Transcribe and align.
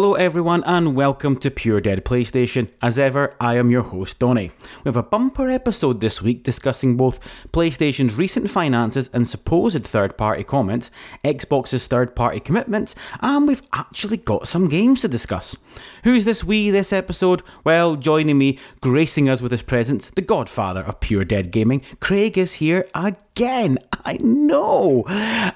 Hello, 0.00 0.14
everyone, 0.14 0.64
and 0.64 0.96
welcome 0.96 1.36
to 1.36 1.50
Pure 1.50 1.82
Dead 1.82 2.06
PlayStation. 2.06 2.70
As 2.80 2.98
ever, 2.98 3.34
I 3.38 3.58
am 3.58 3.70
your 3.70 3.82
host, 3.82 4.18
Dony. 4.18 4.50
We 4.82 4.88
have 4.88 4.96
a 4.96 5.02
bumper 5.02 5.50
episode 5.50 6.00
this 6.00 6.22
week 6.22 6.42
discussing 6.42 6.96
both 6.96 7.20
PlayStation's 7.52 8.14
recent 8.14 8.50
finances 8.50 9.10
and 9.12 9.28
supposed 9.28 9.84
third 9.84 10.16
party 10.16 10.42
comments, 10.42 10.90
Xbox's 11.22 11.86
third 11.86 12.16
party 12.16 12.40
commitments, 12.40 12.94
and 13.20 13.46
we've 13.46 13.60
actually 13.74 14.16
got 14.16 14.48
some 14.48 14.70
games 14.70 15.02
to 15.02 15.08
discuss. 15.08 15.54
Who's 16.04 16.24
this 16.24 16.42
we 16.42 16.70
this 16.70 16.92
episode? 16.94 17.42
Well, 17.62 17.96
joining 17.96 18.38
me, 18.38 18.58
gracing 18.80 19.28
us 19.28 19.42
with 19.42 19.52
his 19.52 19.62
presence, 19.62 20.08
the 20.10 20.22
godfather 20.22 20.82
of 20.82 21.00
Pure 21.00 21.26
Dead 21.26 21.50
Gaming, 21.50 21.82
Craig 22.00 22.38
is 22.38 22.54
here 22.54 22.86
again. 22.94 23.78
I 23.92 24.16
know. 24.22 25.04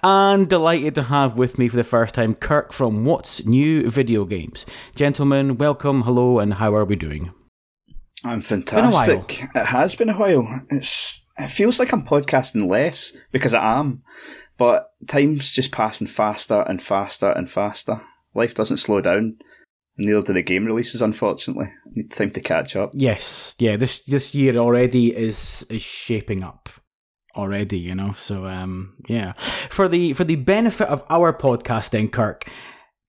And 0.02 0.48
delighted 0.48 0.94
to 0.96 1.04
have 1.04 1.38
with 1.38 1.58
me 1.58 1.68
for 1.68 1.76
the 1.76 1.84
first 1.84 2.14
time 2.14 2.34
Kirk 2.34 2.74
from 2.74 3.06
What's 3.06 3.46
New 3.46 3.88
Video 3.88 4.26
Games. 4.26 4.66
Gentlemen, 4.94 5.56
welcome, 5.56 6.02
hello, 6.02 6.38
and 6.38 6.54
how 6.54 6.74
are 6.74 6.84
we 6.84 6.96
doing? 6.96 7.32
I'm 8.22 8.42
fantastic. 8.42 9.48
It 9.54 9.66
has 9.66 9.94
been 9.94 10.10
a 10.10 10.18
while. 10.18 10.62
It's 10.70 11.26
it 11.38 11.48
feels 11.48 11.78
like 11.78 11.92
I'm 11.92 12.04
podcasting 12.04 12.68
less 12.68 13.16
because 13.32 13.54
I 13.54 13.78
am, 13.78 14.02
but 14.58 14.90
time's 15.08 15.50
just 15.50 15.72
passing 15.72 16.06
faster 16.06 16.60
and 16.62 16.82
faster 16.82 17.30
and 17.30 17.50
faster. 17.50 18.02
Life 18.34 18.54
doesn't 18.54 18.76
slow 18.76 19.00
down. 19.00 19.38
Neither 19.96 20.22
do 20.22 20.32
the 20.32 20.42
game 20.42 20.64
releases, 20.64 21.02
unfortunately. 21.02 21.70
Need 21.92 22.10
time 22.10 22.30
to 22.30 22.40
catch 22.40 22.74
up. 22.74 22.90
Yes, 22.94 23.54
yeah. 23.58 23.76
This 23.76 24.00
this 24.00 24.34
year 24.34 24.56
already 24.56 25.14
is 25.14 25.64
is 25.70 25.82
shaping 25.82 26.42
up 26.42 26.68
already. 27.36 27.78
You 27.78 27.94
know, 27.94 28.12
so 28.12 28.46
um, 28.46 28.96
yeah. 29.08 29.32
For 29.70 29.88
the 29.88 30.12
for 30.12 30.24
the 30.24 30.36
benefit 30.36 30.88
of 30.88 31.04
our 31.10 31.32
podcasting, 31.32 32.10
Kirk, 32.10 32.50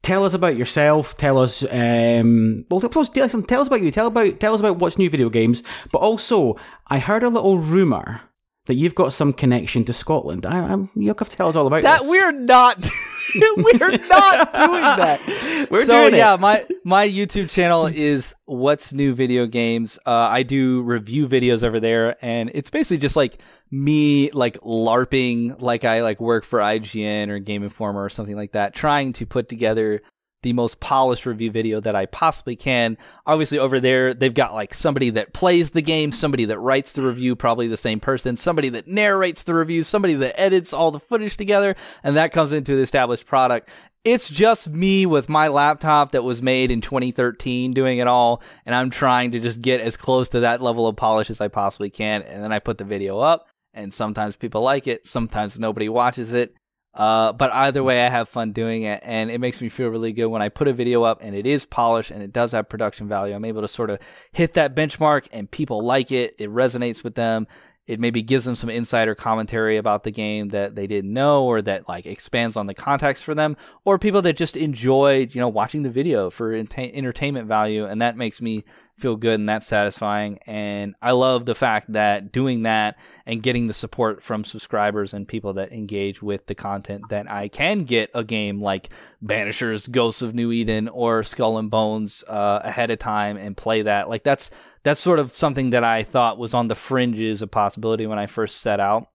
tell 0.03 0.23
us 0.23 0.35
about 0.35 0.57
yourself. 0.57 1.17
Tell 1.17 1.39
us, 1.39 1.63
um, 1.71 2.65
well, 2.69 2.79
tell 2.79 3.01
us, 3.01 3.09
tell 3.09 3.61
us 3.61 3.67
about 3.67 3.81
you. 3.81 3.89
Tell 3.89 4.07
about 4.07 4.39
tell 4.39 4.53
us 4.53 4.59
about 4.59 4.77
what's 4.77 4.99
new 4.99 5.09
video 5.09 5.29
games. 5.29 5.63
But 5.91 5.99
also, 5.99 6.55
I 6.87 6.99
heard 6.99 7.23
a 7.23 7.29
little 7.29 7.57
rumor 7.57 8.21
that 8.65 8.75
you've 8.75 8.95
got 8.95 9.13
some 9.13 9.33
connection 9.33 9.85
to 9.85 9.93
Scotland. 9.93 10.45
I, 10.45 10.59
I'm, 10.59 10.89
you'll 10.95 11.15
have 11.17 11.29
to 11.29 11.35
tell 11.35 11.47
us 11.47 11.55
all 11.55 11.67
about 11.67 11.83
that. 11.83 12.01
this. 12.01 12.09
We're 12.09 12.31
not. 12.31 12.89
we're 13.57 13.97
not 14.09 14.53
doing 14.53 14.81
that. 14.81 15.67
We're 15.71 15.85
so 15.85 16.09
doing 16.09 16.15
yeah, 16.15 16.35
my 16.39 16.65
my 16.83 17.07
YouTube 17.07 17.49
channel 17.49 17.87
is 17.87 18.35
what's 18.45 18.93
new 18.93 19.13
video 19.13 19.47
games. 19.47 19.97
Uh, 20.05 20.11
I 20.11 20.43
do 20.43 20.81
review 20.83 21.27
videos 21.27 21.63
over 21.63 21.79
there, 21.79 22.23
and 22.23 22.51
it's 22.53 22.69
basically 22.69 22.99
just 22.99 23.15
like 23.15 23.39
me 23.71 24.29
like 24.31 24.59
larping, 24.61 25.59
like 25.61 25.83
I 25.83 26.01
like 26.03 26.19
work 26.19 26.43
for 26.43 26.59
IGN 26.59 27.29
or 27.29 27.39
Game 27.39 27.63
Informer 27.63 28.03
or 28.03 28.09
something 28.09 28.35
like 28.35 28.51
that, 28.51 28.73
trying 28.75 29.13
to 29.13 29.25
put 29.25 29.49
together 29.49 30.01
the 30.45 30.53
most 30.53 30.79
polished 30.79 31.25
review 31.25 31.49
video 31.49 31.81
that 31.81 31.95
I 31.95 32.05
possibly 32.05 32.55
can. 32.55 32.99
Obviously, 33.25 33.57
over 33.57 33.79
there, 33.79 34.13
they've 34.13 34.31
got 34.31 34.53
like 34.53 34.75
somebody 34.75 35.09
that 35.09 35.33
plays 35.33 35.71
the 35.71 35.81
game, 35.81 36.11
somebody 36.11 36.45
that 36.45 36.59
writes 36.59 36.93
the 36.93 37.01
review, 37.01 37.35
probably 37.35 37.67
the 37.67 37.75
same 37.75 37.99
person, 37.99 38.35
somebody 38.37 38.69
that 38.69 38.87
narrates 38.87 39.43
the 39.43 39.55
review, 39.55 39.83
somebody 39.83 40.13
that 40.13 40.39
edits 40.39 40.71
all 40.71 40.91
the 40.91 40.99
footage 40.99 41.35
together, 41.35 41.75
and 42.03 42.15
that 42.15 42.31
comes 42.31 42.51
into 42.51 42.75
the 42.75 42.83
established 42.83 43.25
product. 43.25 43.69
It's 44.03 44.29
just 44.29 44.69
me 44.69 45.07
with 45.07 45.29
my 45.29 45.47
laptop 45.47 46.11
that 46.11 46.23
was 46.23 46.43
made 46.43 46.69
in 46.69 46.79
2013 46.79 47.73
doing 47.73 47.97
it 47.97 48.05
all, 48.05 48.43
and 48.67 48.75
I'm 48.75 48.91
trying 48.91 49.31
to 49.31 49.39
just 49.39 49.63
get 49.63 49.81
as 49.81 49.97
close 49.97 50.29
to 50.29 50.41
that 50.41 50.61
level 50.61 50.87
of 50.87 50.95
polish 50.95 51.31
as 51.31 51.41
I 51.41 51.47
possibly 51.47 51.89
can. 51.89 52.21
And 52.21 52.43
then 52.43 52.51
I 52.51 52.59
put 52.59 52.77
the 52.77 52.83
video 52.83 53.17
up, 53.17 53.47
and 53.73 53.91
sometimes 53.91 54.35
people 54.35 54.61
like 54.61 54.85
it, 54.85 55.07
sometimes 55.07 55.59
nobody 55.59 55.89
watches 55.89 56.35
it. 56.35 56.53
Uh, 56.95 57.33
but 57.33 57.51
either 57.53 57.83
way, 57.83 58.05
I 58.05 58.09
have 58.09 58.29
fun 58.29 58.53
doing 58.53 58.83
it, 58.83 59.01
and 59.03 59.29
it 59.29 59.41
makes 59.41 59.61
me 59.61 59.67
feel 59.67 59.89
really 59.89 60.13
good 60.13 60.27
when 60.27 60.41
I 60.41 60.47
put 60.47 60.69
a 60.69 60.73
video 60.73 61.03
up 61.03 61.19
and 61.21 61.35
it 61.35 61.45
is 61.45 61.65
polished 61.65 62.09
and 62.09 62.23
it 62.23 62.31
does 62.31 62.53
have 62.53 62.69
production 62.69 63.09
value. 63.09 63.35
I'm 63.35 63.43
able 63.43 63.61
to 63.61 63.67
sort 63.67 63.89
of 63.89 63.99
hit 64.31 64.53
that 64.53 64.75
benchmark, 64.75 65.27
and 65.33 65.51
people 65.51 65.83
like 65.83 66.11
it. 66.11 66.35
It 66.39 66.49
resonates 66.49 67.03
with 67.03 67.15
them. 67.15 67.47
It 67.85 67.99
maybe 67.99 68.23
gives 68.23 68.45
them 68.45 68.55
some 68.55 68.69
insider 68.69 69.13
commentary 69.13 69.77
about 69.77 70.03
the 70.05 70.11
game 70.11 70.49
that 70.49 70.73
they 70.73 70.87
didn't 70.87 71.13
know, 71.13 71.43
or 71.43 71.61
that 71.61 71.87
like 71.87 72.05
expands 72.05 72.55
on 72.55 72.65
the 72.65 72.73
context 72.73 73.25
for 73.25 73.35
them, 73.35 73.57
or 73.83 73.99
people 73.99 74.21
that 74.23 74.37
just 74.37 74.55
enjoyed, 74.55 75.35
you 75.35 75.41
know, 75.41 75.49
watching 75.49 75.83
the 75.83 75.89
video 75.89 76.29
for 76.29 76.53
entertainment 76.53 77.47
value, 77.47 77.85
and 77.85 78.01
that 78.01 78.17
makes 78.17 78.41
me 78.41 78.63
feel 78.97 79.15
good 79.15 79.39
and 79.39 79.49
that's 79.49 79.67
satisfying. 79.67 80.39
And 80.45 80.95
I 81.01 81.11
love 81.11 81.45
the 81.45 81.55
fact 81.55 81.91
that 81.93 82.31
doing 82.31 82.63
that 82.63 82.97
and 83.25 83.43
getting 83.43 83.67
the 83.67 83.73
support 83.73 84.23
from 84.23 84.43
subscribers 84.43 85.13
and 85.13 85.27
people 85.27 85.53
that 85.53 85.73
engage 85.73 86.21
with 86.21 86.45
the 86.45 86.55
content 86.55 87.03
that 87.09 87.29
I 87.29 87.47
can 87.47 87.83
get 87.83 88.09
a 88.13 88.23
game 88.23 88.61
like 88.61 88.89
Banishers, 89.23 89.91
Ghosts 89.91 90.21
of 90.21 90.33
New 90.33 90.51
Eden, 90.51 90.87
or 90.87 91.23
Skull 91.23 91.57
and 91.57 91.69
Bones 91.69 92.23
uh, 92.27 92.61
ahead 92.63 92.91
of 92.91 92.99
time 92.99 93.37
and 93.37 93.57
play 93.57 93.81
that. 93.81 94.07
Like 94.09 94.23
that's 94.23 94.49
that's 94.83 95.01
sort 95.01 95.19
of 95.19 95.35
something 95.35 95.71
that 95.71 95.83
I 95.83 96.03
thought 96.03 96.37
was 96.37 96.53
on 96.53 96.67
the 96.67 96.75
fringes 96.75 97.41
of 97.41 97.51
possibility 97.51 98.05
when 98.05 98.19
I 98.19 98.27
first 98.27 98.61
set 98.61 98.79
out 98.79 99.09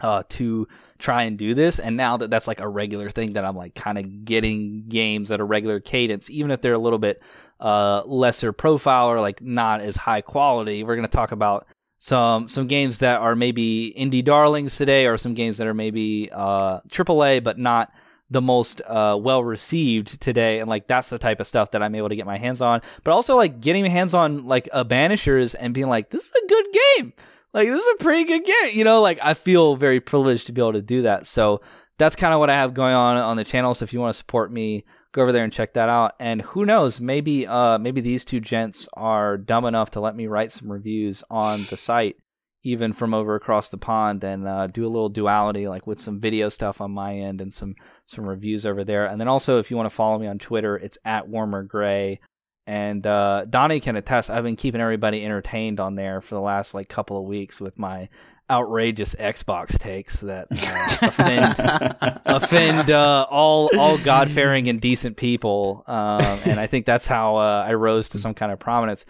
uh, 0.00 0.24
to 0.30 0.68
try 0.98 1.22
and 1.22 1.38
do 1.38 1.54
this. 1.54 1.78
And 1.78 1.96
now 1.96 2.16
that 2.16 2.30
that's 2.30 2.46
like 2.46 2.60
a 2.60 2.68
regular 2.68 3.10
thing 3.10 3.34
that 3.34 3.44
I'm 3.44 3.56
like 3.56 3.74
kind 3.74 3.98
of 3.98 4.24
getting 4.24 4.84
games 4.88 5.30
at 5.30 5.40
a 5.40 5.44
regular 5.44 5.80
cadence, 5.80 6.30
even 6.30 6.50
if 6.50 6.60
they're 6.60 6.74
a 6.74 6.78
little 6.78 6.98
bit 6.98 7.22
uh, 7.60 8.02
lesser 8.04 8.52
profile 8.52 9.08
or 9.08 9.20
like 9.20 9.40
not 9.40 9.80
as 9.80 9.96
high 9.96 10.20
quality. 10.20 10.84
We're 10.84 10.96
going 10.96 11.08
to 11.08 11.16
talk 11.16 11.32
about 11.32 11.66
some 11.98 12.48
some 12.48 12.66
games 12.66 12.98
that 12.98 13.20
are 13.20 13.34
maybe 13.34 13.94
indie 13.96 14.24
darlings 14.24 14.76
today, 14.76 15.06
or 15.06 15.16
some 15.16 15.34
games 15.34 15.58
that 15.58 15.66
are 15.66 15.74
maybe 15.74 16.30
uh, 16.32 16.80
AAA 16.88 17.42
but 17.42 17.58
not 17.58 17.92
the 18.28 18.42
most 18.42 18.82
uh, 18.86 19.16
well 19.20 19.42
received 19.42 20.20
today, 20.20 20.60
and 20.60 20.68
like 20.68 20.86
that's 20.86 21.10
the 21.10 21.18
type 21.18 21.40
of 21.40 21.46
stuff 21.46 21.70
that 21.70 21.82
I'm 21.82 21.94
able 21.94 22.08
to 22.08 22.16
get 22.16 22.26
my 22.26 22.38
hands 22.38 22.60
on. 22.60 22.82
But 23.04 23.12
also 23.12 23.36
like 23.36 23.60
getting 23.60 23.82
my 23.82 23.88
hands 23.88 24.14
on 24.14 24.46
like 24.46 24.68
a 24.72 24.84
Banishers 24.84 25.54
and 25.58 25.72
being 25.72 25.88
like, 25.88 26.10
this 26.10 26.24
is 26.24 26.32
a 26.32 26.46
good 26.46 26.66
game. 26.72 27.12
Like 27.54 27.68
this 27.68 27.84
is 27.84 27.94
a 27.98 28.02
pretty 28.02 28.24
good 28.24 28.44
game. 28.44 28.78
You 28.78 28.84
know, 28.84 29.00
like 29.00 29.18
I 29.22 29.34
feel 29.34 29.76
very 29.76 30.00
privileged 30.00 30.46
to 30.46 30.52
be 30.52 30.60
able 30.60 30.74
to 30.74 30.82
do 30.82 31.02
that. 31.02 31.26
So 31.26 31.60
that's 31.98 32.16
kind 32.16 32.34
of 32.34 32.40
what 32.40 32.50
I 32.50 32.54
have 32.54 32.74
going 32.74 32.94
on 32.94 33.16
on 33.16 33.36
the 33.36 33.44
channel. 33.44 33.74
So 33.74 33.84
if 33.84 33.92
you 33.92 34.00
want 34.00 34.10
to 34.10 34.18
support 34.18 34.52
me, 34.52 34.84
go 35.12 35.22
over 35.22 35.32
there 35.32 35.44
and 35.44 35.52
check 35.52 35.72
that 35.74 35.88
out. 35.88 36.12
And 36.20 36.42
who 36.42 36.66
knows, 36.66 37.00
maybe 37.00 37.46
uh 37.46 37.78
maybe 37.78 38.00
these 38.00 38.24
two 38.24 38.40
gents 38.40 38.88
are 38.94 39.38
dumb 39.38 39.64
enough 39.64 39.90
to 39.92 40.00
let 40.00 40.14
me 40.14 40.26
write 40.26 40.52
some 40.52 40.70
reviews 40.70 41.24
on 41.30 41.64
the 41.70 41.76
site, 41.78 42.16
even 42.62 42.92
from 42.92 43.14
over 43.14 43.34
across 43.34 43.70
the 43.70 43.78
pond, 43.78 44.22
and 44.24 44.46
uh, 44.46 44.66
do 44.66 44.84
a 44.84 44.88
little 44.90 45.08
duality, 45.08 45.68
like 45.68 45.86
with 45.86 46.00
some 46.00 46.20
video 46.20 46.50
stuff 46.50 46.80
on 46.82 46.90
my 46.90 47.16
end 47.16 47.40
and 47.40 47.52
some 47.52 47.74
some 48.04 48.26
reviews 48.26 48.66
over 48.66 48.84
there. 48.84 49.06
And 49.06 49.18
then 49.18 49.28
also, 49.28 49.58
if 49.58 49.70
you 49.70 49.76
want 49.78 49.88
to 49.88 49.94
follow 49.94 50.18
me 50.18 50.26
on 50.26 50.38
Twitter, 50.38 50.76
it's 50.76 50.98
at 51.04 51.28
Warmer 51.28 51.62
Gray. 51.62 52.20
And 52.66 53.06
uh, 53.06 53.44
Dony 53.48 53.80
can 53.80 53.94
attest. 53.96 54.28
I've 54.28 54.42
been 54.42 54.56
keeping 54.56 54.80
everybody 54.80 55.24
entertained 55.24 55.78
on 55.78 55.94
there 55.94 56.20
for 56.20 56.34
the 56.34 56.40
last 56.40 56.74
like 56.74 56.88
couple 56.88 57.16
of 57.18 57.24
weeks 57.24 57.60
with 57.60 57.78
my 57.78 58.08
outrageous 58.50 59.14
Xbox 59.16 59.78
takes 59.78 60.20
that 60.20 60.46
uh, 60.50 61.06
offend 61.06 62.20
offend 62.24 62.90
uh, 62.90 63.26
all 63.28 63.70
all 63.78 63.98
God 63.98 64.30
fearing 64.30 64.68
and 64.68 64.80
decent 64.80 65.16
people. 65.16 65.84
Um, 65.86 66.40
and 66.44 66.60
I 66.60 66.66
think 66.66 66.86
that's 66.86 67.06
how 67.06 67.36
uh, 67.36 67.64
I 67.66 67.74
rose 67.74 68.08
to 68.10 68.18
some 68.18 68.34
kind 68.34 68.52
of 68.52 68.58
prominence. 68.58 69.06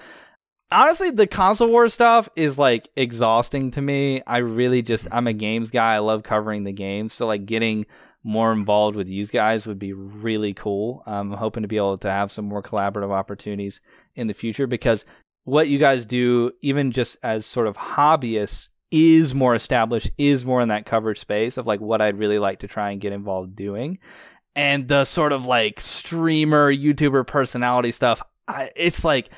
Honestly, 0.71 1.11
the 1.11 1.27
console 1.27 1.69
war 1.69 1.89
stuff 1.89 2.29
is 2.35 2.59
like 2.59 2.89
exhausting 2.97 3.71
to 3.73 3.81
me. 3.83 4.23
I 4.27 4.39
really 4.39 4.83
just 4.83 5.07
I'm 5.13 5.27
a 5.27 5.33
games 5.33 5.71
guy. 5.71 5.95
I 5.95 5.99
love 5.99 6.23
covering 6.23 6.65
the 6.65 6.73
games. 6.73 7.13
So 7.13 7.27
like 7.27 7.47
getting 7.47 7.87
more 8.27 8.53
involved 8.53 8.97
with 8.97 9.09
you 9.09 9.25
guys 9.27 9.69
would 9.69 9.79
be 9.79 9.93
really 9.93 10.53
cool. 10.53 11.05
Um, 11.07 11.33
I'm 11.33 11.39
hoping 11.39 11.63
to 11.63 11.69
be 11.69 11.77
able 11.77 11.97
to 11.99 12.11
have 12.11 12.33
some 12.33 12.45
more 12.45 12.61
collaborative 12.61 13.13
opportunities 13.13 13.81
in 14.17 14.27
the 14.27 14.35
future 14.35 14.67
because 14.67 15.05
what 15.45 15.69
you 15.69 15.79
guys 15.79 16.05
do, 16.05 16.51
even 16.61 16.91
just 16.91 17.19
as 17.23 17.47
sort 17.47 17.69
of 17.69 17.77
hobbyists, 17.77 18.71
is 18.91 19.33
more 19.33 19.55
established, 19.55 20.11
is 20.19 20.45
more 20.45 20.61
in 20.61 20.69
that 20.69 20.87
coverage 20.87 21.21
space 21.21 21.57
of 21.57 21.69
like 21.69 21.81
what 21.81 22.01
I'd 22.01 22.19
really 22.19 22.41
like 22.41 22.59
to 22.61 22.69
try 22.69 22.91
and 22.91 23.01
get 23.01 23.13
involved 23.13 23.55
doing. 23.55 24.01
And 24.57 24.89
the 24.89 25.05
sort 25.05 25.33
of 25.33 25.47
like 25.47 25.79
streamer, 25.79 26.75
YouTuber 26.75 27.29
personality 27.29 27.93
stuff, 27.93 28.23
I, 28.49 28.73
it's 28.75 29.05
like 29.05 29.31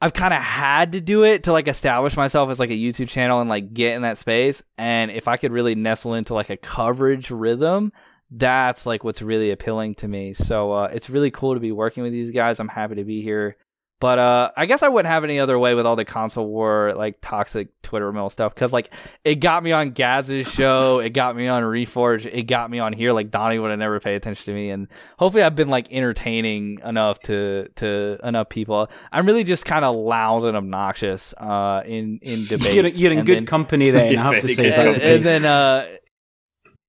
I've 0.00 0.14
kind 0.14 0.34
of 0.34 0.42
had 0.42 0.92
to 0.92 1.00
do 1.00 1.22
it 1.24 1.44
to 1.44 1.52
like 1.52 1.68
establish 1.68 2.16
myself 2.16 2.50
as 2.50 2.58
like 2.58 2.70
a 2.70 2.74
YouTube 2.74 3.08
channel 3.08 3.40
and 3.40 3.48
like 3.48 3.72
get 3.72 3.94
in 3.94 4.02
that 4.02 4.18
space. 4.18 4.64
And 4.76 5.12
if 5.12 5.28
I 5.28 5.36
could 5.36 5.52
really 5.52 5.76
nestle 5.76 6.14
into 6.14 6.34
like 6.34 6.50
a 6.50 6.56
coverage 6.56 7.30
rhythm, 7.30 7.92
that's 8.30 8.86
like 8.86 9.04
what's 9.04 9.22
really 9.22 9.50
appealing 9.50 9.94
to 9.96 10.08
me. 10.08 10.34
So 10.34 10.72
uh, 10.72 10.90
it's 10.92 11.08
really 11.10 11.30
cool 11.30 11.54
to 11.54 11.60
be 11.60 11.72
working 11.72 12.02
with 12.02 12.12
these 12.12 12.30
guys. 12.30 12.58
I'm 12.60 12.68
happy 12.68 12.96
to 12.96 13.04
be 13.04 13.22
here. 13.22 13.56
But 13.98 14.18
uh, 14.18 14.50
I 14.54 14.66
guess 14.66 14.82
I 14.82 14.88
wouldn't 14.90 15.10
have 15.10 15.24
any 15.24 15.40
other 15.40 15.58
way 15.58 15.74
with 15.74 15.86
all 15.86 15.96
the 15.96 16.04
console 16.04 16.46
war 16.46 16.92
like 16.94 17.16
toxic 17.22 17.68
Twitter 17.80 18.12
mill 18.12 18.28
stuff 18.28 18.54
because 18.54 18.70
like 18.70 18.92
it 19.24 19.36
got 19.36 19.62
me 19.62 19.72
on 19.72 19.92
Gaz's 19.92 20.52
show, 20.52 20.98
it 20.98 21.14
got 21.14 21.34
me 21.34 21.48
on 21.48 21.62
Reforge, 21.62 22.26
it 22.30 22.42
got 22.42 22.70
me 22.70 22.78
on 22.78 22.92
here. 22.92 23.12
Like 23.12 23.30
Dony 23.30 23.58
would 23.58 23.70
have 23.70 23.78
never 23.78 23.98
paid 23.98 24.16
attention 24.16 24.44
to 24.44 24.52
me, 24.52 24.68
and 24.68 24.88
hopefully 25.18 25.42
I've 25.42 25.56
been 25.56 25.70
like 25.70 25.90
entertaining 25.90 26.78
enough 26.84 27.20
to 27.20 27.68
to 27.76 28.18
enough 28.22 28.50
people. 28.50 28.90
I'm 29.10 29.24
really 29.24 29.44
just 29.44 29.64
kind 29.64 29.82
of 29.82 29.96
loud 29.96 30.44
and 30.44 30.58
obnoxious 30.58 31.32
uh, 31.38 31.80
in 31.86 32.18
in 32.20 32.44
debates. 32.48 32.74
You're, 32.74 32.88
you're 32.88 33.12
in 33.12 33.18
and 33.20 33.26
good 33.26 33.38
then- 33.38 33.46
company 33.46 33.88
then, 33.88 34.18
I 34.18 34.22
have 34.34 34.42
to 34.42 34.54
say. 34.54 34.72
and, 34.74 34.98
and 35.02 35.24
then 35.24 35.44
uh 35.46 35.86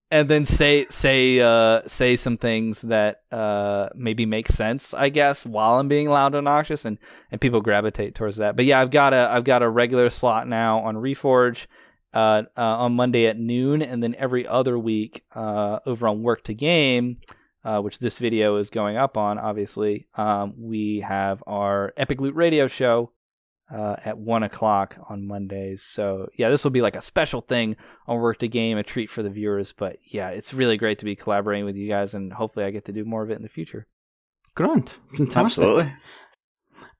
and 0.09 0.29
then 0.29 0.45
say 0.45 0.85
say 0.89 1.39
uh 1.39 1.81
say 1.85 2.15
some 2.15 2.37
things 2.37 2.81
that 2.83 3.21
uh 3.31 3.89
maybe 3.95 4.25
make 4.25 4.47
sense 4.47 4.93
i 4.93 5.09
guess 5.09 5.45
while 5.45 5.79
i'm 5.79 5.87
being 5.87 6.09
loud 6.09 6.27
and 6.27 6.47
obnoxious 6.47 6.85
and 6.85 6.97
and 7.31 7.41
people 7.41 7.61
gravitate 7.61 8.15
towards 8.15 8.37
that. 8.37 8.55
But 8.55 8.65
yeah 8.65 8.79
i've 8.79 8.91
got 8.91 9.13
a 9.13 9.29
i've 9.31 9.43
got 9.43 9.63
a 9.63 9.69
regular 9.69 10.09
slot 10.09 10.47
now 10.47 10.79
on 10.79 10.95
reforge 10.95 11.67
uh, 12.13 12.43
uh 12.55 12.77
on 12.77 12.95
monday 12.95 13.27
at 13.27 13.37
noon 13.37 13.81
and 13.81 14.01
then 14.01 14.15
every 14.17 14.47
other 14.47 14.79
week 14.79 15.23
uh 15.35 15.79
over 15.85 16.07
on 16.07 16.23
work 16.23 16.43
to 16.43 16.53
game 16.53 17.17
uh, 17.65 17.81
which 17.81 17.99
this 17.99 18.17
video 18.17 18.55
is 18.55 18.69
going 18.69 18.95
up 18.95 19.17
on 19.17 19.37
obviously 19.37 20.07
um 20.15 20.53
we 20.57 21.01
have 21.01 21.43
our 21.45 21.93
epic 21.97 22.21
loot 22.21 22.33
radio 22.33 22.67
show 22.67 23.11
uh, 23.73 23.97
at 24.03 24.17
one 24.17 24.43
o'clock 24.43 24.97
on 25.09 25.27
Mondays. 25.27 25.83
So 25.83 26.29
yeah, 26.35 26.49
this 26.49 26.63
will 26.63 26.71
be 26.71 26.81
like 26.81 26.95
a 26.95 27.01
special 27.01 27.41
thing 27.41 27.75
on 28.07 28.19
Work 28.19 28.39
to 28.39 28.47
Game, 28.47 28.77
a 28.77 28.83
treat 28.83 29.09
for 29.09 29.23
the 29.23 29.29
viewers. 29.29 29.73
But 29.73 29.97
yeah, 30.05 30.29
it's 30.29 30.53
really 30.53 30.77
great 30.77 30.99
to 30.99 31.05
be 31.05 31.15
collaborating 31.15 31.65
with 31.65 31.75
you 31.75 31.87
guys, 31.87 32.13
and 32.13 32.31
hopefully 32.31 32.65
I 32.65 32.71
get 32.71 32.85
to 32.85 32.93
do 32.93 33.03
more 33.05 33.23
of 33.23 33.31
it 33.31 33.35
in 33.35 33.43
the 33.43 33.49
future. 33.49 33.87
Grant, 34.55 34.99
fantastic. 35.15 35.63
Absolutely. 35.63 35.93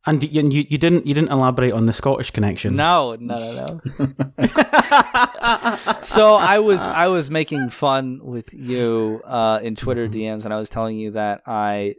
And 0.05 0.23
you, 0.23 0.41
you, 0.41 0.65
you 0.69 0.77
didn't 0.77 1.05
you 1.05 1.13
didn't 1.13 1.31
elaborate 1.31 1.73
on 1.73 1.85
the 1.85 1.91
Scottish 1.91 2.31
connection. 2.31 2.77
No, 2.77 3.17
no, 3.19 3.37
no, 3.37 3.81
no. 3.99 4.07
so 6.01 6.35
I 6.35 6.59
was 6.59 6.87
I 6.87 7.07
was 7.07 7.29
making 7.29 7.69
fun 7.71 8.21
with 8.23 8.53
you 8.53 9.21
uh, 9.25 9.59
in 9.61 9.75
Twitter 9.75 10.07
mm-hmm. 10.07 10.17
DMs, 10.17 10.45
and 10.45 10.53
I 10.53 10.57
was 10.57 10.69
telling 10.69 10.95
you 10.95 11.11
that 11.11 11.41
I 11.45 11.95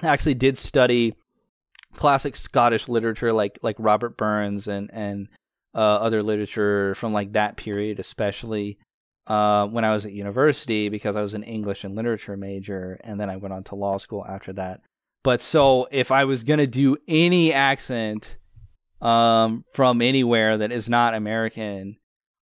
actually 0.00 0.34
did 0.34 0.56
study 0.56 1.14
classic 1.94 2.36
Scottish 2.36 2.88
literature 2.88 3.32
like 3.32 3.58
like 3.62 3.76
Robert 3.78 4.16
Burns 4.16 4.66
and 4.68 4.90
and 4.92 5.28
uh, 5.74 5.78
other 5.78 6.22
literature 6.22 6.94
from 6.94 7.12
like 7.12 7.32
that 7.32 7.56
period, 7.56 7.98
especially 7.98 8.78
uh, 9.26 9.66
when 9.66 9.84
I 9.84 9.92
was 9.92 10.04
at 10.04 10.12
university 10.12 10.88
because 10.88 11.16
I 11.16 11.22
was 11.22 11.34
an 11.34 11.44
English 11.44 11.84
and 11.84 11.94
literature 11.94 12.36
major, 12.36 13.00
and 13.04 13.18
then 13.20 13.30
I 13.30 13.36
went 13.36 13.54
on 13.54 13.64
to 13.64 13.74
law 13.74 13.96
school 13.98 14.24
after 14.28 14.52
that. 14.54 14.80
But 15.22 15.40
so 15.40 15.88
if 15.90 16.10
I 16.10 16.24
was 16.24 16.44
gonna 16.44 16.66
do 16.66 16.96
any 17.06 17.52
accent 17.52 18.36
um, 19.00 19.64
from 19.72 20.02
anywhere 20.02 20.58
that 20.58 20.72
is 20.72 20.88
not 20.88 21.14
American, 21.14 21.96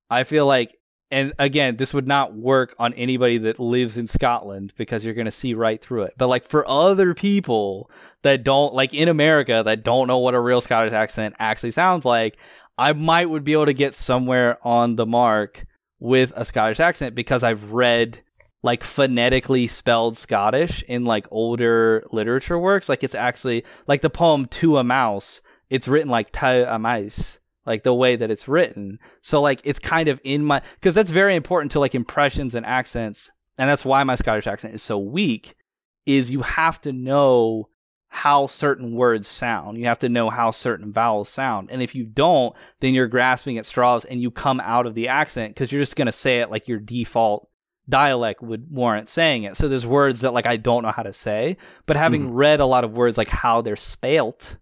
I 0.09 0.25
feel 0.25 0.47
like 0.47 0.77
and 1.11 1.33
again, 1.39 1.77
this 1.77 1.93
would 1.93 2.07
not 2.07 2.35
work 2.35 2.75
on 2.79 2.95
anybody 2.95 3.37
that 3.39 3.59
lives 3.59 3.99
in 3.99 4.07
Scotland 4.07 4.73
because 4.77 5.05
you're 5.05 5.15
going 5.15 5.25
to 5.25 5.33
see 5.33 5.55
right 5.55 5.83
through 5.83 6.05
it. 6.05 6.15
But 6.17 6.29
like 6.29 6.45
for 6.45 6.69
other 6.69 7.15
people 7.15 7.91
that 8.23 8.45
don't 8.45 8.75
like 8.75 8.95
in 8.95 9.09
America 9.09 9.63
that 9.65 9.83
don't 9.83 10.07
know 10.07 10.19
what 10.19 10.35
a 10.35 10.41
real 10.41 10.61
Scottish 10.61 10.93
accent 10.93 11.35
actually 11.41 11.73
sounds 11.73 12.05
like, 12.05 12.37
I 12.79 12.93
might 12.93 13.29
would 13.29 13.43
be 13.43 13.55
able 13.55 13.67
to 13.67 13.75
get 13.75 13.95
somewhere 13.95 14.59
on 14.67 14.95
the 14.95 15.07
mark 15.07 15.67
with 15.99 16.33
a 16.37 16.45
Scottish 16.45 16.79
accent 16.79 17.17
because 17.17 17.43
I've 17.43 17.73
read 17.73 18.23
like 18.63 18.85
phonetically 18.85 19.67
spelled 19.67 20.17
Scottish 20.17 20.85
in 20.85 21.05
like 21.05 21.27
older 21.33 22.05
literature 22.13 22.59
works. 22.59 22.89
Like 22.89 23.03
it's 23.03 23.17
actually 23.17 23.65
like 23.89 24.01
the 24.03 24.11
poem 24.11 24.47
To 24.47 24.79
a 24.79 24.85
Mouse, 24.85 25.41
it's 25.69 25.89
written 25.89 26.09
like 26.09 26.31
Ta 26.31 26.73
a 26.73 26.79
Mouse 26.79 27.40
like 27.71 27.85
the 27.85 27.95
way 27.95 28.17
that 28.17 28.31
it's 28.31 28.49
written. 28.49 28.99
So 29.21 29.41
like 29.41 29.61
it's 29.65 29.79
kind 29.79 30.09
of 30.09 30.21
in 30.25 30.45
my 30.45 30.61
because 30.75 30.95
that's 30.95 31.11
very 31.11 31.37
important 31.37 31.73
to 31.73 31.81
like 31.81 31.95
impressions 31.95 32.55
and 32.55 32.67
accents, 32.67 33.31
and 33.57 33.71
that's 33.71 33.85
why 33.85 34.03
my 34.05 34.17
Scottish 34.17 34.47
accent 34.47 34.75
is 34.75 34.83
so 34.83 34.99
weak. 34.99 35.55
Is 36.05 36.33
you 36.33 36.43
have 36.43 36.81
to 36.81 36.93
know 36.93 37.69
how 38.09 38.49
certain 38.49 38.95
words 38.95 39.29
sound. 39.29 39.79
You 39.79 39.87
have 39.87 40.01
to 40.01 40.09
know 40.09 40.31
how 40.31 40.51
certain 40.51 40.93
vowels 40.93 41.29
sound. 41.29 41.71
And 41.71 41.81
if 41.81 41.95
you 41.95 42.05
don't, 42.05 42.57
then 42.81 42.93
you're 42.93 43.07
grasping 43.07 43.57
at 43.57 43.67
straws 43.67 44.05
and 44.05 44.21
you 44.21 44.33
come 44.33 44.59
out 44.61 44.87
of 44.87 44.97
the 44.97 45.07
accent 45.07 45.55
because 45.55 45.71
you're 45.71 45.83
just 45.83 45.95
going 45.95 46.07
to 46.07 46.13
say 46.13 46.41
it 46.41 46.51
like 46.51 46.67
your 46.67 46.81
default 46.81 47.49
dialect 47.89 48.43
would 48.43 48.67
warrant 48.69 49.09
saying 49.09 49.45
it. 49.45 49.57
So 49.57 49.69
there's 49.69 49.87
words 49.87 50.23
that 50.23 50.35
like 50.35 50.47
I 50.47 50.57
don't 50.57 50.83
know 50.83 50.91
how 50.91 51.05
to 51.05 51.13
say, 51.13 51.57
but 51.87 51.97
having 51.97 52.23
mm-hmm. 52.23 52.35
read 52.35 52.61
a 52.61 52.67
lot 52.67 52.83
of 52.83 52.93
words 52.93 53.17
like 53.17 53.29
how 53.29 53.61
they're 53.61 53.77
spelt 53.77 54.57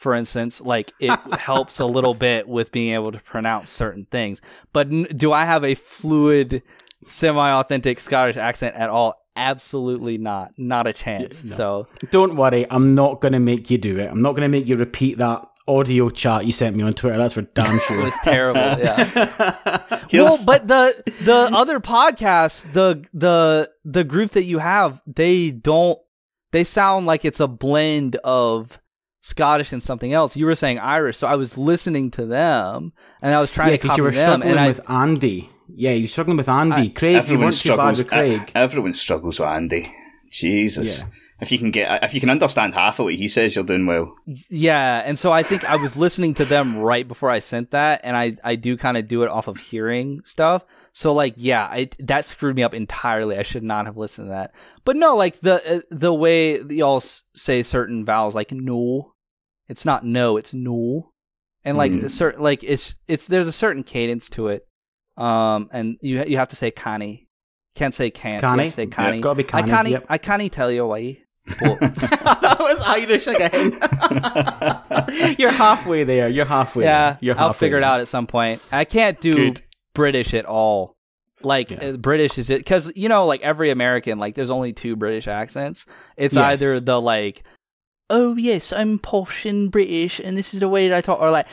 for 0.00 0.14
instance, 0.14 0.62
like 0.62 0.92
it 0.98 1.18
helps 1.38 1.78
a 1.78 1.84
little 1.84 2.14
bit 2.14 2.48
with 2.48 2.72
being 2.72 2.94
able 2.94 3.12
to 3.12 3.18
pronounce 3.20 3.68
certain 3.68 4.06
things. 4.06 4.40
But 4.72 4.86
n- 4.86 5.06
do 5.14 5.30
I 5.30 5.44
have 5.44 5.62
a 5.62 5.74
fluid, 5.74 6.62
semi-authentic 7.04 8.00
Scottish 8.00 8.38
accent 8.38 8.76
at 8.76 8.88
all? 8.88 9.20
Absolutely 9.36 10.16
not. 10.16 10.52
Not 10.56 10.86
a 10.86 10.94
chance. 10.94 11.44
Yeah, 11.44 11.50
no. 11.50 11.56
So 11.56 11.86
don't 12.10 12.36
worry, 12.36 12.66
I'm 12.70 12.94
not 12.94 13.20
going 13.20 13.34
to 13.34 13.38
make 13.38 13.70
you 13.70 13.76
do 13.76 13.98
it. 13.98 14.10
I'm 14.10 14.22
not 14.22 14.32
going 14.32 14.42
to 14.42 14.48
make 14.48 14.66
you 14.66 14.76
repeat 14.76 15.18
that 15.18 15.46
audio 15.68 16.08
chat 16.08 16.46
you 16.46 16.52
sent 16.52 16.76
me 16.76 16.82
on 16.82 16.94
Twitter. 16.94 17.18
That's 17.18 17.34
for 17.34 17.42
damn 17.42 17.78
sure. 17.86 18.00
it 18.00 18.04
was 18.04 18.18
terrible. 18.24 18.58
Yeah. 18.60 20.06
well, 20.14 20.38
but 20.46 20.66
the 20.66 21.02
the 21.24 21.50
other 21.52 21.78
podcasts, 21.78 22.70
the 22.72 23.04
the 23.12 23.70
the 23.84 24.04
group 24.04 24.30
that 24.30 24.44
you 24.44 24.60
have, 24.60 25.02
they 25.06 25.50
don't. 25.50 25.98
They 26.52 26.64
sound 26.64 27.04
like 27.04 27.26
it's 27.26 27.38
a 27.38 27.46
blend 27.46 28.16
of 28.24 28.80
Scottish 29.20 29.72
and 29.72 29.82
something 29.82 30.12
else. 30.12 30.36
You 30.36 30.46
were 30.46 30.54
saying 30.54 30.78
Irish, 30.78 31.18
so 31.18 31.26
I 31.26 31.36
was 31.36 31.58
listening 31.58 32.10
to 32.12 32.26
them 32.26 32.92
and 33.20 33.34
I 33.34 33.40
was 33.40 33.50
trying 33.50 33.70
yeah, 33.70 33.76
to 33.76 33.88
copy 33.88 34.00
you 34.00 34.04
were 34.04 34.10
them. 34.10 34.40
struggling 34.40 34.58
and 34.58 34.68
with 34.68 34.80
I, 34.86 35.02
Andy. 35.02 35.50
Yeah, 35.68 35.92
you're 35.92 36.08
struggling 36.08 36.36
with 36.36 36.48
Andy. 36.48 36.74
I, 36.74 36.88
Craig, 36.88 37.16
everyone 37.16 37.52
struggles, 37.52 37.98
with 37.98 38.08
Craig. 38.08 38.50
Everyone 38.54 38.94
struggles 38.94 39.38
with 39.38 39.48
Andy. 39.48 39.94
Jesus. 40.30 41.00
Yeah. 41.00 41.06
If 41.40 41.50
you 41.50 41.58
can 41.58 41.70
get, 41.70 42.02
if 42.04 42.14
you 42.14 42.20
can 42.20 42.30
understand 42.30 42.74
half 42.74 42.98
of 42.98 43.04
what 43.04 43.14
he 43.14 43.28
says, 43.28 43.54
you're 43.54 43.64
doing 43.64 43.86
well. 43.86 44.14
Yeah, 44.48 45.02
and 45.04 45.18
so 45.18 45.32
I 45.32 45.42
think 45.42 45.64
I 45.64 45.76
was 45.76 45.96
listening 45.96 46.34
to 46.34 46.44
them 46.44 46.78
right 46.78 47.06
before 47.06 47.30
I 47.30 47.38
sent 47.38 47.70
that, 47.70 48.00
and 48.04 48.16
I 48.16 48.36
I 48.44 48.56
do 48.56 48.76
kind 48.76 48.96
of 48.96 49.08
do 49.08 49.22
it 49.22 49.28
off 49.28 49.48
of 49.48 49.58
hearing 49.58 50.20
stuff. 50.24 50.64
So 50.92 51.14
like, 51.14 51.34
yeah, 51.36 51.64
I, 51.64 51.88
that 52.00 52.24
screwed 52.24 52.56
me 52.56 52.62
up 52.62 52.74
entirely. 52.74 53.38
I 53.38 53.42
should 53.42 53.62
not 53.62 53.86
have 53.86 53.96
listened 53.96 54.26
to 54.26 54.30
that. 54.30 54.52
But 54.84 54.96
no, 54.96 55.16
like 55.16 55.40
the 55.40 55.76
uh, 55.76 55.80
the 55.90 56.12
way 56.12 56.60
y'all 56.62 57.00
say 57.00 57.62
certain 57.62 58.04
vowels, 58.04 58.34
like 58.34 58.52
no, 58.52 59.14
it's 59.68 59.84
not 59.84 60.04
no, 60.04 60.36
it's 60.36 60.52
no, 60.52 61.12
and 61.64 61.76
like 61.76 61.92
mm. 61.92 62.10
certain 62.10 62.42
like 62.42 62.64
it's 62.64 62.96
it's 63.06 63.28
there's 63.28 63.48
a 63.48 63.52
certain 63.52 63.82
cadence 63.82 64.28
to 64.30 64.48
it. 64.48 64.66
Um, 65.16 65.68
and 65.72 65.96
you 66.00 66.24
you 66.24 66.38
have 66.38 66.48
to 66.48 66.56
say 66.56 66.70
canny. 66.70 67.28
Can't 67.74 67.94
say 67.94 68.10
can't. 68.10 68.40
Canny. 68.40 68.68
say 68.68 68.86
canny. 68.86 69.16
Yeah, 69.16 69.20
gotta 69.20 69.36
be 69.36 69.44
canny. 69.44 69.70
I 69.70 69.74
can't. 69.74 69.88
Yep. 69.88 70.06
I 70.08 70.18
can't 70.18 70.52
tell 70.52 70.72
you 70.72 70.86
why. 70.86 71.18
that 71.46 72.56
was 72.60 72.80
Irish 72.82 73.26
again. 73.26 73.72
You're 75.38 75.50
halfway 75.50 76.04
there. 76.04 76.28
You're 76.28 76.44
halfway. 76.44 76.84
Yeah, 76.84 77.16
You're 77.20 77.34
halfway 77.34 77.46
I'll 77.46 77.52
figure 77.52 77.80
there. 77.80 77.88
it 77.88 77.92
out 77.92 78.00
at 78.00 78.08
some 78.08 78.26
point. 78.26 78.62
I 78.70 78.84
can't 78.84 79.20
do 79.20 79.32
Good. 79.32 79.62
British 79.94 80.34
at 80.34 80.44
all. 80.44 80.96
Like 81.42 81.70
yeah. 81.70 81.78
Uh, 81.78 81.96
British 81.96 82.36
is 82.38 82.50
it 82.50 82.58
because 82.58 82.92
you 82.94 83.08
know, 83.08 83.26
like 83.26 83.40
every 83.40 83.70
American, 83.70 84.18
like 84.18 84.34
there's 84.34 84.50
only 84.50 84.72
two 84.72 84.94
British 84.96 85.26
accents. 85.26 85.86
It's 86.16 86.36
yes. 86.36 86.44
either 86.44 86.80
the 86.80 87.00
like 87.00 87.42
oh 88.10 88.36
yes, 88.36 88.72
I'm 88.72 88.98
posh 88.98 89.46
and 89.46 89.70
British, 89.70 90.20
and 90.20 90.36
this 90.36 90.52
is 90.52 90.60
the 90.60 90.68
way 90.68 90.88
that 90.88 90.96
I 90.98 91.00
talk, 91.00 91.20
or 91.20 91.30
like, 91.30 91.46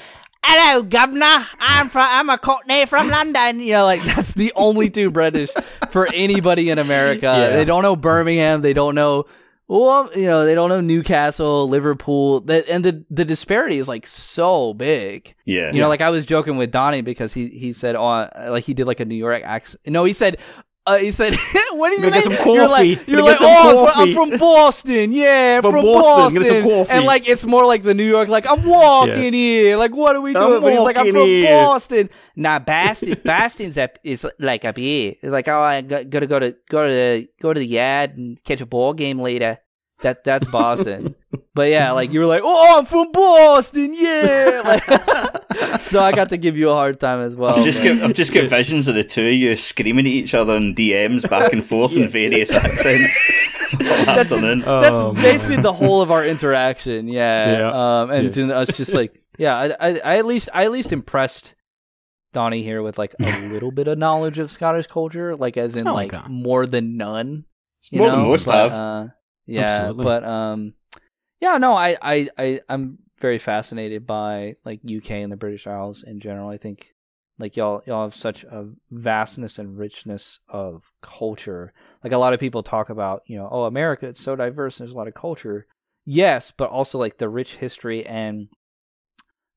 hello, 0.43 0.83
governor, 0.83 1.45
I'm 1.59 1.87
from, 1.87 2.07
I'm 2.09 2.29
a 2.29 2.37
Cockney 2.37 2.85
from 2.85 3.07
London. 3.09 3.61
You 3.61 3.73
know, 3.73 3.85
like 3.85 4.03
that's 4.15 4.33
the 4.33 4.51
only 4.55 4.89
two 4.89 5.11
British 5.11 5.51
for 5.91 6.07
anybody 6.13 6.69
in 6.69 6.79
America. 6.79 7.25
Yeah. 7.25 7.49
They 7.51 7.63
don't 7.63 7.83
know 7.83 7.95
Birmingham. 7.95 8.61
They 8.61 8.73
don't 8.73 8.95
know. 8.95 9.27
Well, 9.69 10.09
you 10.15 10.25
know, 10.27 10.45
they 10.45 10.55
don't 10.55 10.69
know 10.69 10.79
Newcastle, 10.79 11.67
Liverpool, 11.67 12.39
that, 12.41 12.69
and 12.69 12.85
the 12.85 13.03
the 13.09 13.25
disparity 13.25 13.79
is 13.79 13.89
like 13.89 14.07
so 14.07 14.73
big. 14.73 15.35
Yeah, 15.43 15.73
you 15.73 15.81
know, 15.81 15.89
like 15.89 15.99
I 15.99 16.09
was 16.09 16.25
joking 16.25 16.55
with 16.55 16.71
Dony 16.71 17.03
because 17.03 17.33
he 17.33 17.49
he 17.49 17.73
said, 17.73 17.95
oh, 17.95 18.29
like 18.49 18.63
he 18.63 18.73
did 18.73 18.87
like 18.87 19.01
a 19.01 19.05
New 19.05 19.15
York 19.15 19.43
accent. 19.43 19.85
No, 19.87 20.05
he 20.05 20.13
said, 20.13 20.37
uh, 20.87 20.97
he 20.97 21.11
said, 21.11 21.35
"What 21.73 21.89
do 21.89 22.01
you 22.01 22.21
some 22.21 22.33
coffee. 22.33 22.49
You're 22.51 22.67
like, 22.69 23.07
you're 23.07 23.21
like 23.21 23.37
oh, 23.41 23.91
I'm 23.93 24.13
from, 24.13 24.23
I'm 24.23 24.29
from, 24.29 24.39
Boston. 24.39 25.11
Yeah, 25.11 25.59
from, 25.59 25.73
from 25.73 25.83
Boston. 25.83 26.43
Boston. 26.63 26.85
And 26.89 27.05
like, 27.05 27.27
it's 27.27 27.43
more 27.43 27.65
like 27.65 27.83
the 27.83 27.93
New 27.93 28.07
York. 28.07 28.29
Like, 28.29 28.49
I'm 28.49 28.63
walking 28.63 29.13
yeah. 29.13 29.31
here. 29.31 29.77
Like, 29.77 29.93
what 29.93 30.15
are 30.15 30.21
we 30.21 30.31
doing? 30.31 30.61
But 30.61 30.71
he's 30.71 30.79
like, 30.79 30.97
I'm 30.97 31.11
from 31.11 31.27
here. 31.27 31.51
Boston. 31.51 32.09
Nah, 32.37 32.59
Boston. 32.59 33.19
Boston's 33.25 33.77
up. 33.77 33.99
Is 34.01 34.25
like 34.39 34.63
up 34.63 34.77
here. 34.77 35.15
It's 35.21 35.31
like, 35.31 35.49
oh, 35.49 35.59
I 35.59 35.81
got, 35.81 36.09
gotta 36.09 36.25
go 36.27 36.39
to 36.39 36.55
go 36.69 36.87
to 36.87 36.93
the, 36.93 37.29
go 37.41 37.53
to 37.53 37.59
the 37.59 37.67
yard 37.67 38.17
and 38.17 38.41
catch 38.45 38.61
a 38.61 38.65
ball 38.65 38.93
game 38.93 39.19
later. 39.19 39.59
That 40.03 40.23
that's 40.23 40.47
Boston. 40.47 41.15
But 41.53 41.69
yeah, 41.69 41.91
like 41.91 42.13
you 42.13 42.21
were 42.21 42.25
like, 42.25 42.41
oh, 42.43 42.77
I'm 42.77 42.85
from 42.85 43.11
Boston, 43.11 43.93
yeah. 43.93 44.61
Like, 44.63 44.83
so 45.81 46.01
I 46.01 46.13
got 46.13 46.29
to 46.29 46.37
give 46.37 46.57
you 46.57 46.69
a 46.69 46.73
hard 46.73 46.99
time 47.01 47.19
as 47.19 47.35
well. 47.35 47.55
I've 47.55 47.65
just 47.65 47.83
got 47.83 48.01
I've 48.01 48.13
just 48.13 48.33
got 48.33 48.49
visions 48.49 48.87
of 48.87 48.95
the 48.95 49.03
two 49.03 49.27
of 49.27 49.33
you 49.33 49.55
screaming 49.57 50.05
at 50.05 50.11
each 50.11 50.33
other 50.33 50.55
in 50.55 50.73
DMs 50.73 51.29
back 51.29 51.51
and 51.51 51.65
forth 51.65 51.91
yeah. 51.93 52.03
in 52.03 52.09
various 52.09 52.51
accents. 52.51 53.73
that's, 53.79 54.29
just, 54.29 54.41
that's 54.65 54.97
oh, 54.97 55.13
basically 55.13 55.57
the 55.57 55.73
whole 55.73 56.01
of 56.01 56.11
our 56.11 56.25
interaction. 56.25 57.09
Yeah. 57.09 57.57
yeah. 57.57 58.01
Um, 58.01 58.11
and 58.11 58.35
yeah. 58.35 58.61
it's 58.61 58.77
just 58.77 58.93
like, 58.93 59.21
yeah, 59.37 59.57
I, 59.57 59.89
I, 59.89 59.99
I 59.99 60.17
at 60.19 60.25
least 60.25 60.47
I 60.53 60.63
at 60.63 60.71
least 60.71 60.93
impressed 60.93 61.55
Dony 62.33 62.63
here 62.63 62.81
with 62.81 62.97
like 62.97 63.13
a 63.19 63.47
little 63.49 63.71
bit 63.71 63.89
of 63.89 63.97
knowledge 63.97 64.39
of 64.39 64.49
Scottish 64.49 64.87
culture, 64.87 65.35
like 65.35 65.57
as 65.57 65.75
in 65.75 65.83
like, 65.83 66.13
like 66.13 66.29
more 66.29 66.65
than 66.65 66.95
none. 66.95 67.43
You 67.91 67.99
more 67.99 68.07
know? 68.07 68.15
than 68.15 68.27
most 68.27 68.45
but, 68.45 68.55
have. 68.55 68.71
Uh, 68.71 69.07
yeah, 69.45 69.61
Absolutely. 69.61 70.03
but 70.03 70.23
um, 70.23 70.73
yeah, 71.39 71.57
no, 71.57 71.73
I, 71.73 71.97
I, 72.01 72.29
I, 72.37 72.61
I'm 72.69 72.99
very 73.19 73.37
fascinated 73.37 74.05
by 74.05 74.55
like 74.65 74.81
UK 74.85 75.11
and 75.11 75.31
the 75.31 75.37
British 75.37 75.67
Isles 75.67 76.03
in 76.03 76.19
general. 76.19 76.49
I 76.49 76.57
think 76.57 76.93
Like 77.39 77.55
y'all 77.55 77.81
y'all 77.85 78.03
have 78.03 78.15
such 78.15 78.43
a 78.43 78.67
vastness 78.91 79.59
and 79.59 79.77
richness 79.77 80.39
of 80.49 80.91
culture. 81.01 81.73
Like 82.03 82.13
a 82.13 82.17
lot 82.17 82.33
of 82.33 82.39
people 82.39 82.63
talk 82.63 82.89
about, 82.89 83.23
you 83.27 83.37
know, 83.37 83.47
oh 83.51 83.63
America, 83.65 84.07
it's 84.07 84.21
so 84.21 84.35
diverse, 84.35 84.79
and 84.79 84.87
there's 84.87 84.95
a 84.95 84.97
lot 84.97 85.07
of 85.07 85.13
culture. 85.13 85.67
Yes, 86.05 86.51
but 86.51 86.69
also 86.69 86.97
like 86.97 87.17
the 87.17 87.29
rich 87.29 87.57
history 87.57 88.05
and 88.05 88.47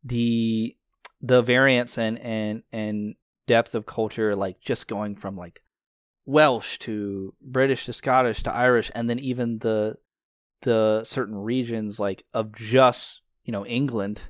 the 0.05 0.77
the 1.23 1.43
variance 1.43 1.97
and 1.99 2.19
and 2.19 2.63
and 2.73 3.15
depth 3.47 3.75
of 3.75 3.87
culture, 3.87 4.37
like 4.37 4.61
just 4.61 4.89
going 4.89 5.17
from 5.17 5.37
like 5.37 5.63
Welsh 6.27 6.79
to 6.81 7.35
British 7.41 7.87
to 7.87 7.93
Scottish 7.93 8.43
to 8.43 8.53
Irish, 8.53 8.91
and 8.95 9.09
then 9.09 9.19
even 9.19 9.59
the 9.59 9.97
the 10.63 11.03
certain 11.05 11.37
regions 11.37 11.99
like 11.99 12.25
of 12.35 12.53
just 12.53 13.23
you 13.45 13.53
know 13.53 13.67
England, 13.67 14.23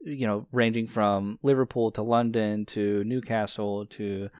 you 0.00 0.26
know 0.26 0.46
ranging 0.52 0.86
from 0.86 1.38
Liverpool 1.42 1.90
to 1.92 2.02
London 2.02 2.66
to 2.66 3.04
Newcastle 3.04 3.86
to 3.86 4.30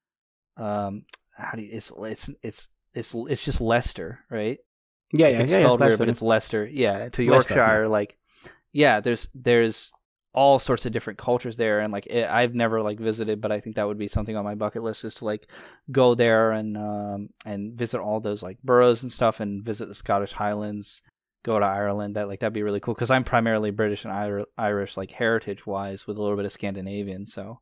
um 0.56 1.04
how 1.36 1.52
do 1.52 1.62
you 1.62 1.70
it's 1.72 1.92
it's 1.98 2.30
it's 2.42 2.68
it's 2.94 3.14
it's 3.14 3.44
just 3.44 3.60
Leicester, 3.60 4.20
right? 4.30 4.58
Yeah, 5.12 5.28
yeah, 5.28 5.42
it's 5.42 5.52
yeah, 5.52 5.60
spelled 5.60 5.80
yeah, 5.80 5.86
weird, 5.86 5.98
but 5.98 6.08
it's 6.08 6.22
Leicester. 6.22 6.66
Yeah, 6.66 7.08
to 7.10 7.22
Yorkshire, 7.22 7.54
Leicester. 7.54 7.88
like 7.88 8.18
yeah, 8.72 9.00
there's 9.00 9.28
there's 9.34 9.92
all 10.36 10.58
sorts 10.58 10.84
of 10.84 10.92
different 10.92 11.18
cultures 11.18 11.56
there 11.56 11.80
and 11.80 11.90
like 11.90 12.06
it, 12.06 12.28
i've 12.28 12.54
never 12.54 12.82
like 12.82 13.00
visited 13.00 13.40
but 13.40 13.50
i 13.50 13.58
think 13.58 13.74
that 13.74 13.86
would 13.86 13.96
be 13.96 14.06
something 14.06 14.36
on 14.36 14.44
my 14.44 14.54
bucket 14.54 14.82
list 14.82 15.02
is 15.02 15.14
to 15.14 15.24
like 15.24 15.48
go 15.90 16.14
there 16.14 16.52
and 16.52 16.76
um 16.76 17.30
and 17.46 17.72
visit 17.72 17.98
all 17.98 18.20
those 18.20 18.42
like 18.42 18.58
boroughs 18.62 19.02
and 19.02 19.10
stuff 19.10 19.40
and 19.40 19.64
visit 19.64 19.86
the 19.86 19.94
scottish 19.94 20.32
highlands 20.32 21.02
go 21.46 21.58
to 21.58 21.64
ireland 21.66 22.16
that 22.16 22.28
like 22.28 22.40
that'd 22.40 22.52
be 22.52 22.62
really 22.62 22.80
cool 22.80 22.94
because 22.94 23.10
i'm 23.10 23.24
primarily 23.24 23.70
british 23.70 24.04
and 24.04 24.12
Ir- 24.14 24.46
irish 24.58 24.96
like 24.96 25.10
heritage 25.12 25.66
wise 25.66 26.06
with 26.06 26.16
a 26.18 26.20
little 26.22 26.36
bit 26.36 26.44
of 26.44 26.52
scandinavian 26.52 27.24
so 27.24 27.60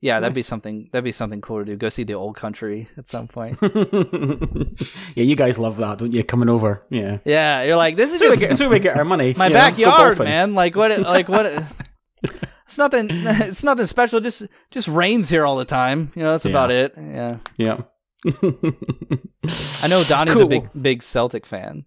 yeah 0.00 0.20
that'd 0.20 0.34
be 0.34 0.42
something 0.42 0.88
that'd 0.92 1.04
be 1.04 1.12
something 1.12 1.40
cool 1.40 1.58
to 1.60 1.64
do 1.64 1.76
go 1.76 1.88
see 1.88 2.02
the 2.04 2.14
old 2.14 2.36
country 2.36 2.88
at 2.96 3.08
some 3.08 3.28
point 3.28 3.58
yeah, 3.62 5.24
you 5.30 5.36
guys 5.36 5.58
love 5.58 5.76
that, 5.78 5.98
don't 5.98 6.12
you? 6.12 6.22
Coming 6.24 6.48
over, 6.48 6.82
yeah. 6.90 7.18
yeah 7.24 7.62
you're 7.62 7.76
like 7.76 7.96
this 7.96 8.12
is 8.12 8.20
That's 8.20 8.40
where, 8.40 8.48
we 8.48 8.48
get, 8.48 8.58
where 8.60 8.68
we 8.70 8.78
get 8.78 8.96
our 8.96 9.04
money. 9.04 9.34
my 9.36 9.48
know, 9.48 9.54
backyard, 9.54 10.18
man. 10.18 10.54
Like 10.54 10.76
what? 10.76 10.98
Like 11.00 11.28
what? 11.28 11.46
It's 12.66 12.78
nothing. 12.78 13.06
It's 13.12 13.62
nothing 13.62 13.86
special. 13.86 14.18
Just 14.20 14.42
just 14.72 14.88
rains 14.88 15.28
here 15.28 15.46
all 15.46 15.56
the 15.56 15.64
time. 15.64 16.10
You 16.16 16.24
know, 16.24 16.32
that's 16.32 16.44
Yeah. 16.44 16.50
about 16.50 16.70
it. 16.72 16.94
Yeah. 16.96 17.36
Yeah. 17.58 17.78
I 19.82 19.86
know 19.88 20.02
Donnie's 20.04 20.40
a 20.40 20.46
big 20.46 20.68
big 20.80 21.02
Celtic 21.02 21.46
fan. 21.46 21.84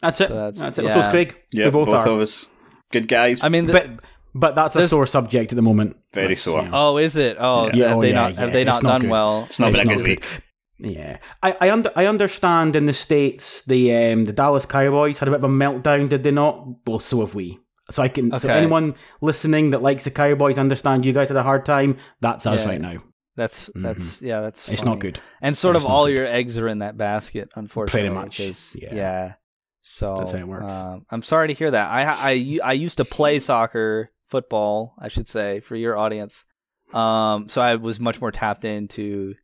That's 0.00 0.20
it. 0.20 0.28
So 0.28 0.34
that's, 0.34 0.58
that's- 0.58 0.78
it. 0.78 0.82
So 0.82 0.86
it's 0.86 0.96
yeah. 0.96 1.10
Craig. 1.10 1.36
Yeah, 1.52 1.64
we 1.66 1.70
both, 1.72 1.86
both, 1.86 2.06
are. 2.06 2.08
of 2.08 2.20
us. 2.20 2.46
Good 2.92 3.08
guys. 3.08 3.42
I 3.44 3.48
mean, 3.48 3.66
the, 3.66 3.72
But 3.72 3.90
but 4.34 4.54
that's 4.54 4.76
a 4.76 4.86
sore 4.88 5.06
subject 5.06 5.52
at 5.52 5.56
the 5.56 5.62
moment. 5.62 5.96
Very 6.14 6.28
That's, 6.28 6.42
sore. 6.42 6.62
yeah. 6.62 6.70
oh, 6.72 6.96
is 6.98 7.16
it? 7.16 7.36
Oh, 7.40 7.66
Yeah. 7.66 7.72
Yeah, 7.74 7.88
have 7.88 7.96
oh, 7.98 8.00
they 8.02 8.08
yeah, 8.08 8.14
not 8.14 8.34
yeah, 8.34 8.40
have 8.40 8.52
they 8.52 8.62
it's 8.62 8.66
not 8.68 8.82
not 8.82 8.88
done 8.90 9.00
good. 9.02 9.10
well? 9.10 9.42
it's 9.44 9.58
not 9.58 9.70
it's 9.70 9.78
been 9.80 9.88
a 9.88 9.90
not 9.94 9.96
good 10.04 10.06
good. 10.06 10.20
week. 10.20 10.42
Yeah, 10.96 11.18
I 11.42 11.56
I, 11.60 11.70
under, 11.70 11.90
I 11.96 12.06
understand 12.06 12.76
in 12.76 12.86
the 12.86 12.92
states 12.92 13.62
the 13.62 13.92
um, 13.94 14.24
the 14.26 14.32
Dallas 14.32 14.64
Cowboys 14.64 15.18
had 15.18 15.26
a 15.28 15.32
bit 15.32 15.38
of 15.38 15.44
a 15.44 15.48
meltdown, 15.48 16.08
did 16.08 16.22
they 16.22 16.30
not? 16.30 16.66
Well, 16.86 17.00
so 17.00 17.20
have 17.20 17.34
we. 17.34 17.58
So 17.90 18.02
I 18.02 18.08
can. 18.08 18.36
So 18.38 18.48
anyone 18.48 18.94
listening 19.20 19.70
that 19.70 19.82
likes 19.82 20.04
the 20.04 20.10
Cowboys, 20.12 20.56
understand 20.58 21.04
you 21.04 21.12
guys 21.12 21.28
had 21.28 21.36
a 21.36 21.42
hard 21.42 21.64
time. 21.64 21.96
That's 22.20 22.46
us 22.46 22.62
Yeah. 22.64 22.68
right 22.70 22.80
now. 22.80 23.02
That's 23.34 23.70
that's 23.74 24.22
yeah, 24.22 24.40
that's 24.40 24.64
Mm-hmm. 24.64 24.72
It's 24.74 24.82
funny. 24.82 24.94
not 24.94 25.00
good. 25.00 25.20
And 25.42 25.56
sort 25.56 25.74
It's 25.74 25.84
of 25.84 25.90
all 25.90 26.06
good. 26.06 26.14
your 26.16 26.26
eggs 26.26 26.56
are 26.58 26.68
in 26.68 26.78
that 26.78 26.96
basket, 26.96 27.48
unfortunately. 27.56 28.10
much, 28.10 28.38
'cause- 28.38 28.76
yeah. 28.80 28.94
yeah. 28.94 29.32
So 29.82 30.16
That's 30.18 30.32
how 30.32 30.38
it 30.38 30.48
works. 30.48 30.72
um, 30.72 31.06
I'm 31.10 31.22
sorry 31.22 31.48
to 31.48 31.54
hear 31.54 31.70
that. 31.70 31.90
I, 31.90 32.02
I 32.32 32.58
I 32.62 32.72
used 32.72 32.98
to 32.98 33.04
play 33.04 33.40
soccer, 33.40 34.10
football, 34.26 34.94
I 34.98 35.08
should 35.08 35.28
say, 35.28 35.60
for 35.60 35.76
your 35.76 35.96
audience. 35.96 36.44
Um, 36.92 37.48
so 37.48 37.60
I 37.62 37.76
was 37.76 37.98
much 38.00 38.20
more 38.20 38.30
tapped 38.32 38.64
into 38.64 39.34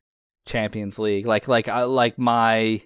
Champions 0.46 0.98
League. 0.98 1.26
Like 1.26 1.48
like 1.48 1.68
I 1.68 1.84
like 1.84 2.18
my 2.18 2.82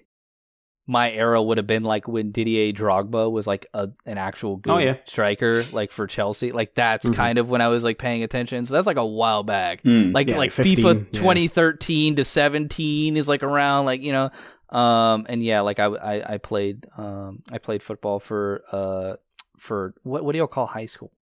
my 0.91 1.11
era 1.13 1.43
would 1.43 1.59
have 1.59 1.67
been 1.67 1.83
like 1.85 2.09
when 2.09 2.31
Didier 2.33 2.73
Drogba 2.73 3.31
was 3.31 3.47
like 3.47 3.67
a 3.75 3.91
an 4.07 4.17
actual 4.17 4.57
good 4.57 4.73
Oh, 4.73 4.79
yeah. 4.79 4.97
striker, 5.05 5.63
like 5.73 5.91
for 5.91 6.07
Chelsea. 6.07 6.51
Like 6.51 6.75
that's 6.75 7.07
Mhm. 7.11 7.15
kind 7.15 7.39
of 7.39 7.51
when 7.51 7.61
I 7.61 7.69
was 7.69 7.85
like 7.85 7.99
paying 7.99 8.23
attention. 8.23 8.65
So 8.65 8.73
that's 8.75 8.87
like 8.87 8.97
a 8.97 9.05
while 9.05 9.43
back 9.43 9.83
Mm. 9.83 10.15
like 10.15 10.29
Yeah, 10.29 10.39
like 10.39 10.51
15, 10.53 10.77
FIFA 10.79 11.07
yeah. 11.13 11.21
2013 11.21 12.17
to 12.17 12.25
17 12.25 13.17
is 13.19 13.29
like 13.29 13.43
around 13.43 13.85
like 13.85 14.03
you 14.03 14.13
know 14.13 14.31
um 14.71 15.27
and 15.29 15.43
yeah 15.43 15.61
like 15.61 15.79
I 15.79 15.87
I, 15.87 16.35
I 16.35 16.39
played 16.39 16.87
um 16.97 17.43
I 17.51 17.59
played 17.59 17.83
football 17.83 18.21
for 18.21 18.63
uh 18.71 19.17
for 19.59 19.95
what 20.03 20.25
what 20.25 20.33
do 20.33 20.39
y'all 20.39 20.47
call 20.47 20.67
high 20.67 20.87
school? 20.87 21.13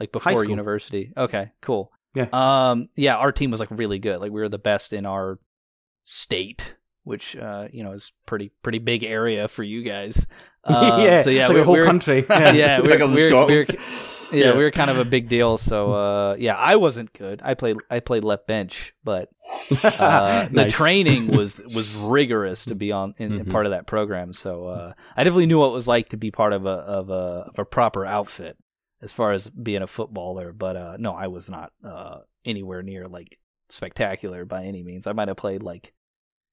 Like 0.00 0.10
before 0.12 0.44
university. 0.44 1.12
Okay 1.16 1.52
cool. 1.60 1.92
Yeah. 2.14 2.26
um 2.32 2.88
yeah 2.96 3.16
our 3.16 3.32
team 3.32 3.50
was 3.50 3.60
like 3.60 3.70
really 3.70 3.98
good. 3.98 4.20
Like 4.20 4.32
we 4.32 4.40
were 4.40 4.48
the 4.48 4.58
best 4.58 4.92
in 4.92 5.06
our 5.06 5.38
state 6.04 6.74
which 7.04 7.36
uh 7.36 7.66
you 7.72 7.82
know 7.82 7.92
is 7.92 8.12
pretty 8.26 8.52
pretty 8.62 8.78
big 8.78 9.02
area 9.04 9.48
for 9.48 9.62
you 9.62 9.82
guys. 9.82 10.26
Uh, 10.64 11.00
yeah, 11.04 11.22
so 11.22 11.30
yeah 11.30 11.42
it's 11.42 11.48
like 11.50 11.54
we- 11.56 11.60
a 11.60 11.64
whole 11.64 11.74
we're- 11.74 11.86
country. 11.86 12.24
yeah, 12.30 12.52
Yeah, 12.52 12.80
we're, 12.82 12.90
Like 12.98 13.48
we're- 13.48 13.66
yeah, 14.32 14.46
Yeah. 14.46 14.56
we 14.56 14.62
were 14.64 14.70
kind 14.70 14.90
of 14.90 14.98
a 14.98 15.04
big 15.04 15.28
deal. 15.28 15.58
So 15.58 15.92
uh, 15.92 16.36
yeah, 16.38 16.56
I 16.56 16.76
wasn't 16.76 17.12
good. 17.12 17.40
I 17.44 17.54
played 17.54 17.76
I 17.90 18.00
played 18.00 18.24
left 18.24 18.46
bench, 18.46 18.94
but 19.04 19.28
uh, 19.84 20.48
the 20.50 20.68
training 20.70 21.26
was 21.36 21.60
was 21.74 21.94
rigorous 21.94 22.64
to 22.66 22.74
be 22.74 22.92
on 22.92 23.14
in, 23.18 23.32
Mhm. 23.44 23.50
part 23.50 23.66
of 23.66 23.70
that 23.72 23.86
program. 23.86 24.32
So 24.32 24.66
uh, 24.68 24.92
I 25.16 25.24
definitely 25.24 25.46
knew 25.46 25.58
what 25.58 25.68
it 25.68 25.72
was 25.72 25.88
like 25.88 26.08
to 26.10 26.16
be 26.16 26.30
part 26.30 26.52
of 26.52 26.66
a 26.66 26.68
of 26.70 27.10
a 27.10 27.12
of 27.52 27.58
a 27.58 27.64
proper 27.64 28.04
outfit 28.06 28.56
as 29.00 29.12
far 29.12 29.32
as 29.32 29.48
being 29.50 29.82
a 29.82 29.86
footballer. 29.86 30.52
But 30.52 30.76
uh, 30.76 30.96
no, 30.98 31.12
I 31.12 31.26
was 31.26 31.50
not 31.50 31.72
uh, 31.84 32.18
anywhere 32.44 32.82
near 32.82 33.08
like 33.08 33.38
spectacular 33.68 34.44
by 34.44 34.64
any 34.64 34.82
means. 34.82 35.06
I 35.06 35.12
might 35.12 35.28
have 35.28 35.36
played 35.36 35.62
like 35.62 35.92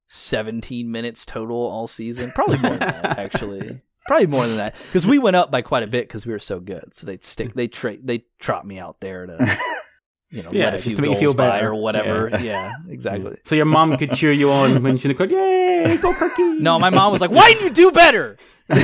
17 0.08 0.90
minutes 0.92 1.26
total 1.26 1.58
all 1.58 1.88
season, 1.88 2.32
probably 2.32 2.58
more 2.58 2.72
than 2.72 2.80
that 2.80 3.20
actually. 3.26 3.82
Probably 4.10 4.26
more 4.26 4.48
than 4.48 4.58
that 4.58 4.74
because 4.88 5.06
we 5.06 5.20
went 5.20 5.36
up 5.36 5.52
by 5.52 5.62
quite 5.62 5.84
a 5.84 5.88
bit 5.88 6.08
because 6.08 6.26
we 6.26 6.34
were 6.34 6.40
so 6.40 6.60
good. 6.60 6.96
So 6.96 7.06
they'd 7.06 7.24
stick, 7.24 7.54
they 7.54 7.68
tra- 7.68 7.98
they 8.04 8.26
trot 8.40 8.66
me 8.66 8.80
out 8.80 9.00
there 9.02 9.28
to, 9.28 9.34
you 10.32 10.42
know, 10.42 10.50
Yeah, 10.52 10.64
let 10.66 10.74
a 10.74 10.78
just 10.78 10.88
few 10.88 10.96
to 10.96 11.02
make 11.04 11.12
you 11.12 11.18
feel 11.20 11.36
by 11.36 11.48
better. 11.48 11.68
or 11.70 11.76
whatever. 11.76 12.28
Yeah. 12.32 12.40
Yeah, 12.42 12.74
exactly. 12.90 13.38
So 13.46 13.54
your 13.54 13.66
mom 13.66 13.96
could 13.98 14.14
cheer 14.14 14.32
you 14.32 14.52
on 14.52 14.82
when 14.82 14.98
she 14.98 15.14
cried, 15.14 15.30
"Yay, 15.30 15.96
go 15.98 16.12
Kirky!" 16.14 16.58
No, 16.58 16.80
my 16.80 16.90
mom 16.90 17.12
was 17.12 17.22
like, 17.22 17.30
"Why 17.30 17.52
didn't 17.54 17.66
you 17.66 17.70
do 17.70 17.92
better?" 17.92 18.38
All 18.72 18.80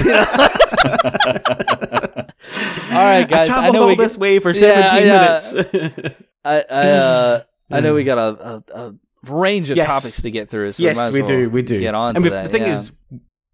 right, 3.02 3.28
guys. 3.28 3.32
I 3.32 3.42
I, 3.42 3.46
traveled 3.48 3.74
know 3.74 3.82
all 3.82 3.88
we 3.88 3.96
this 3.96 4.16
way 4.20 4.38
for 4.38 4.54
seventeen 4.54 5.08
yeah. 5.08 5.40
minutes. 5.42 5.56
I 6.46 6.64
I, 6.70 6.90
uh, 6.90 7.44
I 7.72 7.80
know 7.80 7.96
we 7.96 8.04
got 8.04 8.20
a, 8.20 8.64
a, 8.76 8.86
a 8.90 8.96
range 9.32 9.72
of 9.72 9.78
Yes. 9.78 9.88
topics 9.88 10.22
to 10.22 10.30
get 10.30 10.52
through. 10.52 10.74
So 10.74 10.84
yes, 10.84 10.96
might 10.98 11.08
as 11.08 11.14
we 11.16 11.22
well 11.22 11.28
do. 11.28 11.50
We 11.50 11.64
do. 11.64 11.80
Get 11.80 11.96
on 11.96 12.16
and 12.16 12.24
to 12.24 12.30
we- 12.30 12.36
that. 12.36 12.44
the 12.44 12.50
thing 12.50 12.62
yeah. 12.62 12.78
is, 12.78 12.92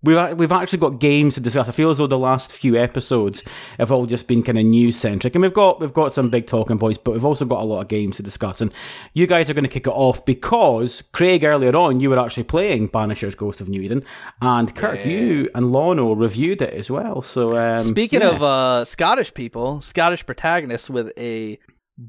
we've 0.03 0.37
we've 0.37 0.51
actually 0.51 0.79
got 0.79 0.99
games 0.99 1.35
to 1.35 1.39
discuss. 1.41 1.69
I 1.69 1.71
feel 1.71 1.89
as 1.89 1.97
though 1.97 2.07
the 2.07 2.17
last 2.17 2.51
few 2.53 2.75
episodes 2.75 3.43
have 3.77 3.91
all 3.91 4.05
just 4.05 4.27
been 4.27 4.43
kind 4.43 4.57
of 4.57 4.65
news 4.65 4.95
centric, 4.95 5.35
and 5.35 5.41
we've 5.41 5.53
got 5.53 5.79
we've 5.79 5.93
got 5.93 6.13
some 6.13 6.29
big 6.29 6.47
talking 6.47 6.77
points, 6.79 6.99
but 7.03 7.11
we've 7.11 7.25
also 7.25 7.45
got 7.45 7.61
a 7.61 7.65
lot 7.65 7.81
of 7.81 7.87
games 7.87 8.17
to 8.17 8.23
discuss. 8.23 8.61
And 8.61 8.73
you 9.13 9.27
guys 9.27 9.49
are 9.49 9.53
going 9.53 9.63
to 9.63 9.69
kick 9.69 9.87
it 9.87 9.91
off 9.93 10.25
because 10.25 11.01
Craig 11.13 11.43
earlier 11.43 11.75
on 11.75 11.99
you 11.99 12.09
were 12.09 12.19
actually 12.19 12.43
playing 12.43 12.89
Banisher's 12.89 13.35
Ghost 13.35 13.61
of 13.61 13.69
New 13.69 13.81
Eden, 13.81 14.03
and 14.41 14.75
Kirk, 14.75 14.99
Yeah. 14.99 15.07
you 15.11 15.49
and 15.55 15.71
Lono 15.71 16.13
reviewed 16.13 16.61
it 16.61 16.73
as 16.73 16.89
well. 16.89 17.21
So 17.21 17.57
um, 17.57 17.79
Speaking 17.79 18.21
yeah. 18.21 18.29
of 18.29 18.43
uh, 18.43 18.85
Scottish 18.85 19.33
people, 19.33 19.81
Scottish 19.81 20.25
protagonists 20.25 20.89
with 20.89 21.11
a 21.17 21.59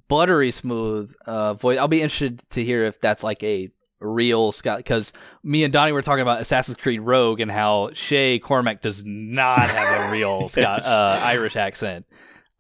buttery 0.08 0.50
smooth 0.50 1.12
uh, 1.26 1.54
voice, 1.54 1.78
I'll 1.78 1.88
be 1.88 2.02
interested 2.02 2.42
to 2.50 2.64
hear 2.64 2.84
if 2.84 3.00
that's 3.00 3.22
like 3.22 3.42
a 3.42 3.70
real 4.02 4.52
Scott. 4.52 4.78
Because 4.78 5.12
me 5.42 5.64
and 5.64 5.72
Dony 5.72 5.92
were 5.92 6.02
talking 6.02 6.22
about 6.22 6.40
Assassin's 6.40 6.76
Creed 6.76 7.00
Rogue 7.00 7.40
and 7.40 7.50
how 7.50 7.90
Shay 7.92 8.38
Cormac 8.38 8.82
does 8.82 9.04
not 9.04 9.60
have 9.60 10.08
a 10.08 10.12
real 10.12 10.48
Scott 10.48 10.82
uh, 10.84 11.20
Irish 11.22 11.56
accent. 11.56 12.06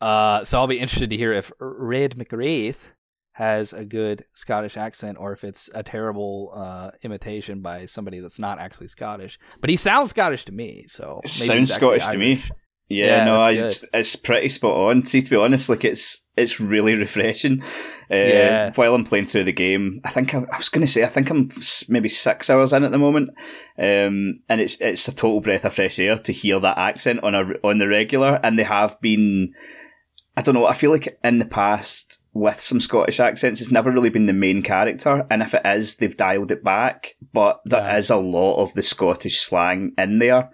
Uh, 0.00 0.44
so 0.44 0.58
I'll 0.58 0.66
be 0.66 0.80
interested 0.80 1.10
to 1.10 1.16
hear 1.16 1.32
if 1.32 1.52
Red 1.60 2.16
mac 2.16 2.32
Raith 2.32 2.92
has 3.34 3.72
a 3.72 3.84
good 3.84 4.24
Scottish 4.34 4.76
accent 4.76 5.16
or 5.18 5.32
if 5.32 5.42
it's 5.42 5.70
a 5.74 5.82
terrible 5.82 6.52
uh, 6.54 6.90
imitation 7.02 7.60
by 7.60 7.86
somebody 7.86 8.20
that's 8.20 8.38
not 8.38 8.58
actually 8.58 8.88
Scottish. 8.88 9.38
But 9.60 9.70
he 9.70 9.76
sounds 9.76 10.10
Scottish 10.10 10.44
to 10.46 10.52
me, 10.52 10.84
so 10.88 11.20
maybe 11.24 11.28
sounds 11.28 11.72
Scottish 11.72 12.06
to 12.08 12.18
me. 12.18 12.42
Yeah, 12.92 13.06
Yeah, 13.18 13.24
no, 13.24 13.40
I, 13.40 13.50
it's, 13.52 13.84
it's 13.94 14.16
pretty 14.16 14.48
spot 14.48 14.76
on. 14.76 15.04
See, 15.06 15.22
to 15.22 15.30
be 15.30 15.36
honest, 15.36 15.68
like 15.68 15.84
it's 15.84 16.22
it's 16.36 16.60
really 16.60 16.94
refreshing. 17.06 17.62
Uh, 18.10 18.16
Yeah. 18.16 18.72
While 18.74 18.94
I'm 18.94 19.04
playing 19.04 19.26
through 19.26 19.44
the 19.44 19.52
game, 19.52 20.00
I 20.04 20.10
think 20.10 20.34
I, 20.34 20.38
I 20.52 20.56
was 20.58 20.68
going 20.68 20.86
to 20.86 20.92
say 20.92 21.02
I 21.02 21.06
think 21.08 21.30
I'm 21.30 21.48
maybe 21.88 22.08
six 22.08 22.50
hours 22.50 22.72
in 22.72 22.84
at 22.84 22.90
the 22.90 22.98
moment, 22.98 23.30
um, 23.78 24.40
and 24.48 24.60
it's 24.60 24.76
it's 24.80 25.08
a 25.08 25.12
total 25.14 25.40
breath 25.40 25.64
of 25.64 25.74
fresh 25.74 25.98
air 25.98 26.16
to 26.18 26.32
hear 26.32 26.58
that 26.60 26.78
accent 26.78 27.22
on 27.24 27.34
a 27.34 27.42
on 27.64 27.78
the 27.78 27.88
regular. 27.88 28.40
And 28.42 28.58
they 28.58 28.64
have 28.64 29.00
been, 29.00 29.52
I 30.36 30.42
don't 30.42 30.54
know. 30.54 30.66
I 30.66 30.74
feel 30.74 30.90
like 30.90 31.18
in 31.24 31.38
the 31.38 31.44
past 31.44 32.18
with 32.34 32.60
some 32.60 32.80
Scottish 32.80 33.20
accents, 33.20 33.60
it's 33.60 33.70
never 33.70 33.90
really 33.90 34.08
been 34.08 34.24
the 34.26 34.32
main 34.32 34.62
character, 34.62 35.26
and 35.30 35.42
if 35.42 35.52
it 35.54 35.62
is, 35.66 35.96
they've 35.96 36.16
dialed 36.16 36.50
it 36.50 36.64
back. 36.64 37.14
But 37.32 37.60
there 37.66 37.96
is 37.98 38.08
Yeah. 38.10 38.16
a 38.16 38.18
lot 38.18 38.62
of 38.62 38.72
the 38.74 38.82
Scottish 38.82 39.40
slang 39.40 39.92
in 39.98 40.18
there 40.18 40.50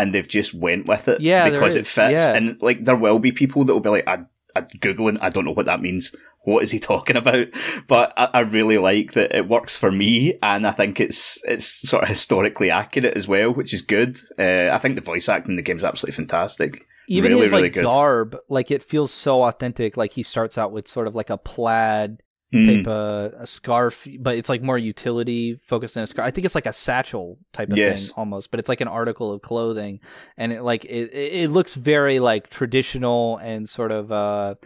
and 0.00 0.14
they've 0.14 0.26
just 0.26 0.54
went 0.54 0.86
with 0.86 1.08
it 1.08 1.20
Yeah, 1.20 1.50
because 1.50 1.76
it 1.76 1.86
fits. 1.86 2.12
yeah. 2.12 2.34
And 2.34 2.60
like 2.62 2.84
there 2.84 2.96
will 2.96 3.18
be 3.18 3.32
people 3.32 3.64
that 3.64 3.72
will 3.72 3.80
be 3.80 3.90
like, 3.90 4.08
I, 4.08 4.24
I 4.56 4.62
googling, 4.62 5.18
I 5.20 5.28
don't 5.28 5.44
know 5.44 5.52
what 5.52 5.66
that 5.66 5.82
means. 5.82 6.12
what 6.44 6.62
is 6.62 6.70
he 6.70 6.78
talking 6.90 7.16
about? 7.16 7.48
But 7.86 8.12
I, 8.16 8.28
I, 8.34 8.40
really 8.40 8.78
like 8.78 9.12
that 9.12 9.36
it 9.36 9.46
works 9.48 9.76
for 9.76 9.92
me, 9.92 10.38
and 10.42 10.66
I 10.66 10.70
think 10.70 10.98
it's 10.98 11.38
it's 11.44 11.66
sort 11.88 12.02
of 12.02 12.08
historically 12.08 12.70
accurate 12.70 13.14
as 13.16 13.28
well, 13.28 13.52
which 13.52 13.74
is 13.74 13.82
good. 13.82 14.18
Uh, 14.38 14.70
I 14.72 14.78
think 14.78 14.94
the 14.94 15.02
voice 15.02 15.28
acting 15.28 15.52
in 15.52 15.56
the 15.56 15.62
game 15.62 15.76
is 15.76 15.84
absolutely 15.84 16.16
fantastic. 16.16 16.86
Even 17.08 17.32
really, 17.32 17.42
his 17.42 17.50
really 17.50 17.64
like 17.64 17.74
good. 17.74 17.84
garb, 17.84 18.38
like 18.48 18.70
it 18.70 18.82
feels 18.82 19.12
so 19.12 19.42
authentic. 19.42 19.96
Like 19.96 20.12
he 20.12 20.22
starts 20.22 20.56
out 20.56 20.72
with 20.72 20.88
sort 20.88 21.06
of 21.06 21.14
like 21.14 21.28
a 21.28 21.36
plaid 21.36 22.22
Mm. 22.52 22.66
paper, 22.66 23.32
a 23.38 23.46
scarf, 23.46 24.08
but 24.18 24.34
it's 24.36 24.48
like 24.48 24.60
more 24.60 24.76
utility 24.76 25.54
focused 25.64 25.96
in 25.96 26.02
a 26.02 26.06
scarf. 26.08 26.26
I 26.26 26.32
think 26.32 26.44
it's 26.44 26.56
like 26.56 26.66
a 26.66 26.72
satchel 26.72 27.38
type 27.52 27.70
of 27.70 27.78
Yes. 27.78 28.08
thing 28.08 28.14
almost, 28.16 28.50
but 28.50 28.58
it's 28.58 28.68
like 28.68 28.80
an 28.80 28.88
article 28.88 29.32
of 29.32 29.40
clothing, 29.40 30.00
and 30.36 30.52
it 30.52 30.62
like 30.62 30.84
it 30.84 31.10
it 31.14 31.50
looks 31.50 31.76
very 31.76 32.18
like 32.18 32.50
traditional 32.50 33.36
and 33.36 33.68
sort 33.68 33.92
of 33.92 34.10
uh 34.10 34.56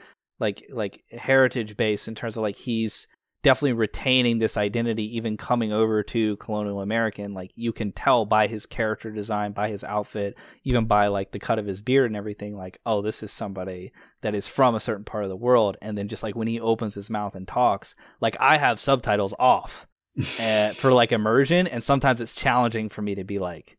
like 0.40 0.66
like 0.70 1.02
heritage 1.12 1.76
based 1.76 2.08
in 2.08 2.14
terms 2.14 2.36
of 2.38 2.42
like 2.42 2.56
he's 2.56 3.06
definitely 3.42 3.74
retaining 3.74 4.38
this 4.38 4.56
identity 4.56 5.16
even 5.18 5.36
coming 5.36 5.70
over 5.70 6.02
to 6.02 6.34
colonial 6.38 6.80
american 6.80 7.34
like 7.34 7.50
you 7.54 7.74
can 7.74 7.92
tell 7.92 8.24
by 8.24 8.46
his 8.46 8.64
character 8.64 9.10
design 9.10 9.52
by 9.52 9.68
his 9.68 9.84
outfit 9.84 10.34
even 10.64 10.86
by 10.86 11.08
like 11.08 11.30
the 11.32 11.38
cut 11.38 11.58
of 11.58 11.66
his 11.66 11.82
beard 11.82 12.06
and 12.06 12.16
everything 12.16 12.56
like 12.56 12.78
oh 12.86 13.02
this 13.02 13.22
is 13.22 13.30
somebody 13.30 13.92
that 14.24 14.34
is 14.34 14.48
from 14.48 14.74
a 14.74 14.80
certain 14.80 15.04
part 15.04 15.22
of 15.22 15.30
the 15.30 15.36
world 15.36 15.76
and 15.80 15.96
then 15.96 16.08
just 16.08 16.22
like 16.22 16.34
when 16.34 16.48
he 16.48 16.58
opens 16.60 16.94
his 16.94 17.08
mouth 17.08 17.34
and 17.36 17.46
talks 17.46 17.94
like 18.20 18.36
i 18.40 18.56
have 18.58 18.80
subtitles 18.80 19.32
off 19.38 19.86
uh, 20.40 20.70
for 20.74 20.92
like 20.92 21.12
immersion 21.12 21.66
and 21.66 21.82
sometimes 21.84 22.20
it's 22.20 22.34
challenging 22.34 22.88
for 22.88 23.02
me 23.02 23.14
to 23.14 23.24
be 23.24 23.38
like 23.38 23.76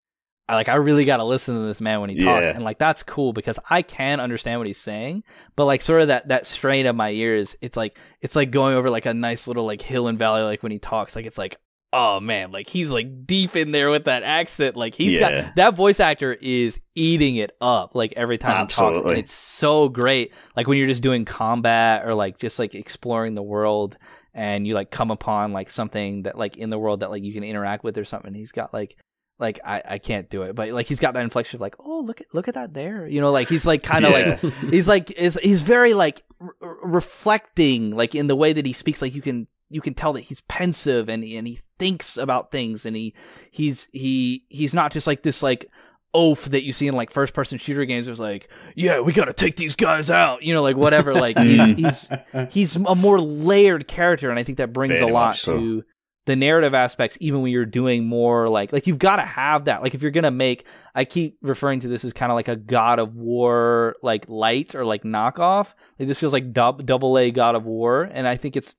I 0.48 0.54
like 0.54 0.70
I 0.70 0.76
really 0.76 1.06
got 1.06 1.18
to 1.18 1.24
listen 1.24 1.56
to 1.56 1.62
this 1.66 1.82
man 1.82 2.02
when 2.02 2.12
he 2.12 2.18
talks 2.18 2.46
Yeah. 2.46 2.52
and 2.54 2.64
like 2.64 2.78
that's 2.78 3.02
cool 3.02 3.34
because 3.34 3.58
I 3.68 3.82
can 3.82 4.20
understand 4.20 4.60
what 4.60 4.68
he's 4.68 4.78
saying 4.78 5.24
but 5.56 5.66
like 5.66 5.82
sort 5.82 6.02
of 6.04 6.10
that 6.10 6.28
that 6.28 6.46
strain 6.46 6.86
of 6.86 6.96
my 6.96 7.10
ears 7.10 7.56
it's 7.62 7.76
like 7.76 7.98
it's 8.22 8.36
like 8.36 8.52
going 8.52 8.76
over 8.76 8.88
like 8.90 9.08
a 9.08 9.14
nice 9.16 9.48
little 9.48 9.66
like 9.66 9.82
hill 9.82 10.08
and 10.08 10.20
valley 10.20 10.44
like 10.44 10.62
when 10.62 10.72
he 10.72 10.78
talks 10.78 11.16
like 11.16 11.26
it's 11.26 11.40
like 11.40 11.58
oh 11.98 12.20
man 12.20 12.52
like 12.52 12.68
he's 12.70 12.92
like 12.92 13.26
deep 13.26 13.56
in 13.56 13.72
there 13.72 13.90
with 13.90 14.04
that 14.06 14.22
accent. 14.24 14.76
Like 14.76 14.96
he's 14.96 15.14
Yeah. 15.14 15.44
got 15.46 15.56
that 15.56 15.74
voice 15.76 16.00
actor 16.02 16.34
is 16.34 16.80
eating 16.94 17.38
it 17.38 17.56
up 17.62 17.96
like 17.96 18.14
every 18.18 18.38
time 18.38 18.68
he 18.68 18.74
talks 18.74 18.98
and 19.00 19.18
it's 19.18 19.32
so 19.32 19.88
great. 19.90 20.34
Like 20.58 20.68
when 20.68 20.78
you're 20.78 20.88
just 20.88 21.02
doing 21.04 21.24
combat 21.24 22.06
or 22.06 22.14
like 22.14 22.38
just 22.38 22.60
like 22.60 22.76
exploring 22.76 23.34
the 23.36 23.44
world 23.44 23.98
and 24.34 24.68
you 24.68 24.74
like 24.74 24.92
come 24.92 25.12
upon 25.12 25.54
like 25.54 25.70
something 25.70 26.24
that 26.24 26.38
like 26.38 26.58
in 26.58 26.70
the 26.70 26.78
world 26.78 27.00
that 27.00 27.10
like 27.10 27.24
you 27.24 27.32
can 27.34 27.44
interact 27.46 27.86
with 27.86 27.98
or 27.98 28.04
something 28.04 28.34
he's 28.34 28.52
got 28.52 28.74
like 28.74 28.98
like 29.40 29.60
I, 29.66 29.82
I 29.86 29.98
can't 29.98 30.30
do 30.30 30.44
it. 30.44 30.56
But 30.56 30.70
like 30.70 30.88
he's 30.88 31.00
got 31.00 31.14
that 31.14 31.24
inflection 31.24 31.58
of 31.58 31.62
like 31.62 31.76
oh 31.80 32.00
look 32.02 32.20
at 32.22 32.28
look 32.34 32.48
at 32.50 32.54
that 32.56 32.74
there. 32.74 33.08
You 33.08 33.22
know 33.22 33.32
like 33.32 33.48
he's 33.48 33.66
like 33.66 33.84
kind 33.94 34.06
of 34.06 34.12
Yeah. 34.12 34.38
like 34.42 34.54
he's 34.72 34.88
like 34.88 35.12
is 35.12 35.40
he's 35.42 35.62
very 35.64 35.94
like 35.94 36.22
r- 36.42 36.54
reflecting 36.84 37.92
like 37.96 38.16
in 38.16 38.28
the 38.28 38.36
way 38.36 38.54
that 38.54 38.66
he 38.66 38.74
speaks. 38.74 39.02
Like 39.02 39.16
you 39.16 39.22
can 39.22 39.48
you 39.70 39.82
can 39.82 39.94
tell 39.94 40.14
that 40.14 40.22
he's 40.22 40.42
pensive 40.42 41.10
and 41.10 41.24
he, 41.24 41.38
and 41.38 41.48
he 41.48 41.60
thinks 41.80 42.18
about 42.18 42.52
things 42.52 42.86
and 42.86 42.96
he 42.96 43.14
he's 43.52 43.90
he 43.92 44.46
he's 44.50 44.74
not 44.74 44.92
just 44.92 45.08
like 45.08 45.24
this 45.24 45.42
like 45.42 45.70
oaf 46.14 46.46
that 46.46 46.64
you 46.64 46.72
see 46.72 46.88
in 46.88 46.96
like 46.96 47.12
first 47.12 47.34
person 47.34 47.58
shooter 47.58 47.86
games. 47.86 48.08
It's 48.08 48.20
like 48.20 48.50
yeah 48.76 49.00
we 49.02 49.12
got 49.12 49.26
to 49.26 49.34
take 49.34 49.58
these 49.58 49.76
guys 49.76 50.10
out 50.10 50.44
you 50.44 50.54
know 50.54 50.62
like 50.62 50.78
whatever. 50.78 51.14
Like 51.26 51.38
he's 51.38 51.68
he's 51.78 52.14
he's 52.52 52.76
a 52.76 52.96
more 52.96 53.20
layered 53.20 53.88
character 53.88 54.30
and 54.30 54.38
i 54.38 54.44
think 54.44 54.60
that 54.60 54.74
brings 54.74 55.00
Very 55.00 55.10
a 55.10 55.14
lot 55.14 55.36
so. 55.36 55.58
to 55.58 55.84
the 56.26 56.36
narrative 56.36 56.74
aspects 56.74 57.18
even 57.22 57.42
when 57.42 57.52
you're 57.52 57.66
doing 57.66 58.06
more 58.06 58.48
like 58.48 58.74
like 58.74 58.88
you've 58.88 59.00
got 59.00 59.18
to 59.18 59.22
have 59.22 59.66
that. 59.66 59.82
Like 59.82 59.94
if 59.96 60.02
you're 60.02 60.12
gonna 60.12 60.32
make 60.32 60.66
i 60.94 61.06
keep 61.06 61.38
referring 61.42 61.80
to 61.82 61.88
this 61.88 62.04
as 62.06 62.14
kind 62.14 62.32
of 62.32 62.36
like 62.36 62.48
a 62.48 62.56
god 62.56 63.00
of 63.00 63.16
war 63.16 63.96
like 64.02 64.28
light 64.28 64.76
or 64.76 64.86
like 64.86 65.04
knockoff. 65.04 65.74
Like 66.00 66.08
this 66.08 66.20
feels 66.20 66.34
like 66.34 66.54
dub, 66.54 66.86
double 66.86 67.18
a 67.18 67.32
god 67.32 67.56
of 67.56 67.66
war 67.66 68.04
and 68.04 68.28
i 68.28 68.38
think 68.38 68.56
it's 68.56 68.78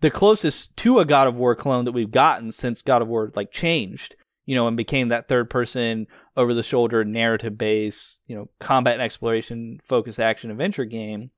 the 0.00 0.10
closest 0.10 0.76
to 0.76 0.98
a 0.98 1.04
god 1.04 1.26
of 1.26 1.36
war 1.36 1.54
clone 1.54 1.84
that 1.84 1.92
we've 1.92 2.10
gotten 2.10 2.52
since 2.52 2.82
god 2.82 3.02
of 3.02 3.08
war 3.08 3.32
like 3.34 3.50
changed 3.50 4.16
you 4.46 4.54
know 4.54 4.66
and 4.66 4.76
became 4.76 5.08
that 5.08 5.28
third 5.28 5.50
person 5.50 6.06
over 6.36 6.54
the 6.54 6.62
shoulder 6.62 7.04
narrative 7.04 7.58
based 7.58 8.20
you 8.26 8.34
know 8.34 8.48
combat 8.60 8.94
and 8.94 9.02
exploration 9.02 9.80
focused 9.84 10.20
action 10.20 10.50
adventure 10.50 10.84
game. 10.84 11.30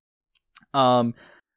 Um 0.75 1.15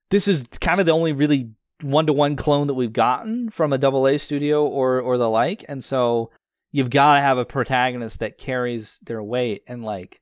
this 0.10 0.28
is 0.28 0.44
kind 0.60 0.80
of 0.80 0.86
the 0.86 0.92
only 0.92 1.14
really 1.14 1.52
one 1.82 2.06
to 2.06 2.14
one 2.14 2.36
clone 2.36 2.68
that 2.68 2.74
we've 2.74 2.94
gotten 2.94 3.50
from 3.50 3.74
a 3.74 3.78
double 3.78 4.08
A 4.08 4.18
studio 4.18 4.66
or 4.66 5.00
or 5.00 5.18
the 5.18 5.30
like, 5.30 5.64
and 5.68 5.84
so 5.84 6.32
you've 6.72 6.90
got 6.90 7.16
to 7.16 7.22
have 7.22 7.38
a 7.38 7.46
protagonist 7.46 8.20
that 8.20 8.38
carries 8.38 9.00
their 9.00 9.22
weight, 9.22 9.64
and 9.68 9.84
like 9.84 10.22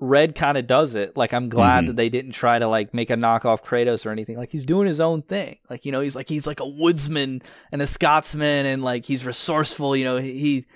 Red 0.00 0.34
kind 0.34 0.58
of 0.58 0.66
does 0.66 0.94
it. 0.94 1.16
Like 1.16 1.32
I'm 1.32 1.48
glad 1.48 1.84
Mhm. 1.84 1.86
that 1.88 1.96
they 1.96 2.08
didn't 2.08 2.32
try 2.32 2.58
to 2.58 2.66
like 2.66 2.92
make 2.92 3.10
a 3.10 3.14
knockoff 3.16 3.62
Kratos 3.64 4.04
or 4.04 4.10
anything. 4.10 4.36
Like 4.36 4.50
he's 4.50 4.64
doing 4.64 4.88
his 4.88 5.00
own 5.00 5.22
thing. 5.22 5.58
Like 5.70 5.86
you 5.86 5.92
know 5.92 6.00
he's 6.00 6.16
like 6.16 6.28
he's 6.28 6.46
like 6.46 6.60
a 6.60 6.66
woodsman 6.68 7.42
and 7.72 7.80
a 7.80 7.86
Scotsman, 7.86 8.66
and 8.66 8.82
like 8.82 9.04
he's 9.06 9.24
resourceful. 9.24 9.96
You 9.96 10.04
know 10.04 10.16
he. 10.18 10.38
he 10.38 10.66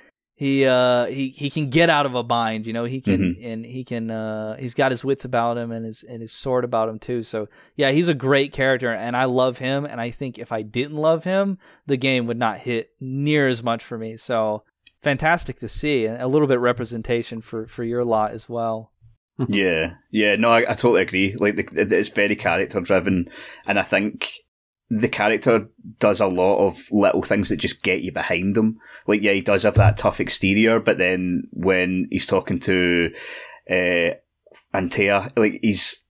he 0.41 0.65
uh 0.67 1.07
he 1.07 1.31
he 1.31 1.51
can 1.51 1.69
get 1.69 1.91
out 1.91 2.07
of 2.07 2.15
a 2.15 2.23
bind 2.23 2.65
you 2.65 2.73
know 2.73 2.85
he 2.85 3.01
can 3.01 3.37
and 3.43 3.67
he 3.67 3.83
can 3.83 4.09
uh 4.09 4.55
he's 4.57 4.73
got 4.73 4.93
his 4.93 5.05
wits 5.05 5.25
about 5.25 5.59
him 5.59 5.73
and 5.73 5.85
his 5.85 6.05
and 6.05 6.23
his 6.23 6.31
sword 6.31 6.63
about 6.63 6.89
him 6.89 7.01
too 7.01 7.25
so 7.25 7.49
yeah, 7.75 7.91
he's 7.91 8.07
a 8.07 8.15
great 8.15 8.53
character, 8.53 8.93
and 8.93 9.17
I 9.17 9.25
love 9.25 9.59
him. 9.59 9.85
And 9.85 10.01
I 10.01 10.13
think 10.13 10.39
if 10.39 10.53
I 10.53 10.63
didn't 10.63 10.97
love 10.97 11.25
him, 11.25 11.59
the 11.87 11.97
game 11.97 12.29
would 12.29 12.39
not 12.39 12.59
hit 12.61 12.91
near 13.01 13.49
as 13.49 13.65
much 13.65 13.83
for 13.83 13.99
me. 13.99 14.17
So 14.17 14.63
fantastic 15.03 15.59
to 15.59 15.67
see, 15.67 16.07
and 16.07 16.23
a 16.23 16.29
little 16.29 16.47
bit 16.47 16.61
representation 16.61 17.41
for 17.41 17.67
for 17.67 17.83
your 17.83 18.05
lot 18.05 18.31
as 18.31 18.49
well. 18.49 18.93
yeah, 19.49 19.95
yeah. 20.11 20.37
No, 20.37 20.51
I, 20.51 20.59
I 20.61 20.75
totally 20.75 21.03
agree. 21.03 21.37
Like 21.37 21.57
the, 21.57 21.87
it's 21.91 22.09
very 22.09 22.37
character 22.37 22.81
driven, 22.81 23.29
and 23.67 23.79
I 23.79 23.83
think 23.83 24.33
the 24.91 25.09
character 25.09 25.69
does 25.99 26.21
a 26.21 26.27
lot 26.27 26.67
of 26.67 26.79
little 26.91 27.23
things 27.23 27.51
that 27.51 27.57
just 27.57 27.83
get 27.83 28.01
you 28.01 28.11
behind 28.11 28.57
him. 28.57 28.79
Like, 29.07 29.21
yeah, 29.23 29.33
he 29.33 29.43
does 29.43 29.65
have 29.65 29.75
that 29.75 29.99
tough 29.99 30.19
exterior, 30.19 30.81
but 30.81 30.97
then 30.99 31.43
when 31.53 32.09
he's 32.11 32.27
talking 32.27 32.59
to 32.61 33.11
uh, 33.71 34.11
Antea, 34.75 35.31
like 35.37 35.59
he's 35.63 36.05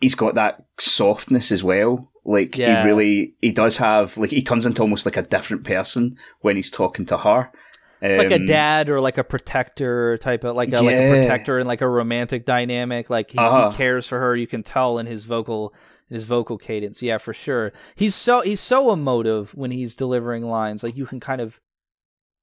he's 0.00 0.16
got 0.16 0.34
that 0.34 0.64
softness 0.78 1.52
as 1.52 1.62
well. 1.62 2.10
Like 2.24 2.56
Yeah. 2.56 2.82
he 2.82 2.88
really 2.88 3.34
he 3.40 3.52
does 3.52 3.78
have 3.78 4.16
like 4.16 4.30
he 4.30 4.42
turns 4.42 4.66
into 4.66 4.82
almost 4.82 5.06
like 5.06 5.16
a 5.16 5.22
different 5.22 5.64
person 5.64 6.16
when 6.40 6.56
he's 6.56 6.70
talking 6.70 7.06
to 7.06 7.18
her. 7.18 7.50
It's 8.02 8.18
like 8.18 8.30
a 8.32 8.36
Um, 8.36 8.46
dad 8.46 8.88
or 8.88 9.00
like 9.00 9.16
a 9.18 9.24
protector 9.24 10.18
type 10.18 10.44
of 10.44 10.56
like 10.56 10.72
a 10.72 10.80
like 10.82 10.96
a 10.96 11.08
protector 11.10 11.58
and 11.58 11.68
like 11.68 11.80
a 11.80 11.88
romantic 11.88 12.44
dynamic. 12.44 13.08
Like 13.10 13.30
he, 13.30 13.38
Uh-huh. 13.38 13.70
he 13.70 13.76
cares 13.76 14.06
for 14.08 14.18
her. 14.20 14.34
You 14.36 14.46
can 14.46 14.62
tell 14.62 14.98
in 14.98 15.06
his 15.06 15.24
vocal 15.24 15.72
his 16.08 16.24
vocal 16.24 16.58
cadence. 16.58 17.00
Yeah, 17.02 17.18
for 17.18 17.32
sure. 17.32 17.72
He's 17.94 18.14
so 18.14 18.40
he's 18.40 18.60
so 18.60 18.92
emotive 18.92 19.54
when 19.54 19.70
he's 19.70 19.94
delivering 19.96 20.44
lines. 20.44 20.82
Like 20.82 20.96
you 20.96 21.06
can 21.06 21.20
kind 21.20 21.40
of 21.40 21.60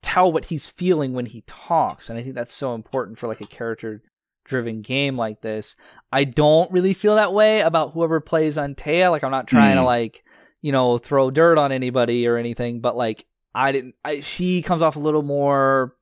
tell 0.01 0.31
what 0.31 0.45
he's 0.45 0.69
feeling 0.69 1.13
when 1.13 1.25
he 1.25 1.43
talks, 1.45 2.09
and 2.09 2.17
I 2.17 2.23
think 2.23 2.35
that's 2.35 2.53
so 2.53 2.73
important 2.73 3.17
for 3.17 3.27
like 3.27 3.41
a 3.41 3.45
character 3.45 4.01
driven 4.45 4.81
game 4.81 5.17
like 5.17 5.41
this. 5.41 5.75
I 6.11 6.23
don't 6.23 6.71
really 6.71 6.93
feel 6.93 7.15
that 7.15 7.33
way 7.33 7.59
about 7.61 7.91
whoever 7.93 8.19
plays 8.19 8.57
on 8.57 8.73
Antea. 8.75 9.11
Like 9.11 9.23
I'm 9.23 9.31
not 9.31 9.47
trying 9.47 9.75
to 9.75 9.81
Mm. 9.81 9.85
like 9.85 10.23
you 10.61 10.71
know 10.71 10.97
throw 10.97 11.29
dirt 11.31 11.57
on 11.57 11.71
anybody 11.71 12.27
or 12.27 12.37
anything, 12.37 12.79
but 12.79 12.95
like 12.97 13.25
I 13.53 13.71
didn't. 13.71 13.95
I, 14.03 14.19
she 14.19 14.62
comes 14.62 14.81
off 14.81 14.95
a 14.95 14.99
little 14.99 15.23
more 15.23 15.95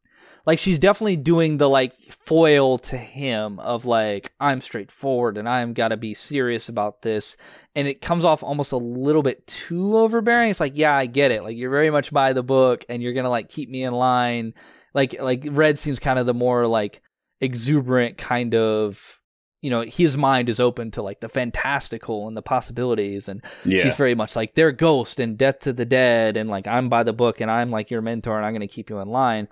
like 0.47 0.59
she's 0.59 0.79
definitely 0.79 1.17
doing 1.17 1.57
the 1.57 1.69
like 1.69 1.93
foil 1.97 2.77
to 2.77 2.95
him 2.97 3.59
of 3.59 3.85
like 3.85 4.33
I'm 4.39 4.61
straightforward 4.61 5.37
and 5.37 5.47
I'm 5.47 5.73
got 5.73 5.89
to 5.89 5.97
be 5.97 6.13
serious 6.13 6.69
about 6.69 7.01
this, 7.01 7.35
and 7.75 7.85
it 7.85 8.01
comes 8.01 8.23
off 8.23 8.43
almost 8.43 8.71
a 8.71 8.77
little 8.77 9.21
bit 9.21 9.45
too 9.45 9.97
overbearing. 9.97 10.49
It's 10.49 10.61
like 10.61 10.77
yeah, 10.77 10.95
I 10.95 11.05
get 11.05 11.31
it. 11.31 11.43
Like 11.43 11.57
you're 11.57 11.69
very 11.69 11.91
much 11.91 12.13
by 12.13 12.31
the 12.31 12.43
book 12.43 12.85
and 12.87 13.03
you're 13.03 13.11
gonna 13.11 13.29
like 13.29 13.49
keep 13.49 13.69
me 13.69 13.83
in 13.83 13.93
line. 13.93 14.53
Like 14.93 15.21
like 15.21 15.45
Red 15.49 15.77
seems 15.77 15.99
kind 15.99 16.17
of 16.17 16.25
the 16.25 16.33
more 16.33 16.65
like 16.65 17.01
exuberant 17.41 18.17
kind 18.17 18.55
of 18.55 19.19
you 19.61 19.69
know 19.69 19.81
his 19.81 20.15
mind 20.15 20.49
is 20.49 20.59
open 20.59 20.91
to 20.91 21.01
like 21.01 21.19
the 21.19 21.29
fantastical 21.29 22.27
and 22.27 22.37
the 22.37 22.41
possibilities 22.41 23.27
and 23.27 23.43
yeah. 23.65 23.81
she's 23.81 23.95
very 23.95 24.15
much 24.15 24.35
like 24.35 24.53
they're 24.53 24.71
ghost 24.71 25.19
and 25.19 25.37
death 25.37 25.59
to 25.59 25.73
the 25.73 25.85
dead 25.85 26.37
and 26.37 26.49
like 26.49 26.67
i'm 26.67 26.89
by 26.89 27.03
the 27.03 27.13
book 27.13 27.41
and 27.41 27.49
i'm 27.49 27.69
like 27.69 27.89
your 27.89 28.01
mentor 28.01 28.37
and 28.37 28.45
i'm 28.45 28.53
going 28.53 28.67
to 28.67 28.73
keep 28.73 28.89
you 28.89 28.99
in 28.99 29.07
line 29.07 29.47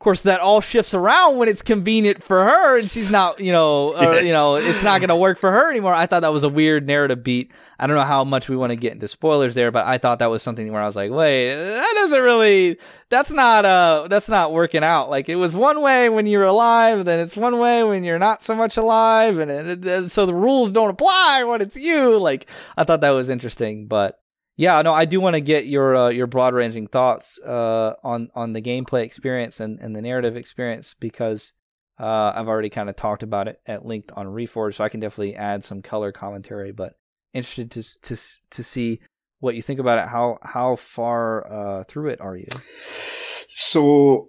of 0.00 0.02
course 0.02 0.22
that 0.22 0.40
all 0.40 0.62
shifts 0.62 0.94
around 0.94 1.36
when 1.36 1.46
it's 1.46 1.60
convenient 1.60 2.22
for 2.22 2.42
her 2.42 2.78
and 2.78 2.90
she's 2.90 3.10
not 3.10 3.38
you 3.38 3.52
know 3.52 3.94
or, 3.94 4.18
you 4.20 4.32
know 4.32 4.54
it's 4.54 4.82
not 4.82 4.98
going 5.00 5.10
to 5.10 5.16
work 5.16 5.36
for 5.38 5.50
her 5.50 5.70
anymore. 5.70 5.92
I 5.92 6.06
thought 6.06 6.20
that 6.20 6.32
was 6.32 6.42
a 6.42 6.48
weird 6.48 6.86
narrative 6.86 7.22
beat. 7.22 7.52
I 7.78 7.86
don't 7.86 7.96
know 7.96 8.04
how 8.04 8.24
much 8.24 8.48
we 8.48 8.56
want 8.56 8.70
to 8.70 8.76
get 8.76 8.94
into 8.94 9.06
spoilers 9.08 9.54
there 9.54 9.70
but 9.70 9.84
i 9.86 9.98
thought 9.98 10.18
that 10.20 10.26
was 10.30 10.42
something 10.42 10.72
where 10.72 10.80
i 10.82 10.86
was 10.86 10.96
like 10.96 11.10
wait 11.10 11.54
that 11.54 11.92
doesn't 11.96 12.22
really 12.22 12.78
that's 13.10 13.30
not 13.30 13.66
uh 13.66 14.06
that's 14.08 14.28
not 14.30 14.52
working 14.52 14.82
out. 14.84 15.10
Like 15.10 15.28
it 15.28 15.36
was 15.36 15.54
one 15.54 15.82
way 15.82 16.08
when 16.08 16.26
you're 16.26 16.44
alive 16.44 17.04
then 17.04 17.20
it's 17.20 17.36
one 17.36 17.58
way 17.58 17.82
when 17.84 18.02
you're 18.02 18.18
not 18.18 18.42
so 18.42 18.54
much 18.54 18.78
alive 18.78 19.38
and, 19.38 19.84
it- 19.84 20.10
so 20.10 20.24
the 20.24 20.34
rules 20.34 20.70
don't 20.70 20.88
apply 20.88 21.44
when 21.44 21.60
it's 21.60 21.76
you. 21.76 22.18
Like 22.18 22.46
i 22.78 22.84
thought 22.84 23.02
that 23.02 23.10
was 23.10 23.28
interesting 23.28 23.86
but 23.86 24.19
yeah, 24.60 24.82
no, 24.82 24.92
I 24.92 25.06
do 25.06 25.22
want 25.22 25.36
to 25.36 25.40
get 25.40 25.66
your 25.68 25.96
uh, 25.96 26.08
your 26.10 26.26
broad 26.26 26.52
ranging 26.52 26.86
thoughts 26.86 27.40
uh, 27.40 27.94
on 28.04 28.30
on 28.34 28.52
the 28.52 28.60
gameplay 28.60 29.04
experience 29.04 29.58
and, 29.58 29.78
and 29.80 29.96
the 29.96 30.02
narrative 30.02 30.36
experience 30.36 30.92
because 30.92 31.54
uh, 31.98 32.32
I've 32.34 32.46
already 32.46 32.68
kind 32.68 32.90
of 32.90 32.94
talked 32.94 33.22
about 33.22 33.48
it 33.48 33.58
at 33.64 33.86
length 33.86 34.10
on 34.14 34.26
Reforge, 34.26 34.74
so 34.74 34.84
I 34.84 34.90
can 34.90 35.00
definitely 35.00 35.34
add 35.34 35.64
some 35.64 35.80
color 35.80 36.12
commentary. 36.12 36.72
But 36.72 36.98
interested 37.32 37.70
to 37.70 38.00
to 38.02 38.22
to 38.50 38.62
see 38.62 39.00
what 39.38 39.54
you 39.54 39.62
think 39.62 39.80
about 39.80 39.98
it. 39.98 40.08
How 40.10 40.36
how 40.42 40.76
far 40.76 41.50
uh, 41.50 41.84
through 41.84 42.10
it 42.10 42.20
are 42.20 42.36
you? 42.36 42.48
So, 43.48 44.28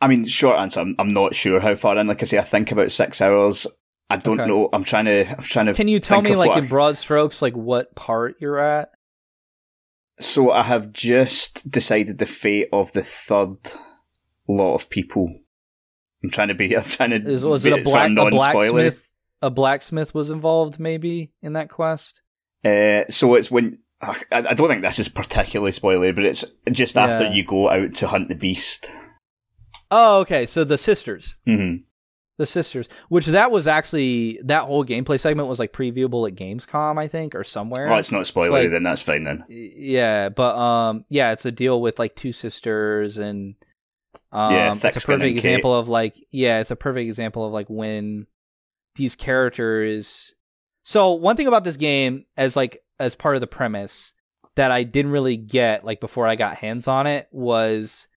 I 0.00 0.06
mean, 0.06 0.24
short 0.24 0.60
answer, 0.60 0.78
I'm, 0.78 0.94
I'm 1.00 1.08
not 1.08 1.34
sure 1.34 1.58
how 1.58 1.74
far 1.74 1.98
in. 1.98 2.06
Like 2.06 2.22
I 2.22 2.26
say, 2.26 2.38
I 2.38 2.42
think 2.42 2.70
about 2.70 2.92
six 2.92 3.20
hours. 3.20 3.66
I 4.08 4.16
don't 4.16 4.40
okay. 4.40 4.48
know. 4.48 4.68
I'm 4.72 4.84
trying 4.84 5.06
to. 5.06 5.28
I'm 5.28 5.42
trying 5.42 5.66
to. 5.66 5.74
Can 5.74 5.88
you 5.88 6.00
tell 6.00 6.22
me, 6.22 6.36
like 6.36 6.56
in 6.56 6.66
broad 6.66 6.96
strokes, 6.96 7.42
like 7.42 7.54
what 7.54 7.94
part 7.94 8.36
you're 8.40 8.58
at? 8.58 8.90
So 10.20 10.50
I 10.50 10.62
have 10.62 10.92
just 10.92 11.70
decided 11.70 12.18
the 12.18 12.26
fate 12.26 12.68
of 12.72 12.92
the 12.92 13.02
third 13.02 13.58
lot 14.48 14.74
of 14.74 14.88
people. 14.88 15.34
I'm 16.22 16.30
trying 16.30 16.48
to 16.48 16.54
be. 16.54 16.76
I'm 16.76 16.84
trying 16.84 17.10
to. 17.10 17.16
Is, 17.16 17.44
was 17.44 17.64
it 17.66 17.72
a 17.72 17.82
black 17.82 18.10
a 18.10 18.30
blacksmith? 18.30 19.10
A 19.42 19.50
blacksmith 19.50 20.14
was 20.14 20.30
involved, 20.30 20.80
maybe 20.80 21.32
in 21.42 21.52
that 21.54 21.68
quest. 21.68 22.22
Uh, 22.64 23.04
so 23.10 23.34
it's 23.34 23.50
when 23.50 23.78
I, 24.00 24.16
I, 24.32 24.54
don't 24.54 24.68
think 24.68 24.82
this 24.82 24.98
is 24.98 25.08
particularly 25.08 25.72
spoilery, 25.72 26.14
but 26.14 26.24
it's 26.24 26.44
just 26.72 26.96
after 26.96 27.24
yeah. 27.24 27.32
you 27.32 27.44
go 27.44 27.68
out 27.70 27.94
to 27.96 28.08
hunt 28.08 28.28
the 28.28 28.34
beast. 28.34 28.90
Oh, 29.90 30.20
okay. 30.20 30.46
So 30.46 30.64
the 30.64 30.78
sisters. 30.78 31.38
Mm-hmm. 31.46 31.82
The 32.38 32.44
sisters, 32.44 32.86
which 33.08 33.26
that 33.26 33.50
was 33.50 33.66
actually 33.66 34.40
that 34.44 34.64
whole 34.64 34.84
gameplay 34.84 35.18
segment 35.18 35.48
was 35.48 35.58
like 35.58 35.72
previewable 35.72 36.28
at 36.28 36.34
Gamescom, 36.34 36.98
I 36.98 37.08
think, 37.08 37.34
or 37.34 37.44
somewhere. 37.44 37.90
Oh, 37.90 37.96
it's 37.96 38.12
not 38.12 38.24
spoilery, 38.24 38.50
like, 38.50 38.70
then 38.70 38.82
that's 38.82 39.00
fine 39.00 39.24
then. 39.24 39.44
Yeah, 39.48 40.28
but 40.28 40.54
um, 40.54 41.06
yeah, 41.08 41.32
it's 41.32 41.46
a 41.46 41.50
deal 41.50 41.80
with 41.80 41.98
like 41.98 42.14
two 42.14 42.32
sisters, 42.32 43.16
and 43.16 43.54
um, 44.32 44.52
yeah, 44.52 44.74
it's 44.74 44.84
a 44.84 45.00
perfect 45.00 45.34
example 45.34 45.74
of 45.74 45.88
like, 45.88 46.14
yeah, 46.30 46.60
it's 46.60 46.70
a 46.70 46.76
perfect 46.76 47.06
example 47.06 47.46
of 47.46 47.54
like 47.54 47.68
when 47.70 48.26
these 48.96 49.16
characters. 49.16 50.34
So 50.82 51.12
one 51.12 51.36
thing 51.36 51.46
about 51.46 51.64
this 51.64 51.78
game, 51.78 52.26
as 52.36 52.54
like 52.54 52.80
as 53.00 53.14
part 53.14 53.36
of 53.36 53.40
the 53.40 53.46
premise 53.46 54.12
that 54.56 54.70
I 54.70 54.82
didn't 54.82 55.12
really 55.12 55.36
get 55.36 55.84
like 55.84 56.00
before 56.00 56.26
I 56.26 56.34
got 56.34 56.56
hands 56.56 56.88
on 56.88 57.06
it 57.06 57.28
was 57.30 58.08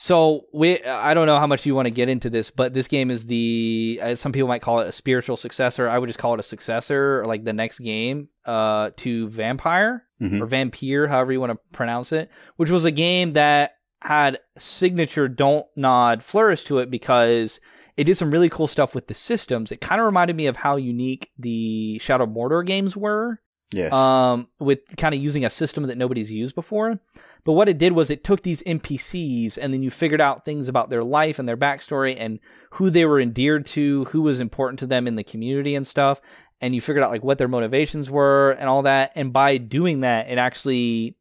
so 0.00 0.46
we 0.52 0.80
I 0.84 1.12
don't 1.12 1.26
know 1.26 1.40
how 1.40 1.48
much 1.48 1.66
you 1.66 1.74
want 1.74 1.86
to 1.86 1.90
get 1.90 2.08
into 2.08 2.30
this, 2.30 2.50
but 2.50 2.72
this 2.72 2.86
game 2.86 3.10
is 3.10 3.26
the 3.26 3.98
uh, 4.00 4.14
some 4.14 4.30
people 4.30 4.46
might 4.46 4.62
call 4.62 4.78
it 4.78 4.86
a 4.86 4.92
spiritual 4.92 5.36
successor. 5.36 5.88
I 5.88 5.98
would 5.98 6.06
just 6.06 6.20
call 6.20 6.34
it 6.34 6.40
a 6.40 6.44
successor, 6.44 7.20
or 7.20 7.24
like 7.24 7.42
the 7.42 7.52
next 7.52 7.80
game 7.80 8.28
uh, 8.44 8.90
to 8.98 9.28
Vampyr 9.28 10.02
mm-hmm. 10.22 10.40
or 10.40 10.46
Vampyr, 10.46 11.08
however 11.08 11.32
you 11.32 11.40
want 11.40 11.50
to 11.50 11.58
pronounce 11.72 12.12
it, 12.12 12.30
which 12.54 12.70
was 12.70 12.84
a 12.84 12.92
game 12.92 13.32
that 13.32 13.72
had 14.00 14.38
signature 14.56 15.26
Don't 15.26 15.66
Nod 15.74 16.22
flourish 16.22 16.62
to 16.64 16.78
it 16.78 16.92
because 16.92 17.58
it 17.96 18.04
did 18.04 18.16
some 18.16 18.30
really 18.30 18.48
cool 18.48 18.68
stuff 18.68 18.94
with 18.94 19.08
the 19.08 19.14
systems. 19.14 19.72
It 19.72 19.80
kind 19.80 20.00
of 20.00 20.06
reminded 20.06 20.36
me 20.36 20.46
of 20.46 20.58
how 20.58 20.76
unique 20.76 21.32
the 21.36 21.98
Shadow 21.98 22.26
Mordor 22.26 22.64
games 22.64 22.96
were. 22.96 23.40
Yes. 23.74 23.92
Um, 23.92 24.46
with 24.60 24.78
kind 24.96 25.12
of 25.12 25.20
using 25.20 25.44
a 25.44 25.50
system 25.50 25.88
that 25.88 25.98
nobody's 25.98 26.30
used 26.30 26.54
before. 26.54 27.00
But 27.48 27.54
what 27.54 27.70
it 27.70 27.78
did 27.78 27.94
was 27.94 28.10
it 28.10 28.24
took 28.24 28.42
these 28.42 28.62
NPCs 28.64 29.56
and 29.56 29.72
then 29.72 29.82
you 29.82 29.90
figured 29.90 30.20
out 30.20 30.44
things 30.44 30.68
about 30.68 30.90
their 30.90 31.02
life 31.02 31.38
and 31.38 31.48
their 31.48 31.56
backstory 31.56 32.14
and 32.18 32.40
who 32.72 32.90
they 32.90 33.06
were 33.06 33.18
endeared 33.18 33.64
to, 33.68 34.04
who 34.10 34.20
was 34.20 34.38
important 34.38 34.78
to 34.80 34.86
them 34.86 35.06
in 35.06 35.16
the 35.16 35.24
community 35.24 35.74
and 35.74 35.86
stuff. 35.86 36.20
And 36.60 36.74
you 36.74 36.82
figured 36.82 37.02
out 37.02 37.10
like 37.10 37.24
what 37.24 37.38
their 37.38 37.48
motivations 37.48 38.10
were 38.10 38.50
and 38.50 38.68
all 38.68 38.82
that. 38.82 39.12
And 39.14 39.32
by 39.32 39.56
doing 39.56 40.00
that, 40.00 40.28
it 40.28 40.36
actually 40.36 41.16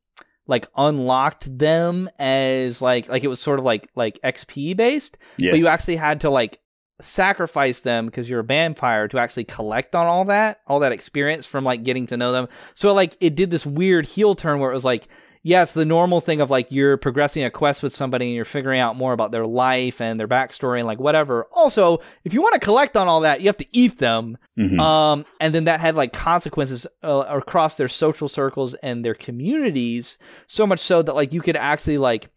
like 0.47 0.67
unlocked 0.75 1.57
them 1.57 2.09
as 2.19 2.81
like 2.81 3.07
like 3.07 3.23
it 3.23 3.29
was 3.29 3.39
sort 3.39 3.57
of 3.57 3.63
like 3.63 3.89
like 3.95 4.19
XP 4.21 4.75
based. 4.75 5.17
Yes. 5.37 5.53
But 5.53 5.59
you 5.59 5.67
actually 5.67 5.95
had 5.95 6.19
to 6.19 6.29
like 6.29 6.59
sacrifice 6.99 7.79
them 7.79 8.07
because 8.07 8.29
you're 8.29 8.41
a 8.41 8.43
vampire 8.43 9.07
to 9.07 9.17
actually 9.17 9.45
collect 9.45 9.95
on 9.95 10.07
all 10.07 10.25
that, 10.25 10.59
all 10.67 10.81
that 10.81 10.91
experience 10.91 11.45
from 11.45 11.63
like 11.63 11.83
getting 11.83 12.05
to 12.07 12.17
know 12.17 12.33
them. 12.33 12.49
So 12.73 12.93
like 12.93 13.15
it 13.21 13.33
did 13.37 13.49
this 13.49 13.65
weird 13.65 14.05
heel 14.05 14.35
turn 14.35 14.59
where 14.59 14.71
it 14.71 14.73
was 14.73 14.83
like 14.83 15.07
yeah, 15.43 15.63
it's 15.63 15.73
the 15.73 15.85
normal 15.85 16.21
thing 16.21 16.41
of 16.41 16.49
like 16.49 16.71
you're 16.71 16.97
progressing 16.97 17.43
a 17.43 17.49
quest 17.49 17.83
with 17.83 17.93
somebody 17.93 18.25
and 18.25 18.35
you're 18.35 18.45
figuring 18.45 18.79
out 18.79 18.95
more 18.95 19.13
about 19.13 19.31
their 19.31 19.45
life 19.45 20.01
and 20.01 20.19
their 20.19 20.27
backstory 20.27 20.79
and 20.79 20.87
like 20.87 20.99
whatever. 20.99 21.47
Also, 21.53 21.99
if 22.23 22.33
you 22.33 22.41
want 22.41 22.53
to 22.53 22.59
collect 22.59 22.97
on 22.97 23.07
all 23.07 23.21
that, 23.21 23.41
you 23.41 23.47
have 23.47 23.57
to 23.57 23.67
eat 23.71 23.99
them. 23.99 24.37
Mm-hmm. 24.57 24.79
Um, 24.79 25.25
and 25.39 25.53
then 25.53 25.65
that 25.65 25.79
had 25.79 25.95
like 25.95 26.13
consequences 26.13 26.87
uh, 27.03 27.25
across 27.27 27.77
their 27.77 27.87
social 27.87 28.27
circles 28.27 28.73
and 28.75 29.03
their 29.03 29.15
communities. 29.15 30.17
So 30.47 30.67
much 30.67 30.79
so 30.79 31.01
that 31.01 31.15
like 31.15 31.33
you 31.33 31.41
could 31.41 31.57
actually 31.57 31.97
like, 31.97 32.29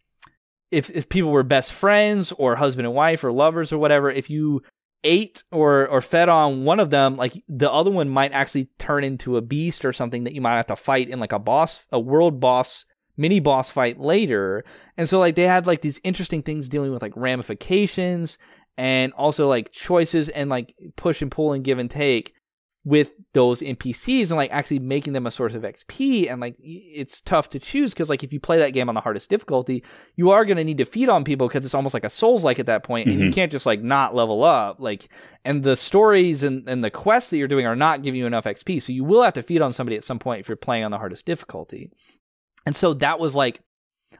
if 0.71 0.89
if 0.89 1.09
people 1.09 1.31
were 1.31 1.43
best 1.43 1.73
friends 1.73 2.31
or 2.31 2.55
husband 2.55 2.85
and 2.87 2.95
wife 2.95 3.23
or 3.23 3.31
lovers 3.31 3.73
or 3.73 3.77
whatever, 3.77 4.09
if 4.09 4.29
you 4.29 4.63
ate 5.03 5.43
or 5.51 5.87
or 5.87 6.01
fed 6.01 6.29
on 6.29 6.63
one 6.63 6.79
of 6.79 6.91
them 6.91 7.17
like 7.17 7.43
the 7.49 7.71
other 7.71 7.89
one 7.89 8.07
might 8.07 8.31
actually 8.33 8.65
turn 8.77 9.03
into 9.03 9.35
a 9.35 9.41
beast 9.41 9.83
or 9.83 9.91
something 9.91 10.25
that 10.25 10.33
you 10.33 10.41
might 10.41 10.55
have 10.55 10.67
to 10.67 10.75
fight 10.75 11.09
in 11.09 11.19
like 11.19 11.31
a 11.31 11.39
boss 11.39 11.87
a 11.91 11.99
world 11.99 12.39
boss 12.39 12.85
mini 13.21 13.39
boss 13.39 13.69
fight 13.69 13.99
later. 13.99 14.65
And 14.97 15.07
so 15.07 15.19
like 15.19 15.35
they 15.35 15.43
had 15.43 15.67
like 15.67 15.81
these 15.81 16.01
interesting 16.03 16.41
things 16.41 16.67
dealing 16.67 16.91
with 16.91 17.01
like 17.01 17.13
ramifications 17.15 18.37
and 18.77 19.13
also 19.13 19.47
like 19.47 19.71
choices 19.71 20.27
and 20.29 20.49
like 20.49 20.75
push 20.95 21.21
and 21.21 21.31
pull 21.31 21.53
and 21.53 21.63
give 21.63 21.79
and 21.79 21.89
take 21.89 22.33
with 22.83 23.11
those 23.33 23.61
NPCs 23.61 24.31
and 24.31 24.37
like 24.37 24.51
actually 24.51 24.79
making 24.79 25.13
them 25.13 25.27
a 25.27 25.31
source 25.31 25.53
of 25.53 25.61
XP 25.61 26.31
and 26.31 26.41
like 26.41 26.55
it's 26.59 27.21
tough 27.21 27.47
to 27.49 27.59
choose 27.59 27.93
because 27.93 28.09
like 28.09 28.23
if 28.23 28.33
you 28.33 28.39
play 28.39 28.57
that 28.57 28.73
game 28.73 28.89
on 28.89 28.95
the 28.95 29.01
hardest 29.01 29.29
difficulty 29.29 29.83
you 30.15 30.31
are 30.31 30.45
going 30.45 30.57
to 30.57 30.63
need 30.63 30.79
to 30.79 30.85
feed 30.85 31.07
on 31.07 31.23
people 31.23 31.47
because 31.47 31.63
it's 31.63 31.75
almost 31.75 31.93
like 31.93 32.03
a 32.03 32.09
souls 32.09 32.43
like 32.43 32.57
at 32.57 32.65
that 32.65 32.83
point 32.83 33.07
and 33.07 33.17
mm-hmm. 33.17 33.27
you 33.27 33.33
can't 33.33 33.51
just 33.51 33.67
like 33.67 33.83
not 33.83 34.15
level 34.15 34.43
up 34.43 34.77
like 34.79 35.09
and 35.45 35.61
the 35.61 35.75
stories 35.75 36.41
and, 36.41 36.67
and 36.67 36.83
the 36.83 36.89
quests 36.89 37.29
that 37.29 37.37
you're 37.37 37.47
doing 37.47 37.67
are 37.67 37.75
not 37.75 38.01
giving 38.01 38.19
you 38.19 38.25
enough 38.25 38.45
XP 38.45 38.81
so 38.81 38.91
you 38.91 39.03
will 39.03 39.21
have 39.21 39.33
to 39.33 39.43
feed 39.43 39.61
on 39.61 39.71
somebody 39.71 39.95
at 39.95 40.03
some 40.03 40.17
point 40.17 40.39
if 40.39 40.49
you're 40.49 40.55
playing 40.55 40.83
on 40.83 40.89
the 40.89 40.97
hardest 40.97 41.23
difficulty 41.27 41.91
and 42.65 42.75
so 42.75 42.93
that 42.95 43.19
was 43.19 43.35
like 43.35 43.61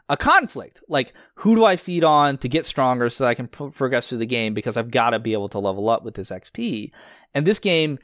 a 0.09 0.17
conflict. 0.17 0.81
Like, 0.87 1.13
who 1.35 1.55
do 1.55 1.65
I 1.65 1.75
feed 1.75 2.03
on 2.03 2.37
to 2.39 2.49
get 2.49 2.65
stronger 2.65 3.09
so 3.09 3.23
that 3.23 3.29
I 3.29 3.33
can 3.33 3.47
pro- 3.47 3.71
progress 3.71 4.09
through 4.09 4.19
the 4.19 4.25
game 4.25 4.53
because 4.53 4.77
I've 4.77 4.91
got 4.91 5.11
to 5.11 5.19
be 5.19 5.33
able 5.33 5.49
to 5.49 5.59
level 5.59 5.89
up 5.89 6.03
with 6.03 6.15
this 6.15 6.31
XP. 6.31 6.91
And 7.33 7.47
this 7.47 7.59
game 7.59 7.97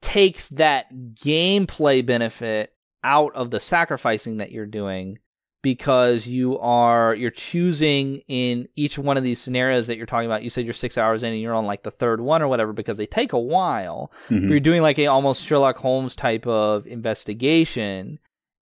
takes 0.00 0.48
that 0.50 0.92
gameplay 1.14 2.04
benefit 2.04 2.72
out 3.04 3.34
of 3.34 3.50
the 3.50 3.60
sacrificing 3.60 4.38
that 4.38 4.52
you're 4.52 4.66
doing 4.66 5.18
because 5.62 6.26
you 6.26 6.58
are 6.58 7.14
you're 7.14 7.30
choosing 7.30 8.22
in 8.28 8.66
each 8.76 8.98
one 8.98 9.18
of 9.18 9.22
these 9.22 9.38
scenarios 9.38 9.86
that 9.86 9.96
you're 9.96 10.06
talking 10.06 10.26
about 10.26 10.42
you 10.42 10.48
said 10.48 10.64
you're 10.64 10.72
six 10.72 10.96
hours 10.96 11.22
in 11.22 11.32
and 11.32 11.40
you're 11.40 11.54
on 11.54 11.66
like 11.66 11.82
the 11.82 11.90
third 11.90 12.20
one 12.20 12.40
or 12.40 12.48
whatever 12.48 12.72
because 12.72 12.96
they 12.96 13.06
take 13.06 13.34
a 13.34 13.38
while 13.38 14.10
mm-hmm. 14.28 14.48
you're 14.48 14.60
doing 14.60 14.80
like 14.80 14.98
a 14.98 15.06
almost 15.06 15.44
sherlock 15.44 15.76
holmes 15.76 16.14
type 16.14 16.46
of 16.46 16.86
investigation 16.86 18.18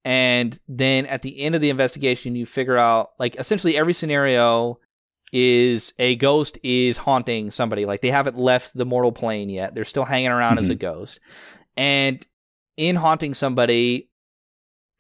and 0.09 0.59
then 0.67 1.05
at 1.05 1.21
the 1.21 1.39
end 1.39 1.55
of 1.55 1.61
the 1.61 1.69
investigation 1.69 2.35
you 2.35 2.47
figure 2.47 2.79
out 2.79 3.11
like 3.19 3.37
essentially 3.37 3.77
every 3.77 3.93
scenario 3.93 4.79
is 5.35 5.93
a 5.99 6.17
ghost 6.17 6.59
is 6.63 6.97
haunting 6.97 7.51
somebody 7.51 7.85
like 7.85 8.01
they 8.01 8.11
haven't 8.11 8.39
left 8.39 8.75
the 8.75 8.87
mortal 8.87 9.13
plane 9.13 9.51
yet 9.51 9.75
they're 9.75 9.85
still 9.85 10.07
hanging 10.07 10.31
around 10.31 10.53
mm-hmm. 10.53 10.61
as 10.61 10.71
a 10.71 10.73
mm-hmm. 10.73 10.81
ghost 10.81 11.21
and 11.77 12.27
in 12.79 12.97
haunting 12.97 13.35
somebody 13.35 14.09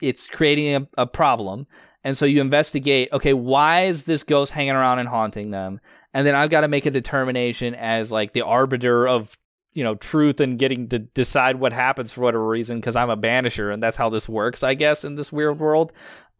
it's 0.02 0.26
creating 0.26 0.74
a, 0.74 0.86
a 0.98 1.06
problem 1.06 1.66
and 2.04 2.14
so 2.14 2.26
you 2.26 2.42
investigate 2.42 3.08
okay 3.10 3.32
why 3.32 3.84
is 3.84 4.04
this 4.04 4.22
ghost 4.22 4.52
hanging 4.52 4.74
around 4.74 4.98
and 4.98 5.08
haunting 5.08 5.50
them 5.50 5.80
and 6.12 6.26
then 6.26 6.34
i've 6.34 6.50
got 6.50 6.60
to 6.60 6.68
make 6.68 6.84
a 6.84 6.90
determination 6.90 7.74
as 7.74 8.12
like 8.12 8.34
the 8.34 8.42
arbiter 8.42 9.08
of 9.08 9.38
you 9.78 9.84
know 9.84 9.94
truth 9.94 10.40
and 10.40 10.58
getting 10.58 10.88
to 10.88 10.98
decide 10.98 11.60
what 11.60 11.72
happens 11.72 12.10
for 12.10 12.22
whatever 12.22 12.44
reason 12.44 12.78
because 12.80 12.96
I'm 12.96 13.10
a 13.10 13.16
banisher 13.16 13.72
and 13.72 13.80
that's 13.80 13.96
how 13.96 14.10
this 14.10 14.28
works 14.28 14.64
I 14.64 14.74
guess 14.74 15.04
in 15.04 15.14
this 15.14 15.30
weird 15.30 15.60
world 15.60 15.92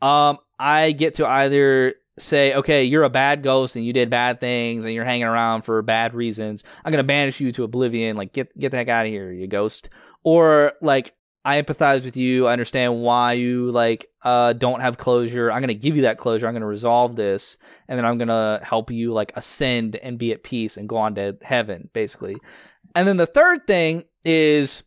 um 0.02 0.38
I 0.58 0.90
get 0.90 1.14
to 1.14 1.26
either 1.28 1.94
say 2.18 2.52
okay 2.52 2.82
you're 2.82 3.04
a 3.04 3.08
bad 3.08 3.44
ghost 3.44 3.76
and 3.76 3.84
you 3.84 3.92
did 3.92 4.10
bad 4.10 4.40
things 4.40 4.84
and 4.84 4.92
you're 4.92 5.04
hanging 5.04 5.22
around 5.22 5.62
for 5.62 5.80
bad 5.82 6.14
reasons 6.14 6.64
I'm 6.84 6.92
to 6.92 7.04
banish 7.04 7.38
you 7.38 7.52
to 7.52 7.62
oblivion 7.62 8.16
like 8.16 8.32
get 8.32 8.58
get 8.58 8.72
the 8.72 8.76
heck 8.76 8.88
out 8.88 9.06
of 9.06 9.12
here 9.12 9.30
you 9.30 9.46
ghost 9.46 9.88
or 10.24 10.72
like 10.82 11.14
I 11.48 11.62
empathize 11.62 12.04
with 12.04 12.14
you. 12.14 12.46
I 12.46 12.52
understand 12.52 13.00
why 13.00 13.32
you 13.32 13.70
like 13.70 14.10
uh 14.22 14.52
don't 14.52 14.80
have 14.80 14.98
closure. 14.98 15.50
I'm 15.50 15.62
gonna 15.62 15.72
give 15.72 15.96
you 15.96 16.02
that 16.02 16.18
closure. 16.18 16.46
I'm 16.46 16.52
gonna 16.52 16.66
resolve 16.66 17.16
this, 17.16 17.56
and 17.88 17.96
then 17.96 18.04
I'm 18.04 18.18
gonna 18.18 18.60
help 18.62 18.90
you 18.90 19.14
like 19.14 19.32
ascend 19.34 19.96
and 19.96 20.18
be 20.18 20.32
at 20.32 20.42
peace 20.42 20.76
and 20.76 20.88
go 20.88 20.98
on 20.98 21.14
to 21.14 21.38
heaven, 21.40 21.88
basically. 21.94 22.36
And 22.94 23.06
then 23.06 23.16
the 23.16 23.26
third 23.26 23.66
thing 23.66 24.04
is, 24.24 24.82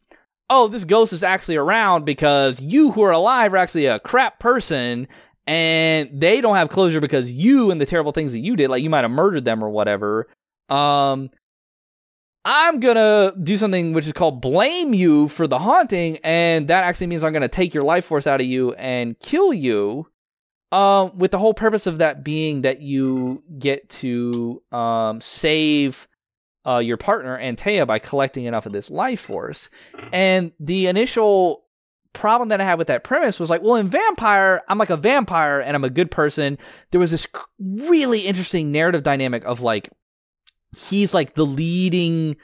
oh, 0.49 0.67
this 0.67 0.83
ghost 0.83 1.13
is 1.13 1.23
actually 1.23 1.55
around 1.55 2.05
because 2.05 2.59
you 2.59 2.91
who 2.91 3.01
are 3.03 3.11
alive 3.11 3.53
are 3.53 3.57
actually 3.57 3.85
a 3.85 3.99
crap 3.99 4.39
person 4.39 5.07
and 5.47 6.09
they 6.13 6.41
don't 6.41 6.55
have 6.55 6.69
closure 6.69 7.01
because 7.01 7.31
you 7.31 7.71
and 7.71 7.81
the 7.81 7.85
terrible 7.85 8.11
things 8.11 8.33
that 8.33 8.39
you 8.39 8.55
did, 8.55 8.69
like 8.69 8.83
you 8.83 8.89
might 8.89 9.03
have 9.03 9.11
murdered 9.11 9.45
them 9.45 9.63
or 9.63 9.69
whatever. 9.69 10.27
Um, 10.69 11.29
I'm 12.43 12.79
gonna 12.79 13.33
do 13.41 13.57
something 13.57 13.93
which 13.93 14.07
is 14.07 14.13
called 14.13 14.41
blame 14.41 14.93
you 14.93 15.27
for 15.27 15.47
the 15.47 15.59
haunting, 15.59 16.17
and 16.23 16.67
that 16.67 16.83
actually 16.83 17.07
means 17.07 17.23
I'm 17.23 17.33
gonna 17.33 17.47
take 17.47 17.73
your 17.73 17.83
life 17.83 18.05
force 18.05 18.27
out 18.27 18.41
of 18.41 18.47
you 18.47 18.73
and 18.73 19.19
kill 19.19 19.53
you. 19.53 20.07
Um, 20.71 21.17
with 21.17 21.31
the 21.31 21.37
whole 21.37 21.53
purpose 21.53 21.85
of 21.85 21.97
that 21.97 22.23
being 22.23 22.61
that 22.61 22.81
you 22.81 23.43
get 23.59 23.89
to 23.89 24.63
um 24.71 25.19
save 25.19 26.07
uh, 26.65 26.77
your 26.77 26.97
partner 26.97 27.39
Antea 27.39 27.87
by 27.87 27.99
collecting 27.99 28.45
enough 28.45 28.65
of 28.65 28.71
this 28.71 28.89
life 28.89 29.19
force. 29.19 29.69
And 30.13 30.51
the 30.59 30.87
initial 30.87 31.63
problem 32.13 32.49
that 32.49 32.61
I 32.61 32.65
had 32.65 32.77
with 32.77 32.87
that 32.87 33.03
premise 33.03 33.39
was 33.39 33.49
like, 33.49 33.61
well, 33.61 33.75
in 33.75 33.89
Vampyr, 33.89 34.59
I'm 34.67 34.77
like 34.77 34.89
a 34.89 34.97
vampire 34.97 35.59
and 35.59 35.75
I'm 35.75 35.83
a 35.83 35.89
good 35.89 36.11
person. 36.11 36.57
There 36.91 36.99
was 36.99 37.11
this 37.11 37.27
really 37.59 38.21
interesting 38.21 38.71
narrative 38.71 39.03
dynamic 39.03 39.43
of 39.45 39.61
like, 39.61 39.89
he's 40.75 41.13
like 41.13 41.33
the 41.33 41.45
leading 41.45 42.37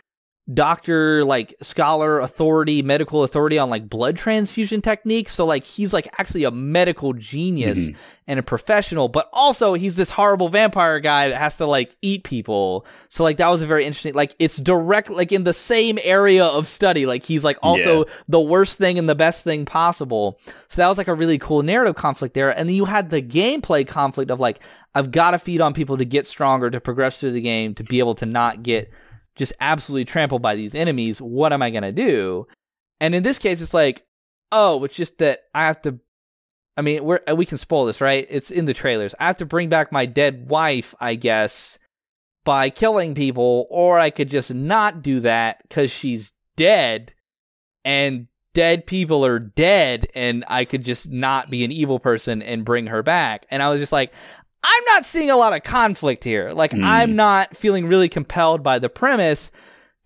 doctor 0.54 1.26
like 1.26 1.54
scholar 1.62 2.22
authority 2.22 2.82
medical 2.82 3.24
authority 3.24 3.60
on 3.60 3.70
like 3.70 3.90
blood 3.90 4.16
transfusion 4.16 4.82
techniques. 4.82 5.34
So 5.34 5.46
like 5.46 5.66
he's 5.66 5.94
like 5.94 6.08
actually 6.18 6.46
a 6.46 6.52
medical 6.52 7.12
genius 7.12 7.78
mm-hmm. 7.78 8.00
and 8.28 8.40
a 8.40 8.44
professional 8.44 9.10
but 9.10 9.30
also 9.34 9.74
he's 9.74 9.98
this 9.98 10.10
horrible 10.10 10.48
vampire 10.48 11.02
guy 11.02 11.28
that 11.30 11.38
has 11.38 11.58
to 11.58 11.66
like 11.66 11.98
eat 12.02 12.24
people. 12.24 12.86
So 13.10 13.24
like 13.24 13.38
that 13.38 13.50
was 13.50 13.62
a 13.62 13.68
very 13.68 13.84
interesting 13.84 14.14
like 14.14 14.36
it's 14.40 14.56
direct 14.56 15.10
like 15.10 15.34
in 15.34 15.44
the 15.44 15.54
same 15.54 16.00
area 16.02 16.46
of 16.46 16.66
study. 16.66 17.06
Like 17.06 17.24
he's 17.24 17.44
like 17.44 17.58
also 17.62 18.06
yeah. 18.06 18.14
the 18.30 18.42
worst 18.42 18.78
thing 18.78 18.98
and 18.98 19.10
the 19.10 19.16
best 19.16 19.44
thing 19.44 19.66
possible. 19.66 20.40
So 20.70 20.82
that 20.82 20.88
was 20.88 20.98
like 20.98 21.10
a 21.10 21.14
really 21.14 21.40
cool 21.40 21.62
narrative 21.62 21.96
conflict 21.96 22.36
there. 22.36 22.58
And 22.58 22.70
then 22.70 22.76
you 22.76 22.86
had 22.86 23.10
the 23.10 23.22
gameplay 23.22 23.86
conflict 23.86 24.32
of 24.32 24.40
like 24.40 24.64
i've 24.96 25.12
got 25.12 25.32
to 25.32 25.40
feed 25.40 25.60
on 25.60 25.74
people 25.74 25.98
to 25.98 26.06
get 26.06 26.26
stronger 26.26 26.70
to 26.70 26.80
progress 26.80 27.20
through 27.20 27.32
the 27.32 27.42
game 27.42 27.74
to 27.74 27.84
be 27.84 28.00
able 28.00 28.16
to 28.16 28.26
not 28.26 28.64
get 28.64 28.90
just 29.38 29.54
absolutely 29.60 30.06
trampled 30.06 30.42
by 30.42 30.56
these 30.56 30.76
enemies. 30.76 31.22
What 31.22 31.54
am 31.54 31.62
I 31.62 31.70
going 31.70 31.84
to 31.84 31.92
do? 31.92 32.48
And 33.00 33.16
in 33.16 33.24
this 33.24 33.40
case, 33.40 33.62
it's 33.62 33.74
like, 33.74 34.06
oh, 34.52 34.84
it's 34.84 34.96
just 34.96 35.20
that 35.20 35.42
I 35.54 35.66
have 35.66 35.82
to. 35.84 36.00
I 36.76 36.82
mean, 36.82 37.04
we're, 37.04 37.22
uh, 37.28 37.36
we 37.36 37.46
can 37.46 37.58
spoil 37.58 37.86
this, 37.86 38.02
right? 38.02 38.28
It's 38.30 38.52
in 38.52 38.66
the 38.66 38.74
trailers. 38.74 39.16
I 39.20 39.26
have 39.26 39.38
to 39.38 39.46
bring 39.46 39.70
back 39.70 39.92
my 39.92 40.06
dead 40.06 40.50
wife, 40.50 40.94
I 41.00 41.16
guess, 41.16 41.80
by 42.46 42.70
killing 42.70 43.16
people, 43.16 43.68
or 43.70 44.00
I 44.00 44.10
could 44.10 44.30
just 44.30 44.54
not 44.54 45.02
do 45.02 45.20
that 45.22 45.62
because 45.68 45.92
she's 45.92 46.34
dead 46.56 47.14
and 47.84 48.28
dead 48.54 48.88
people 48.88 49.26
are 49.26 49.38
dead 49.38 50.08
and 50.16 50.44
I 50.48 50.66
could 50.66 50.84
just 50.84 51.12
not 51.12 51.50
be 51.50 51.64
an 51.64 51.72
evil 51.72 52.00
person 52.00 52.42
and 52.42 52.66
bring 52.66 52.88
her 52.88 53.04
back. 53.04 53.46
And 53.52 53.62
I 53.62 53.70
was 53.70 53.80
just 53.80 53.92
like, 53.92 54.12
I'm 54.64 54.84
not 54.86 55.06
seeing 55.06 55.30
a 55.30 55.38
lot 55.38 55.54
of 55.54 55.64
conflict 55.64 56.24
here. 56.24 56.52
Like, 56.52 56.72
mm. 56.72 56.84
I'm 56.84 57.16
not 57.16 57.56
feeling 57.56 57.88
really 57.88 58.10
compelled 58.10 58.64
by 58.64 58.80
the 58.80 58.90
premise 58.90 59.52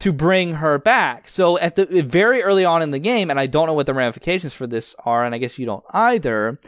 to 0.02 0.12
bring 0.12 0.56
her 0.56 0.80
back. 0.80 1.30
So 1.30 1.60
at 1.60 1.76
the 1.76 1.86
very 2.02 2.42
early 2.42 2.66
on 2.66 2.82
in 2.82 2.90
the 2.92 3.00
game, 3.00 3.30
and 3.30 3.40
I 3.40 3.46
don't 3.46 3.68
know 3.68 3.74
what 3.74 3.86
the 3.86 3.94
ramifications 3.94 4.54
for 4.54 4.66
this 4.66 4.96
are, 5.06 5.24
and 5.24 5.34
I 5.34 5.38
guess 5.38 5.60
you 5.60 5.66
don't 5.66 5.84
either. 5.92 6.60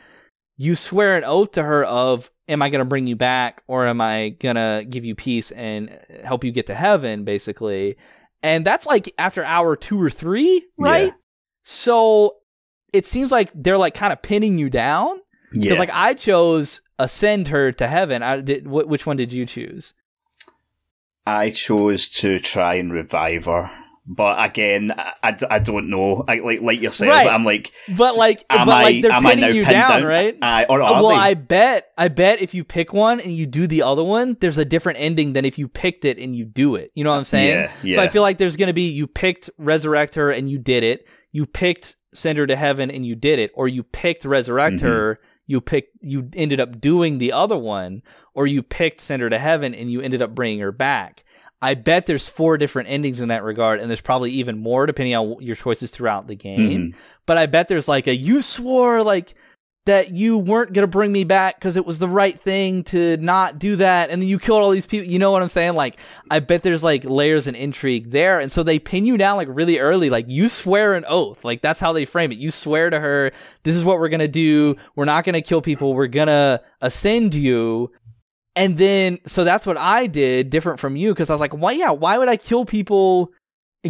You 0.56 0.76
swear 0.76 1.17
an 1.17 1.24
oath 1.24 1.54
to 1.54 1.63
her 1.63 1.84
of, 1.84 2.30
"Am 2.48 2.62
I 2.62 2.69
going 2.69 2.80
to 2.80 2.86
bring 2.86 3.08
you 3.08 3.15
back, 3.15 3.63
or 3.67 3.88
am 3.88 4.02
I 4.02 4.30
going 4.39 4.56
to 4.56 4.86
give 4.88 5.04
you 5.04 5.15
peace 5.15 5.50
and 5.52 6.00
help 6.24 6.43
you 6.43 6.52
get 6.52 6.67
to 6.67 6.76
heaven?" 6.76 7.24
Basically, 7.24 7.98
and 8.43 8.63
that's 8.63 8.86
like 8.86 9.12
after 9.17 9.43
hour 9.43 9.76
two 9.76 10.00
or 10.00 10.12
three, 10.12 10.63
right? 10.78 11.08
Yeah. 11.08 11.17
So 11.63 12.36
it 12.93 13.08
seems 13.08 13.32
like 13.32 13.52
they're 13.56 13.80
like 13.80 13.96
kind 13.96 14.13
of 14.13 14.22
pinning 14.22 14.60
you 14.60 14.69
down 14.69 15.19
because 15.54 15.70
yeah. 15.70 15.80
like 15.80 15.94
I 15.94 16.13
chose 16.13 16.82
ascend 17.00 17.50
her 17.50 17.72
to 17.74 17.88
heaven. 17.88 18.24
I 18.24 18.42
did. 18.42 18.66
Wh- 18.66 18.88
which 18.88 19.06
one 19.06 19.18
did 19.18 19.34
you 19.34 19.46
choose? 19.46 19.94
I 21.26 21.52
chose 21.52 22.10
to 22.10 22.39
try 22.39 22.76
and 22.76 22.92
revive 22.92 23.46
her. 23.46 23.72
But 24.06 24.46
again, 24.46 24.94
I, 24.98 25.38
I, 25.50 25.60
don't 25.60 25.89
know. 25.89 26.26
I, 26.28 26.36
like 26.38 26.62
like 26.62 26.82
yourself, 26.82 27.10
right. 27.10 27.26
I'm 27.26 27.46
like, 27.46 27.72
but 27.98 28.18
like, 28.18 28.46
but 28.50 28.68
like 28.68 29.02
they're 29.02 29.18
pinning 29.22 29.56
you 29.56 29.63
down, 29.63 30.02
down, 30.02 30.04
right? 30.04 30.38
I, 30.42 30.66
or 30.66 30.80
well, 30.80 31.08
they? 31.08 31.16
I 31.16 31.34
bet, 31.36 31.89
I 31.98 32.10
bet 32.10 32.42
if 32.42 32.54
you 32.54 32.66
pick 32.66 32.92
one 32.92 33.22
and 33.22 33.34
you 33.34 33.46
do 33.46 33.66
the 33.66 33.82
other 33.82 34.04
one, 34.04 34.36
there's 34.42 34.58
a 34.58 34.66
different 34.66 35.00
ending 35.00 35.32
than 35.32 35.46
if 35.46 35.58
you 35.58 35.70
picked 35.70 36.04
it 36.04 36.20
and 36.20 36.36
you 36.36 36.44
do 36.44 36.76
it. 36.76 36.92
You 36.96 37.06
know 37.06 37.12
what 37.12 37.18
I'm 37.18 37.24
saying? 37.24 37.58
Yeah, 37.58 37.72
yeah. 37.82 37.96
So 37.96 38.02
I 38.02 38.10
feel 38.10 38.24
like 38.24 38.39
there's 38.39 38.58
gonna 38.58 38.74
be 38.74 38.89
you 38.89 39.08
picked 39.08 39.50
resurrect 39.58 40.16
her 40.16 40.32
and 40.32 40.50
you 40.50 40.60
did 40.60 40.84
it. 40.84 41.08
You 41.32 41.46
picked 41.46 41.96
send 42.13 42.38
her 42.39 42.46
to 42.46 42.58
heaven 42.58 42.92
and 42.92 43.06
you 43.06 43.16
did 43.16 43.39
it, 43.39 43.52
or 43.56 43.70
you 43.70 43.84
picked 43.84 44.26
resurrect 44.26 44.78
mm-hmm. 44.78 44.88
her 44.88 45.20
you 45.45 45.62
picked 45.62 45.97
you 46.01 46.29
ended 46.34 46.60
up 46.60 46.79
doing 46.79 47.17
the 47.17 47.32
other 47.32 47.58
one 47.58 48.01
or 48.34 48.47
you 48.47 48.62
picked 48.62 49.01
send 49.01 49.21
her 49.21 49.29
to 49.29 49.39
heaven 49.39 49.73
and 49.73 49.91
you 49.91 50.01
ended 50.01 50.21
up 50.21 50.34
bringing 50.34 50.60
her 50.60 50.71
back 50.71 51.23
i 51.62 51.73
bet 51.73 52.06
there's 52.06 52.29
four 52.29 52.58
different 52.58 52.89
endings 52.89 53.19
in 53.21 53.29
that 53.29 53.43
regard 53.43 53.79
and 53.79 53.89
there's 53.89 54.01
probably 54.01 54.32
even 54.32 54.58
more 54.58 54.86
depending 54.86 55.15
on 55.15 55.41
your 55.41 55.56
choices 55.56 55.91
throughout 55.91 56.27
the 56.27 56.36
game 56.36 56.91
mm-hmm. 56.91 56.97
but 57.25 57.38
i 57.38 57.45
bet 57.45 57.67
there's 57.67 57.88
like 57.88 58.08
a 58.08 58.15
you 58.15 58.41
swore 58.41 59.03
like 59.03 59.36
that 59.86 60.13
you 60.13 60.38
weren't 60.38 60.72
going 60.72 60.84
to 60.84 60.88
bring 60.88 61.12
me 61.12 61.26
back 61.26 61.56
because 61.56 61.76
it 61.76 61.86
was 61.86 62.00
the 62.00 62.08
right 62.08 62.39
thing 62.41 62.84
to 62.84 63.17
not 63.17 63.60
do 63.60 63.76
that 63.76 64.10
and 64.10 64.22
then 64.22 64.30
you 64.30 64.39
killed 64.39 64.62
all 64.62 64.69
these 64.69 64.88
people 64.88 65.08
you 65.08 65.19
know 65.19 65.32
what 65.32 65.41
i'm 65.41 65.50
saying? 65.50 65.74
Like 65.74 66.00
i 66.32 66.39
bet 66.39 66.63
there's 66.63 66.84
like 66.84 67.04
layers 67.04 67.48
and 67.48 67.58
intrigue 67.58 68.12
there 68.12 68.39
and 68.39 68.52
so 68.52 68.63
they 68.63 68.80
pin 68.80 69.06
you 69.06 69.17
down 69.17 69.38
like 69.38 69.50
really 69.52 69.80
early 69.80 70.10
like 70.10 70.28
you 70.30 70.48
swear 70.48 70.93
an 70.96 71.04
oath 71.08 71.43
like 71.43 71.62
that's 71.62 71.80
how 71.80 71.91
they 71.91 72.06
frame 72.06 72.32
it. 72.32 72.38
You 72.38 72.52
swear 72.52 72.89
to 72.89 73.00
her 73.00 73.32
this 73.63 73.76
is 73.76 73.84
what 73.84 74.00
we're 74.00 74.10
going 74.10 74.19
to 74.19 74.28
do 74.28 74.76
we're 74.96 75.06
not 75.06 75.26
going 75.26 75.34
to 75.34 75.41
kill 75.41 75.62
people 75.62 75.93
we're 75.93 76.08
going 76.08 76.28
to 76.28 76.62
ascend 76.82 77.36
you. 77.36 77.91
And 78.56 78.78
then 78.78 79.19
so 79.26 79.43
that's 79.43 79.65
what 79.65 79.78
i 79.78 80.08
did 80.08 80.50
different 80.50 80.80
from 80.80 80.96
you 80.96 81.12
because 81.12 81.30
i 81.30 81.34
was 81.34 81.41
like 81.41 81.54
why 81.54 81.72
yeah 81.72 81.89
why 81.89 82.17
would 82.17 82.30
i 82.30 82.38
kill 82.38 82.65
people 82.65 83.32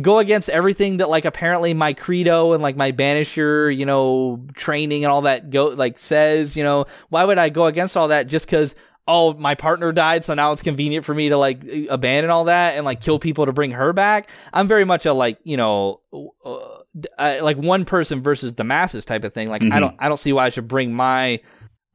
go 0.01 0.19
against 0.19 0.49
everything 0.49 0.97
that 0.97 1.09
like 1.09 1.25
apparently 1.25 1.73
my 1.73 1.93
credo 1.93 2.53
and 2.53 2.63
like 2.63 2.75
my 2.75 2.91
banisher 2.91 3.75
you 3.75 3.85
know 3.85 4.43
training 4.55 5.03
and 5.03 5.11
all 5.11 5.21
that 5.21 5.49
go 5.49 5.67
like 5.67 5.99
says 5.99 6.57
you 6.57 6.63
know 6.63 6.85
why 7.09 7.23
would 7.23 7.37
i 7.37 7.49
go 7.49 7.65
against 7.65 7.95
all 7.95 8.07
that 8.07 8.27
just 8.27 8.47
because 8.47 8.73
oh 9.07 9.33
my 9.33 9.53
partner 9.53 9.91
died 9.91 10.25
so 10.25 10.33
now 10.33 10.51
it's 10.51 10.63
convenient 10.63 11.05
for 11.05 11.13
me 11.13 11.29
to 11.29 11.37
like 11.37 11.63
abandon 11.89 12.31
all 12.31 12.45
that 12.45 12.75
and 12.75 12.85
like 12.85 13.01
kill 13.01 13.19
people 13.19 13.45
to 13.45 13.53
bring 13.53 13.71
her 13.71 13.93
back 13.93 14.29
i'm 14.51 14.67
very 14.67 14.85
much 14.85 15.05
a 15.05 15.13
like 15.13 15.37
you 15.43 15.57
know 15.57 15.99
uh, 16.45 17.37
like 17.41 17.57
one 17.57 17.85
person 17.85 18.21
versus 18.21 18.53
the 18.53 18.63
masses 18.63 19.05
type 19.05 19.23
of 19.23 19.33
thing 19.33 19.47
like 19.47 19.61
mm-hmm. 19.61 19.73
i 19.73 19.79
don't 19.79 19.95
i 19.99 20.07
don't 20.07 20.17
see 20.17 20.33
why 20.33 20.45
i 20.45 20.49
should 20.49 20.67
bring 20.67 20.93
my 20.93 21.39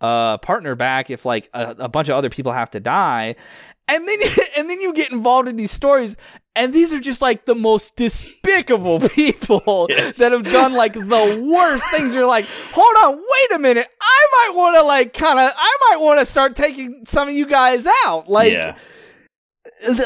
uh 0.00 0.38
partner 0.38 0.74
back 0.74 1.10
if 1.10 1.24
like 1.24 1.48
a, 1.52 1.74
a 1.80 1.88
bunch 1.88 2.08
of 2.08 2.16
other 2.16 2.30
people 2.30 2.52
have 2.52 2.70
to 2.72 2.80
die. 2.80 3.34
And 3.88 4.06
then 4.06 4.18
and 4.56 4.70
then 4.70 4.80
you 4.80 4.92
get 4.92 5.10
involved 5.12 5.48
in 5.48 5.56
these 5.56 5.72
stories 5.72 6.16
and 6.54 6.72
these 6.72 6.92
are 6.92 7.00
just 7.00 7.22
like 7.22 7.44
the 7.44 7.54
most 7.54 7.96
despicable 7.96 9.00
people 9.10 9.86
yes. 9.88 10.18
that 10.18 10.32
have 10.32 10.44
done 10.44 10.72
like 10.72 10.92
the 10.92 11.48
worst 11.50 11.84
things. 11.90 12.14
You're 12.14 12.26
like 12.26 12.46
hold 12.72 12.94
on 12.98 13.16
wait 13.16 13.56
a 13.56 13.58
minute. 13.58 13.88
I 14.00 14.28
might 14.32 14.56
want 14.56 14.76
to 14.76 14.82
like 14.82 15.14
kind 15.14 15.38
of 15.38 15.52
i 15.56 15.78
might 15.90 16.00
want 16.00 16.20
to 16.20 16.26
start 16.26 16.56
taking 16.56 17.04
some 17.06 17.28
of 17.28 17.34
you 17.34 17.46
guys 17.46 17.86
out. 18.04 18.28
Like 18.28 18.52
yeah. 18.52 18.76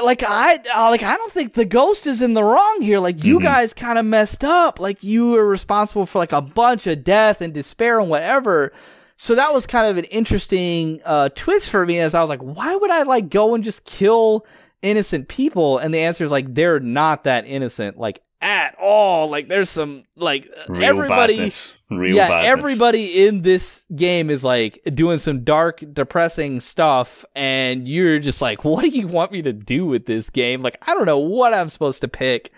like 0.05 0.23
i 0.23 0.59
uh, 0.75 0.91
like 0.91 1.03
i 1.03 1.17
don't 1.17 1.33
think 1.33 1.55
the 1.55 1.65
ghost 1.65 2.07
is 2.07 2.23
in 2.23 2.35
the 2.35 2.45
wrong 2.45 2.79
here. 2.81 3.01
Like 3.01 3.25
you 3.25 3.37
mm-hmm. 3.37 3.47
guys 3.47 3.75
kind 3.75 3.99
of 3.99 4.07
messed 4.07 4.45
up. 4.45 4.79
Like 4.79 5.03
you 5.03 5.31
were 5.33 5.47
responsible 5.47 6.07
for 6.07 6.19
like 6.19 6.33
a 6.33 6.43
bunch 6.43 6.87
of 6.87 7.05
death 7.05 7.41
and 7.41 7.53
despair 7.53 7.99
and 7.99 8.09
whatever 8.09 8.73
so 9.17 9.35
that 9.35 9.53
was 9.53 9.67
kind 9.67 9.87
of 9.87 9.97
an 9.97 10.05
interesting 10.05 11.01
uh, 11.05 11.29
twist 11.35 11.71
for 11.71 11.87
me 11.87 11.99
as 11.99 12.15
I 12.15 12.21
was 12.21 12.31
like, 12.31 12.41
why 12.41 12.75
would 12.75 12.91
I 12.91 13.03
like 13.03 13.29
go 13.29 13.55
and 13.55 13.63
just 13.63 13.85
kill 13.85 14.47
innocent 14.83 15.29
people? 15.29 15.79
And 15.79 15.93
the 15.95 16.01
answer 16.01 16.25
is 16.25 16.31
like, 16.31 16.55
they're 16.55 16.81
not 16.81 17.25
that 17.25 17.47
innocent, 17.47 17.99
like 17.99 18.23
at 18.43 18.75
all. 18.79 19.31
Like 19.31 19.47
there's 19.47 19.71
some 19.71 20.05
like 20.17 20.51
Real 20.69 20.83
everybody, 20.83 21.37
badness. 21.37 21.73
Real 21.91 22.17
yeah, 22.17 22.29
badness. 22.29 22.51
everybody 22.51 23.27
in 23.27 23.43
this 23.43 23.85
game 23.95 24.29
is 24.29 24.45
like 24.45 24.81
doing 24.93 25.19
some 25.19 25.45
dark, 25.45 25.83
depressing 25.93 26.61
stuff, 26.61 27.25
and 27.35 27.89
you're 27.89 28.19
just 28.19 28.43
like, 28.43 28.65
what 28.65 28.83
do 28.83 28.89
you 28.89 29.07
want 29.07 29.33
me 29.33 29.41
to 29.43 29.53
do 29.53 29.87
with 29.87 30.07
this 30.07 30.29
game? 30.29 30.61
Like 30.61 30.77
I 30.83 30.95
don't 30.95 31.07
know 31.07 31.19
what 31.19 31.55
I'm 31.55 31.69
supposed 31.69 32.01
to 32.03 32.09
pick, 32.09 32.51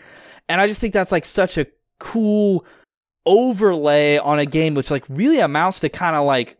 and 0.48 0.60
I 0.60 0.64
just 0.64 0.80
think 0.80 0.94
that's 0.94 1.12
like 1.12 1.26
such 1.26 1.58
a 1.58 1.66
cool 2.00 2.64
overlay 3.26 4.18
on 4.18 4.38
a 4.38 4.46
game 4.46 4.74
which 4.74 4.90
like 4.90 5.04
really 5.08 5.40
amounts 5.40 5.80
to 5.80 5.88
kind 5.88 6.14
of 6.16 6.24
like 6.24 6.56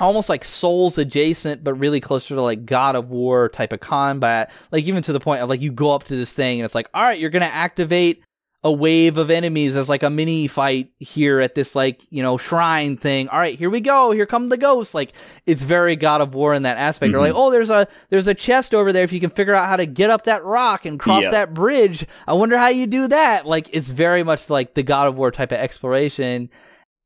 almost 0.00 0.28
like 0.28 0.44
souls 0.44 0.98
adjacent 0.98 1.62
but 1.62 1.74
really 1.74 2.00
closer 2.00 2.34
to 2.34 2.42
like 2.42 2.66
god 2.66 2.96
of 2.96 3.10
war 3.10 3.48
type 3.48 3.72
of 3.72 3.80
combat. 3.80 4.50
Like 4.70 4.84
even 4.84 5.02
to 5.02 5.12
the 5.12 5.20
point 5.20 5.42
of 5.42 5.48
like 5.48 5.60
you 5.60 5.72
go 5.72 5.94
up 5.94 6.04
to 6.04 6.16
this 6.16 6.34
thing 6.34 6.60
and 6.60 6.64
it's 6.64 6.74
like 6.74 6.88
all 6.92 7.02
right 7.02 7.18
you're 7.18 7.30
gonna 7.30 7.44
activate 7.46 8.22
a 8.64 8.70
wave 8.70 9.18
of 9.18 9.28
enemies 9.28 9.74
as 9.74 9.88
like 9.88 10.04
a 10.04 10.10
mini 10.10 10.46
fight 10.46 10.92
here 11.00 11.40
at 11.40 11.56
this 11.56 11.74
like 11.74 12.02
you 12.10 12.22
know 12.22 12.36
shrine 12.36 12.96
thing. 12.96 13.28
All 13.28 13.38
right 13.38 13.58
here 13.58 13.70
we 13.70 13.80
go. 13.80 14.12
Here 14.12 14.26
come 14.26 14.48
the 14.50 14.56
ghosts. 14.56 14.94
Like 14.94 15.12
it's 15.46 15.64
very 15.64 15.96
god 15.96 16.20
of 16.20 16.34
war 16.34 16.54
in 16.54 16.62
that 16.62 16.78
aspect. 16.78 17.10
Mm-hmm. 17.10 17.16
or 17.16 17.26
like 17.26 17.34
oh 17.34 17.50
there's 17.50 17.70
a 17.70 17.88
there's 18.10 18.28
a 18.28 18.34
chest 18.34 18.74
over 18.74 18.92
there. 18.92 19.02
If 19.02 19.12
you 19.12 19.20
can 19.20 19.30
figure 19.30 19.54
out 19.54 19.68
how 19.68 19.76
to 19.76 19.86
get 19.86 20.10
up 20.10 20.24
that 20.24 20.44
rock 20.44 20.86
and 20.86 20.98
cross 20.98 21.24
yep. 21.24 21.32
that 21.32 21.54
bridge 21.54 22.06
i 22.26 22.32
wonder 22.32 22.56
how 22.56 22.68
you 22.68 22.86
do 22.86 23.08
that. 23.08 23.46
Like 23.46 23.68
it's 23.72 23.90
very 23.90 24.22
much 24.22 24.48
like 24.48 24.74
the 24.74 24.84
god 24.84 25.08
of 25.08 25.16
war 25.16 25.30
type 25.30 25.50
of 25.50 25.58
exploration. 25.58 26.48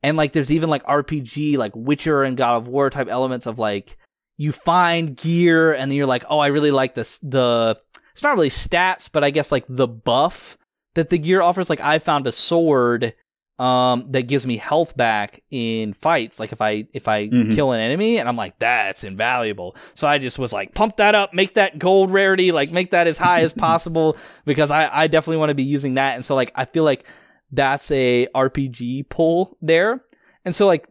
And 0.03 0.17
like 0.17 0.33
there's 0.33 0.53
even 0.53 0.69
like 0.69 0.85
rpg 0.85 1.57
like 1.57 1.73
witcher 1.75 2.23
and 2.23 2.37
god 2.37 2.57
of 2.57 2.69
war 2.69 2.91
type 2.91 3.09
elements 3.09 3.47
of 3.47 3.59
like 3.59 3.97
you 4.37 4.53
find 4.53 5.17
gear 5.17 5.73
and 5.73 5.91
then 5.91 5.97
you're 5.97 6.07
like 6.07 6.25
oh 6.29 6.39
i 6.39 6.49
really 6.49 6.71
like 6.71 6.95
this 6.95 7.19
the 7.21 7.81
it's 8.13 8.23
not 8.23 8.35
really 8.35 8.51
stats 8.51 9.09
but 9.11 9.25
i 9.25 9.31
guess 9.31 9.51
like 9.51 9.65
the 9.69 9.89
buff 9.89 10.59
that 10.97 11.11
the 11.11 11.19
gear 11.19 11.41
offers. 11.41 11.71
Like 11.71 11.81
I 11.81 11.99
found 11.99 12.27
a 12.27 12.33
sword 12.33 13.15
um, 13.59 14.11
that 14.11 14.27
gives 14.27 14.47
me 14.47 14.57
health 14.57 14.97
back 14.97 15.43
in 15.51 15.93
fights. 15.93 16.41
Like 16.41 16.53
if 16.53 16.61
I 16.61 16.89
if 16.93 17.09
I 17.09 17.29
mm-hmm. 17.29 17.53
kill 17.53 17.73
an 17.73 17.81
enemy, 17.81 18.19
and 18.19 18.29
I'm 18.29 18.37
like 18.37 18.59
that's 18.59 19.05
invaluable. 19.05 19.77
So 19.95 20.09
I 20.09 20.19
just 20.19 20.39
was 20.39 20.53
like 20.53 20.75
pump 20.75 20.97
that 20.97 21.15
up, 21.15 21.33
make 21.33 21.55
that 21.55 21.79
gold 21.79 22.11
rarity, 22.11 22.51
like 22.51 22.73
make 22.73 22.91
that 22.91 23.07
as 23.07 23.19
high 23.19 23.43
as 23.43 23.53
possible 23.55 24.17
because 24.45 24.71
I 24.71 24.91
I 24.93 25.07
definitely 25.07 25.39
want 25.39 25.51
to 25.51 25.55
be 25.55 25.63
using 25.63 25.95
that. 25.95 26.15
And 26.15 26.25
so 26.25 26.35
like 26.35 26.53
I 26.55 26.65
feel 26.65 26.85
like 26.85 27.07
that's 27.53 27.91
a 27.91 28.27
RPG 28.35 29.09
pull 29.09 29.57
there. 29.63 30.03
And 30.45 30.55
so 30.55 30.67
like 30.67 30.89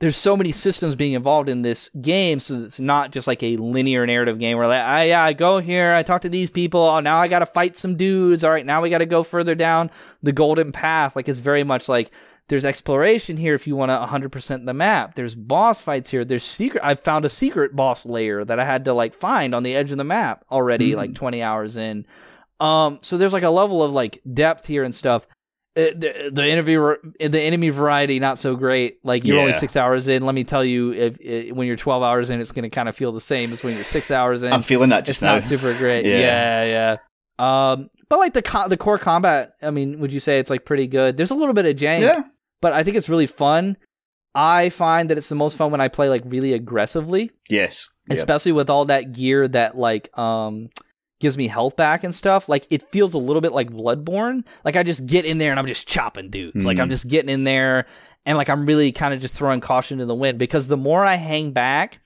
there's 0.00 0.16
so 0.16 0.36
many 0.36 0.52
systems 0.52 0.96
being 0.96 1.12
involved 1.12 1.48
in 1.48 1.62
this 1.62 1.88
game, 2.00 2.40
so 2.40 2.62
it's 2.64 2.80
not 2.80 3.12
just 3.12 3.26
like 3.26 3.42
a 3.42 3.56
linear 3.56 4.06
narrative 4.06 4.38
game 4.38 4.58
where 4.58 4.66
like, 4.66 4.80
I, 4.80 5.00
ah, 5.00 5.08
yeah, 5.08 5.22
I 5.22 5.32
go 5.32 5.58
here, 5.58 5.92
I 5.92 6.02
talk 6.02 6.22
to 6.22 6.28
these 6.28 6.50
people, 6.50 6.80
oh, 6.80 7.00
now 7.00 7.18
I 7.18 7.28
got 7.28 7.38
to 7.38 7.46
fight 7.46 7.76
some 7.76 7.96
dudes. 7.96 8.42
All 8.42 8.50
right, 8.50 8.66
now 8.66 8.82
we 8.82 8.90
got 8.90 8.98
to 8.98 9.06
go 9.06 9.22
further 9.22 9.54
down 9.54 9.90
the 10.22 10.32
golden 10.32 10.72
path. 10.72 11.14
Like 11.14 11.28
it's 11.28 11.38
very 11.38 11.62
much 11.62 11.88
like 11.88 12.10
there's 12.48 12.64
exploration 12.64 13.36
here 13.36 13.54
if 13.54 13.66
you 13.66 13.76
want 13.76 13.90
to 13.90 13.96
100% 13.96 14.66
the 14.66 14.74
map. 14.74 15.14
There's 15.14 15.34
boss 15.34 15.80
fights 15.80 16.10
here. 16.10 16.24
There's 16.24 16.44
secret. 16.44 16.84
I 16.84 16.94
found 16.96 17.24
a 17.24 17.30
secret 17.30 17.74
boss 17.74 18.04
layer 18.04 18.44
that 18.44 18.60
I 18.60 18.64
had 18.64 18.84
to 18.86 18.92
like 18.92 19.14
find 19.14 19.54
on 19.54 19.62
the 19.62 19.74
edge 19.74 19.92
of 19.92 19.98
the 19.98 20.04
map 20.04 20.44
already, 20.50 20.90
mm-hmm. 20.90 20.98
like 20.98 21.14
20 21.14 21.42
hours 21.42 21.76
in. 21.76 22.04
Um, 22.60 22.98
so 23.00 23.16
there's 23.16 23.32
like 23.32 23.42
a 23.42 23.50
level 23.50 23.82
of 23.82 23.92
like 23.92 24.20
depth 24.32 24.66
here 24.66 24.84
and 24.84 24.94
stuff. 24.94 25.26
Uh, 25.76 25.90
the, 25.96 26.30
the 26.32 26.48
interview 26.48 26.94
the 27.18 27.40
enemy 27.40 27.68
variety 27.68 28.20
not 28.20 28.38
so 28.38 28.54
great 28.54 29.04
like 29.04 29.24
you're 29.24 29.34
yeah. 29.34 29.42
only 29.42 29.52
six 29.52 29.74
hours 29.74 30.06
in 30.06 30.24
let 30.24 30.32
me 30.32 30.44
tell 30.44 30.64
you 30.64 30.92
if, 30.92 31.20
if 31.20 31.52
when 31.52 31.66
you're 31.66 31.74
12 31.74 32.00
hours 32.00 32.30
in 32.30 32.40
it's 32.40 32.52
going 32.52 32.62
to 32.62 32.70
kind 32.70 32.88
of 32.88 32.94
feel 32.94 33.10
the 33.10 33.20
same 33.20 33.52
as 33.52 33.64
when 33.64 33.74
you're 33.74 33.82
six 33.82 34.08
hours 34.12 34.44
in 34.44 34.52
i'm 34.52 34.62
feeling 34.62 34.90
that 34.90 35.00
just 35.04 35.16
it's 35.16 35.22
now. 35.22 35.34
not 35.34 35.42
super 35.42 35.76
great 35.76 36.06
yeah. 36.06 36.18
yeah 36.64 36.96
yeah 37.40 37.72
um 37.72 37.90
but 38.08 38.20
like 38.20 38.34
the 38.34 38.42
co- 38.42 38.68
the 38.68 38.76
core 38.76 39.00
combat 39.00 39.54
i 39.62 39.70
mean 39.72 39.98
would 39.98 40.12
you 40.12 40.20
say 40.20 40.38
it's 40.38 40.48
like 40.48 40.64
pretty 40.64 40.86
good 40.86 41.16
there's 41.16 41.32
a 41.32 41.34
little 41.34 41.54
bit 41.54 41.66
of 41.66 41.74
jank 41.74 42.02
yeah. 42.02 42.22
but 42.62 42.72
i 42.72 42.84
think 42.84 42.96
it's 42.96 43.08
really 43.08 43.26
fun 43.26 43.76
i 44.32 44.68
find 44.68 45.10
that 45.10 45.18
it's 45.18 45.28
the 45.28 45.34
most 45.34 45.56
fun 45.56 45.72
when 45.72 45.80
i 45.80 45.88
play 45.88 46.08
like 46.08 46.22
really 46.24 46.52
aggressively 46.52 47.32
yes 47.48 47.88
especially 48.10 48.52
yep. 48.52 48.58
with 48.58 48.70
all 48.70 48.84
that 48.84 49.10
gear 49.10 49.48
that 49.48 49.76
like 49.76 50.16
um 50.16 50.68
gives 51.20 51.36
me 51.38 51.46
health 51.46 51.76
back 51.76 52.04
and 52.04 52.14
stuff, 52.14 52.48
like 52.48 52.66
it 52.70 52.82
feels 52.90 53.14
a 53.14 53.18
little 53.18 53.40
bit 53.40 53.52
like 53.52 53.70
Bloodborne. 53.70 54.44
Like 54.64 54.76
I 54.76 54.82
just 54.82 55.06
get 55.06 55.24
in 55.24 55.38
there 55.38 55.50
and 55.50 55.58
I'm 55.58 55.66
just 55.66 55.86
chopping 55.86 56.30
dudes. 56.30 56.64
Mm. 56.64 56.66
Like 56.66 56.78
I'm 56.78 56.86
hmm. 56.86 56.92
just 56.92 57.08
getting 57.08 57.30
in 57.30 57.44
there 57.44 57.86
and 58.26 58.38
like 58.38 58.48
I'm 58.48 58.66
really 58.66 58.92
kind 58.92 59.14
of 59.14 59.20
just 59.20 59.34
throwing 59.34 59.60
caution 59.60 59.98
to 59.98 60.06
the 60.06 60.14
wind 60.14 60.38
because 60.38 60.68
the 60.68 60.76
more 60.76 61.04
I 61.04 61.14
hang 61.14 61.52
back, 61.52 62.00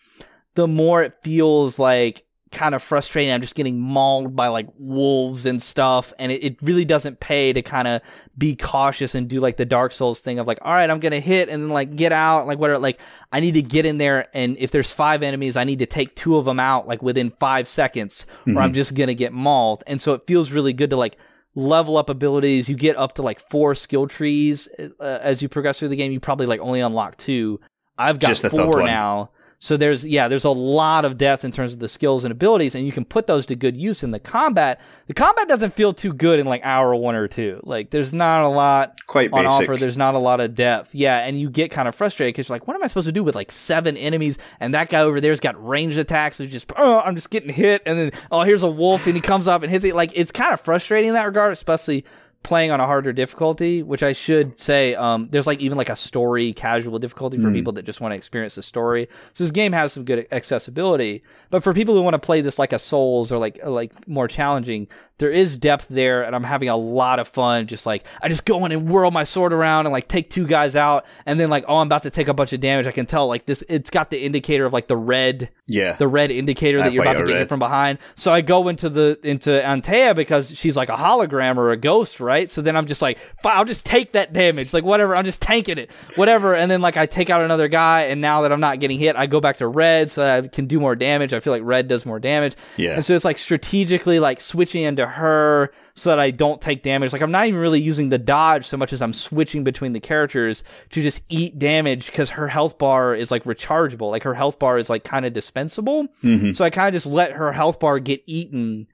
the 0.55 0.69
more 0.69 1.03
it 1.03 1.15
feels 1.23 1.79
like 1.79 2.25
kind 2.51 2.75
of 2.75 2.83
frustrating. 2.83 3.33
I'm 3.33 3.41
just 3.41 3.55
getting 3.55 3.79
mauled 3.79 4.35
by 4.35 4.49
like 4.49 4.69
wolves 4.79 5.47
and 5.47 5.63
stuff. 5.63 6.13
And 6.19 6.33
it, 6.33 6.45
it 6.45 6.63
really 6.63 6.85
doesn't 6.85 7.21
pay 7.21 7.53
to 7.53 7.63
kind 7.63 7.89
of 7.89 8.03
be 8.37 8.57
cautious 8.57 9.15
and 9.15 9.29
do 9.29 9.41
like 9.41 9.57
the 9.57 9.65
Dark 9.65 9.93
Souls 9.93 10.21
thing 10.21 10.39
of 10.39 10.47
like, 10.47 10.59
all 10.63 10.73
right, 10.73 10.89
I'm 10.89 11.01
going 11.01 11.13
to 11.13 11.21
hit 11.21 11.49
and 11.49 11.63
then 11.63 11.71
like 11.71 11.97
get 11.97 12.13
out. 12.13 12.47
Like, 12.47 12.59
whatever. 12.59 12.79
Like, 12.79 13.01
I 13.33 13.41
need 13.41 13.55
to 13.55 13.63
get 13.63 13.87
in 13.87 13.99
there. 13.99 14.29
And 14.35 14.57
if 14.59 14.71
there's 14.71 14.93
five 14.93 15.23
enemies, 15.23 15.57
I 15.57 15.65
need 15.65 15.81
to 15.81 15.87
take 15.87 16.15
two 16.15 16.37
of 16.37 16.45
them 16.45 16.61
out 16.61 16.89
like 16.89 17.03
within 17.03 17.31
five 17.39 17.69
seconds 17.69 18.27
mm-hmm. 18.41 18.57
or 18.57 18.63
I'm 18.63 18.73
just 18.73 18.95
going 18.95 19.09
to 19.09 19.15
get 19.15 19.33
mauled. 19.33 19.85
And 19.87 20.01
so 20.01 20.15
it 20.15 20.23
feels 20.27 20.51
really 20.51 20.73
good 20.73 20.91
to 20.91 20.97
like, 20.97 21.17
level 21.55 21.97
up 21.97 22.09
abilities 22.09 22.69
you 22.69 22.77
get 22.77 22.97
up 22.97 23.15
to 23.15 23.23
like 23.23 23.41
four 23.41 23.75
skill 23.75 24.07
trees 24.07 24.69
uh, 24.79 25.19
as 25.21 25.43
you 25.43 25.49
progress 25.49 25.79
through 25.81 25.89
the 25.89 25.97
game 25.97 26.13
you 26.13 26.21
probably 26.21 26.47
like 26.47 26.61
only 26.61 26.79
unlock 26.79 27.17
two 27.17 27.59
i've 27.97 28.21
got 28.21 28.37
four 28.37 28.85
now 28.85 29.29
so 29.61 29.77
there's 29.77 30.07
yeah, 30.07 30.29
there's 30.29 30.45
a 30.45 30.51
lot 30.51 31.05
of 31.05 31.19
depth 31.19 31.45
in 31.45 31.51
terms 31.51 31.73
of 31.73 31.81
the 31.81 31.89
skills 31.89 32.25
and 32.25 32.31
abilities, 32.31 32.77
and 32.77 32.87
you 32.87 32.93
can 32.93 33.05
put 33.05 33.27
those 33.27 33.45
to 33.47 33.57
good 33.57 33.77
use 33.77 34.05
in 34.05 34.13
the 34.13 34.21
combat. 34.21 34.81
The 35.09 35.15
combat 35.15 35.49
doesn't 35.49 35.75
feel 35.75 35.93
too 35.93 36.13
good 36.13 36.39
in 36.39 36.47
like 36.47 36.61
hour 36.65 36.95
one 36.95 37.17
or 37.17 37.27
two. 37.27 37.61
Like 37.65 37.91
there's 37.91 38.15
not 38.15 38.45
a 38.45 38.49
lot 38.49 39.05
quite 39.09 39.33
on 39.33 39.45
basic. 39.45 39.63
offer. 39.63 39.77
There's 39.77 39.97
not 39.97 40.15
a 40.15 40.19
lot 40.19 40.41
of 40.41 40.55
depth. 40.55 40.95
Yeah, 40.95 41.19
and 41.19 41.41
you 41.41 41.51
get 41.51 41.73
kind 41.73 41.89
of 41.89 41.97
frustrated 41.97 42.35
because 42.35 42.49
you're 42.49 42.55
like, 42.55 42.69
what 42.69 42.77
am 42.77 42.85
I 42.85 42.87
supposed 42.87 43.09
to 43.09 43.13
do 43.13 43.25
with 43.25 43.35
like 43.35 43.51
seven 43.51 43.97
enemies? 43.97 44.39
And 44.61 44.73
that 44.75 44.91
guy 44.91 45.01
over 45.01 45.21
there's 45.21 45.41
got 45.41 45.67
ranged 45.67 45.99
attacks. 45.99 46.37
So 46.37 46.47
just 46.47 46.71
oh, 46.77 47.01
I'm 47.01 47.17
just 47.17 47.31
getting 47.31 47.53
hit, 47.53 47.83
and 47.85 47.99
then 47.99 48.13
oh, 48.31 48.43
here's 48.43 48.63
a 48.63 48.71
wolf, 48.71 49.07
and 49.07 49.17
he 49.17 49.21
comes 49.21 49.49
up 49.49 49.65
and 49.65 49.73
hits 49.73 49.85
it. 49.85 49.97
Like 49.97 50.13
it's 50.15 50.31
kind 50.31 50.53
of 50.53 50.61
frustrating 50.61 51.09
in 51.09 51.15
that 51.15 51.27
regard, 51.27 51.53
especially 51.53 52.05
playing 52.43 52.71
on 52.71 52.81
a 52.81 52.87
harder 52.87 53.13
difficulty, 53.13 53.83
which 53.83 54.03
I 54.03 54.13
should 54.13 54.59
say, 54.59 54.95
um, 54.95 55.29
there's 55.31 55.47
like 55.47 55.61
even 55.61 55.77
like 55.77 55.89
a 55.89 55.97
story 55.97 56.53
casual 56.53 56.99
difficulty 56.99 57.39
for 57.39 57.49
mm. 57.49 57.55
people 57.55 57.73
that 57.75 57.85
just 57.85 58.01
want 58.01 58.13
to 58.13 58.17
experience 58.17 58.55
the 58.55 58.63
story. 58.63 59.09
So 59.33 59.45
this 59.45 59.51
game 59.51 59.73
has 59.73 59.93
some 59.93 60.05
good 60.05 60.27
accessibility, 60.33 61.23
but 61.51 61.63
for 61.63 61.75
people 61.75 61.95
who 61.95 62.03
want 62.03 62.15
to 62.15 62.21
play 62.21 62.41
this 62.41 62.59
like 62.59 62.73
a 62.73 62.79
Souls 62.79 63.31
or 63.31 63.39
like 63.39 63.61
like 63.65 64.09
more 64.09 64.29
challenging, 64.29 64.89
there 65.19 65.31
is 65.31 65.57
depth 65.57 65.89
there 65.89 66.23
and 66.23 66.35
I'm 66.35 66.45
having 66.45 66.69
a 66.69 66.77
lot 66.77 67.19
of 67.19 67.29
fun 67.29 67.67
just 67.67 67.87
like 67.87 68.07
I 68.23 68.29
just 68.29 68.45
go 68.45 68.65
in 68.65 68.73
and 68.73 68.89
whirl 68.89 69.11
my 69.11 69.25
sword 69.25 69.53
around 69.53 69.87
and 69.87 69.93
like 69.93 70.09
take 70.09 70.31
two 70.31 70.47
guys 70.47 70.77
out 70.77 71.05
and 71.27 71.39
then 71.39 71.51
like 71.51 71.65
oh 71.69 71.79
I'm 71.79 71.89
about 71.89 72.05
to 72.05 72.11
take 72.11 72.29
a 72.29 72.35
bunch 72.35 72.53
of 72.53 72.61
damage 72.61 72.87
I 72.87 72.93
can 72.93 73.07
tell 73.07 73.27
like 73.27 73.47
this 73.47 73.63
it's 73.69 73.91
got 73.91 74.11
the 74.11 74.23
indicator 74.25 74.65
of 74.65 74.73
like 74.73 74.87
the 74.87 74.97
red 74.97 75.51
yeah 75.67 75.97
the 75.97 76.09
red 76.09 76.31
indicator 76.31 76.79
that 76.79 76.93
you're 76.93 77.03
about 77.03 77.19
to 77.19 77.25
get 77.25 77.37
hit 77.37 77.49
from 77.49 77.59
behind 77.59 77.99
so 78.15 78.33
I 78.33 78.41
go 78.41 78.69
into 78.69 78.89
the 78.89 79.19
into 79.23 79.51
Antea 79.51 80.15
because 80.15 80.57
she's 80.57 80.77
like 80.77 80.89
a 80.89 80.97
hologram 80.97 81.57
or 81.57 81.71
a 81.71 81.77
ghost 81.77 82.21
right 82.21 82.28
so 82.51 82.63
then 82.63 82.77
I'm 82.77 82.87
just 82.87 83.03
like 83.03 83.19
I'll 83.45 83.65
just 83.65 83.85
take 83.85 84.13
that 84.13 84.33
damage 84.33 84.73
like 84.73 84.85
whatever 84.85 85.17
I'm 85.17 85.25
just 85.25 85.43
tanking 85.43 85.79
it 85.79 85.91
whatever 86.15 86.55
and 86.55 86.71
then 86.71 86.81
like 86.81 86.97
I 86.97 87.07
take 87.07 87.31
out 87.31 87.41
another 87.41 87.69
guy 87.69 88.03
and 88.03 88.21
now 88.21 88.43
that 88.43 88.53
I'm 88.53 88.61
not 88.61 88.81
getting 88.81 88.99
hit 88.99 89.17
I 89.17 89.27
go 89.27 89.41
back 89.41 89.59
to 89.59 89.67
red 89.67 90.11
so 90.11 90.23
that 90.23 90.45
I 90.45 90.49
can 90.49 90.67
do 90.67 90.81
more 90.81 90.95
damage 90.95 91.33
I 91.33 91.41
feel 91.41 91.53
like 91.53 91.63
red 91.65 91.89
does 91.89 92.07
more 92.07 92.21
damage 92.21 92.57
yeah 92.77 92.93
and 92.93 93.05
so 93.05 93.15
it's 93.15 93.25
like 93.25 93.39
strategically 93.39 94.21
like 94.21 94.41
switching 94.41 94.85
into 94.85 95.07
her 95.07 95.73
so 95.99 96.11
that 96.11 96.19
I 96.19 96.31
don't 96.31 96.61
take 96.61 96.83
damage. 96.83 97.13
Like 97.13 97.23
I'm 97.23 97.31
not 97.31 97.47
even 97.47 97.61
really 97.61 97.81
using 97.81 98.09
the 98.09 98.19
dodge 98.19 98.65
so 98.65 98.77
much 98.77 98.93
as 98.93 99.03
I'm 99.03 99.13
switching 99.13 99.65
between 99.65 99.93
the 99.93 100.01
characters 100.01 100.65
to 100.91 101.03
just 101.03 101.23
eat 101.29 101.59
damage 101.59 102.07
because 102.07 102.31
her 102.31 102.49
health 102.49 102.79
bar 102.79 103.15
is 103.15 103.31
like 103.31 103.45
rechargeable. 103.45 104.11
Like 104.11 104.23
her 104.23 104.35
health 104.35 104.59
bar 104.59 104.79
is 104.79 104.89
like 104.89 105.05
kind 105.05 105.27
of 105.27 105.33
dispensable. 105.33 106.07
Mm-hmm. 106.23 106.53
So 106.53 106.65
I 106.65 106.71
kind 106.71 106.89
of 106.89 106.95
just 106.95 107.13
let 107.13 107.33
her 107.33 107.53
health 107.53 107.81
bar 107.81 107.99
get 107.99 108.23
eaten 108.27 108.87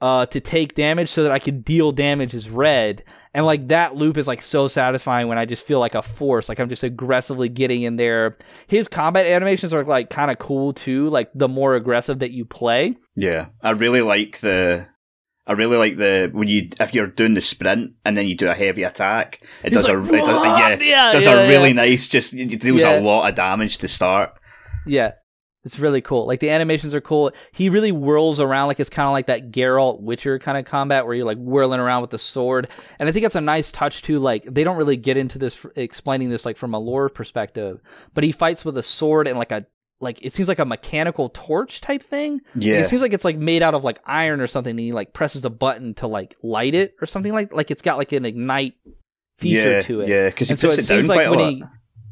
uh, 0.00 0.26
to 0.26 0.40
take 0.40 0.74
damage 0.74 1.08
so 1.08 1.22
that 1.22 1.32
I 1.32 1.38
could 1.38 1.64
deal 1.64 1.92
damage 1.92 2.34
as 2.34 2.48
red. 2.48 3.04
And 3.32 3.46
like 3.46 3.68
that 3.68 3.94
loop 3.94 4.16
is 4.16 4.26
like 4.26 4.42
so 4.42 4.66
satisfying 4.66 5.28
when 5.28 5.38
I 5.38 5.44
just 5.44 5.66
feel 5.66 5.78
like 5.78 5.94
a 5.94 6.02
force. 6.02 6.48
Like 6.48 6.58
I'm 6.58 6.68
just 6.68 6.82
aggressively 6.82 7.48
getting 7.48 7.82
in 7.82 7.96
there. 7.96 8.38
His 8.66 8.88
combat 8.88 9.26
animations 9.26 9.72
are 9.72 9.84
like 9.84 10.10
kind 10.10 10.30
of 10.30 10.38
cool 10.38 10.72
too. 10.72 11.08
Like 11.10 11.30
the 11.34 11.48
more 11.48 11.74
aggressive 11.74 12.20
that 12.20 12.32
you 12.32 12.44
play. 12.44 12.96
Yeah. 13.14 13.46
I 13.62 13.70
really 13.70 14.00
like 14.00 14.38
the 14.38 14.86
I 15.46 15.52
really 15.52 15.76
like 15.76 15.96
the 15.96 16.30
when 16.32 16.48
you 16.48 16.70
if 16.78 16.94
you're 16.94 17.06
doing 17.06 17.34
the 17.34 17.40
sprint 17.40 17.92
and 18.04 18.16
then 18.16 18.26
you 18.26 18.36
do 18.36 18.48
a 18.48 18.54
heavy 18.54 18.82
attack, 18.84 19.40
it 19.64 19.72
He's 19.72 19.82
does 19.82 19.88
like, 19.88 19.96
a 19.96 20.14
it 20.14 20.26
does, 20.26 20.44
yeah, 20.44 20.78
yeah, 20.80 21.12
does 21.12 21.26
yeah, 21.26 21.34
a 21.34 21.48
really 21.48 21.68
yeah. 21.68 21.74
nice 21.74 22.08
just 22.08 22.34
it 22.34 22.60
deals 22.60 22.84
a 22.84 23.00
lot 23.00 23.28
of 23.28 23.34
damage 23.34 23.78
to 23.78 23.88
start. 23.88 24.32
Yeah, 24.86 25.12
it's 25.64 25.78
really 25.78 26.00
cool. 26.00 26.26
Like 26.26 26.40
the 26.40 26.50
animations 26.50 26.94
are 26.94 27.00
cool. 27.00 27.32
He 27.52 27.68
really 27.68 27.90
whirls 27.90 28.40
around 28.40 28.68
like 28.68 28.80
it's 28.80 28.88
kind 28.88 29.06
of 29.06 29.12
like 29.12 29.26
that 29.26 29.50
Geralt 29.50 30.00
Witcher 30.00 30.38
kind 30.38 30.56
of 30.56 30.64
combat 30.64 31.04
where 31.04 31.14
you're 31.14 31.26
like 31.26 31.38
whirling 31.38 31.80
around 31.80 32.00
with 32.00 32.10
the 32.10 32.18
sword. 32.18 32.68
And 32.98 33.08
I 33.08 33.12
think 33.12 33.24
that's 33.24 33.34
a 33.34 33.42
nice 33.42 33.70
touch 33.70 34.02
too. 34.02 34.18
Like 34.18 34.44
they 34.44 34.64
don't 34.64 34.78
really 34.78 34.96
get 34.96 35.18
into 35.18 35.38
this 35.38 35.66
explaining 35.76 36.30
this 36.30 36.46
like 36.46 36.56
from 36.56 36.72
a 36.72 36.78
lore 36.78 37.10
perspective, 37.10 37.80
but 38.14 38.24
he 38.24 38.32
fights 38.32 38.64
with 38.64 38.78
a 38.78 38.82
sword 38.82 39.28
and 39.28 39.38
like 39.38 39.52
a 39.52 39.66
like 40.00 40.18
it 40.22 40.32
seems 40.32 40.48
like 40.48 40.58
a 40.58 40.64
mechanical 40.64 41.28
torch 41.28 41.82
type 41.82 42.02
thing. 42.02 42.40
Yeah, 42.54 42.76
it 42.76 42.86
seems 42.86 43.02
like 43.02 43.12
it's 43.12 43.24
like 43.24 43.36
made 43.36 43.62
out 43.62 43.74
of 43.74 43.84
like 43.84 44.00
iron 44.06 44.40
or 44.40 44.46
something. 44.46 44.70
And 44.70 44.80
he 44.80 44.92
like 44.92 45.12
presses 45.12 45.44
a 45.44 45.50
button 45.50 45.92
to 45.96 46.06
like 46.06 46.36
light 46.42 46.74
it 46.74 46.96
or 47.02 47.06
something 47.06 47.34
like 47.34 47.52
like 47.52 47.70
it's 47.70 47.82
got 47.82 47.98
like 47.98 48.12
an 48.12 48.24
ignite 48.24 48.76
feature 49.36 49.72
yeah, 49.72 49.80
to 49.82 50.00
it. 50.00 50.08
Yeah, 50.08 50.26
because 50.30 50.48
he 50.48 50.56
so 50.56 50.68
it, 50.70 50.78
it 50.78 50.84
seems 50.84 51.10
like 51.10 51.28
when 51.28 51.38
he 51.38 51.64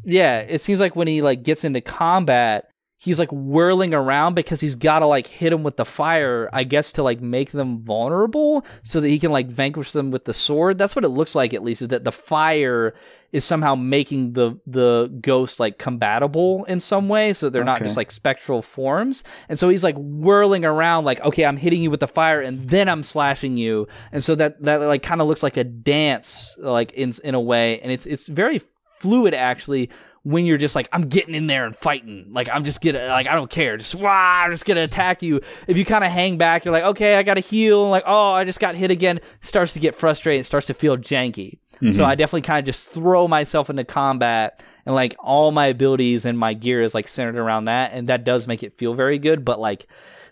yeah, 0.04 0.40
it 0.40 0.60
seems 0.60 0.80
like 0.80 0.96
when 0.96 1.08
he 1.08 1.22
like 1.22 1.42
gets 1.42 1.64
into 1.64 1.80
combat, 1.80 2.67
he's 2.98 3.18
like 3.18 3.30
whirling 3.30 3.94
around 3.94 4.34
because 4.34 4.60
he's 4.60 4.74
got 4.74 4.98
to 4.98 5.06
like 5.06 5.28
hit 5.28 5.50
them 5.50 5.62
with 5.62 5.76
the 5.76 5.84
fire, 5.84 6.50
I 6.52 6.64
guess, 6.64 6.92
to 6.92 7.02
like 7.02 7.20
make 7.20 7.52
them 7.52 7.82
vulnerable 7.82 8.66
so 8.82 9.00
that 9.00 9.08
he 9.08 9.18
can 9.18 9.30
like 9.30 9.46
vanquish 9.46 9.92
them 9.92 10.10
with 10.10 10.24
the 10.24 10.34
sword. 10.34 10.78
That's 10.78 10.96
what 10.96 11.04
it 11.04 11.10
looks 11.10 11.34
like, 11.34 11.54
at 11.54 11.62
least, 11.62 11.80
is 11.80 11.88
that 11.88 12.04
the 12.04 12.12
fire 12.12 12.94
is 13.30 13.44
somehow 13.44 13.74
making 13.74 14.32
the 14.32 14.58
the 14.66 15.14
ghosts 15.20 15.60
like 15.60 15.78
compatible 15.78 16.64
in 16.64 16.80
some 16.80 17.10
way 17.10 17.34
so 17.34 17.50
they're 17.50 17.60
okay. 17.60 17.72
not 17.72 17.82
just 17.82 17.94
like 17.94 18.10
spectral 18.10 18.62
forms 18.62 19.22
and 19.50 19.58
so 19.58 19.68
he's 19.68 19.84
like 19.84 19.96
whirling 19.98 20.64
around 20.64 21.04
like 21.04 21.20
okay 21.20 21.44
i'm 21.44 21.58
hitting 21.58 21.82
you 21.82 21.90
with 21.90 22.00
the 22.00 22.08
fire 22.08 22.40
and 22.40 22.70
then 22.70 22.88
i'm 22.88 23.02
slashing 23.02 23.58
you 23.58 23.86
and 24.12 24.24
so 24.24 24.34
that 24.34 24.58
that 24.62 24.80
like 24.80 25.02
kind 25.02 25.20
of 25.20 25.28
looks 25.28 25.42
like 25.42 25.58
a 25.58 25.64
dance 25.64 26.56
like 26.56 26.90
in 26.92 27.12
in 27.22 27.34
a 27.34 27.40
way 27.40 27.78
and 27.80 27.92
it's 27.92 28.06
it's 28.06 28.26
very 28.28 28.62
fluid 28.98 29.34
actually 29.34 29.90
when 30.28 30.44
you're 30.44 30.58
just 30.58 30.74
like, 30.74 30.88
I'm 30.92 31.08
getting 31.08 31.34
in 31.34 31.46
there 31.46 31.64
and 31.64 31.74
fighting. 31.74 32.26
Like 32.30 32.50
I'm 32.52 32.62
just 32.62 32.82
gonna 32.82 33.06
like 33.08 33.26
I 33.26 33.34
don't 33.34 33.50
care. 33.50 33.78
Just 33.78 33.94
wow, 33.94 34.42
I'm 34.44 34.50
just 34.50 34.66
gonna 34.66 34.82
attack 34.82 35.22
you. 35.22 35.40
If 35.66 35.78
you 35.78 35.86
kind 35.86 36.04
of 36.04 36.10
hang 36.10 36.36
back, 36.36 36.66
you're 36.66 36.72
like, 36.72 36.84
okay, 36.84 37.16
I 37.16 37.22
gotta 37.22 37.40
heal. 37.40 37.88
Like, 37.88 38.04
oh, 38.06 38.32
I 38.32 38.44
just 38.44 38.60
got 38.60 38.74
hit 38.74 38.90
again. 38.90 39.20
Starts 39.40 39.72
to 39.72 39.78
get 39.78 39.94
frustrated. 39.94 40.44
Starts 40.44 40.66
to 40.66 40.74
feel 40.74 40.98
janky. 40.98 41.60
Mm-hmm. 41.76 41.92
So 41.92 42.04
I 42.04 42.14
definitely 42.14 42.42
kind 42.42 42.58
of 42.58 42.66
just 42.66 42.90
throw 42.90 43.26
myself 43.26 43.70
into 43.70 43.84
combat 43.84 44.62
and 44.84 44.94
like 44.94 45.16
all 45.18 45.50
my 45.50 45.66
abilities 45.66 46.26
and 46.26 46.38
my 46.38 46.52
gear 46.52 46.82
is 46.82 46.94
like 46.94 47.08
centered 47.08 47.40
around 47.40 47.64
that, 47.64 47.92
and 47.94 48.08
that 48.10 48.24
does 48.24 48.46
make 48.46 48.62
it 48.62 48.74
feel 48.74 48.92
very 48.92 49.18
good. 49.18 49.46
But 49.46 49.58
like 49.58 49.86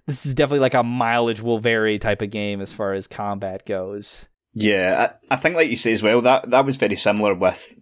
this 0.04 0.26
is 0.26 0.34
definitely 0.34 0.60
like 0.60 0.74
a 0.74 0.82
mileage 0.82 1.40
will 1.40 1.58
vary 1.58 1.98
type 1.98 2.20
of 2.20 2.30
game 2.30 2.60
as 2.60 2.70
far 2.70 2.92
as 2.92 3.06
combat 3.06 3.64
goes. 3.64 4.28
Yeah, 4.58 5.10
I, 5.30 5.34
I, 5.34 5.36
think, 5.36 5.54
like 5.54 5.68
you 5.68 5.76
say 5.76 5.92
as 5.92 6.02
well, 6.02 6.22
that 6.22 6.48
that 6.48 6.64
was 6.64 6.76
very 6.76 6.96
similar 6.96 7.34
with 7.34 7.78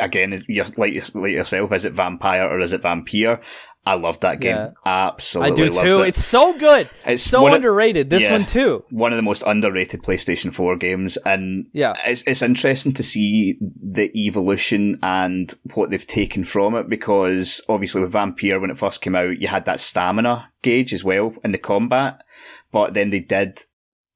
again, 0.00 0.44
you're, 0.46 0.64
like 0.76 0.94
like 1.12 1.32
yourself. 1.32 1.72
Is 1.72 1.84
it 1.84 1.92
Vampyr 1.92 2.48
or 2.48 2.60
is 2.60 2.72
it 2.72 2.82
Vampyr? 2.82 3.42
I 3.84 3.94
love 3.94 4.20
that 4.20 4.38
game. 4.38 4.54
Yeah. 4.54 4.70
Absolutely, 4.86 5.52
I 5.52 5.66
do 5.66 5.72
too. 5.72 6.02
It. 6.02 6.08
It's 6.10 6.24
so 6.24 6.56
good. 6.56 6.88
It's 7.04 7.20
so 7.24 7.48
underrated. 7.48 8.06
Of, 8.06 8.10
this 8.10 8.22
yeah, 8.22 8.32
one 8.32 8.46
too. 8.46 8.84
One 8.90 9.12
of 9.12 9.16
the 9.16 9.24
most 9.24 9.42
underrated 9.44 10.04
PlayStation 10.04 10.54
Four 10.54 10.76
games, 10.76 11.16
and 11.16 11.66
yeah, 11.72 11.94
it's 12.06 12.22
it's 12.28 12.42
interesting 12.42 12.92
to 12.92 13.02
see 13.02 13.58
the 13.60 14.16
evolution 14.16 15.00
and 15.02 15.52
what 15.74 15.90
they've 15.90 16.06
taken 16.06 16.44
from 16.44 16.76
it. 16.76 16.88
Because 16.88 17.60
obviously, 17.68 18.02
with 18.02 18.12
Vampyr, 18.12 18.60
when 18.60 18.70
it 18.70 18.78
first 18.78 19.00
came 19.00 19.16
out, 19.16 19.40
you 19.40 19.48
had 19.48 19.64
that 19.64 19.80
stamina 19.80 20.52
gauge 20.62 20.94
as 20.94 21.02
well 21.02 21.34
in 21.42 21.50
the 21.50 21.58
combat, 21.58 22.22
but 22.70 22.94
then 22.94 23.10
they 23.10 23.18
did 23.18 23.64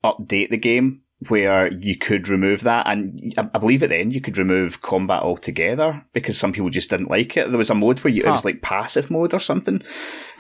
update 0.05 0.51
the 0.51 0.57
game 0.57 1.03
where 1.27 1.73
you 1.73 1.97
could 1.97 2.29
remove 2.29 2.61
that, 2.63 2.87
and 2.87 3.35
I 3.37 3.59
believe 3.59 3.83
at 3.83 3.89
the 3.89 3.97
end 3.97 4.15
you 4.15 4.21
could 4.21 4.39
remove 4.39 4.83
combat 4.83 5.23
altogether 5.23 6.05
because 6.13 6.39
some 6.39 6.53
people 6.53 6.71
just 6.71 6.91
didn't 6.91 7.11
like 7.11 7.37
it. 7.37 7.49
There 7.49 7.59
was 7.59 7.71
a 7.71 7.75
mode 7.75 7.99
where 8.01 8.13
you 8.13 8.23
huh. 8.23 8.29
it 8.29 8.33
was 8.33 8.45
like 8.45 8.63
passive 8.63 9.11
mode 9.11 9.35
or 9.35 9.41
something. 9.41 9.83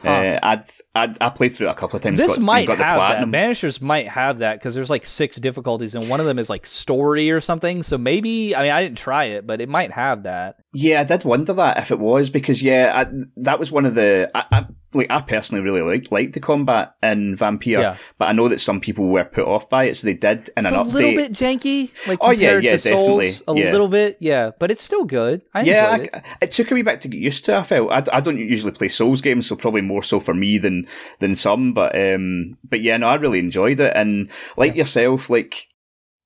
Huh. 0.02 0.08
Uh, 0.08 0.38
I'd, 0.40 0.64
I'd 0.94 1.18
I 1.20 1.30
played 1.30 1.56
through 1.56 1.66
it 1.66 1.72
a 1.72 1.74
couple 1.74 1.96
of 1.96 2.02
times. 2.02 2.18
This 2.18 2.36
got, 2.36 2.44
might 2.44 2.68
have 2.68 2.78
that. 2.78 3.26
Banishers 3.26 3.82
might 3.82 4.06
have 4.06 4.38
that 4.38 4.60
because 4.60 4.76
there's 4.76 4.90
like 4.90 5.04
six 5.04 5.36
difficulties, 5.36 5.96
and 5.96 6.08
one 6.08 6.20
of 6.20 6.26
them 6.26 6.38
is 6.38 6.48
like 6.48 6.64
story 6.64 7.32
or 7.32 7.40
something. 7.40 7.82
So 7.82 7.98
maybe 7.98 8.54
I 8.54 8.62
mean 8.62 8.70
I 8.70 8.82
didn't 8.82 8.98
try 8.98 9.24
it, 9.24 9.48
but 9.48 9.60
it 9.60 9.68
might 9.68 9.90
have 9.90 10.22
that. 10.22 10.58
Yeah, 10.72 11.00
I 11.00 11.04
did 11.04 11.24
wonder 11.24 11.54
that 11.54 11.78
if 11.78 11.90
it 11.90 11.98
was 11.98 12.30
because 12.30 12.62
yeah, 12.62 12.92
I, 12.94 13.12
that 13.38 13.58
was 13.58 13.72
one 13.72 13.84
of 13.84 13.96
the. 13.96 14.30
I, 14.32 14.44
I, 14.52 14.66
like 14.95 15.11
I 15.11 15.20
personally 15.20 15.62
really 15.62 15.82
liked 15.82 16.11
liked 16.11 16.32
the 16.32 16.41
combat 16.41 16.95
in 17.03 17.34
Vampyr, 17.34 17.80
yeah. 17.80 17.97
but 18.16 18.28
I 18.28 18.32
know 18.32 18.49
that 18.49 18.61
some 18.61 18.80
people 18.80 19.07
were 19.07 19.24
put 19.24 19.47
off 19.47 19.68
by 19.68 19.84
it, 19.84 19.97
so 19.97 20.07
they 20.07 20.14
did 20.14 20.51
in 20.57 20.64
it's 20.64 20.66
an 20.66 20.74
a 20.74 20.78
update. 20.78 20.93
little 20.93 21.14
bit 21.14 21.32
janky, 21.32 21.93
like 22.09 22.18
oh 22.22 22.30
yeah, 22.30 22.59
yeah, 22.59 22.76
definitely, 22.76 23.32
Souls, 23.32 23.43
a 23.49 23.59
yeah. 23.61 23.70
little 23.70 23.89
bit, 23.89 24.16
yeah, 24.20 24.51
but 24.59 24.70
it's 24.70 24.82
still 24.82 25.05
good. 25.05 25.43
I 25.53 25.62
yeah, 25.62 25.97
it. 25.97 26.11
I, 26.14 26.22
it. 26.41 26.51
took 26.53 26.70
a 26.70 26.74
wee 26.74 26.82
bit 26.82 27.03
to 27.03 27.09
get 27.09 27.20
used 27.20 27.45
to. 27.47 27.57
I 27.57 27.64
felt 27.64 27.91
I, 27.91 28.03
I 28.16 28.20
don't 28.20 28.39
usually 28.39 28.72
play 28.72 28.89
Souls 28.89 29.20
games, 29.20 29.47
so 29.47 29.57
probably 29.57 29.82
more 29.82 30.03
so 30.03 30.20
for 30.20 30.32
me 30.32 30.57
than 30.57 30.86
than 31.18 31.36
some, 31.36 31.74
but 31.74 31.95
um, 31.95 32.57
but 32.64 32.80
yeah, 32.80 32.97
no, 32.97 33.09
I 33.09 33.16
really 33.16 33.41
enjoyed 33.41 33.80
it, 33.80 33.93
and 33.95 34.30
like 34.57 34.72
yeah. 34.72 34.78
yourself, 34.78 35.28
like 35.28 35.68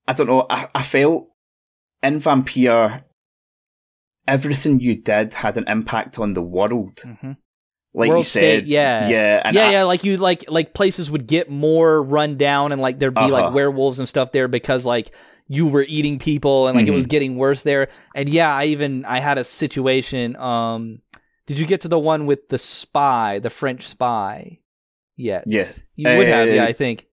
I 0.06 0.12
don't 0.12 0.28
know, 0.28 0.46
I, 0.48 0.68
I 0.72 0.82
felt 0.84 1.28
in 2.02 2.18
Vampyr 2.18 3.02
everything 4.28 4.78
you 4.78 4.94
did 4.94 5.34
had 5.34 5.56
an 5.56 5.64
impact 5.66 6.20
on 6.20 6.34
the 6.34 6.42
world. 6.42 6.98
Mm-hmm 6.98 7.32
like 7.94 8.08
World 8.08 8.20
you 8.20 8.24
said, 8.24 8.40
state, 8.40 8.66
yeah, 8.66 9.08
yeah, 9.08 9.50
yeah, 9.52 9.60
I, 9.66 9.70
yeah. 9.70 9.82
Like 9.84 10.02
you, 10.02 10.16
like 10.16 10.46
like 10.48 10.72
places 10.72 11.10
would 11.10 11.26
get 11.26 11.50
more 11.50 12.02
run 12.02 12.38
down, 12.38 12.72
and 12.72 12.80
like 12.80 12.98
there'd 12.98 13.14
be 13.14 13.20
uh-huh. 13.20 13.28
like 13.28 13.54
werewolves 13.54 13.98
and 13.98 14.08
stuff 14.08 14.32
there 14.32 14.48
because 14.48 14.86
like 14.86 15.14
you 15.46 15.66
were 15.66 15.84
eating 15.86 16.18
people, 16.18 16.68
and 16.68 16.76
like 16.76 16.84
mm-hmm. 16.84 16.92
it 16.92 16.96
was 16.96 17.04
mm-hmm. 17.04 17.10
getting 17.10 17.36
worse 17.36 17.62
there. 17.62 17.88
And 18.14 18.30
yeah, 18.30 18.54
I 18.54 18.66
even 18.66 19.04
I 19.04 19.20
had 19.20 19.36
a 19.36 19.44
situation. 19.44 20.36
Um, 20.36 21.02
did 21.46 21.58
you 21.58 21.66
get 21.66 21.82
to 21.82 21.88
the 21.88 21.98
one 21.98 22.24
with 22.24 22.48
the 22.48 22.56
spy, 22.56 23.40
the 23.40 23.50
French 23.50 23.86
spy? 23.86 24.60
Yet? 25.16 25.44
Yes, 25.46 25.82
you 25.94 26.08
uh, 26.08 26.16
would 26.16 26.28
have. 26.28 26.48
Yeah, 26.48 26.64
I 26.64 26.72
think. 26.72 27.06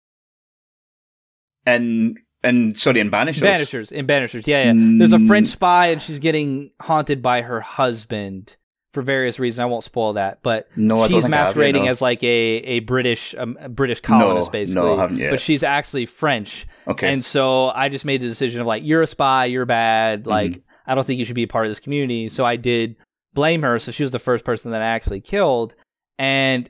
And 1.65 2.17
and 2.41 2.79
sorry, 2.79 3.01
in 3.01 3.11
Banishers. 3.11 3.41
Banishers, 3.41 3.91
in 3.91 4.07
Banishers, 4.07 4.47
yeah, 4.47 4.71
yeah. 4.71 4.97
There's 4.97 5.11
a 5.11 5.19
French 5.19 5.47
spy, 5.47 5.87
and 5.87 6.01
she's 6.01 6.19
getting 6.19 6.71
haunted 6.79 7.21
by 7.21 7.41
her 7.41 7.59
husband 7.59 8.55
for 8.93 9.01
various 9.01 9.39
reasons. 9.39 9.59
I 9.59 9.65
won't 9.65 9.83
spoil 9.83 10.13
that, 10.13 10.39
but 10.41 10.67
no, 10.75 11.07
she's 11.07 11.27
masquerading 11.27 11.87
as 11.87 12.01
like 12.01 12.23
a 12.23 12.27
a 12.27 12.79
British 12.79 13.35
um, 13.37 13.57
a 13.59 13.69
British 13.69 13.99
colonist, 13.99 14.49
no, 14.49 14.51
basically. 14.51 14.81
No, 14.81 14.97
I 14.97 15.01
haven't 15.01 15.17
yet. 15.17 15.29
But 15.29 15.41
she's 15.41 15.63
actually 15.63 16.05
French. 16.05 16.67
Okay. 16.87 17.13
And 17.13 17.23
so 17.23 17.69
I 17.69 17.89
just 17.89 18.03
made 18.05 18.21
the 18.21 18.27
decision 18.27 18.61
of 18.61 18.67
like, 18.67 18.83
you're 18.83 19.03
a 19.03 19.07
spy, 19.07 19.45
you're 19.45 19.65
bad. 19.65 20.21
Mm-hmm. 20.21 20.29
Like, 20.29 20.63
I 20.87 20.95
don't 20.95 21.05
think 21.05 21.19
you 21.19 21.25
should 21.25 21.35
be 21.35 21.43
a 21.43 21.47
part 21.47 21.67
of 21.67 21.71
this 21.71 21.79
community. 21.79 22.29
So 22.29 22.45
I 22.45 22.55
did 22.55 22.95
blame 23.33 23.61
her. 23.61 23.77
So 23.77 23.91
she 23.91 24.01
was 24.01 24.11
the 24.11 24.19
first 24.19 24.43
person 24.43 24.71
that 24.71 24.81
I 24.81 24.85
actually 24.85 25.21
killed. 25.21 25.75
And 26.17 26.69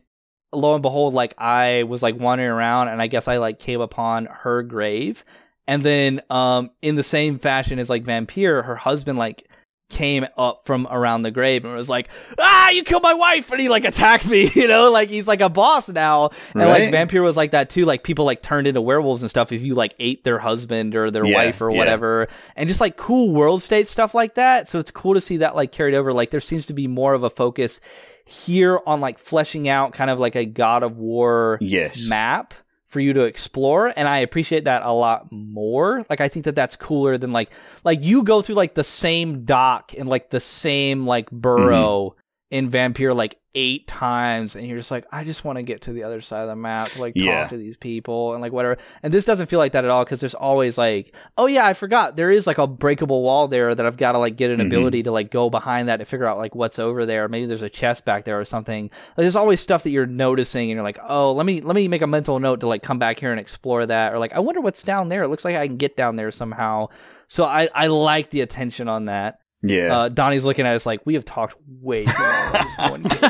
lo 0.52 0.74
and 0.74 0.82
behold, 0.82 1.14
like 1.14 1.34
I 1.38 1.84
was 1.84 2.04
like 2.04 2.20
wandering 2.20 2.50
around, 2.50 2.90
and 2.90 3.02
I 3.02 3.08
guess 3.08 3.28
I 3.30 3.38
like 3.38 3.60
came 3.60 3.80
upon 3.80 4.26
her 4.26 4.62
grave. 4.62 5.24
And 5.68 5.84
then, 5.84 6.22
um, 6.30 6.72
in 6.82 6.96
the 6.96 7.04
same 7.04 7.40
fashion 7.40 7.80
as 7.80 7.90
like 7.90 8.04
Vampyr, 8.04 8.66
her 8.66 8.76
husband 8.76 9.18
like 9.20 9.48
came 9.90 10.26
up 10.38 10.66
from 10.66 10.88
around 10.90 11.24
the 11.24 11.32
grave 11.32 11.66
and 11.66 11.74
was 11.74 11.90
like, 11.90 12.10
"Ah, 12.40 12.70
you 12.70 12.84
killed 12.84 13.04
my 13.04 13.14
wife!" 13.14 13.52
and 13.52 13.60
he 13.60 13.70
like 13.70 13.86
attacked 13.86 14.28
me. 14.28 14.50
You 14.60 14.68
know, 14.68 14.92
like 14.92 15.10
he's 15.10 15.28
like 15.28 15.40
a 15.40 15.50
boss 15.50 15.88
now. 15.88 16.32
And 16.54 16.64
right. 16.64 16.92
like 16.92 16.94
Vampyr 16.94 17.24
was 17.24 17.38
like 17.38 17.52
that 17.52 17.70
too. 17.70 17.86
Like 17.86 18.04
people 18.04 18.26
like 18.26 18.42
turned 18.42 18.68
into 18.68 18.82
werewolves 18.82 19.22
and 19.22 19.30
stuff 19.30 19.54
if 19.54 19.62
you 19.62 19.74
like 19.74 19.94
ate 20.00 20.26
their 20.26 20.40
husband 20.40 20.96
or 20.96 21.10
their 21.12 21.26
yeah, 21.26 21.36
wife 21.36 21.62
or 21.62 21.72
whatever, 21.72 22.28
yeah. 22.30 22.36
and 22.58 22.68
just 22.68 22.82
like 22.82 22.98
cool 22.98 23.32
world 23.32 23.62
state 23.62 23.88
stuff 23.88 24.14
like 24.14 24.36
that. 24.36 24.68
So 24.68 24.80
it's 24.80 24.92
cool 24.92 25.14
to 25.14 25.22
see 25.22 25.38
that 25.38 25.56
like 25.56 25.72
carried 25.72 25.96
over. 25.96 26.12
Like 26.12 26.32
there 26.32 26.42
seems 26.42 26.66
to 26.66 26.74
be 26.74 26.88
more 26.88 27.14
of 27.14 27.24
a 27.24 27.30
focus 27.30 27.80
here 28.26 28.82
on 28.86 29.00
like 29.00 29.18
fleshing 29.18 29.70
out 29.70 29.94
kind 29.94 30.10
of 30.10 30.20
like 30.20 30.36
a 30.36 30.46
God 30.46 30.84
of 30.84 30.98
War 30.98 31.58
yes. 31.62 32.10
map 32.10 32.54
for 32.90 33.00
you 33.00 33.14
to 33.14 33.22
explore 33.22 33.94
and 33.96 34.08
i 34.08 34.18
appreciate 34.18 34.66
that 34.66 34.82
a 34.82 34.92
lot 34.92 35.32
more 35.32 36.06
like 36.10 36.20
i 36.20 36.28
think 36.28 36.46
that 36.46 36.56
that's 36.56 36.76
cooler 36.76 37.18
than 37.18 37.32
like 37.32 37.50
like 37.84 38.04
you 38.04 38.24
go 38.24 38.42
through 38.42 38.56
like 38.56 38.74
the 38.74 38.84
same 38.84 39.46
dock 39.46 39.94
and 39.98 40.10
like 40.10 40.30
the 40.32 40.40
same 40.40 41.06
like 41.06 41.30
burrow 41.32 42.10
mm-hmm. 42.10 42.20
In 42.50 42.72
Vampyr 42.72 43.16
like 43.16 43.40
eight 43.56 43.88
times 43.88 44.56
and 44.56 44.68
you're 44.68 44.78
just 44.78 44.92
like 44.92 45.08
i 45.12 45.24
just 45.24 45.44
want 45.44 45.58
to 45.58 45.64
get 45.64 45.82
to 45.82 45.92
the 45.92 46.04
other 46.04 46.22
side 46.22 46.42
of 46.42 46.48
the 46.48 46.56
map 46.56 46.88
to 46.92 47.02
like 47.02 47.16
talk 47.16 47.24
yeah. 47.24 47.48
to 47.48 47.58
these 47.58 47.76
people 47.76 48.34
and 48.34 48.42
like 48.44 48.52
whatever. 48.52 48.78
And 49.02 49.12
this 49.12 49.26
doesn't 49.26 49.48
feel 49.48 49.58
like 49.58 49.72
that 49.72 49.86
at 49.86 49.90
all 49.90 50.04
because 50.04 50.20
there's 50.20 50.36
always 50.36 50.78
like 50.78 51.16
oh 51.38 51.48
yeah 51.48 51.66
i 51.66 51.74
forgot. 51.74 52.16
There 52.16 52.30
is 52.30 52.46
like 52.46 52.60
a 52.60 52.68
breakable 52.68 53.24
wall 53.24 53.48
there 53.48 53.74
that 53.74 53.86
i've 53.86 53.98
got 53.98 54.12
to 54.12 54.20
like 54.20 54.36
get 54.36 54.52
an 54.52 54.60
mm-hmm. 54.60 54.68
ability 54.68 55.04
to 55.04 55.12
like 55.12 55.32
go 55.32 55.50
behind 55.50 55.90
that 55.90 55.98
to 55.98 56.06
figure 56.06 56.28
out 56.28 56.38
like 56.38 56.54
what's 56.54 56.78
over 56.78 57.08
there. 57.08 57.28
Maybe 57.28 57.48
there's 57.48 57.64
a 57.64 57.70
chest 57.70 58.06
back 58.06 58.24
there 58.24 58.40
or 58.40 58.46
something. 58.46 58.84
Like, 58.84 59.16
there's 59.16 59.36
always 59.36 59.60
stuff 59.62 59.82
that 59.84 59.90
you're 59.90 60.06
noticing 60.06 60.70
and 60.70 60.76
you're 60.76 60.84
like 60.84 61.00
oh 61.08 61.34
let 61.34 61.48
me 61.48 61.62
let 61.62 61.76
me 61.76 61.88
make 61.88 62.04
a 62.04 62.08
mental 62.08 62.40
note 62.40 62.60
to 62.60 62.68
like 62.68 62.84
come 62.84 63.00
back 63.00 63.20
here 63.20 63.32
and 63.32 63.40
explore 63.40 63.86
that 63.88 64.14
or 64.14 64.20
like 64.20 64.34
i 64.34 64.40
wonder 64.40 64.62
what's 64.62 64.84
down 64.84 65.10
there. 65.10 65.24
It 65.24 65.30
looks 65.30 65.44
like 65.44 65.56
i 65.56 65.66
can 65.66 65.78
get 65.78 65.98
down 65.98 66.18
there 66.18 66.32
somehow. 66.32 66.90
So 67.28 67.46
i 67.46 67.68
i 67.74 67.88
like 67.88 68.30
the 68.30 68.42
attention 68.42 68.88
on 68.88 69.06
that 69.06 69.40
yeah. 69.62 69.98
Uh, 69.98 70.10
Dony's 70.10 70.46
looking 70.46 70.66
at 70.66 70.76
us 70.76 70.86
like 70.86 71.06
we 71.06 71.16
have 71.16 71.26
talked 71.26 71.56
way 71.68 72.06
too 72.06 72.22
long 72.22 72.52
this 72.54 72.78
one. 72.78 73.04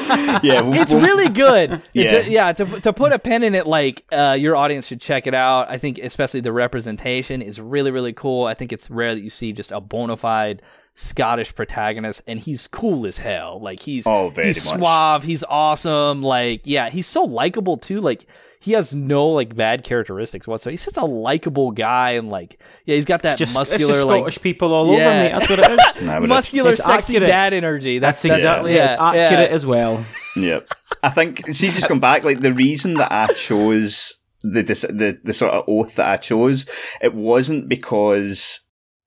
yeah, 0.43 0.61
we'll, 0.61 0.73
it's 0.81 0.91
we'll, 0.91 1.01
really 1.01 1.29
good. 1.29 1.81
Yeah, 1.93 2.15
a, 2.17 2.29
yeah. 2.29 2.53
To 2.53 2.65
to 2.81 2.93
put 2.93 3.13
a 3.13 3.19
pin 3.19 3.43
in 3.43 3.55
it, 3.55 3.65
like 3.65 4.05
uh, 4.11 4.37
your 4.39 4.55
audience 4.55 4.87
should 4.87 5.01
check 5.01 5.25
it 5.27 5.33
out. 5.33 5.69
I 5.69 5.77
think 5.77 5.97
especially 5.97 6.41
the 6.41 6.53
representation 6.53 7.41
is 7.41 7.59
really 7.59 7.91
really 7.91 8.13
cool. 8.13 8.45
I 8.45 8.53
think 8.53 8.71
it's 8.71 8.89
rare 8.89 9.15
that 9.15 9.21
you 9.21 9.29
see 9.29 9.53
just 9.53 9.71
a 9.71 9.81
bona 9.81 10.17
fide 10.17 10.61
Scottish 10.93 11.55
protagonist, 11.55 12.21
and 12.27 12.39
he's 12.39 12.67
cool 12.67 13.07
as 13.07 13.17
hell. 13.17 13.59
Like 13.61 13.79
he's 13.79 14.05
oh, 14.05 14.29
he's 14.31 14.65
much. 14.65 14.79
suave. 14.79 15.23
He's 15.23 15.43
awesome. 15.45 16.21
Like 16.21 16.61
yeah, 16.65 16.89
he's 16.89 17.07
so 17.07 17.23
likable 17.23 17.77
too. 17.77 18.01
Like 18.01 18.27
he 18.61 18.73
has 18.73 18.93
no 18.93 19.27
like 19.27 19.55
bad 19.55 19.83
characteristics 19.83 20.45
whatsoever. 20.45 20.71
He's 20.71 20.83
just 20.83 20.97
a 20.97 21.05
likable 21.05 21.71
guy, 21.71 22.11
and 22.11 22.29
like 22.29 22.61
yeah, 22.85 22.95
he's 22.95 23.05
got 23.05 23.21
that 23.21 23.37
just, 23.37 23.53
muscular 23.53 23.93
it's 23.93 24.03
like 24.03 24.19
Scottish 24.19 24.41
people 24.41 24.73
all 24.73 24.87
yeah. 24.87 24.93
over 24.93 25.23
me. 25.23 25.29
That's 25.29 25.49
what 25.49 25.59
it 25.59 25.71
is. 25.71 26.01
no, 26.05 26.19
muscular, 26.27 26.71
it's 26.71 26.83
sexy 26.83 27.15
accurate. 27.15 27.29
dad 27.29 27.53
energy. 27.53 27.99
That's, 27.99 28.21
that's 28.21 28.35
exactly 28.35 28.75
yeah. 28.75 28.83
it. 28.83 28.85
It's 28.85 29.01
accurate 29.01 29.49
yeah. 29.49 29.55
as 29.55 29.65
well. 29.65 30.05
Yep. 30.35 30.69
I 31.01 31.09
think 31.09 31.53
see, 31.53 31.71
just 31.71 31.87
come 31.87 31.99
back. 31.99 32.23
Like 32.23 32.39
the 32.39 32.53
reason 32.53 32.93
that 32.93 33.11
I 33.11 33.33
chose 33.33 34.21
the 34.41 34.61
the 34.61 35.19
the 35.21 35.33
sort 35.33 35.53
of 35.53 35.65
oath 35.67 35.95
that 35.95 36.07
I 36.07 36.17
chose, 36.17 36.65
it 37.01 37.13
wasn't 37.13 37.67
because 37.67 38.61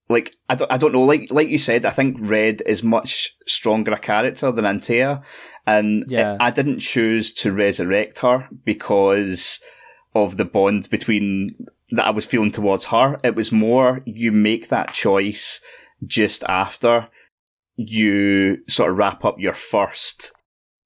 like 0.08 0.36
I 0.48 0.54
don't, 0.54 0.70
I 0.70 0.76
don't 0.76 0.92
know 0.92 1.02
like 1.02 1.28
like 1.30 1.48
you 1.48 1.58
said 1.58 1.86
I 1.86 1.90
think 1.90 2.18
Red 2.20 2.62
is 2.66 2.82
much 2.82 3.30
stronger 3.46 3.92
a 3.92 3.98
character 3.98 4.52
than 4.52 4.64
Antea 4.64 5.22
and 5.66 6.04
yeah. 6.08 6.34
it, 6.34 6.38
I 6.40 6.50
didn't 6.50 6.80
choose 6.80 7.32
to 7.34 7.52
resurrect 7.52 8.18
her 8.18 8.48
because 8.64 9.60
of 10.14 10.36
the 10.36 10.44
bond 10.44 10.88
between 10.90 11.48
that 11.90 12.06
I 12.06 12.10
was 12.10 12.26
feeling 12.26 12.50
towards 12.50 12.86
her 12.86 13.18
it 13.22 13.34
was 13.34 13.52
more 13.52 14.02
you 14.04 14.32
make 14.32 14.68
that 14.68 14.92
choice 14.92 15.60
just 16.04 16.42
after 16.44 17.08
you 17.76 18.58
sort 18.68 18.90
of 18.90 18.96
wrap 18.96 19.24
up 19.24 19.36
your 19.38 19.54
first 19.54 20.32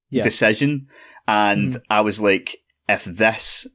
yeah. 0.09 0.23
decision 0.23 0.87
and 1.27 1.73
mm. 1.73 1.81
I 1.89 2.01
was 2.01 2.21
like 2.21 2.57
if 2.87 3.03
this 3.03 3.67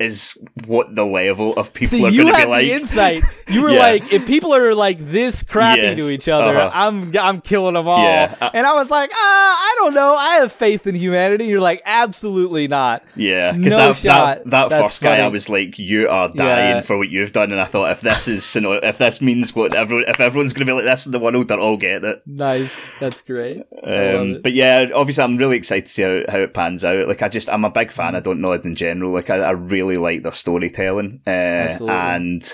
is 0.00 0.36
what 0.66 0.94
the 0.94 1.06
level 1.06 1.54
of 1.54 1.72
people 1.72 1.98
See, 1.98 2.04
are 2.04 2.10
going 2.10 2.26
to 2.26 2.36
be 2.36 2.44
like. 2.46 2.64
The 2.64 2.72
insight. 2.72 3.24
You 3.46 3.60
were 3.60 3.70
yeah. 3.70 3.78
like, 3.78 4.10
if 4.10 4.26
people 4.26 4.54
are 4.54 4.74
like 4.74 4.98
this 4.98 5.42
crappy 5.42 5.82
yes. 5.82 5.98
to 5.98 6.08
each 6.08 6.28
other, 6.28 6.56
uh-huh. 6.56 6.70
I'm 6.72 7.14
I'm 7.14 7.42
killing 7.42 7.74
them 7.74 7.86
all. 7.86 8.02
Yeah. 8.02 8.34
Uh, 8.40 8.50
and 8.54 8.66
I 8.66 8.72
was 8.72 8.90
like, 8.90 9.10
ah, 9.12 9.16
I 9.16 9.74
don't 9.80 9.92
know. 9.92 10.16
I 10.16 10.36
have 10.36 10.50
faith 10.50 10.86
in 10.86 10.94
humanity. 10.94 11.44
You're 11.44 11.60
like, 11.60 11.82
absolutely 11.84 12.68
not. 12.68 13.02
Yeah, 13.16 13.52
because 13.52 13.72
no 13.72 13.78
that, 13.92 13.96
shot. 13.96 14.44
that, 14.46 14.68
that 14.70 14.82
first 14.82 15.02
funny. 15.02 15.18
guy, 15.18 15.24
I 15.24 15.28
was 15.28 15.50
like, 15.50 15.78
you 15.78 16.08
are 16.08 16.30
dying 16.30 16.76
yeah. 16.76 16.80
for 16.80 16.96
what 16.96 17.10
you've 17.10 17.32
done, 17.32 17.52
and 17.52 17.60
I 17.60 17.66
thought 17.66 17.90
if 17.90 18.00
this 18.00 18.26
is 18.26 18.54
you 18.54 18.62
know, 18.62 18.72
if 18.72 18.96
this 18.96 19.20
means 19.20 19.54
what 19.54 19.74
everyone, 19.74 20.08
if 20.08 20.18
everyone's 20.18 20.54
going 20.54 20.66
to 20.66 20.70
be 20.70 20.74
like 20.74 20.86
this 20.86 21.04
in 21.04 21.12
the 21.12 21.18
world, 21.18 21.46
they're 21.46 21.60
all 21.60 21.76
getting 21.76 22.08
it. 22.08 22.22
Nice, 22.26 22.74
that's 22.98 23.20
great. 23.20 23.58
Um, 23.82 24.40
but 24.42 24.54
yeah, 24.54 24.88
obviously, 24.94 25.22
I'm 25.22 25.36
really 25.36 25.58
excited 25.58 25.84
to 25.84 25.92
see 25.92 26.02
how, 26.02 26.22
how 26.30 26.38
it 26.38 26.54
pans 26.54 26.82
out. 26.82 27.08
Like, 27.08 27.20
I 27.20 27.28
just, 27.28 27.50
I'm 27.50 27.66
a 27.66 27.70
big 27.70 27.92
fan 27.92 28.16
I 28.16 28.20
Don't 28.20 28.40
Nod 28.40 28.64
in 28.64 28.74
general. 28.74 29.12
Like, 29.12 29.28
I, 29.28 29.36
I 29.40 29.50
really 29.50 29.83
really 29.84 29.96
like 29.98 30.22
their 30.22 30.32
storytelling, 30.32 31.20
uh, 31.26 31.78
and 31.88 32.52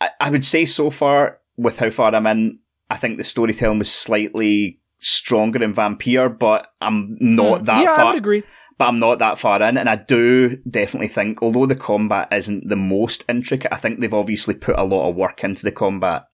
I, 0.00 0.10
I 0.20 0.30
would 0.30 0.44
say 0.44 0.64
so 0.64 0.90
far 0.90 1.38
with 1.56 1.78
how 1.78 1.90
far 1.90 2.14
I'm 2.14 2.26
in, 2.26 2.58
I 2.90 2.96
think 2.96 3.16
the 3.16 3.24
storytelling 3.24 3.78
was 3.78 3.90
slightly 3.90 4.80
stronger 4.98 5.62
in 5.62 5.74
Vampyr, 5.74 6.38
but 6.38 6.68
I'm 6.80 7.16
not 7.20 7.62
mm, 7.62 7.64
that 7.66 7.82
yeah, 7.82 7.96
far. 7.96 8.04
I 8.04 8.08
would 8.10 8.18
agree. 8.18 8.42
But 8.78 8.88
I'm 8.88 8.96
not 8.96 9.18
that 9.18 9.38
far 9.38 9.62
in, 9.62 9.76
and 9.76 9.88
I 9.88 9.96
do 9.96 10.56
definitely 10.68 11.08
think, 11.08 11.42
although 11.42 11.66
the 11.66 11.76
combat 11.76 12.32
isn't 12.32 12.68
the 12.68 12.76
most 12.76 13.24
intricate, 13.28 13.72
I 13.72 13.76
think 13.76 14.00
they've 14.00 14.14
obviously 14.14 14.54
put 14.54 14.78
a 14.78 14.84
lot 14.84 15.08
of 15.08 15.14
work 15.14 15.44
into 15.44 15.62
the 15.62 15.72
combat 15.72 16.24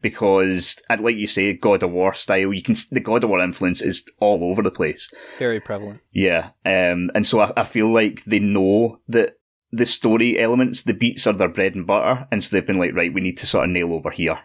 because, 0.00 0.80
like 0.98 1.16
you 1.16 1.26
say, 1.26 1.52
God 1.52 1.82
of 1.82 1.90
War 1.90 2.14
style, 2.14 2.52
you 2.52 2.62
can 2.62 2.76
the 2.90 3.00
God 3.00 3.24
of 3.24 3.30
War 3.30 3.40
influence 3.40 3.82
is 3.82 4.04
all 4.20 4.44
over 4.44 4.62
the 4.62 4.70
place. 4.70 5.10
Very 5.38 5.60
prevalent. 5.60 6.00
Yeah, 6.12 6.50
um, 6.64 7.10
and 7.14 7.26
so 7.26 7.40
I, 7.40 7.52
I 7.56 7.64
feel 7.64 7.88
like 7.88 8.24
they 8.24 8.40
know 8.40 9.00
that 9.08 9.36
the 9.74 9.86
story 9.86 10.38
elements, 10.38 10.82
the 10.82 10.94
beats 10.94 11.26
are 11.26 11.32
their 11.32 11.48
bread 11.48 11.74
and 11.74 11.86
butter, 11.86 12.26
and 12.30 12.42
so 12.42 12.54
they've 12.54 12.66
been 12.66 12.78
like, 12.78 12.94
right, 12.94 13.12
we 13.12 13.20
need 13.20 13.38
to 13.38 13.46
sort 13.46 13.64
of 13.64 13.70
nail 13.70 13.92
over 13.92 14.10
here 14.10 14.38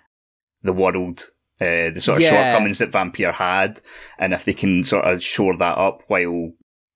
the 0.61 0.73
world, 0.73 1.29
uh, 1.61 1.89
the 1.91 2.01
sort 2.01 2.17
of 2.17 2.23
yeah. 2.23 2.51
shortcomings 2.51 2.79
that 2.79 2.91
Vampyr 2.91 3.33
had, 3.33 3.81
and 4.17 4.33
if 4.33 4.45
they 4.45 4.53
can 4.53 4.83
sort 4.83 5.05
of 5.05 5.23
shore 5.23 5.55
that 5.57 5.77
up 5.77 6.01
while 6.07 6.51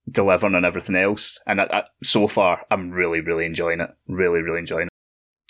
delivering 0.09 0.55
on 0.55 0.65
everything 0.65 0.95
else, 0.95 1.39
and 1.47 1.61
I, 1.61 1.67
I, 1.71 1.84
so 2.03 2.27
far, 2.27 2.61
I'm 2.71 2.91
really, 2.91 3.21
really 3.21 3.45
enjoying 3.45 3.79
it. 3.79 3.89
Really, 4.07 4.41
really 4.41 4.59
enjoying 4.59 4.88
it. 4.88 4.93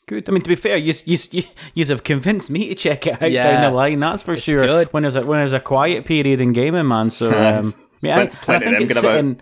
Good. 0.07 0.27
I 0.27 0.33
mean, 0.33 0.41
to 0.41 0.49
be 0.49 0.55
fair, 0.55 0.77
you 0.77 0.93
you 1.05 1.43
you 1.73 1.85
have 1.85 2.03
convinced 2.03 2.51
me 2.51 2.67
to 2.69 2.75
check 2.75 3.07
it 3.07 3.21
out 3.21 3.31
yeah. 3.31 3.51
down 3.51 3.71
the 3.71 3.75
line. 3.75 3.99
That's 4.01 4.21
for 4.21 4.33
it's 4.33 4.43
sure. 4.43 4.65
Good. 4.65 4.93
When 4.93 5.03
there's 5.03 5.15
a 5.15 5.25
when 5.25 5.39
there's 5.39 5.53
a 5.53 5.61
quiet 5.61 6.03
period 6.05 6.41
in 6.41 6.51
gaming, 6.51 6.87
man. 6.87 7.09
So 7.09 7.27
um, 7.33 7.73
yeah, 8.01 8.17
I, 8.19 8.21
I, 8.23 8.59
think 8.59 8.81
it's 8.81 8.99
sitting. 8.99 9.41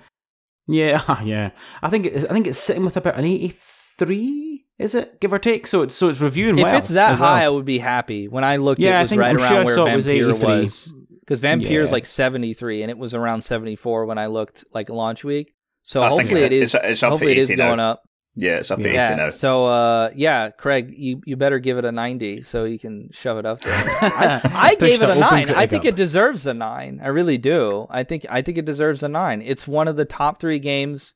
Yeah, 0.72 1.22
yeah. 1.24 1.51
I 1.82 1.89
think 1.89 2.05
it's 2.05 2.26
I 2.26 2.34
think 2.34 2.47
it's 2.47 2.57
sitting 2.57 2.86
with 2.86 2.97
about 2.97 3.17
an 3.17 3.26
eighty 3.26 3.53
three. 3.97 4.65
Is 4.80 4.95
it 4.95 5.19
give 5.19 5.32
or 5.32 5.39
take? 5.39 5.67
So 5.67 5.82
it's 5.84 5.95
so 5.95 6.09
it's 6.09 6.19
reviewing. 6.19 6.57
If 6.57 6.63
well 6.63 6.78
it's 6.78 6.89
that 6.89 7.17
high, 7.17 7.41
well. 7.41 7.45
I 7.45 7.49
would 7.49 7.65
be 7.65 7.78
happy. 7.78 8.28
When 8.28 8.43
I 8.43 8.57
looked, 8.57 8.80
yeah, 8.80 8.99
it 8.99 9.03
was 9.03 9.17
right 9.17 9.36
around 9.36 9.67
sure 9.67 9.86
where 9.86 9.97
Vampyr 9.97 10.43
was. 10.43 10.93
Because 11.19 11.41
Vampyr 11.41 11.69
yeah. 11.69 11.82
is 11.82 11.91
like 11.91 12.05
seventy 12.05 12.53
three, 12.53 12.82
and 12.82 12.89
it 12.89 12.97
was 12.97 13.13
around 13.13 13.41
seventy 13.41 13.76
four 13.76 14.05
when 14.05 14.17
I 14.17 14.28
looked 14.28 14.65
like 14.74 14.89
launch 14.89 15.24
week. 15.24 15.53
So 15.84 16.01
I 16.03 16.09
hopefully 16.09 16.41
it 16.41 16.51
is. 16.51 16.74
It's, 16.74 16.84
it's 16.84 17.01
hopefully 17.01 17.34
it 17.34 17.38
is 17.38 17.51
going 17.51 17.80
up. 17.80 18.03
Yeah, 18.36 18.57
it's 18.57 18.71
up 18.71 18.79
to 18.79 18.91
yeah. 18.91 19.07
80 19.07 19.15
now. 19.15 19.29
So, 19.29 19.65
uh, 19.65 20.11
yeah, 20.15 20.51
Craig, 20.51 20.93
you, 20.95 21.21
you 21.25 21.36
better 21.36 21.59
give 21.59 21.77
it 21.77 21.84
a 21.84 21.91
90 21.91 22.43
so 22.43 22.63
you 22.63 22.79
can 22.79 23.09
shove 23.11 23.38
it 23.38 23.45
up 23.45 23.59
there. 23.59 23.73
I, 24.01 24.41
I 24.43 24.75
gave 24.75 25.01
it 25.01 25.09
a 25.09 25.15
9. 25.15 25.49
I 25.49 25.67
think 25.67 25.84
it 25.84 25.95
deserves 25.95 26.45
a 26.45 26.53
9. 26.53 27.01
I 27.03 27.07
really 27.07 27.38
do. 27.38 27.88
I 27.89 28.03
think 28.03 28.25
I 28.29 28.41
think 28.41 28.57
it 28.57 28.65
deserves 28.65 29.03
a 29.03 29.09
9. 29.09 29.41
It's 29.41 29.67
one 29.67 29.88
of 29.88 29.97
the 29.97 30.05
top 30.05 30.39
3 30.39 30.59
games 30.59 31.13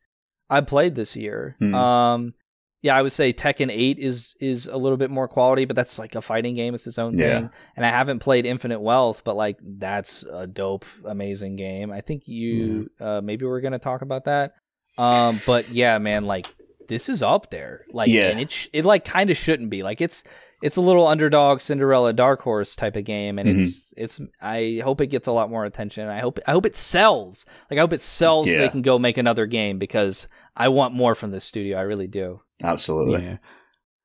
I 0.49 0.61
played 0.61 0.95
this 0.95 1.15
year. 1.15 1.55
Hmm. 1.59 1.75
Um, 1.75 2.33
yeah, 2.81 2.95
I 2.95 3.01
would 3.01 3.13
say 3.13 3.33
Tekken 3.33 3.71
8 3.71 3.97
is 3.97 4.35
is 4.39 4.67
a 4.67 4.77
little 4.77 4.97
bit 4.97 5.09
more 5.09 5.27
quality, 5.27 5.65
but 5.65 5.75
that's 5.75 5.97
like 5.97 6.13
a 6.15 6.21
fighting 6.21 6.53
game. 6.53 6.75
It's 6.75 6.85
its 6.85 6.99
own 6.99 7.17
yeah. 7.17 7.39
thing. 7.39 7.49
And 7.75 7.85
I 7.85 7.89
haven't 7.89 8.19
played 8.19 8.45
Infinite 8.45 8.79
Wealth, 8.79 9.23
but 9.23 9.35
like 9.35 9.57
that's 9.61 10.23
a 10.23 10.45
dope, 10.45 10.85
amazing 11.05 11.55
game. 11.55 11.91
I 11.91 12.01
think 12.01 12.27
you 12.27 12.91
uh, 12.99 13.21
maybe 13.23 13.45
we're 13.45 13.61
gonna 13.61 13.79
talk 13.79 14.03
about 14.03 14.25
that. 14.25 14.53
Um, 14.97 15.41
but 15.47 15.69
yeah, 15.69 15.97
man, 15.97 16.25
like 16.25 16.47
this 16.87 17.09
is 17.09 17.21
up 17.21 17.49
there. 17.49 17.85
Like, 17.91 18.09
yeah. 18.09 18.27
and 18.27 18.39
it 18.39 18.69
it 18.73 18.85
like 18.85 19.05
kind 19.05 19.29
of 19.29 19.37
shouldn't 19.37 19.69
be. 19.69 19.83
Like, 19.83 20.01
it's 20.01 20.23
it's 20.61 20.77
a 20.77 20.81
little 20.81 21.07
underdog 21.07 21.59
Cinderella 21.59 22.13
dark 22.13 22.41
horse 22.41 22.75
type 22.75 22.95
of 22.95 23.03
game, 23.03 23.37
and 23.39 23.49
mm-hmm. 23.49 23.63
it's 23.63 23.93
it's. 23.97 24.21
I 24.41 24.81
hope 24.83 25.01
it 25.01 25.07
gets 25.07 25.27
a 25.27 25.31
lot 25.31 25.49
more 25.49 25.65
attention. 25.65 26.07
I 26.07 26.19
hope 26.19 26.39
I 26.47 26.51
hope 26.51 26.65
it 26.65 26.75
sells. 26.75 27.45
Like, 27.69 27.77
I 27.77 27.81
hope 27.81 27.93
it 27.93 28.01
sells. 28.01 28.47
Yeah. 28.47 28.53
So 28.53 28.59
they 28.59 28.69
can 28.69 28.81
go 28.81 28.99
make 28.99 29.17
another 29.17 29.45
game 29.45 29.79
because 29.79 30.27
I 30.55 30.69
want 30.69 30.93
more 30.93 31.15
from 31.15 31.31
this 31.31 31.43
studio. 31.43 31.77
I 31.77 31.81
really 31.81 32.07
do. 32.07 32.41
Absolutely. 32.63 33.23
Yeah. 33.23 33.37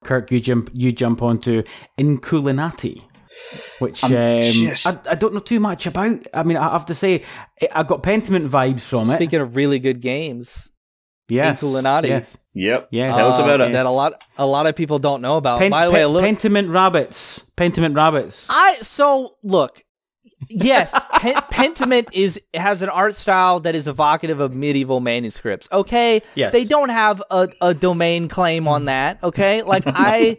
Kirk, 0.05 0.31
you 0.31 0.41
jump 0.41 0.71
you 0.73 0.93
jump 0.93 1.23
onto 1.23 1.63
Inkulinati 1.99 3.05
which 3.79 4.05
um, 4.05 4.11
just... 4.11 4.87
I, 4.87 5.13
I, 5.13 5.15
don't 5.15 5.33
know 5.33 5.41
too 5.41 5.61
much 5.61 5.87
about. 5.87 6.27
I 6.35 6.43
mean, 6.43 6.57
I 6.57 6.71
have 6.73 6.87
to 6.87 6.95
say, 6.95 7.23
I 7.73 7.83
got 7.83 8.03
Pentiment 8.03 8.49
vibes 8.49 8.81
from 8.81 9.05
Speaking 9.05 9.15
it. 9.15 9.17
Speaking 9.17 9.41
of 9.41 9.57
really 9.57 9.79
good 9.79 10.01
games, 10.01 10.71
Yes. 11.31 11.61
Inkulinati. 11.61 12.09
Yes. 12.09 12.39
Yep. 12.55 12.89
Yeah. 12.91 13.17
Tell 13.17 13.27
uh, 13.27 13.31
us 13.31 13.39
about 13.39 13.61
it. 13.61 13.73
That 13.73 13.87
a 13.87 13.91
lot 13.91 14.23
a 14.37 14.47
lot 14.47 14.67
of 14.67 14.77
people 14.77 14.99
don't 14.99 15.23
know 15.23 15.37
about. 15.37 15.59
Pen, 15.59 15.71
By 15.71 15.87
the 15.87 15.93
way, 15.93 16.03
a 16.03 16.09
little 16.09 16.29
Pentiment 16.29 16.73
rabbits. 16.73 17.45
Pentiment 17.57 17.95
rabbits. 17.95 18.49
I 18.51 18.79
so 18.83 19.37
look. 19.43 19.83
yes, 20.49 20.99
Pen- 21.13 21.35
Pentiment 21.51 22.09
is 22.13 22.41
has 22.55 22.83
an 22.83 22.89
art 22.89 23.15
style 23.15 23.61
that 23.61 23.75
is 23.75 23.87
evocative 23.87 24.41
of 24.41 24.55
medieval 24.55 25.01
manuscripts. 25.01 25.69
Okay, 25.71 26.23
yes. 26.35 26.53
they 26.53 26.65
don't 26.65 26.89
have 26.89 27.23
a, 27.31 27.49
a 27.61 27.75
domain 27.75 28.29
claim 28.29 28.67
on 28.67 28.87
that. 28.87 29.23
Okay, 29.23 29.63
like 29.63 29.85
I, 29.87 30.39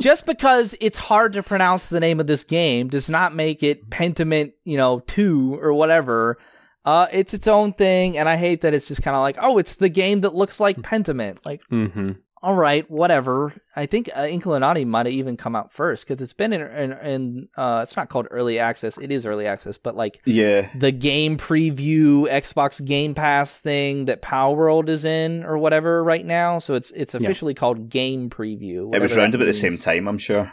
just 0.00 0.26
because 0.26 0.74
it's 0.80 0.98
hard 0.98 1.32
to 1.34 1.42
pronounce 1.42 1.88
the 1.88 2.00
name 2.00 2.20
of 2.20 2.26
this 2.26 2.44
game 2.44 2.88
does 2.88 3.10
not 3.10 3.34
make 3.34 3.62
it 3.62 3.90
Pentiment, 3.90 4.52
you 4.64 4.76
know, 4.76 5.00
two 5.00 5.58
or 5.60 5.72
whatever. 5.72 6.38
Uh, 6.86 7.08
it's 7.10 7.34
its 7.34 7.48
own 7.48 7.72
thing, 7.72 8.16
and 8.16 8.28
I 8.28 8.36
hate 8.36 8.60
that 8.60 8.72
it's 8.72 8.86
just 8.86 9.02
kind 9.02 9.16
of 9.16 9.20
like, 9.20 9.36
oh, 9.40 9.58
it's 9.58 9.74
the 9.74 9.88
game 9.88 10.20
that 10.20 10.36
looks 10.36 10.60
like 10.60 10.76
Pentiment. 10.76 11.44
Like, 11.44 11.60
mm-hmm. 11.68 12.12
all 12.40 12.54
right, 12.54 12.88
whatever. 12.88 13.52
I 13.74 13.86
think 13.86 14.08
uh, 14.14 14.20
Inkulinati 14.20 14.86
might 14.86 15.06
have 15.06 15.12
even 15.12 15.36
come 15.36 15.56
out 15.56 15.72
first 15.72 16.06
because 16.06 16.22
it's 16.22 16.32
been 16.32 16.52
in, 16.52 16.60
in, 16.60 16.92
in 16.92 17.48
uh, 17.56 17.80
it's 17.82 17.96
not 17.96 18.08
called 18.08 18.28
early 18.30 18.60
access. 18.60 18.98
It 18.98 19.10
is 19.10 19.26
early 19.26 19.48
access, 19.48 19.76
but 19.78 19.96
like, 19.96 20.20
yeah, 20.26 20.70
the 20.76 20.92
game 20.92 21.38
preview 21.38 22.28
Xbox 22.28 22.82
Game 22.84 23.14
Pass 23.14 23.58
thing 23.58 24.04
that 24.04 24.22
Palworld 24.22 24.88
is 24.88 25.04
in 25.04 25.42
or 25.42 25.58
whatever 25.58 26.04
right 26.04 26.24
now. 26.24 26.60
So 26.60 26.74
it's 26.74 26.92
it's 26.92 27.16
officially 27.16 27.54
yeah. 27.54 27.58
called 27.58 27.88
Game 27.88 28.30
Preview. 28.30 28.94
It 28.94 29.02
was 29.02 29.16
around 29.16 29.34
about 29.34 29.46
the 29.46 29.52
same 29.52 29.76
time, 29.76 30.06
I'm 30.06 30.18
sure. 30.18 30.52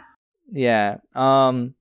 Yeah. 0.50 0.96
Um 1.14 1.76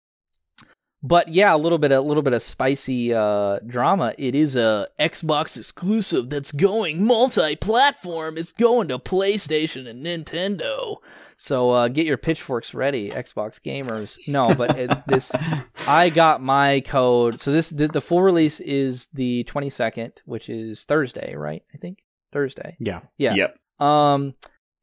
but 1.06 1.28
yeah, 1.28 1.54
a 1.54 1.58
little 1.58 1.78
bit, 1.78 1.92
a 1.92 2.00
little 2.00 2.24
bit 2.24 2.32
of 2.32 2.42
spicy 2.42 3.14
uh, 3.14 3.60
drama. 3.68 4.16
It 4.18 4.34
is 4.34 4.56
a 4.56 4.88
Xbox 4.98 5.58
exclusive 5.58 6.30
that's 6.30 6.54
going 6.54 7.06
multi-platform. 7.06 8.38
It's 8.38 8.54
going 8.54 8.88
to 8.88 8.98
PlayStation 8.98 9.86
and 9.86 10.06
Nintendo. 10.06 10.98
So 11.36 11.72
uh, 11.72 11.90
get 11.90 12.06
your 12.06 12.16
pitchforks 12.16 12.74
ready, 12.74 13.10
Xbox 13.10 13.62
gamers. 13.62 14.18
No, 14.30 14.56
but 14.56 14.80
it, 14.80 14.92
this, 15.06 15.34
I 15.88 16.10
got 16.10 16.42
my 16.42 16.80
code. 16.80 17.42
So 17.42 17.52
this, 17.52 17.70
the, 17.70 17.88
the 17.88 18.00
full 18.02 18.22
release 18.22 18.62
is 18.62 19.08
the 19.08 19.44
twenty 19.44 19.70
second, 19.70 20.22
which 20.24 20.48
is 20.48 20.86
Thursday, 20.86 21.36
right? 21.36 21.64
I 21.74 21.78
think 21.78 22.00
Thursday. 22.32 22.78
Yeah. 22.80 23.02
Yeah. 23.18 23.34
Yep. 23.36 23.86
Um, 23.86 24.36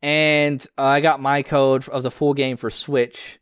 and 0.03 0.67
I 0.77 1.01
got 1.01 1.23
my 1.23 1.43
code 1.43 1.89
of 1.89 2.03
the 2.03 2.11
full 2.11 2.35
game 2.35 2.59
for 2.59 2.69
Switch 2.69 3.41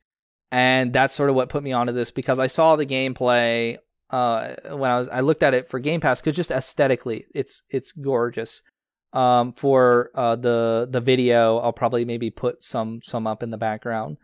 and 0.50 0.92
that's 0.92 1.14
sort 1.14 1.30
of 1.30 1.36
what 1.36 1.48
put 1.48 1.62
me 1.62 1.72
onto 1.72 1.92
this 1.92 2.10
because 2.10 2.38
I 2.38 2.46
saw 2.46 2.76
the 2.76 2.86
gameplay 2.86 3.78
uh, 4.10 4.54
when 4.70 4.90
I 4.90 4.98
was 4.98 5.08
I 5.08 5.20
looked 5.20 5.42
at 5.42 5.54
it 5.54 5.68
for 5.68 5.78
Game 5.78 6.00
Pass 6.00 6.20
because 6.20 6.36
just 6.36 6.50
aesthetically 6.50 7.26
it's 7.34 7.62
it's 7.68 7.92
gorgeous. 7.92 8.62
Um, 9.12 9.54
for 9.54 10.10
uh, 10.14 10.36
the 10.36 10.86
the 10.90 11.00
video, 11.00 11.58
I'll 11.58 11.72
probably 11.72 12.04
maybe 12.04 12.30
put 12.30 12.62
some 12.62 13.00
some 13.02 13.26
up 13.26 13.42
in 13.42 13.50
the 13.50 13.56
background. 13.56 14.18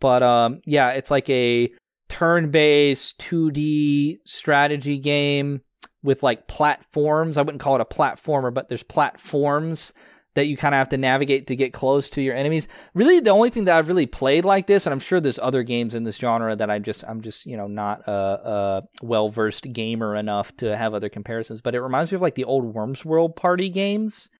But 0.00 0.22
um, 0.22 0.62
yeah, 0.64 0.90
it's 0.90 1.10
like 1.10 1.28
a 1.28 1.72
turn-based 2.08 3.18
2D 3.20 4.18
strategy 4.24 4.98
game 4.98 5.60
with 6.02 6.22
like 6.22 6.48
platforms. 6.48 7.36
I 7.36 7.42
wouldn't 7.42 7.60
call 7.62 7.76
it 7.76 7.82
a 7.82 7.84
platformer, 7.84 8.52
but 8.52 8.68
there's 8.68 8.82
platforms 8.82 9.92
that 10.34 10.46
you 10.46 10.56
kind 10.56 10.74
of 10.74 10.78
have 10.78 10.88
to 10.90 10.96
navigate 10.96 11.46
to 11.48 11.56
get 11.56 11.72
close 11.72 12.08
to 12.10 12.22
your 12.22 12.34
enemies. 12.34 12.68
Really, 12.94 13.20
the 13.20 13.30
only 13.30 13.50
thing 13.50 13.64
that 13.64 13.76
I've 13.76 13.88
really 13.88 14.06
played 14.06 14.44
like 14.44 14.66
this, 14.66 14.86
and 14.86 14.92
I'm 14.92 15.00
sure 15.00 15.20
there's 15.20 15.38
other 15.38 15.62
games 15.62 15.94
in 15.94 16.04
this 16.04 16.16
genre 16.16 16.54
that 16.56 16.70
I'm 16.70 16.82
just 16.82 17.04
I'm 17.06 17.20
just 17.20 17.46
you 17.46 17.56
know 17.56 17.66
not 17.66 18.06
a, 18.06 18.12
a 18.12 18.82
well 19.02 19.28
versed 19.28 19.72
gamer 19.72 20.16
enough 20.16 20.56
to 20.58 20.76
have 20.76 20.94
other 20.94 21.08
comparisons. 21.08 21.60
But 21.60 21.74
it 21.74 21.80
reminds 21.80 22.12
me 22.12 22.16
of 22.16 22.22
like 22.22 22.34
the 22.34 22.44
old 22.44 22.74
Worms 22.74 23.04
World 23.04 23.36
party 23.36 23.68
games 23.68 24.30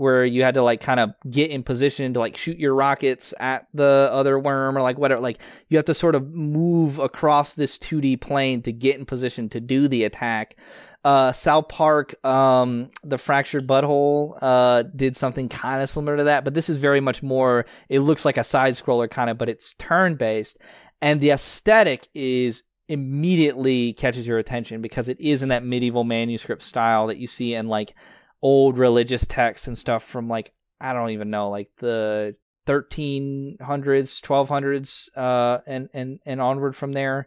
where 0.00 0.24
you 0.24 0.42
had 0.42 0.54
to 0.54 0.62
like 0.62 0.80
kind 0.80 0.98
of 0.98 1.12
get 1.28 1.50
in 1.50 1.62
position 1.62 2.14
to 2.14 2.18
like 2.18 2.34
shoot 2.34 2.58
your 2.58 2.74
rockets 2.74 3.34
at 3.38 3.66
the 3.74 4.08
other 4.10 4.38
worm 4.38 4.78
or 4.78 4.80
like 4.80 4.96
whatever 4.96 5.20
like 5.20 5.38
you 5.68 5.76
have 5.76 5.84
to 5.84 5.92
sort 5.92 6.14
of 6.14 6.30
move 6.30 6.98
across 6.98 7.54
this 7.54 7.76
2D 7.76 8.18
plane 8.18 8.62
to 8.62 8.72
get 8.72 8.98
in 8.98 9.04
position 9.04 9.50
to 9.50 9.60
do 9.60 9.88
the 9.88 10.04
attack 10.04 10.56
uh, 11.02 11.32
South 11.32 11.68
Park, 11.68 12.22
um, 12.26 12.90
the 13.02 13.16
Fractured 13.16 13.66
But 13.66 13.84
Whole, 13.84 14.36
uh, 14.42 14.82
did 14.82 15.16
something 15.16 15.48
kind 15.48 15.82
of 15.82 15.88
similar 15.88 16.18
to 16.18 16.24
that, 16.24 16.44
but 16.44 16.52
this 16.52 16.68
is 16.68 16.76
very 16.76 17.00
much 17.00 17.22
more. 17.22 17.64
It 17.88 18.00
looks 18.00 18.26
like 18.26 18.36
a 18.36 18.44
side 18.44 18.74
scroller 18.74 19.10
kind 19.10 19.30
of, 19.30 19.38
but 19.38 19.48
it's 19.48 19.72
turn 19.74 20.16
based, 20.16 20.58
and 21.00 21.18
the 21.18 21.30
aesthetic 21.30 22.08
is 22.12 22.64
immediately 22.88 23.94
catches 23.94 24.26
your 24.26 24.38
attention 24.38 24.82
because 24.82 25.08
it 25.08 25.18
is 25.18 25.42
in 25.42 25.48
that 25.48 25.64
medieval 25.64 26.04
manuscript 26.04 26.60
style 26.60 27.06
that 27.06 27.16
you 27.16 27.26
see 27.26 27.54
in 27.54 27.66
like 27.66 27.94
old 28.42 28.78
religious 28.78 29.26
texts 29.26 29.66
and 29.66 29.76
stuff 29.76 30.02
from 30.02 30.28
like 30.28 30.52
I 30.80 30.92
don't 30.92 31.10
even 31.10 31.30
know 31.30 31.50
like 31.50 31.70
the 31.78 32.36
1300s 32.66 33.58
1200s 33.58 35.08
uh 35.16 35.60
and 35.66 35.88
and 35.92 36.20
and 36.24 36.40
onward 36.40 36.76
from 36.76 36.92
there 36.92 37.26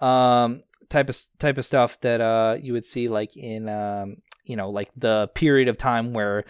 um 0.00 0.62
type 0.88 1.08
of 1.08 1.18
type 1.38 1.58
of 1.58 1.64
stuff 1.64 2.00
that 2.00 2.20
uh 2.20 2.56
you 2.60 2.72
would 2.72 2.84
see 2.84 3.08
like 3.08 3.36
in 3.36 3.68
um 3.68 4.16
you 4.44 4.56
know 4.56 4.70
like 4.70 4.90
the 4.96 5.28
period 5.34 5.68
of 5.68 5.78
time 5.78 6.12
where 6.12 6.44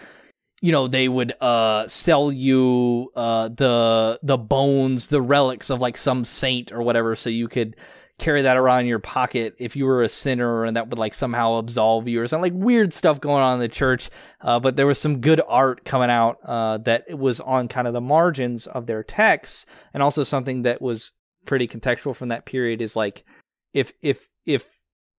you 0.61 0.71
know 0.71 0.87
they 0.87 1.07
would 1.07 1.33
uh 1.41 1.87
sell 1.87 2.31
you 2.31 3.11
uh 3.15 3.47
the 3.49 4.19
the 4.21 4.37
bones 4.37 5.07
the 5.07 5.21
relics 5.21 5.69
of 5.69 5.79
like 5.79 5.97
some 5.97 6.25
saint 6.25 6.71
or 6.71 6.81
whatever 6.81 7.15
so 7.15 7.29
you 7.29 7.47
could 7.47 7.75
carry 8.17 8.43
that 8.43 8.55
around 8.55 8.81
in 8.81 8.85
your 8.87 8.99
pocket 8.99 9.55
if 9.59 9.75
you 9.75 9.85
were 9.85 10.01
a 10.01 10.09
sinner 10.09 10.63
and 10.63 10.77
that 10.77 10.87
would 10.89 10.97
like 10.97 11.13
somehow 11.13 11.55
absolve 11.55 12.07
you 12.07 12.21
or 12.21 12.27
something 12.27 12.53
like 12.53 12.63
weird 12.63 12.93
stuff 12.93 13.19
going 13.19 13.43
on 13.43 13.55
in 13.55 13.59
the 13.59 13.67
church 13.67 14.09
uh, 14.45 14.59
but 14.59 14.75
there 14.75 14.85
was 14.85 15.01
some 15.01 15.21
good 15.21 15.41
art 15.47 15.83
coming 15.85 16.09
out 16.09 16.37
uh, 16.45 16.77
that 16.77 17.17
was 17.17 17.39
on 17.39 17.67
kind 17.67 17.87
of 17.87 17.93
the 17.93 18.01
margins 18.01 18.67
of 18.67 18.85
their 18.85 19.03
texts. 19.03 19.65
And 19.93 20.03
also 20.03 20.23
something 20.23 20.61
that 20.61 20.81
was 20.81 21.11
pretty 21.45 21.67
contextual 21.67 22.15
from 22.15 22.29
that 22.29 22.45
period 22.45 22.81
is 22.81 22.95
like 22.95 23.23
if 23.73 23.91
if 24.01 24.27
if 24.45 24.77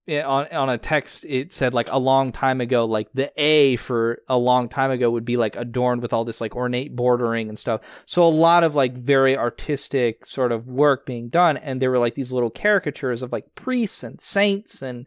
on 0.09 0.47
on 0.53 0.69
a 0.69 0.77
text 0.77 1.25
it 1.25 1.51
said 1.51 1.73
like 1.73 1.89
a 1.91 1.99
long 1.99 2.31
time 2.31 2.61
ago 2.61 2.85
like 2.85 3.09
the 3.13 3.31
a 3.35 3.75
for 3.75 4.21
a 4.29 4.37
long 4.37 4.69
time 4.69 4.89
ago 4.89 5.11
would 5.11 5.25
be 5.25 5.35
like 5.35 5.55
adorned 5.57 6.01
with 6.01 6.13
all 6.13 6.23
this 6.23 6.39
like 6.39 6.55
ornate 6.55 6.95
bordering 6.95 7.49
and 7.49 7.59
stuff. 7.59 7.81
So 8.05 8.25
a 8.25 8.29
lot 8.29 8.63
of 8.63 8.73
like 8.73 8.93
very 8.93 9.37
artistic 9.37 10.25
sort 10.25 10.51
of 10.51 10.67
work 10.67 11.05
being 11.05 11.27
done 11.27 11.57
and 11.57 11.81
there 11.81 11.91
were 11.91 11.99
like 11.99 12.15
these 12.15 12.31
little 12.31 12.49
caricatures 12.49 13.21
of 13.21 13.33
like 13.33 13.53
priests 13.55 14.03
and 14.03 14.19
saints 14.21 14.81
and 14.81 15.05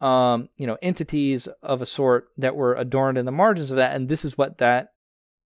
um 0.00 0.48
you 0.56 0.66
know 0.66 0.78
entities 0.82 1.46
of 1.62 1.80
a 1.80 1.86
sort 1.86 2.28
that 2.36 2.56
were 2.56 2.74
adorned 2.74 3.18
in 3.18 3.26
the 3.26 3.32
margins 3.32 3.70
of 3.70 3.76
that. 3.76 3.94
And 3.94 4.08
this 4.08 4.24
is 4.24 4.36
what 4.36 4.58
that 4.58 4.92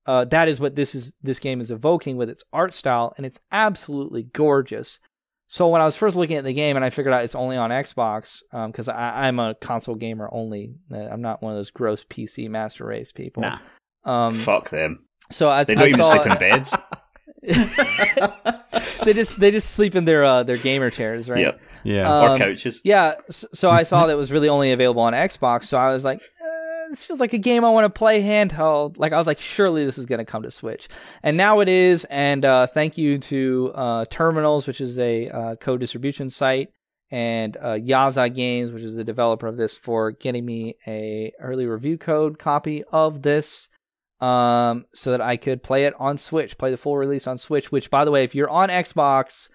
uh 0.06 0.24
that 0.26 0.48
is 0.48 0.60
what 0.60 0.76
this 0.76 0.94
is 0.94 1.14
this 1.22 1.38
game 1.38 1.60
is 1.60 1.70
evoking 1.70 2.16
with 2.16 2.30
its 2.30 2.44
art 2.54 2.72
style 2.72 3.12
and 3.18 3.26
it's 3.26 3.40
absolutely 3.52 4.22
gorgeous 4.22 4.98
so 5.46 5.68
when 5.68 5.80
I 5.80 5.84
was 5.84 5.96
first 5.96 6.16
looking 6.16 6.36
at 6.36 6.44
the 6.44 6.52
game 6.52 6.76
and 6.76 6.84
I 6.84 6.90
figured 6.90 7.14
out 7.14 7.24
it's 7.24 7.34
only 7.34 7.56
on 7.56 7.70
Xbox, 7.70 8.42
because 8.66 8.88
um, 8.88 8.96
I'm 8.96 9.38
a 9.38 9.54
console 9.54 9.94
gamer 9.94 10.28
only. 10.32 10.74
Uh, 10.92 10.96
I'm 10.98 11.22
not 11.22 11.42
one 11.42 11.52
of 11.52 11.58
those 11.58 11.70
gross 11.70 12.04
PC 12.04 12.48
master 12.48 12.86
race 12.86 13.12
people. 13.12 13.42
Nah. 13.42 13.58
Um, 14.04 14.34
Fuck 14.34 14.70
them. 14.70 15.04
So 15.30 15.50
I, 15.50 15.64
they 15.64 15.74
don't 15.74 15.84
I 15.84 15.88
even 15.88 16.02
saw, 16.02 16.12
sleep 16.12 16.32
in 16.32 16.38
beds. 16.38 16.74
they 19.04 19.12
just 19.12 19.38
they 19.38 19.50
just 19.50 19.70
sleep 19.70 19.94
in 19.94 20.06
their 20.06 20.24
uh, 20.24 20.42
their 20.42 20.56
gamer 20.56 20.88
chairs, 20.88 21.28
right? 21.28 21.40
Yep. 21.40 21.60
Yeah. 21.84 22.10
Um, 22.10 22.32
or 22.32 22.38
couches. 22.38 22.80
Yeah. 22.84 23.14
So 23.30 23.70
I 23.70 23.82
saw 23.82 24.06
that 24.06 24.14
it 24.14 24.16
was 24.16 24.32
really 24.32 24.48
only 24.48 24.72
available 24.72 25.02
on 25.02 25.12
Xbox. 25.12 25.64
So 25.64 25.76
I 25.78 25.92
was 25.92 26.04
like, 26.04 26.20
this 26.94 27.04
feels 27.04 27.18
like 27.18 27.32
a 27.32 27.38
game 27.38 27.64
I 27.64 27.70
want 27.70 27.92
to 27.92 27.98
play 27.98 28.22
handheld. 28.22 28.98
Like 28.98 29.12
I 29.12 29.18
was 29.18 29.26
like, 29.26 29.40
surely 29.40 29.84
this 29.84 29.98
is 29.98 30.06
going 30.06 30.20
to 30.20 30.24
come 30.24 30.44
to 30.44 30.50
Switch, 30.50 30.88
and 31.24 31.36
now 31.36 31.58
it 31.58 31.68
is. 31.68 32.04
And 32.04 32.44
uh, 32.44 32.68
thank 32.68 32.96
you 32.96 33.18
to 33.18 33.72
uh, 33.74 34.04
Terminals, 34.08 34.68
which 34.68 34.80
is 34.80 34.96
a 34.98 35.28
uh, 35.28 35.56
code 35.56 35.80
distribution 35.80 36.30
site, 36.30 36.70
and 37.10 37.56
uh, 37.56 37.72
Yaza 37.72 38.32
Games, 38.32 38.70
which 38.70 38.84
is 38.84 38.94
the 38.94 39.02
developer 39.02 39.48
of 39.48 39.56
this, 39.56 39.76
for 39.76 40.12
getting 40.12 40.46
me 40.46 40.76
a 40.86 41.32
early 41.40 41.66
review 41.66 41.98
code 41.98 42.38
copy 42.38 42.84
of 42.92 43.22
this, 43.22 43.68
um, 44.20 44.86
so 44.94 45.10
that 45.10 45.20
I 45.20 45.36
could 45.36 45.64
play 45.64 45.86
it 45.86 45.94
on 45.98 46.16
Switch, 46.16 46.56
play 46.56 46.70
the 46.70 46.76
full 46.76 46.96
release 46.96 47.26
on 47.26 47.38
Switch. 47.38 47.72
Which, 47.72 47.90
by 47.90 48.04
the 48.04 48.12
way, 48.12 48.22
if 48.22 48.36
you're 48.36 48.50
on 48.50 48.68
Xbox. 48.68 49.48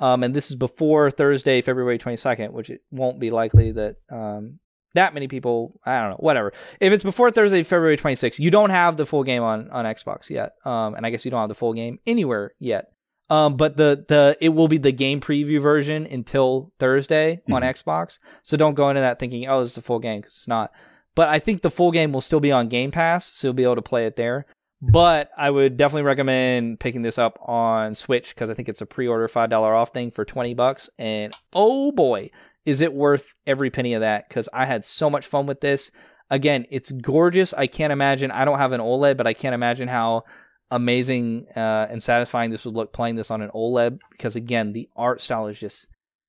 Um, 0.00 0.24
and 0.24 0.34
this 0.34 0.50
is 0.50 0.56
before 0.56 1.08
Thursday, 1.12 1.62
February 1.62 2.00
22nd, 2.00 2.50
which 2.50 2.68
it 2.68 2.80
won't 2.90 3.20
be 3.20 3.30
likely 3.30 3.70
that 3.70 3.94
um, 4.10 4.58
that 4.94 5.14
many 5.14 5.28
people. 5.28 5.78
I 5.84 6.00
don't 6.00 6.10
know, 6.10 6.16
whatever. 6.18 6.52
If 6.80 6.92
it's 6.92 7.04
before 7.04 7.30
Thursday, 7.30 7.62
February 7.62 7.96
26th, 7.96 8.38
you 8.38 8.50
don't 8.50 8.70
have 8.70 8.96
the 8.96 9.06
full 9.06 9.22
game 9.22 9.42
on 9.42 9.70
on 9.70 9.84
Xbox 9.84 10.30
yet. 10.30 10.54
Um, 10.64 10.94
and 10.94 11.04
I 11.04 11.10
guess 11.10 11.24
you 11.24 11.30
don't 11.30 11.40
have 11.40 11.48
the 11.48 11.54
full 11.54 11.74
game 11.74 11.98
anywhere 12.06 12.54
yet. 12.58 12.90
Um, 13.30 13.56
but 13.56 13.76
the 13.76 14.04
the 14.06 14.36
it 14.40 14.50
will 14.50 14.68
be 14.68 14.78
the 14.78 14.92
game 14.92 15.20
preview 15.20 15.60
version 15.60 16.06
until 16.06 16.72
Thursday 16.78 17.36
mm-hmm. 17.36 17.54
on 17.54 17.62
Xbox. 17.62 18.18
So 18.42 18.56
don't 18.56 18.74
go 18.74 18.90
into 18.90 19.00
that 19.00 19.18
thinking, 19.18 19.46
oh, 19.48 19.62
it's 19.62 19.76
a 19.76 19.82
full 19.82 19.98
game 19.98 20.20
because 20.20 20.34
it's 20.34 20.48
not. 20.48 20.72
But 21.14 21.28
I 21.28 21.38
think 21.38 21.62
the 21.62 21.70
full 21.70 21.92
game 21.92 22.12
will 22.12 22.20
still 22.20 22.40
be 22.40 22.50
on 22.50 22.68
Game 22.68 22.90
Pass, 22.90 23.32
so 23.32 23.46
you'll 23.46 23.54
be 23.54 23.62
able 23.62 23.76
to 23.76 23.82
play 23.82 24.06
it 24.06 24.16
there. 24.16 24.46
But 24.82 25.30
I 25.36 25.48
would 25.50 25.76
definitely 25.76 26.02
recommend 26.02 26.80
picking 26.80 27.02
this 27.02 27.18
up 27.18 27.38
on 27.40 27.94
Switch 27.94 28.34
because 28.34 28.50
I 28.50 28.54
think 28.54 28.68
it's 28.68 28.82
a 28.82 28.86
pre-order 28.86 29.28
five 29.28 29.48
dollar 29.48 29.74
off 29.74 29.94
thing 29.94 30.10
for 30.10 30.24
twenty 30.24 30.52
bucks. 30.52 30.90
And 30.98 31.32
oh 31.54 31.92
boy, 31.92 32.30
is 32.64 32.80
it 32.80 32.94
worth 32.94 33.34
every 33.46 33.70
penny 33.70 33.94
of 33.94 34.00
that? 34.00 34.28
Because 34.28 34.48
I 34.52 34.64
had 34.64 34.84
so 34.84 35.10
much 35.10 35.26
fun 35.26 35.46
with 35.46 35.60
this. 35.60 35.90
Again, 36.30 36.66
it's 36.70 36.90
gorgeous. 36.90 37.52
I 37.52 37.66
can't 37.66 37.92
imagine. 37.92 38.30
I 38.30 38.44
don't 38.44 38.58
have 38.58 38.72
an 38.72 38.80
OLED, 38.80 39.16
but 39.16 39.26
I 39.26 39.34
can't 39.34 39.54
imagine 39.54 39.88
how 39.88 40.24
amazing 40.70 41.46
uh, 41.54 41.86
and 41.90 42.02
satisfying 42.02 42.50
this 42.50 42.64
would 42.64 42.74
look 42.74 42.92
playing 42.92 43.16
this 43.16 43.30
on 43.30 43.42
an 43.42 43.50
OLED. 43.54 43.98
Because 44.10 44.34
again, 44.34 44.72
the 44.72 44.88
art 44.96 45.20
style 45.20 45.46
is 45.46 45.58
just 45.58 45.88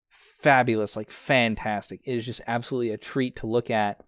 fabulous, 0.09 0.95
like 0.95 1.09
fantastic. 1.09 2.01
It 2.03 2.17
is 2.17 2.25
just 2.25 2.41
absolutely 2.45 2.91
a 2.91 2.97
treat 2.97 3.37
to 3.37 3.47
look 3.47 3.69
at, 3.69 4.03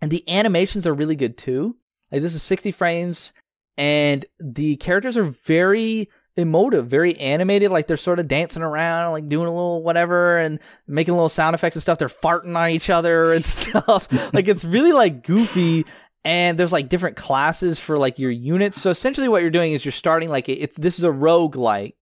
and 0.00 0.10
the 0.10 0.28
animations 0.28 0.86
are 0.86 0.94
really 0.94 1.16
good 1.16 1.38
too. 1.38 1.76
Like 2.10 2.20
this 2.20 2.34
is 2.34 2.42
60 2.42 2.72
frames, 2.72 3.32
and 3.78 4.26
the 4.38 4.76
characters 4.76 5.16
are 5.16 5.22
very 5.22 6.10
emotive, 6.36 6.86
very 6.86 7.16
animated. 7.18 7.70
Like 7.70 7.86
they're 7.86 7.96
sort 7.96 8.18
of 8.18 8.28
dancing 8.28 8.62
around, 8.62 9.12
like 9.12 9.28
doing 9.28 9.46
a 9.46 9.50
little 9.50 9.82
whatever 9.82 10.38
and 10.38 10.58
making 10.86 11.14
little 11.14 11.28
sound 11.28 11.54
effects 11.54 11.76
and 11.76 11.82
stuff. 11.82 11.98
They're 11.98 12.08
farting 12.08 12.56
on 12.56 12.70
each 12.70 12.90
other 12.90 13.32
and 13.32 13.44
stuff. 13.44 14.08
like 14.32 14.48
it's 14.48 14.64
really 14.64 14.92
like 14.92 15.24
goofy. 15.24 15.84
And 16.24 16.56
there's 16.56 16.72
like 16.72 16.88
different 16.88 17.16
classes 17.16 17.80
for 17.80 17.98
like 17.98 18.18
your 18.18 18.30
units. 18.30 18.80
So 18.80 18.90
essentially 18.90 19.28
what 19.28 19.42
you're 19.42 19.50
doing 19.50 19.72
is 19.72 19.84
you're 19.84 19.92
starting 19.92 20.28
like 20.28 20.48
it's 20.48 20.78
this 20.78 20.98
is 20.98 21.04
a 21.04 21.12
rogue 21.12 21.56
like 21.56 21.96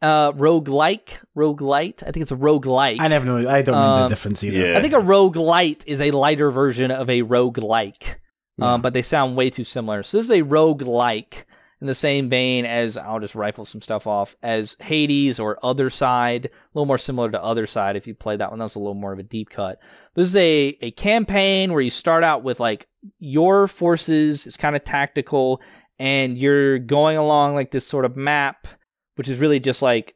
uh 0.00 0.30
rogue-like 0.36 1.20
rogue-lite 1.34 2.04
i 2.04 2.12
think 2.12 2.22
it's 2.22 2.30
a 2.30 2.36
rogue-like 2.36 3.00
i 3.00 3.08
never 3.08 3.24
know 3.24 3.48
i 3.48 3.62
don't 3.62 3.74
know 3.74 3.80
um, 3.80 4.02
the 4.02 4.08
difference 4.08 4.44
either 4.44 4.56
yeah. 4.56 4.78
i 4.78 4.80
think 4.80 4.94
a 4.94 5.00
rogue-lite 5.00 5.82
is 5.88 6.00
a 6.00 6.12
lighter 6.12 6.52
version 6.52 6.92
of 6.92 7.10
a 7.10 7.22
rogue-like 7.22 8.20
yeah. 8.58 8.74
um, 8.74 8.80
but 8.80 8.92
they 8.92 9.02
sound 9.02 9.36
way 9.36 9.50
too 9.50 9.64
similar 9.64 10.04
so 10.04 10.16
this 10.16 10.26
is 10.26 10.30
a 10.30 10.42
rogue-like 10.42 11.46
in 11.80 11.86
the 11.86 11.94
same 11.94 12.28
vein 12.28 12.64
as 12.64 12.96
I'll 12.96 13.20
just 13.20 13.34
rifle 13.34 13.64
some 13.64 13.80
stuff 13.80 14.06
off 14.06 14.36
as 14.42 14.76
Hades 14.80 15.38
or 15.38 15.58
Othercide, 15.62 16.46
a 16.46 16.50
little 16.74 16.86
more 16.86 16.98
similar 16.98 17.30
to 17.30 17.38
Othercide 17.38 17.94
if 17.94 18.06
you 18.06 18.14
play 18.14 18.36
that 18.36 18.50
one. 18.50 18.58
That's 18.58 18.74
a 18.74 18.80
little 18.80 18.94
more 18.94 19.12
of 19.12 19.18
a 19.18 19.24
deep 19.24 19.50
cut. 19.50 19.78
This 20.14 20.28
is 20.28 20.36
a, 20.36 20.76
a 20.80 20.90
campaign 20.92 21.72
where 21.72 21.80
you 21.80 21.90
start 21.90 22.24
out 22.24 22.42
with 22.42 22.58
like 22.58 22.88
your 23.20 23.68
forces, 23.68 24.46
it's 24.46 24.56
kind 24.56 24.74
of 24.74 24.84
tactical, 24.84 25.62
and 25.98 26.36
you're 26.36 26.78
going 26.78 27.16
along 27.16 27.54
like 27.54 27.70
this 27.70 27.86
sort 27.86 28.04
of 28.04 28.16
map, 28.16 28.66
which 29.14 29.28
is 29.28 29.38
really 29.38 29.60
just 29.60 29.82
like 29.82 30.14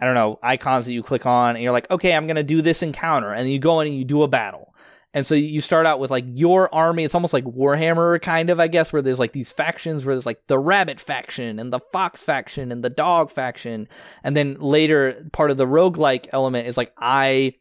I 0.00 0.06
don't 0.06 0.16
know, 0.16 0.40
icons 0.42 0.86
that 0.86 0.92
you 0.92 1.04
click 1.04 1.24
on, 1.24 1.54
and 1.54 1.62
you're 1.62 1.72
like, 1.72 1.90
okay, 1.90 2.14
I'm 2.14 2.26
gonna 2.26 2.42
do 2.42 2.60
this 2.60 2.82
encounter, 2.82 3.32
and 3.32 3.48
you 3.48 3.60
go 3.60 3.80
in 3.80 3.86
and 3.86 3.96
you 3.96 4.04
do 4.04 4.22
a 4.22 4.28
battle. 4.28 4.73
And 5.14 5.24
so 5.24 5.36
you 5.36 5.60
start 5.60 5.86
out 5.86 6.00
with 6.00 6.10
like 6.10 6.24
your 6.26 6.74
army. 6.74 7.04
It's 7.04 7.14
almost 7.14 7.32
like 7.32 7.44
Warhammer, 7.44 8.20
kind 8.20 8.50
of, 8.50 8.58
I 8.58 8.66
guess, 8.66 8.92
where 8.92 9.00
there's 9.00 9.20
like 9.20 9.32
these 9.32 9.52
factions 9.52 10.04
where 10.04 10.14
there's 10.14 10.26
like 10.26 10.44
the 10.48 10.58
rabbit 10.58 10.98
faction 10.98 11.60
and 11.60 11.72
the 11.72 11.80
fox 11.92 12.24
faction 12.24 12.72
and 12.72 12.82
the 12.82 12.90
dog 12.90 13.30
faction. 13.30 13.88
And 14.24 14.36
then 14.36 14.56
later, 14.58 15.24
part 15.32 15.52
of 15.52 15.56
the 15.56 15.66
roguelike 15.66 16.26
element 16.32 16.66
is 16.66 16.76
like 16.76 16.92
I 16.98 17.54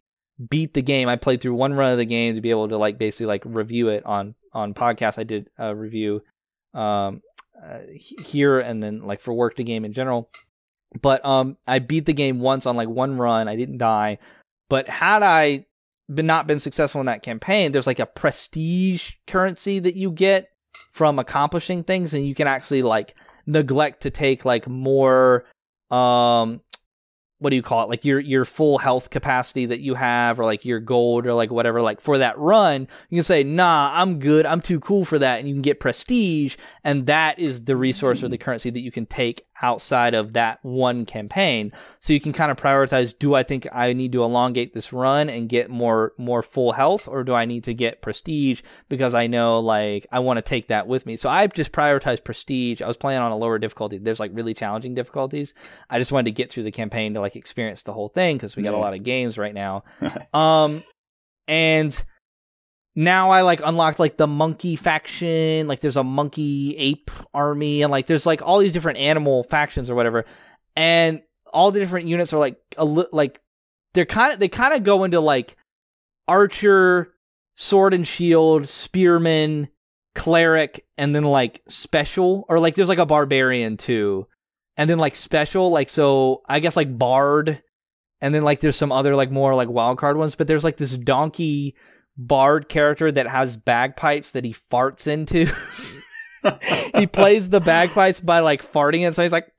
beat 0.49 0.73
the 0.73 0.81
game. 0.81 1.07
I 1.07 1.15
played 1.15 1.41
through 1.41 1.53
one 1.53 1.75
run 1.75 1.91
of 1.91 1.99
the 1.99 2.05
game 2.05 2.33
to 2.33 2.41
be 2.41 2.49
able 2.49 2.69
to 2.69 2.77
like 2.77 2.97
basically 2.97 3.27
like 3.27 3.43
review 3.45 3.89
it 3.89 4.03
on 4.03 4.33
on 4.51 4.73
podcast. 4.73 5.19
I 5.19 5.23
did 5.23 5.51
a 5.59 5.75
review 5.75 6.23
um, 6.73 7.21
uh, 7.63 7.79
here 7.95 8.59
and 8.59 8.81
then 8.81 9.03
like 9.03 9.21
for 9.21 9.31
work 9.31 9.55
the 9.55 9.63
game 9.63 9.85
in 9.85 9.93
general. 9.93 10.31
But 11.01 11.23
um, 11.23 11.57
I 11.67 11.79
beat 11.79 12.07
the 12.07 12.13
game 12.13 12.39
once 12.39 12.65
on 12.65 12.75
like 12.75 12.89
one 12.89 13.17
run. 13.17 13.47
I 13.47 13.55
didn't 13.55 13.77
die. 13.77 14.17
But 14.69 14.87
had 14.87 15.21
I 15.21 15.65
been 16.15 16.27
not 16.27 16.47
been 16.47 16.59
successful 16.59 17.01
in 17.01 17.07
that 17.07 17.23
campaign, 17.23 17.71
there's 17.71 17.87
like 17.87 17.99
a 17.99 18.05
prestige 18.05 19.13
currency 19.27 19.79
that 19.79 19.95
you 19.95 20.11
get 20.11 20.49
from 20.91 21.19
accomplishing 21.19 21.83
things, 21.83 22.13
and 22.13 22.25
you 22.25 22.35
can 22.35 22.47
actually 22.47 22.81
like 22.81 23.15
neglect 23.45 24.01
to 24.01 24.09
take 24.09 24.45
like 24.45 24.67
more 24.67 25.45
um 25.91 26.61
what 27.43 27.49
do 27.49 27.57
you 27.57 27.61
call 27.61 27.83
it? 27.83 27.89
Like 27.89 28.05
your 28.05 28.21
your 28.21 28.45
full 28.45 28.77
health 28.77 29.09
capacity 29.09 29.65
that 29.65 29.81
you 29.81 29.95
have 29.95 30.39
or 30.39 30.45
like 30.45 30.63
your 30.63 30.79
gold 30.79 31.27
or 31.27 31.33
like 31.33 31.51
whatever 31.51 31.81
like 31.81 31.99
for 31.99 32.17
that 32.19 32.39
run 32.39 32.87
you 33.09 33.17
can 33.17 33.23
say 33.23 33.43
nah 33.43 33.91
i'm 33.93 34.19
good. 34.19 34.45
I'm 34.45 34.61
too 34.61 34.79
cool 34.79 35.03
for 35.03 35.19
that. 35.19 35.39
And 35.39 35.49
you 35.49 35.53
can 35.53 35.61
get 35.61 35.81
prestige 35.81 36.55
and 36.85 37.05
that 37.07 37.39
is 37.39 37.65
the 37.65 37.75
resource 37.75 38.23
or 38.23 38.29
the 38.29 38.37
currency 38.37 38.69
that 38.69 38.79
you 38.79 38.91
can 38.91 39.05
take 39.05 39.45
outside 39.61 40.13
of 40.13 40.33
that 40.33 40.59
one 40.63 41.05
campaign. 41.05 41.71
So 41.99 42.13
you 42.13 42.19
can 42.19 42.33
kind 42.33 42.51
of 42.51 42.57
prioritize 42.57 43.17
do 43.17 43.35
I 43.35 43.43
think 43.43 43.67
I 43.71 43.93
need 43.93 44.11
to 44.13 44.23
elongate 44.23 44.73
this 44.73 44.91
run 44.91 45.29
and 45.29 45.49
get 45.49 45.69
more 45.69 46.13
more 46.17 46.41
full 46.41 46.73
health 46.73 47.07
or 47.07 47.23
do 47.23 47.33
I 47.33 47.45
need 47.45 47.63
to 47.65 47.73
get 47.73 48.01
prestige 48.01 48.61
because 48.89 49.13
I 49.13 49.27
know 49.27 49.59
like 49.59 50.07
I 50.11 50.19
want 50.19 50.37
to 50.37 50.41
take 50.41 50.67
that 50.67 50.87
with 50.87 51.05
me. 51.05 51.15
So 51.15 51.29
I've 51.29 51.53
just 51.53 51.71
prioritized 51.71 52.23
prestige. 52.23 52.81
I 52.81 52.87
was 52.87 52.97
playing 52.97 53.21
on 53.21 53.31
a 53.31 53.37
lower 53.37 53.59
difficulty. 53.59 53.97
There's 53.97 54.19
like 54.19 54.31
really 54.33 54.53
challenging 54.53 54.95
difficulties. 54.95 55.53
I 55.89 55.99
just 55.99 56.11
wanted 56.11 56.25
to 56.25 56.31
get 56.31 56.51
through 56.51 56.63
the 56.63 56.71
campaign 56.71 57.13
to 57.13 57.21
like 57.21 57.35
experience 57.35 57.83
the 57.83 57.93
whole 57.93 58.09
thing 58.09 58.37
because 58.37 58.55
we 58.55 58.63
got 58.63 58.73
a 58.73 58.77
lot 58.77 58.93
of 58.93 59.03
games 59.03 59.37
right 59.37 59.53
now. 59.53 59.83
um 60.33 60.83
and 61.47 62.03
now 62.95 63.31
I 63.31 63.41
like 63.41 63.61
unlocked 63.63 63.99
like 63.99 64.17
the 64.17 64.27
monkey 64.27 64.75
faction, 64.75 65.67
like 65.67 65.79
there's 65.79 65.97
a 65.97 66.03
monkey 66.03 66.75
ape 66.77 67.11
army, 67.33 67.81
and 67.81 67.91
like 67.91 68.07
there's 68.07 68.25
like 68.25 68.41
all 68.41 68.59
these 68.59 68.73
different 68.73 68.99
animal 68.99 69.43
factions 69.43 69.89
or 69.89 69.95
whatever, 69.95 70.25
and 70.75 71.21
all 71.51 71.71
the 71.71 71.79
different 71.79 72.07
units 72.07 72.33
are 72.33 72.39
like 72.39 72.57
a 72.77 72.85
li- 72.85 73.05
like 73.11 73.41
they're 73.93 74.05
kind 74.05 74.33
of 74.33 74.39
they 74.39 74.47
kind 74.47 74.73
of 74.73 74.83
go 74.83 75.03
into 75.03 75.19
like 75.19 75.55
archer, 76.27 77.13
sword 77.55 77.93
and 77.93 78.07
shield, 78.07 78.67
spearman, 78.67 79.69
cleric 80.15 80.85
and 80.97 81.15
then 81.15 81.23
like 81.23 81.61
special 81.67 82.45
or 82.47 82.59
like 82.59 82.75
there's 82.75 82.89
like 82.89 82.99
a 82.99 83.05
barbarian 83.05 83.77
too. 83.77 84.27
And 84.77 84.89
then 84.89 84.97
like 84.97 85.15
special 85.15 85.69
like 85.69 85.87
so 85.89 86.41
i 86.49 86.59
guess 86.59 86.75
like 86.75 86.97
bard 86.97 87.61
and 88.21 88.33
then 88.33 88.41
like 88.41 88.59
there's 88.59 88.75
some 88.75 88.91
other 88.91 89.15
like 89.15 89.29
more 89.29 89.53
like 89.53 89.69
wild 89.69 89.99
card 89.99 90.17
ones 90.17 90.33
but 90.33 90.47
there's 90.47 90.63
like 90.63 90.77
this 90.77 90.97
donkey 90.97 91.75
bard 92.17 92.69
character 92.69 93.11
that 93.11 93.27
has 93.27 93.57
bagpipes 93.57 94.31
that 94.31 94.45
he 94.45 94.53
farts 94.53 95.07
into 95.07 95.51
he 96.99 97.07
plays 97.07 97.49
the 97.49 97.59
bagpipes 97.59 98.19
by 98.19 98.39
like 98.39 98.61
farting 98.61 99.07
it 99.07 99.15
so 99.15 99.23
he's 99.23 99.31
like 99.31 99.51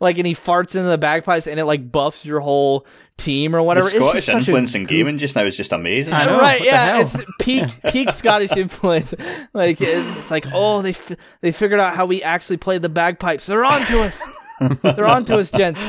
like 0.00 0.18
and 0.18 0.26
he 0.26 0.34
farts 0.34 0.74
into 0.74 0.88
the 0.88 0.98
bagpipes 0.98 1.46
and 1.46 1.58
it 1.58 1.64
like 1.64 1.90
buffs 1.90 2.24
your 2.24 2.40
whole 2.40 2.86
team 3.20 3.54
or 3.54 3.62
whatever. 3.62 3.88
The 3.88 3.96
Scottish 3.96 4.28
influence 4.28 4.74
in 4.74 4.84
gaming 4.84 5.18
just 5.18 5.36
now 5.36 5.44
is 5.44 5.56
just 5.56 5.72
amazing. 5.72 6.14
I 6.14 6.26
know, 6.26 6.38
right? 6.38 6.62
Yeah, 6.62 7.00
it's 7.00 7.16
peak 7.38 7.64
peak 7.90 8.12
Scottish 8.12 8.52
influence. 8.52 9.14
Like 9.52 9.80
it's 9.80 10.30
like 10.30 10.46
oh 10.52 10.80
they 10.80 10.90
f- 10.90 11.16
they 11.40 11.50
figured 11.50 11.80
out 11.80 11.94
how 11.94 12.06
we 12.06 12.22
actually 12.22 12.56
play 12.56 12.78
the 12.78 12.88
bagpipes. 12.88 13.46
They're 13.46 13.64
on 13.64 13.84
to 13.86 14.02
us. 14.02 14.22
They're 14.82 15.06
on 15.06 15.24
to 15.26 15.38
us, 15.38 15.50
gents. 15.50 15.80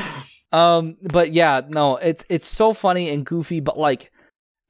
Um, 0.52 0.96
but 1.00 1.32
yeah, 1.32 1.62
no, 1.68 1.96
it's 1.96 2.24
it's 2.28 2.48
so 2.48 2.72
funny 2.72 3.08
and 3.10 3.24
goofy, 3.24 3.60
but 3.60 3.78
like 3.78 4.10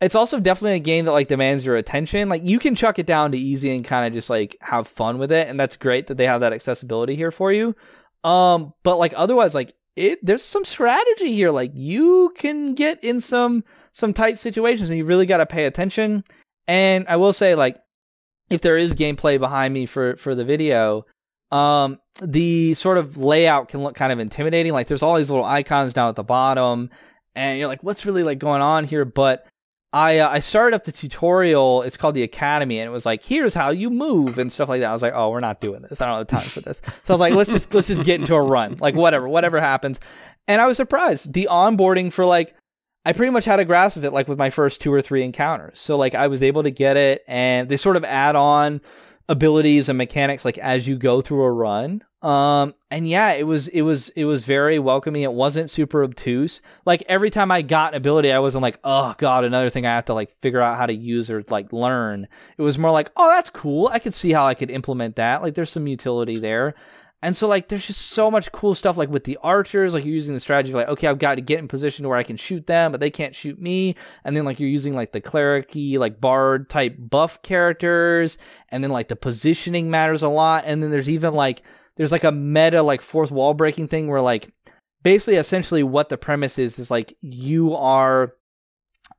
it's 0.03 0.17
also 0.17 0.41
definitely 0.41 0.77
a 0.77 0.81
game 0.81 1.05
that 1.05 1.13
like 1.13 1.29
demands 1.29 1.65
your 1.65 1.77
attention. 1.77 2.29
Like 2.29 2.45
you 2.45 2.59
can 2.59 2.75
chuck 2.75 2.99
it 2.99 3.07
down 3.07 3.33
to 3.33 3.39
easy 3.39 3.75
and 3.75 3.85
kind 3.85 4.07
of 4.07 4.13
just 4.13 4.29
like 4.29 4.57
have 4.61 4.89
fun 4.89 5.19
with 5.19 5.31
it, 5.31 5.49
and 5.49 5.59
that's 5.59 5.77
great 5.77 6.09
that 6.09 6.17
they 6.17 6.27
have 6.27 6.41
that 6.41 6.53
accessibility 6.53 7.15
here 7.15 7.31
for 7.31 7.53
you. 7.53 7.77
Um, 8.25 8.75
but 8.83 8.97
like 8.97 9.15
otherwise, 9.17 9.55
like 9.55 9.75
it 9.97 10.19
there's 10.25 10.43
some 10.43 10.65
strategy 10.65 11.35
here. 11.35 11.51
Like 11.51 11.71
you 11.75 12.33
can 12.37 12.75
get 12.75 13.03
in 13.05 13.21
some 13.21 13.65
some 13.93 14.13
tight 14.13 14.39
situations 14.39 14.91
and 14.91 14.99
you 14.99 15.05
really 15.05 15.27
got 15.27 15.39
to 15.39 15.47
pay 15.47 15.67
attention. 15.67 16.25
And 16.67 17.07
I 17.09 17.17
will 17.17 17.33
say 17.33 17.55
like 17.55 17.81
if 18.51 18.61
there 18.61 18.77
is 18.77 18.95
gameplay 18.95 19.39
behind 19.39 19.73
me 19.73 19.87
for 19.87 20.17
for 20.17 20.35
the 20.35 20.45
video, 20.45 21.07
um 21.53 21.99
the 22.21 22.75
sort 22.75 22.99
of 22.99 23.17
layout 23.17 23.69
can 23.69 23.83
look 23.83 23.95
kind 23.95 24.13
of 24.13 24.19
intimidating. 24.19 24.73
Like 24.73 24.89
there's 24.89 25.03
all 25.03 25.17
these 25.17 25.31
little 25.31 25.45
icons 25.45 25.93
down 25.93 26.09
at 26.09 26.17
the 26.17 26.25
bottom 26.25 26.91
and 27.35 27.59
you're 27.59 27.69
like 27.69 27.83
what's 27.83 28.05
really 28.05 28.23
like 28.23 28.39
going 28.39 28.63
on 28.63 28.85
here, 28.85 29.05
but 29.05 29.47
I 29.93 30.19
uh, 30.19 30.31
I 30.31 30.39
started 30.39 30.75
up 30.75 30.85
the 30.85 30.93
tutorial. 30.93 31.83
It's 31.83 31.97
called 31.97 32.15
the 32.15 32.23
Academy, 32.23 32.79
and 32.79 32.89
it 32.89 32.93
was 32.93 33.05
like, 33.05 33.23
here's 33.23 33.53
how 33.55 33.71
you 33.71 33.91
move 33.91 34.39
and 34.39 34.51
stuff 34.51 34.69
like 34.69 34.81
that. 34.81 34.89
I 34.89 34.93
was 34.93 35.03
like, 35.03 35.13
oh, 35.15 35.31
we're 35.31 35.41
not 35.41 35.61
doing 35.61 35.83
this. 35.83 36.01
I 36.01 36.07
don't 36.07 36.19
have 36.19 36.27
time 36.29 36.49
for 36.49 36.61
this. 36.61 36.81
So 37.03 37.13
I 37.13 37.17
was 37.17 37.21
like, 37.21 37.35
let's 37.35 37.53
just 37.53 37.75
let's 37.75 37.89
just 37.89 38.05
get 38.05 38.21
into 38.21 38.35
a 38.35 38.43
run, 38.43 38.77
like 38.81 38.95
whatever, 38.95 39.29
whatever 39.29 39.61
happens. 39.61 40.01
And 40.49 40.61
I 40.61 40.67
was 40.67 40.77
surprised. 40.77 41.35
The 41.35 41.49
onboarding 41.51 42.13
for 42.13 42.25
like, 42.25 42.55
I 43.05 43.13
pretty 43.13 43.31
much 43.31 43.45
had 43.45 43.61
a 43.61 43.65
grasp 43.65 43.97
of 43.97 44.05
it, 44.05 44.13
like 44.13 44.29
with 44.29 44.39
my 44.39 44.51
first 44.51 44.81
two 44.81 44.93
or 44.93 45.03
three 45.03 45.23
encounters. 45.25 45.79
So 45.79 45.97
like, 45.99 46.15
I 46.15 46.27
was 46.27 46.43
able 46.43 46.63
to 46.63 46.71
get 46.71 46.97
it, 46.97 47.23
and 47.29 47.69
they 47.69 47.77
sort 47.77 47.97
of 47.97 48.05
add 48.05 48.35
on 48.35 48.81
abilities 49.29 49.89
and 49.89 49.99
mechanics 49.99 50.45
like 50.45 50.59
as 50.59 50.89
you 50.89 50.97
go 50.97 51.21
through 51.21 51.43
a 51.43 51.53
run. 51.53 52.03
Um, 52.23 52.75
and 52.89 53.09
yeah, 53.09 53.33
it 53.33 53.47
was 53.47 53.67
it 53.69 53.83
was 53.83 54.11
it 54.11 54.25
was 54.25 54.45
very 54.45 54.79
welcoming. 54.79 55.23
It 55.23 55.33
wasn't 55.33 55.73
super 55.73 56.05
obtuse. 56.05 56.63
Like 56.85 57.03
every 57.09 57.31
time 57.31 57.51
I 57.51 57.63
got 57.63 57.93
an 57.93 57.97
ability, 57.97 58.31
I 58.31 58.39
wasn't 58.39 58.63
like, 58.63 58.79
oh 58.85 59.15
god, 59.19 59.45
another 59.45 59.71
thing 59.71 59.87
I 59.87 59.95
have 59.95 60.05
to 60.05 60.15
like 60.15 60.31
figure 60.41 60.61
out 60.61 60.79
how 60.79 60.87
to 60.87 60.95
use 60.95 61.31
or 61.31 61.45
like 61.49 61.73
learn. 61.73 62.29
It 62.57 62.63
was 62.63 62.79
more 62.79 62.93
like, 62.93 63.11
oh, 63.17 63.29
that's 63.29 63.51
cool. 63.51 63.89
I 63.93 63.99
could 63.99 64.15
see 64.15 64.33
how 64.33 64.47
I 64.47 64.55
could 64.55 64.71
implement 64.71 65.17
that. 65.17 65.43
Like 65.43 65.55
there's 65.55 65.71
some 65.71 65.89
utility 65.89 66.39
there. 66.39 66.75
And 67.25 67.37
so 67.37 67.47
like 67.47 67.69
there's 67.69 67.87
just 67.87 68.09
so 68.09 68.31
much 68.31 68.51
cool 68.51 68.75
stuff 68.75 68.97
like 68.97 69.09
with 69.09 69.25
the 69.25 69.39
archers, 69.43 69.95
like 69.95 70.05
you're 70.05 70.15
using 70.15 70.35
the 70.35 70.41
strategy 70.41 70.75
like, 70.75 70.89
okay, 70.89 71.07
I've 71.07 71.21
got 71.21 71.37
to 71.37 71.41
get 71.41 71.61
in 71.61 71.69
position 71.69 72.03
to 72.03 72.09
where 72.09 72.19
I 72.19 72.25
can 72.25 72.37
shoot 72.37 72.67
them, 72.67 72.91
but 72.91 73.01
they 73.01 73.11
can't 73.11 73.35
shoot 73.35 73.61
me. 73.61 73.95
And 74.25 74.37
then 74.37 74.45
like 74.45 74.59
you're 74.59 74.69
using 74.69 74.95
like 74.95 75.13
the 75.13 75.21
cleric 75.21 75.73
like 75.75 76.21
bard 76.21 76.69
type 76.69 76.97
buff 76.99 77.41
characters, 77.43 78.39
and 78.69 78.83
then 78.83 78.91
like 78.91 79.07
the 79.09 79.17
positioning 79.17 79.89
matters 79.89 80.23
a 80.23 80.29
lot. 80.29 80.65
And 80.67 80.83
then 80.83 80.91
there's 80.91 81.11
even 81.11 81.35
like 81.35 81.63
there's 81.97 82.13
like 82.13 82.25
a 82.25 82.33
meta 82.33 82.83
like 82.83 83.01
fourth 83.01 83.31
wall 83.31 83.55
breaking 83.55 83.89
thing 83.89 84.09
where 84.09 84.21
like 84.21 84.53
basically 85.03 85.37
essentially 85.37 85.83
what 85.83 86.09
the 86.09 86.19
premise 86.19 86.59
is 86.59 86.79
is 86.79 86.91
like 86.91 87.17
you 87.21 87.75
are 87.75 88.35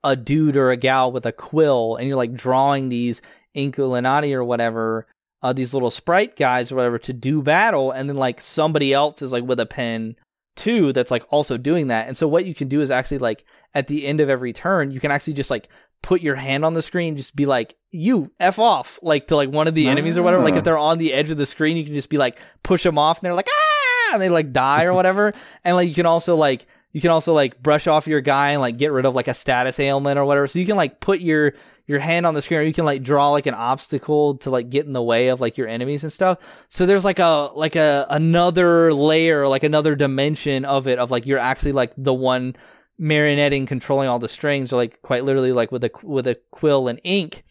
a 0.04 0.16
dude 0.16 0.58
or 0.58 0.72
a 0.72 0.78
gal 0.78 1.12
with 1.12 1.26
a 1.26 1.32
quill 1.32 1.96
and 1.96 2.08
you're 2.08 2.18
like 2.18 2.34
drawing 2.34 2.90
these 2.90 3.22
Inkulinati 3.56 4.34
or 4.34 4.44
whatever 4.44 5.08
uh, 5.44 5.52
these 5.52 5.74
little 5.74 5.92
sprite 5.92 6.36
guys 6.38 6.72
or 6.72 6.78
whatever 6.78 6.98
to 6.98 7.14
do 7.14 7.42
battle, 7.42 7.92
and 7.92 8.10
then 8.10 8.16
like 8.16 8.42
somebody 8.42 8.94
else 8.94 9.22
is 9.22 9.34
like 9.34 9.44
with 9.44 9.60
a 9.60 9.66
pen 9.66 10.16
too 10.56 10.94
that's 10.94 11.12
like 11.12 11.26
also 11.30 11.58
doing 11.58 11.88
that. 11.88 12.08
And 12.08 12.16
so 12.16 12.28
what 12.28 12.46
you 12.46 12.56
can 12.56 12.70
do 12.70 12.82
is 12.82 12.90
actually 12.90 13.18
like 13.18 13.44
at 13.74 13.88
the 13.88 14.08
end 14.08 14.22
of 14.22 14.30
every 14.30 14.54
turn, 14.54 14.92
you 14.92 15.02
can 15.02 15.12
actually 15.12 15.34
just 15.34 15.52
like 15.52 15.68
put 16.04 16.22
your 16.22 16.36
hand 16.36 16.64
on 16.64 16.74
the 16.74 16.84
screen, 16.84 17.18
just 17.18 17.36
be 17.36 17.48
like, 17.48 17.76
you 17.90 18.32
F 18.40 18.60
off, 18.60 19.00
like 19.02 19.28
to 19.28 19.36
like 19.36 19.50
one 19.50 19.68
of 19.68 19.74
the 19.74 19.88
enemies 19.88 20.18
or 20.18 20.22
whatever. 20.22 20.44
Like 20.44 20.54
if 20.54 20.60
ah. 20.60 20.64
they're 20.66 20.78
on 20.78 21.00
the 21.00 21.14
edge 21.14 21.32
of 21.32 21.38
the 21.38 21.46
screen, 21.48 21.78
you 21.78 21.84
can 21.84 21.96
just 21.96 22.10
be 22.10 22.20
like, 22.20 22.40
push 22.62 22.84
them 22.84 23.00
off 23.00 23.18
and 23.18 23.26
they're 23.26 23.34
like, 23.34 23.50
ah, 23.50 24.14
and 24.14 24.22
they 24.22 24.30
like 24.30 24.52
die 24.52 24.84
or 24.84 24.94
whatever. 24.94 25.34
and 25.64 25.76
like 25.76 25.88
you 25.88 25.96
can 25.96 26.06
also 26.06 26.36
like, 26.36 26.68
you 26.92 27.02
can 27.02 27.10
also 27.10 27.34
like 27.34 27.64
brush 27.64 27.88
off 27.88 28.06
your 28.06 28.22
guy 28.22 28.52
and 28.52 28.62
like 28.62 28.78
get 28.78 28.92
rid 28.92 29.06
of 29.06 29.16
like 29.16 29.28
a 29.28 29.34
status 29.34 29.80
ailment 29.80 30.20
or 30.20 30.26
whatever. 30.26 30.46
So 30.46 30.60
you 30.60 30.66
can 30.68 30.78
like 30.78 31.00
put 31.00 31.22
your 31.22 31.54
your 31.86 32.00
hand 32.00 32.26
on 32.26 32.34
the 32.34 32.42
screen 32.42 32.60
or 32.60 32.64
you 32.64 32.74
can 32.74 32.86
like 32.86 33.04
draw 33.04 33.30
like 33.32 33.46
an 33.46 33.54
obstacle 33.54 34.38
to 34.38 34.50
like 34.50 34.70
get 34.70 34.86
in 34.86 34.94
the 34.94 35.02
way 35.02 35.28
of 35.28 35.42
like 35.42 35.58
your 35.58 35.68
enemies 35.68 36.04
and 36.04 36.12
stuff 36.12 36.38
so 36.70 36.86
there's 36.86 37.04
like 37.04 37.20
a 37.20 37.50
like 37.56 37.76
a 37.76 38.08
another 38.10 38.94
layer 38.94 39.48
like 39.50 39.64
another 39.64 39.94
dimension 39.94 40.64
of 40.64 40.88
it 40.88 40.98
of 40.98 41.12
like 41.12 41.26
you're 41.26 41.40
actually 41.40 41.74
like 41.74 41.92
the 41.98 42.14
one 42.14 42.56
marionetting 43.00 43.68
controlling 43.68 44.08
all 44.08 44.20
the 44.20 44.28
strings 44.28 44.72
or 44.72 44.78
like 44.78 45.02
quite 45.02 45.24
literally 45.24 45.52
like 45.52 45.72
with 45.72 45.84
a 45.84 45.92
with 46.04 46.28
a 46.28 46.36
quill 46.52 46.88
and 46.88 47.00
ink. 47.04 47.44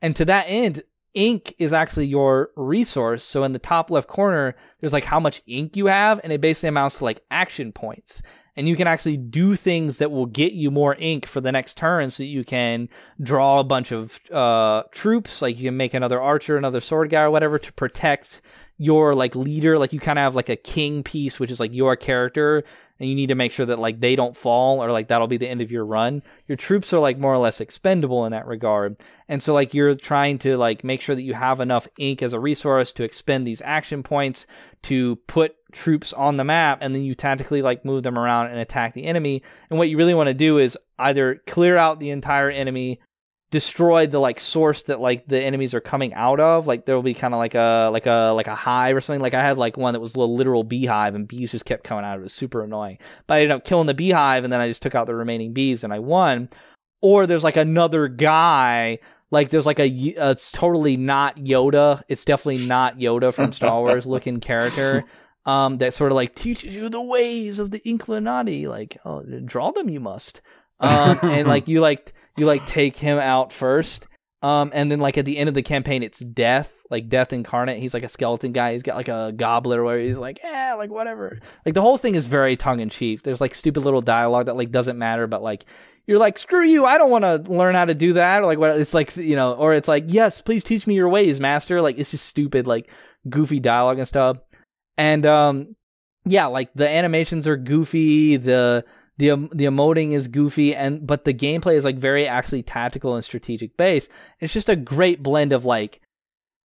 And 0.00 0.14
to 0.16 0.24
that 0.26 0.46
end 0.48 0.82
ink 1.14 1.54
is 1.58 1.72
actually 1.72 2.06
your 2.06 2.50
resource. 2.56 3.24
So 3.24 3.44
in 3.44 3.52
the 3.52 3.58
top 3.58 3.90
left 3.90 4.08
corner 4.08 4.54
there's 4.80 4.92
like 4.92 5.04
how 5.04 5.20
much 5.20 5.42
ink 5.46 5.76
you 5.76 5.86
have 5.86 6.20
and 6.22 6.32
it 6.32 6.40
basically 6.40 6.68
amounts 6.68 6.98
to 6.98 7.04
like 7.04 7.24
action 7.30 7.72
points. 7.72 8.22
And 8.56 8.68
you 8.68 8.76
can 8.76 8.86
actually 8.86 9.16
do 9.16 9.56
things 9.56 9.98
that 9.98 10.12
will 10.12 10.26
get 10.26 10.52
you 10.52 10.70
more 10.70 10.94
ink 11.00 11.26
for 11.26 11.40
the 11.40 11.50
next 11.50 11.76
turn 11.76 12.10
so 12.10 12.22
that 12.22 12.28
you 12.28 12.44
can 12.44 12.88
draw 13.20 13.58
a 13.58 13.64
bunch 13.64 13.90
of 13.90 14.20
uh, 14.30 14.84
troops. 14.92 15.42
Like 15.42 15.58
you 15.58 15.68
can 15.68 15.76
make 15.76 15.92
another 15.92 16.20
archer 16.20 16.56
another 16.56 16.80
sword 16.80 17.10
guy 17.10 17.22
or 17.22 17.32
whatever 17.32 17.58
to 17.58 17.72
protect 17.72 18.40
your 18.78 19.12
like 19.12 19.34
leader. 19.34 19.76
Like 19.76 19.92
you 19.92 19.98
kind 19.98 20.20
of 20.20 20.22
have 20.22 20.36
like 20.36 20.48
a 20.48 20.56
king 20.56 21.02
piece 21.02 21.40
which 21.40 21.50
is 21.50 21.58
like 21.58 21.74
your 21.74 21.96
character 21.96 22.62
and 22.98 23.08
you 23.08 23.14
need 23.14 23.28
to 23.28 23.34
make 23.34 23.52
sure 23.52 23.66
that 23.66 23.78
like 23.78 24.00
they 24.00 24.16
don't 24.16 24.36
fall 24.36 24.82
or 24.82 24.92
like 24.92 25.08
that'll 25.08 25.26
be 25.26 25.36
the 25.36 25.48
end 25.48 25.60
of 25.60 25.70
your 25.70 25.84
run 25.84 26.22
your 26.46 26.56
troops 26.56 26.92
are 26.92 27.00
like 27.00 27.18
more 27.18 27.32
or 27.32 27.38
less 27.38 27.60
expendable 27.60 28.24
in 28.26 28.32
that 28.32 28.46
regard. 28.46 28.96
And 29.28 29.42
so 29.42 29.54
like 29.54 29.72
you're 29.72 29.94
trying 29.94 30.38
to 30.40 30.56
like 30.56 30.84
make 30.84 31.00
sure 31.00 31.14
that 31.14 31.22
you 31.22 31.34
have 31.34 31.60
enough 31.60 31.88
ink 31.98 32.22
as 32.22 32.32
a 32.32 32.40
resource 32.40 32.92
to 32.92 33.04
expend 33.04 33.46
these 33.46 33.62
action 33.62 34.02
points 34.02 34.46
to 34.82 35.16
put 35.26 35.56
troops 35.72 36.12
on 36.12 36.36
the 36.36 36.44
map 36.44 36.78
and 36.80 36.94
then 36.94 37.02
you 37.02 37.14
tactically 37.14 37.62
like 37.62 37.84
move 37.84 38.02
them 38.02 38.18
around 38.18 38.48
and 38.48 38.58
attack 38.58 38.94
the 38.94 39.04
enemy. 39.04 39.42
And 39.70 39.78
what 39.78 39.88
you 39.88 39.96
really 39.96 40.14
want 40.14 40.28
to 40.28 40.34
do 40.34 40.58
is 40.58 40.78
either 40.98 41.42
clear 41.46 41.76
out 41.76 41.98
the 41.98 42.10
entire 42.10 42.50
enemy 42.50 43.00
destroy 43.54 44.04
the 44.04 44.18
like 44.18 44.40
source 44.40 44.82
that 44.82 44.98
like 44.98 45.28
the 45.28 45.40
enemies 45.40 45.74
are 45.74 45.80
coming 45.80 46.12
out 46.14 46.40
of 46.40 46.66
like 46.66 46.86
there 46.86 46.96
will 46.96 47.04
be 47.04 47.14
kind 47.14 47.32
of 47.32 47.38
like 47.38 47.54
a 47.54 47.88
like 47.92 48.04
a 48.04 48.32
like 48.34 48.48
a 48.48 48.54
hive 48.56 48.96
or 48.96 49.00
something. 49.00 49.22
Like 49.22 49.32
i 49.32 49.40
had 49.40 49.58
like 49.58 49.76
one 49.76 49.92
that 49.94 50.00
was 50.00 50.16
a 50.16 50.20
literal 50.20 50.64
beehive 50.64 51.14
and 51.14 51.28
bees 51.28 51.52
just 51.52 51.64
kept 51.64 51.84
coming 51.84 52.04
out. 52.04 52.18
It 52.18 52.22
was 52.22 52.32
super 52.32 52.64
annoying. 52.64 52.98
But 53.28 53.34
i 53.34 53.36
ended 53.42 53.52
up 53.52 53.64
killing 53.64 53.86
the 53.86 53.94
beehive 53.94 54.42
and 54.42 54.52
then 54.52 54.60
i 54.60 54.66
just 54.66 54.82
took 54.82 54.96
out 54.96 55.06
the 55.06 55.14
remaining 55.14 55.52
bees 55.52 55.84
and 55.84 55.92
i 55.92 56.00
won. 56.00 56.48
Or 57.00 57.28
there's 57.28 57.44
like 57.44 57.56
another 57.56 58.08
guy 58.08 58.98
like 59.30 59.50
there's 59.50 59.66
like 59.66 59.78
a 59.78 59.86
it's 59.88 60.50
totally 60.50 60.96
not 60.96 61.36
yoda. 61.36 62.02
It's 62.08 62.24
definitely 62.24 62.66
not 62.66 62.98
yoda 62.98 63.32
from 63.32 63.52
star 63.60 63.82
wars 63.82 64.04
looking 64.04 64.40
character 64.40 65.04
um 65.46 65.78
that 65.78 65.94
sort 65.94 66.10
of 66.10 66.16
like 66.16 66.34
teaches 66.34 66.74
you 66.74 66.88
the 66.88 67.00
ways 67.00 67.60
of 67.60 67.70
the 67.70 67.78
Inkulinati 67.80 68.66
like 68.66 68.98
oh 69.04 69.22
draw 69.44 69.70
them 69.70 69.88
you 69.88 70.00
must 70.00 70.42
um, 70.80 71.18
and 71.22 71.48
like 71.48 71.68
you 71.68 71.80
like 71.80 72.12
you 72.36 72.46
like 72.46 72.64
take 72.66 72.96
him 72.96 73.18
out 73.18 73.52
first. 73.52 74.06
Um, 74.42 74.72
and 74.74 74.92
then 74.92 75.00
like 75.00 75.16
at 75.16 75.24
the 75.24 75.38
end 75.38 75.48
of 75.48 75.54
the 75.54 75.62
campaign, 75.62 76.02
it's 76.02 76.18
death, 76.18 76.84
like 76.90 77.08
death 77.08 77.32
incarnate. 77.32 77.78
He's 77.78 77.94
like 77.94 78.02
a 78.02 78.10
skeleton 78.10 78.52
guy. 78.52 78.74
He's 78.74 78.82
got 78.82 78.94
like 78.94 79.08
a 79.08 79.32
goblet 79.34 79.82
where 79.82 79.98
he's 79.98 80.18
like, 80.18 80.38
yeah, 80.44 80.74
like 80.76 80.90
whatever. 80.90 81.38
Like 81.64 81.74
the 81.74 81.80
whole 81.80 81.96
thing 81.96 82.14
is 82.14 82.26
very 82.26 82.54
tongue 82.54 82.80
in 82.80 82.90
cheek. 82.90 83.22
There's 83.22 83.40
like 83.40 83.54
stupid 83.54 83.84
little 83.84 84.02
dialogue 84.02 84.46
that 84.46 84.56
like 84.56 84.70
doesn't 84.70 84.98
matter, 84.98 85.26
but 85.26 85.42
like 85.42 85.64
you're 86.06 86.18
like, 86.18 86.36
screw 86.36 86.62
you, 86.62 86.84
I 86.84 86.98
don't 86.98 87.10
want 87.10 87.24
to 87.24 87.50
learn 87.50 87.74
how 87.74 87.86
to 87.86 87.94
do 87.94 88.12
that. 88.14 88.42
Or 88.42 88.46
like 88.46 88.58
what 88.58 88.78
it's 88.78 88.92
like, 88.92 89.16
you 89.16 89.34
know, 89.34 89.54
or 89.54 89.72
it's 89.72 89.88
like, 89.88 90.04
yes, 90.08 90.42
please 90.42 90.62
teach 90.62 90.86
me 90.86 90.94
your 90.94 91.08
ways, 91.08 91.40
master. 91.40 91.80
Like 91.80 91.98
it's 91.98 92.10
just 92.10 92.26
stupid, 92.26 92.66
like 92.66 92.90
goofy 93.30 93.60
dialogue 93.60 93.98
and 93.98 94.06
stuff. 94.06 94.36
And 94.98 95.24
um, 95.24 95.74
yeah, 96.26 96.46
like 96.46 96.70
the 96.74 96.88
animations 96.88 97.46
are 97.46 97.56
goofy. 97.56 98.36
The 98.36 98.84
the 99.18 99.30
um, 99.30 99.48
the 99.52 99.64
emoting 99.64 100.12
is 100.12 100.28
goofy 100.28 100.74
and 100.74 101.06
but 101.06 101.24
the 101.24 101.34
gameplay 101.34 101.74
is 101.74 101.84
like 101.84 101.96
very 101.96 102.26
actually 102.26 102.62
tactical 102.62 103.14
and 103.14 103.24
strategic 103.24 103.76
based. 103.76 104.10
It's 104.40 104.52
just 104.52 104.68
a 104.68 104.76
great 104.76 105.22
blend 105.22 105.52
of 105.52 105.64
like 105.64 106.00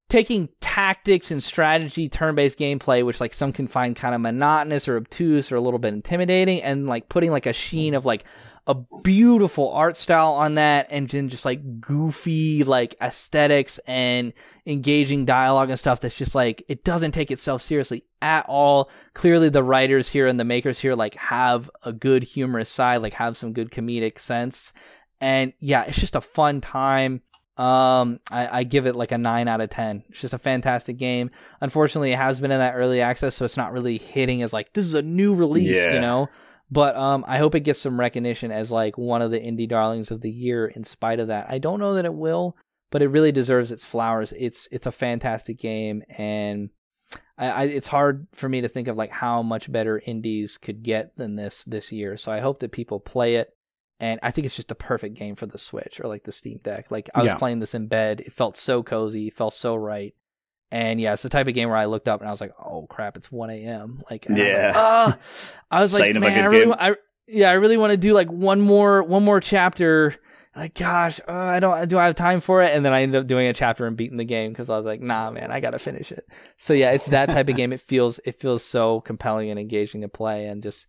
taking 0.10 0.50
tactics 0.60 1.30
and 1.30 1.44
strategy 1.44 2.10
turn-based 2.10 2.58
gameplay 2.58 3.06
which 3.06 3.22
like 3.22 3.34
some 3.34 3.54
can 3.54 3.68
find 3.68 3.96
kind 3.96 4.16
of 4.16 4.22
monotonous 4.22 4.88
or 4.88 4.98
obtuse 4.98 5.52
or 5.52 5.56
a 5.56 5.62
little 5.62 5.78
bit 5.78 5.94
intimidating 5.94 6.62
and 6.64 6.88
like 6.88 7.10
putting 7.10 7.30
like 7.30 7.46
a 7.46 7.54
sheen 7.54 7.94
of 7.94 8.06
like 8.06 8.24
a 8.70 8.76
beautiful 9.02 9.72
art 9.72 9.98
style 9.98 10.34
on 10.34 10.54
that 10.54 10.86
and 10.92 11.10
then 11.10 11.28
just 11.28 11.44
like 11.44 11.82
goofy 11.82 12.64
like 12.64 12.96
aesthetics 13.02 13.80
and 13.88 14.32
engaging 14.68 15.26
dialogue 15.26 15.72
and 15.72 15.80
stuff 15.80 16.00
that's 16.00 16.16
just 16.16 16.36
like 16.36 16.64
it 16.68 16.84
doesn't 16.84 17.12
take 17.12 17.32
itself 17.32 17.64
seriously 17.64 18.04
at 18.22 18.46
all 18.48 18.92
clearly 19.16 19.50
the 19.50 19.64
writers 19.64 20.12
here 20.12 20.28
and 20.28 20.40
the 20.40 20.46
makers 20.46 20.78
here 20.78 20.94
like 20.94 21.16
have 21.16 21.68
a 21.82 21.92
good 21.92 22.22
humorous 22.22 22.70
side 22.70 23.02
like 23.02 23.16
have 23.16 23.36
some 23.36 23.54
good 23.54 23.72
comedic 23.72 24.20
sense 24.20 24.72
and 25.20 25.52
yeah 25.60 25.82
it's 25.86 26.00
just 26.00 26.16
a 26.16 26.22
fun 26.22 26.62
time 26.62 27.24
um, 27.58 28.22
I, 28.32 28.60
I, 28.60 28.64
give 28.64 28.86
it 28.86 28.96
like 28.96 29.12
a 29.12 29.18
nine 29.18 29.50
out 29.50 29.60
of 29.60 29.70
ten. 29.70 30.06
It's 30.08 30.22
just 30.22 30.34
a 30.34 30.38
fantastic 30.38 30.96
game. 30.96 31.30
Unfortunately, 31.60 32.14
it 32.14 32.18
has 32.18 32.40
been 32.40 32.52
in 32.52 32.60
that 32.60 32.76
early 32.76 33.02
access, 33.02 33.36
so 33.36 33.44
it's 33.44 33.58
not 33.58 33.74
really 33.74 33.98
hitting 33.98 34.42
as 34.44 34.54
like 34.54 34.72
this 34.72 34.86
is 34.86 34.94
a 34.94 35.02
new 35.02 35.36
release, 35.36 35.76
yeah. 35.76 35.96
you 35.96 36.00
know. 36.00 36.30
But 36.72 36.96
um, 36.96 37.26
I 37.28 37.38
hope 37.40 37.56
it 37.56 37.62
gets 37.62 37.80
some 37.80 38.00
recognition 38.00 38.52
as 38.52 38.72
like 38.72 38.98
one 38.98 39.22
of 39.22 39.32
the 39.32 39.40
indie 39.40 39.68
darlings 39.68 40.12
of 40.12 40.22
the 40.22 40.30
year. 40.30 40.68
In 40.68 40.84
spite 40.84 41.20
of 41.20 41.28
that, 41.28 41.48
I 41.50 41.58
don't 41.58 41.80
know 41.80 41.96
that 41.96 42.06
it 42.06 42.14
will, 42.14 42.56
but 42.92 43.02
it 43.02 43.08
really 43.08 43.32
deserves 43.32 43.72
its 43.72 43.86
flowers. 43.86 44.34
It's 44.38 44.68
it's 44.72 44.86
a 44.86 44.92
fantastic 44.92 45.58
game, 45.58 46.04
and 46.10 46.70
I, 47.38 47.50
I, 47.50 47.64
it's 47.64 47.88
hard 47.88 48.28
for 48.34 48.48
me 48.48 48.62
to 48.62 48.68
think 48.68 48.88
of 48.88 48.98
like 48.98 49.12
how 49.12 49.42
much 49.42 49.72
better 49.72 50.02
indies 50.06 50.58
could 50.58 50.84
get 50.84 51.16
than 51.18 51.36
this 51.36 51.64
this 51.64 51.92
year. 51.92 52.18
So 52.18 52.32
I 52.32 52.40
hope 52.40 52.60
that 52.60 52.72
people 52.72 53.00
play 53.00 53.36
it, 53.36 53.56
and 54.00 54.20
I 54.22 54.30
think 54.30 54.46
it's 54.46 54.56
just 54.56 54.72
a 54.72 54.76
perfect 54.76 55.16
game 55.16 55.36
for 55.36 55.48
the 55.48 55.58
Switch 55.58 56.00
or 56.00 56.08
like 56.08 56.24
the 56.24 56.32
Steam 56.32 56.60
Deck. 56.64 56.92
Like 56.92 57.10
I 57.16 57.24
was 57.24 57.32
yeah. 57.32 57.38
playing 57.38 57.60
this 57.60 57.74
in 57.74 57.88
bed, 57.88 58.22
it 58.22 58.34
felt 58.34 58.58
so 58.58 58.84
cozy, 58.84 59.30
it 59.30 59.36
felt 59.36 59.56
so 59.56 59.76
right. 59.76 60.14
And 60.72 61.02
yeah, 61.02 61.14
it's 61.14 61.24
the 61.24 61.30
type 61.30 61.48
of 61.48 61.54
game 61.54 61.70
where 61.70 61.78
I 61.78 61.86
looked 61.86 62.08
up 62.08 62.20
and 62.20 62.28
I 62.28 62.32
was 62.32 62.42
like, 62.42 62.54
"Oh 62.64 62.86
crap, 62.88 63.18
it's 63.18 63.32
1 63.32 63.50
a.m." 63.50 64.04
Like, 64.10 64.28
yeah, 64.30 64.72
I 65.72 65.82
was 65.82 65.94
like, 65.94 66.02
I 66.06 66.14
was 66.14 66.24
like 66.24 66.34
man, 66.34 66.44
I 66.44 66.48
really, 66.48 66.74
I, 66.74 66.96
yeah, 67.28 67.50
I 67.50 67.54
really 67.54 67.78
want 67.78 67.92
to 67.92 67.98
do 67.98 68.14
like 68.14 68.30
one 68.30 68.62
more, 68.62 69.02
one 69.02 69.24
more 69.24 69.40
chapter. 69.40 70.16
Like, 70.56 70.74
gosh, 70.74 71.20
uh, 71.28 71.32
I 71.32 71.60
don't, 71.60 71.88
do 71.88 71.98
I 71.98 72.06
have 72.06 72.16
time 72.16 72.42
for 72.42 72.62
it? 72.62 72.74
And 72.76 72.84
then 72.84 72.92
I 72.92 73.04
ended 73.04 73.22
up 73.22 73.28
doing 73.28 73.48
a 73.48 73.54
chapter 73.54 73.86
and 73.88 73.96
beating 73.96 74.18
the 74.18 74.26
game 74.26 74.52
because 74.52 74.70
I 74.70 74.76
was 74.76 74.86
like, 74.86 75.00
nah, 75.00 75.32
man, 75.32 75.52
I 75.52 75.60
gotta 75.60 75.80
finish 75.80 76.12
it. 76.12 76.28
So 76.58 76.74
yeah, 76.74 76.92
it's 76.92 77.08
that 77.08 77.28
type 77.28 77.48
of 77.50 77.56
game. 77.56 77.72
It 77.72 77.82
feels, 77.82 78.20
it 78.26 78.40
feels 78.40 78.64
so 78.64 79.02
compelling 79.02 79.50
and 79.50 79.60
engaging 79.60 80.02
to 80.02 80.10
play, 80.10 80.48
and 80.48 80.62
just 80.62 80.88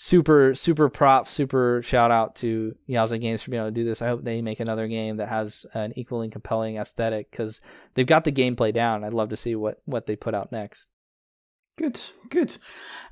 super 0.00 0.54
super 0.54 0.88
prop 0.88 1.26
super 1.26 1.82
shout 1.82 2.12
out 2.12 2.36
to 2.36 2.72
Yaza 2.88 3.20
Games 3.20 3.42
for 3.42 3.50
being 3.50 3.60
able 3.60 3.70
to 3.70 3.74
do 3.74 3.84
this. 3.84 4.00
I 4.00 4.06
hope 4.06 4.22
they 4.22 4.40
make 4.40 4.60
another 4.60 4.86
game 4.86 5.16
that 5.16 5.28
has 5.28 5.66
an 5.74 5.92
equally 5.96 6.30
compelling 6.30 6.76
aesthetic 6.76 7.30
because 7.30 7.60
they've 7.94 8.06
got 8.06 8.22
the 8.22 8.30
gameplay 8.30 8.72
down. 8.72 9.02
I'd 9.02 9.12
love 9.12 9.30
to 9.30 9.36
see 9.36 9.56
what 9.56 9.82
what 9.84 10.06
they 10.06 10.14
put 10.14 10.34
out 10.34 10.52
next. 10.52 10.86
Good, 11.76 12.00
good. 12.30 12.56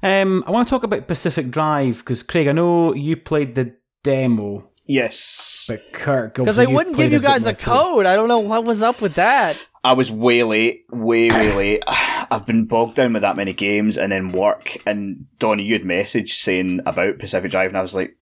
Um, 0.02 0.44
I 0.46 0.52
want 0.52 0.68
to 0.68 0.70
talk 0.70 0.84
about 0.84 1.08
Pacific 1.08 1.50
Drive 1.50 1.98
because 1.98 2.22
Craig, 2.22 2.48
I 2.48 2.52
know 2.52 2.94
you 2.94 3.16
played 3.16 3.56
the 3.56 3.76
demo. 4.02 4.70
Yes, 4.86 5.64
but 5.68 5.92
Kirk, 5.92 6.34
because 6.34 6.54
they 6.54 6.68
wouldn't 6.68 6.96
give 6.96 7.10
you 7.12 7.18
guys 7.18 7.46
a 7.46 7.54
code. 7.54 8.06
I 8.06 8.14
don't 8.14 8.28
know 8.28 8.38
what 8.38 8.64
was 8.64 8.82
up 8.82 9.00
with 9.00 9.14
that. 9.14 9.56
I 9.86 9.92
was 9.92 10.10
way 10.10 10.42
late, 10.42 10.84
way, 10.90 11.30
way 11.30 11.54
late. 11.54 11.84
I've 11.86 12.44
been 12.44 12.64
bogged 12.64 12.96
down 12.96 13.12
with 13.12 13.22
that 13.22 13.36
many 13.36 13.52
games 13.52 13.96
and 13.96 14.10
then 14.10 14.32
work. 14.32 14.78
And 14.84 15.26
Dony, 15.38 15.64
you 15.64 15.74
had 15.74 15.84
message 15.84 16.34
saying 16.34 16.80
about 16.84 17.20
Pacific 17.20 17.52
Drive, 17.52 17.68
and 17.68 17.78
I 17.78 17.82
was 17.82 17.94
like, 17.94 18.16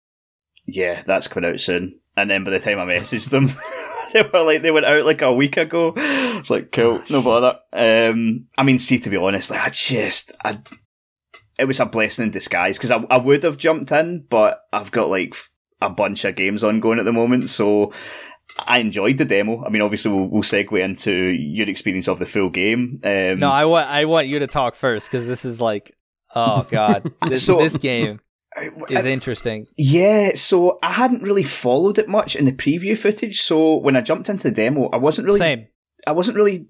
yeah, 0.64 1.02
that's 1.04 1.28
coming 1.28 1.50
out 1.50 1.60
soon. 1.60 2.00
And 2.16 2.30
then 2.30 2.44
by 2.44 2.52
the 2.52 2.60
time 2.60 2.78
I 2.78 2.86
messaged 2.86 3.28
them, 3.28 3.48
they 4.14 4.22
were 4.22 4.42
like, 4.42 4.62
they 4.62 4.70
went 4.70 4.86
out 4.86 5.04
like 5.04 5.20
a 5.20 5.34
week 5.34 5.58
ago. 5.58 5.92
It's 6.40 6.48
like, 6.48 6.72
cool, 6.72 7.02
no 7.10 7.20
bother. 7.20 7.58
Um, 7.74 8.46
I 8.56 8.62
mean, 8.62 8.78
see, 8.78 8.98
to 8.98 9.10
be 9.10 9.18
honest, 9.18 9.50
like, 9.50 9.60
I 9.60 9.68
just, 9.68 10.32
I, 10.42 10.58
it 11.58 11.66
was 11.66 11.78
a 11.78 11.84
blessing 11.84 12.24
in 12.24 12.30
disguise 12.30 12.78
because 12.78 12.90
I, 12.90 13.04
I 13.10 13.18
would 13.18 13.42
have 13.42 13.58
jumped 13.58 13.92
in, 13.92 14.24
but 14.30 14.62
I've 14.72 14.90
got 14.90 15.10
like 15.10 15.34
a 15.82 15.90
bunch 15.90 16.24
of 16.24 16.36
games 16.36 16.64
ongoing 16.64 16.98
at 16.98 17.04
the 17.04 17.12
moment. 17.12 17.50
So 17.50 17.92
I 18.58 18.78
enjoyed 18.78 19.18
the 19.18 19.24
demo. 19.24 19.64
I 19.64 19.68
mean, 19.68 19.82
obviously, 19.82 20.12
we'll, 20.12 20.26
we'll 20.26 20.42
segue 20.42 20.82
into 20.82 21.12
your 21.12 21.68
experience 21.68 22.08
of 22.08 22.18
the 22.18 22.26
full 22.26 22.50
game. 22.50 23.00
Um, 23.04 23.40
no, 23.40 23.50
I 23.50 23.64
want 23.64 23.88
I 23.88 24.04
want 24.04 24.28
you 24.28 24.38
to 24.38 24.46
talk 24.46 24.74
first 24.74 25.10
because 25.10 25.26
this 25.26 25.44
is 25.44 25.60
like, 25.60 25.96
oh 26.34 26.66
god, 26.70 27.10
this, 27.26 27.44
so, 27.44 27.58
this 27.58 27.76
game 27.76 28.20
is 28.88 29.04
interesting. 29.04 29.66
Yeah, 29.76 30.32
so 30.34 30.78
I 30.82 30.92
hadn't 30.92 31.22
really 31.22 31.44
followed 31.44 31.98
it 31.98 32.08
much 32.08 32.36
in 32.36 32.44
the 32.44 32.52
preview 32.52 32.96
footage. 32.96 33.40
So 33.40 33.76
when 33.76 33.96
I 33.96 34.00
jumped 34.00 34.28
into 34.28 34.44
the 34.44 34.54
demo, 34.54 34.88
I 34.92 34.96
wasn't 34.96 35.26
really 35.26 35.38
same. 35.38 35.66
I 36.06 36.12
wasn't 36.12 36.36
really 36.36 36.66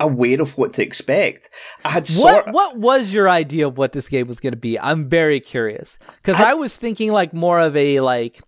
aware 0.00 0.40
of 0.40 0.56
what 0.56 0.72
to 0.74 0.82
expect. 0.82 1.50
I 1.84 1.90
had 1.90 2.06
sort 2.06 2.46
what 2.46 2.52
what 2.52 2.78
was 2.78 3.12
your 3.12 3.28
idea 3.28 3.68
of 3.68 3.78
what 3.78 3.92
this 3.92 4.08
game 4.08 4.26
was 4.26 4.40
going 4.40 4.52
to 4.52 4.58
be? 4.58 4.78
I'm 4.78 5.08
very 5.08 5.40
curious 5.40 5.98
because 6.16 6.40
I, 6.40 6.52
I 6.52 6.54
was 6.54 6.76
thinking 6.76 7.12
like 7.12 7.32
more 7.32 7.60
of 7.60 7.76
a 7.76 8.00
like 8.00 8.40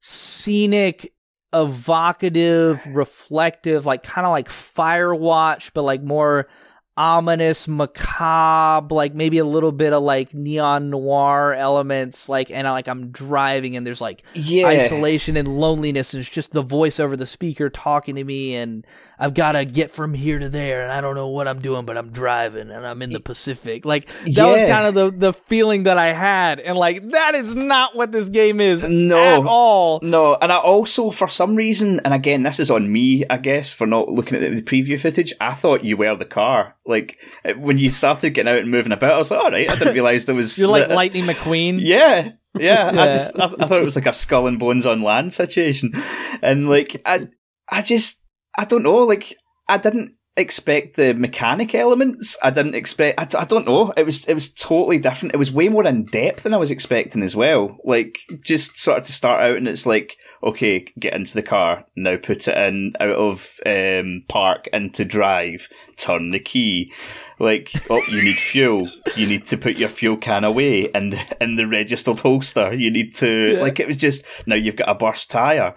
scenic 0.00 1.12
evocative, 1.52 2.86
reflective, 2.86 3.86
like 3.86 4.02
kind 4.02 4.26
of 4.26 4.30
like 4.30 4.48
Firewatch, 4.48 5.72
but 5.74 5.82
like 5.82 6.02
more 6.02 6.48
ominous, 6.96 7.66
macabre, 7.66 8.94
like 8.94 9.14
maybe 9.14 9.38
a 9.38 9.44
little 9.44 9.72
bit 9.72 9.92
of 9.92 10.02
like 10.02 10.34
neon 10.34 10.90
noir 10.90 11.54
elements, 11.54 12.28
like 12.28 12.50
and 12.50 12.68
I, 12.68 12.72
like 12.72 12.88
I'm 12.88 13.10
driving 13.10 13.76
and 13.76 13.86
there's 13.86 14.00
like 14.00 14.22
yeah. 14.34 14.66
isolation 14.66 15.36
and 15.36 15.48
loneliness, 15.48 16.14
and 16.14 16.20
it's 16.20 16.30
just 16.30 16.52
the 16.52 16.62
voice 16.62 17.00
over 17.00 17.16
the 17.16 17.26
speaker 17.26 17.70
talking 17.70 18.16
to 18.16 18.24
me, 18.24 18.54
and 18.54 18.86
I've 19.20 19.34
got 19.34 19.52
to 19.52 19.66
get 19.66 19.90
from 19.90 20.14
here 20.14 20.38
to 20.38 20.48
there, 20.48 20.82
and 20.82 20.90
I 20.90 21.02
don't 21.02 21.14
know 21.14 21.28
what 21.28 21.46
I'm 21.46 21.58
doing, 21.58 21.84
but 21.84 21.98
I'm 21.98 22.10
driving 22.10 22.70
and 22.70 22.86
I'm 22.86 23.02
in 23.02 23.12
the 23.12 23.20
Pacific. 23.20 23.84
Like 23.84 24.06
that 24.06 24.28
yeah. 24.28 24.46
was 24.46 24.62
kind 24.62 24.86
of 24.86 24.94
the 24.94 25.10
the 25.10 25.32
feeling 25.34 25.82
that 25.82 25.98
I 25.98 26.14
had, 26.14 26.58
and 26.58 26.78
like 26.78 27.10
that 27.10 27.34
is 27.34 27.54
not 27.54 27.94
what 27.94 28.12
this 28.12 28.30
game 28.30 28.62
is 28.62 28.82
no, 28.82 29.42
at 29.42 29.46
all. 29.46 30.00
No, 30.02 30.36
and 30.40 30.50
I 30.50 30.56
also 30.56 31.10
for 31.10 31.28
some 31.28 31.54
reason, 31.54 32.00
and 32.04 32.14
again, 32.14 32.44
this 32.44 32.58
is 32.58 32.70
on 32.70 32.90
me, 32.90 33.24
I 33.28 33.36
guess, 33.36 33.74
for 33.74 33.86
not 33.86 34.08
looking 34.08 34.42
at 34.42 34.54
the 34.54 34.62
preview 34.62 34.98
footage. 34.98 35.34
I 35.38 35.52
thought 35.52 35.84
you 35.84 35.98
were 35.98 36.16
the 36.16 36.24
car. 36.24 36.76
Like 36.86 37.18
eh, 37.44 37.52
when 37.52 37.76
you 37.76 37.90
started 37.90 38.30
getting 38.30 38.50
out 38.50 38.60
and 38.60 38.70
moving 38.70 38.92
about, 38.92 39.12
I 39.12 39.18
was 39.18 39.30
like, 39.30 39.40
all 39.40 39.50
right, 39.50 39.70
I 39.70 39.76
didn't 39.76 39.94
realize 39.94 40.24
there 40.24 40.34
was. 40.34 40.58
You're 40.58 40.68
like 40.68 40.88
the, 40.88 40.94
Lightning 40.94 41.24
McQueen. 41.24 41.78
Yeah, 41.82 42.32
yeah. 42.58 42.90
yeah. 42.90 43.02
I 43.02 43.06
just 43.12 43.38
I, 43.38 43.44
I, 43.44 43.66
thought 43.66 43.80
it 43.80 43.84
was 43.84 43.96
like 43.96 44.06
a 44.06 44.14
skull 44.14 44.46
and 44.46 44.58
bones 44.58 44.86
on 44.86 45.02
land 45.02 45.34
situation, 45.34 45.92
and 46.40 46.70
like 46.70 47.02
I 47.04 47.28
I 47.68 47.82
just 47.82 48.19
I 48.56 48.64
don't 48.64 48.82
know. 48.82 48.98
Like 48.98 49.36
I 49.68 49.78
didn't 49.78 50.14
expect 50.36 50.96
the 50.96 51.12
mechanic 51.12 51.74
elements. 51.74 52.36
I 52.42 52.50
didn't 52.50 52.74
expect. 52.74 53.20
I, 53.20 53.40
I 53.40 53.44
don't 53.44 53.66
know. 53.66 53.92
It 53.96 54.04
was 54.04 54.24
it 54.24 54.34
was 54.34 54.52
totally 54.52 54.98
different. 54.98 55.34
It 55.34 55.38
was 55.38 55.52
way 55.52 55.68
more 55.68 55.86
in 55.86 56.04
depth 56.04 56.42
than 56.42 56.54
I 56.54 56.58
was 56.58 56.70
expecting 56.70 57.22
as 57.22 57.36
well. 57.36 57.76
Like 57.84 58.18
just 58.40 58.78
sort 58.78 58.98
of 58.98 59.06
to 59.06 59.12
start 59.12 59.42
out, 59.42 59.56
and 59.56 59.68
it's 59.68 59.86
like, 59.86 60.16
okay, 60.42 60.86
get 60.98 61.14
into 61.14 61.34
the 61.34 61.42
car 61.42 61.84
now. 61.96 62.16
Put 62.16 62.48
it 62.48 62.56
in 62.56 62.94
out 63.00 63.16
of 63.16 63.60
um, 63.66 64.24
park 64.28 64.66
into 64.72 65.04
drive. 65.04 65.68
Turn 65.96 66.30
the 66.30 66.40
key. 66.40 66.92
Like, 67.38 67.70
oh, 67.88 68.02
you 68.10 68.22
need 68.22 68.36
fuel. 68.36 68.88
You 69.16 69.26
need 69.26 69.46
to 69.46 69.56
put 69.56 69.78
your 69.78 69.88
fuel 69.88 70.16
can 70.16 70.44
away 70.44 70.82
in 70.82 71.10
the, 71.10 71.36
in 71.40 71.56
the 71.56 71.66
registered 71.66 72.20
holster. 72.20 72.74
You 72.74 72.90
need 72.90 73.14
to 73.16 73.54
yeah. 73.54 73.60
like. 73.60 73.80
It 73.80 73.86
was 73.86 73.96
just 73.96 74.24
now 74.46 74.56
you've 74.56 74.76
got 74.76 74.88
a 74.88 74.94
burst 74.94 75.30
tire. 75.30 75.74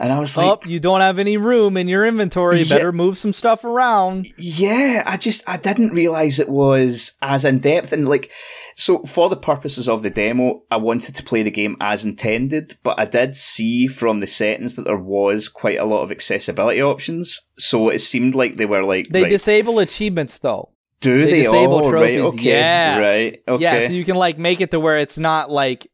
And 0.00 0.10
I 0.10 0.18
was 0.18 0.34
like, 0.34 0.46
"Oh, 0.46 0.60
you 0.66 0.80
don't 0.80 1.02
have 1.02 1.18
any 1.18 1.36
room 1.36 1.76
in 1.76 1.86
your 1.86 2.06
inventory. 2.06 2.62
Yeah, 2.62 2.74
Better 2.74 2.90
move 2.90 3.18
some 3.18 3.34
stuff 3.34 3.64
around." 3.64 4.28
Yeah, 4.38 5.02
I 5.04 5.18
just 5.18 5.42
I 5.46 5.58
didn't 5.58 5.92
realize 5.92 6.40
it 6.40 6.48
was 6.48 7.12
as 7.20 7.44
in 7.44 7.58
depth 7.58 7.92
and 7.92 8.08
like 8.08 8.32
so 8.76 9.02
for 9.02 9.28
the 9.28 9.36
purposes 9.36 9.90
of 9.90 10.02
the 10.02 10.08
demo, 10.08 10.62
I 10.70 10.78
wanted 10.78 11.16
to 11.16 11.22
play 11.22 11.42
the 11.42 11.50
game 11.50 11.76
as 11.82 12.02
intended, 12.02 12.78
but 12.82 12.98
I 12.98 13.04
did 13.04 13.36
see 13.36 13.88
from 13.88 14.20
the 14.20 14.26
settings 14.26 14.76
that 14.76 14.86
there 14.86 14.96
was 14.96 15.50
quite 15.50 15.78
a 15.78 15.84
lot 15.84 16.02
of 16.02 16.10
accessibility 16.10 16.80
options. 16.80 17.38
So 17.58 17.90
it 17.90 17.98
seemed 17.98 18.34
like 18.34 18.54
they 18.54 18.64
were 18.64 18.82
like 18.82 19.08
they 19.08 19.24
right, 19.24 19.28
disable 19.28 19.80
achievements 19.80 20.38
though. 20.38 20.70
Do 21.00 21.26
they, 21.26 21.30
they 21.30 21.42
disable 21.42 21.84
oh, 21.84 21.90
trophies? 21.90 22.22
Right, 22.22 22.28
okay, 22.32 22.48
yeah, 22.48 22.98
right, 22.98 23.42
okay. 23.46 23.62
Yeah, 23.62 23.86
so 23.86 23.92
you 23.92 24.06
can 24.06 24.16
like 24.16 24.38
make 24.38 24.62
it 24.62 24.70
to 24.70 24.80
where 24.80 24.96
it's 24.96 25.18
not 25.18 25.50
like 25.50 25.90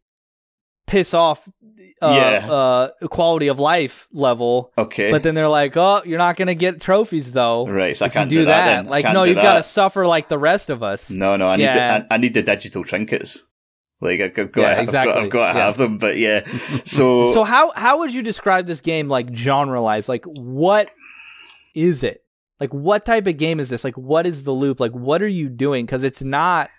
piss 0.87 1.13
off 1.13 1.49
uh, 2.03 2.15
yeah. 2.15 2.51
uh, 2.51 2.89
quality 3.09 3.49
of 3.49 3.59
life 3.59 4.09
level. 4.13 4.73
Okay. 4.77 5.11
But 5.11 5.23
then 5.23 5.35
they're 5.35 5.49
like, 5.49 5.77
oh, 5.77 6.03
you're 6.05 6.19
not 6.19 6.37
going 6.37 6.49
to 6.49 6.55
get 6.55 6.81
trophies 6.81 7.33
though. 7.33 7.67
Right. 7.67 7.97
So 7.97 8.07
I 8.07 8.09
can't 8.09 8.29
do, 8.29 8.41
do 8.41 8.45
that. 8.47 8.85
that. 8.85 8.91
Like, 8.91 9.05
no, 9.05 9.25
you've 9.25 9.37
got 9.37 9.55
to 9.55 9.63
suffer 9.63 10.07
like 10.07 10.29
the 10.29 10.39
rest 10.39 10.71
of 10.71 10.83
us. 10.83 11.11
No, 11.11 11.37
no. 11.37 11.47
I 11.47 11.57
need, 11.57 11.63
yeah. 11.65 11.99
the, 12.01 12.07
I, 12.13 12.15
I, 12.15 12.19
need 12.19 12.35
the 12.35 12.43
digital 12.43 12.85
trinkets. 12.85 13.45
Like 14.01 14.21
I've 14.21 14.35
got, 14.35 14.57
yeah, 14.57 14.81
exactly. 14.81 15.15
I've 15.15 15.15
got, 15.15 15.25
I've 15.25 15.31
got 15.31 15.53
to 15.53 15.59
yeah. 15.59 15.65
have 15.67 15.77
them, 15.79 15.99
but 15.99 16.19
yeah. 16.19 16.47
So, 16.85 17.33
so 17.33 17.45
how 17.45 17.73
how 17.75 17.99
would 18.01 18.13
you 18.13 18.23
describe 18.23 18.67
this 18.67 18.83
game 18.83 19.09
like 19.09 19.35
genre-wise? 19.35 20.09
Like, 20.09 20.25
what 20.27 20.91
is 21.75 22.03
it? 22.03 22.23
Like, 22.61 22.73
what 22.73 23.05
type 23.07 23.27
of 23.27 23.37
game 23.37 23.59
is 23.59 23.71
this? 23.71 23.85
Like, 23.85 23.97
what 23.97 24.27
is 24.27 24.45
the 24.45 24.53
loop? 24.53 24.81
Like, 24.81 24.93
what 24.93 25.23
are 25.23 25.29
you 25.29 25.49
doing? 25.49 25.87
Because 25.87 26.05
it's 26.05 26.23
not 26.23 26.71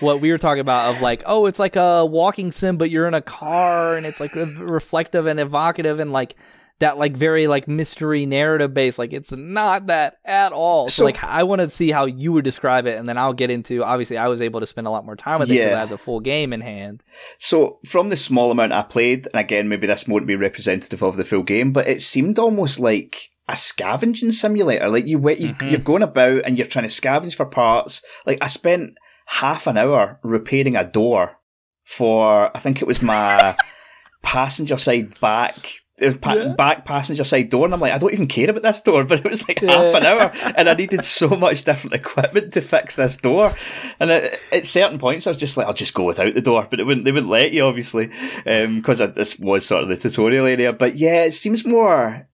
what 0.00 0.20
we 0.20 0.30
were 0.30 0.38
talking 0.38 0.60
about 0.60 0.94
of 0.94 1.02
like, 1.02 1.22
oh, 1.26 1.46
it's 1.46 1.58
like 1.58 1.76
a 1.76 2.04
walking 2.04 2.50
sim, 2.50 2.76
but 2.76 2.90
you're 2.90 3.08
in 3.08 3.14
a 3.14 3.22
car 3.22 3.96
and 3.96 4.06
it's 4.06 4.20
like 4.20 4.34
reflective 4.34 5.26
and 5.26 5.40
evocative 5.40 6.00
and 6.00 6.12
like 6.12 6.36
that 6.80 6.96
like 6.96 7.16
very 7.16 7.46
like 7.46 7.66
mystery 7.66 8.26
narrative 8.26 8.72
based. 8.72 8.98
Like 8.98 9.12
it's 9.12 9.32
not 9.32 9.86
that 9.88 10.18
at 10.24 10.52
all. 10.52 10.88
So, 10.88 11.00
so 11.00 11.04
like 11.04 11.22
I 11.24 11.42
want 11.42 11.60
to 11.60 11.68
see 11.68 11.90
how 11.90 12.06
you 12.06 12.32
would 12.32 12.44
describe 12.44 12.86
it, 12.86 12.98
and 12.98 13.08
then 13.08 13.18
I'll 13.18 13.32
get 13.32 13.50
into. 13.50 13.82
Obviously, 13.82 14.16
I 14.16 14.28
was 14.28 14.40
able 14.40 14.60
to 14.60 14.66
spend 14.66 14.86
a 14.86 14.90
lot 14.90 15.04
more 15.04 15.16
time 15.16 15.40
with 15.40 15.50
it 15.50 15.54
because 15.54 15.72
I 15.72 15.80
had 15.80 15.88
the 15.88 15.98
full 15.98 16.20
game 16.20 16.52
in 16.52 16.60
hand. 16.60 17.02
So 17.38 17.78
from 17.84 18.08
the 18.08 18.16
small 18.16 18.50
amount 18.50 18.72
I 18.72 18.82
played, 18.82 19.26
and 19.32 19.40
again, 19.40 19.68
maybe 19.68 19.86
this 19.86 20.06
won't 20.06 20.26
be 20.26 20.36
representative 20.36 21.02
of 21.02 21.16
the 21.16 21.24
full 21.24 21.42
game, 21.42 21.72
but 21.72 21.88
it 21.88 22.00
seemed 22.00 22.38
almost 22.38 22.78
like 22.78 23.30
a 23.48 23.56
scavenging 23.56 24.32
simulator. 24.32 24.88
Like 24.88 25.06
you, 25.06 25.18
you 25.30 25.54
mm-hmm. 25.54 25.68
you're 25.68 25.80
going 25.80 26.02
about 26.02 26.42
and 26.44 26.58
you're 26.58 26.66
trying 26.66 26.88
to 26.88 26.94
scavenge 26.94 27.34
for 27.34 27.46
parts. 27.46 28.02
Like 28.26 28.38
I 28.40 28.46
spent 28.46 28.98
half 29.28 29.66
an 29.66 29.76
hour 29.76 30.18
repairing 30.22 30.74
a 30.74 30.84
door 30.84 31.36
for 31.84 32.56
I 32.56 32.60
think 32.60 32.82
it 32.82 32.88
was 32.88 33.02
my 33.02 33.56
passenger 34.22 34.76
side 34.78 35.18
back 35.20 35.82
pa- 36.20 36.34
yeah. 36.34 36.54
back 36.54 36.84
passenger 36.84 37.24
side 37.24 37.50
door, 37.50 37.64
and 37.64 37.74
I'm 37.74 37.80
like, 37.80 37.92
I 37.92 37.98
don't 37.98 38.12
even 38.12 38.26
care 38.26 38.50
about 38.50 38.62
this 38.62 38.80
door, 38.80 39.04
but 39.08 39.24
it 39.24 39.30
was 39.30 39.46
like 39.48 39.60
yeah. 39.60 39.70
half 39.70 39.94
an 39.94 40.06
hour, 40.06 40.32
and 40.56 40.68
I 40.68 40.74
needed 40.74 41.04
so 41.04 41.28
much 41.28 41.64
different 41.64 41.94
equipment 41.94 42.52
to 42.54 42.60
fix 42.60 42.96
this 42.96 43.16
door. 43.16 43.52
And 44.00 44.10
at, 44.10 44.38
at, 44.52 44.66
certain 44.66 44.98
points, 44.98 45.26
I 45.26 45.30
was 45.30 45.38
just 45.38 45.56
like, 45.56 45.66
I'll 45.66 45.74
just 45.74 45.94
go 45.94 46.04
without 46.04 46.34
the 46.34 46.42
door, 46.42 46.66
but 46.70 46.80
it 46.80 46.84
wouldn't. 46.84 47.04
They 47.04 47.12
wouldn't 47.12 47.30
let 47.30 47.52
you, 47.52 47.64
obviously, 47.64 48.10
because 48.44 49.00
um, 49.00 49.12
this 49.12 49.38
was 49.38 49.66
sort 49.66 49.82
of 49.82 49.88
the 49.88 49.96
tutorial 49.96 50.46
area. 50.46 50.72
But 50.72 50.96
yeah, 50.96 51.24
it 51.24 51.32
seems 51.32 51.64
more 51.64 52.28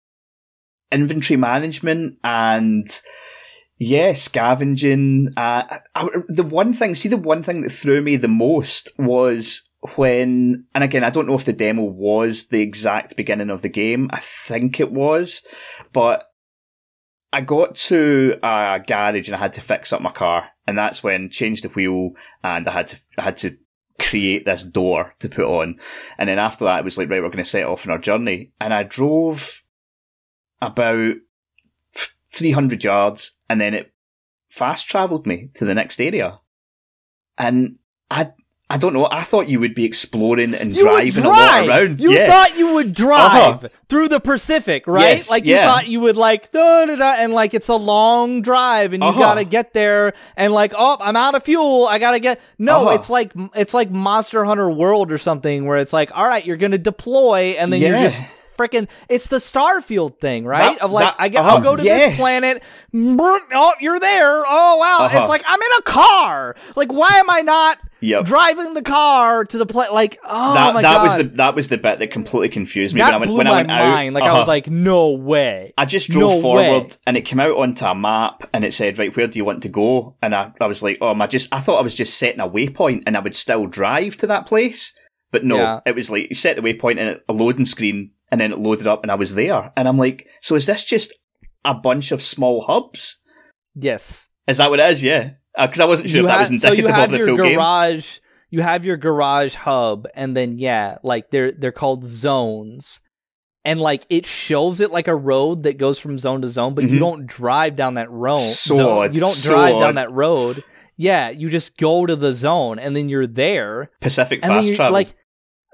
inventory 0.93 1.37
management 1.37 2.19
and 2.23 2.87
yeah, 3.79 4.15
scavenging. 4.15 5.31
Uh, 5.37 5.79
I, 5.95 6.09
the 6.29 6.45
one 6.45 6.73
thing, 6.73 6.95
see, 6.95 7.09
the 7.09 7.17
one 7.17 7.43
thing 7.43 7.63
that 7.63 7.71
threw 7.71 8.01
me 8.01 8.17
the 8.17 8.29
most 8.29 8.91
was 8.99 9.63
when, 9.97 10.65
and 10.75 10.85
again, 10.85 11.05
I 11.05 11.11
don't 11.11 11.27
know 11.27 11.35
if 11.35 11.45
the 11.45 11.53
demo 11.53 11.83
was 11.83 12.47
the 12.47 12.61
exact 12.61 13.17
beginning 13.17 13.51
of 13.51 13.63
the 13.63 13.69
game. 13.69 14.09
I 14.13 14.21
think 14.21 14.81
it 14.81 14.93
was, 14.93 15.43
but 15.93 16.25
I 17.33 17.41
got 17.41 17.75
to 17.75 18.39
a 18.43 18.81
garage 18.87 19.29
and 19.29 19.35
I 19.35 19.39
had 19.39 19.55
to 19.55 19.61
fix 19.61 19.93
up 19.93 20.01
my 20.01 20.13
car, 20.13 20.51
and 20.67 20.79
that's 20.79 21.03
when 21.03 21.31
changed 21.31 21.65
the 21.65 21.69
wheel 21.69 22.13
and 22.45 22.67
I 22.67 22.71
had 22.71 22.87
to 22.89 23.01
I 23.19 23.23
had 23.23 23.37
to 23.39 23.57
create 23.99 24.45
this 24.45 24.63
door 24.63 25.15
to 25.19 25.29
put 25.29 25.45
on, 25.45 25.81
and 26.17 26.29
then 26.29 26.39
after 26.39 26.65
that 26.65 26.79
it 26.79 26.85
was 26.85 26.97
like 26.97 27.11
right, 27.11 27.21
we're 27.21 27.29
going 27.29 27.39
to 27.39 27.45
set 27.45 27.65
off 27.65 27.87
on 27.87 27.93
our 27.93 27.99
journey, 27.99 28.53
and 28.61 28.73
I 28.73 28.85
drove 28.85 29.63
about 30.63 31.17
three 32.35 32.51
hundred 32.51 32.83
yards, 32.83 33.33
and 33.49 33.61
then 33.61 33.75
it 33.75 33.93
fast 34.49 34.89
travelled 34.89 35.27
me 35.27 35.51
to 35.55 35.65
the 35.65 35.75
next 35.75 36.01
area, 36.01 36.41
and 37.39 37.79
I 38.11 38.33
I 38.71 38.79
don't 38.79 38.95
know. 38.95 39.07
I 39.11 39.23
thought 39.23 39.49
you 39.49 39.61
would 39.61 39.75
be 39.75 39.85
exploring 39.85 40.55
and 40.55 40.75
you 40.75 40.83
driving 40.83 41.23
drive. 41.23 41.25
a 41.25 41.29
lot 41.29 41.69
around. 41.69 42.01
You 42.01 42.13
yeah. 42.13 42.27
thought 42.27 42.59
you 42.59 42.75
would 42.75 42.95
drive 42.95 43.65
uh-huh. 43.65 43.69
through 43.89 44.09
the 44.09 44.21
Pacific, 44.21 44.87
right? 44.87 45.19
Yes, 45.19 45.31
like 45.31 45.45
you 45.45 45.55
yeah. 45.55 45.67
thought 45.71 45.87
you 45.87 46.01
would 46.01 46.17
like 46.17 46.51
da 46.51 46.87
da 46.87 46.97
da, 46.97 47.13
and 47.13 47.33
like 47.33 47.55
it's 47.55 47.69
a 47.69 47.77
long 47.77 48.43
drive, 48.43 48.95
and 48.95 49.03
you 49.03 49.09
uh-huh. 49.11 49.21
gotta 49.21 49.45
get 49.45 49.75
there, 49.75 50.15
and 50.37 50.53
like 50.53 50.73
oh, 50.77 50.97
I'm 50.99 51.15
out 51.15 51.35
of 51.35 51.45
fuel. 51.45 51.87
I 51.87 51.99
gotta 51.99 52.19
get. 52.19 52.41
No, 52.59 52.87
uh-huh. 52.87 52.95
it's 52.95 53.11
like 53.11 53.33
it's 53.55 53.75
like 53.75 53.91
Monster 53.91 54.45
Hunter 54.45 54.71
World 54.71 55.13
or 55.13 55.19
something, 55.19 55.67
where 55.67 55.77
it's 55.77 55.93
like, 55.93 56.11
all 56.17 56.27
right, 56.27 56.45
you're 56.45 56.57
gonna 56.57 56.79
deploy, 56.79 57.57
and 57.59 57.73
then 57.73 57.81
yeah. 57.81 57.91
you're 57.91 58.09
just 58.09 58.23
freaking 58.57 58.89
it's 59.09 59.29
the 59.29 59.39
Starfield 59.39 60.21
thing, 60.21 60.45
right? 60.45 60.79
That, 60.79 60.85
of 60.85 60.93
like 60.93 61.05
that, 61.07 61.17
I 61.19 61.29
get 61.29 61.41
uh-huh, 61.41 61.57
I'll 61.57 61.61
go 61.61 61.77
to 61.77 61.83
yes. 61.83 62.11
this 62.11 62.21
planet. 62.21 62.63
Oh, 62.95 63.73
you're 63.81 64.01
there. 64.01 64.45
Oh 64.47 64.77
wow. 64.77 65.05
Uh-huh. 65.05 65.21
It's 65.21 65.29
like 65.29 65.45
I'm 65.47 65.61
in 65.61 65.71
a 65.79 65.83
car. 65.83 66.57
Like 66.77 66.93
why 66.93 67.11
am 67.15 67.31
I 67.31 67.41
not 67.41 67.79
yep. 68.01 68.25
driving 68.25 68.75
the 68.75 68.83
car 68.83 69.45
to 69.45 69.59
the 69.59 69.67
place? 69.67 69.91
Like 69.91 70.19
oh 70.25 70.55
that, 70.55 70.75
my 70.75 70.83
that 70.83 70.95
god. 70.95 71.03
was 71.03 71.17
the 71.17 71.25
that 71.25 71.55
was 71.55 71.69
the 71.69 71.79
bit 71.79 71.99
that 71.99 72.11
completely 72.11 72.49
confused 72.49 72.95
me 72.95 73.01
that 73.01 73.07
when 73.07 73.15
I 73.15 73.19
went 73.19 73.29
blew 73.29 73.39
when 73.39 73.47
my 73.47 73.53
I 73.53 73.57
went 73.57 73.69
mind. 73.69 74.09
out. 74.09 74.15
Like 74.15 74.25
uh-huh. 74.25 74.35
I 74.35 74.39
was 74.39 74.49
like 74.49 74.69
no 74.69 75.11
way. 75.11 75.75
I 75.77 75.85
just 75.85 76.11
drove 76.11 76.33
no 76.33 76.41
forward 76.41 76.63
way. 76.63 76.89
and 77.07 77.17
it 77.17 77.23
came 77.23 77.41
out 77.41 77.57
onto 77.57 77.85
a 77.85 77.95
map 77.95 78.49
and 78.53 78.65
it 78.65 78.73
said 78.73 78.99
right 78.99 79.15
where 79.17 79.27
do 79.27 79.39
you 79.39 79.45
want 79.45 79.63
to 79.63 79.69
go? 79.69 80.17
And 80.23 80.35
I, 80.35 80.53
I 80.61 80.67
was 80.67 80.83
like 80.83 80.99
oh 81.01 81.15
I 81.15 81.27
just 81.27 81.49
I 81.53 81.61
thought 81.61 81.79
I 81.79 81.83
was 81.83 81.95
just 81.95 82.19
setting 82.19 82.41
a 82.41 82.49
waypoint 82.49 83.05
and 83.07 83.17
I 83.17 83.21
would 83.21 83.35
still 83.35 83.67
drive 83.67 84.17
to 84.19 84.27
that 84.29 84.47
place. 84.47 84.93
But 85.31 85.45
no, 85.45 85.57
yeah. 85.57 85.81
it 85.85 85.97
was 85.97 86.11
like 86.11 86.29
you 86.29 86.35
set 86.37 86.55
the 86.55 86.63
waypoint 86.63 87.01
and 87.01 87.21
a 87.29 87.33
loading 87.33 87.67
screen 87.67 88.13
and 88.35 88.41
then 88.41 88.53
it 88.53 88.59
loaded 88.59 88.89
up 88.89 89.05
and 89.05 89.13
I 89.13 89.15
was 89.15 89.37
there. 89.37 89.73
And 89.77 89.87
I'm 89.87 89.97
like, 89.97 90.27
so 90.41 90.57
is 90.57 90.67
this 90.67 90.83
just 90.83 91.15
a 91.65 91.73
bunch 91.73 92.11
of 92.11 92.21
small 92.21 92.63
hubs? 92.63 93.17
Yes. 93.77 94.29
Is 94.49 94.57
that 94.57 94.71
what 94.71 94.81
it 94.81 94.91
is? 94.91 95.05
Yeah. 95.05 95.35
Because 95.57 95.79
uh, 95.79 95.85
I 95.85 95.87
wasn't 95.87 96.11
sure 96.11 96.23
you 96.23 96.27
if 96.27 96.33
that 96.33 96.41
was 96.41 96.51
indicative 96.51 96.93
so 96.93 97.05
of 97.05 97.11
the 97.13 97.19
full 97.21 97.37
garage, 97.37 98.15
game. 98.15 98.21
You 98.51 98.63
have 98.63 98.85
your 98.85 98.97
garage 98.97 99.55
hub, 99.55 100.09
and 100.17 100.37
then 100.37 100.59
yeah, 100.59 100.99
like 101.05 101.31
they're 101.31 101.53
they're 101.53 101.73
called 101.73 102.05
zones, 102.05 103.01
and 103.65 103.81
like 103.81 104.05
it 104.11 104.27
shows 104.27 104.81
it 104.81 104.91
like 104.91 105.07
a 105.07 105.15
road 105.15 105.63
that 105.63 105.79
goes 105.79 106.01
from 106.01 106.19
zone 106.19 106.43
to 106.43 106.49
zone, 106.49 106.75
but 106.75 106.85
mm-hmm. 106.85 106.95
you 106.95 107.01
don't 107.01 107.27
drive 107.27 107.77
down 107.77 107.95
that 107.95 108.11
road. 108.11 108.39
Sword, 108.39 109.15
You 109.15 109.21
don't 109.21 109.33
sword. 109.33 109.55
drive 109.55 109.81
down 109.81 109.95
that 109.95 110.11
road. 110.11 110.65
Yeah, 110.97 111.31
you 111.31 111.51
just 111.51 111.79
go 111.79 112.05
to 112.07 112.17
the 112.17 112.33
zone, 112.33 112.81
and 112.81 112.97
then 112.97 113.09
you're 113.09 113.29
there. 113.29 113.91
Pacific 114.01 114.41
fast 114.41 114.75
travel. 114.75 114.93
Like 114.93 115.15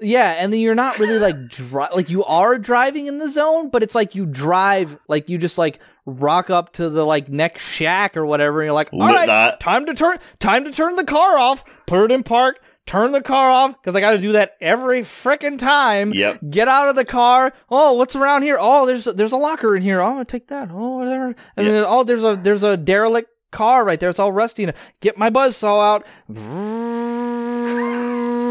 yeah, 0.01 0.35
and 0.39 0.51
then 0.51 0.59
you're 0.59 0.75
not 0.75 0.99
really 0.99 1.19
like 1.19 1.47
dri- 1.49 1.87
like 1.93 2.09
you 2.09 2.23
are 2.25 2.57
driving 2.57 3.07
in 3.07 3.19
the 3.19 3.29
zone, 3.29 3.69
but 3.69 3.83
it's 3.83 3.95
like 3.95 4.15
you 4.15 4.25
drive 4.25 4.97
like 5.07 5.29
you 5.29 5.37
just 5.37 5.57
like 5.57 5.79
rock 6.05 6.49
up 6.49 6.73
to 6.73 6.89
the 6.89 7.05
like 7.05 7.29
next 7.29 7.63
shack 7.71 8.17
or 8.17 8.25
whatever, 8.25 8.61
and 8.61 8.67
you're 8.67 8.73
like, 8.73 8.91
all 8.91 8.99
right, 8.99 9.27
that. 9.27 9.59
time 9.59 9.85
to 9.85 9.93
turn 9.93 10.17
time 10.39 10.65
to 10.65 10.71
turn 10.71 10.95
the 10.95 11.03
car 11.03 11.37
off, 11.37 11.63
put 11.85 12.03
it 12.03 12.11
in 12.11 12.23
park, 12.23 12.59
turn 12.85 13.11
the 13.11 13.21
car 13.21 13.49
off 13.49 13.79
because 13.79 13.95
I 13.95 14.01
got 14.01 14.11
to 14.11 14.17
do 14.17 14.33
that 14.33 14.57
every 14.59 15.01
freaking 15.01 15.57
time. 15.57 16.13
Yep. 16.13 16.39
Get 16.49 16.67
out 16.67 16.89
of 16.89 16.95
the 16.95 17.05
car. 17.05 17.53
Oh, 17.69 17.93
what's 17.93 18.15
around 18.15 18.43
here? 18.43 18.57
Oh, 18.59 18.85
there's 18.85 19.05
there's 19.05 19.31
a 19.31 19.37
locker 19.37 19.75
in 19.75 19.83
here. 19.83 20.01
Oh, 20.01 20.07
I'm 20.07 20.13
gonna 20.13 20.25
take 20.25 20.47
that. 20.47 20.69
Oh, 20.71 20.97
whatever. 20.97 21.35
And 21.55 21.65
yep. 21.65 21.73
then, 21.73 21.85
oh, 21.87 22.03
there's 22.03 22.23
a 22.23 22.35
there's 22.35 22.63
a 22.63 22.77
derelict 22.77 23.29
car 23.51 23.83
right 23.83 23.99
there. 23.99 24.09
It's 24.09 24.19
all 24.19 24.31
rusty. 24.31 24.71
Get 25.01 25.17
my 25.17 25.29
buzz 25.29 25.55
saw 25.55 25.81
out 25.81 26.05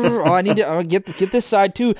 oh, 0.04 0.32
I 0.32 0.42
need 0.42 0.56
to 0.56 0.68
uh, 0.68 0.82
get 0.82 1.06
get 1.16 1.32
this 1.32 1.46
side 1.46 1.74
too. 1.74 1.94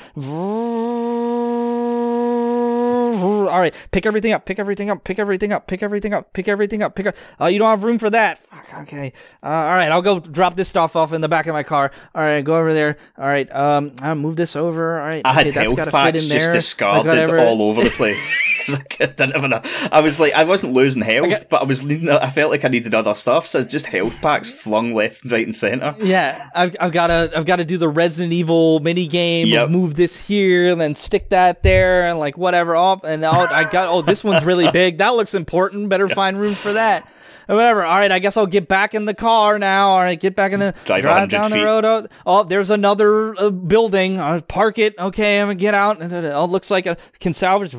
All 3.51 3.61
right, 3.61 3.75
pick 3.91 4.07
everything 4.07 4.33
up, 4.33 4.45
pick 4.47 4.59
everything 4.59 4.91
up, 4.91 5.05
pick 5.05 5.19
everything 5.19 5.53
up, 5.53 5.67
pick 5.67 5.83
everything 5.83 6.13
up, 6.13 6.33
pick 6.33 6.49
everything 6.49 6.83
up, 6.83 6.95
pick 6.95 7.07
up. 7.07 7.17
Oh, 7.39 7.47
you 7.47 7.59
don't 7.59 7.69
have 7.69 7.85
room 7.85 7.99
for 7.99 8.11
that. 8.11 8.39
Fuck. 8.39 8.75
Okay. 8.83 9.13
Uh, 9.43 9.47
all 9.47 9.75
right, 9.75 9.91
I'll 9.91 10.03
go 10.03 10.21
drop 10.21 10.57
this 10.57 10.69
stuff 10.69 10.97
off 10.97 11.13
in 11.13 11.21
the 11.21 11.29
back 11.29 11.47
of 11.47 11.53
my 11.53 11.63
car. 11.63 11.91
All 12.15 12.23
right, 12.23 12.43
go 12.43 12.57
over 12.57 12.73
there. 12.75 12.97
All 13.19 13.27
right. 13.27 13.51
Um, 13.55 13.93
I'll 14.03 14.15
move 14.15 14.37
this 14.37 14.57
over. 14.57 15.01
All 15.01 15.07
right. 15.07 15.23
I 15.25 15.41
okay, 15.41 15.51
had 15.51 15.75
health 15.75 15.91
packs 15.91 16.27
just 16.27 16.53
discarded 16.53 17.31
all 17.31 17.63
over 17.63 17.85
the 17.85 17.91
place. 17.91 18.47
I 19.01 19.07
didn't 19.07 19.33
have 19.33 19.45
enough. 19.45 19.89
I 19.93 20.01
was 20.01 20.21
like, 20.21 20.35
I 20.35 20.45
wasn't 20.45 20.73
losing 20.73 21.03
health, 21.03 21.27
I 21.27 21.29
get, 21.31 21.51
but 21.51 21.63
I 21.63 21.65
was 21.65 21.83
needing. 21.83 22.09
I 22.09 22.29
felt 22.31 22.51
like 22.51 22.65
I 22.65 22.69
needed 22.69 22.95
other 22.95 23.15
stuff, 23.15 23.47
so 23.47 23.63
just 23.63 23.87
health 23.87 24.21
packs 24.21 24.51
flung 24.51 24.95
left, 24.95 25.25
right, 25.25 25.47
and 25.47 25.55
center. 25.55 25.95
Yeah, 25.99 26.49
I've, 26.55 26.77
I've 26.81 26.93
got 26.93 27.09
to 27.09 27.31
I've 27.35 27.47
got 27.47 27.57
to 27.57 27.65
do 27.65 27.79
the 27.79 27.89
Resident 27.89 28.33
Evil 28.33 28.81
mini 28.81 29.07
game. 29.07 29.49
Yep. 29.49 29.71
Move 29.71 29.95
this 29.95 30.27
here, 30.27 30.71
and 30.71 30.81
then 30.81 30.95
stick 30.95 31.31
that 31.31 31.63
there, 31.63 32.05
and 32.05 32.19
like 32.19 32.37
whatever. 32.37 32.77
Up 32.77 33.05
and 33.05 33.25
oh, 33.49 33.55
I 33.55 33.71
got. 33.71 33.89
Oh, 33.89 34.03
this 34.03 34.23
one's 34.23 34.45
really 34.45 34.71
big. 34.73 34.99
That 34.99 35.11
looks 35.11 35.35
important. 35.35 35.89
Better 35.89 36.07
yep. 36.07 36.15
find 36.15 36.39
room 36.39 36.55
for 36.55 36.73
that 36.73 37.09
whatever. 37.55 37.85
All 37.85 37.99
right, 37.99 38.11
I 38.11 38.19
guess 38.19 38.37
I'll 38.37 38.47
get 38.47 38.69
back 38.69 38.95
in 38.95 39.05
the 39.05 39.15
car 39.15 39.59
now. 39.59 39.91
All 39.91 40.01
right, 40.01 40.19
get 40.19 40.37
back 40.37 40.53
in 40.53 40.61
the 40.61 40.75
drive, 40.85 41.03
drive 41.03 41.29
down 41.29 41.51
feet. 41.51 41.59
the 41.59 41.65
road. 41.65 41.85
Oh, 41.85 42.07
oh, 42.27 42.45
there's 42.45 42.71
another 42.71 43.39
uh, 43.41 43.51
building. 43.51 44.21
I'll 44.21 44.41
park 44.41 44.79
it. 44.79 44.95
Okay, 44.99 45.41
I'm 45.41 45.49
gonna 45.49 45.55
get 45.57 45.75
out. 45.75 46.01
Oh, 46.01 46.45
looks 46.45 46.71
like 46.71 46.87
I 46.87 46.97
can 47.19 47.33
salvage. 47.33 47.73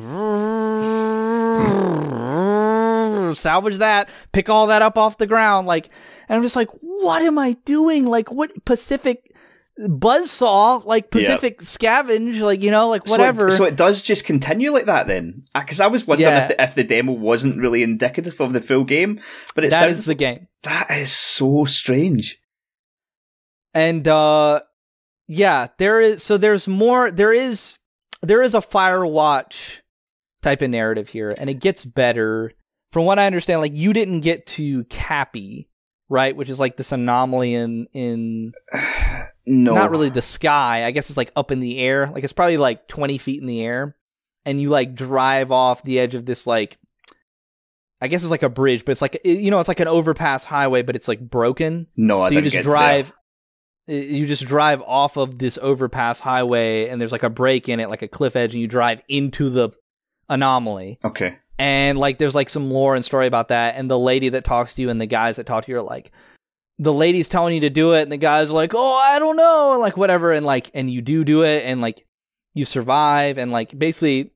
salvage 3.36 3.78
that. 3.78 4.08
Pick 4.32 4.48
all 4.48 4.66
that 4.66 4.82
up 4.82 4.98
off 4.98 5.18
the 5.18 5.26
ground. 5.26 5.66
Like, 5.66 5.88
and 6.28 6.36
I'm 6.36 6.42
just 6.42 6.56
like, 6.56 6.68
what 6.80 7.22
am 7.22 7.38
I 7.38 7.54
doing? 7.64 8.06
Like, 8.06 8.30
what 8.30 8.64
Pacific? 8.64 9.31
Buzzsaw 9.80 10.84
like 10.84 11.10
pacific 11.10 11.60
scavenge 11.60 12.40
like 12.40 12.62
you 12.62 12.70
know 12.70 12.90
like 12.90 13.08
whatever 13.08 13.48
so 13.48 13.54
it, 13.54 13.56
so 13.56 13.64
it 13.64 13.76
does 13.76 14.02
just 14.02 14.24
continue 14.24 14.70
like 14.70 14.84
that 14.84 15.06
then? 15.06 15.44
Because 15.54 15.80
i 15.80 15.86
was 15.86 16.06
wondering 16.06 16.30
yeah. 16.30 16.42
if, 16.42 16.48
the, 16.48 16.62
if 16.62 16.74
the 16.74 16.84
demo 16.84 17.12
wasn't 17.12 17.56
really 17.56 17.82
indicative 17.82 18.38
of 18.40 18.52
the 18.52 18.60
full 18.60 18.84
game 18.84 19.18
but 19.54 19.64
it 19.64 19.70
that 19.70 19.80
sounds, 19.80 20.00
is 20.00 20.06
the 20.06 20.14
game. 20.14 20.48
That 20.62 20.90
is 20.90 21.10
so 21.10 21.64
strange. 21.64 22.38
And 23.74 24.06
uh 24.06 24.60
yeah 25.26 25.68
there 25.78 26.00
is 26.00 26.22
so 26.22 26.36
there's 26.36 26.68
more 26.68 27.10
there 27.10 27.32
is 27.32 27.78
there 28.20 28.42
is 28.42 28.54
a 28.54 28.60
firewatch 28.60 29.78
type 30.42 30.60
of 30.60 30.70
narrative 30.70 31.08
here 31.08 31.32
and 31.38 31.48
it 31.48 31.60
gets 31.60 31.84
better. 31.84 32.52
From 32.90 33.06
what 33.06 33.18
i 33.18 33.24
understand 33.24 33.62
like 33.62 33.74
you 33.74 33.94
didn't 33.94 34.20
get 34.20 34.44
to 34.48 34.84
cappy 34.84 35.70
right 36.10 36.36
which 36.36 36.50
is 36.50 36.60
like 36.60 36.76
this 36.76 36.92
anomaly 36.92 37.54
in 37.54 37.86
in 37.94 38.52
No. 39.46 39.74
Not 39.74 39.90
really 39.90 40.10
the 40.10 40.22
sky. 40.22 40.84
I 40.84 40.90
guess 40.90 41.10
it's 41.10 41.16
like 41.16 41.32
up 41.34 41.50
in 41.50 41.60
the 41.60 41.78
air. 41.78 42.06
Like 42.08 42.24
it's 42.24 42.32
probably 42.32 42.56
like 42.56 42.88
20 42.88 43.18
feet 43.18 43.40
in 43.40 43.46
the 43.46 43.62
air. 43.62 43.96
And 44.44 44.60
you 44.60 44.70
like 44.70 44.94
drive 44.94 45.52
off 45.52 45.82
the 45.82 45.98
edge 45.98 46.14
of 46.14 46.26
this 46.26 46.46
like 46.46 46.78
I 48.00 48.08
guess 48.08 48.22
it's 48.24 48.32
like 48.32 48.42
a 48.42 48.48
bridge, 48.48 48.84
but 48.84 48.92
it's 48.92 49.02
like 49.02 49.20
you 49.24 49.50
know, 49.50 49.60
it's 49.60 49.68
like 49.68 49.80
an 49.80 49.88
overpass 49.88 50.44
highway, 50.44 50.82
but 50.82 50.96
it's 50.96 51.06
like 51.06 51.20
broken. 51.20 51.86
No, 51.96 52.22
I 52.22 52.30
so 52.30 52.34
you 52.40 52.50
just 52.50 52.62
drive 52.62 53.12
you 53.86 54.26
just 54.26 54.46
drive 54.46 54.80
off 54.82 55.16
of 55.16 55.38
this 55.38 55.58
overpass 55.58 56.20
highway 56.20 56.88
and 56.88 57.00
there's 57.00 57.12
like 57.12 57.22
a 57.22 57.30
break 57.30 57.68
in 57.68 57.80
it, 57.80 57.90
like 57.90 58.02
a 58.02 58.08
cliff 58.08 58.36
edge, 58.36 58.54
and 58.54 58.60
you 58.60 58.68
drive 58.68 59.02
into 59.08 59.50
the 59.50 59.70
anomaly. 60.28 60.98
Okay. 61.04 61.36
And 61.58 61.98
like 61.98 62.18
there's 62.18 62.34
like 62.34 62.48
some 62.48 62.70
lore 62.70 62.96
and 62.96 63.04
story 63.04 63.26
about 63.26 63.48
that 63.48 63.76
and 63.76 63.90
the 63.90 63.98
lady 63.98 64.30
that 64.30 64.44
talks 64.44 64.74
to 64.74 64.82
you 64.82 64.90
and 64.90 65.00
the 65.00 65.06
guys 65.06 65.36
that 65.36 65.46
talk 65.46 65.64
to 65.66 65.72
you 65.72 65.78
are 65.78 65.82
like 65.82 66.10
the 66.78 66.92
lady's 66.92 67.28
telling 67.28 67.54
you 67.54 67.60
to 67.60 67.70
do 67.70 67.92
it 67.92 68.02
and 68.02 68.12
the 68.12 68.16
guy's 68.16 68.50
like, 68.50 68.72
"Oh, 68.74 68.94
I 68.94 69.18
don't 69.18 69.36
know," 69.36 69.72
and 69.72 69.80
like 69.80 69.96
whatever 69.96 70.32
and 70.32 70.46
like 70.46 70.70
and 70.74 70.90
you 70.90 71.02
do 71.02 71.24
do 71.24 71.42
it 71.42 71.64
and 71.64 71.80
like 71.80 72.06
you 72.54 72.64
survive 72.64 73.38
and 73.38 73.52
like 73.52 73.78
basically 73.78 74.32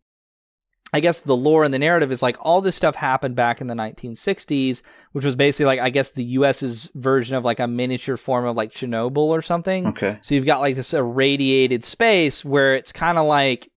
I 0.93 1.01
guess 1.01 1.21
the 1.21 1.37
lore 1.37 1.65
and 1.65 1.75
the 1.75 1.79
narrative 1.79 2.13
is 2.13 2.23
like 2.23 2.37
all 2.41 2.61
this 2.61 2.77
stuff 2.77 2.95
happened 2.95 3.35
back 3.35 3.61
in 3.61 3.67
the 3.67 3.75
1960s, 3.75 4.83
which 5.13 5.25
was 5.25 5.37
basically 5.37 5.67
like 5.67 5.81
I 5.81 5.91
guess 5.91 6.13
the 6.13 6.25
US's 6.25 6.89
version 6.95 7.37
of 7.37 7.45
like 7.45 7.61
a 7.61 7.67
miniature 7.67 8.17
form 8.17 8.47
of 8.47 8.57
like 8.57 8.73
Chernobyl 8.73 9.19
or 9.19 9.43
something. 9.43 9.89
Okay. 9.89 10.19
So 10.23 10.35
you've 10.35 10.47
got 10.47 10.61
like 10.61 10.77
this 10.77 10.95
irradiated 10.95 11.85
space 11.85 12.45
where 12.45 12.75
it's 12.77 12.93
kind 12.93 13.19
of 13.19 13.27
like 13.27 13.69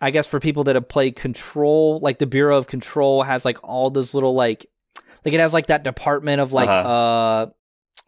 I 0.00 0.10
guess 0.10 0.26
for 0.26 0.40
people 0.40 0.64
that 0.64 0.74
have 0.74 0.88
played 0.88 1.16
Control, 1.16 2.00
like 2.00 2.18
the 2.18 2.26
Bureau 2.26 2.56
of 2.56 2.66
Control 2.66 3.22
has 3.24 3.44
like 3.44 3.58
all 3.62 3.90
those 3.90 4.14
little 4.14 4.34
like 4.34 4.66
like 5.24 5.34
it 5.34 5.40
has 5.40 5.52
like 5.52 5.66
that 5.66 5.84
department 5.84 6.40
of 6.40 6.52
like 6.52 6.68
uh-huh. 6.68 6.88
uh 6.88 7.46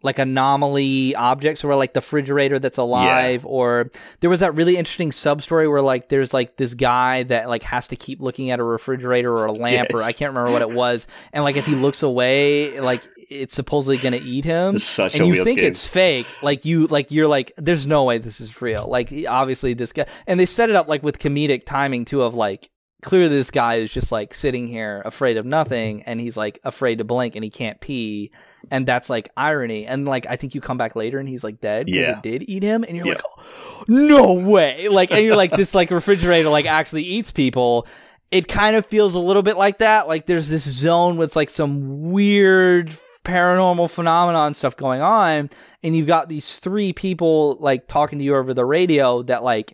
like 0.01 0.19
anomaly 0.19 1.15
objects 1.15 1.63
or 1.63 1.75
like 1.75 1.93
the 1.93 1.99
refrigerator 1.99 2.59
that's 2.59 2.77
alive 2.77 3.43
yeah. 3.43 3.49
or 3.49 3.91
there 4.19 4.29
was 4.29 4.39
that 4.39 4.53
really 4.53 4.77
interesting 4.77 5.11
sub 5.11 5.41
story 5.41 5.67
where 5.67 5.81
like 5.81 6.09
there's 6.09 6.33
like 6.33 6.57
this 6.57 6.73
guy 6.73 7.23
that 7.23 7.49
like 7.49 7.63
has 7.63 7.87
to 7.87 7.95
keep 7.95 8.21
looking 8.21 8.51
at 8.51 8.59
a 8.59 8.63
refrigerator 8.63 9.35
or 9.35 9.45
a 9.45 9.51
lamp 9.65 9.89
yes. 9.91 9.99
or 9.99 10.03
I 10.03 10.11
can't 10.11 10.29
remember 10.29 10.51
what 10.51 10.61
it 10.61 10.71
was 10.71 11.07
and 11.33 11.43
like 11.43 11.55
if 11.55 11.65
he 11.65 11.75
looks 11.75 12.03
away 12.03 12.79
like 12.79 13.03
it's 13.29 13.55
supposedly 13.55 13.97
gonna 13.97 14.21
eat 14.23 14.45
him 14.45 14.77
and 15.19 15.27
you 15.27 15.43
think 15.43 15.59
game. 15.59 15.67
it's 15.69 15.87
fake 15.87 16.27
like 16.43 16.65
you 16.65 16.85
like 16.87 17.11
you're 17.11 17.27
like 17.27 17.51
there's 17.57 17.87
no 17.87 18.03
way 18.03 18.19
this 18.19 18.39
is 18.39 18.61
real 18.61 18.87
like 18.87 19.11
obviously 19.27 19.73
this 19.73 19.91
guy 19.91 20.05
and 20.27 20.39
they 20.39 20.45
set 20.45 20.69
it 20.69 20.75
up 20.75 20.87
like 20.87 21.01
with 21.01 21.17
comedic 21.17 21.65
timing 21.65 22.05
too 22.05 22.21
of 22.21 22.35
like 22.35 22.69
clearly 23.01 23.29
this 23.29 23.51
guy 23.51 23.75
is 23.75 23.91
just 23.91 24.11
like 24.11 24.33
sitting 24.33 24.67
here 24.67 25.01
afraid 25.05 25.37
of 25.37 25.45
nothing 25.45 26.03
and 26.03 26.19
he's 26.19 26.37
like 26.37 26.59
afraid 26.63 26.97
to 26.97 27.03
blink 27.03 27.35
and 27.35 27.43
he 27.43 27.49
can't 27.49 27.79
pee 27.79 28.31
and 28.71 28.85
that's 28.85 29.09
like 29.09 29.29
irony. 29.35 29.85
And 29.85 30.05
like 30.05 30.25
i 30.27 30.35
think 30.35 30.55
you 30.55 30.61
come 30.61 30.77
back 30.77 30.95
later 30.95 31.19
and 31.19 31.27
he's 31.27 31.43
like 31.43 31.59
dead 31.61 31.85
because 31.85 32.07
yeah. 32.07 32.17
it 32.17 32.23
did 32.23 32.49
eat 32.49 32.63
him 32.63 32.83
and 32.83 32.95
you're 32.95 33.05
like 33.05 33.21
oh, 33.25 33.83
no 33.87 34.33
way! 34.33 34.87
Like 34.87 35.11
and 35.11 35.23
you're 35.23 35.35
like 35.35 35.51
this 35.51 35.75
like 35.75 35.91
refrigerator 35.91 36.49
like 36.49 36.65
actually 36.65 37.03
eats 37.03 37.31
people. 37.31 37.87
It 38.31 38.47
kind 38.47 38.75
of 38.75 38.85
feels 38.85 39.15
a 39.15 39.19
little 39.19 39.43
bit 39.43 39.57
like 39.57 39.77
that. 39.77 40.07
Like 40.07 40.25
there's 40.25 40.49
this 40.49 40.67
zone 40.67 41.17
with 41.17 41.35
like 41.35 41.49
some 41.49 42.11
weird 42.11 42.91
paranormal 43.23 43.89
phenomenon 43.89 44.53
stuff 44.53 44.77
going 44.77 45.01
on 45.01 45.49
and 45.85 45.95
you've 45.95 46.07
got 46.07 46.29
these 46.29 46.59
three 46.59 46.93
people 46.93 47.57
like 47.59 47.87
talking 47.87 48.19
to 48.19 48.25
you 48.25 48.35
over 48.35 48.53
the 48.53 48.65
radio 48.65 49.21
that 49.23 49.43
like 49.43 49.73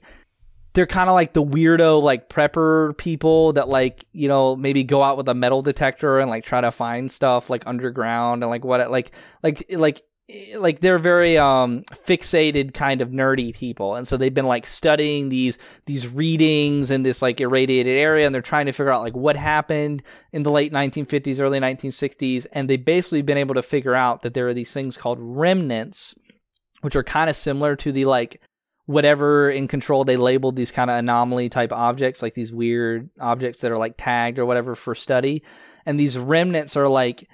they're 0.73 0.87
kind 0.87 1.09
of 1.09 1.13
like 1.13 1.33
the 1.33 1.43
weirdo 1.43 2.01
like 2.01 2.29
prepper 2.29 2.97
people 2.97 3.53
that 3.53 3.67
like 3.67 4.05
you 4.13 4.27
know 4.27 4.55
maybe 4.55 4.83
go 4.83 5.03
out 5.03 5.17
with 5.17 5.27
a 5.27 5.33
metal 5.33 5.61
detector 5.61 6.19
and 6.19 6.29
like 6.29 6.45
try 6.45 6.61
to 6.61 6.71
find 6.71 7.11
stuff 7.11 7.49
like 7.49 7.63
underground 7.65 8.43
and 8.43 8.49
like 8.49 8.63
what 8.63 8.89
like 8.89 9.11
like 9.43 9.65
like 9.71 10.03
like 10.57 10.79
they're 10.79 10.99
very 10.99 11.37
um 11.37 11.83
fixated 12.07 12.73
kind 12.73 13.01
of 13.01 13.09
nerdy 13.09 13.55
people. 13.55 13.95
And 13.95 14.07
so 14.07 14.17
they've 14.17 14.33
been 14.33 14.47
like 14.47 14.65
studying 14.65 15.29
these 15.29 15.57
these 15.85 16.07
readings 16.07 16.91
in 16.91 17.03
this 17.03 17.21
like 17.21 17.39
irradiated 17.39 17.97
area 17.97 18.25
and 18.25 18.33
they're 18.33 18.41
trying 18.41 18.65
to 18.67 18.71
figure 18.71 18.91
out 18.91 19.01
like 19.01 19.15
what 19.15 19.35
happened 19.35 20.03
in 20.31 20.43
the 20.43 20.51
late 20.51 20.71
1950s 20.71 21.39
early 21.39 21.59
1960s 21.59 22.45
and 22.53 22.69
they've 22.69 22.83
basically 22.83 23.21
been 23.21 23.37
able 23.37 23.55
to 23.55 23.61
figure 23.61 23.95
out 23.95 24.21
that 24.21 24.33
there 24.33 24.47
are 24.47 24.53
these 24.53 24.73
things 24.73 24.97
called 24.97 25.17
remnants 25.19 26.15
which 26.81 26.95
are 26.95 27.03
kind 27.03 27.29
of 27.29 27.35
similar 27.35 27.75
to 27.75 27.91
the 27.91 28.05
like 28.05 28.41
whatever 28.91 29.49
in 29.49 29.67
control 29.67 30.03
they 30.03 30.17
labeled 30.17 30.55
these 30.55 30.71
kind 30.71 30.89
of 30.89 30.97
anomaly 30.97 31.49
type 31.49 31.71
objects 31.71 32.21
like 32.21 32.33
these 32.33 32.51
weird 32.51 33.09
objects 33.19 33.61
that 33.61 33.71
are 33.71 33.77
like 33.77 33.95
tagged 33.97 34.37
or 34.37 34.45
whatever 34.45 34.75
for 34.75 34.93
study. 34.93 35.43
And 35.85 35.99
these 35.99 36.17
remnants 36.17 36.75
are 36.75 36.87
like 36.87 37.27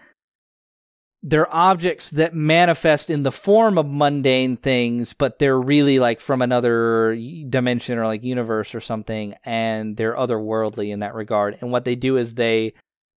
they're 1.23 1.53
objects 1.53 2.11
that 2.11 2.35
manifest 2.35 3.09
in 3.09 3.23
the 3.23 3.31
form 3.31 3.77
of 3.77 3.91
mundane 3.91 4.55
things 4.55 5.13
but 5.13 5.39
they're 5.39 5.59
really 5.59 5.97
like 5.99 6.21
from 6.21 6.43
another 6.43 7.17
dimension 7.49 7.97
or 7.97 8.05
like 8.05 8.23
universe 8.23 8.75
or 8.75 8.79
something 8.79 9.33
and 9.43 9.97
they're 9.97 10.15
otherworldly 10.15 10.91
in 10.91 10.99
that 10.99 11.15
regard. 11.15 11.57
And 11.59 11.71
what 11.71 11.85
they 11.85 11.95
do 11.95 12.17
is 12.17 12.35
they 12.35 12.73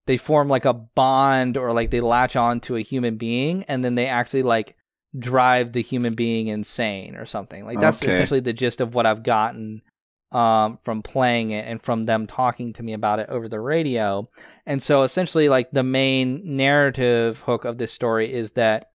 they 0.07 0.17
form 0.17 0.49
like 0.49 0.65
a 0.65 0.73
bond 0.73 1.57
or 1.57 1.73
like 1.73 1.91
they 1.91 2.01
latch 2.01 2.35
on 2.35 2.59
to 2.61 2.75
a 2.75 2.81
human 2.81 3.17
being 3.17 3.63
and 3.63 3.85
then 3.85 3.95
they 3.95 4.07
actually 4.07 4.43
like 4.43 4.75
drive 5.17 5.73
the 5.73 5.81
human 5.81 6.13
being 6.13 6.47
insane 6.47 7.15
or 7.15 7.25
something. 7.25 7.65
Like 7.65 7.79
that's 7.79 8.01
okay. 8.01 8.11
essentially 8.11 8.39
the 8.39 8.53
gist 8.53 8.81
of 8.81 8.93
what 8.93 9.05
I've 9.05 9.23
gotten 9.23 9.81
um, 10.31 10.79
from 10.83 11.01
playing 11.01 11.51
it 11.51 11.65
and 11.67 11.81
from 11.81 12.05
them 12.05 12.25
talking 12.25 12.73
to 12.73 12.83
me 12.83 12.93
about 12.93 13.19
it 13.19 13.29
over 13.29 13.49
the 13.49 13.59
radio. 13.59 14.29
And 14.65 14.81
so 14.81 15.03
essentially, 15.03 15.49
like 15.49 15.71
the 15.71 15.83
main 15.83 16.55
narrative 16.55 17.41
hook 17.41 17.65
of 17.65 17.77
this 17.77 17.91
story 17.91 18.31
is 18.31 18.53
that 18.53 18.91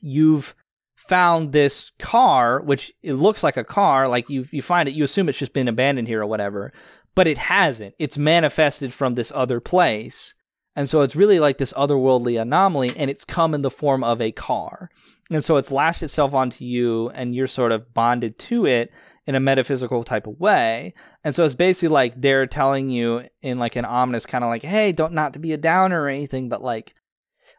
you've 0.00 0.54
found 0.96 1.52
this 1.52 1.92
car, 1.98 2.60
which 2.60 2.92
it 3.02 3.14
looks 3.14 3.42
like 3.44 3.56
a 3.56 3.64
car. 3.64 4.08
Like 4.08 4.28
you, 4.28 4.46
you 4.50 4.62
find 4.62 4.88
it, 4.88 4.94
you 4.94 5.04
assume 5.04 5.28
it's 5.28 5.38
just 5.38 5.52
been 5.52 5.68
abandoned 5.68 6.08
here 6.08 6.22
or 6.22 6.26
whatever, 6.26 6.72
but 7.14 7.28
it 7.28 7.38
hasn't. 7.38 7.94
It's 7.98 8.18
manifested 8.18 8.92
from 8.92 9.14
this 9.14 9.30
other 9.34 9.60
place. 9.60 10.34
And 10.76 10.88
so 10.88 11.00
it's 11.00 11.16
really 11.16 11.40
like 11.40 11.56
this 11.56 11.72
otherworldly 11.72 12.40
anomaly, 12.40 12.92
and 12.96 13.10
it's 13.10 13.24
come 13.24 13.54
in 13.54 13.62
the 13.62 13.70
form 13.70 14.04
of 14.04 14.20
a 14.20 14.30
car. 14.30 14.90
And 15.30 15.42
so 15.42 15.56
it's 15.56 15.72
lashed 15.72 16.02
itself 16.02 16.34
onto 16.34 16.64
you, 16.64 17.08
and 17.10 17.34
you're 17.34 17.46
sort 17.46 17.72
of 17.72 17.94
bonded 17.94 18.38
to 18.40 18.66
it 18.66 18.92
in 19.26 19.34
a 19.34 19.40
metaphysical 19.40 20.04
type 20.04 20.26
of 20.26 20.38
way. 20.38 20.94
And 21.24 21.34
so 21.34 21.44
it's 21.44 21.54
basically 21.54 21.88
like 21.88 22.20
they're 22.20 22.46
telling 22.46 22.90
you 22.90 23.22
in 23.42 23.58
like 23.58 23.74
an 23.74 23.86
ominous 23.86 24.26
kind 24.26 24.44
of 24.44 24.50
like, 24.50 24.62
hey, 24.62 24.92
don't 24.92 25.14
not 25.14 25.32
to 25.32 25.38
be 25.38 25.52
a 25.52 25.58
downer 25.58 26.02
or 26.02 26.08
anything, 26.08 26.48
but 26.48 26.62
like 26.62 26.94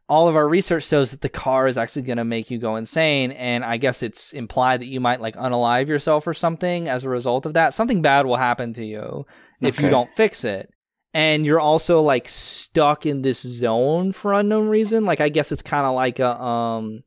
all 0.07 0.29
of 0.29 0.37
our 0.37 0.47
research 0.47 0.87
shows 0.87 1.11
that 1.11 1.19
the 1.19 1.27
car 1.27 1.67
is 1.67 1.77
actually 1.77 2.03
going 2.03 2.17
to 2.17 2.23
make 2.23 2.49
you 2.49 2.59
go 2.59 2.77
insane. 2.77 3.31
And 3.31 3.65
I 3.65 3.77
guess 3.77 4.01
it's 4.01 4.31
implied 4.31 4.79
that 4.79 4.85
you 4.85 5.01
might 5.01 5.19
like 5.19 5.35
unalive 5.35 5.87
yourself 5.87 6.25
or 6.27 6.33
something 6.33 6.87
as 6.87 7.03
a 7.03 7.09
result 7.09 7.45
of 7.45 7.55
that. 7.55 7.73
Something 7.73 8.01
bad 8.01 8.25
will 8.25 8.37
happen 8.37 8.71
to 8.73 8.85
you 8.85 9.25
if 9.59 9.79
you 9.79 9.89
don't 9.89 10.11
fix 10.11 10.45
it 10.45 10.71
and 11.17 11.47
you're 11.47 11.59
also 11.59 12.03
like 12.03 12.29
stuck 12.29 13.07
in 13.07 13.23
this 13.23 13.41
zone 13.41 14.11
for 14.11 14.33
unknown 14.33 14.67
reason. 14.67 15.03
Like 15.03 15.19
I 15.19 15.29
guess 15.29 15.51
it's 15.51 15.63
kind 15.63 15.83
of 15.83 15.95
like 15.95 16.19
a 16.19 16.39
um 16.39 17.01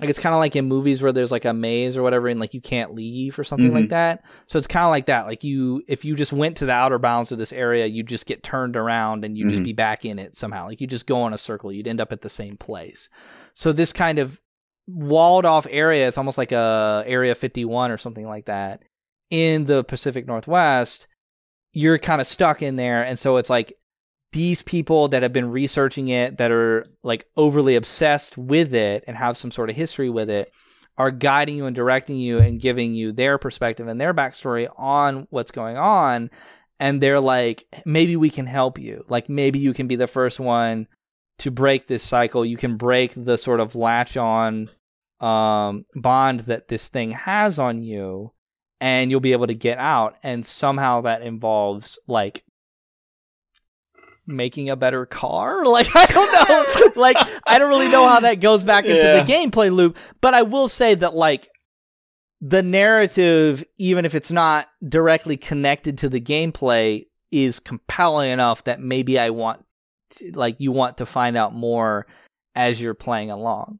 like 0.00 0.08
it's 0.08 0.20
kind 0.20 0.32
of 0.32 0.38
like 0.38 0.54
in 0.54 0.66
movies 0.66 1.02
where 1.02 1.10
there's 1.10 1.32
like 1.32 1.46
a 1.46 1.52
maze 1.52 1.96
or 1.96 2.04
whatever 2.04 2.28
and 2.28 2.38
like 2.38 2.54
you 2.54 2.60
can't 2.60 2.94
leave 2.94 3.40
or 3.40 3.42
something 3.42 3.68
mm-hmm. 3.68 3.76
like 3.76 3.88
that. 3.88 4.22
So 4.46 4.56
it's 4.56 4.68
kind 4.68 4.84
of 4.84 4.90
like 4.90 5.06
that. 5.06 5.26
Like 5.26 5.42
you 5.42 5.82
if 5.88 6.04
you 6.04 6.14
just 6.14 6.32
went 6.32 6.58
to 6.58 6.66
the 6.66 6.74
outer 6.74 7.00
bounds 7.00 7.32
of 7.32 7.38
this 7.38 7.52
area, 7.52 7.86
you 7.86 8.04
just 8.04 8.24
get 8.24 8.44
turned 8.44 8.76
around 8.76 9.24
and 9.24 9.36
you 9.36 9.46
mm-hmm. 9.46 9.50
just 9.50 9.64
be 9.64 9.72
back 9.72 10.04
in 10.04 10.20
it 10.20 10.36
somehow. 10.36 10.66
Like 10.66 10.80
you 10.80 10.86
just 10.86 11.08
go 11.08 11.22
on 11.22 11.34
a 11.34 11.38
circle, 11.38 11.72
you'd 11.72 11.88
end 11.88 12.00
up 12.00 12.12
at 12.12 12.20
the 12.20 12.28
same 12.28 12.56
place. 12.56 13.10
So 13.52 13.72
this 13.72 13.92
kind 13.92 14.20
of 14.20 14.40
walled 14.86 15.44
off 15.44 15.66
area, 15.68 16.06
it's 16.06 16.18
almost 16.18 16.38
like 16.38 16.52
a 16.52 17.02
area 17.04 17.34
51 17.34 17.90
or 17.90 17.98
something 17.98 18.28
like 18.28 18.44
that 18.44 18.84
in 19.28 19.64
the 19.64 19.82
Pacific 19.82 20.24
Northwest 20.24 21.08
you're 21.76 21.98
kind 21.98 22.22
of 22.22 22.26
stuck 22.26 22.62
in 22.62 22.76
there. 22.76 23.02
And 23.02 23.18
so 23.18 23.36
it's 23.36 23.50
like 23.50 23.74
these 24.32 24.62
people 24.62 25.08
that 25.08 25.22
have 25.22 25.34
been 25.34 25.50
researching 25.50 26.08
it, 26.08 26.38
that 26.38 26.50
are 26.50 26.86
like 27.02 27.26
overly 27.36 27.76
obsessed 27.76 28.38
with 28.38 28.72
it 28.74 29.04
and 29.06 29.14
have 29.14 29.36
some 29.36 29.50
sort 29.50 29.68
of 29.68 29.76
history 29.76 30.08
with 30.08 30.30
it, 30.30 30.50
are 30.96 31.10
guiding 31.10 31.54
you 31.54 31.66
and 31.66 31.76
directing 31.76 32.16
you 32.16 32.38
and 32.38 32.62
giving 32.62 32.94
you 32.94 33.12
their 33.12 33.36
perspective 33.36 33.88
and 33.88 34.00
their 34.00 34.14
backstory 34.14 34.70
on 34.78 35.26
what's 35.28 35.50
going 35.50 35.76
on. 35.76 36.30
And 36.80 37.02
they're 37.02 37.20
like, 37.20 37.66
maybe 37.84 38.16
we 38.16 38.30
can 38.30 38.46
help 38.46 38.78
you. 38.78 39.04
Like, 39.10 39.28
maybe 39.28 39.58
you 39.58 39.74
can 39.74 39.86
be 39.86 39.96
the 39.96 40.06
first 40.06 40.40
one 40.40 40.86
to 41.40 41.50
break 41.50 41.88
this 41.88 42.02
cycle. 42.02 42.42
You 42.42 42.56
can 42.56 42.78
break 42.78 43.12
the 43.14 43.36
sort 43.36 43.60
of 43.60 43.74
latch 43.74 44.16
on 44.16 44.70
um, 45.20 45.84
bond 45.94 46.40
that 46.40 46.68
this 46.68 46.88
thing 46.88 47.10
has 47.10 47.58
on 47.58 47.82
you 47.82 48.32
and 48.80 49.10
you'll 49.10 49.20
be 49.20 49.32
able 49.32 49.46
to 49.46 49.54
get 49.54 49.78
out 49.78 50.16
and 50.22 50.44
somehow 50.44 51.02
that 51.02 51.22
involves 51.22 51.98
like 52.06 52.44
making 54.26 54.70
a 54.70 54.76
better 54.76 55.06
car? 55.06 55.64
Like 55.66 55.88
i 55.94 56.06
don't 56.06 56.32
know. 56.32 56.92
Like 57.00 57.16
i 57.46 57.58
don't 57.58 57.68
really 57.68 57.90
know 57.90 58.08
how 58.08 58.20
that 58.20 58.40
goes 58.40 58.64
back 58.64 58.84
into 58.84 59.02
yeah. 59.02 59.22
the 59.22 59.32
gameplay 59.32 59.74
loop 59.74 59.96
but 60.20 60.34
i 60.34 60.42
will 60.42 60.68
say 60.68 60.94
that 60.94 61.14
like 61.14 61.48
the 62.40 62.62
narrative 62.62 63.64
even 63.76 64.04
if 64.04 64.14
it's 64.14 64.30
not 64.30 64.68
directly 64.86 65.36
connected 65.36 65.98
to 65.98 66.08
the 66.08 66.20
gameplay 66.20 67.06
is 67.30 67.60
compelling 67.60 68.30
enough 68.30 68.64
that 68.64 68.80
maybe 68.80 69.18
i 69.18 69.30
want 69.30 69.64
to, 70.10 70.30
like 70.32 70.56
you 70.58 70.72
want 70.72 70.98
to 70.98 71.06
find 71.06 71.36
out 71.36 71.54
more 71.54 72.06
as 72.54 72.80
you're 72.80 72.94
playing 72.94 73.30
along 73.30 73.78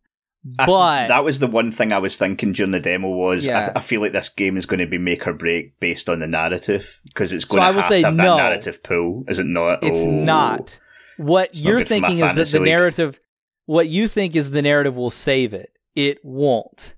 but 0.54 1.08
that 1.08 1.24
was 1.24 1.38
the 1.38 1.46
one 1.46 1.72
thing 1.72 1.92
I 1.92 1.98
was 1.98 2.16
thinking 2.16 2.52
during 2.52 2.72
the 2.72 2.80
demo 2.80 3.08
was 3.08 3.46
yeah. 3.46 3.58
I, 3.58 3.60
th- 3.62 3.72
I, 3.76 3.80
feel 3.80 4.00
like 4.00 4.12
this 4.12 4.28
game 4.28 4.56
is 4.56 4.66
going 4.66 4.80
to 4.80 4.86
be 4.86 4.98
make 4.98 5.26
or 5.26 5.32
break 5.32 5.78
based 5.80 6.08
on 6.08 6.20
the 6.20 6.26
narrative 6.26 7.00
because 7.06 7.32
it's 7.32 7.44
going 7.44 7.62
so 7.62 7.72
to 7.72 7.80
have 7.80 7.88
to 7.88 8.00
have 8.02 8.14
no, 8.14 8.36
that 8.36 8.42
narrative 8.42 8.82
pull. 8.82 9.24
Is 9.28 9.38
it 9.38 9.46
not? 9.46 9.82
It's 9.82 9.98
oh, 9.98 10.10
not. 10.10 10.78
What 11.16 11.50
it's 11.50 11.62
you're 11.62 11.78
not 11.78 11.88
thinking 11.88 12.18
is 12.18 12.34
that 12.34 12.48
the 12.48 12.60
league. 12.60 12.68
narrative. 12.68 13.20
What 13.64 13.88
you 13.88 14.06
think 14.06 14.36
is 14.36 14.52
the 14.52 14.62
narrative 14.62 14.96
will 14.96 15.10
save 15.10 15.52
it. 15.52 15.72
It 15.94 16.24
won't. 16.24 16.94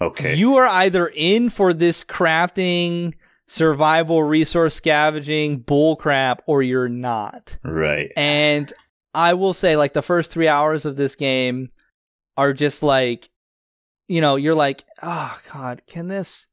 Okay. 0.00 0.34
You 0.34 0.56
are 0.56 0.66
either 0.66 1.06
in 1.06 1.50
for 1.50 1.72
this 1.72 2.02
crafting 2.02 3.14
survival 3.46 4.22
resource 4.22 4.74
scavenging 4.74 5.62
bullcrap 5.62 6.38
or 6.46 6.62
you're 6.62 6.88
not. 6.88 7.58
Right. 7.62 8.10
And 8.16 8.72
I 9.14 9.34
will 9.34 9.54
say, 9.54 9.76
like, 9.76 9.92
the 9.92 10.02
first 10.02 10.30
three 10.30 10.48
hours 10.48 10.84
of 10.84 10.96
this 10.96 11.14
game 11.14 11.70
are 12.38 12.54
just 12.54 12.82
like, 12.82 13.28
you 14.06 14.22
know, 14.22 14.36
you're 14.36 14.54
like, 14.54 14.84
oh, 15.02 15.38
God, 15.52 15.82
can 15.86 16.08
this, 16.08 16.46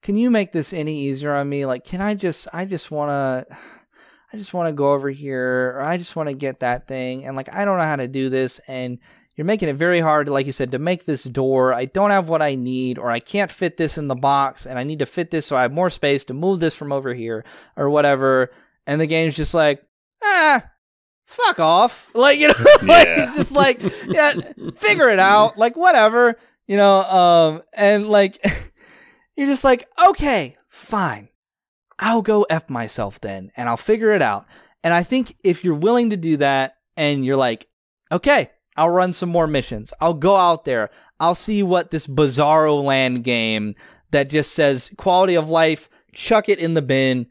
can 0.00 0.16
you 0.16 0.30
make 0.30 0.52
this 0.52 0.72
any 0.72 1.02
easier 1.02 1.34
on 1.34 1.48
me? 1.48 1.66
Like, 1.66 1.84
can 1.84 2.00
I 2.00 2.14
just, 2.14 2.48
I 2.52 2.64
just 2.64 2.90
want 2.90 3.10
to, 3.10 3.56
I 4.32 4.36
just 4.36 4.54
want 4.54 4.68
to 4.68 4.72
go 4.72 4.92
over 4.92 5.10
here, 5.10 5.74
or 5.76 5.82
I 5.82 5.96
just 5.96 6.16
want 6.16 6.28
to 6.28 6.34
get 6.34 6.60
that 6.60 6.88
thing. 6.88 7.26
And, 7.26 7.36
like, 7.36 7.54
I 7.54 7.64
don't 7.64 7.78
know 7.78 7.84
how 7.84 7.96
to 7.96 8.08
do 8.08 8.30
this. 8.30 8.60
And, 8.66 8.98
you're 9.36 9.44
making 9.44 9.68
it 9.68 9.74
very 9.74 9.98
hard, 9.98 10.28
like 10.28 10.46
you 10.46 10.52
said, 10.52 10.70
to 10.72 10.78
make 10.78 11.04
this 11.04 11.24
door. 11.24 11.74
I 11.74 11.86
don't 11.86 12.10
have 12.10 12.28
what 12.28 12.40
I 12.40 12.54
need, 12.54 12.98
or 12.98 13.10
I 13.10 13.18
can't 13.18 13.50
fit 13.50 13.76
this 13.76 13.98
in 13.98 14.06
the 14.06 14.14
box, 14.14 14.64
and 14.64 14.78
I 14.78 14.84
need 14.84 15.00
to 15.00 15.06
fit 15.06 15.32
this 15.32 15.46
so 15.46 15.56
I 15.56 15.62
have 15.62 15.72
more 15.72 15.90
space 15.90 16.24
to 16.26 16.34
move 16.34 16.60
this 16.60 16.76
from 16.76 16.92
over 16.92 17.12
here, 17.12 17.44
or 17.76 17.90
whatever. 17.90 18.52
And 18.86 19.00
the 19.00 19.08
game's 19.08 19.34
just 19.34 19.52
like, 19.52 19.84
ah, 20.22 20.64
fuck 21.24 21.58
off. 21.60 22.10
Like, 22.14 22.38
you 22.38 22.48
know, 22.48 22.54
like, 22.82 23.06
yeah. 23.06 23.32
just 23.34 23.52
like, 23.52 23.82
yeah, 24.06 24.34
figure 24.74 25.08
it 25.08 25.18
out. 25.18 25.58
Like, 25.58 25.76
whatever, 25.76 26.36
you 26.66 26.76
know, 26.76 27.02
um, 27.02 27.62
and 27.72 28.08
like, 28.08 28.38
you're 29.36 29.46
just 29.46 29.64
like, 29.64 29.88
okay, 30.08 30.56
fine. 30.68 31.28
I'll 31.98 32.22
go 32.22 32.42
F 32.50 32.68
myself 32.68 33.20
then, 33.20 33.52
and 33.56 33.68
I'll 33.68 33.76
figure 33.76 34.12
it 34.12 34.22
out. 34.22 34.46
And 34.82 34.92
I 34.92 35.02
think 35.02 35.34
if 35.44 35.64
you're 35.64 35.74
willing 35.74 36.10
to 36.10 36.16
do 36.16 36.36
that, 36.38 36.76
and 36.96 37.24
you're 37.24 37.36
like, 37.36 37.66
okay, 38.12 38.50
I'll 38.76 38.90
run 38.90 39.12
some 39.12 39.28
more 39.28 39.46
missions. 39.46 39.92
I'll 40.00 40.14
go 40.14 40.36
out 40.36 40.64
there. 40.64 40.90
I'll 41.20 41.34
see 41.34 41.62
what 41.62 41.90
this 41.90 42.06
Bizarro 42.06 42.82
Land 42.82 43.24
game 43.24 43.74
that 44.10 44.30
just 44.30 44.52
says 44.52 44.90
quality 44.96 45.34
of 45.34 45.50
life, 45.50 45.88
chuck 46.12 46.48
it 46.48 46.58
in 46.58 46.74
the 46.74 46.82
bin. 46.82 47.26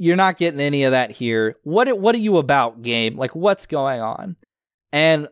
You're 0.00 0.16
not 0.16 0.38
getting 0.38 0.60
any 0.60 0.84
of 0.84 0.92
that 0.92 1.10
here. 1.10 1.56
What 1.62 2.00
what 2.00 2.14
are 2.14 2.18
you 2.18 2.38
about, 2.38 2.80
game? 2.80 3.18
Like 3.18 3.36
what's 3.36 3.66
going 3.66 4.00
on? 4.00 4.36
And 4.92 5.28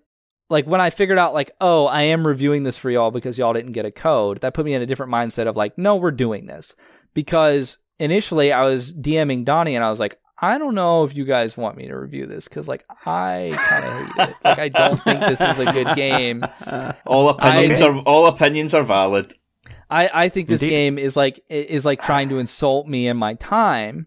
like 0.51 0.67
when 0.67 0.83
I 0.83 0.91
figured 0.91 1.17
out 1.17 1.33
like, 1.33 1.53
oh, 1.59 1.87
I 1.87 2.03
am 2.03 2.27
reviewing 2.27 2.65
this 2.65 2.77
for 2.77 2.91
y'all 2.91 3.11
because 3.11 3.39
y'all 3.39 3.55
didn't 3.55 3.73
get 3.73 3.87
a 3.87 3.91
code, 3.91 4.43
that 4.43 4.53
put 4.53 4.67
me 4.67 4.75
in 4.75 4.83
a 4.83 4.87
different 4.87 5.11
mindset 5.11 5.47
of 5.47 5.57
like, 5.57 5.79
no, 5.79 5.97
we're 5.97 6.11
doing 6.11 6.45
this. 6.45 6.77
Because 7.15 7.79
initially 7.99 8.53
I 8.53 8.65
was 8.65 8.93
DMing 8.93 9.47
Dony 9.47 9.73
and 9.73 9.83
I 9.83 9.89
was 9.89 10.01
like, 10.01 10.21
I 10.37 10.59
don't 10.59 10.75
know 10.75 11.03
if 11.05 11.17
you 11.17 11.25
guys 11.25 11.57
want 11.57 11.79
me 11.79 11.89
to 11.89 11.97
review 11.97 12.27
this 12.27 12.47
because, 12.47 12.69
like, 12.69 12.85
I 13.05 13.51
kind 13.55 13.85
of 13.85 13.93
hate 13.93 14.29
it. 14.29 14.37
Like, 14.45 14.59
I 14.59 14.69
don't 14.69 14.97
think 15.03 15.21
this 15.21 15.41
is 15.41 15.59
a 15.59 15.73
good 15.73 15.97
game. 15.97 16.45
All 17.07 17.31
opinions 17.31 17.81
I, 17.81 17.89
are 17.89 17.99
all 18.01 18.27
opinions 18.27 18.75
are 18.75 18.85
valid. 18.85 19.33
I, 19.91 20.11
I 20.13 20.29
think 20.29 20.49
this 20.49 20.63
Indeed. 20.63 20.75
game 20.75 20.99
is 20.99 21.17
like 21.17 21.41
is 21.49 21.85
like 21.87 22.03
trying 22.03 22.29
to 22.29 22.39
insult 22.39 22.87
me 22.87 23.09
and 23.09 23.19
my 23.19 23.35
time. 23.35 24.07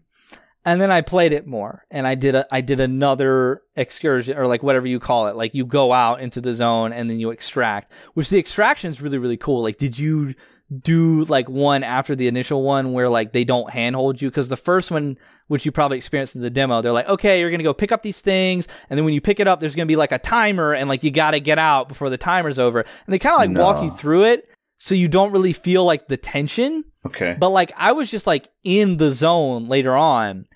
And 0.64 0.80
then 0.80 0.92
I 0.92 1.00
played 1.00 1.32
it 1.32 1.44
more, 1.44 1.84
and 1.90 2.06
I 2.06 2.14
did 2.14 2.36
a 2.36 2.46
I 2.54 2.60
did 2.60 2.78
another 2.78 3.62
excursion 3.74 4.38
or 4.38 4.46
like 4.46 4.62
whatever 4.62 4.86
you 4.86 5.00
call 5.00 5.26
it. 5.26 5.34
Like 5.34 5.54
you 5.54 5.64
go 5.64 5.92
out 5.92 6.20
into 6.20 6.40
the 6.40 6.54
zone 6.54 6.92
and 6.92 7.10
then 7.10 7.18
you 7.18 7.30
extract, 7.30 7.92
which 8.14 8.30
the 8.30 8.38
extraction 8.38 8.90
is 8.90 9.02
really 9.02 9.18
really 9.18 9.36
cool. 9.36 9.62
Like, 9.62 9.76
did 9.76 9.98
you 9.98 10.34
do 10.80 11.24
like 11.24 11.48
one 11.48 11.82
after 11.82 12.16
the 12.16 12.28
initial 12.28 12.62
one 12.62 12.92
where 12.92 13.08
like 13.08 13.32
they 13.32 13.44
don't 13.44 13.70
handhold 13.70 14.22
you 14.22 14.30
because 14.30 14.48
the 14.48 14.56
first 14.56 14.90
one 14.90 15.18
which 15.48 15.66
you 15.66 15.72
probably 15.72 15.98
experienced 15.98 16.34
in 16.34 16.40
the 16.40 16.48
demo 16.48 16.80
they're 16.80 16.92
like 16.92 17.08
okay 17.08 17.40
you're 17.40 17.50
gonna 17.50 17.62
go 17.62 17.74
pick 17.74 17.92
up 17.92 18.02
these 18.02 18.22
things 18.22 18.68
and 18.88 18.96
then 18.96 19.04
when 19.04 19.12
you 19.12 19.20
pick 19.20 19.38
it 19.38 19.46
up 19.46 19.60
there's 19.60 19.74
gonna 19.74 19.84
be 19.84 19.96
like 19.96 20.12
a 20.12 20.18
timer 20.18 20.72
and 20.72 20.88
like 20.88 21.04
you 21.04 21.10
gotta 21.10 21.40
get 21.40 21.58
out 21.58 21.88
before 21.88 22.08
the 22.08 22.16
timer's 22.16 22.58
over 22.58 22.80
and 22.80 23.12
they 23.12 23.18
kind 23.18 23.34
of 23.34 23.40
like 23.40 23.50
no. 23.50 23.60
walk 23.60 23.82
you 23.82 23.90
through 23.90 24.24
it 24.24 24.48
so 24.82 24.96
you 24.96 25.06
don't 25.06 25.30
really 25.30 25.52
feel 25.52 25.84
like 25.84 26.08
the 26.08 26.16
tension. 26.16 26.82
Okay. 27.06 27.36
But 27.38 27.50
like 27.50 27.72
i 27.76 27.92
was 27.92 28.10
just 28.10 28.26
like 28.26 28.48
in 28.64 28.96
the 28.96 29.12
zone 29.12 29.68
later 29.68 29.94
on 29.94 30.46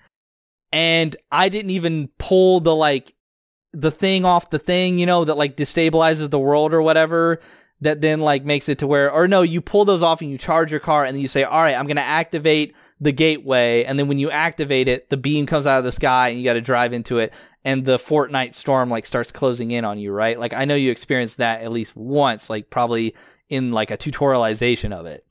and 0.71 1.15
i 1.31 1.49
didn't 1.49 1.71
even 1.71 2.09
pull 2.17 2.59
the 2.59 2.75
like 2.75 3.13
the 3.73 3.91
thing 3.91 4.25
off 4.25 4.49
the 4.49 4.59
thing 4.59 4.97
you 4.97 5.05
know 5.05 5.23
that 5.25 5.37
like 5.37 5.57
destabilizes 5.57 6.29
the 6.29 6.39
world 6.39 6.73
or 6.73 6.81
whatever 6.81 7.39
that 7.81 8.01
then 8.01 8.21
like 8.21 8.43
makes 8.45 8.69
it 8.69 8.79
to 8.79 8.87
where 8.87 9.11
or 9.11 9.27
no 9.27 9.41
you 9.41 9.61
pull 9.61 9.85
those 9.85 10.01
off 10.01 10.21
and 10.21 10.31
you 10.31 10.37
charge 10.37 10.71
your 10.71 10.79
car 10.79 11.03
and 11.03 11.15
then 11.15 11.21
you 11.21 11.27
say 11.27 11.43
all 11.43 11.61
right 11.61 11.75
i'm 11.75 11.85
going 11.85 11.97
to 11.97 12.01
activate 12.01 12.73
the 12.99 13.11
gateway 13.11 13.83
and 13.83 13.99
then 13.99 14.07
when 14.07 14.19
you 14.19 14.31
activate 14.31 14.87
it 14.87 15.09
the 15.09 15.17
beam 15.17 15.45
comes 15.45 15.67
out 15.67 15.77
of 15.79 15.83
the 15.83 15.91
sky 15.91 16.29
and 16.29 16.39
you 16.39 16.45
got 16.45 16.53
to 16.53 16.61
drive 16.61 16.93
into 16.93 17.19
it 17.19 17.33
and 17.65 17.83
the 17.83 17.97
fortnite 17.97 18.55
storm 18.55 18.89
like 18.89 19.05
starts 19.05 19.31
closing 19.31 19.71
in 19.71 19.83
on 19.83 19.99
you 19.99 20.11
right? 20.11 20.39
Like 20.39 20.53
i 20.53 20.63
know 20.63 20.75
you 20.75 20.91
experienced 20.91 21.37
that 21.37 21.61
at 21.61 21.71
least 21.71 21.95
once 21.95 22.49
like 22.49 22.69
probably 22.69 23.13
in 23.49 23.71
like 23.71 23.91
a 23.91 23.97
tutorialization 23.97 24.91
of 24.91 25.05
it. 25.05 25.25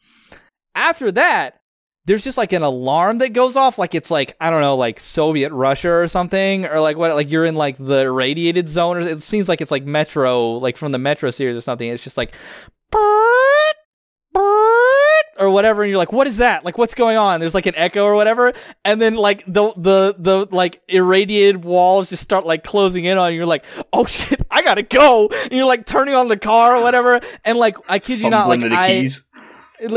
After 0.75 1.11
that 1.13 1.61
there's 2.07 2.23
just 2.23 2.39
like 2.39 2.53
an 2.53 2.63
alarm 2.63 3.19
that 3.19 3.33
goes 3.33 3.57
off 3.57 3.79
like 3.79 3.93
it's 3.93 4.13
like 4.13 4.37
i 4.41 4.49
don't 4.49 4.61
know 4.61 4.77
like 4.77 5.01
soviet 5.01 5.53
russia 5.53 5.91
or 5.91 6.07
something 6.07 6.65
or 6.67 6.79
like 6.79 6.97
what 6.97 7.13
like 7.17 7.29
you're 7.29 7.45
in 7.45 7.57
like 7.57 7.77
the 7.79 8.03
irradiated 8.03 8.69
zone 8.69 8.97
or 8.97 9.01
it 9.01 9.23
seems 9.23 9.49
like 9.49 9.61
it's 9.61 9.73
like 9.73 9.85
metro 9.85 10.53
like 10.53 10.77
from 10.77 10.93
the 10.93 10.99
metro 10.99 11.31
series 11.31 11.57
or 11.57 11.61
something. 11.61 11.89
It's 11.89 12.05
just 12.05 12.17
like 12.17 12.35
or 15.39 15.51
whatever 15.51 15.83
and 15.83 15.91
you're 15.91 15.99
like 15.99 16.13
what 16.13 16.27
is 16.27 16.39
that 16.39 16.65
like 16.65 16.79
what's 16.79 16.95
going 16.95 17.17
on 17.17 17.41
there's 17.41 17.55
like 17.55 17.67
an 17.67 17.75
echo 17.77 18.05
or 18.05 18.15
whatever 18.15 18.53
and 18.85 19.01
then 19.01 19.15
like 19.15 19.45
the 19.47 19.73
the 19.77 20.15
the 20.19 20.47
like 20.51 20.83
irradiated 20.89 21.65
walls 21.65 22.11
just 22.11 22.23
start 22.23 22.47
like 22.47 22.65
closing 22.65 23.05
in 23.05 23.19
on 23.19 23.33
you 23.33 23.39
you're 23.39 23.47
like 23.47 23.65
oh 23.93 24.05
shit 24.07 24.41
i 24.51 24.63
gotta 24.63 24.83
go 24.83 25.29
and 25.29 25.53
you're 25.53 25.67
like 25.67 25.87
turning 25.87 26.15
on 26.15 26.29
the 26.29 26.37
car 26.37 26.77
or 26.77 26.83
whatever 26.83 27.21
and 27.45 27.59
like 27.59 27.77
i 27.89 27.99
kid 27.99 28.21
you 28.21 28.31
not 28.31 28.49
like 28.49 28.63
i 28.63 29.03
keys 29.03 29.27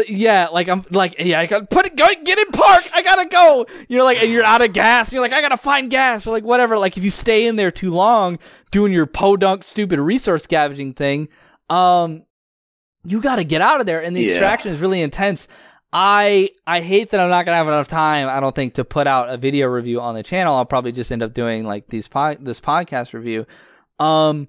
yeah, 0.09 0.47
like 0.51 0.67
I'm 0.67 0.83
like 0.91 1.15
yeah, 1.19 1.39
I 1.39 1.45
got 1.45 1.69
put 1.69 1.85
it 1.85 1.95
go 1.95 2.07
get 2.23 2.37
in 2.37 2.47
park. 2.47 2.83
I 2.93 3.01
gotta 3.01 3.27
go. 3.29 3.65
you're 3.87 4.03
like 4.03 4.21
and 4.21 4.31
you're 4.31 4.43
out 4.43 4.61
of 4.61 4.73
gas. 4.73 5.13
You're 5.13 5.21
like 5.21 5.33
I 5.33 5.41
gotta 5.41 5.57
find 5.57 5.89
gas 5.89 6.27
or 6.27 6.31
like 6.31 6.43
whatever. 6.43 6.77
Like 6.77 6.97
if 6.97 7.03
you 7.03 7.09
stay 7.09 7.45
in 7.47 7.55
there 7.55 7.71
too 7.71 7.91
long 7.91 8.39
doing 8.71 8.91
your 8.91 9.05
podunk 9.05 9.63
stupid 9.63 9.99
resource 9.99 10.43
scavenging 10.43 10.93
thing, 10.93 11.29
um, 11.69 12.23
you 13.09 13.21
gotta 13.21 13.43
get 13.43 13.61
out 13.61 13.79
of 13.79 13.85
there. 13.85 14.01
And 14.03 14.15
the 14.15 14.21
yeah. 14.21 14.27
extraction 14.27 14.71
is 14.71 14.79
really 14.79 15.01
intense. 15.01 15.47
I 15.91 16.49
I 16.67 16.81
hate 16.81 17.11
that 17.11 17.19
I'm 17.19 17.29
not 17.29 17.45
gonna 17.45 17.57
have 17.57 17.67
enough 17.67 17.87
time. 17.87 18.29
I 18.29 18.39
don't 18.39 18.55
think 18.55 18.75
to 18.75 18.85
put 18.85 19.07
out 19.07 19.29
a 19.29 19.37
video 19.37 19.67
review 19.67 19.99
on 19.99 20.15
the 20.15 20.23
channel. 20.23 20.55
I'll 20.55 20.65
probably 20.65 20.91
just 20.91 21.11
end 21.11 21.23
up 21.23 21.33
doing 21.33 21.65
like 21.65 21.87
these 21.87 22.07
pod 22.07 22.37
this 22.41 22.61
podcast 22.61 23.13
review. 23.13 23.47
Um, 23.97 24.47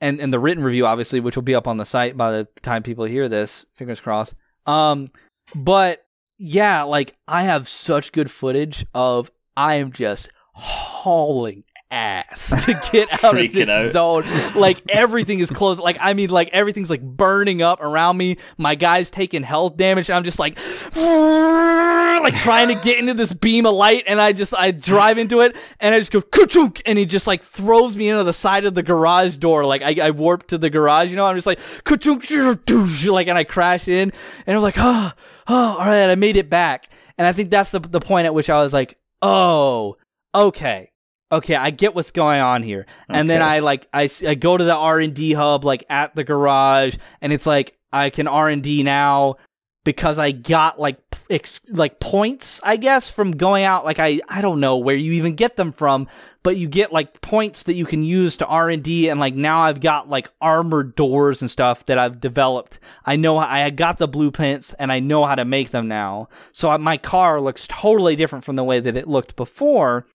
and 0.00 0.20
and 0.20 0.32
the 0.32 0.38
written 0.38 0.62
review 0.62 0.86
obviously, 0.86 1.20
which 1.20 1.34
will 1.34 1.42
be 1.42 1.54
up 1.54 1.66
on 1.66 1.78
the 1.78 1.84
site 1.84 2.16
by 2.16 2.30
the 2.30 2.48
time 2.62 2.82
people 2.82 3.04
hear 3.04 3.28
this. 3.28 3.66
Fingers 3.74 4.00
crossed. 4.00 4.34
Um, 4.66 5.10
but 5.54 6.06
yeah, 6.38 6.84
like 6.84 7.16
I 7.26 7.42
have 7.42 7.68
such 7.68 8.12
good 8.12 8.30
footage 8.30 8.86
of 8.94 9.32
I 9.56 9.74
am 9.74 9.90
just 9.90 10.30
hauling 10.52 11.64
ass 11.90 12.50
to 12.64 12.80
get 12.92 13.24
out 13.24 13.38
of 13.38 13.52
this 13.52 13.68
out. 13.68 13.90
zone. 13.90 14.24
Like 14.54 14.82
everything 14.88 15.40
is 15.40 15.50
closed. 15.50 15.80
Like 15.80 15.98
I 16.00 16.14
mean, 16.14 16.30
like 16.30 16.50
everything's 16.52 16.90
like 16.90 17.02
burning 17.02 17.62
up 17.62 17.80
around 17.80 18.16
me. 18.16 18.36
My 18.56 18.74
guy's 18.74 19.10
taking 19.10 19.42
health 19.42 19.76
damage. 19.76 20.10
I'm 20.10 20.24
just 20.24 20.38
like, 20.38 20.58
like 20.96 22.36
trying 22.36 22.68
to 22.68 22.74
get 22.82 22.98
into 22.98 23.14
this 23.14 23.32
beam 23.32 23.66
of 23.66 23.74
light, 23.74 24.04
and 24.06 24.20
I 24.20 24.32
just 24.32 24.54
I 24.54 24.70
drive 24.70 25.18
into 25.18 25.40
it, 25.40 25.56
and 25.80 25.94
I 25.94 25.98
just 25.98 26.12
go 26.12 26.20
kuchunk, 26.20 26.82
and 26.86 26.98
he 26.98 27.04
just 27.04 27.26
like 27.26 27.42
throws 27.42 27.96
me 27.96 28.08
into 28.08 28.24
the 28.24 28.32
side 28.32 28.64
of 28.64 28.74
the 28.74 28.82
garage 28.82 29.36
door. 29.36 29.64
Like 29.64 29.82
I, 29.82 30.08
I 30.08 30.10
warp 30.10 30.46
to 30.48 30.58
the 30.58 30.70
garage, 30.70 31.10
you 31.10 31.16
know. 31.16 31.26
I'm 31.26 31.36
just 31.36 31.46
like 31.46 31.58
kuchunk, 31.84 33.10
like, 33.12 33.28
and 33.28 33.38
I 33.38 33.44
crash 33.44 33.88
in, 33.88 34.12
and 34.46 34.56
I'm 34.56 34.62
like, 34.62 34.76
oh, 34.78 35.12
oh, 35.48 35.76
all 35.78 35.86
right, 35.86 36.10
I 36.10 36.14
made 36.14 36.36
it 36.36 36.50
back. 36.50 36.90
And 37.16 37.26
I 37.26 37.32
think 37.32 37.50
that's 37.50 37.72
the 37.72 37.80
the 37.80 38.00
point 38.00 38.26
at 38.26 38.34
which 38.34 38.50
I 38.50 38.62
was 38.62 38.72
like, 38.72 38.98
oh, 39.22 39.96
okay 40.34 40.92
okay, 41.30 41.54
I 41.54 41.70
get 41.70 41.94
what's 41.94 42.10
going 42.10 42.40
on 42.40 42.62
here. 42.62 42.86
Okay. 43.10 43.18
And 43.20 43.28
then 43.28 43.42
I 43.42 43.60
like 43.60 43.88
I, 43.92 44.08
I 44.26 44.34
go 44.34 44.56
to 44.56 44.64
the 44.64 44.74
R 44.74 44.98
and 44.98 45.14
D 45.14 45.32
hub 45.32 45.64
like 45.64 45.84
at 45.88 46.14
the 46.14 46.24
garage, 46.24 46.96
and 47.20 47.32
it's 47.32 47.46
like 47.46 47.76
I 47.92 48.10
can 48.10 48.28
R 48.28 48.48
and 48.48 48.62
D 48.62 48.82
now 48.82 49.36
because 49.84 50.18
I 50.18 50.32
got 50.32 50.78
like 50.78 50.98
ex- 51.30 51.70
like 51.70 52.00
points, 52.00 52.60
I 52.62 52.76
guess, 52.76 53.08
from 53.08 53.32
going 53.32 53.64
out. 53.64 53.84
Like 53.84 53.98
I 53.98 54.20
I 54.28 54.42
don't 54.42 54.60
know 54.60 54.76
where 54.76 54.96
you 54.96 55.12
even 55.12 55.34
get 55.34 55.56
them 55.56 55.72
from, 55.72 56.08
but 56.42 56.56
you 56.56 56.68
get 56.68 56.92
like 56.92 57.20
points 57.20 57.62
that 57.64 57.74
you 57.74 57.86
can 57.86 58.04
use 58.04 58.36
to 58.38 58.46
R 58.46 58.68
and 58.68 58.82
D, 58.82 59.08
and 59.08 59.20
like 59.20 59.34
now 59.34 59.62
I've 59.62 59.80
got 59.80 60.08
like 60.08 60.30
armored 60.40 60.94
doors 60.94 61.42
and 61.42 61.50
stuff 61.50 61.86
that 61.86 61.98
I've 61.98 62.20
developed. 62.20 62.78
I 63.04 63.16
know 63.16 63.38
I 63.38 63.70
got 63.70 63.98
the 63.98 64.08
blueprints 64.08 64.72
and 64.74 64.92
I 64.92 65.00
know 65.00 65.24
how 65.24 65.34
to 65.34 65.44
make 65.44 65.70
them 65.70 65.88
now. 65.88 66.28
So 66.52 66.76
my 66.78 66.96
car 66.96 67.40
looks 67.40 67.66
totally 67.66 68.16
different 68.16 68.44
from 68.44 68.56
the 68.56 68.64
way 68.64 68.80
that 68.80 68.96
it 68.96 69.08
looked 69.08 69.36
before. 69.36 70.06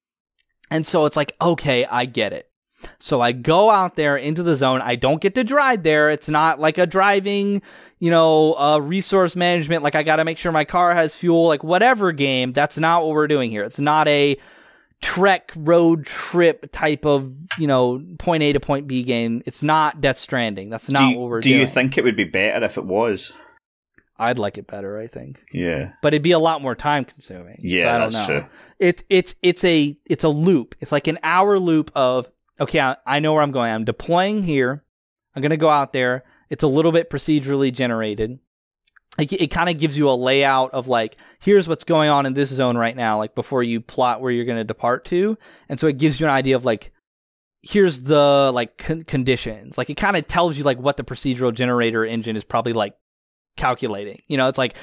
And 0.73 0.87
so 0.87 1.05
it's 1.05 1.15
like, 1.15 1.35
okay, 1.39 1.85
I 1.85 2.05
get 2.05 2.33
it. 2.33 2.49
So 2.99 3.21
I 3.21 3.31
go 3.31 3.69
out 3.69 3.95
there 3.95 4.17
into 4.17 4.41
the 4.41 4.55
zone. 4.55 4.81
I 4.81 4.95
don't 4.95 5.21
get 5.21 5.35
to 5.35 5.43
drive 5.43 5.83
there. 5.83 6.09
It's 6.09 6.27
not 6.27 6.59
like 6.59 6.79
a 6.79 6.87
driving, 6.87 7.61
you 7.99 8.09
know, 8.09 8.55
uh, 8.55 8.79
resource 8.79 9.35
management. 9.35 9.83
Like 9.83 9.93
I 9.93 10.01
got 10.01 10.15
to 10.15 10.25
make 10.25 10.39
sure 10.39 10.51
my 10.51 10.65
car 10.65 10.95
has 10.95 11.15
fuel, 11.15 11.47
like 11.47 11.63
whatever 11.63 12.11
game. 12.11 12.53
That's 12.53 12.79
not 12.79 13.03
what 13.03 13.13
we're 13.13 13.27
doing 13.27 13.51
here. 13.51 13.63
It's 13.63 13.79
not 13.79 14.07
a 14.07 14.35
trek 14.99 15.51
road 15.55 16.07
trip 16.07 16.71
type 16.71 17.05
of, 17.05 17.31
you 17.59 17.67
know, 17.67 18.03
point 18.17 18.41
A 18.41 18.53
to 18.53 18.59
point 18.59 18.87
B 18.87 19.03
game. 19.03 19.43
It's 19.45 19.61
not 19.61 20.01
Death 20.01 20.17
Stranding. 20.17 20.71
That's 20.71 20.89
not 20.89 21.11
you, 21.11 21.19
what 21.19 21.29
we're 21.29 21.39
do 21.39 21.49
doing. 21.49 21.59
Do 21.59 21.61
you 21.61 21.67
think 21.67 21.99
it 21.99 22.03
would 22.03 22.17
be 22.17 22.23
better 22.23 22.65
if 22.65 22.79
it 22.79 22.85
was? 22.85 23.37
I'd 24.17 24.39
like 24.39 24.57
it 24.57 24.67
better, 24.67 24.99
I 24.99 25.07
think. 25.07 25.39
Yeah. 25.51 25.93
But 26.01 26.13
it'd 26.13 26.21
be 26.21 26.31
a 26.31 26.39
lot 26.39 26.61
more 26.61 26.75
time 26.75 27.03
consuming. 27.05 27.59
Yeah, 27.59 27.83
so 27.83 27.89
I 27.89 27.97
don't 27.97 28.13
that's 28.13 28.27
know. 28.29 28.39
true. 28.41 28.49
It 28.79 29.03
it's 29.09 29.35
it's 29.41 29.63
a 29.63 29.97
it's 30.05 30.23
a 30.23 30.29
loop. 30.29 30.75
It's 30.79 30.91
like 30.91 31.07
an 31.07 31.19
hour 31.23 31.57
loop 31.59 31.91
of 31.95 32.29
okay, 32.59 32.79
I, 32.79 32.95
I 33.05 33.19
know 33.19 33.33
where 33.33 33.41
I'm 33.41 33.51
going. 33.51 33.71
I'm 33.71 33.85
deploying 33.85 34.43
here. 34.43 34.83
I'm 35.35 35.41
gonna 35.41 35.57
go 35.57 35.69
out 35.69 35.93
there. 35.93 36.23
It's 36.49 36.63
a 36.63 36.67
little 36.67 36.91
bit 36.91 37.09
procedurally 37.09 37.73
generated. 37.73 38.39
It, 39.17 39.31
it 39.33 39.47
kind 39.47 39.69
of 39.69 39.79
gives 39.79 39.97
you 39.97 40.09
a 40.09 40.13
layout 40.13 40.71
of 40.71 40.87
like 40.87 41.17
here's 41.39 41.67
what's 41.67 41.83
going 41.83 42.09
on 42.09 42.25
in 42.25 42.33
this 42.33 42.49
zone 42.49 42.77
right 42.77 42.95
now, 42.95 43.17
like 43.17 43.33
before 43.35 43.63
you 43.63 43.81
plot 43.81 44.21
where 44.21 44.31
you're 44.31 44.45
gonna 44.45 44.63
depart 44.63 45.05
to, 45.05 45.37
and 45.69 45.79
so 45.79 45.87
it 45.87 45.97
gives 45.97 46.19
you 46.19 46.27
an 46.27 46.31
idea 46.31 46.55
of 46.55 46.65
like 46.65 46.91
here's 47.63 48.03
the 48.03 48.51
like 48.53 48.77
con- 48.77 49.03
conditions. 49.03 49.77
Like 49.77 49.89
it 49.89 49.95
kind 49.95 50.17
of 50.17 50.27
tells 50.27 50.57
you 50.57 50.63
like 50.63 50.77
what 50.77 50.97
the 50.97 51.03
procedural 51.03 51.53
generator 51.53 52.05
engine 52.05 52.35
is 52.35 52.43
probably 52.43 52.73
like 52.73 52.93
calculating. 53.55 54.21
You 54.27 54.37
know, 54.37 54.47
it's 54.47 54.57
like 54.57 54.75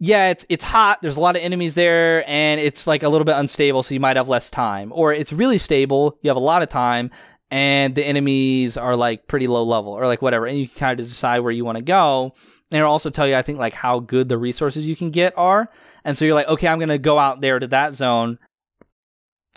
yeah, 0.00 0.30
it's 0.30 0.46
it's 0.48 0.64
hot. 0.64 1.02
There's 1.02 1.16
a 1.16 1.20
lot 1.20 1.34
of 1.34 1.42
enemies 1.42 1.74
there, 1.74 2.28
and 2.28 2.60
it's 2.60 2.86
like 2.86 3.02
a 3.02 3.08
little 3.08 3.24
bit 3.24 3.36
unstable, 3.36 3.82
so 3.82 3.94
you 3.94 4.00
might 4.00 4.16
have 4.16 4.28
less 4.28 4.50
time. 4.50 4.92
Or 4.94 5.12
it's 5.12 5.32
really 5.32 5.58
stable. 5.58 6.18
You 6.22 6.30
have 6.30 6.36
a 6.36 6.40
lot 6.40 6.62
of 6.62 6.68
time, 6.68 7.10
and 7.50 7.94
the 7.94 8.04
enemies 8.04 8.76
are 8.76 8.94
like 8.94 9.26
pretty 9.26 9.48
low 9.48 9.64
level, 9.64 9.92
or 9.92 10.06
like 10.06 10.22
whatever, 10.22 10.46
and 10.46 10.58
you 10.58 10.68
can 10.68 10.78
kind 10.78 11.00
of 11.00 11.06
decide 11.06 11.40
where 11.40 11.52
you 11.52 11.64
want 11.64 11.78
to 11.78 11.84
go. 11.84 12.32
And 12.70 12.78
it'll 12.78 12.92
also 12.92 13.10
tell 13.10 13.26
you, 13.26 13.34
I 13.34 13.42
think, 13.42 13.58
like 13.58 13.74
how 13.74 13.98
good 13.98 14.28
the 14.28 14.38
resources 14.38 14.86
you 14.86 14.94
can 14.94 15.10
get 15.10 15.36
are. 15.36 15.68
And 16.04 16.16
so 16.16 16.24
you're 16.24 16.34
like, 16.34 16.48
okay, 16.48 16.68
I'm 16.68 16.78
gonna 16.78 16.98
go 16.98 17.18
out 17.18 17.40
there 17.40 17.58
to 17.58 17.66
that 17.66 17.94
zone, 17.94 18.38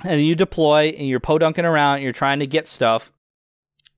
and 0.03 0.21
you 0.21 0.33
deploy, 0.33 0.95
and 0.97 1.07
you're 1.07 1.19
podunking 1.19 1.65
around, 1.65 1.95
and 1.97 2.03
you're 2.03 2.13
trying 2.13 2.39
to 2.39 2.47
get 2.47 2.67
stuff. 2.67 3.11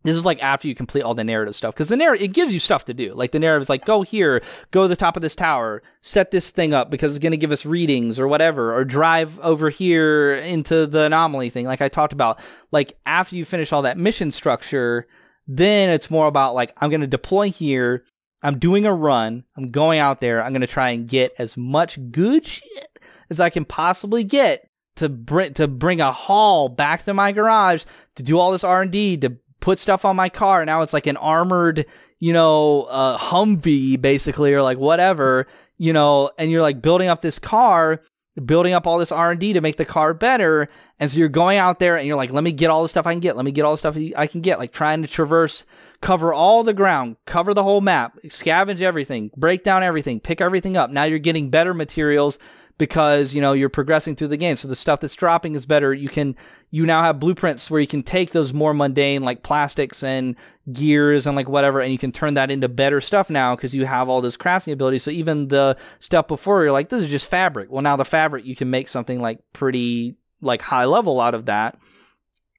This 0.04 0.18
is 0.18 0.26
like 0.26 0.44
after 0.44 0.68
you 0.68 0.76
complete 0.76 1.04
all 1.04 1.14
the 1.14 1.24
narrative 1.24 1.56
stuff 1.56 1.74
because 1.74 1.90
the 1.90 1.96
narrative 1.96 2.26
it 2.26 2.34
gives 2.34 2.54
you 2.54 2.60
stuff 2.60 2.86
to 2.86 2.94
do. 2.94 3.14
Like 3.14 3.32
the 3.32 3.40
narrative 3.40 3.64
is 3.64 3.70
like, 3.70 3.86
go 3.86 4.02
here, 4.02 4.42
go 4.72 4.84
to 4.84 4.88
the 4.88 4.96
top 4.96 5.16
of 5.16 5.22
this 5.22 5.36
tower, 5.36 5.82
set 6.02 6.32
this 6.32 6.52
thing 6.52 6.74
up 6.74 6.90
because 6.90 7.14
it's 7.14 7.22
going 7.22 7.32
to 7.32 7.38
give 7.38 7.52
us 7.52 7.66
readings 7.66 8.20
or 8.20 8.28
whatever, 8.28 8.76
or 8.76 8.84
drive 8.84 9.40
over 9.40 9.70
here 9.70 10.34
into 10.34 10.86
the 10.86 11.04
anomaly 11.04 11.50
thing, 11.50 11.66
like 11.66 11.82
I 11.82 11.88
talked 11.88 12.14
about. 12.14 12.40
Like 12.72 12.98
after 13.06 13.36
you 13.36 13.46
finish 13.46 13.72
all 13.72 13.84
that 13.84 13.98
mission 13.98 14.32
structure, 14.32 15.08
then 15.48 15.90
it's 15.90 16.12
more 16.12 16.28
about 16.28 16.56
like 16.56 16.74
I'm 16.78 16.90
going 16.90 17.02
to 17.02 17.08
deploy 17.08 17.50
here. 17.50 18.04
I'm 18.42 18.60
doing 18.60 18.86
a 18.86 18.94
run. 18.94 19.46
I'm 19.56 19.70
going 19.70 20.00
out 20.00 20.20
there. 20.20 20.44
I'm 20.44 20.52
going 20.52 20.62
to 20.62 20.68
try 20.68 20.90
and 20.90 21.08
get 21.08 21.34
as 21.40 21.56
much 21.56 21.98
good 22.12 22.46
shit 22.46 23.00
as 23.30 23.40
I 23.40 23.50
can 23.50 23.64
possibly 23.64 24.26
get 24.26 24.68
to 24.96 25.10
bring 25.10 25.54
to 25.54 25.68
bring 25.68 26.02
a 26.02 26.12
haul 26.12 26.70
back 26.70 27.04
to 27.06 27.14
my 27.14 27.32
garage 27.32 27.84
to 28.16 28.24
do 28.24 28.38
all 28.38 28.52
this 28.52 28.64
R 28.64 28.82
and 28.82 28.92
D 28.92 29.18
to 29.18 29.38
put 29.64 29.80
stuff 29.80 30.03
on 30.03 30.18
my 30.18 30.27
car. 30.27 30.60
And 30.60 30.68
now 30.68 30.81
it's 30.81 30.91
like 30.91 31.07
an 31.07 31.15
armored, 31.15 31.85
you 32.19 32.34
know, 32.34 32.84
uh, 32.84 33.18
Humvee 33.18 33.99
basically, 33.99 34.53
or 34.53 34.61
like 34.61 34.77
whatever, 34.77 35.48
you 35.77 35.94
know, 35.94 36.31
and 36.38 36.52
you're 36.52 36.61
like 36.61 36.81
building 36.81 37.07
up 37.07 37.22
this 37.22 37.40
car, 37.40 38.02
building 38.44 38.73
up 38.73 38.85
all 38.85 38.98
this 38.98 39.14
R 39.14 39.31
and 39.31 39.40
D 39.40 39.53
to 39.53 39.61
make 39.61 39.77
the 39.77 39.85
car 39.85 40.14
better. 40.14 40.68
And 40.99 41.10
so 41.10 41.18
you're 41.18 41.30
going 41.30 41.60
out 41.60 41.80
there 41.80 41.95
and 41.95 42.06
you're 42.06 42.18
like, 42.18 42.34
let 42.34 42.44
me 42.44 42.52
get 42.52 42.69
all 42.69 42.81
the 42.81 42.90
stuff 42.90 43.07
I 43.07 43.14
can 43.14 43.22
get. 43.22 43.38
Let 43.38 43.45
me 43.45 43.53
get 43.53 43.64
all 43.64 43.72
the 43.72 43.77
stuff 43.77 43.98
I 44.18 44.27
can 44.27 44.41
get. 44.41 44.60
Like 44.60 44.73
trying 44.73 45.02
to 45.02 45.07
traverse, 45.07 45.65
cover 46.02 46.34
all 46.34 46.64
the 46.64 46.73
ground, 46.73 47.15
cover 47.26 47.53
the 47.53 47.64
whole 47.64 47.80
map, 47.80 48.19
scavenge 48.26 48.81
everything, 48.81 49.31
break 49.38 49.64
down 49.64 49.81
everything, 49.81 50.19
pick 50.19 50.41
everything 50.41 50.76
up. 50.76 50.90
Now 50.90 51.06
you're 51.06 51.19
getting 51.19 51.49
better 51.49 51.73
materials 51.73 52.38
because 52.78 53.34
you 53.34 53.41
know 53.41 53.54
you're 53.54 53.70
progressing 53.70 54.16
through 54.16 54.30
the 54.30 54.38
game. 54.38 54.56
So 54.56 54.68
the 54.68 54.76
stuff 54.76 55.00
that's 55.00 55.16
dropping 55.16 55.56
is 55.56 55.66
better. 55.66 55.94
You 55.94 56.10
can 56.10 56.36
you 56.72 56.86
now 56.86 57.04
have 57.04 57.20
blueprints 57.20 57.70
where 57.70 57.80
you 57.80 57.88
can 57.88 58.04
take 58.04 58.32
those 58.32 58.54
more 58.54 58.74
mundane 58.74 59.24
like 59.24 59.44
plastics 59.44 60.04
and 60.04 60.36
gears 60.72 61.28
and 61.28 61.36
like 61.36 61.50
whatever 61.50 61.82
and 61.82 61.91
you 61.91 61.98
can 61.98 62.12
turn 62.12 62.34
that 62.34 62.50
into 62.50 62.70
better 62.70 63.02
stuff 63.02 63.30
now 63.30 63.56
because 63.56 63.76
you 63.76 63.86
have 63.86 64.10
all 64.10 64.22
this 64.22 64.38
crafting 64.38 64.72
ability 64.72 64.98
so 64.98 65.12
even 65.12 65.50
the 65.50 65.78
stuff 66.00 66.28
before 66.28 66.64
you're 66.64 66.72
like 66.72 66.90
this 66.90 67.02
is 67.02 67.10
just 67.10 67.30
fabric. 67.30 67.72
Well 67.72 67.82
now 67.82 67.95
the 67.95 68.06
fabric 68.06 68.45
you 68.45 68.56
can 68.56 68.70
make 68.70 68.88
something 68.88 69.22
like 69.22 69.40
pretty 69.54 70.16
like 70.41 70.62
high 70.62 70.86
level 70.86 71.22
out 71.22 71.36
of 71.36 71.45
that. 71.45 71.78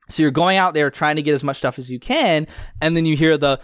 So 0.08 0.22
you're 0.22 0.30
going 0.30 0.58
out 0.58 0.74
there 0.74 0.90
trying 0.90 1.16
to 1.16 1.22
get 1.22 1.34
as 1.34 1.42
much 1.42 1.56
stuff 1.56 1.78
as 1.78 1.90
you 1.90 1.98
can 1.98 2.46
and 2.80 2.96
then 2.96 3.06
you 3.06 3.16
hear 3.16 3.36
the 3.36 3.58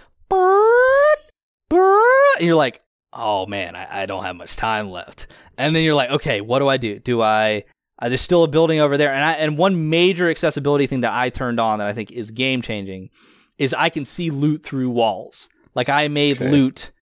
and 2.41 2.47
you're 2.47 2.57
like 2.57 2.83
oh 3.13 3.47
man, 3.47 3.77
I, 3.77 4.03
I, 4.03 4.07
don't 4.07 4.25
have 4.25 4.37
much 4.37 4.57
time 4.57 4.91
left. 4.91 5.27
And 5.59 5.75
then 5.75 5.85
you're 5.85 5.95
like, 5.95 6.11
okay, 6.11 6.41
what 6.41 6.61
do 6.61 6.69
I 6.69 6.77
do? 6.77 6.99
Do 6.99 7.23
I? 7.23 7.65
Uh, 8.01 8.09
there's 8.09 8.21
still 8.21 8.45
a 8.45 8.49
building 8.49 8.81
over 8.81 8.97
there, 8.97 9.13
and 9.13 9.23
I, 9.23 9.33
and 9.33 9.59
one 9.59 9.91
major 9.91 10.31
accessibility 10.31 10.87
thing 10.87 11.03
that 11.03 11.13
I 11.13 11.29
turned 11.29 11.61
on 11.61 11.81
that 11.81 11.89
I 11.89 11.93
think 11.93 12.11
is 12.13 12.31
game 12.31 12.63
changing 12.63 13.11
is 13.59 13.75
I 13.75 13.91
can 13.91 14.07
see 14.07 14.31
loot 14.31 14.63
through 14.63 14.89
walls. 14.91 15.51
Like 15.75 15.89
I 15.91 16.09
made 16.09 16.41
okay. 16.41 16.51
loot, 16.51 16.93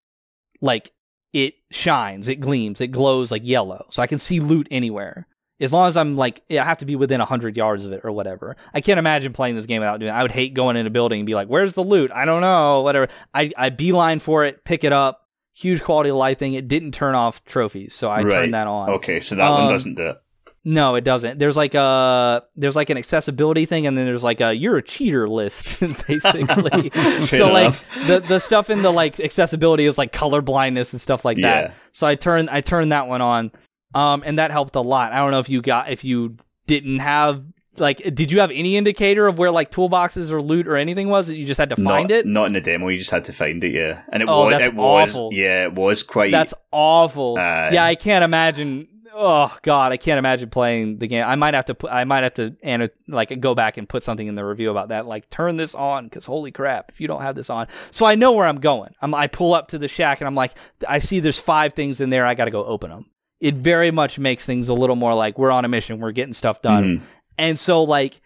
like 0.61 0.91
it 1.33 1.55
shines, 1.71 2.29
it 2.29 2.37
gleams, 2.37 2.81
it 2.81 2.89
glows 2.89 3.31
like 3.31 3.43
yellow, 3.45 3.87
so 3.91 4.03
I 4.03 4.09
can 4.09 4.19
see 4.19 4.41
loot 4.41 4.67
anywhere. 4.71 5.29
As 5.61 5.73
long 5.73 5.89
as 5.89 5.97
I'm 5.97 6.17
like, 6.17 6.43
I 6.51 6.55
have 6.55 6.79
to 6.79 6.87
be 6.87 6.97
within 6.97 7.21
hundred 7.21 7.57
yards 7.57 7.85
of 7.85 7.93
it 7.93 8.01
or 8.05 8.13
whatever. 8.13 8.57
I 8.75 8.81
can't 8.81 8.99
imagine 8.99 9.33
playing 9.33 9.57
this 9.57 9.67
game 9.67 9.81
without 9.81 9.99
doing. 9.99 10.11
It. 10.11 10.15
I 10.15 10.23
would 10.23 10.33
hate 10.33 10.55
going 10.55 10.77
in 10.77 10.87
a 10.87 10.91
building 10.91 11.21
and 11.21 11.27
be 11.27 11.35
like, 11.35 11.49
"Where's 11.49 11.75
the 11.75 11.83
loot? 11.83 12.11
I 12.13 12.25
don't 12.25 12.41
know." 12.41 12.83
Whatever. 12.83 13.09
I 13.35 13.53
I 13.57 13.71
beeline 13.71 14.19
for 14.19 14.45
it, 14.45 14.65
pick 14.65 14.85
it 14.85 14.93
up, 14.93 15.28
huge 15.59 15.83
quality 15.83 16.11
of 16.11 16.17
life 16.17 16.39
thing. 16.39 16.55
It 16.55 16.69
didn't 16.69 16.93
turn 16.93 17.15
off 17.15 17.45
trophies, 17.45 17.95
so 17.95 18.11
I 18.11 18.23
right. 18.23 18.33
turned 18.33 18.55
that 18.55 18.67
on. 18.67 18.91
Okay, 18.91 19.21
so 19.21 19.35
that 19.35 19.51
um, 19.51 19.63
one 19.63 19.71
doesn't 19.71 19.95
do 19.95 20.07
it. 20.07 20.23
No, 20.65 20.97
it 20.97 21.05
doesn't. 21.05 21.39
There's 21.39 21.57
like 21.57 21.75
a 21.75 22.45
there's 22.57 22.77
like 22.77 22.91
an 22.91 22.99
accessibility 22.99 23.65
thing, 23.65 23.87
and 23.87 23.97
then 23.97 24.05
there's 24.05 24.25
like 24.25 24.41
a 24.41 24.53
you're 24.55 24.77
a 24.77 24.83
cheater 24.83 25.29
list, 25.29 25.81
basically. 26.07 26.91
so 27.27 27.49
enough. 27.49 27.85
like 27.97 28.07
the 28.07 28.21
the 28.21 28.39
stuff 28.39 28.69
in 28.71 28.83
the 28.83 28.91
like 28.91 29.19
accessibility 29.21 29.87
is 29.87 29.99
like 29.99 30.13
color 30.13 30.43
blindness 30.43 30.93
and 30.93 31.01
stuff 31.01 31.25
like 31.25 31.39
that. 31.39 31.65
Yeah. 31.65 31.75
So 31.93 32.07
I 32.07 32.15
turned 32.17 32.51
I 32.51 32.61
turned 32.61 32.93
that 32.93 33.09
one 33.09 33.23
on, 33.23 33.53
um, 33.95 34.23
and 34.27 34.39
that 34.39 34.51
helped 34.51 34.77
a 34.77 34.81
lot. 34.81 35.13
I 35.13 35.19
don't 35.19 35.31
know 35.31 35.39
if 35.39 35.49
you 35.49 35.63
got 35.63 35.91
if 35.91 36.05
you 36.05 36.37
didn't 36.67 36.99
have 36.99 37.45
like 37.81 38.15
did 38.15 38.31
you 38.31 38.41
have 38.41 38.51
any 38.51 38.77
indicator 38.77 39.27
of 39.27 39.39
where 39.39 39.51
like 39.51 39.71
toolboxes 39.71 40.31
or 40.31 40.43
loot 40.43 40.67
or 40.67 40.77
anything 40.77 41.09
was 41.09 41.31
you 41.31 41.47
just 41.47 41.59
had 41.59 41.69
to 41.69 41.77
find 41.77 42.11
not, 42.11 42.19
it? 42.19 42.27
not 42.27 42.45
in 42.47 42.53
the 42.53 42.61
demo 42.61 42.89
you 42.89 42.99
just 42.99 43.11
had 43.11 43.25
to 43.25 43.33
find 43.33 43.63
it 43.65 43.73
yeah. 43.73 44.03
And 44.13 44.23
it 44.23 44.29
oh, 44.29 44.45
was 44.45 44.51
that's 44.53 44.67
it 44.67 44.75
was 44.75 45.11
awful. 45.11 45.31
yeah 45.33 45.65
it 45.65 45.75
was 45.75 46.03
quite 46.03 46.31
that's 46.31 46.55
awful. 46.71 47.39
Uh, 47.39 47.71
yeah 47.73 47.85
i 47.85 47.95
can't 47.95 48.25
imagine 48.25 48.89
oh 49.15 49.57
god 49.63 49.93
i 49.93 49.97
can't 49.97 50.19
imagine 50.19 50.51
playing 50.51 50.99
the 50.99 51.07
game. 51.07 51.25
I 51.27 51.37
might 51.37 51.55
have 51.55 51.67
to 51.67 51.75
put 51.75 51.91
i 51.91 52.05
might 52.05 52.25
have 52.25 52.35
to 52.35 52.57
and 52.63 52.91
like 53.07 53.39
go 53.41 53.55
back 53.55 53.77
and 53.77 53.89
put 53.89 54.03
something 54.03 54.27
in 54.27 54.35
the 54.35 54.45
review 54.45 54.71
about 54.71 54.89
that 54.89 55.07
like 55.07 55.29
turn 55.31 55.57
this 55.57 55.75
on 55.75 56.05
because 56.05 56.25
holy 56.27 56.51
crap 56.51 56.91
if 56.91 57.01
you 57.01 57.09
don't 57.09 57.23
have 57.23 57.35
this 57.35 57.51
on. 57.51 57.69
So 57.91 58.07
i 58.07 58.15
know 58.15 58.33
where 58.33 58.47
i'm 58.47 58.61
going. 58.61 58.95
I'm, 59.01 59.15
i 59.15 59.27
pull 59.27 59.55
up 59.55 59.69
to 59.69 59.79
the 59.79 59.89
shack 59.89 60.21
and 60.21 60.29
i'm 60.29 60.35
like 60.35 60.53
i 60.89 60.99
see 60.99 61.21
there's 61.21 61.41
five 61.41 61.75
things 61.75 62.01
in 62.01 62.11
there 62.11 62.25
i 62.27 62.35
gotta 62.35 62.51
go 62.51 62.65
open 62.65 62.91
them 62.91 63.07
it 63.41 63.55
very 63.55 63.91
much 63.91 64.19
makes 64.19 64.45
things 64.45 64.69
a 64.69 64.75
little 64.75 64.97
more 64.97 65.15
like 65.15 65.39
we're 65.39 65.51
on 65.51 65.65
a 65.65 65.69
mission 65.69 66.01
we're 66.01 66.13
getting 66.13 66.33
stuff 66.33 66.61
done. 66.63 66.85
Mm. 66.85 67.03
And 67.39 67.59
so 67.59 67.83
like 67.83 68.21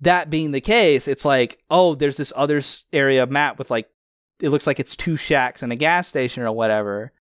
that 0.00 0.30
being 0.30 0.52
the 0.52 0.60
case, 0.60 1.08
it's 1.08 1.24
like, 1.24 1.58
oh, 1.70 1.94
there's 1.94 2.16
this 2.16 2.32
other 2.36 2.62
area 2.92 3.26
map 3.26 3.58
with 3.58 3.70
like, 3.70 3.88
it 4.40 4.48
looks 4.48 4.66
like 4.66 4.80
it's 4.80 4.96
two 4.96 5.16
shacks 5.16 5.62
and 5.62 5.72
a 5.72 5.76
gas 5.76 6.08
station 6.08 6.42
or 6.42 6.52
whatever. 6.52 7.12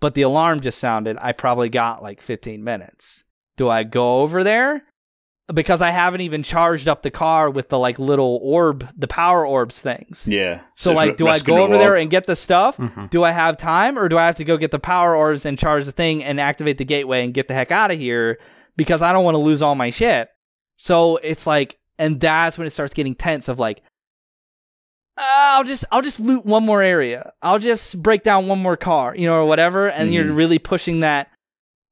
But 0.00 0.14
the 0.14 0.22
alarm 0.22 0.60
just 0.60 0.78
sounded. 0.78 1.16
I 1.20 1.32
probably 1.32 1.68
got 1.68 2.02
like 2.02 2.20
15 2.20 2.64
minutes. 2.64 3.24
Do 3.56 3.68
I 3.68 3.84
go 3.84 4.22
over 4.22 4.42
there? 4.42 4.82
Because 5.52 5.80
I 5.80 5.90
haven't 5.90 6.22
even 6.22 6.42
charged 6.42 6.88
up 6.88 7.02
the 7.02 7.10
car 7.10 7.48
with 7.48 7.68
the 7.68 7.78
like 7.78 8.00
little 8.00 8.40
orb, 8.42 8.88
the 8.96 9.06
power 9.06 9.46
orbs 9.46 9.80
things. 9.80 10.26
Yeah. 10.28 10.62
So, 10.74 10.90
so 10.90 10.92
like, 10.92 11.16
do 11.16 11.28
I 11.28 11.38
go 11.38 11.58
over 11.58 11.78
there 11.78 11.94
and 11.94 12.10
get 12.10 12.26
the 12.26 12.34
stuff? 12.34 12.78
Mm-hmm. 12.78 13.06
Do 13.06 13.22
I 13.22 13.30
have 13.30 13.56
time, 13.56 13.96
or 13.96 14.08
do 14.08 14.18
I 14.18 14.26
have 14.26 14.36
to 14.36 14.44
go 14.44 14.56
get 14.56 14.72
the 14.72 14.80
power 14.80 15.14
orbs 15.14 15.46
and 15.46 15.58
charge 15.58 15.84
the 15.84 15.92
thing 15.92 16.24
and 16.24 16.40
activate 16.40 16.78
the 16.78 16.84
gateway 16.84 17.24
and 17.24 17.32
get 17.32 17.46
the 17.46 17.54
heck 17.54 17.70
out 17.70 17.92
of 17.92 17.98
here? 17.98 18.38
Because 18.76 19.02
I 19.02 19.12
don't 19.12 19.24
want 19.24 19.34
to 19.36 19.40
lose 19.40 19.62
all 19.62 19.76
my 19.76 19.90
shit. 19.90 20.30
So 20.82 21.18
it's 21.18 21.46
like 21.46 21.78
and 21.96 22.18
that's 22.18 22.58
when 22.58 22.66
it 22.66 22.70
starts 22.70 22.92
getting 22.92 23.14
tense 23.14 23.46
of 23.46 23.60
like 23.60 23.84
uh, 25.16 25.22
I'll 25.22 25.62
just 25.62 25.84
I'll 25.92 26.02
just 26.02 26.18
loot 26.18 26.44
one 26.44 26.66
more 26.66 26.82
area. 26.82 27.34
I'll 27.40 27.60
just 27.60 28.02
break 28.02 28.24
down 28.24 28.48
one 28.48 28.58
more 28.58 28.76
car, 28.76 29.14
you 29.14 29.26
know, 29.28 29.36
or 29.36 29.44
whatever. 29.44 29.88
And 29.88 30.10
mm. 30.10 30.12
you're 30.12 30.24
mm-hmm. 30.24 30.34
really 30.34 30.58
pushing 30.58 30.98
that 31.00 31.30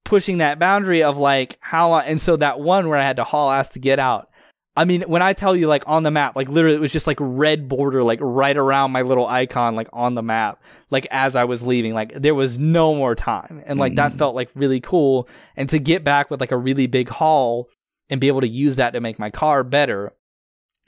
pushing 0.05 0.39
that 0.39 0.59
boundary 0.59 1.05
of 1.05 1.19
like 1.19 1.57
how. 1.61 1.95
And 2.01 2.21
so 2.21 2.35
that 2.39 2.59
one 2.59 2.89
where 2.89 2.99
I 2.99 3.05
had 3.05 3.15
to 3.17 3.25
haul 3.25 3.53
ass 3.53 3.69
to 3.71 3.79
get 3.79 4.01
out. 4.01 4.29
I 4.75 4.85
mean, 4.85 5.03
when 5.03 5.23
I 5.23 5.35
tell 5.35 5.55
you 5.55 5.69
like 5.69 5.85
on 5.87 6.03
the 6.03 6.11
map, 6.11 6.35
like 6.35 6.49
literally 6.49 6.75
it 6.75 6.81
was 6.81 6.93
just 6.93 7.07
like 7.07 7.19
red 7.21 7.69
border, 7.69 8.03
like 8.03 8.19
right 8.21 8.57
around 8.57 8.91
my 8.91 9.03
little 9.03 9.29
icon, 9.29 9.77
like 9.77 9.89
on 9.93 10.17
the 10.17 10.23
map, 10.23 10.61
like 10.91 11.07
as 11.13 11.37
I 11.37 11.45
was 11.45 11.63
leaving, 11.63 11.95
like 11.95 12.13
there 12.15 12.35
was 12.35 12.59
no 12.59 12.97
more 12.97 13.15
time. 13.15 13.63
And 13.67 13.79
like 13.79 13.93
mm. 13.93 13.97
that 13.97 14.15
felt 14.15 14.35
like 14.35 14.51
really 14.57 14.81
cool. 14.81 15.29
And 15.55 15.69
to 15.69 15.79
get 15.79 16.03
back 16.03 16.29
with 16.29 16.41
like 16.41 16.51
a 16.51 16.57
really 16.57 16.89
big 16.89 17.09
haul 17.09 17.69
and 18.11 18.21
be 18.21 18.29
able 18.29 18.41
to 18.43 18.49
use 18.49 18.77
that 18.77 18.93
to 18.93 19.01
make 19.01 19.19
my 19.19 19.31
car 19.31 19.65
better. 19.65 20.13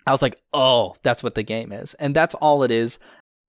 I 0.07 0.11
was 0.11 0.20
like, 0.20 0.39
oh, 0.53 0.97
that's 1.03 1.23
what 1.23 1.36
the 1.36 1.44
game 1.44 1.73
is. 1.73 1.94
And 1.94 2.15
that's 2.15 2.35
all 2.35 2.65
it 2.65 2.70
is. 2.70 2.99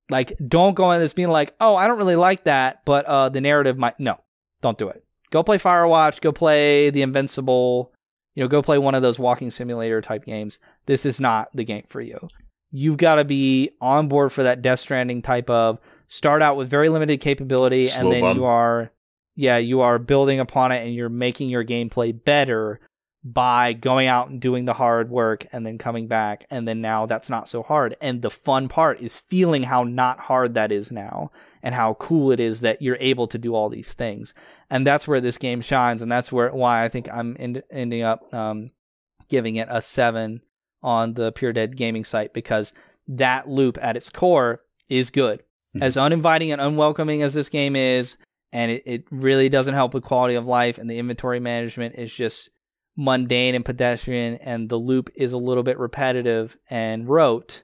Like, 0.09 0.33
don't 0.47 0.75
go 0.75 0.91
in 0.91 1.01
this 1.01 1.13
being 1.13 1.29
like, 1.29 1.55
oh, 1.59 1.75
I 1.75 1.87
don't 1.87 1.97
really 1.97 2.15
like 2.15 2.43
that, 2.43 2.85
but 2.85 3.05
uh, 3.05 3.29
the 3.29 3.41
narrative 3.41 3.77
might. 3.77 3.99
No, 3.99 4.19
don't 4.61 4.77
do 4.77 4.89
it. 4.89 5.03
Go 5.31 5.41
play 5.41 5.57
Firewatch, 5.57 6.21
go 6.21 6.31
play 6.31 6.91
The 6.91 7.01
Invincible, 7.01 7.91
you 8.35 8.43
know, 8.43 8.47
go 8.47 8.61
play 8.61 8.77
one 8.77 8.93
of 8.93 9.01
those 9.01 9.17
walking 9.17 9.49
simulator 9.49 9.99
type 10.01 10.25
games. 10.25 10.59
This 10.85 11.05
is 11.05 11.19
not 11.19 11.49
the 11.55 11.63
game 11.63 11.85
for 11.87 12.01
you. 12.01 12.27
You've 12.71 12.97
got 12.97 13.15
to 13.15 13.23
be 13.23 13.71
on 13.81 14.07
board 14.07 14.31
for 14.31 14.43
that 14.43 14.61
Death 14.61 14.79
Stranding 14.79 15.23
type 15.23 15.49
of 15.49 15.79
start 16.07 16.41
out 16.41 16.57
with 16.57 16.69
very 16.69 16.89
limited 16.89 17.19
capability 17.19 17.87
Slow 17.87 18.03
and 18.03 18.13
then 18.13 18.21
bump. 18.21 18.37
you 18.37 18.45
are 18.45 18.91
yeah, 19.35 19.57
you 19.57 19.81
are 19.81 19.97
building 19.97 20.39
upon 20.39 20.71
it 20.71 20.85
and 20.85 20.93
you're 20.93 21.09
making 21.09 21.49
your 21.49 21.65
gameplay 21.65 22.13
better 22.23 22.79
by 23.23 23.71
going 23.71 24.07
out 24.07 24.29
and 24.29 24.41
doing 24.41 24.65
the 24.65 24.73
hard 24.73 25.09
work 25.09 25.47
and 25.53 25.65
then 25.65 25.77
coming 25.77 26.07
back 26.07 26.45
and 26.49 26.67
then 26.67 26.81
now 26.81 27.05
that's 27.05 27.29
not 27.29 27.47
so 27.47 27.63
hard. 27.63 27.95
And 28.01 28.21
the 28.21 28.29
fun 28.29 28.67
part 28.67 28.99
is 28.99 29.19
feeling 29.19 29.63
how 29.63 29.83
not 29.83 30.19
hard 30.19 30.55
that 30.55 30.71
is 30.71 30.91
now 30.91 31.31
and 31.61 31.73
how 31.73 31.93
cool 31.95 32.31
it 32.31 32.41
is 32.41 32.59
that 32.61 32.81
you're 32.81 32.97
able 32.99 33.27
to 33.27 33.37
do 33.37 33.55
all 33.55 33.69
these 33.69 33.93
things. 33.93 34.33
And 34.69 34.85
that's 34.85 35.07
where 35.07 35.21
this 35.21 35.37
game 35.37 35.61
shines 35.61 36.01
and 36.01 36.11
that's 36.11 36.31
where 36.31 36.51
why 36.51 36.83
i 36.83 36.89
think 36.89 37.07
i'm 37.09 37.37
end, 37.39 37.63
ending 37.71 38.01
up 38.01 38.33
um, 38.33 38.71
giving 39.29 39.55
it 39.55 39.67
a 39.71 39.81
7 39.81 40.41
on 40.81 41.13
the 41.13 41.31
pure 41.31 41.53
dead 41.53 41.77
gaming 41.77 42.03
site 42.03 42.33
because 42.33 42.73
that 43.07 43.47
loop 43.47 43.77
at 43.81 43.95
its 43.95 44.09
core 44.09 44.61
is 44.89 45.09
good. 45.09 45.39
Mm-hmm. 45.75 45.83
as 45.83 45.97
uninviting 45.97 46.51
and 46.51 46.61
unwelcoming 46.61 47.23
as 47.23 47.33
this 47.33 47.49
game 47.49 47.75
is 47.75 48.17
and 48.51 48.69
it, 48.69 48.83
it 48.85 49.05
really 49.09 49.49
doesn't 49.49 49.73
help 49.73 49.95
with 49.95 50.03
quality 50.03 50.35
of 50.35 50.45
life 50.45 50.77
and 50.77 50.87
the 50.87 50.99
inventory 50.99 51.39
management 51.39 51.95
is 51.95 52.13
just 52.13 52.51
mundane 52.95 53.55
and 53.55 53.65
pedestrian 53.65 54.35
and 54.35 54.69
the 54.69 54.77
loop 54.77 55.09
is 55.15 55.33
a 55.33 55.37
little 55.37 55.63
bit 55.63 55.79
repetitive 55.79 56.57
and 56.69 57.07
rote 57.07 57.63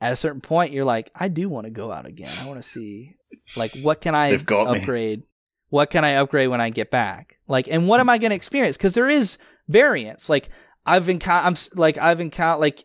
at 0.00 0.12
a 0.12 0.16
certain 0.16 0.40
point 0.40 0.72
you're 0.72 0.84
like 0.84 1.10
i 1.14 1.28
do 1.28 1.48
want 1.48 1.64
to 1.64 1.70
go 1.70 1.92
out 1.92 2.06
again. 2.06 2.32
I 2.40 2.46
want 2.46 2.60
to 2.60 2.68
see 2.68 3.14
like 3.56 3.76
what 3.82 4.00
can 4.00 4.14
i 4.14 4.30
upgrade 4.32 5.20
me. 5.20 5.26
what 5.68 5.90
can 5.90 6.04
i 6.04 6.14
upgrade 6.14 6.48
when 6.48 6.60
i 6.60 6.70
get 6.70 6.90
back? 6.90 7.38
Like 7.46 7.68
and 7.68 7.86
what 7.86 8.00
am 8.00 8.08
i 8.08 8.18
going 8.18 8.30
to 8.30 8.36
experience? 8.36 8.76
Because 8.76 8.94
there 8.94 9.08
is 9.08 9.38
variance. 9.68 10.28
Like 10.28 10.48
i've 10.84 11.08
encountered 11.08 11.46
i'm 11.46 11.78
like 11.78 11.98
i've 11.98 12.20
encountered 12.20 12.60
like 12.60 12.84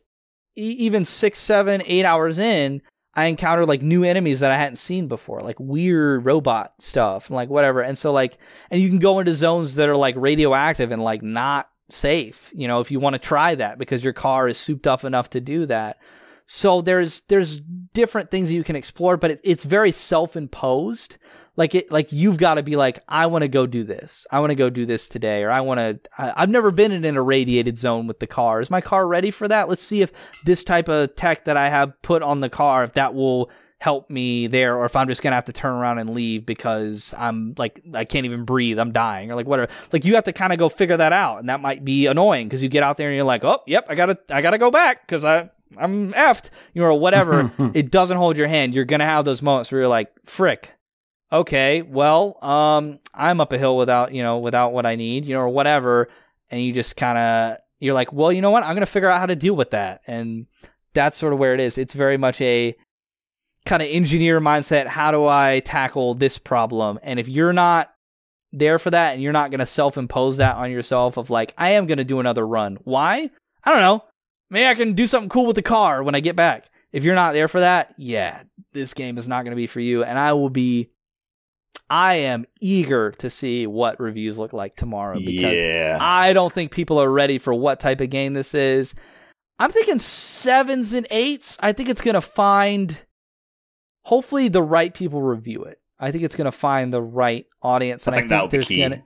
e- 0.58 0.76
even 0.80 1.06
six 1.06 1.40
seven 1.40 1.82
eight 1.86 2.04
hours 2.06 2.40
in 2.40 2.82
I 3.14 3.26
encountered 3.26 3.68
like 3.68 3.82
new 3.82 4.04
enemies 4.04 4.40
that 4.40 4.52
I 4.52 4.58
hadn't 4.58 4.78
seen 4.78 5.08
before, 5.08 5.42
like 5.42 5.60
weird 5.60 6.26
robot 6.26 6.74
stuff 6.80 7.30
and 7.30 7.36
like 7.36 7.50
whatever. 7.50 7.82
And 7.82 7.98
so 7.98 8.14
like, 8.14 8.38
and 8.70 8.82
you 8.82 8.88
can 8.88 9.00
go 9.00 9.20
into 9.20 9.36
zones 9.36 9.76
that 9.76 9.90
are 9.90 9.98
like 9.98 10.16
radioactive 10.18 10.92
and 10.92 11.04
like 11.04 11.22
not 11.22 11.70
safe, 11.90 12.52
you 12.56 12.68
know, 12.68 12.80
if 12.80 12.90
you 12.90 13.00
want 13.00 13.14
to 13.14 13.20
try 13.20 13.56
that 13.56 13.78
because 13.78 14.04
your 14.04 14.14
car 14.14 14.48
is 14.48 14.58
souped 14.58 14.88
up 14.88 15.04
enough 15.04 15.30
to 15.32 15.42
do 15.42 15.66
that. 15.66 16.00
So 16.46 16.82
there's 16.82 17.22
there's 17.22 17.60
different 17.94 18.32
things 18.32 18.52
you 18.52 18.64
can 18.64 18.76
explore, 18.76 19.18
but 19.18 19.32
it, 19.32 19.42
it's 19.44 19.64
very 19.64 19.92
self-imposed 19.92 21.18
like 21.58 21.76
it 21.76 21.92
like 21.92 22.12
you've 22.12 22.38
got 22.38 22.56
to 22.56 22.64
be 22.64 22.76
like 22.76 23.00
i 23.08 23.26
want 23.26 23.42
to 23.42 23.48
go 23.48 23.66
do 23.68 23.84
this. 23.84 24.26
I 24.32 24.40
want 24.40 24.52
to 24.52 24.56
go 24.56 24.70
do 24.70 24.86
this 24.86 25.08
today 25.08 25.44
or 25.44 25.52
i 25.52 25.62
want 25.62 25.80
to 25.80 26.00
i've 26.18 26.50
never 26.50 26.72
been 26.72 26.92
in 26.92 27.06
an 27.06 27.18
irradiated 27.18 27.78
zone 27.78 28.08
with 28.08 28.20
the 28.20 28.28
car. 28.28 28.62
Is 28.62 28.72
my 28.72 28.82
car 28.82 29.08
ready 29.08 29.32
for 29.32 29.48
that? 29.48 29.70
Let's 29.70 29.84
see 29.84 30.02
if 30.02 30.12
this 30.46 30.64
type 30.64 30.90
of 30.90 31.16
tech 31.16 31.46
that 31.46 31.58
i 31.58 31.70
have 31.70 32.00
put 32.02 32.22
on 32.24 32.40
the 32.40 32.50
car 32.50 32.84
if 32.84 32.94
that 32.94 33.14
will 33.14 33.50
help 33.80 34.12
me 34.12 34.46
there 34.46 34.78
or 34.78 34.86
if 34.86 34.96
i'm 34.96 35.08
just 35.08 35.24
gonna 35.24 35.36
have 35.36 35.46
to 35.46 35.54
turn 35.54 35.74
around 35.74 35.98
and 35.98 36.12
leave 36.12 36.46
because 36.46 37.16
i'm 37.18 37.56
like 37.58 37.82
i 37.96 38.06
can't 38.06 38.26
even 38.26 38.46
breathe. 38.46 38.78
I'm 38.78 38.92
dying 38.92 39.32
or 39.32 39.36
like 39.36 39.48
whatever. 39.48 39.72
Like 39.92 40.06
you 40.06 40.16
have 40.16 40.26
to 40.26 40.34
kind 40.34 40.54
of 40.54 40.60
go 40.60 40.70
figure 40.70 40.98
that 40.98 41.14
out 41.14 41.40
and 41.40 41.50
that 41.50 41.62
might 41.62 41.84
be 41.84 42.06
annoying 42.06 42.48
because 42.48 42.62
you 42.62 42.70
get 42.70 42.84
out 42.84 42.98
there 42.98 43.10
and 43.10 43.16
you're 43.16 43.26
like 43.26 43.44
oh 43.44 43.62
yep 43.66 43.86
i 43.90 43.96
gotta 43.96 44.18
i 44.30 44.42
gotta 44.42 44.60
go 44.60 44.70
back 44.70 45.06
because 45.06 45.26
i 45.26 45.50
i'm 45.78 46.14
effed 46.14 46.50
you 46.74 46.82
know 46.82 46.90
or 46.90 47.00
whatever. 47.00 47.52
It 47.74 47.90
doesn't 47.92 48.18
hold 48.18 48.38
your 48.38 48.48
hand. 48.48 48.76
You're 48.76 48.86
gonna 48.86 49.06
have 49.06 49.26
those 49.26 49.42
moments 49.42 49.72
where 49.72 49.82
you're 49.82 49.90
like 49.90 50.12
frick 50.26 50.76
okay, 51.32 51.82
well, 51.82 52.38
um, 52.44 53.00
I'm 53.14 53.42
up 53.42 53.54
a 53.54 53.58
hill 53.58 53.78
without, 53.78 54.14
you 54.14 54.22
know, 54.22 54.40
without 54.40 54.74
what 54.74 54.86
I 54.86 54.96
need, 54.96 55.26
you 55.26 55.34
know, 55.34 55.42
or 55.42 55.50
whatever. 55.50 56.10
And 56.50 56.62
you 56.62 56.74
just 56.74 56.98
kind 56.98 57.18
of, 57.18 57.58
you're 57.80 57.94
like, 57.94 58.12
well, 58.12 58.32
you 58.32 58.42
know 58.42 58.52
what? 58.52 58.64
I'm 58.64 58.72
going 58.72 58.82
to 58.82 58.86
figure 58.86 59.10
out 59.10 59.20
how 59.20 59.26
to 59.26 59.36
deal 59.36 59.56
with 59.56 59.72
that. 59.72 60.02
And 60.06 60.48
that's 60.94 61.18
sort 61.18 61.34
of 61.34 61.40
where 61.40 61.54
it 61.54 61.60
is. 61.60 61.78
It's 61.78 61.94
very 61.94 62.18
much 62.18 62.42
a 62.42 62.76
kind 63.66 63.82
of 63.82 63.88
engineer 63.90 64.42
mindset. 64.42 64.88
How 64.88 65.12
do 65.12 65.26
I 65.26 65.62
tackle 65.62 66.14
this 66.16 66.38
problem? 66.38 67.00
And 67.02 67.20
if 67.20 67.28
you're 67.28 67.54
not 67.54 67.94
there 68.52 68.78
for 68.78 68.90
that 68.90 69.14
and 69.14 69.22
you're 69.22 69.32
not 69.32 69.50
going 69.50 69.60
to 69.60 69.66
self 69.66 69.98
impose 69.98 70.38
that 70.38 70.58
on 70.58 70.72
yourself 70.72 71.18
of 71.18 71.30
like, 71.30 71.54
I 71.58 71.72
am 71.72 71.88
going 71.88 71.98
to 71.98 72.04
do 72.04 72.20
another 72.20 72.46
run. 72.46 72.78
Why? 72.84 73.30
I 73.64 73.72
don't 73.72 73.82
know. 73.82 74.04
Maybe 74.50 74.68
I 74.68 74.76
can 74.76 74.94
do 74.94 75.08
something 75.08 75.30
cool 75.30 75.46
with 75.46 75.56
the 75.56 75.62
car 75.62 76.04
when 76.04 76.16
I 76.16 76.20
get 76.20 76.36
back. 76.36 76.68
If 76.92 77.06
you're 77.06 77.16
not 77.16 77.32
there 77.32 77.48
for 77.48 77.62
that, 77.62 77.94
yeah, 77.98 78.44
this 78.74 78.94
game 78.94 79.18
is 79.18 79.30
not 79.30 79.44
going 79.44 79.52
to 79.52 79.56
be 79.56 79.68
for 79.68 79.80
you. 79.80 80.04
And 80.04 80.20
I 80.20 80.34
will 80.34 80.50
be 80.50 80.90
I 81.92 82.16
am 82.16 82.46
eager 82.62 83.12
to 83.12 83.30
see 83.30 83.68
what 83.68 84.00
reviews 84.00 84.38
look 84.38 84.54
like 84.54 84.76
tomorrow 84.76 85.20
because 85.20 85.62
yeah. 85.62 85.98
I 86.00 86.32
don't 86.32 86.52
think 86.52 86.72
people 86.72 87.02
are 87.02 87.12
ready 87.12 87.38
for 87.38 87.54
what 87.54 87.82
type 87.82 88.00
of 88.00 88.10
game 88.10 88.34
this 88.34 88.56
is. 88.56 88.96
I'm 89.60 89.72
thinking 89.72 90.00
sevens 90.00 90.94
and 90.94 91.06
eights. 91.12 91.58
I 91.62 91.74
think 91.74 91.90
it's 91.90 92.00
going 92.00 92.14
to 92.14 92.22
find, 92.22 92.98
hopefully, 94.06 94.48
the 94.48 94.64
right 94.64 94.94
people 94.94 95.22
review 95.22 95.66
it. 95.66 95.82
I 96.00 96.12
think 96.12 96.24
it's 96.24 96.38
going 96.38 96.46
to 96.46 96.52
find 96.54 96.94
the 96.94 97.02
right 97.02 97.46
audience. 97.62 98.08
And 98.08 98.16
I 98.16 98.20
think, 98.20 98.32
I 98.32 98.40
think 98.40 98.52
there's 98.52 98.70
going 98.70 98.92
to 98.92 99.04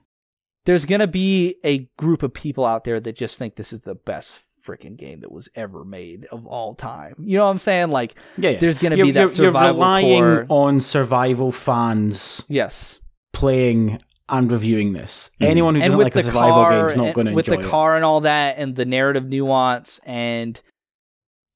there's 0.64 0.84
going 0.84 1.00
to 1.00 1.08
be 1.08 1.56
a 1.64 1.90
group 1.98 2.22
of 2.22 2.32
people 2.32 2.64
out 2.64 2.84
there 2.84 3.00
that 3.00 3.16
just 3.16 3.36
think 3.36 3.56
this 3.56 3.72
is 3.72 3.80
the 3.80 3.96
best 3.96 4.44
freaking 4.66 4.96
game 4.96 5.20
that 5.20 5.30
was 5.30 5.48
ever 5.54 5.84
made 5.84 6.26
of 6.26 6.46
all 6.46 6.74
time. 6.74 7.14
You 7.18 7.38
know 7.38 7.44
what 7.44 7.52
I'm 7.52 7.58
saying? 7.58 7.90
Like, 7.90 8.16
yeah, 8.36 8.50
yeah. 8.50 8.58
there's 8.58 8.78
going 8.78 8.96
to 8.96 9.02
be 9.02 9.12
that 9.12 9.30
survival 9.30 9.62
You're 9.62 9.74
relying 9.74 10.46
core. 10.46 10.46
on 10.48 10.80
survival 10.80 11.52
fans. 11.52 12.42
Yes. 12.48 13.00
Playing 13.32 14.00
and 14.28 14.50
reviewing 14.50 14.92
this. 14.92 15.30
Mm. 15.40 15.46
Anyone 15.46 15.74
who 15.76 15.80
doesn't 15.82 15.98
like 15.98 16.16
a 16.16 16.22
survival 16.22 16.64
game 16.64 16.86
is 16.86 16.96
not 16.96 17.14
going 17.14 17.26
to 17.26 17.32
enjoy 17.32 17.56
With 17.56 17.62
the 17.62 17.68
car 17.68 17.96
and 17.96 18.04
all 18.04 18.20
that 18.22 18.58
and 18.58 18.74
the 18.74 18.84
narrative 18.84 19.26
nuance 19.26 20.00
and 20.04 20.60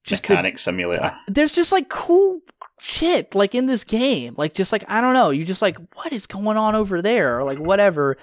just 0.04 0.28
mechanic 0.28 0.54
the, 0.54 0.60
simulator. 0.60 1.16
There's 1.26 1.54
just 1.54 1.72
like 1.72 1.88
cool 1.88 2.40
shit 2.78 3.34
like 3.34 3.54
in 3.54 3.66
this 3.66 3.84
game. 3.84 4.34
Like 4.36 4.54
just 4.54 4.72
like 4.72 4.84
I 4.88 5.00
don't 5.00 5.14
know, 5.14 5.30
you 5.30 5.44
just 5.44 5.62
like 5.62 5.76
what 5.94 6.12
is 6.12 6.26
going 6.26 6.56
on 6.56 6.74
over 6.74 7.02
there 7.02 7.38
or 7.38 7.44
like 7.44 7.58
whatever 7.58 8.16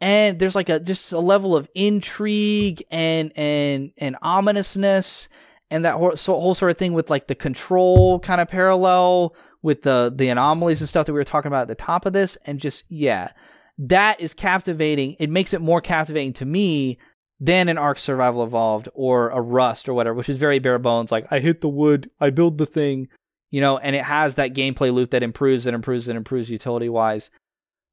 and 0.00 0.38
there's 0.38 0.54
like 0.54 0.68
a 0.68 0.80
just 0.80 1.12
a 1.12 1.18
level 1.18 1.56
of 1.56 1.68
intrigue 1.74 2.82
and 2.90 3.32
and 3.36 3.92
and 3.98 4.16
ominousness 4.22 5.28
and 5.70 5.84
that 5.84 5.94
whole, 5.94 6.16
so, 6.16 6.38
whole 6.40 6.54
sort 6.54 6.70
of 6.70 6.78
thing 6.78 6.92
with 6.94 7.10
like 7.10 7.26
the 7.26 7.34
control 7.34 8.20
kind 8.20 8.40
of 8.40 8.48
parallel 8.48 9.34
with 9.62 9.82
the 9.82 10.12
the 10.14 10.28
anomalies 10.28 10.80
and 10.80 10.88
stuff 10.88 11.06
that 11.06 11.12
we 11.12 11.18
were 11.18 11.24
talking 11.24 11.48
about 11.48 11.62
at 11.62 11.68
the 11.68 11.74
top 11.74 12.06
of 12.06 12.12
this. 12.12 12.36
And 12.44 12.60
just 12.60 12.84
yeah 12.88 13.32
that 13.80 14.20
is 14.20 14.34
captivating. 14.34 15.16
It 15.18 15.30
makes 15.30 15.54
it 15.54 15.60
more 15.60 15.80
captivating 15.80 16.32
to 16.34 16.44
me 16.44 16.98
than 17.40 17.68
an 17.68 17.78
ark 17.78 17.98
survival 17.98 18.42
evolved 18.42 18.88
or 18.94 19.30
a 19.30 19.40
rust 19.40 19.88
or 19.88 19.94
whatever 19.94 20.16
which 20.16 20.28
is 20.28 20.38
very 20.38 20.58
bare 20.58 20.78
bones. 20.78 21.12
Like 21.12 21.26
i 21.30 21.40
hit 21.40 21.60
the 21.60 21.68
wood 21.68 22.10
i 22.20 22.30
build 22.30 22.58
the 22.58 22.66
thing 22.66 23.08
you 23.50 23.60
know 23.60 23.78
and 23.78 23.96
it 23.96 24.04
has 24.04 24.36
that 24.36 24.54
gameplay 24.54 24.92
loop 24.92 25.10
that 25.10 25.22
improves 25.22 25.66
and 25.66 25.74
improves 25.74 26.08
and 26.08 26.16
improves 26.16 26.50
utility 26.50 26.88
wise 26.88 27.30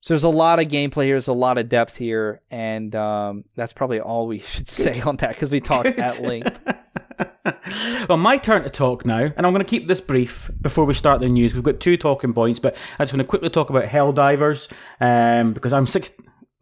so 0.05 0.13
there's 0.13 0.23
a 0.23 0.29
lot 0.29 0.59
of 0.59 0.67
gameplay 0.67 1.05
here. 1.05 1.15
There's 1.15 1.29
a 1.29 1.33
lot 1.33 1.57
of 1.57 1.67
depth 1.67 1.95
here, 1.95 2.39
and 2.51 2.93
um, 2.93 3.43
that's 3.55 3.73
probably 3.73 3.99
all 3.99 4.27
we 4.27 4.37
should 4.51 4.67
say 4.67 5.01
on 5.01 5.17
that 5.17 5.29
because 5.29 5.49
we 5.49 5.59
talked 5.59 5.97
at 5.97 6.21
length. 6.21 6.61
well, 8.07 8.19
my 8.19 8.37
turn 8.37 8.61
to 8.61 8.69
talk 8.69 9.03
now, 9.03 9.23
and 9.23 9.47
I'm 9.47 9.51
going 9.51 9.65
to 9.65 9.67
keep 9.67 9.87
this 9.87 10.01
brief 10.01 10.51
before 10.61 10.85
we 10.85 10.93
start 10.93 11.21
the 11.21 11.27
news. 11.27 11.55
We've 11.55 11.63
got 11.63 11.79
two 11.79 11.97
talking 11.97 12.35
points, 12.35 12.59
but 12.59 12.75
I 12.99 13.05
just 13.05 13.13
want 13.13 13.21
to 13.23 13.27
quickly 13.27 13.49
talk 13.49 13.71
about 13.71 13.85
Helldivers 13.85 14.71
um, 15.01 15.53
because 15.53 15.73
I'm 15.73 15.87
six. 15.87 16.11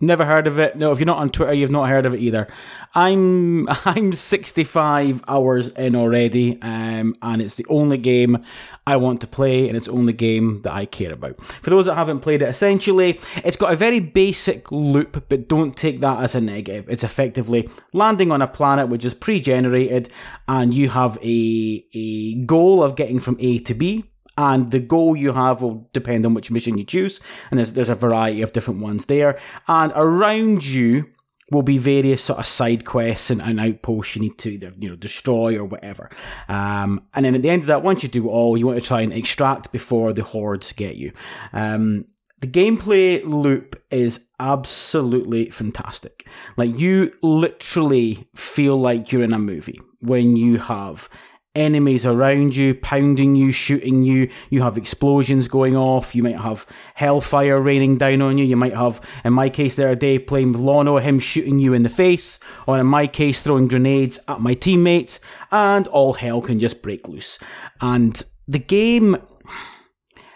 Never 0.03 0.25
heard 0.25 0.47
of 0.47 0.59
it. 0.59 0.75
No, 0.75 0.91
if 0.91 0.99
you're 0.99 1.05
not 1.05 1.19
on 1.19 1.29
Twitter, 1.29 1.53
you've 1.53 1.71
not 1.71 1.87
heard 1.87 2.05
of 2.05 2.13
it 2.13 2.19
either. 2.19 2.47
I'm 2.93 3.69
I'm 3.85 4.11
65 4.11 5.23
hours 5.27 5.69
in 5.69 5.95
already, 5.95 6.61
um, 6.61 7.15
and 7.21 7.41
it's 7.41 7.55
the 7.55 7.65
only 7.69 7.97
game 7.97 8.43
I 8.85 8.97
want 8.97 9.21
to 9.21 9.27
play, 9.27 9.67
and 9.67 9.77
it's 9.77 9.85
the 9.85 9.93
only 9.93 10.11
game 10.11 10.61
that 10.63 10.73
I 10.73 10.85
care 10.85 11.13
about. 11.13 11.41
For 11.45 11.69
those 11.69 11.85
that 11.85 11.95
haven't 11.95 12.19
played 12.19 12.41
it, 12.41 12.49
essentially, 12.49 13.19
it's 13.45 13.55
got 13.55 13.71
a 13.71 13.77
very 13.77 14.01
basic 14.01 14.71
loop, 14.73 15.25
but 15.29 15.47
don't 15.47 15.75
take 15.77 16.01
that 16.01 16.19
as 16.19 16.35
a 16.35 16.41
negative. 16.41 16.89
It's 16.89 17.05
effectively 17.05 17.69
landing 17.93 18.31
on 18.31 18.41
a 18.41 18.47
planet 18.47 18.89
which 18.89 19.05
is 19.05 19.13
pre-generated, 19.13 20.09
and 20.49 20.73
you 20.73 20.89
have 20.89 21.17
a 21.23 21.85
a 21.93 22.35
goal 22.45 22.83
of 22.83 22.97
getting 22.97 23.19
from 23.19 23.37
A 23.39 23.59
to 23.59 23.73
B 23.73 24.03
and 24.37 24.71
the 24.71 24.79
goal 24.79 25.15
you 25.15 25.33
have 25.33 25.61
will 25.61 25.89
depend 25.93 26.25
on 26.25 26.33
which 26.33 26.51
mission 26.51 26.77
you 26.77 26.83
choose. 26.83 27.19
And 27.51 27.57
there's 27.57 27.73
there's 27.73 27.89
a 27.89 27.95
variety 27.95 28.41
of 28.41 28.53
different 28.53 28.81
ones 28.81 29.05
there. 29.05 29.39
And 29.67 29.91
around 29.95 30.65
you 30.65 31.09
will 31.51 31.61
be 31.61 31.77
various 31.77 32.23
sort 32.23 32.39
of 32.39 32.47
side 32.47 32.85
quests 32.85 33.29
and, 33.29 33.41
and 33.41 33.59
outposts 33.59 34.15
you 34.15 34.21
need 34.21 34.37
to 34.39 34.53
either 34.53 34.73
you 34.79 34.89
know 34.89 34.95
destroy 34.95 35.57
or 35.57 35.65
whatever. 35.65 36.09
Um, 36.47 37.05
and 37.13 37.25
then 37.25 37.35
at 37.35 37.41
the 37.43 37.49
end 37.49 37.63
of 37.63 37.67
that 37.67 37.83
once 37.83 38.03
you 38.03 38.09
do 38.09 38.29
all 38.29 38.57
you 38.57 38.65
want 38.65 38.81
to 38.81 38.87
try 38.87 39.01
and 39.01 39.13
extract 39.13 39.71
before 39.71 40.13
the 40.13 40.23
hordes 40.23 40.71
get 40.73 40.95
you. 40.95 41.11
Um, 41.51 42.05
the 42.43 42.47
gameplay 42.47 43.23
loop 43.23 43.81
is 43.89 44.27
absolutely 44.37 45.49
fantastic. 45.49 46.27
Like, 46.57 46.77
you 46.77 47.13
literally 47.21 48.27
feel 48.35 48.75
like 48.75 49.13
you're 49.13 49.23
in 49.23 49.31
a 49.31 49.39
movie 49.39 49.79
when 50.01 50.35
you 50.35 50.57
have 50.57 51.07
enemies 51.55 52.05
around 52.05 52.55
you, 52.55 52.73
pounding 52.75 53.35
you, 53.35 53.51
shooting 53.51 54.03
you. 54.03 54.29
You 54.49 54.61
have 54.63 54.77
explosions 54.77 55.47
going 55.47 55.75
off. 55.75 56.15
You 56.15 56.23
might 56.23 56.39
have 56.39 56.65
hellfire 56.95 57.59
raining 57.61 57.97
down 57.97 58.21
on 58.21 58.37
you. 58.37 58.45
You 58.45 58.55
might 58.55 58.73
have, 58.73 59.01
in 59.23 59.33
my 59.33 59.49
case, 59.49 59.75
the 59.75 59.85
other 59.85 59.95
day 59.95 60.19
playing 60.19 60.53
with 60.53 60.61
Lono, 60.61 60.97
him 60.97 61.19
shooting 61.19 61.59
you 61.59 61.73
in 61.73 61.83
the 61.83 61.89
face, 61.89 62.39
or 62.67 62.79
in 62.79 62.87
my 62.87 63.07
case, 63.07 63.41
throwing 63.41 63.67
grenades 63.67 64.19
at 64.27 64.39
my 64.39 64.53
teammates, 64.53 65.19
and 65.51 65.87
all 65.87 66.13
hell 66.13 66.41
can 66.41 66.59
just 66.59 66.81
break 66.81 67.07
loose. 67.07 67.39
And 67.81 68.21
the 68.47 68.59
game 68.59 69.17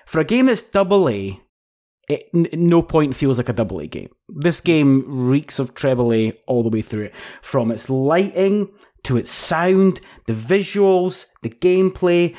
for 0.06 0.22
a 0.22 0.26
game 0.26 0.46
that's 0.46 0.62
double 0.62 1.10
A, 1.10 1.40
it, 2.10 2.24
n- 2.34 2.48
no 2.54 2.82
point 2.82 3.16
feels 3.16 3.38
like 3.38 3.50
a 3.50 3.54
double 3.54 3.80
A 3.80 3.88
game. 3.88 4.10
This 4.30 4.62
game 4.62 5.04
reeks 5.30 5.60
of 5.60 5.74
treble 5.74 6.14
A 6.14 6.32
all 6.46 6.64
the 6.64 6.70
way 6.70 6.82
through 6.82 7.06
it, 7.06 7.16
from 7.42 7.72
its 7.72 7.90
lighting 7.90 8.70
to 9.04 9.18
its 9.18 9.30
sound, 9.30 10.02
the 10.26 10.34
visuals, 10.34 11.28
the 11.42 11.50
gameplay. 11.50 12.36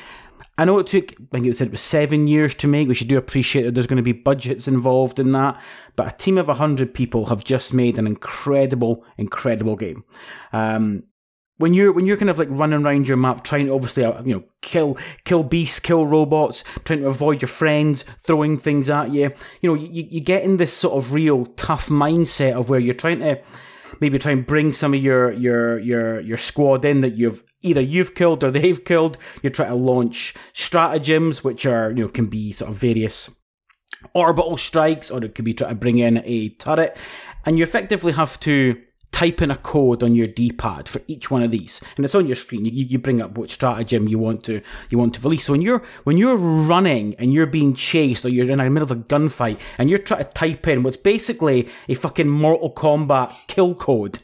I 0.57 0.65
know 0.65 0.79
it 0.79 0.87
took, 0.87 1.13
I 1.13 1.25
think 1.31 1.45
it 1.45 1.55
said 1.55 1.67
it 1.67 1.71
was 1.71 1.81
seven 1.81 2.27
years 2.27 2.53
to 2.55 2.67
make. 2.67 2.87
We 2.87 2.95
should 2.95 3.07
do 3.07 3.17
appreciate 3.17 3.63
that 3.63 3.73
there's 3.75 3.87
going 3.87 3.97
to 3.97 4.03
be 4.03 4.11
budgets 4.11 4.67
involved 4.67 5.19
in 5.19 5.31
that. 5.31 5.59
But 5.95 6.13
a 6.13 6.17
team 6.17 6.37
of 6.37 6.47
100 6.47 6.93
people 6.93 7.27
have 7.27 7.43
just 7.43 7.73
made 7.73 7.97
an 7.97 8.05
incredible, 8.05 9.05
incredible 9.17 9.75
game. 9.75 10.03
Um, 10.51 11.03
when 11.59 11.73
you're 11.73 11.91
when 11.91 12.05
you're 12.05 12.17
kind 12.17 12.29
of 12.29 12.39
like 12.39 12.47
running 12.49 12.85
around 12.85 13.07
your 13.07 13.17
map 13.17 13.43
trying 13.43 13.67
to 13.67 13.73
obviously 13.73 14.03
uh, 14.03 14.23
you 14.23 14.33
know 14.33 14.43
kill 14.61 14.97
kill 15.25 15.43
beasts 15.43 15.79
kill 15.79 16.05
robots 16.05 16.63
trying 16.85 17.01
to 17.01 17.07
avoid 17.07 17.41
your 17.41 17.49
friends 17.49 18.03
throwing 18.19 18.57
things 18.57 18.89
at 18.89 19.11
you 19.11 19.31
you 19.61 19.69
know 19.69 19.73
you, 19.75 20.07
you 20.09 20.21
get 20.21 20.43
in 20.43 20.57
this 20.57 20.73
sort 20.73 20.95
of 20.95 21.13
real 21.13 21.45
tough 21.45 21.89
mindset 21.89 22.53
of 22.53 22.69
where 22.69 22.79
you're 22.79 22.93
trying 22.93 23.19
to 23.19 23.39
maybe 23.99 24.19
try 24.19 24.31
and 24.31 24.45
bring 24.45 24.71
some 24.71 24.93
of 24.93 25.01
your 25.01 25.31
your 25.33 25.79
your 25.79 26.19
your 26.21 26.37
squad 26.37 26.85
in 26.85 27.01
that 27.01 27.13
you've 27.15 27.43
either 27.61 27.81
you've 27.81 28.15
killed 28.15 28.43
or 28.43 28.51
they've 28.51 28.83
killed. 28.83 29.17
You 29.41 29.49
try 29.49 29.67
to 29.67 29.75
launch 29.75 30.33
stratagems 30.53 31.43
which 31.43 31.65
are 31.65 31.89
you 31.89 32.03
know 32.03 32.09
can 32.09 32.27
be 32.27 32.51
sort 32.51 32.71
of 32.71 32.77
various 32.77 33.29
orbital 34.13 34.57
strikes 34.57 35.11
or 35.11 35.23
it 35.23 35.35
could 35.35 35.45
be 35.45 35.53
trying 35.53 35.69
to 35.69 35.75
bring 35.75 35.99
in 35.99 36.21
a 36.25 36.49
turret. 36.49 36.97
And 37.45 37.57
you 37.57 37.63
effectively 37.63 38.11
have 38.13 38.39
to 38.41 38.81
type 39.19 39.41
in 39.41 39.51
a 39.51 39.57
code 39.57 40.01
on 40.01 40.15
your 40.15 40.27
D-pad 40.27 40.87
for 40.87 41.01
each 41.07 41.29
one 41.29 41.43
of 41.43 41.51
these, 41.51 41.81
and 41.97 42.05
it's 42.05 42.15
on 42.15 42.25
your 42.25 42.37
screen. 42.37 42.63
You, 42.63 42.71
you 42.71 42.97
bring 42.97 43.21
up 43.21 43.37
what 43.37 43.49
stratagem 43.49 44.07
you 44.07 44.17
want 44.17 44.45
to 44.45 44.61
you 44.89 44.97
want 44.97 45.13
to 45.15 45.21
release. 45.21 45.43
So 45.43 45.51
when 45.51 45.61
you're 45.61 45.83
when 46.05 46.17
you're 46.17 46.37
running 46.37 47.15
and 47.19 47.33
you're 47.33 47.45
being 47.45 47.73
chased, 47.73 48.23
or 48.23 48.29
you're 48.29 48.49
in 48.49 48.59
the 48.59 48.69
middle 48.69 48.89
of 48.89 48.97
a 48.97 49.03
gunfight, 49.13 49.59
and 49.77 49.89
you're 49.89 49.99
trying 49.99 50.23
to 50.23 50.29
type 50.31 50.65
in 50.69 50.83
what's 50.83 50.95
basically 50.95 51.67
a 51.89 51.95
fucking 51.95 52.29
Mortal 52.29 52.71
Kombat 52.71 53.35
kill 53.47 53.75
code, 53.75 54.19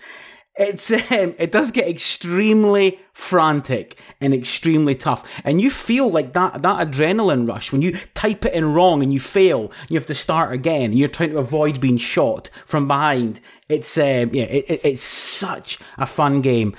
it's 0.58 0.92
um, 0.92 1.36
it 1.38 1.52
does 1.52 1.72
get 1.72 1.88
extremely 1.88 3.00
frantic 3.14 3.98
and 4.22 4.34
extremely 4.34 4.96
tough, 4.96 5.30
and 5.44 5.60
you 5.60 5.70
feel 5.70 6.10
like 6.10 6.34
that 6.34 6.62
that 6.62 6.88
adrenaline 6.88 7.48
rush 7.48 7.72
when 7.72 7.82
you 7.82 7.92
type 8.14 8.46
it 8.46 8.54
in 8.54 8.74
wrong 8.74 9.04
and 9.04 9.12
you 9.12 9.20
fail, 9.20 9.72
you 9.90 9.98
have 9.98 10.06
to 10.08 10.16
start 10.16 10.54
again. 10.54 10.92
And 10.92 11.00
you're 11.00 11.10
trying 11.10 11.32
to 11.32 11.38
avoid 11.40 11.82
being 11.82 11.98
shot 11.98 12.50
from 12.66 12.88
behind. 12.88 13.42
It's 13.68 13.98
um, 13.98 14.30
yeah, 14.32 14.46
it, 14.46 14.82
it's 14.84 15.02
such 15.02 15.80
a 15.98 16.06
fun 16.06 16.42
game. 16.42 16.76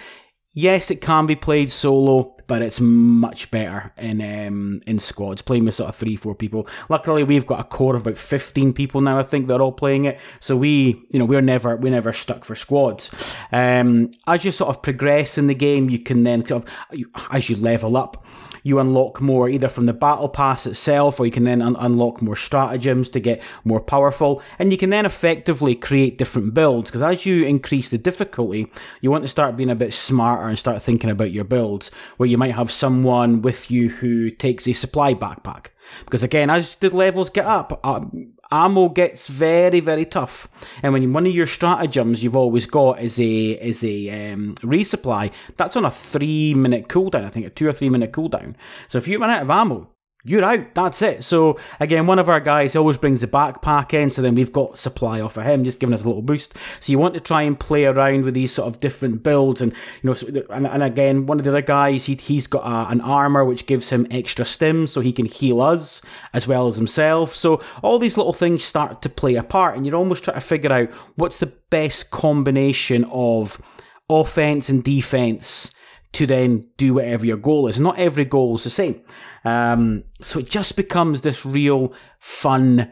Yes, 0.52 0.90
it 0.90 1.02
can 1.02 1.26
be 1.26 1.36
played 1.36 1.70
solo 1.70 2.35
but 2.46 2.62
it's 2.62 2.80
much 2.80 3.50
better 3.50 3.92
in 3.96 4.20
um, 4.20 4.80
in 4.86 4.98
squads, 4.98 5.42
playing 5.42 5.64
with 5.64 5.74
sort 5.74 5.88
of 5.88 5.96
three, 5.96 6.16
four 6.16 6.34
people. 6.34 6.66
Luckily, 6.88 7.24
we've 7.24 7.46
got 7.46 7.60
a 7.60 7.64
core 7.64 7.96
of 7.96 8.02
about 8.02 8.16
fifteen 8.16 8.72
people 8.72 9.00
now. 9.00 9.18
I 9.18 9.22
think 9.22 9.46
they're 9.46 9.62
all 9.62 9.72
playing 9.72 10.04
it, 10.04 10.18
so 10.40 10.56
we, 10.56 11.02
you 11.10 11.18
know, 11.18 11.24
we're 11.24 11.40
never 11.40 11.76
we're 11.76 11.92
never 11.92 12.12
stuck 12.12 12.44
for 12.44 12.54
squads. 12.54 13.10
Um, 13.52 14.10
as 14.26 14.44
you 14.44 14.52
sort 14.52 14.70
of 14.70 14.82
progress 14.82 15.38
in 15.38 15.46
the 15.46 15.54
game, 15.54 15.90
you 15.90 15.98
can 15.98 16.24
then 16.24 16.46
sort 16.46 16.64
of 16.64 17.04
as 17.30 17.48
you 17.48 17.56
level 17.56 17.96
up 17.96 18.24
you 18.66 18.80
unlock 18.80 19.20
more 19.20 19.48
either 19.48 19.68
from 19.68 19.86
the 19.86 19.92
battle 19.92 20.28
pass 20.28 20.66
itself, 20.66 21.20
or 21.20 21.24
you 21.24 21.30
can 21.30 21.44
then 21.44 21.62
un- 21.62 21.76
unlock 21.78 22.20
more 22.20 22.34
stratagems 22.34 23.08
to 23.08 23.20
get 23.20 23.40
more 23.62 23.80
powerful. 23.80 24.42
And 24.58 24.72
you 24.72 24.76
can 24.76 24.90
then 24.90 25.06
effectively 25.06 25.76
create 25.76 26.18
different 26.18 26.52
builds 26.52 26.90
because 26.90 27.00
as 27.00 27.24
you 27.24 27.44
increase 27.44 27.90
the 27.90 27.98
difficulty, 27.98 28.66
you 29.00 29.08
want 29.08 29.22
to 29.22 29.28
start 29.28 29.56
being 29.56 29.70
a 29.70 29.76
bit 29.76 29.92
smarter 29.92 30.48
and 30.48 30.58
start 30.58 30.82
thinking 30.82 31.10
about 31.10 31.30
your 31.30 31.44
builds, 31.44 31.92
where 32.16 32.28
you 32.28 32.36
might 32.36 32.56
have 32.56 32.72
someone 32.72 33.40
with 33.40 33.70
you 33.70 33.88
who 33.88 34.30
takes 34.30 34.66
a 34.66 34.72
supply 34.72 35.14
backpack. 35.14 35.66
Because 36.04 36.24
again, 36.24 36.50
as 36.50 36.74
the 36.74 36.90
levels 36.90 37.30
get 37.30 37.46
up, 37.46 37.78
um, 37.86 38.32
ammo 38.50 38.88
gets 38.88 39.28
very 39.28 39.80
very 39.80 40.04
tough. 40.04 40.48
And 40.82 40.92
when 40.92 41.12
one 41.12 41.26
of 41.26 41.34
your 41.34 41.46
stratagems 41.46 42.22
you've 42.22 42.36
always 42.36 42.66
got 42.66 43.00
is 43.00 43.18
a 43.18 43.50
is 43.50 43.84
a 43.84 44.32
um, 44.32 44.54
resupply 44.56 45.32
that's 45.56 45.76
on 45.76 45.84
a 45.84 45.90
three 45.90 46.54
minute 46.54 46.88
cooldown 46.88 47.24
i 47.24 47.28
think 47.28 47.46
a 47.46 47.50
two 47.50 47.68
or 47.68 47.72
three 47.72 47.88
minute 47.88 48.12
cooldown. 48.12 48.54
So 48.88 48.98
if 48.98 49.08
you 49.08 49.18
run 49.18 49.30
out 49.30 49.42
of 49.42 49.50
ammo 49.50 49.90
you're 50.26 50.44
out. 50.44 50.74
That's 50.74 51.02
it. 51.02 51.24
So 51.24 51.58
again, 51.80 52.06
one 52.06 52.18
of 52.18 52.28
our 52.28 52.40
guys 52.40 52.74
always 52.74 52.98
brings 52.98 53.20
the 53.20 53.26
backpack 53.26 53.94
in, 53.94 54.10
so 54.10 54.22
then 54.22 54.34
we've 54.34 54.52
got 54.52 54.78
supply 54.78 55.20
off 55.20 55.36
of 55.36 55.44
him, 55.44 55.64
just 55.64 55.80
giving 55.80 55.94
us 55.94 56.04
a 56.04 56.08
little 56.08 56.22
boost. 56.22 56.54
So 56.80 56.90
you 56.90 56.98
want 56.98 57.14
to 57.14 57.20
try 57.20 57.42
and 57.42 57.58
play 57.58 57.84
around 57.84 58.24
with 58.24 58.34
these 58.34 58.52
sort 58.52 58.68
of 58.68 58.80
different 58.80 59.22
builds, 59.22 59.60
and 59.62 59.72
you 59.72 60.10
know, 60.10 60.14
so, 60.14 60.26
and, 60.50 60.66
and 60.66 60.82
again, 60.82 61.26
one 61.26 61.38
of 61.38 61.44
the 61.44 61.50
other 61.50 61.62
guys, 61.62 62.04
he 62.04 62.14
he's 62.14 62.46
got 62.46 62.64
a, 62.64 62.90
an 62.90 63.00
armor 63.00 63.44
which 63.44 63.66
gives 63.66 63.90
him 63.90 64.06
extra 64.10 64.44
stims, 64.44 64.88
so 64.88 65.00
he 65.00 65.12
can 65.12 65.26
heal 65.26 65.60
us 65.60 66.02
as 66.32 66.46
well 66.46 66.66
as 66.66 66.76
himself. 66.76 67.34
So 67.34 67.62
all 67.82 67.98
these 67.98 68.16
little 68.16 68.32
things 68.32 68.64
start 68.64 69.02
to 69.02 69.08
play 69.08 69.36
a 69.36 69.42
part, 69.42 69.76
and 69.76 69.86
you're 69.86 69.96
almost 69.96 70.24
trying 70.24 70.36
to 70.36 70.40
figure 70.40 70.72
out 70.72 70.90
what's 71.16 71.38
the 71.38 71.52
best 71.70 72.10
combination 72.10 73.04
of 73.12 73.60
offense 74.08 74.68
and 74.68 74.82
defense 74.82 75.70
to 76.12 76.26
then 76.26 76.66
do 76.76 76.94
whatever 76.94 77.26
your 77.26 77.36
goal 77.36 77.68
is. 77.68 77.78
not 77.78 77.98
every 77.98 78.24
goal 78.24 78.54
is 78.54 78.64
the 78.64 78.70
same. 78.70 79.00
Um, 79.46 80.02
so 80.20 80.40
it 80.40 80.50
just 80.50 80.74
becomes 80.74 81.22
this 81.22 81.46
real 81.46 81.92
fun, 82.18 82.90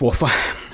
well, 0.00 0.12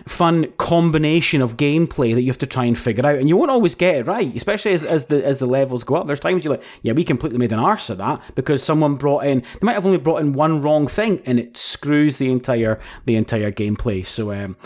fun 0.06 0.52
combination 0.58 1.42
of 1.42 1.56
gameplay 1.56 2.14
that 2.14 2.20
you 2.22 2.28
have 2.28 2.38
to 2.38 2.46
try 2.46 2.64
and 2.64 2.78
figure 2.78 3.04
out, 3.04 3.18
and 3.18 3.28
you 3.28 3.36
won't 3.36 3.50
always 3.50 3.74
get 3.74 3.96
it 3.96 4.06
right, 4.06 4.32
especially 4.36 4.72
as, 4.72 4.84
as 4.84 5.06
the 5.06 5.26
as 5.26 5.40
the 5.40 5.46
levels 5.46 5.82
go 5.82 5.96
up. 5.96 6.06
There's 6.06 6.20
times 6.20 6.44
you're 6.44 6.54
like, 6.54 6.62
yeah, 6.82 6.92
we 6.92 7.02
completely 7.02 7.38
made 7.38 7.50
an 7.50 7.58
arse 7.58 7.90
of 7.90 7.98
that 7.98 8.22
because 8.36 8.62
someone 8.62 8.94
brought 8.94 9.24
in 9.24 9.40
they 9.40 9.64
might 9.66 9.72
have 9.72 9.86
only 9.86 9.98
brought 9.98 10.20
in 10.20 10.34
one 10.34 10.62
wrong 10.62 10.86
thing, 10.86 11.20
and 11.26 11.40
it 11.40 11.56
screws 11.56 12.18
the 12.18 12.30
entire 12.30 12.78
the 13.06 13.16
entire 13.16 13.50
gameplay. 13.50 14.06
So 14.06 14.32
um, 14.32 14.56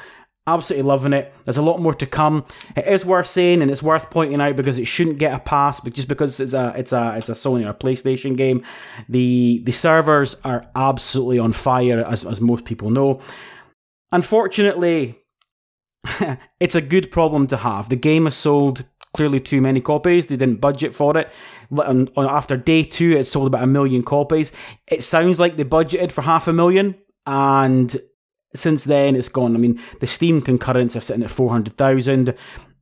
Absolutely 0.49 0.89
loving 0.89 1.13
it. 1.13 1.35
There's 1.45 1.59
a 1.59 1.63
lot 1.63 1.79
more 1.79 1.93
to 1.93 2.07
come. 2.07 2.47
It 2.75 2.87
is 2.87 3.05
worth 3.05 3.27
saying, 3.27 3.61
and 3.61 3.71
it's 3.71 3.83
worth 3.83 4.09
pointing 4.09 4.41
out 4.41 4.57
because 4.57 4.79
it 4.79 4.87
shouldn't 4.87 5.19
get 5.19 5.35
a 5.35 5.39
pass, 5.39 5.79
but 5.79 5.93
just 5.93 6.09
because 6.09 6.41
it's 6.41 6.55
a 6.55 6.73
it's 6.75 6.91
a 6.91 7.17
it's 7.19 7.29
a 7.29 7.33
Sony 7.33 7.69
or 7.69 7.75
PlayStation 7.75 8.35
game, 8.35 8.65
the 9.11 9.61
the 9.67 9.73
servers 9.73 10.37
are 10.45 10.65
absolutely 10.75 11.39
on 11.39 11.53
fire, 11.53 12.03
as 12.03 12.25
as 12.25 12.41
most 12.41 12.65
people 12.65 12.89
know. 12.89 13.21
Unfortunately, 14.11 15.19
it's 16.61 16.75
a 16.75 16.81
good 16.81 17.11
problem 17.11 17.47
to 17.49 17.59
have. 17.59 17.91
The 17.91 17.97
game 17.97 18.25
has 18.25 18.35
sold 18.35 18.85
clearly 19.13 19.41
too 19.41 19.61
many 19.61 19.83
copies. 19.83 20.29
They 20.29 20.37
didn't 20.37 20.63
budget 20.63 20.95
for 20.95 21.15
it. 21.19 21.31
After 22.17 22.57
day 22.57 22.85
two, 22.85 23.19
it 23.19 23.27
sold 23.27 23.49
about 23.49 23.65
a 23.65 23.67
million 23.67 24.03
copies. 24.03 24.51
It 24.87 25.03
sounds 25.03 25.39
like 25.39 25.59
they 25.59 25.65
budgeted 25.65 26.11
for 26.11 26.23
half 26.23 26.49
a 26.49 26.55
million, 26.55 26.95
and 27.27 27.95
since 28.55 28.85
then, 28.85 29.17
it's 29.17 29.29
gone. 29.29 29.55
I 29.55 29.59
mean, 29.59 29.81
the 30.01 30.07
Steam 30.07 30.41
concurrents 30.41 30.97
are 30.97 31.01
sitting 31.01 31.23
at 31.23 31.31
400,000. 31.31 32.35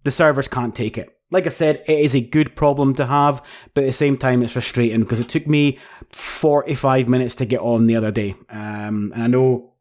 The 0.05 0.11
servers 0.11 0.49
can't 0.49 0.75
take 0.75 0.97
it. 0.99 1.11
Like 1.31 1.47
I 1.47 1.51
said, 1.51 1.83
it 1.89 1.99
is 1.99 2.15
a 2.15 2.21
good 2.21 2.55
problem 2.55 2.95
to 2.95 3.07
have, 3.07 3.43
but 3.75 3.83
at 3.83 3.89
the 3.89 3.93
same 3.93 4.17
time, 4.17 4.43
it's 4.43 4.53
frustrating 4.53 5.01
because 5.01 5.19
it 5.19 5.29
took 5.29 5.47
me 5.47 5.79
45 6.13 7.09
minutes 7.09 7.35
to 7.37 7.47
get 7.47 7.61
on 7.61 7.89
the 7.89 7.97
other 7.97 8.13
day. 8.13 8.37
Um, 8.49 9.13
and 9.13 9.23
I 9.25 9.27
know 9.27 9.73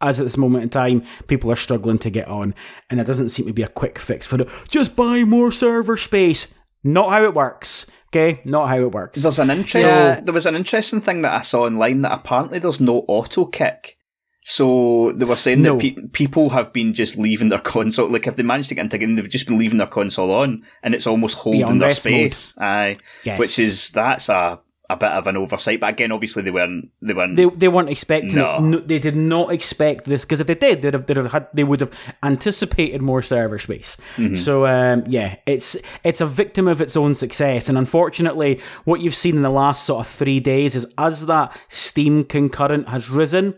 as 0.00 0.18
at 0.18 0.24
this 0.24 0.36
moment 0.36 0.64
in 0.64 0.70
time, 0.70 1.04
people 1.26 1.52
are 1.52 1.56
struggling 1.56 1.98
to 1.98 2.10
get 2.10 2.26
on, 2.28 2.54
and 2.88 2.98
there 2.98 3.04
doesn't 3.04 3.28
seem 3.28 3.46
to 3.46 3.52
be 3.52 3.62
a 3.62 3.68
quick 3.68 3.98
fix 3.98 4.26
for 4.26 4.40
it. 4.40 4.48
Just 4.68 4.96
buy 4.96 5.24
more 5.24 5.52
server 5.52 5.96
space. 5.96 6.46
Not 6.82 7.10
how 7.10 7.24
it 7.24 7.34
works. 7.34 7.86
Okay, 8.08 8.40
not 8.44 8.68
how 8.68 8.78
it 8.78 8.92
works. 8.92 9.22
There's 9.22 9.38
an 9.38 9.50
interest. 9.50 9.86
Yeah. 9.86 10.20
There 10.20 10.34
was 10.34 10.46
an 10.46 10.56
interesting 10.56 11.00
thing 11.00 11.22
that 11.22 11.32
I 11.32 11.42
saw 11.42 11.66
online 11.66 12.00
that 12.00 12.12
apparently 12.12 12.58
there's 12.58 12.80
no 12.80 13.04
auto 13.06 13.44
kick. 13.44 13.98
So 14.42 15.12
they 15.12 15.26
were 15.26 15.36
saying 15.36 15.62
no. 15.62 15.76
that 15.76 15.80
pe- 15.80 16.08
people 16.12 16.50
have 16.50 16.72
been 16.72 16.94
just 16.94 17.16
leaving 17.16 17.48
their 17.48 17.58
console. 17.58 18.08
Like 18.08 18.26
if 18.26 18.36
they 18.36 18.42
managed 18.42 18.70
to 18.70 18.74
get 18.74 18.82
into 18.82 18.98
game, 18.98 19.14
they've 19.14 19.28
just 19.28 19.46
been 19.46 19.58
leaving 19.58 19.78
their 19.78 19.86
console 19.86 20.32
on, 20.32 20.64
and 20.82 20.94
it's 20.94 21.06
almost 21.06 21.36
holding 21.36 21.78
their 21.78 21.92
space. 21.92 22.54
Mode. 22.56 22.64
Aye, 22.64 22.96
yes. 23.22 23.38
which 23.38 23.58
is 23.58 23.90
that's 23.90 24.28
a 24.28 24.60
a 24.90 24.96
bit 24.96 25.12
of 25.12 25.26
an 25.28 25.36
oversight. 25.36 25.78
But 25.78 25.90
again, 25.90 26.10
obviously 26.10 26.42
they 26.42 26.50
weren't 26.50 26.90
they 27.00 27.14
weren't 27.14 27.36
they, 27.36 27.44
they 27.44 27.68
weren't 27.68 27.88
expecting 27.88 28.36
no. 28.36 28.56
it. 28.56 28.60
No, 28.62 28.78
they 28.78 28.98
did 28.98 29.14
not 29.14 29.52
expect 29.52 30.04
this 30.04 30.24
because 30.24 30.40
if 30.40 30.48
they 30.48 30.56
did, 30.56 30.82
they'd 30.82 30.94
have, 30.94 31.06
they'd 31.06 31.16
have 31.16 31.30
had 31.30 31.48
they 31.54 31.64
would 31.64 31.80
have 31.80 31.92
anticipated 32.22 33.00
more 33.00 33.22
server 33.22 33.58
space. 33.58 33.96
Mm-hmm. 34.16 34.34
So 34.34 34.66
um, 34.66 35.04
yeah, 35.06 35.36
it's 35.46 35.76
it's 36.02 36.20
a 36.20 36.26
victim 36.26 36.66
of 36.66 36.80
its 36.80 36.96
own 36.96 37.14
success, 37.14 37.68
and 37.68 37.78
unfortunately, 37.78 38.60
what 38.84 39.00
you've 39.00 39.14
seen 39.14 39.36
in 39.36 39.42
the 39.42 39.50
last 39.50 39.84
sort 39.84 40.04
of 40.06 40.12
three 40.12 40.40
days 40.40 40.74
is 40.74 40.86
as 40.98 41.26
that 41.26 41.56
Steam 41.68 42.24
concurrent 42.24 42.88
has 42.88 43.10
risen 43.10 43.54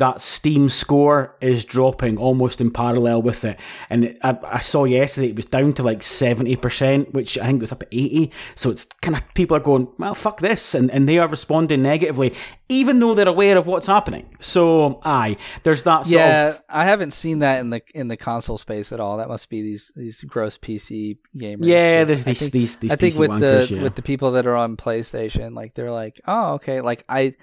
that 0.00 0.22
Steam 0.22 0.70
score 0.70 1.36
is 1.42 1.62
dropping 1.62 2.16
almost 2.16 2.58
in 2.58 2.70
parallel 2.70 3.20
with 3.20 3.44
it. 3.44 3.60
And 3.90 4.18
I, 4.22 4.38
I, 4.44 4.58
saw 4.60 4.84
yesterday 4.84 5.28
it 5.28 5.36
was 5.36 5.44
down 5.44 5.74
to 5.74 5.82
like 5.82 6.00
70%, 6.00 7.12
which 7.12 7.36
I 7.38 7.46
think 7.46 7.60
was 7.60 7.70
up 7.70 7.82
at 7.82 7.88
80. 7.92 8.32
So 8.54 8.70
it's 8.70 8.86
kind 8.86 9.14
of 9.14 9.22
people 9.34 9.58
are 9.58 9.60
going, 9.60 9.88
well, 9.98 10.14
fuck 10.14 10.40
this. 10.40 10.74
And, 10.74 10.90
and 10.90 11.06
they 11.06 11.18
are 11.18 11.28
responding 11.28 11.82
negatively, 11.82 12.34
even 12.70 12.98
though 12.98 13.12
they're 13.12 13.28
aware 13.28 13.58
of 13.58 13.66
what's 13.66 13.88
happening. 13.88 14.34
So, 14.40 15.00
aye, 15.04 15.36
there's 15.64 15.82
that 15.82 16.06
yeah, 16.06 16.50
of, 16.50 16.62
I 16.70 16.86
haven't 16.86 17.10
seen 17.10 17.40
that 17.40 17.60
in 17.60 17.68
the 17.68 17.82
in 17.94 18.08
the 18.08 18.16
console 18.16 18.56
space 18.56 18.92
at 18.92 19.00
all. 19.00 19.18
That 19.18 19.28
must 19.28 19.50
be 19.50 19.60
these 19.60 19.92
these 19.94 20.22
gross 20.22 20.56
PC 20.56 21.18
gamers. 21.36 21.58
Yeah, 21.62 22.04
there's 22.04 22.24
these, 22.24 22.38
think, 22.38 22.52
these, 22.52 22.76
these, 22.76 22.90
I 22.90 22.96
think 22.96 23.16
with 23.16 23.30
wankers, 23.30 23.68
the 23.68 23.76
yeah. 23.76 23.82
with 23.82 23.96
the 23.96 24.02
people 24.02 24.32
that 24.32 24.46
are 24.46 24.56
on 24.56 24.76
PlayStation, 24.78 25.54
like 25.54 25.74
they're 25.74 25.90
like, 25.90 26.20
oh, 26.26 26.54
okay, 26.54 26.80
like 26.80 27.04
I 27.08 27.34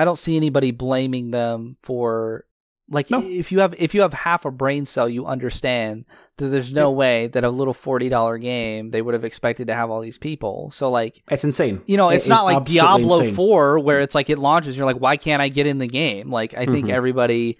I 0.00 0.04
don't 0.04 0.18
see 0.18 0.36
anybody 0.36 0.70
blaming 0.70 1.30
them 1.30 1.76
for 1.82 2.46
like 2.88 3.10
no. 3.10 3.22
if 3.22 3.52
you 3.52 3.60
have 3.60 3.74
if 3.78 3.94
you 3.94 4.00
have 4.00 4.14
half 4.14 4.46
a 4.46 4.50
brain 4.50 4.86
cell, 4.86 5.08
you 5.08 5.26
understand 5.26 6.06
that 6.38 6.46
there's 6.46 6.72
no 6.72 6.90
way 6.90 7.26
that 7.28 7.44
a 7.44 7.50
little 7.50 7.74
forty 7.74 8.08
dollar 8.08 8.38
game 8.38 8.90
they 8.92 9.02
would 9.02 9.12
have 9.12 9.24
expected 9.24 9.66
to 9.66 9.74
have 9.74 9.90
all 9.90 10.00
these 10.00 10.16
people. 10.16 10.70
So 10.72 10.90
like 10.90 11.22
it's 11.30 11.44
insane. 11.44 11.82
You 11.84 11.98
know, 11.98 12.08
it's 12.08 12.26
it, 12.26 12.30
not 12.30 12.46
like 12.46 12.64
Diablo 12.64 13.20
insane. 13.20 13.34
four 13.34 13.78
where 13.78 14.00
it's 14.00 14.14
like 14.14 14.30
it 14.30 14.38
launches, 14.38 14.76
you're 14.76 14.86
like, 14.86 14.96
why 14.96 15.18
can't 15.18 15.42
I 15.42 15.48
get 15.48 15.66
in 15.66 15.76
the 15.76 15.86
game? 15.86 16.30
Like 16.30 16.54
I 16.54 16.64
think 16.64 16.86
mm-hmm. 16.86 16.96
everybody 16.96 17.58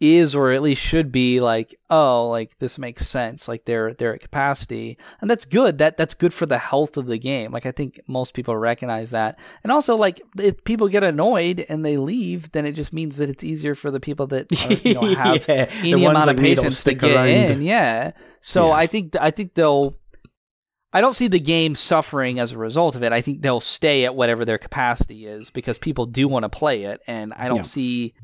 is 0.00 0.34
or 0.34 0.50
at 0.50 0.62
least 0.62 0.82
should 0.82 1.12
be 1.12 1.40
like 1.40 1.74
oh 1.90 2.26
like 2.28 2.56
this 2.58 2.78
makes 2.78 3.06
sense 3.06 3.46
like 3.46 3.66
they're 3.66 3.92
they're 3.94 4.14
at 4.14 4.20
capacity 4.20 4.96
and 5.20 5.30
that's 5.30 5.44
good 5.44 5.76
that 5.76 5.98
that's 5.98 6.14
good 6.14 6.32
for 6.32 6.46
the 6.46 6.56
health 6.56 6.96
of 6.96 7.06
the 7.06 7.18
game 7.18 7.52
like 7.52 7.66
i 7.66 7.70
think 7.70 8.00
most 8.06 8.32
people 8.32 8.56
recognize 8.56 9.10
that 9.10 9.38
and 9.62 9.70
also 9.70 9.94
like 9.94 10.22
if 10.38 10.64
people 10.64 10.88
get 10.88 11.04
annoyed 11.04 11.66
and 11.68 11.84
they 11.84 11.98
leave 11.98 12.50
then 12.52 12.64
it 12.64 12.72
just 12.72 12.94
means 12.94 13.18
that 13.18 13.28
it's 13.28 13.44
easier 13.44 13.74
for 13.74 13.90
the 13.90 14.00
people 14.00 14.26
that 14.26 14.50
are, 14.64 14.72
you 14.88 14.94
know, 14.94 15.14
have 15.14 15.46
yeah, 15.46 15.70
any 15.82 16.04
amount 16.04 16.30
of 16.30 16.36
patience 16.38 16.82
to 16.82 16.94
get 16.94 17.16
around. 17.16 17.28
in 17.28 17.62
yeah 17.62 18.12
so 18.40 18.68
yeah. 18.68 18.74
i 18.74 18.86
think 18.86 19.14
i 19.20 19.30
think 19.30 19.54
they'll 19.54 19.94
I 20.92 21.00
don't 21.00 21.14
see 21.14 21.28
the 21.28 21.38
game 21.38 21.76
suffering 21.76 22.40
as 22.40 22.50
a 22.50 22.58
result 22.58 22.96
of 22.96 23.04
it. 23.04 23.12
I 23.12 23.20
think 23.20 23.42
they'll 23.42 23.60
stay 23.60 24.04
at 24.04 24.16
whatever 24.16 24.44
their 24.44 24.58
capacity 24.58 25.24
is 25.24 25.48
because 25.48 25.78
people 25.78 26.04
do 26.04 26.26
want 26.26 26.42
to 26.42 26.48
play 26.48 26.82
it, 26.82 27.00
and 27.06 27.32
I 27.34 27.46
don't 27.46 27.58
yeah. 27.58 27.62
see 27.62 28.14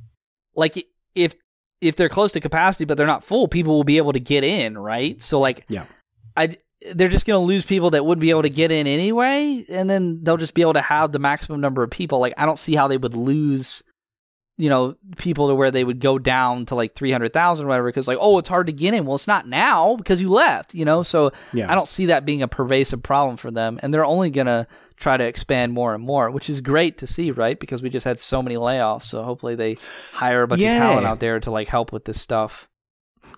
like 0.57 0.85
if 1.15 1.36
if 1.81 1.97
they're 1.97 2.09
close 2.09 2.32
to 2.32 2.40
capacity 2.40 2.85
but 2.85 2.97
they're 2.97 3.07
not 3.07 3.24
full, 3.24 3.48
people 3.48 3.77
will 3.77 3.85
be 3.85 3.98
able 3.98 4.12
to 4.12 4.20
get 4.20 4.44
in, 4.44 4.78
right? 4.78 5.20
So 5.20 5.40
like, 5.40 5.65
yeah, 5.69 5.85
I 6.36 6.57
they're 6.94 7.09
just 7.09 7.27
going 7.27 7.40
to 7.40 7.47
lose 7.47 7.65
people 7.65 7.90
that 7.90 8.05
would 8.05 8.19
be 8.19 8.31
able 8.31 8.43
to 8.43 8.51
get 8.51 8.70
in 8.70 8.86
anyway, 8.86 9.65
and 9.69 9.89
then 9.89 10.23
they'll 10.23 10.36
just 10.36 10.55
be 10.55 10.62
able 10.62 10.74
to 10.74 10.82
have 10.82 11.12
the 11.12 11.19
maximum 11.19 11.61
number 11.61 11.82
of 11.82 11.90
people. 11.90 12.19
Like, 12.19 12.35
I 12.36 12.47
don't 12.47 12.59
see 12.59 12.74
how 12.74 12.86
they 12.86 12.98
would 12.98 13.15
lose, 13.15 13.82
you 14.59 14.69
know, 14.69 14.97
people 15.16 15.48
to 15.48 15.55
where 15.55 15.70
they 15.70 15.85
would 15.85 16.01
go 16.01 16.19
down 16.19 16.66
to 16.66 16.74
like 16.74 16.94
three 16.94 17.12
hundred 17.12 17.32
thousand 17.32 17.66
whatever. 17.66 17.89
Because 17.89 18.09
like, 18.09 18.19
oh, 18.20 18.39
it's 18.39 18.48
hard 18.48 18.66
to 18.66 18.73
get 18.73 18.94
in. 18.94 19.07
Well, 19.07 19.15
it's 19.15 19.27
not 19.27 19.48
now 19.48 19.97
because 19.97 20.20
you 20.20 20.28
left, 20.28 20.74
you 20.74 20.85
know. 20.85 21.03
So 21.03 21.32
yeah. 21.53 21.70
I 21.70 21.74
don't 21.74 21.89
see 21.89 22.07
that 22.07 22.24
being 22.24 22.43
a 22.43 22.48
pervasive 22.48 23.03
problem 23.03 23.36
for 23.36 23.51
them, 23.51 23.81
and 23.82 23.93
they're 23.93 24.05
only 24.05 24.31
gonna 24.31 24.69
try 24.97 25.16
to 25.16 25.24
expand 25.24 25.73
more 25.73 25.94
and 25.94 26.02
more, 26.02 26.31
which 26.31 26.48
is 26.51 26.60
great 26.60 26.98
to 26.98 27.06
see, 27.06 27.31
right? 27.31 27.59
Because 27.59 27.82
we 27.82 27.90
just 27.90 28.05
had 28.05 28.18
so 28.18 28.43
many 28.43 28.56
layoffs. 28.56 29.05
So 29.05 29.23
hopefully 29.23 29.55
they 29.55 29.77
hire 30.12 30.43
a 30.43 30.48
bunch 30.48 30.62
yeah. 30.62 30.77
of 30.77 30.82
talent 30.82 31.06
out 31.06 31.20
there 31.20 31.40
to 31.40 31.51
like 31.51 31.68
help 31.68 31.93
with 31.93 32.05
this 32.05 32.20
stuff. 32.20 32.68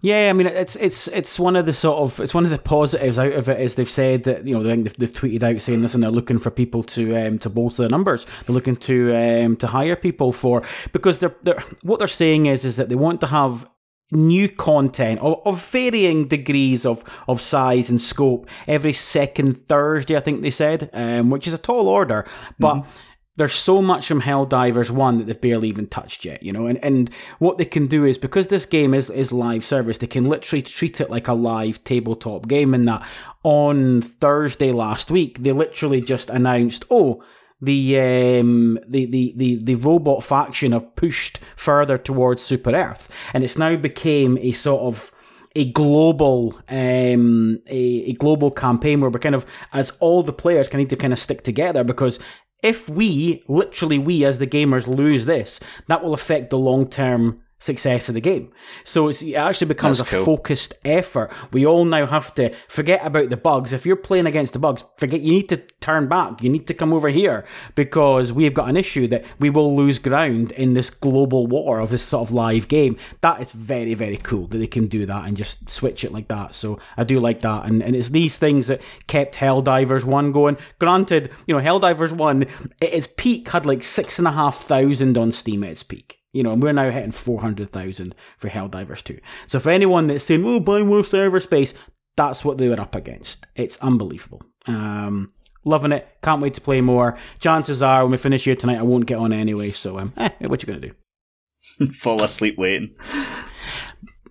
Yeah, 0.01 0.29
I 0.31 0.33
mean 0.33 0.47
it's 0.47 0.77
it's 0.77 1.09
it's 1.09 1.41
one 1.41 1.57
of 1.57 1.67
the 1.67 1.73
sort 1.73 1.99
of 1.99 2.21
it's 2.21 2.35
one 2.35 2.45
of 2.45 2.51
the 2.51 2.59
positives 2.59 3.19
out 3.19 3.33
of 3.33 3.49
it 3.49 3.61
is 3.61 3.75
they've 3.75 3.89
said 3.89 4.25
that 4.25 4.47
you 4.47 4.55
know 4.55 4.63
they've, 4.63 4.95
they've 4.95 5.11
tweeted 5.11 5.43
out 5.43 5.61
saying 5.61 5.83
this 5.83 5.95
and 5.95 6.03
they're 6.03 6.11
looking 6.11 6.39
for 6.39 6.51
people 6.51 6.85
to 6.85 7.17
um, 7.17 7.39
to 7.39 7.51
bolster 7.51 7.83
the 7.83 7.89
numbers. 7.89 8.25
They're 8.47 8.55
looking 8.55 8.77
to 8.77 9.17
um, 9.17 9.57
to 9.57 9.67
hire 9.67 9.97
people 9.97 10.31
for 10.31 10.63
because 10.93 11.19
they're, 11.19 11.35
they're 11.43 11.65
what 11.83 11.99
they're 11.99 12.07
saying 12.07 12.47
is 12.47 12.65
is 12.65 12.77
that 12.77 12.89
they 12.89 12.95
want 12.95 13.21
to 13.23 13.27
have 13.27 13.69
new 14.11 14.49
content 14.49 15.21
of, 15.21 15.41
of, 15.45 15.63
varying 15.71 16.27
degrees 16.27 16.87
of, 16.87 17.05
of 17.29 17.41
size 17.41 17.91
and 17.91 18.01
scope 18.01 18.49
every 18.67 18.93
second 18.93 19.57
Thursday, 19.57 20.17
I 20.17 20.21
think 20.21 20.43
they 20.43 20.51
said, 20.51 20.91
um, 20.93 21.31
which 21.31 21.47
is 21.47 21.53
a 21.53 21.59
tall 21.59 21.89
order. 21.89 22.27
But 22.59 22.77
mm-hmm. 22.77 22.91
there's 23.37 23.55
so 23.55 23.83
much 23.83 24.07
from 24.07 24.23
Helldivers 24.23 24.91
1 24.91 25.19
that 25.19 25.25
they've 25.25 25.41
barely 25.41 25.69
even 25.69 25.87
touched 25.87 26.25
yet, 26.25 26.43
you 26.43 26.53
know. 26.53 26.67
And, 26.67 26.83
and 26.83 27.11
what 27.39 27.59
they 27.59 27.67
can 27.67 27.87
do 27.87 28.05
is 28.05 28.17
because 28.17 28.49
this 28.49 28.67
game 28.67 28.95
is, 28.95 29.11
is 29.11 29.33
live 29.33 29.65
service, 29.65 29.99
they 29.99 30.07
can 30.07 30.25
literally 30.25 30.63
treat 30.63 31.01
it 31.01 31.11
like 31.11 31.29
a 31.29 31.35
live 31.35 31.85
tabletop 31.85 32.49
game. 32.49 32.73
In 32.73 32.87
that 32.87 33.07
on 33.43 34.01
Thursday 34.01 34.73
last 34.73 35.11
week, 35.11 35.43
they 35.43 35.53
literally 35.53 36.01
just 36.01 36.31
announced, 36.31 36.85
oh, 36.91 37.23
the 37.61 37.99
um, 37.99 38.79
the, 38.87 39.07
the, 39.07 39.33
the, 39.37 39.57
the 39.63 39.75
robot 39.77 40.23
faction 40.23 40.73
have 40.73 40.95
pushed 40.95 41.41
further 41.57 41.99
towards 41.99 42.43
Super 42.43 42.73
Earth, 42.73 43.09
and 43.35 43.43
it's 43.43 43.59
now 43.59 43.77
became 43.77 44.39
a 44.39 44.53
sort 44.53 44.83
of 44.83 45.13
a 45.57 45.73
global 45.73 46.55
um, 46.69 47.59
a, 47.67 48.11
a 48.11 48.13
global 48.15 48.51
campaign 48.51 49.01
where 49.01 49.11
we're 49.11 49.19
kind 49.19 49.35
of 49.35 49.45
as 49.73 49.91
all 49.99 50.23
the 50.23 50.33
players 50.33 50.69
can 50.69 50.79
need 50.79 50.91
to 50.91 50.97
kind 50.97 51.13
of 51.13 51.19
stick 51.19 51.43
together 51.43 51.83
because 51.83 52.21
if 52.63 52.89
we 52.89 53.43
literally 53.49 53.99
we 53.99 54.25
as 54.25 54.39
the 54.39 54.47
gamers 54.47 54.87
lose 54.87 55.25
this, 55.25 55.61
that 55.87 56.03
will 56.03 56.15
affect 56.15 56.51
the 56.51 56.59
long 56.59 56.89
term 56.89 57.37
success 57.59 58.09
of 58.09 58.15
the 58.15 58.21
game. 58.21 58.51
So 58.85 59.09
it 59.09 59.35
actually 59.35 59.67
becomes 59.69 59.99
That's 59.99 60.13
a 60.13 60.17
cool. 60.17 60.25
focused 60.25 60.75
effort. 60.85 61.33
We 61.53 61.67
all 61.67 61.85
now 61.85 62.07
have 62.07 62.33
to 62.35 62.55
forget 62.69 63.05
about 63.05 63.31
the 63.31 63.37
bugs. 63.37 63.73
If 63.73 63.85
you're 63.85 63.97
playing 63.97 64.27
against 64.27 64.53
the 64.53 64.59
bugs, 64.59 64.85
forget 64.97 65.21
you 65.21 65.33
need 65.33 65.49
to 65.49 65.57
turn 65.81 66.09
back. 66.09 66.43
You 66.43 66.51
need 66.51 66.67
to 66.69 66.75
come 66.75 66.93
over 66.93 67.09
here 67.09 67.45
because 67.75 68.33
we've 68.33 68.55
got 68.55 68.69
an 68.69 68.77
issue 68.77 69.09
that 69.09 69.25
we 69.39 69.51
will 69.51 69.77
lose 69.77 69.99
ground 69.99 70.53
in 70.53 70.75
this 70.75 70.91
global 70.91 71.47
war 71.47 71.81
of 71.81 71.91
this 71.91 72.03
sort 72.03 72.29
of 72.29 72.33
live 72.33 72.69
game. 72.69 72.97
That 73.23 73.41
is 73.41 73.51
very, 73.53 73.95
very 73.95 74.19
cool 74.19 74.47
that 74.49 74.59
they 74.59 74.67
can 74.67 74.87
do 74.87 75.07
that 75.07 75.27
and 75.27 75.37
just 75.37 75.69
switch 75.69 76.05
it 76.05 76.13
like 76.13 76.29
that. 76.29 76.55
So 76.55 76.79
I 76.97 77.05
do 77.05 77.19
like 77.19 77.43
that. 77.43 77.67
And, 77.67 77.83
and 77.83 77.97
it's 77.97 78.11
these 78.11 78.39
things 78.39 78.69
that 78.69 78.81
kept 79.09 79.37
Helldivers 79.37 80.05
1 80.05 80.33
going. 80.33 80.57
Granted, 80.79 81.31
you 81.47 81.57
know, 81.57 81.63
Helldivers 81.63 82.13
1, 82.13 82.47
its 82.81 83.09
peak 83.17 83.49
had 83.51 83.67
like 83.67 83.83
six 83.83 84.19
and 84.19 84.29
a 84.29 84.33
half 84.33 84.57
thousand 84.59 85.19
on 85.19 85.33
Steam 85.33 85.65
at 85.65 85.71
its 85.71 85.83
peak. 85.83 86.18
You 86.33 86.43
know, 86.43 86.53
and 86.53 86.63
we're 86.63 86.73
now 86.73 86.91
hitting 86.91 87.13
400,000 87.13 88.15
for 88.37 88.49
Helldivers 88.49 89.03
2. 89.03 89.19
So 89.47 89.59
for 89.59 89.71
anyone 89.71 90.07
that's 90.07 90.25
saying, 90.25 90.45
oh, 90.45 90.61
buy 90.61 90.83
more 90.83 91.05
server 91.05 91.41
space, 91.41 91.75
that's 92.17 92.45
what 92.45 92.59
they 92.59 92.69
were 92.69 92.81
up 92.81 92.95
against. 92.95 93.47
It's 93.55 93.79
unbelievable. 93.79 94.43
Um, 94.67 95.33
loving 95.65 95.93
it. 95.93 96.07
Can't 96.23 96.43
wait 96.43 96.55
to 96.55 96.61
play 96.61 96.81
more. 96.81 97.17
Chances 97.39 97.83
are, 97.83 98.03
when 98.03 98.13
we 98.13 98.17
finish 98.19 98.45
here 98.45 98.57
tonight, 98.57 98.79
I 98.79 98.83
won't 98.83 99.07
get 99.07 99.19
on 99.19 99.33
anyway. 99.33 99.71
So, 99.71 99.99
um, 99.99 100.13
eh, 100.17 100.31
what 100.41 100.63
you 100.63 100.67
gonna 100.67 100.81
do? 100.81 101.93
Fall 101.93 102.23
asleep 102.23 102.59
waiting. 102.59 102.91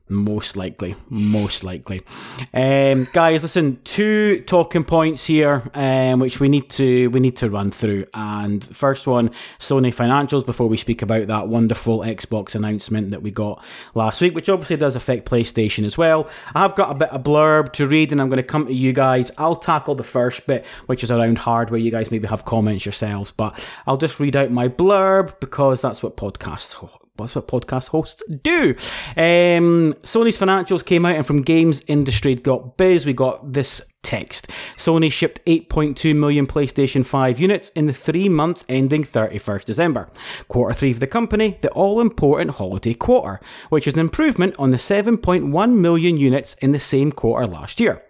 Most 0.09 0.55
likely, 0.55 0.95
most 1.09 1.65
likely. 1.65 2.01
Um, 2.53 3.09
guys, 3.11 3.43
listen, 3.43 3.81
two 3.83 4.41
talking 4.41 4.85
points 4.85 5.25
here, 5.25 5.69
um, 5.73 6.21
which 6.21 6.39
we 6.39 6.47
need 6.47 6.69
to 6.71 7.07
we 7.07 7.19
need 7.19 7.35
to 7.37 7.49
run 7.49 7.71
through. 7.71 8.05
And 8.13 8.63
first 8.63 9.05
one, 9.05 9.31
Sony 9.59 9.93
financials. 9.93 10.45
Before 10.45 10.69
we 10.69 10.77
speak 10.77 11.01
about 11.01 11.27
that 11.27 11.49
wonderful 11.49 11.99
Xbox 11.99 12.55
announcement 12.55 13.11
that 13.11 13.21
we 13.21 13.31
got 13.31 13.61
last 13.95 14.21
week, 14.21 14.33
which 14.33 14.47
obviously 14.47 14.77
does 14.77 14.95
affect 14.95 15.29
PlayStation 15.29 15.83
as 15.83 15.97
well. 15.97 16.29
I've 16.55 16.75
got 16.75 16.89
a 16.89 16.95
bit 16.95 17.09
of 17.09 17.23
blurb 17.23 17.73
to 17.73 17.85
read, 17.85 18.13
and 18.13 18.21
I'm 18.21 18.29
going 18.29 18.37
to 18.37 18.43
come 18.43 18.67
to 18.67 18.73
you 18.73 18.93
guys. 18.93 19.29
I'll 19.37 19.57
tackle 19.57 19.95
the 19.95 20.05
first 20.05 20.47
bit, 20.47 20.65
which 20.85 21.03
is 21.03 21.11
around 21.11 21.37
hardware. 21.39 21.81
You 21.81 21.91
guys 21.91 22.11
maybe 22.11 22.29
have 22.29 22.45
comments 22.45 22.85
yourselves, 22.85 23.33
but 23.33 23.61
I'll 23.85 23.97
just 23.97 24.21
read 24.21 24.37
out 24.37 24.51
my 24.51 24.69
blurb 24.69 25.37
because 25.41 25.81
that's 25.81 26.01
what 26.01 26.15
podcasts 26.15 26.73
that's 27.25 27.35
what 27.35 27.47
podcast 27.47 27.89
hosts 27.89 28.23
do. 28.43 28.75
Um, 29.15 29.93
Sony's 30.03 30.37
financials 30.37 30.85
came 30.85 31.05
out, 31.05 31.15
and 31.15 31.25
from 31.25 31.43
GamesIndustry.biz. 31.43 33.05
We 33.05 33.13
got 33.13 33.53
this 33.53 33.81
text. 34.07 34.47
Sony 34.77 35.11
shipped 35.11 35.43
8.2 35.45 36.15
million 36.15 36.47
PlayStation 36.47 37.05
5 37.05 37.39
units 37.39 37.69
in 37.69 37.87
the 37.87 37.93
three 37.93 38.29
months 38.29 38.63
ending 38.69 39.03
31st 39.03 39.65
December. 39.65 40.09
Quarter 40.47 40.73
three 40.73 40.93
for 40.93 40.99
the 41.01 41.07
company, 41.07 41.57
the 41.61 41.69
all 41.71 41.99
important 41.99 42.51
holiday 42.51 42.93
quarter, 42.93 43.41
which 43.69 43.85
is 43.85 43.95
an 43.95 43.99
improvement 43.99 44.55
on 44.57 44.71
the 44.71 44.77
7.1 44.77 45.73
million 45.75 46.17
units 46.17 46.53
in 46.55 46.71
the 46.71 46.79
same 46.79 47.11
quarter 47.11 47.45
last 47.45 47.81
year. 47.81 48.01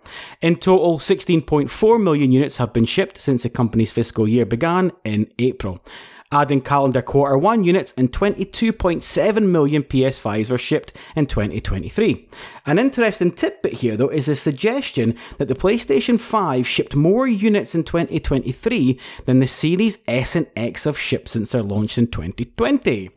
In 0.41 0.55
total, 0.55 0.99
16.4 0.99 2.01
million 2.01 2.31
units 2.31 2.57
have 2.57 2.73
been 2.73 2.85
shipped 2.85 3.17
since 3.17 3.43
the 3.43 3.49
company's 3.49 3.91
fiscal 3.91 4.27
year 4.27 4.45
began 4.45 4.91
in 5.03 5.27
April 5.39 5.83
adding 6.31 6.61
calendar 6.61 7.01
quarter 7.01 7.37
one 7.37 7.63
units 7.63 7.93
and 7.97 8.11
22.7 8.11 9.49
million 9.49 9.83
PS5s 9.83 10.51
were 10.51 10.57
shipped 10.57 10.93
in 11.15 11.25
2023. 11.25 12.27
An 12.65 12.79
interesting 12.79 13.31
tidbit 13.31 13.73
here, 13.73 13.95
though, 13.95 14.09
is 14.09 14.25
the 14.25 14.35
suggestion 14.35 15.15
that 15.37 15.47
the 15.47 15.55
PlayStation 15.55 16.19
5 16.19 16.67
shipped 16.67 16.95
more 16.95 17.27
units 17.27 17.75
in 17.75 17.83
2023 17.83 18.99
than 19.25 19.39
the 19.39 19.47
Series 19.47 19.99
S 20.07 20.35
and 20.35 20.47
X 20.55 20.83
have 20.83 20.99
shipped 20.99 21.29
since 21.29 21.51
their 21.51 21.63
launch 21.63 21.97
in 21.97 22.07
2020. 22.07 23.09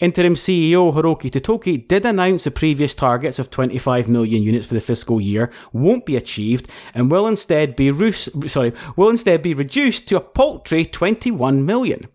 Interim 0.00 0.34
CEO 0.34 0.94
Hiroki 0.94 1.30
Totoki 1.30 1.86
did 1.86 2.06
announce 2.06 2.44
the 2.44 2.50
previous 2.50 2.94
targets 2.94 3.38
of 3.38 3.50
25 3.50 4.08
million 4.08 4.42
units 4.42 4.66
for 4.66 4.74
the 4.74 4.80
fiscal 4.80 5.20
year 5.20 5.50
won't 5.74 6.06
be 6.06 6.16
achieved 6.16 6.70
and 6.94 7.10
will 7.10 7.26
instead 7.26 7.76
be 7.76 7.90
re- 7.90 8.12
sorry 8.12 8.72
will 8.96 9.10
instead 9.10 9.42
be 9.42 9.52
reduced 9.52 10.08
to 10.08 10.16
a 10.16 10.20
paltry 10.20 10.86
21 10.86 11.66
million. 11.66 12.06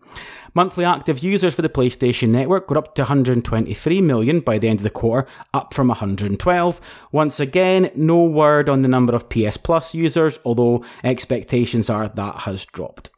Monthly 0.56 0.86
active 0.86 1.18
users 1.18 1.54
for 1.54 1.60
the 1.60 1.68
PlayStation 1.68 2.30
Network 2.30 2.70
were 2.70 2.78
up 2.78 2.94
to 2.94 3.02
123 3.02 4.00
million 4.00 4.40
by 4.40 4.56
the 4.56 4.68
end 4.68 4.78
of 4.78 4.84
the 4.84 4.88
quarter, 4.88 5.28
up 5.52 5.74
from 5.74 5.88
112. 5.88 6.80
Once 7.12 7.38
again, 7.38 7.90
no 7.94 8.24
word 8.24 8.70
on 8.70 8.80
the 8.80 8.88
number 8.88 9.14
of 9.14 9.28
PS 9.28 9.58
Plus 9.58 9.94
users, 9.94 10.38
although 10.46 10.82
expectations 11.04 11.90
are 11.90 12.08
that 12.08 12.36
has 12.36 12.64
dropped. 12.64 13.10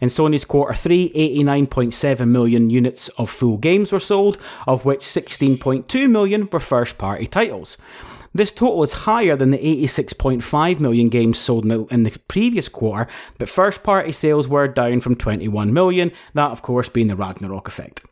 In 0.00 0.10
Sony's 0.10 0.44
quarter 0.44 0.74
three, 0.74 1.10
89.7 1.12 2.28
million 2.28 2.70
units 2.70 3.08
of 3.18 3.30
full 3.30 3.56
games 3.56 3.90
were 3.90 3.98
sold, 3.98 4.38
of 4.68 4.84
which 4.84 5.00
16.2 5.00 6.08
million 6.08 6.48
were 6.52 6.60
first 6.60 6.98
party 6.98 7.26
titles. 7.26 7.78
This 8.36 8.52
total 8.52 8.82
is 8.82 8.92
higher 8.92 9.34
than 9.34 9.50
the 9.50 9.56
86.5 9.56 10.78
million 10.78 11.08
games 11.08 11.38
sold 11.38 11.64
in 11.64 11.70
the, 11.70 11.84
in 11.86 12.02
the 12.02 12.18
previous 12.28 12.68
quarter, 12.68 13.10
but 13.38 13.48
first 13.48 13.82
party 13.82 14.12
sales 14.12 14.46
were 14.46 14.68
down 14.68 15.00
from 15.00 15.16
21 15.16 15.72
million, 15.72 16.12
that 16.34 16.50
of 16.50 16.60
course 16.60 16.90
being 16.90 17.06
the 17.06 17.16
Ragnarok 17.16 17.66
effect. 17.66 18.04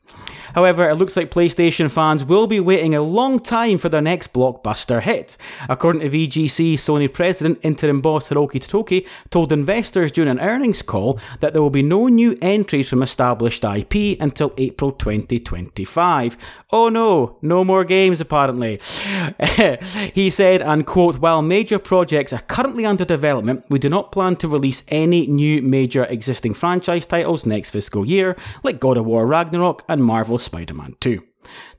However, 0.55 0.89
it 0.89 0.94
looks 0.94 1.16
like 1.16 1.31
PlayStation 1.31 1.90
fans 1.90 2.24
will 2.24 2.47
be 2.47 2.60
waiting 2.60 2.94
a 2.94 3.02
long 3.02 3.40
time 3.40 3.78
for 3.78 3.89
their 3.89 4.01
next 4.01 4.32
blockbuster 4.32 5.02
hit. 5.02 5.36
According 5.68 6.02
to 6.02 6.10
VGC, 6.10 6.74
Sony 6.74 7.12
president 7.12 7.59
interim 7.62 8.01
boss 8.01 8.28
Hiroki 8.28 8.60
Totoki 8.60 9.06
told 9.31 9.52
investors 9.52 10.12
during 10.12 10.31
an 10.31 10.40
earnings 10.40 10.82
call 10.82 11.18
that 11.40 11.52
there 11.52 11.62
will 11.62 11.70
be 11.70 11.82
no 11.82 12.09
new 12.09 12.36
entries 12.40 12.89
from 12.89 13.02
established 13.02 13.64
IP 13.64 14.20
until 14.20 14.52
April 14.56 14.93
2025. 14.93 16.36
Oh 16.70 16.89
no, 16.89 17.36
no 17.43 17.64
more 17.64 17.85
games 17.85 18.20
apparently. 18.20 18.81
he 20.14 20.31
said, 20.31 20.62
and 20.62 20.86
quote, 20.86 21.18
while 21.18 21.43
major 21.43 21.78
projects 21.78 22.32
are 22.32 22.43
currently 22.43 22.86
under 22.86 23.05
development, 23.05 23.64
we 23.68 23.78
do 23.78 23.89
not 23.89 24.12
plan 24.12 24.36
to 24.36 24.48
release 24.48 24.85
any 24.89 25.26
new 25.26 25.62
major 25.62 26.05
existing 26.05 26.55
franchise 26.55 27.06
titles 27.06 27.47
next 27.47 27.70
fiscal 27.70 28.05
year, 28.05 28.36
like 28.62 28.81
God 28.81 28.97
of 28.97 29.06
War 29.06 29.26
Ragnarok 29.26 29.85
and 29.89 30.05
Marvel 30.05 30.39
Spider 30.44 30.74
Man 30.74 30.94
2. 31.00 31.22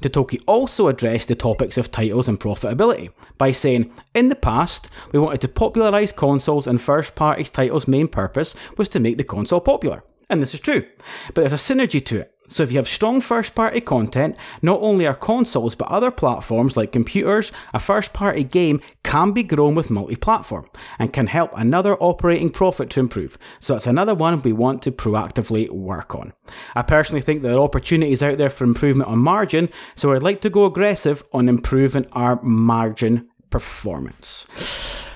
Totoki 0.01 0.41
also 0.45 0.87
addressed 0.87 1.27
the 1.27 1.35
topics 1.35 1.77
of 1.77 1.91
titles 1.91 2.27
and 2.27 2.39
profitability 2.39 3.11
by 3.37 3.51
saying, 3.51 3.91
In 4.13 4.29
the 4.29 4.35
past, 4.35 4.89
we 5.11 5.19
wanted 5.19 5.41
to 5.41 5.47
popularise 5.47 6.11
consoles 6.11 6.67
and 6.67 6.81
first 6.81 7.15
party 7.15 7.43
titles' 7.43 7.87
main 7.87 8.07
purpose 8.07 8.55
was 8.77 8.89
to 8.89 8.99
make 8.99 9.17
the 9.17 9.23
console 9.23 9.61
popular. 9.61 10.03
And 10.29 10.41
this 10.41 10.53
is 10.53 10.59
true. 10.59 10.85
But 11.33 11.41
there's 11.41 11.53
a 11.53 11.55
synergy 11.55 12.03
to 12.05 12.19
it. 12.21 12.34
So 12.47 12.63
if 12.63 12.71
you 12.71 12.77
have 12.77 12.87
strong 12.87 13.21
first 13.21 13.55
party 13.55 13.81
content, 13.81 14.37
not 14.61 14.81
only 14.81 15.07
are 15.07 15.15
consoles 15.15 15.75
but 15.75 15.87
other 15.87 16.11
platforms 16.11 16.77
like 16.77 16.91
computers, 16.91 17.51
a 17.73 17.79
first 17.79 18.13
party 18.13 18.43
game 18.43 18.81
can 19.03 19.31
be 19.31 19.43
grown 19.43 19.75
with 19.75 19.89
multi 19.89 20.15
platform 20.15 20.69
and 20.99 21.13
can 21.13 21.27
help 21.27 21.51
another 21.55 21.95
operating 21.95 22.49
profit 22.49 22.89
to 22.91 22.99
improve. 22.99 23.37
So 23.59 23.73
that's 23.73 23.87
another 23.87 24.15
one 24.15 24.41
we 24.41 24.53
want 24.53 24.81
to 24.83 24.91
proactively 24.91 25.69
work 25.69 26.15
on. 26.15 26.33
I 26.75 26.83
personally 26.83 27.21
think 27.21 27.41
there 27.41 27.53
are 27.53 27.59
opportunities 27.59 28.21
out 28.21 28.37
there 28.37 28.49
for 28.49 28.63
improvement 28.63 29.09
on 29.09 29.19
margin, 29.19 29.69
so 29.95 30.13
I'd 30.13 30.23
like 30.23 30.41
to 30.41 30.49
go 30.49 30.65
aggressive 30.65 31.23
on 31.33 31.49
improving 31.49 32.05
our 32.11 32.41
margin 32.43 33.29
performance. 33.49 35.07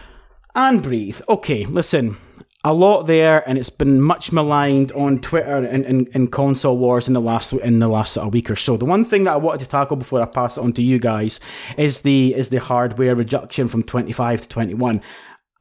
And 0.56 0.82
breathe. 0.82 1.22
Okay, 1.30 1.66
listen 1.66 2.18
a 2.66 2.74
lot 2.74 3.04
there, 3.04 3.48
and 3.48 3.58
it's 3.58 3.70
been 3.70 4.02
much 4.02 4.32
maligned 4.34 4.92
on 4.92 5.20
Twitter 5.20 5.56
and, 5.56 5.86
and 6.14 6.32
console 6.32 6.78
wars 6.78 7.08
in 7.08 7.14
the 7.14 7.22
last 7.22 7.54
in 7.54 7.80
the 7.80 7.88
last 7.88 8.14
sort 8.14 8.28
of 8.28 8.34
week 8.34 8.52
or 8.52 8.56
so. 8.58 8.76
The 8.76 8.86
one 8.86 9.06
thing 9.06 9.24
that 9.24 9.34
I 9.34 9.38
wanted 9.38 9.62
to 9.62 9.70
tackle 9.70 9.96
before 9.96 10.22
I 10.22 10.26
pass 10.26 10.58
it 10.58 10.62
on 10.62 10.74
to 10.74 10.82
you 10.82 11.00
guys 11.00 11.40
is 11.78 12.02
the 12.02 12.36
is 12.36 12.50
the 12.50 12.60
hardware 12.60 13.16
reduction 13.16 13.70
from 13.70 13.84
25 13.84 14.42
to 14.42 14.50
21. 14.50 15.02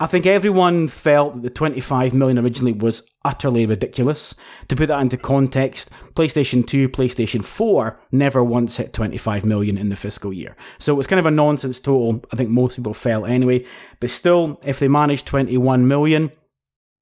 I 0.00 0.06
think 0.06 0.26
everyone 0.26 0.86
felt 0.86 1.34
that 1.34 1.42
the 1.42 1.50
25 1.50 2.14
million 2.14 2.38
originally 2.38 2.72
was 2.72 3.02
utterly 3.24 3.66
ridiculous. 3.66 4.34
To 4.68 4.76
put 4.76 4.86
that 4.86 5.00
into 5.00 5.16
context, 5.16 5.90
PlayStation 6.14 6.64
2, 6.64 6.88
PlayStation 6.88 7.44
4 7.44 8.00
never 8.12 8.44
once 8.44 8.76
hit 8.76 8.92
25 8.92 9.44
million 9.44 9.76
in 9.76 9.88
the 9.88 9.96
fiscal 9.96 10.32
year. 10.32 10.56
So 10.78 10.92
it 10.92 10.96
was 10.96 11.08
kind 11.08 11.18
of 11.18 11.26
a 11.26 11.32
nonsense 11.32 11.80
total. 11.80 12.24
I 12.32 12.36
think 12.36 12.48
most 12.48 12.76
people 12.76 12.94
felt 12.94 13.28
anyway. 13.28 13.64
But 13.98 14.10
still, 14.10 14.60
if 14.64 14.78
they 14.78 14.86
managed 14.86 15.26
21 15.26 15.88
million, 15.88 16.30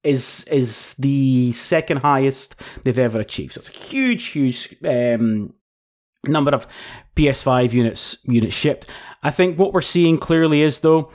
is 0.06 0.44
is 0.44 0.94
the 0.94 1.52
second 1.52 1.98
highest 1.98 2.56
they've 2.82 2.98
ever 2.98 3.20
achieved. 3.20 3.52
So 3.52 3.58
it's 3.58 3.68
a 3.68 3.72
huge, 3.72 4.26
huge 4.26 4.74
um, 4.84 5.54
number 6.24 6.52
of 6.52 6.66
PS5 7.16 7.72
units 7.72 8.18
units 8.24 8.54
shipped. 8.54 8.88
I 9.22 9.30
think 9.30 9.58
what 9.58 9.72
we're 9.72 9.82
seeing 9.82 10.18
clearly 10.18 10.62
is 10.62 10.80
though 10.80 11.10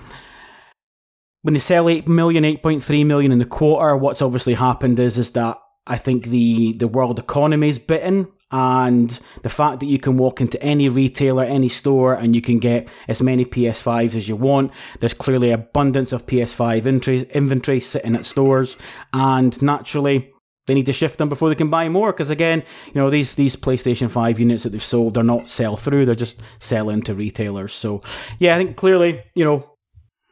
when 1.43 1.55
they 1.55 1.59
sell 1.59 1.89
8 1.89 2.07
million, 2.07 2.43
8.3 2.43 3.05
million 3.05 3.31
in 3.31 3.39
the 3.39 3.45
quarter, 3.45 3.95
what's 3.97 4.21
obviously 4.21 4.53
happened 4.53 4.99
is 4.99 5.17
is 5.17 5.31
that 5.31 5.57
I 5.87 5.97
think 5.97 6.25
the 6.25 6.73
the 6.73 6.87
world 6.87 7.19
economy 7.19 7.69
is 7.69 7.79
bitten 7.79 8.27
and 8.51 9.19
the 9.43 9.49
fact 9.49 9.79
that 9.79 9.85
you 9.85 9.97
can 9.97 10.17
walk 10.17 10.41
into 10.41 10.61
any 10.61 10.89
retailer, 10.89 11.43
any 11.43 11.69
store, 11.69 12.13
and 12.13 12.35
you 12.35 12.41
can 12.41 12.59
get 12.59 12.89
as 13.07 13.21
many 13.21 13.45
PS5s 13.45 14.15
as 14.15 14.27
you 14.27 14.35
want. 14.35 14.71
There's 14.99 15.13
clearly 15.13 15.51
abundance 15.51 16.11
of 16.11 16.25
PS5 16.25 16.85
inventory 17.33 17.79
sitting 17.79 18.15
at 18.15 18.25
stores, 18.25 18.77
and 19.13 19.59
naturally, 19.61 20.33
they 20.67 20.73
need 20.73 20.85
to 20.85 20.93
shift 20.93 21.17
them 21.17 21.29
before 21.29 21.49
they 21.49 21.55
can 21.55 21.69
buy 21.69 21.89
more. 21.89 22.11
Because 22.11 22.29
again, 22.29 22.63
you 22.87 22.93
know 22.95 23.09
these 23.09 23.35
these 23.35 23.55
PlayStation 23.55 24.09
Five 24.09 24.39
units 24.39 24.63
that 24.63 24.71
they've 24.71 24.83
sold, 24.83 25.13
they're 25.13 25.23
not 25.23 25.49
sell 25.49 25.77
through; 25.77 26.05
they're 26.05 26.15
just 26.15 26.43
selling 26.59 27.01
to 27.03 27.15
retailers. 27.15 27.73
So 27.73 28.01
yeah, 28.39 28.55
I 28.55 28.57
think 28.57 28.75
clearly, 28.75 29.23
you 29.33 29.45
know, 29.45 29.77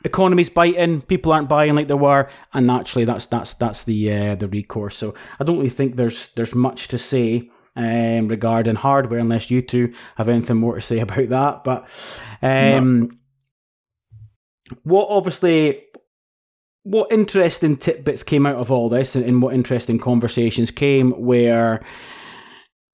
economy's 0.03 0.49
biting, 0.49 1.01
people 1.01 1.31
aren't 1.31 1.49
buying 1.49 1.75
like 1.75 1.87
they 1.87 1.93
were, 1.93 2.29
and 2.53 2.67
naturally, 2.67 3.05
that's 3.05 3.27
that's 3.27 3.53
that's 3.55 3.85
the 3.85 4.13
uh, 4.13 4.35
the 4.35 4.47
recourse. 4.47 4.97
So 4.97 5.15
I 5.39 5.43
don't 5.43 5.57
really 5.57 5.69
think 5.69 5.95
there's 5.95 6.29
there's 6.29 6.53
much 6.53 6.89
to 6.89 6.97
say 6.97 7.49
um, 7.79 8.27
regarding 8.27 8.75
hardware, 8.75 9.19
unless 9.19 9.49
you 9.49 9.61
two 9.61 9.93
have 10.17 10.27
anything 10.27 10.57
more 10.57 10.75
to 10.75 10.81
say 10.81 10.99
about 10.99 11.29
that. 11.29 11.63
But 11.63 11.87
um, 12.41 13.01
no. 13.01 13.09
what 14.83 15.07
obviously, 15.09 15.83
what 16.83 17.11
interesting 17.11 17.77
tidbits 17.77 18.23
came 18.23 18.45
out 18.45 18.57
of 18.57 18.69
all 18.69 18.89
this, 18.89 19.15
and, 19.15 19.25
and 19.25 19.41
what 19.41 19.55
interesting 19.55 19.97
conversations 19.97 20.71
came 20.71 21.11
where. 21.11 21.83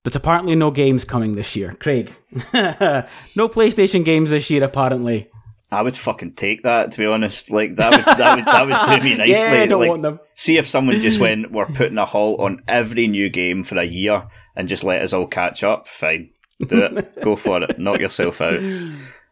There's 0.03 0.15
apparently 0.15 0.53
no 0.53 0.69
games 0.69 1.03
coming 1.03 1.33
this 1.33 1.55
year. 1.55 1.75
Craig, 1.79 2.13
no 2.53 3.49
PlayStation 3.49 4.05
games 4.05 4.29
this 4.29 4.51
year, 4.51 4.63
apparently. 4.63 5.31
I 5.75 5.81
would 5.81 5.97
fucking 5.97 6.35
take 6.35 6.63
that 6.63 6.93
to 6.93 6.97
be 6.97 7.05
honest. 7.05 7.51
Like 7.51 7.75
that 7.75 7.91
would 7.91 8.17
that 8.17 8.35
would 8.37 8.45
that 8.45 8.65
would 8.65 8.99
do 8.99 9.03
me 9.03 9.15
nicely. 9.17 9.33
yeah, 9.33 9.61
I 9.63 9.65
don't 9.65 9.81
like, 9.81 9.89
want 9.89 10.03
them. 10.03 10.19
See 10.33 10.57
if 10.57 10.67
someone 10.67 11.01
just 11.01 11.19
went, 11.25 11.51
we're 11.51 11.65
putting 11.65 11.97
a 11.97 12.05
halt 12.05 12.39
on 12.39 12.63
every 12.65 13.07
new 13.07 13.29
game 13.29 13.63
for 13.63 13.77
a 13.77 13.83
year 13.83 14.25
and 14.55 14.69
just 14.69 14.85
let 14.85 15.01
us 15.01 15.11
all 15.11 15.27
catch 15.27 15.65
up. 15.65 15.89
Fine, 15.89 16.31
do 16.65 16.85
it. 16.85 17.21
Go 17.21 17.35
for 17.35 17.61
it. 17.61 17.77
Knock 17.77 17.99
yourself 17.99 18.39
out. 18.39 18.61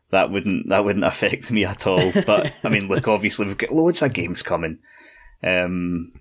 That 0.09 0.31
wouldn't 0.31 0.67
that 0.67 0.83
wouldn't 0.83 1.05
affect 1.05 1.49
me 1.49 1.63
at 1.63 1.87
all. 1.87 2.11
But 2.25 2.53
I 2.61 2.67
mean, 2.67 2.89
look, 2.89 3.07
obviously 3.07 3.45
we've 3.45 3.57
got 3.57 3.71
loads 3.71 4.01
of 4.01 4.13
games 4.13 4.43
coming. 4.43 4.79
Um, 5.41 6.11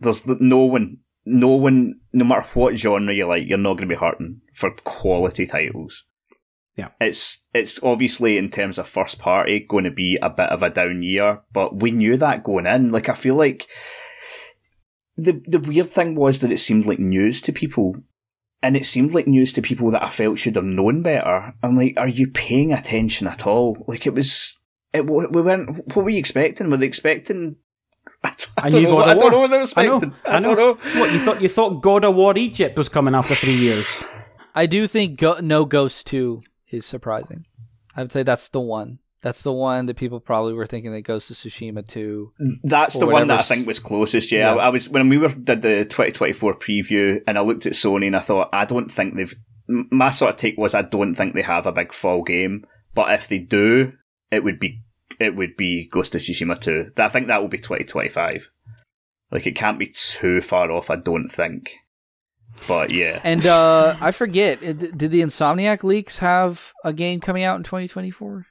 there's 0.00 0.26
no 0.26 0.64
one, 0.64 0.98
no 1.24 1.48
one, 1.48 2.00
no 2.12 2.24
matter 2.24 2.46
what 2.54 2.76
genre 2.76 3.14
you 3.14 3.26
like, 3.26 3.46
you're 3.46 3.56
not 3.56 3.74
going 3.74 3.88
to 3.88 3.94
be 3.94 4.00
hurting 4.00 4.40
for 4.52 4.72
quality 4.82 5.46
titles. 5.46 6.04
Yeah, 6.80 6.88
it's 7.00 7.46
it's 7.52 7.82
obviously 7.82 8.38
in 8.38 8.48
terms 8.48 8.78
of 8.78 8.88
first 8.88 9.18
party 9.18 9.60
going 9.60 9.84
to 9.84 9.90
be 9.90 10.18
a 10.22 10.30
bit 10.30 10.48
of 10.48 10.62
a 10.62 10.70
down 10.70 11.02
year, 11.02 11.42
but 11.52 11.82
we 11.82 11.90
knew 11.90 12.16
that 12.16 12.42
going 12.42 12.66
in. 12.66 12.88
Like 12.88 13.08
I 13.10 13.14
feel 13.14 13.34
like 13.34 13.68
the 15.16 15.42
the 15.46 15.60
weird 15.60 15.88
thing 15.88 16.14
was 16.14 16.40
that 16.40 16.52
it 16.52 16.58
seemed 16.58 16.86
like 16.86 16.98
news 16.98 17.42
to 17.42 17.52
people 17.52 17.96
and 18.62 18.76
it 18.76 18.86
seemed 18.86 19.12
like 19.12 19.26
news 19.26 19.52
to 19.54 19.62
people 19.62 19.90
that 19.90 20.02
I 20.02 20.08
felt 20.08 20.38
should 20.38 20.56
have 20.56 20.64
known 20.64 21.02
better. 21.02 21.54
I'm 21.62 21.76
like, 21.76 21.94
are 21.98 22.08
you 22.08 22.28
paying 22.28 22.72
attention 22.72 23.26
at 23.26 23.46
all? 23.46 23.84
Like 23.86 24.06
it 24.06 24.14
was, 24.14 24.58
it, 24.94 25.06
we 25.06 25.26
weren't. 25.26 25.86
What 25.94 26.04
were 26.04 26.10
you 26.10 26.18
expecting? 26.18 26.70
Were 26.70 26.78
they 26.78 26.86
expecting? 26.86 27.56
I, 28.24 28.32
I, 28.58 28.70
don't, 28.70 28.82
know, 28.82 28.98
I 28.98 29.14
don't 29.14 29.30
know 29.30 29.40
what 29.40 29.50
they 29.50 29.56
were 29.56 29.62
expecting. 29.62 30.14
I, 30.24 30.40
know, 30.40 30.50
I, 30.50 30.54
don't 30.54 30.56
know. 30.56 31.00
What 31.00 31.12
you 31.12 31.18
thought? 31.20 31.42
You 31.42 31.48
thought 31.48 31.82
God 31.82 32.04
of 32.04 32.14
War 32.14 32.36
Egypt 32.36 32.76
was 32.76 32.88
coming 32.88 33.14
after 33.14 33.34
three 33.34 33.54
years. 33.54 34.04
I 34.54 34.66
do 34.66 34.86
think 34.86 35.18
Go- 35.18 35.38
No 35.40 35.64
Ghost 35.64 36.06
Two 36.06 36.42
is 36.70 36.86
surprising. 36.86 37.46
I 37.94 38.02
would 38.02 38.12
say 38.12 38.22
that's 38.22 38.48
the 38.48 38.60
one. 38.60 38.98
That's 39.22 39.42
the 39.42 39.52
one 39.52 39.86
that 39.86 39.96
people 39.96 40.18
probably 40.18 40.54
were 40.54 40.66
thinking 40.66 40.92
that 40.92 41.02
Ghost 41.02 41.30
of 41.30 41.36
Tsushima 41.36 41.86
2. 41.86 42.32
That's 42.62 42.98
the 42.98 43.06
one 43.06 43.26
that 43.28 43.40
I 43.40 43.42
think 43.42 43.66
was 43.66 43.78
closest. 43.78 44.32
Yeah, 44.32 44.54
yeah. 44.54 44.60
I, 44.60 44.66
I, 44.66 44.68
was 44.70 44.88
when 44.88 45.10
we 45.10 45.18
were 45.18 45.28
did 45.28 45.60
the 45.60 45.84
2024 45.84 46.54
preview, 46.54 47.20
and 47.26 47.36
I 47.36 47.42
looked 47.42 47.66
at 47.66 47.74
Sony 47.74 48.06
and 48.06 48.16
I 48.16 48.20
thought, 48.20 48.48
I 48.52 48.64
don't 48.64 48.90
think 48.90 49.16
they've. 49.16 49.34
My 49.68 50.10
sort 50.10 50.30
of 50.30 50.36
take 50.36 50.56
was, 50.56 50.74
I 50.74 50.82
don't 50.82 51.14
think 51.14 51.34
they 51.34 51.42
have 51.42 51.66
a 51.66 51.72
big 51.72 51.92
fall 51.92 52.22
game, 52.22 52.64
but 52.94 53.12
if 53.12 53.28
they 53.28 53.38
do, 53.38 53.92
it 54.30 54.42
would 54.42 54.58
be 54.58 54.82
it 55.20 55.36
would 55.36 55.56
be 55.56 55.86
Ghost 55.88 56.14
of 56.14 56.22
Tsushima 56.22 56.58
2. 56.58 56.92
I 56.96 57.08
think 57.08 57.26
that 57.26 57.42
will 57.42 57.48
be 57.48 57.58
2025. 57.58 58.50
Like 59.30 59.46
it 59.46 59.54
can't 59.54 59.78
be 59.78 59.92
too 59.94 60.40
far 60.40 60.70
off. 60.72 60.90
I 60.90 60.96
don't 60.96 61.28
think. 61.28 61.74
But 62.68 62.92
yeah. 62.92 63.20
And 63.24 63.46
uh 63.46 63.96
I 64.00 64.12
forget, 64.12 64.60
did 64.60 64.98
the 65.10 65.22
Insomniac 65.22 65.82
leaks 65.82 66.18
have 66.18 66.72
a 66.84 66.92
game 66.92 67.20
coming 67.20 67.42
out 67.42 67.56
in 67.56 67.62
2024? 67.62 68.46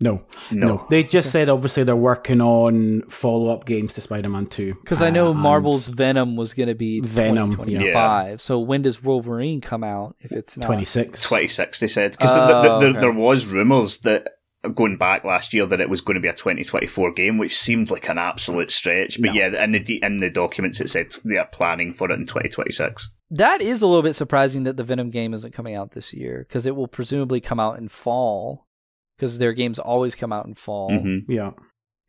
No, 0.00 0.24
no, 0.50 0.66
no. 0.66 0.86
They 0.90 1.04
just 1.04 1.28
okay. 1.28 1.30
said 1.30 1.48
obviously 1.48 1.84
they're 1.84 1.94
working 1.94 2.40
on 2.40 3.02
follow 3.02 3.48
up 3.48 3.64
games 3.64 3.94
to 3.94 4.00
Spider 4.00 4.28
Man 4.28 4.46
Two. 4.46 4.74
Because 4.74 5.00
I 5.00 5.10
know 5.10 5.30
uh, 5.30 5.34
Marvel's 5.34 5.86
Venom 5.86 6.36
was 6.36 6.52
going 6.52 6.68
to 6.68 6.74
be 6.74 7.00
Venom 7.00 7.54
twenty 7.54 7.92
five. 7.92 8.30
Yeah. 8.30 8.36
So 8.36 8.58
when 8.58 8.82
does 8.82 9.02
Wolverine 9.02 9.60
come 9.60 9.84
out? 9.84 10.16
If 10.20 10.32
it's 10.32 10.56
twenty 10.56 10.84
six, 10.84 11.22
twenty 11.22 11.46
six, 11.46 11.78
they 11.78 11.86
said 11.86 12.12
because 12.12 12.34
the, 12.34 12.46
the, 12.46 12.78
the, 12.78 12.86
okay. 12.86 13.00
there 13.00 13.12
was 13.12 13.46
rumors 13.46 13.98
that 13.98 14.28
going 14.74 14.96
back 14.96 15.24
last 15.24 15.54
year 15.54 15.66
that 15.66 15.80
it 15.80 15.88
was 15.88 16.00
going 16.00 16.14
to 16.14 16.20
be 16.20 16.28
a 16.28 16.32
2024 16.32 17.12
game, 17.12 17.38
which 17.38 17.56
seemed 17.56 17.90
like 17.90 18.08
an 18.08 18.18
absolute 18.18 18.70
stretch. 18.70 19.20
But 19.20 19.32
no. 19.32 19.32
yeah, 19.34 19.64
in 19.64 19.72
the 19.72 20.02
in 20.02 20.18
the 20.18 20.30
documents 20.30 20.80
it 20.80 20.90
said 20.90 21.14
they 21.24 21.36
are 21.36 21.46
planning 21.46 21.94
for 21.94 22.10
it 22.10 22.14
in 22.14 22.26
2026. 22.26 23.10
That 23.36 23.60
is 23.62 23.82
a 23.82 23.86
little 23.86 24.02
bit 24.02 24.14
surprising 24.14 24.62
that 24.64 24.76
the 24.76 24.84
Venom 24.84 25.10
game 25.10 25.34
isn't 25.34 25.52
coming 25.54 25.74
out 25.74 25.90
this 25.92 26.14
year 26.14 26.44
because 26.48 26.66
it 26.66 26.76
will 26.76 26.86
presumably 26.88 27.40
come 27.40 27.58
out 27.58 27.78
in 27.78 27.88
fall 27.88 28.66
because 29.16 29.38
their 29.38 29.52
games 29.52 29.78
always 29.78 30.14
come 30.14 30.32
out 30.32 30.46
in 30.46 30.54
fall. 30.54 30.90
Mm-hmm. 30.90 31.30
Yeah. 31.32 31.50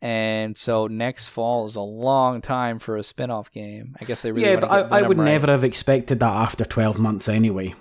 And 0.02 0.56
so 0.56 0.86
next 0.86 1.26
fall 1.28 1.66
is 1.66 1.74
a 1.74 1.80
long 1.80 2.42
time 2.42 2.78
for 2.78 2.96
a 2.96 3.02
spin-off 3.02 3.50
game. 3.50 3.96
I 4.00 4.04
guess 4.04 4.22
they 4.22 4.30
really 4.30 4.46
yeah, 4.46 4.52
want 4.54 4.60
to 4.62 4.66
but 4.68 4.72
I, 4.74 4.82
get 4.82 4.92
I 4.92 5.08
would 5.08 5.18
right. 5.18 5.24
never 5.24 5.46
have 5.48 5.64
expected 5.64 6.20
that 6.20 6.30
after 6.30 6.64
12 6.64 6.98
months 6.98 7.28
anyway. 7.28 7.74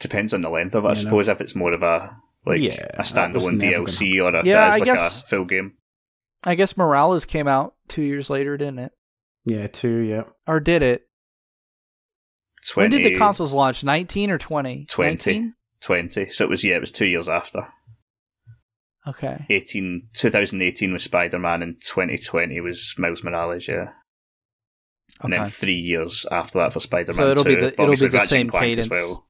Depends 0.00 0.32
on 0.34 0.40
the 0.40 0.50
length 0.50 0.74
of 0.74 0.84
it. 0.84 0.88
I 0.88 0.90
You 0.90 0.94
know. 0.96 1.00
suppose 1.02 1.28
if 1.28 1.40
it's 1.40 1.54
more 1.54 1.72
of 1.72 1.82
a 1.82 2.16
like 2.46 2.58
Yeah, 2.58 2.86
a 2.94 2.96
that 2.96 2.98
was 2.98 3.12
standalone 3.44 3.58
never 3.60 3.84
DLC 3.84 4.20
or 4.22 4.34
if 4.36 4.46
Yeah, 4.46 4.64
I 4.64 4.70
like 4.70 4.84
guess- 4.84 5.22
a 5.22 5.26
full 5.26 5.44
game. 5.44 5.74
I 6.42 6.54
guess 6.54 6.76
Morales 6.76 7.26
came 7.26 7.46
out 7.46 7.74
two 7.86 8.02
years 8.02 8.30
later, 8.30 8.56
didn't 8.56 8.78
it? 8.78 8.92
Yeah, 9.44 9.66
two, 9.66 10.00
yeah. 10.10 10.22
Or 10.46 10.58
did 10.58 10.80
it? 10.82 11.06
20, 12.68 12.84
When 12.94 13.02
did 13.02 13.12
the 13.14 13.18
consoles 13.18 13.52
launch? 13.54 13.82
19 13.82 14.30
or 14.30 14.38
20? 14.38 14.86
20. 14.86 15.08
19? 15.10 15.54
20. 15.82 16.26
So 16.28 16.44
it 16.44 16.50
was 16.50 16.62
yeah, 16.64 16.76
it 16.76 16.80
was 16.80 16.90
two 16.90 17.06
years 17.06 17.28
after. 17.28 17.66
Okay. 19.06 19.46
18, 19.48 20.08
2018 20.14 20.92
was 20.92 21.04
Spider 21.04 21.38
Man 21.38 21.62
and 21.62 21.76
2020 21.82 22.60
was 22.60 22.94
Miles 22.98 23.24
Morales, 23.24 23.66
yeah. 23.66 23.74
Okay. 25.18 25.22
And 25.22 25.32
then 25.32 25.46
three 25.46 25.74
years 25.78 26.26
after 26.30 26.58
that 26.58 26.72
for 26.72 26.80
Spider 26.80 27.12
Man. 27.14 27.16
So 27.16 27.28
it'll 27.30 27.44
be 27.44 27.54
the- 27.56 27.72
it'll 27.80 27.96
be 27.96 28.08
the 28.08 28.20
same 28.26 28.48
Clank 28.48 28.62
cadence. 28.64 28.90
well. 28.90 29.26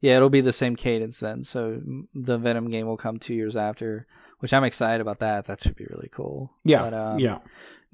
Yeah, 0.00 0.16
it'll 0.16 0.28
be 0.30 0.40
the 0.42 0.52
same 0.52 0.76
cadence 0.76 1.20
then. 1.20 1.42
So 1.44 1.80
the 2.12 2.38
Venom 2.38 2.68
game 2.70 2.86
will 2.86 2.98
come 2.98 3.18
two 3.18 3.34
years 3.34 3.56
after, 3.56 4.06
which 4.40 4.52
I'm 4.52 4.64
excited 4.64 5.00
about 5.00 5.20
that. 5.20 5.46
That 5.46 5.60
should 5.62 5.76
be 5.76 5.86
really 5.88 6.10
cool. 6.12 6.52
Yeah, 6.64 6.82
But, 6.82 6.94
um, 6.94 7.18
yeah. 7.18 7.38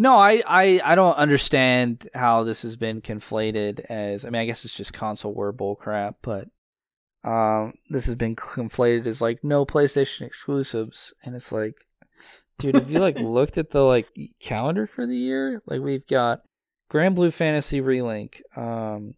No, 0.03 0.17
I, 0.17 0.43
I, 0.49 0.81
I 0.85 0.95
don't 0.97 1.17
understand 1.17 2.09
how 2.13 2.43
this 2.43 2.63
has 2.63 2.75
been 2.75 3.01
conflated 3.01 3.79
as. 3.89 4.25
I 4.25 4.31
mean, 4.31 4.43
I 4.43 4.47
guess 4.47 4.65
it's 4.65 4.75
just 4.75 4.93
console 4.93 5.33
war 5.33 5.53
bullcrap, 5.53 6.17
but 6.23 6.49
um, 7.23 7.75
this 7.89 8.07
has 8.07 8.17
been 8.17 8.35
conflated 8.35 9.07
as 9.07 9.21
like 9.21 9.45
no 9.45 9.65
PlayStation 9.65 10.23
exclusives, 10.23 11.15
and 11.23 11.37
it's 11.37 11.53
like, 11.53 11.77
dude, 12.59 12.75
have 12.75 12.91
you 12.91 12.99
like 12.99 13.17
looked 13.21 13.57
at 13.57 13.71
the 13.71 13.83
like 13.83 14.09
calendar 14.41 14.89
for 14.89 15.07
the 15.07 15.15
year? 15.17 15.63
Like 15.67 15.83
we've 15.83 16.05
got 16.09 16.41
Granblue 16.91 17.33
Fantasy 17.33 17.81
Relink, 17.81 18.41
um, 18.57 19.15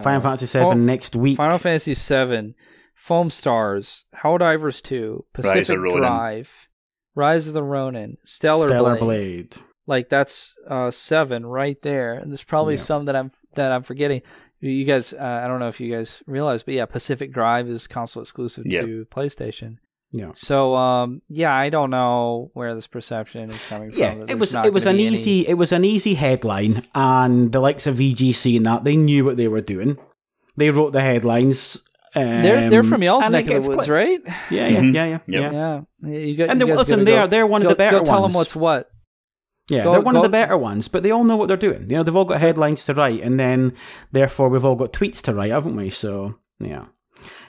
Final 0.00 0.20
uh, 0.20 0.36
Fantasy 0.36 0.46
VII 0.46 0.64
Fo- 0.64 0.72
next 0.74 1.16
week. 1.16 1.36
Final 1.36 1.58
Fantasy 1.58 1.94
VII, 1.94 2.54
Foamstars, 2.96 4.04
Helldivers 4.14 4.80
2, 4.80 5.24
Pacific 5.32 5.76
Ronin. 5.76 5.96
Drive, 5.96 6.68
Rise 7.16 7.48
of 7.48 7.54
the 7.54 7.64
Ronin, 7.64 8.18
Stellar, 8.22 8.68
Stellar 8.68 8.96
Blade. 8.96 9.50
Blade. 9.50 9.56
Like 9.86 10.08
that's 10.08 10.56
uh, 10.68 10.90
seven 10.90 11.44
right 11.44 11.80
there, 11.82 12.14
and 12.14 12.30
there's 12.30 12.44
probably 12.44 12.74
Yeah. 12.74 12.80
some 12.80 13.04
that 13.06 13.16
I'm 13.16 13.32
that 13.54 13.72
I'm 13.72 13.82
forgetting. 13.82 14.22
You 14.60 14.84
guys, 14.84 15.12
uh, 15.12 15.40
I 15.44 15.48
don't 15.48 15.58
know 15.58 15.66
if 15.68 15.80
you 15.80 15.92
guys 15.92 16.22
realize, 16.26 16.62
but 16.62 16.74
yeah, 16.74 16.86
Pacific 16.86 17.32
Drive 17.32 17.68
is 17.68 17.88
console 17.88 18.22
exclusive 18.22 18.64
Yep. 18.64 18.84
to 18.84 19.06
PlayStation. 19.12 19.78
Yeah. 20.12 20.30
So, 20.34 20.76
um, 20.76 21.22
yeah, 21.28 21.52
I 21.52 21.68
don't 21.70 21.90
know 21.90 22.50
where 22.54 22.74
this 22.76 22.86
perception 22.86 23.50
is 23.50 23.62
coming 23.66 23.90
from. 23.90 23.98
Yeah, 23.98 24.14
that 24.14 24.30
it 24.30 24.38
was 24.38 24.54
it 24.54 24.72
was 24.72 24.86
an 24.86 24.98
be 24.98 25.06
any- 25.06 25.14
easy 25.16 25.48
it 25.48 25.54
was 25.54 25.72
an 25.72 25.84
easy 25.84 26.14
headline, 26.14 26.84
and 26.94 27.50
the 27.50 27.60
likes 27.60 27.86
of 27.88 27.96
VGC 27.96 28.56
and 28.58 28.66
that 28.66 28.84
they 28.84 28.94
knew 28.96 29.24
what 29.24 29.36
they 29.36 29.48
were 29.48 29.60
doing. 29.62 29.98
They 30.56 30.70
wrote 30.70 30.92
the 30.92 31.00
headlines. 31.00 31.82
Um, 32.14 32.42
They're 32.42 32.68
they're 32.70 32.82
from 32.84 33.02
y'all's 33.02 33.30
neck 33.30 33.46
of 33.46 33.62
the 33.64 33.68
woods, 33.70 33.86
clicks. 33.86 33.88
right? 33.88 34.20
Yeah, 34.50 34.68
yeah, 34.68 34.80
Mhm. 34.80 34.94
yeah, 34.94 35.06
yeah, 35.06 35.18
Yep. 35.40 35.52
yeah. 35.52 35.80
Yeah, 36.02 36.18
you 36.18 36.36
got. 36.36 36.50
And 36.50 36.60
you 36.60 36.66
guys 36.66 36.76
listen, 36.78 36.92
gotta 37.00 37.04
they're 37.06 37.22
go, 37.24 37.26
they're 37.26 37.46
one 37.46 37.62
go, 37.62 37.68
of 37.68 37.72
the 37.72 37.76
better 37.78 37.98
go 38.00 38.04
tell 38.04 38.20
ones. 38.20 38.32
them 38.34 38.38
what's 38.38 38.54
what. 38.54 38.90
Yeah, 39.72 39.90
they're 39.90 40.00
one 40.00 40.16
of 40.16 40.22
the 40.22 40.28
better 40.28 40.56
ones, 40.58 40.86
but 40.86 41.02
they 41.02 41.10
all 41.10 41.24
know 41.24 41.36
what 41.36 41.48
they're 41.48 41.56
doing. 41.56 41.88
You 41.88 41.96
know, 41.96 42.02
they've 42.02 42.14
all 42.14 42.26
got 42.26 42.40
headlines 42.40 42.84
to 42.84 42.94
write, 42.94 43.22
and 43.22 43.40
then 43.40 43.74
therefore 44.12 44.50
we've 44.50 44.64
all 44.64 44.76
got 44.76 44.92
tweets 44.92 45.22
to 45.22 45.34
write, 45.34 45.50
haven't 45.50 45.76
we? 45.76 45.88
So 45.88 46.38
yeah, 46.60 46.86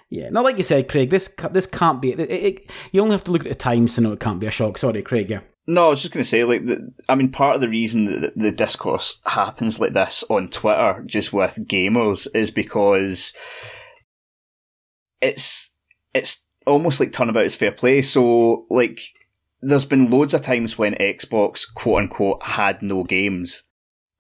yeah. 0.10 0.30
Not 0.30 0.46
like 0.46 0.58
you 0.58 0.64
said, 0.64 0.88
Craig. 0.88 1.10
This 1.10 1.30
this 1.52 1.68
can't 1.68 2.02
be. 2.02 2.14
It, 2.14 2.20
it, 2.32 2.72
you 2.94 3.02
only 3.02 3.14
have 3.14 3.26
to 3.26 3.32
look 3.32 3.44
at 3.44 3.50
the 3.50 3.56
times 3.56 3.96
to 3.96 4.02
know 4.02 4.14
it 4.14 4.22
can't 4.22 4.40
be 4.40 4.48
a 4.48 4.52
shock. 4.52 4.78
Sorry, 4.78 5.02
Craig. 5.02 5.30
Yeah, 5.30 5.42
No, 5.68 5.88
I 5.88 5.90
was 5.90 6.02
just 6.02 6.14
going 6.14 6.24
to 6.24 6.30
say, 6.30 6.44
like, 6.44 6.66
the, 6.66 6.94
I 7.08 7.16
mean, 7.16 7.32
part 7.32 7.56
of 7.56 7.62
the 7.62 7.70
reason 7.70 8.06
that 8.06 8.38
the 8.38 8.52
discourse 8.52 9.20
happens 9.26 9.80
like 9.80 9.94
this 9.94 10.24
on 10.30 10.50
Twitter, 10.50 11.04
just 11.06 11.32
with 11.34 11.68
gamers, 11.68 12.28
is 12.34 12.52
because 12.52 13.34
it's 15.22 15.72
it's 16.14 16.44
almost 16.66 17.00
like 17.00 17.12
turnabout 17.12 17.46
is 17.46 17.56
fair 17.56 17.72
play. 17.72 18.02
So, 18.02 18.66
like, 18.70 19.02
there's 19.64 19.86
been 19.86 20.10
loads 20.10 20.34
of 20.34 20.42
times 20.42 20.78
when 20.78 20.94
Xbox, 20.96 21.66
quote 21.74 22.04
unquote, 22.04 22.44
had 22.44 22.82
no 22.82 23.04
games, 23.04 23.64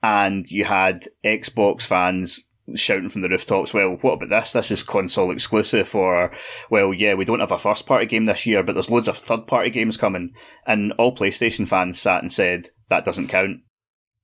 and 0.02 0.49
you 0.49 0.65
had 0.65 1.06
Xbox 1.24 1.84
fans 1.84 2.41
shouting 2.76 3.10
from 3.10 3.22
the 3.22 3.30
rooftops, 3.30 3.74
well, 3.74 3.98
what 4.02 4.14
about 4.14 4.30
this? 4.30 4.53
This 4.53 4.72
is 4.72 4.84
console 4.84 5.32
exclusive, 5.32 5.94
or, 5.95 6.32
well, 6.70 6.94
yeah, 6.94 7.14
we 7.14 7.26
don't 7.26 7.41
have 7.41 7.52
a 7.52 7.60
first 7.60 7.86
party 7.86 8.06
game 8.06 8.26
this 8.26 8.45
year, 8.45 8.64
but 8.64 8.74
there's 8.74 8.90
loads 8.90 9.07
of 9.07 9.18
third 9.18 9.48
party 9.48 9.70
games 9.70 9.98
coming. 9.98 10.32
And 10.65 10.94
all 10.94 11.15
PlayStation 11.15 11.68
fans 11.68 11.99
sat 11.99 12.22
and 12.22 12.32
said, 12.32 12.70
that 12.90 13.06
doesn't 13.06 13.28
count. 13.28 13.57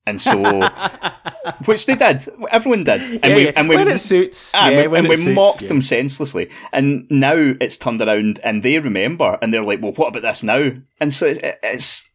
And 0.06 0.20
so, 0.20 0.42
which 1.66 1.86
they 1.86 1.94
did, 1.94 2.26
everyone 2.50 2.84
did. 2.84 3.00
And 3.00 3.24
yeah, 3.24 3.36
we, 3.36 3.44
yeah. 3.44 3.52
and 3.56 3.68
we, 3.68 3.76
when 3.76 3.88
it 3.88 3.98
suits, 3.98 4.52
Ah, 4.54 4.66
and 4.66 4.74
yeah, 4.74 4.86
we, 4.86 4.98
and 4.98 5.08
we 5.08 5.16
suits, 5.16 5.34
mocked 5.34 5.68
them 5.68 5.82
senselessly. 5.82 6.50
And 6.72 7.06
now 7.10 7.54
it's 7.60 7.76
turned 7.76 8.00
around 8.00 8.40
and 8.42 8.62
they 8.62 8.78
remember 8.78 9.38
and 9.40 9.52
they're 9.52 9.62
like, 9.62 9.82
well, 9.82 9.92
what 9.92 10.08
about 10.08 10.22
this 10.22 10.42
now? 10.42 10.72
And 11.00 11.12
so 11.12 11.26
it, 11.26 11.58
it's, 11.62 12.08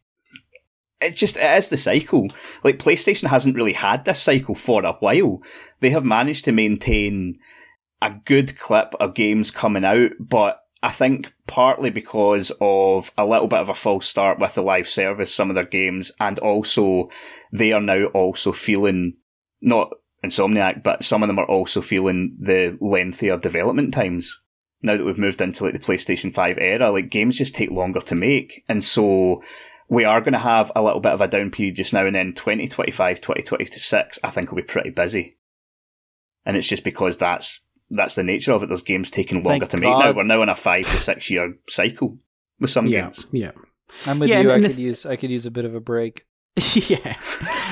it 1.00 1.14
just, 1.14 1.36
it 1.36 1.58
is 1.58 1.68
the 1.68 1.76
cycle. 1.76 2.28
Like, 2.64 2.78
PlayStation 2.78 3.28
hasn't 3.28 3.56
really 3.56 3.74
had 3.74 4.04
this 4.04 4.20
cycle 4.22 4.54
for 4.54 4.84
a 4.84 4.92
while. 4.94 5.40
They 5.80 5.90
have 5.90 6.04
managed 6.04 6.44
to 6.46 6.52
maintain 6.52 7.38
a 8.02 8.14
good 8.24 8.58
clip 8.58 8.94
of 9.00 9.14
games 9.14 9.50
coming 9.50 9.84
out, 9.84 10.10
but 10.18 10.60
I 10.82 10.90
think 10.90 11.32
partly 11.46 11.90
because 11.90 12.52
of 12.60 13.10
a 13.16 13.26
little 13.26 13.48
bit 13.48 13.60
of 13.60 13.68
a 13.68 13.74
false 13.74 14.06
start 14.06 14.38
with 14.38 14.54
the 14.54 14.62
live 14.62 14.88
service, 14.88 15.34
some 15.34 15.50
of 15.50 15.54
their 15.54 15.64
games, 15.64 16.12
and 16.20 16.38
also 16.38 17.08
they 17.52 17.72
are 17.72 17.80
now 17.80 18.06
also 18.06 18.52
feeling 18.52 19.14
not 19.60 19.90
Insomniac, 20.24 20.82
but 20.82 21.04
some 21.04 21.22
of 21.22 21.28
them 21.28 21.38
are 21.38 21.48
also 21.48 21.80
feeling 21.80 22.36
the 22.40 22.76
lengthier 22.80 23.38
development 23.38 23.94
times. 23.94 24.40
Now 24.82 24.96
that 24.96 25.04
we've 25.04 25.18
moved 25.18 25.40
into 25.40 25.64
like 25.64 25.72
the 25.72 25.78
PlayStation 25.78 26.32
5 26.32 26.58
era, 26.58 26.90
like 26.90 27.10
games 27.10 27.36
just 27.36 27.54
take 27.54 27.70
longer 27.70 28.00
to 28.00 28.14
make. 28.14 28.62
And 28.68 28.82
so 28.82 29.42
we 29.88 30.04
are 30.04 30.20
going 30.20 30.32
to 30.32 30.38
have 30.38 30.70
a 30.74 30.82
little 30.82 31.00
bit 31.00 31.12
of 31.12 31.20
a 31.20 31.28
down 31.28 31.50
period 31.50 31.76
just 31.76 31.92
now 31.92 32.06
and 32.06 32.14
then 32.14 32.34
2025, 32.34 33.20
2026, 33.20 34.18
I 34.22 34.30
think 34.30 34.50
will 34.50 34.56
be 34.56 34.62
pretty 34.62 34.90
busy. 34.90 35.38
And 36.44 36.56
it's 36.56 36.68
just 36.68 36.84
because 36.84 37.18
that's 37.18 37.60
that's 37.90 38.14
the 38.14 38.22
nature 38.22 38.52
of 38.52 38.62
it. 38.62 38.66
There's 38.66 38.82
games 38.82 39.10
taking 39.10 39.42
longer 39.44 39.66
Thank 39.66 39.70
to 39.70 39.76
make 39.78 39.98
now. 39.98 40.12
We're 40.12 40.22
now 40.24 40.42
in 40.42 40.48
a 40.48 40.56
five 40.56 40.84
to 40.84 40.98
six 41.00 41.30
year 41.30 41.54
cycle 41.68 42.18
with 42.60 42.70
some 42.70 42.86
yeah, 42.86 43.02
games. 43.02 43.26
yeah. 43.32 43.52
I'm 44.06 44.18
with 44.18 44.28
Yeah, 44.28 44.40
you. 44.40 44.50
I 44.52 44.60
could 44.60 44.72
the- 44.74 44.82
use 44.82 45.06
I 45.06 45.16
could 45.16 45.30
use 45.30 45.46
a 45.46 45.50
bit 45.50 45.64
of 45.64 45.74
a 45.74 45.80
break. 45.80 46.24
yeah, 46.74 47.16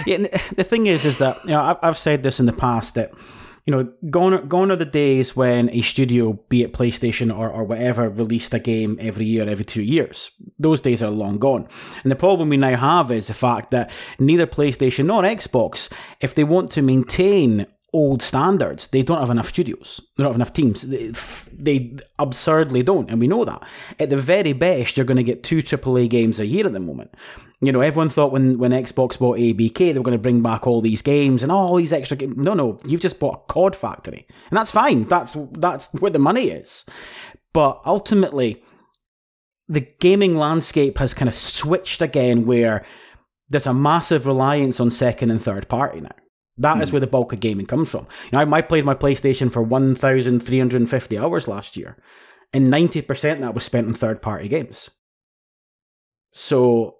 yeah. 0.07 0.27
The 0.57 0.65
thing 0.65 0.87
is, 0.87 1.05
is 1.05 1.19
that 1.19 1.43
you 1.45 1.51
know 1.53 1.61
I've, 1.61 1.77
I've 1.83 1.99
said 1.99 2.23
this 2.23 2.39
in 2.39 2.47
the 2.47 2.53
past 2.53 2.95
that 2.97 3.13
you 3.67 3.71
know 3.71 3.91
gone 4.11 4.35
are- 4.35 4.43
gone 4.43 4.71
are 4.71 4.77
the 4.77 4.85
days 4.85 5.35
when 5.35 5.71
a 5.71 5.81
studio, 5.81 6.35
be 6.51 6.63
it 6.63 6.75
PlayStation 6.75 7.35
or 7.37 7.49
or 7.49 7.65
whatever, 7.65 8.11
released 8.11 8.53
a 8.53 8.59
game 8.59 8.99
every 9.01 9.25
year, 9.25 9.49
every 9.49 9.65
two 9.65 9.83
years. 9.83 10.31
Those 10.59 10.83
days 10.83 11.03
are 11.03 11.11
long 11.11 11.39
gone. 11.39 11.67
And 12.03 12.13
the 12.13 12.17
problem 12.17 12.51
we 12.51 12.59
now 12.59 12.77
have 12.77 13.11
is 13.11 13.29
the 13.29 13.35
fact 13.35 13.71
that 13.71 13.91
neither 14.19 14.47
PlayStation 14.47 15.07
nor 15.07 15.23
Xbox, 15.23 15.91
if 16.21 16.35
they 16.35 16.45
want 16.45 16.71
to 16.73 16.83
maintain 16.83 17.67
old 17.95 18.23
standards, 18.23 18.89
they 18.89 19.03
don't 19.03 19.21
have 19.21 19.31
enough 19.31 19.49
studios. 19.49 20.01
They 20.17 20.25
don't 20.25 20.33
have 20.33 20.37
enough 20.37 20.53
teams. 20.53 20.83
They, 20.83 21.13
they 21.53 21.97
absurdly 22.19 22.83
don't, 22.83 23.09
and 23.09 23.21
we 23.21 23.29
know 23.29 23.45
that. 23.45 23.63
At 23.99 24.11
the 24.11 24.17
very 24.17 24.53
best, 24.53 24.97
you're 24.97 25.07
going 25.07 25.17
to 25.17 25.23
get 25.23 25.45
two 25.45 25.59
AAA 25.59 26.11
games 26.11 26.41
a 26.41 26.47
year 26.47 26.67
at 26.67 26.73
the 26.73 26.81
moment. 26.81 27.15
You 27.63 27.73
know, 27.73 27.81
everyone 27.81 28.11
thought 28.11 28.33
when, 28.33 28.59
when 28.59 28.73
Xbox 28.73 29.19
bought 29.19 29.39
ABK, 29.39 29.79
they 29.79 29.99
were 29.99 30.03
going 30.03 30.19
to 30.19 30.23
bring 30.23 30.43
back 30.43 30.67
all 30.67 30.81
these 30.81 31.01
games 31.01 31.43
and 31.43 31.51
all 31.51 31.77
these 31.77 31.93
extra 31.93 32.17
games. 32.17 32.37
No, 32.37 32.53
no, 32.53 32.79
you've 32.85 33.01
just 33.01 33.21
bought 33.21 33.45
a 33.45 33.53
COD 33.53 33.77
factory, 33.77 34.27
and 34.51 34.57
that's 34.57 34.73
fine. 34.73 35.05
That's 35.05 35.37
that's 35.53 35.93
where 35.95 36.11
the 36.11 36.19
money 36.19 36.49
is. 36.49 36.85
But 37.53 37.81
ultimately, 37.87 38.63
the 39.69 39.89
gaming 40.01 40.37
landscape 40.37 40.99
has 40.99 41.15
kind 41.15 41.29
of 41.29 41.35
switched 41.35 42.03
again, 42.03 42.45
where 42.45 42.85
there's 43.49 43.67
a 43.67 43.73
massive 43.73 44.27
reliance 44.27 44.81
on 44.81 44.91
second 44.91 45.31
and 45.31 45.41
third 45.41 45.69
party 45.69 46.01
now. 46.01 46.11
That 46.59 46.81
is 46.81 46.91
hmm. 46.91 46.95
where 46.95 47.01
the 47.01 47.07
bulk 47.07 47.33
of 47.33 47.41
gaming 47.41 47.67
comes 47.67 47.91
from. 47.91 48.07
You 48.25 48.31
know, 48.33 48.39
I, 48.39 48.59
I 48.59 48.63
played 48.63 48.85
my 48.85 48.95
PlayStation 48.95 49.53
for 49.53 49.63
1,350 49.63 51.19
hours 51.19 51.49
last 51.49 51.77
year, 51.77 51.97
and 52.53 52.73
90% 52.73 53.33
of 53.33 53.41
that 53.41 53.55
was 53.55 53.65
spent 53.65 53.89
on 53.89 53.95
third 53.95 54.23
party 54.23 54.49
games. 54.49 54.91
So, 56.33 56.97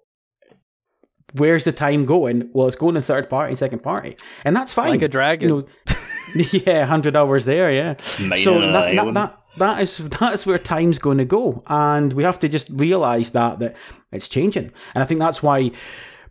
where's 1.33 1.63
the 1.63 1.71
time 1.71 2.05
going? 2.05 2.49
Well, 2.53 2.67
it's 2.67 2.75
going 2.75 2.95
to 2.95 3.01
third 3.01 3.29
party, 3.29 3.55
second 3.55 3.83
party, 3.83 4.17
and 4.43 4.55
that's 4.55 4.73
fine. 4.73 4.89
Like 4.89 5.01
a 5.01 5.07
dragon. 5.07 5.49
You 5.49 5.67
know, 5.87 5.95
yeah, 6.51 6.79
100 6.79 7.15
hours 7.15 7.45
there, 7.45 7.71
yeah. 7.71 7.95
Mining 8.19 8.37
so 8.37 8.59
that, 8.59 8.95
that, 8.95 9.13
that, 9.13 9.39
that 9.57 9.81
is 9.81 9.97
that 9.97 10.33
is 10.33 10.45
where 10.45 10.57
time's 10.57 10.99
going 10.99 11.17
to 11.17 11.25
go, 11.25 11.63
and 11.67 12.11
we 12.11 12.23
have 12.23 12.39
to 12.39 12.49
just 12.49 12.69
realize 12.69 13.31
that 13.31 13.59
that 13.59 13.75
it's 14.11 14.27
changing, 14.27 14.71
and 14.93 15.03
I 15.03 15.05
think 15.05 15.19
that's 15.19 15.41
why 15.41 15.71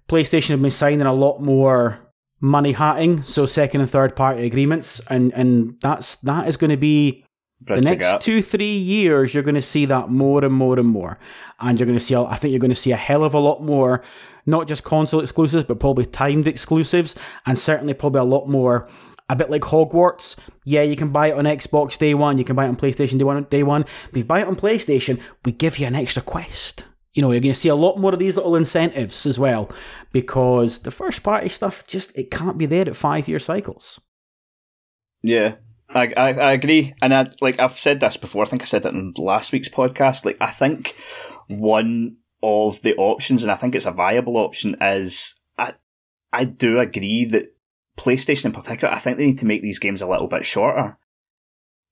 PlayStation 0.08 0.50
have 0.50 0.62
been 0.62 0.70
signing 0.70 1.02
a 1.02 1.12
lot 1.12 1.40
more 1.40 2.03
money 2.44 2.72
hatting, 2.72 3.22
so 3.22 3.46
second 3.46 3.80
and 3.80 3.90
third 3.90 4.14
party 4.14 4.46
agreements, 4.46 5.00
and 5.08 5.32
and 5.34 5.80
that's 5.80 6.16
that 6.16 6.46
is 6.46 6.56
going 6.56 6.70
to 6.70 6.76
be 6.76 7.24
the 7.66 7.80
next 7.80 8.20
two, 8.20 8.42
three 8.42 8.76
years, 8.76 9.32
you're 9.32 9.42
going 9.42 9.54
to 9.54 9.62
see 9.62 9.86
that 9.86 10.10
more 10.10 10.44
and 10.44 10.52
more 10.52 10.78
and 10.78 10.88
more. 10.88 11.18
And 11.60 11.78
you're 11.78 11.86
going 11.86 11.98
to 11.98 12.04
see, 12.04 12.14
I 12.14 12.36
think 12.36 12.52
you're 12.52 12.60
going 12.60 12.70
to 12.70 12.74
see 12.74 12.92
a 12.92 12.96
hell 12.96 13.24
of 13.24 13.32
a 13.32 13.38
lot 13.38 13.62
more, 13.62 14.02
not 14.44 14.68
just 14.68 14.84
console 14.84 15.20
exclusives, 15.20 15.64
but 15.64 15.80
probably 15.80 16.04
timed 16.04 16.46
exclusives, 16.46 17.16
and 17.46 17.58
certainly 17.58 17.94
probably 17.94 18.20
a 18.20 18.24
lot 18.24 18.48
more. 18.48 18.88
A 19.30 19.36
bit 19.36 19.48
like 19.48 19.62
Hogwarts. 19.62 20.36
Yeah, 20.64 20.82
you 20.82 20.96
can 20.96 21.08
buy 21.08 21.28
it 21.28 21.38
on 21.38 21.44
Xbox 21.44 21.96
day 21.96 22.12
one, 22.12 22.36
you 22.36 22.44
can 22.44 22.54
buy 22.54 22.66
it 22.66 22.68
on 22.68 22.76
PlayStation 22.76 23.18
day 23.18 23.24
one. 23.24 23.44
Day 23.44 23.62
one. 23.62 23.82
But 23.82 24.10
if 24.10 24.16
you 24.18 24.24
buy 24.24 24.40
it 24.40 24.48
on 24.48 24.56
PlayStation, 24.56 25.18
we 25.46 25.52
give 25.52 25.78
you 25.78 25.86
an 25.86 25.94
extra 25.94 26.22
quest. 26.22 26.84
You 27.14 27.22
know, 27.22 27.30
you're 27.30 27.40
going 27.40 27.54
to 27.54 27.60
see 27.60 27.68
a 27.68 27.76
lot 27.76 27.98
more 27.98 28.12
of 28.12 28.18
these 28.18 28.36
little 28.36 28.56
incentives 28.56 29.24
as 29.24 29.38
well, 29.38 29.70
because 30.12 30.80
the 30.80 30.90
first 30.90 31.22
party 31.22 31.48
stuff 31.48 31.86
just 31.86 32.16
it 32.18 32.30
can't 32.30 32.58
be 32.58 32.66
there 32.66 32.88
at 32.88 32.96
five 32.96 33.28
year 33.28 33.38
cycles. 33.38 34.00
Yeah, 35.22 35.54
I, 35.88 36.12
I, 36.16 36.32
I 36.32 36.52
agree, 36.52 36.94
and 37.00 37.14
I 37.14 37.30
like 37.40 37.60
I've 37.60 37.78
said 37.78 38.00
this 38.00 38.16
before. 38.16 38.42
I 38.42 38.48
think 38.48 38.62
I 38.62 38.66
said 38.66 38.84
it 38.84 38.92
in 38.92 39.14
last 39.16 39.52
week's 39.52 39.68
podcast. 39.68 40.24
Like 40.24 40.36
I 40.40 40.50
think 40.50 40.96
one 41.46 42.16
of 42.42 42.82
the 42.82 42.94
options, 42.96 43.42
and 43.42 43.52
I 43.52 43.54
think 43.54 43.74
it's 43.74 43.86
a 43.86 43.92
viable 43.92 44.36
option, 44.36 44.76
is 44.80 45.34
I 45.56 45.74
I 46.32 46.44
do 46.44 46.80
agree 46.80 47.24
that 47.26 47.54
PlayStation 47.96 48.46
in 48.46 48.52
particular. 48.52 48.92
I 48.92 48.98
think 48.98 49.18
they 49.18 49.26
need 49.26 49.38
to 49.38 49.46
make 49.46 49.62
these 49.62 49.78
games 49.78 50.02
a 50.02 50.08
little 50.08 50.26
bit 50.26 50.44
shorter. 50.44 50.98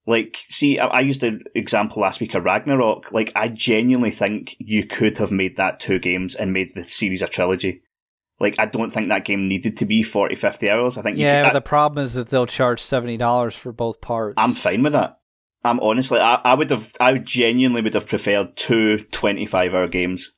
Like, 0.07 0.39
see, 0.49 0.79
I, 0.79 0.87
I 0.87 1.01
used 1.01 1.21
the 1.21 1.41
example 1.55 2.03
last 2.03 2.21
week 2.21 2.35
of 2.35 2.45
Ragnarok. 2.45 3.13
Like, 3.13 3.33
I 3.37 3.49
genuinely 3.49 4.11
think 4.11 4.57
you 4.59 4.85
could 4.85 5.19
have 5.19 5.31
made 5.31 5.57
that 5.57 5.81
two 5.81 5.99
games 5.99 6.35
and 6.35 6.53
made 6.53 6.75
the 6.75 6.85
series 6.85 7.23
a 7.23 7.29
trilogy. 7.29 7.83
Like, 8.41 8.57
I 8.59 8.67
don't 8.67 8.91
think 8.93 9.09
that 9.09 9.25
game 9.25 9.47
needed 9.47 9.77
to 9.77 9.87
be 9.87 10.03
40, 10.03 10.35
50 10.35 10.71
hours. 10.71 10.99
I 10.99 11.03
think 11.03 11.19
yeah. 11.19 11.43
Could, 11.43 11.51
I, 11.51 11.53
the 11.53 11.61
problem 11.61 12.05
is 12.05 12.15
that 12.15 12.31
they'll 12.31 12.47
charge 12.47 12.81
seventy 12.83 13.17
dollars 13.17 13.55
for 13.55 13.73
both 13.73 14.01
parts. 14.01 14.35
I'm 14.37 14.53
fine 14.53 14.83
with 14.83 14.95
that. 14.95 15.21
I'm 15.65 15.79
honestly, 15.79 16.19
I, 16.19 16.41
I 16.43 16.55
would 16.55 16.71
have, 16.71 16.93
I 16.99 17.19
genuinely 17.19 17.83
would 17.83 17.95
have 17.95 18.09
preferred 18.09 18.57
two 18.57 18.99
25 18.99 19.75
hour 19.75 19.87
games. 19.87 20.33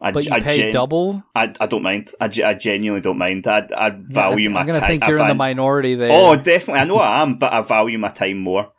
I, 0.00 0.12
but 0.12 0.26
you 0.26 0.30
I 0.32 0.40
pay 0.40 0.58
gen- 0.58 0.72
double. 0.72 1.22
I, 1.34 1.54
I 1.58 1.66
don't 1.66 1.82
mind. 1.82 2.10
I, 2.20 2.30
I 2.44 2.54
genuinely 2.54 3.00
don't 3.00 3.16
mind. 3.16 3.46
I 3.46 3.66
I 3.74 3.90
value 3.90 4.48
yeah, 4.48 4.48
my 4.50 4.60
time. 4.60 4.68
I'm 4.68 4.74
gonna 4.74 4.86
think 4.86 5.06
you're 5.06 5.20
in 5.20 5.28
the 5.28 5.34
minority 5.34 5.94
there. 5.94 6.10
Oh, 6.12 6.36
definitely. 6.36 6.80
I 6.80 6.84
know 6.84 6.98
I 6.98 7.22
am, 7.22 7.38
but 7.38 7.52
I 7.52 7.62
value 7.62 7.98
my 7.98 8.10
time 8.10 8.38
more. 8.38 8.72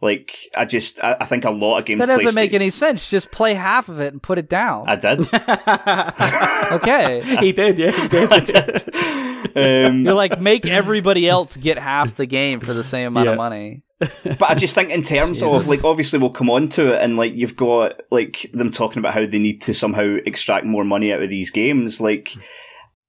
Like 0.00 0.36
I 0.56 0.64
just, 0.64 0.98
I, 1.02 1.18
I 1.20 1.24
think 1.26 1.44
a 1.44 1.50
lot 1.50 1.78
of 1.78 1.84
games. 1.84 2.00
That 2.00 2.06
doesn't 2.06 2.34
make 2.34 2.54
any 2.54 2.70
sense. 2.70 3.08
Just 3.08 3.30
play 3.30 3.54
half 3.54 3.88
of 3.88 4.00
it 4.00 4.12
and 4.12 4.20
put 4.20 4.38
it 4.38 4.48
down. 4.48 4.88
I 4.88 4.96
did. 4.96 5.20
okay, 6.82 7.20
he 7.40 7.52
did. 7.52 7.78
Yeah, 7.78 7.92
he 7.92 8.08
did. 8.08 8.32
I 8.32 8.40
did. 8.40 9.56
Um, 9.56 10.04
You're 10.04 10.14
like 10.14 10.40
make 10.40 10.66
everybody 10.66 11.28
else 11.28 11.56
get 11.56 11.78
half 11.78 12.16
the 12.16 12.26
game 12.26 12.60
for 12.60 12.72
the 12.72 12.82
same 12.82 13.08
amount 13.08 13.26
yeah. 13.26 13.32
of 13.32 13.36
money. 13.38 13.82
But 14.24 14.42
I 14.42 14.54
just 14.54 14.74
think 14.74 14.90
in 14.90 15.02
terms 15.02 15.42
of 15.42 15.68
like 15.68 15.84
obviously 15.84 16.18
we'll 16.18 16.30
come 16.30 16.50
on 16.50 16.68
to 16.70 16.94
it 16.94 17.02
and 17.02 17.16
like 17.16 17.34
you've 17.34 17.56
got 17.56 18.00
like 18.10 18.50
them 18.52 18.70
talking 18.70 18.98
about 18.98 19.14
how 19.14 19.24
they 19.24 19.38
need 19.38 19.60
to 19.62 19.74
somehow 19.74 20.16
extract 20.26 20.66
more 20.66 20.84
money 20.84 21.12
out 21.12 21.22
of 21.22 21.30
these 21.30 21.50
games. 21.50 22.00
Like 22.00 22.32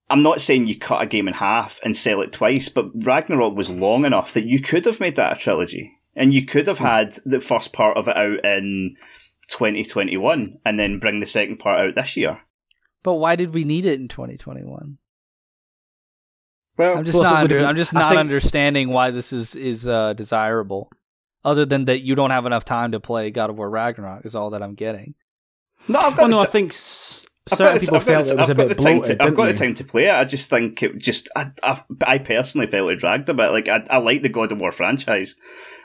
I'm 0.10 0.24
not 0.24 0.42
saying 0.42 0.68
you 0.68 0.78
cut 0.78 1.02
a 1.02 1.08
game 1.08 1.28
in 1.28 1.34
half 1.34 1.80
and 1.84 1.98
sell 1.98 2.22
it 2.22 2.32
twice, 2.32 2.70
but 2.70 2.92
Ragnarok 2.94 3.56
was 3.56 3.70
long 3.70 4.06
enough 4.06 4.34
that 4.34 4.46
you 4.46 4.62
could 4.62 4.86
have 4.86 5.00
made 5.00 5.16
that 5.16 5.38
a 5.38 5.40
trilogy. 5.40 5.98
And 6.16 6.34
you 6.34 6.46
could 6.46 6.68
have 6.68 6.78
hmm. 6.78 6.86
had 6.86 7.18
the 7.26 7.40
first 7.40 7.74
part 7.74 7.98
of 7.98 8.08
it 8.08 8.16
out 8.16 8.46
in 8.46 8.96
2021 9.50 10.60
and 10.64 10.80
then 10.80 11.00
bring 11.00 11.20
the 11.20 11.26
second 11.26 11.58
part 11.58 11.80
out 11.80 11.96
this 11.96 12.16
year. 12.16 12.42
But 13.02 13.16
why 13.16 13.36
did 13.36 13.54
we 13.54 13.64
need 13.64 13.86
it 13.86 14.00
in 14.00 14.08
2021? 14.08 14.98
Well, 16.78 16.98
I'm 16.98 17.06
just 17.06 17.20
well, 17.20 17.32
not. 17.32 17.44
Under, 17.44 17.66
I'm 17.66 17.76
just 17.76 17.94
not 17.94 18.10
think, 18.10 18.20
understanding 18.20 18.90
why 18.90 19.12
this 19.12 19.32
is 19.32 19.56
is 19.56 19.88
uh, 19.88 20.14
desirable. 20.14 20.90
Other 21.46 21.66
than 21.66 21.86
that, 21.86 22.02
you 22.02 22.16
don't 22.16 22.32
have 22.32 22.46
enough 22.46 22.66
time 22.66 22.94
to 22.94 23.00
play 23.00 23.30
God 23.30 23.50
of 23.50 23.58
War 23.58 23.70
Ragnarok 23.70 24.26
is 24.26 24.36
all 24.36 24.50
that 24.52 24.64
I'm 24.64 24.76
getting. 24.76 25.16
No, 25.88 26.00
I've 26.00 26.16
got. 26.16 26.24
Well, 26.24 26.30
no, 26.30 26.38
t- 26.38 26.48
I 26.48 26.52
think 26.52 26.72
s- 26.72 27.28
certain 27.48 27.80
people 27.80 28.00
felt 28.00 28.28
it 28.28 28.38
was 28.38 28.50
I've 28.50 28.58
a 28.58 28.68
bit 28.68 28.78
bloated. 28.78 29.20
To, 29.20 29.26
I've 29.26 29.36
got 29.36 29.48
you? 29.48 29.54
the 29.54 29.60
time 29.60 29.74
to 29.76 29.84
play 29.84 30.06
it. 30.06 30.14
I 30.14 30.24
just 30.26 30.50
think 30.50 30.82
it 30.82 30.98
just. 30.98 31.30
I, 31.36 31.52
I, 31.62 31.84
I 32.08 32.18
personally 32.18 32.68
felt 32.68 32.90
it 32.90 33.00
dragged 33.00 33.30
a 33.30 33.34
bit. 33.34 33.52
Like 33.52 33.68
I, 33.68 33.84
I 33.90 33.98
like 33.98 34.22
the 34.22 34.30
God 34.30 34.52
of 34.52 34.62
War 34.62 34.72
franchise, 34.72 35.36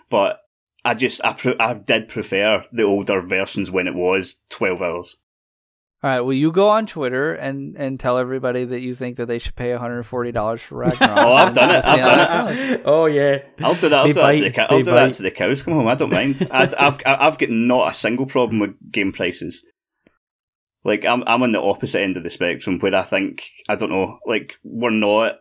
but 0.08 0.38
I 0.84 0.94
just 0.94 1.22
I, 1.24 1.32
pre- 1.32 1.58
I 1.58 1.74
did 1.74 2.08
prefer 2.08 2.64
the 2.72 2.84
older 2.84 3.20
versions 3.20 3.70
when 3.70 3.88
it 3.88 3.94
was 3.94 4.36
twelve 4.48 4.80
hours. 4.80 5.16
All 6.00 6.10
right. 6.10 6.20
Well, 6.20 6.32
you 6.32 6.52
go 6.52 6.68
on 6.68 6.86
Twitter 6.86 7.34
and, 7.34 7.76
and 7.76 7.98
tell 7.98 8.18
everybody 8.18 8.64
that 8.64 8.80
you 8.80 8.94
think 8.94 9.16
that 9.16 9.26
they 9.26 9.40
should 9.40 9.56
pay 9.56 9.72
one 9.72 9.80
hundred 9.80 10.04
forty 10.04 10.30
dollars 10.30 10.62
for 10.62 10.78
Ragnarok. 10.78 11.18
oh, 11.18 11.32
I've 11.32 11.54
done 11.54 11.70
it. 11.70 11.84
I've 11.84 11.98
done 11.98 12.54
it. 12.56 12.82
oh 12.84 13.06
yeah. 13.06 13.42
I'll 13.60 13.74
do 13.74 13.88
that. 13.88 13.92
I'll, 13.94 14.06
do, 14.06 14.14
bite, 14.14 14.40
that 14.42 14.54
the, 14.54 14.72
I'll 14.72 14.82
do 14.82 14.92
that 14.92 15.14
to 15.14 15.22
the 15.24 15.32
cows 15.32 15.64
come 15.64 15.74
home. 15.74 15.88
I 15.88 15.96
don't 15.96 16.10
mind. 16.10 16.46
I, 16.52 16.72
I've 16.78 16.98
I've 17.04 17.38
got 17.38 17.50
not 17.50 17.90
a 17.90 17.94
single 17.94 18.26
problem 18.26 18.60
with 18.60 18.76
game 18.92 19.10
prices. 19.10 19.64
Like 20.84 21.04
I'm 21.04 21.24
I'm 21.26 21.42
on 21.42 21.50
the 21.50 21.60
opposite 21.60 22.00
end 22.00 22.16
of 22.16 22.22
the 22.22 22.30
spectrum 22.30 22.78
where 22.78 22.94
I 22.94 23.02
think 23.02 23.50
I 23.68 23.74
don't 23.74 23.90
know. 23.90 24.20
Like 24.24 24.54
we're 24.62 24.90
not. 24.90 25.38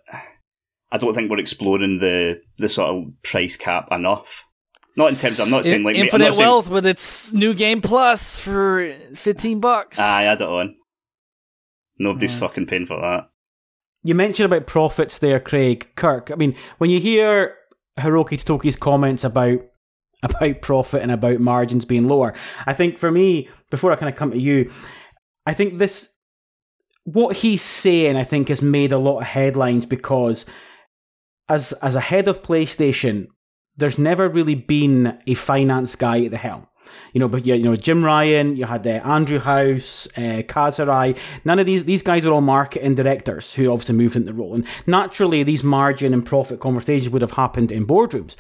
I 0.92 0.98
don't 0.98 1.14
think 1.14 1.30
we're 1.30 1.38
exploring 1.40 2.00
the 2.00 2.42
the 2.58 2.68
sort 2.68 2.90
of 2.90 3.14
price 3.22 3.58
cap 3.58 3.90
enough. 3.92 4.46
Not 4.98 5.10
in 5.10 5.16
terms. 5.16 5.40
Of, 5.40 5.46
I'm 5.46 5.52
not 5.52 5.64
saying 5.64 5.84
like 5.84 5.96
Infinite 5.96 6.34
saying, 6.34 6.50
Wealth 6.50 6.70
with 6.70 6.86
its 6.86 7.32
new 7.32 7.54
game 7.54 7.82
plus 7.82 8.40
for 8.40 8.96
fifteen 9.14 9.60
bucks. 9.60 10.00
I 10.00 10.24
add 10.24 10.42
it 10.42 10.48
on. 10.48 10.76
Nobody's 12.00 12.34
yeah. 12.34 12.40
fucking 12.40 12.66
paying 12.66 12.88
for 12.88 13.00
that. 13.00 13.30
You 14.02 14.16
mentioned 14.16 14.52
about 14.52 14.66
profits 14.66 15.20
there, 15.20 15.40
Craig 15.40 15.88
Kirk. 15.96 16.32
I 16.32 16.36
mean, 16.36 16.56
when 16.80 16.90
you 16.90 17.00
hear 17.00 17.56
Hiroki 18.00 18.44
Totoki's 18.44 18.76
comments 18.76 19.24
about 19.24 19.60
about 20.24 20.62
profit 20.62 21.04
and 21.04 21.12
about 21.12 21.40
margins 21.40 21.86
being 21.86 22.08
lower, 22.08 22.34
I 22.66 22.74
think 22.74 22.98
for 22.98 23.12
me, 23.12 23.50
before 23.70 23.92
I 23.92 23.98
kind 23.98 24.12
of 24.12 24.18
come 24.18 24.32
to 24.32 24.40
you, 24.40 24.72
I 25.46 25.54
think 25.54 25.78
this 25.78 26.10
what 27.04 27.38
he's 27.38 27.62
saying, 27.62 28.18
I 28.18 28.24
think, 28.24 28.50
has 28.50 28.64
made 28.64 28.92
a 28.92 28.98
lot 28.98 29.20
of 29.20 29.28
headlines 29.28 29.86
because 29.86 30.48
as 31.48 31.72
as 31.74 31.94
a 31.94 32.00
head 32.00 32.28
of 32.28 32.42
PlayStation, 32.42 33.28
there's 33.78 33.98
never 33.98 34.28
really 34.28 34.56
been 34.56 35.18
a 35.28 35.34
finance 35.34 35.96
guy 35.96 36.24
at 36.26 36.32
the 36.32 36.38
helm. 36.38 36.68
You 37.14 37.20
know, 37.20 37.28
but 37.28 37.46
yeah, 37.46 37.56
you 37.56 37.64
know, 37.64 37.76
Jim 37.76 38.04
Ryan, 38.04 38.56
you 38.56 38.66
had 38.66 38.86
uh, 38.86 39.02
Andrew 39.04 39.40
House, 39.40 40.08
uh, 40.18 40.44
Kaz 40.44 40.78
Hirai. 40.78 41.18
None 41.46 41.60
of 41.60 41.66
these 41.66 41.86
these 41.86 42.04
guys 42.04 42.26
were 42.26 42.32
all 42.32 42.42
marketing 42.42 42.96
directors 42.96 43.54
who 43.54 43.72
obviously 43.72 43.96
moved 43.96 44.16
into 44.16 44.32
the 44.32 44.38
role, 44.38 44.54
and 44.54 44.66
naturally, 44.86 45.44
these 45.44 45.64
margin 45.64 46.14
and 46.14 46.26
profit 46.26 46.60
conversations 46.60 47.10
would 47.10 47.22
have 47.22 47.32
happened 47.32 47.72
in 47.72 47.86
boardrooms. 47.86 48.36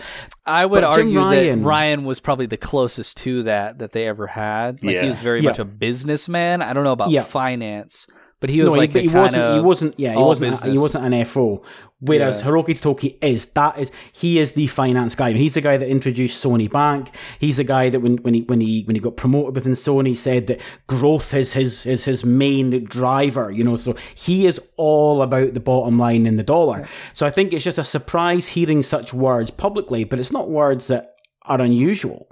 I 0.46 0.66
would 0.66 0.82
but 0.82 0.84
argue 0.84 1.20
Ryan, 1.20 1.62
that 1.62 1.68
Ryan 1.68 2.06
was 2.06 2.20
probably 2.20 2.46
the 2.46 2.58
closest 2.58 3.18
to 3.18 3.44
that 3.44 3.80
that 3.80 3.92
they 3.92 4.08
ever 4.08 4.28
had. 4.28 4.84
Like 4.84 4.96
yeah. 4.96 5.02
he 5.02 5.08
was 5.08 5.20
very 5.20 5.42
yeah. 5.42 5.50
much 5.50 5.60
a 5.60 5.66
businessman. 5.66 6.62
I 6.62 6.74
don't 6.74 6.84
know 6.84 6.94
about 6.94 7.10
yeah. 7.10 7.24
finance, 7.24 8.08
but 8.40 8.52
he 8.52 8.62
was 8.62 8.74
no, 8.74 8.80
like 8.80 8.94
he, 8.94 9.02
he 9.02 9.08
wasn't. 9.08 9.56
He 9.56 9.60
wasn't. 9.60 10.00
Yeah, 10.00 10.14
he 10.14 10.22
wasn't. 10.22 10.64
He 10.64 10.78
wasn't 10.78 11.12
an 11.12 11.26
FO. 11.26 11.64
Whereas 12.00 12.42
yeah. 12.42 12.48
Hiroki 12.48 12.80
Totoki 12.80 13.18
is 13.24 13.48
that 13.54 13.80
is 13.80 13.92
he 14.12 14.38
is 14.38 14.52
the 14.52 14.68
finance 14.68 15.16
guy. 15.16 15.32
He's 15.32 15.56
the 15.56 15.62
guy 15.62 15.78
that 15.78 15.90
introduced 15.90 16.44
Sony 16.44 16.70
Bank. 16.70 17.10
He's 17.40 17.58
the 17.58 17.64
guy 17.64 17.90
that 17.90 18.02
when, 18.02 18.18
when 18.18 18.36
he 18.36 18.42
when 18.42 18.62
he 18.62 18.84
when 18.84 18.96
he 18.96 19.00
got 19.00 19.18
promoted 19.18 19.56
within 19.56 19.72
Sony 19.72 20.16
said 20.16 20.46
that 20.48 20.62
growth 20.86 21.34
is 21.34 21.54
his 21.54 21.88
is 21.88 22.06
his 22.06 22.24
main 22.24 22.84
driver. 22.84 23.50
You 23.50 23.64
know, 23.64 23.78
so 23.78 23.96
he 24.14 24.46
is 24.46 24.62
all 24.76 25.24
about 25.24 25.56
the 25.56 25.60
bottom 25.60 25.98
line 25.98 26.28
in 26.28 26.36
the 26.36 26.44
dollar. 26.44 26.82
Yeah. 26.82 26.88
So 27.16 27.26
I 27.26 27.32
think 27.32 27.54
it's 27.54 27.66
just 27.66 27.80
a 27.80 27.84
surprise 27.84 28.50
hearing 28.50 28.84
such 28.84 29.16
words 29.16 29.50
publicly, 29.50 30.04
but 30.04 30.20
it's 30.20 30.32
not 30.32 30.52
words 30.52 30.86
that 30.88 31.16
are 31.44 31.60
unusual. 31.60 32.30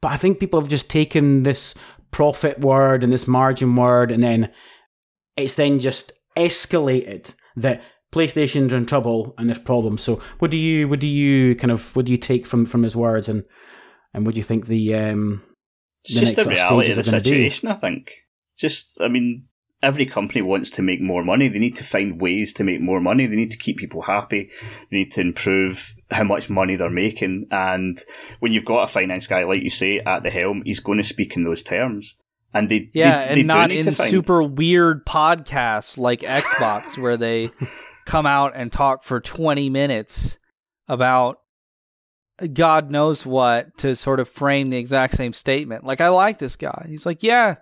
But 0.00 0.12
I 0.12 0.16
think 0.16 0.38
people 0.38 0.60
have 0.60 0.70
just 0.70 0.88
taken 0.88 1.42
this 1.42 1.74
profit 2.12 2.60
word 2.60 3.02
and 3.02 3.12
this 3.12 3.26
margin 3.26 3.74
word 3.74 4.12
and 4.12 4.22
then 4.22 4.52
it's 5.36 5.54
then 5.54 5.78
just 5.78 6.12
escalated 6.36 7.34
that 7.56 7.82
PlayStation's 8.12 8.72
in 8.72 8.86
trouble 8.86 9.34
and 9.38 9.48
there's 9.48 9.58
problems. 9.58 10.02
So 10.02 10.20
what 10.38 10.50
do 10.50 10.56
you 10.56 10.86
what 10.88 11.00
do 11.00 11.06
you 11.06 11.54
kind 11.56 11.70
of 11.70 11.94
what 11.96 12.06
do 12.06 12.12
you 12.12 12.18
take 12.18 12.46
from 12.46 12.66
from 12.66 12.82
his 12.82 12.94
words 12.94 13.28
and 13.28 13.44
and 14.12 14.26
what 14.26 14.34
do 14.34 14.40
you 14.40 14.44
think 14.44 14.66
the 14.66 14.94
um 14.94 15.42
it's 16.04 16.14
the 16.14 16.20
just 16.20 16.36
the 16.36 16.44
reality 16.44 16.90
of 16.90 16.96
the 16.96 17.04
situation, 17.04 17.68
I 17.68 17.74
think. 17.74 18.12
Just 18.58 19.00
I 19.00 19.08
mean 19.08 19.46
every 19.82 20.06
company 20.06 20.42
wants 20.42 20.70
to 20.70 20.82
make 20.82 21.00
more 21.00 21.24
money. 21.24 21.48
They 21.48 21.58
need 21.58 21.76
to 21.76 21.84
find 21.84 22.20
ways 22.20 22.52
to 22.54 22.64
make 22.64 22.80
more 22.80 23.00
money. 23.00 23.26
They 23.26 23.34
need 23.34 23.50
to 23.50 23.56
keep 23.56 23.78
people 23.78 24.02
happy. 24.02 24.50
They 24.90 24.98
need 24.98 25.12
to 25.12 25.20
improve 25.20 25.96
how 26.10 26.22
much 26.22 26.48
money 26.48 26.76
they're 26.76 26.88
making. 26.88 27.48
And 27.50 27.98
when 28.38 28.52
you've 28.52 28.64
got 28.64 28.84
a 28.84 28.86
finance 28.86 29.26
guy, 29.26 29.42
like 29.42 29.62
you 29.62 29.70
say, 29.70 29.98
at 29.98 30.22
the 30.22 30.30
helm, 30.30 30.62
he's 30.64 30.78
going 30.78 30.98
to 30.98 31.04
speak 31.04 31.34
in 31.34 31.42
those 31.42 31.64
terms 31.64 32.14
and 32.54 32.68
they 32.68 32.90
yeah, 32.92 33.28
they, 33.28 33.34
they 33.34 33.40
and 33.40 33.48
not 33.48 33.70
in 33.70 33.92
super 33.94 34.42
weird 34.42 35.04
podcasts 35.06 35.98
like 35.98 36.20
Xbox 36.20 36.98
where 36.98 37.16
they 37.16 37.50
come 38.06 38.26
out 38.26 38.52
and 38.54 38.70
talk 38.70 39.04
for 39.04 39.20
twenty 39.20 39.70
minutes 39.70 40.38
about 40.88 41.38
God 42.52 42.90
knows 42.90 43.24
what 43.24 43.76
to 43.78 43.94
sort 43.94 44.20
of 44.20 44.28
frame 44.28 44.70
the 44.70 44.78
exact 44.78 45.14
same 45.14 45.32
statement. 45.32 45.84
Like 45.84 46.00
I 46.00 46.08
like 46.08 46.38
this 46.38 46.56
guy. 46.56 46.86
He's 46.88 47.06
like, 47.06 47.22
yeah, 47.22 47.56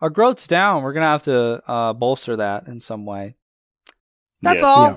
our 0.00 0.10
growth's 0.10 0.46
down. 0.46 0.82
We're 0.82 0.92
gonna 0.92 1.06
have 1.06 1.24
to 1.24 1.62
uh, 1.66 1.92
bolster 1.92 2.36
that 2.36 2.66
in 2.66 2.80
some 2.80 3.06
way. 3.06 3.36
That's 4.42 4.62
yeah. 4.62 4.68
all. 4.68 4.86
Yeah. 4.86 4.96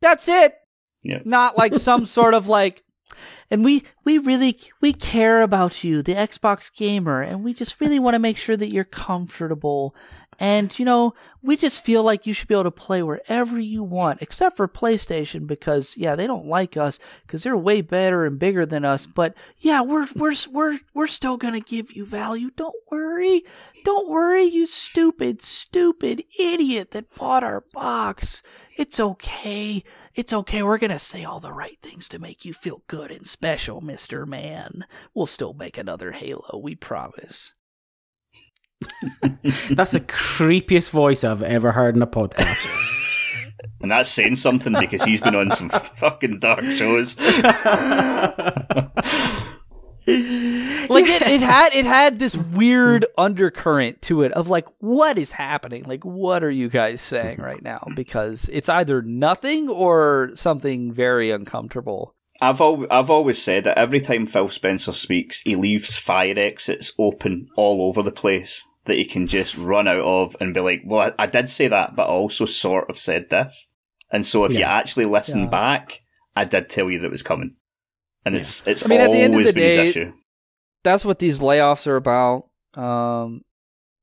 That's 0.00 0.28
it. 0.28 0.54
Yeah. 1.02 1.20
Not 1.24 1.58
like 1.58 1.74
some 1.74 2.06
sort 2.06 2.34
of 2.34 2.48
like 2.48 2.82
and 3.50 3.64
we 3.64 3.84
we 4.04 4.18
really 4.18 4.58
we 4.80 4.92
care 4.92 5.42
about 5.42 5.82
you 5.84 6.02
the 6.02 6.14
xbox 6.14 6.74
gamer 6.74 7.22
and 7.22 7.44
we 7.44 7.52
just 7.52 7.80
really 7.80 7.98
want 7.98 8.14
to 8.14 8.18
make 8.18 8.36
sure 8.36 8.56
that 8.56 8.72
you're 8.72 8.84
comfortable. 8.84 9.94
And 10.38 10.76
you 10.78 10.86
know 10.86 11.14
we 11.42 11.56
just 11.56 11.84
feel 11.84 12.02
like 12.02 12.26
you 12.26 12.32
should 12.32 12.48
be 12.48 12.54
able 12.54 12.64
to 12.64 12.70
play 12.70 13.02
wherever 13.02 13.58
you 13.58 13.82
want 13.82 14.22
except 14.22 14.56
for 14.56 14.66
playstation 14.66 15.46
because 15.46 15.98
yeah 15.98 16.16
they 16.16 16.26
don't 16.26 16.46
like 16.46 16.78
us 16.78 16.98
because 17.26 17.42
they're 17.42 17.56
way 17.56 17.82
better 17.82 18.24
and 18.24 18.38
bigger 18.38 18.64
than 18.64 18.84
us. 18.84 19.04
But 19.04 19.34
yeah 19.58 19.82
we're 19.82 20.06
we're 20.14 20.34
we're, 20.50 20.78
we're 20.94 21.06
still 21.06 21.36
gonna 21.36 21.60
give 21.60 21.92
you 21.92 22.06
value. 22.06 22.50
Don't 22.56 22.76
worry. 22.90 23.44
Don't 23.84 24.08
worry 24.08 24.44
you 24.44 24.64
stupid 24.64 25.42
stupid 25.42 26.24
idiot 26.38 26.92
that 26.92 27.14
bought 27.14 27.44
our 27.44 27.64
box. 27.72 28.42
It's 28.78 28.98
okay 28.98 29.84
it's 30.20 30.34
okay. 30.34 30.62
We're 30.62 30.76
going 30.76 30.90
to 30.90 30.98
say 30.98 31.24
all 31.24 31.40
the 31.40 31.50
right 31.52 31.78
things 31.82 32.06
to 32.10 32.18
make 32.18 32.44
you 32.44 32.52
feel 32.52 32.82
good 32.88 33.10
and 33.10 33.26
special, 33.26 33.80
Mr. 33.80 34.26
Man. 34.26 34.84
We'll 35.14 35.24
still 35.24 35.54
make 35.54 35.78
another 35.78 36.12
Halo, 36.12 36.60
we 36.62 36.74
promise. 36.74 37.54
that's 39.70 39.92
the 39.92 40.04
creepiest 40.06 40.90
voice 40.90 41.24
I've 41.24 41.42
ever 41.42 41.72
heard 41.72 41.96
in 41.96 42.02
a 42.02 42.06
podcast. 42.06 42.68
and 43.80 43.90
that's 43.90 44.10
saying 44.10 44.36
something 44.36 44.74
because 44.78 45.02
he's 45.04 45.22
been 45.22 45.34
on 45.34 45.50
some 45.52 45.70
fucking 45.96 46.38
dark 46.38 46.60
shows. 46.64 47.16
Like 50.90 51.06
it, 51.06 51.22
it 51.22 51.40
had 51.40 51.74
it 51.74 51.86
had 51.86 52.18
this 52.18 52.36
weird 52.54 53.06
undercurrent 53.16 54.02
to 54.02 54.22
it 54.22 54.32
of 54.32 54.48
like 54.48 54.66
what 54.78 55.18
is 55.18 55.32
happening 55.32 55.84
like 55.84 56.04
what 56.04 56.42
are 56.42 56.50
you 56.50 56.68
guys 56.68 57.00
saying 57.00 57.40
right 57.40 57.62
now 57.62 57.86
because 57.94 58.48
it's 58.52 58.68
either 58.68 59.02
nothing 59.02 59.68
or 59.68 60.30
something 60.34 60.92
very 60.92 61.30
uncomfortable 61.30 62.14
I've 62.42 62.60
al- 62.62 62.86
I've 62.90 63.10
always 63.10 63.40
said 63.40 63.64
that 63.64 63.76
every 63.76 64.00
time 64.00 64.24
Phil 64.24 64.48
Spencer 64.48 64.92
speaks, 64.92 65.40
he 65.40 65.56
leaves 65.56 65.98
fire 65.98 66.38
exits 66.38 66.90
open 66.98 67.48
all 67.54 67.82
over 67.82 68.02
the 68.02 68.10
place 68.10 68.64
that 68.86 68.96
he 68.96 69.04
can 69.04 69.26
just 69.26 69.58
run 69.58 69.86
out 69.86 70.00
of 70.00 70.36
and 70.40 70.54
be 70.54 70.60
like, 70.60 70.80
"Well, 70.86 71.12
I, 71.18 71.24
I 71.24 71.26
did 71.26 71.50
say 71.50 71.68
that, 71.68 71.94
but 71.96 72.04
I 72.04 72.06
also 72.06 72.46
sort 72.46 72.88
of 72.88 72.96
said 72.96 73.28
this." 73.28 73.68
And 74.10 74.24
so, 74.24 74.46
if 74.46 74.52
yeah. 74.52 74.60
you 74.60 74.64
actually 74.64 75.04
listen 75.04 75.40
yeah. 75.40 75.46
back, 75.48 76.00
I 76.34 76.44
did 76.44 76.70
tell 76.70 76.90
you 76.90 76.98
that 77.00 77.04
it 77.08 77.12
was 77.12 77.22
coming 77.22 77.56
and 78.24 78.34
yeah. 78.34 78.40
it's 78.40 78.66
it's 78.66 78.84
I 78.84 78.88
mean, 78.88 79.00
at 79.00 79.10
the 79.10 79.18
end 79.18 79.34
of 79.34 79.44
the 79.44 79.52
day, 79.52 80.12
That's 80.82 81.04
what 81.04 81.18
these 81.18 81.40
layoffs 81.40 81.86
are 81.86 81.96
about. 81.96 82.48
Um, 82.74 83.44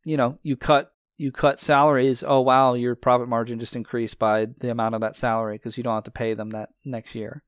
you 0.04 0.18
know, 0.18 0.38
you 0.44 0.56
cut 0.56 0.92
you 1.18 1.32
cut 1.32 1.60
salaries. 1.60 2.24
Oh 2.26 2.42
wow, 2.42 2.74
your 2.74 2.96
profit 2.96 3.28
margin 3.28 3.60
just 3.60 3.76
increased 3.76 4.20
by 4.20 4.48
the 4.60 4.70
amount 4.70 4.96
of 4.96 5.02
that 5.02 5.16
salary 5.16 5.58
because 5.58 5.78
you 5.78 5.84
don't 5.84 5.96
have 5.96 6.04
to 6.06 6.12
pay 6.12 6.34
them 6.34 6.52
that 6.52 6.70
next 6.86 7.16
year. 7.16 7.44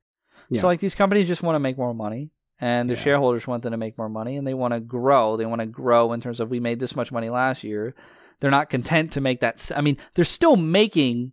Yeah. 0.48 0.60
So 0.60 0.66
like 0.66 0.80
these 0.80 0.94
companies 0.94 1.28
just 1.28 1.42
want 1.42 1.54
to 1.54 1.60
make 1.60 1.78
more 1.78 1.94
money, 1.94 2.30
and 2.60 2.90
the 2.90 2.94
yeah. 2.94 3.00
shareholders 3.00 3.46
want 3.46 3.62
them 3.62 3.72
to 3.72 3.78
make 3.78 3.96
more 3.96 4.08
money, 4.08 4.36
and 4.36 4.46
they 4.46 4.54
want 4.54 4.74
to 4.74 4.80
grow. 4.80 5.36
They 5.36 5.46
want 5.46 5.60
to 5.60 5.66
grow 5.66 6.12
in 6.12 6.20
terms 6.20 6.40
of 6.40 6.50
we 6.50 6.60
made 6.60 6.80
this 6.80 6.96
much 6.96 7.12
money 7.12 7.30
last 7.30 7.62
year. 7.62 7.94
They're 8.40 8.50
not 8.50 8.70
content 8.70 9.12
to 9.12 9.20
make 9.20 9.40
that. 9.40 9.70
I 9.76 9.80
mean, 9.80 9.98
they're 10.14 10.24
still 10.24 10.56
making. 10.56 11.32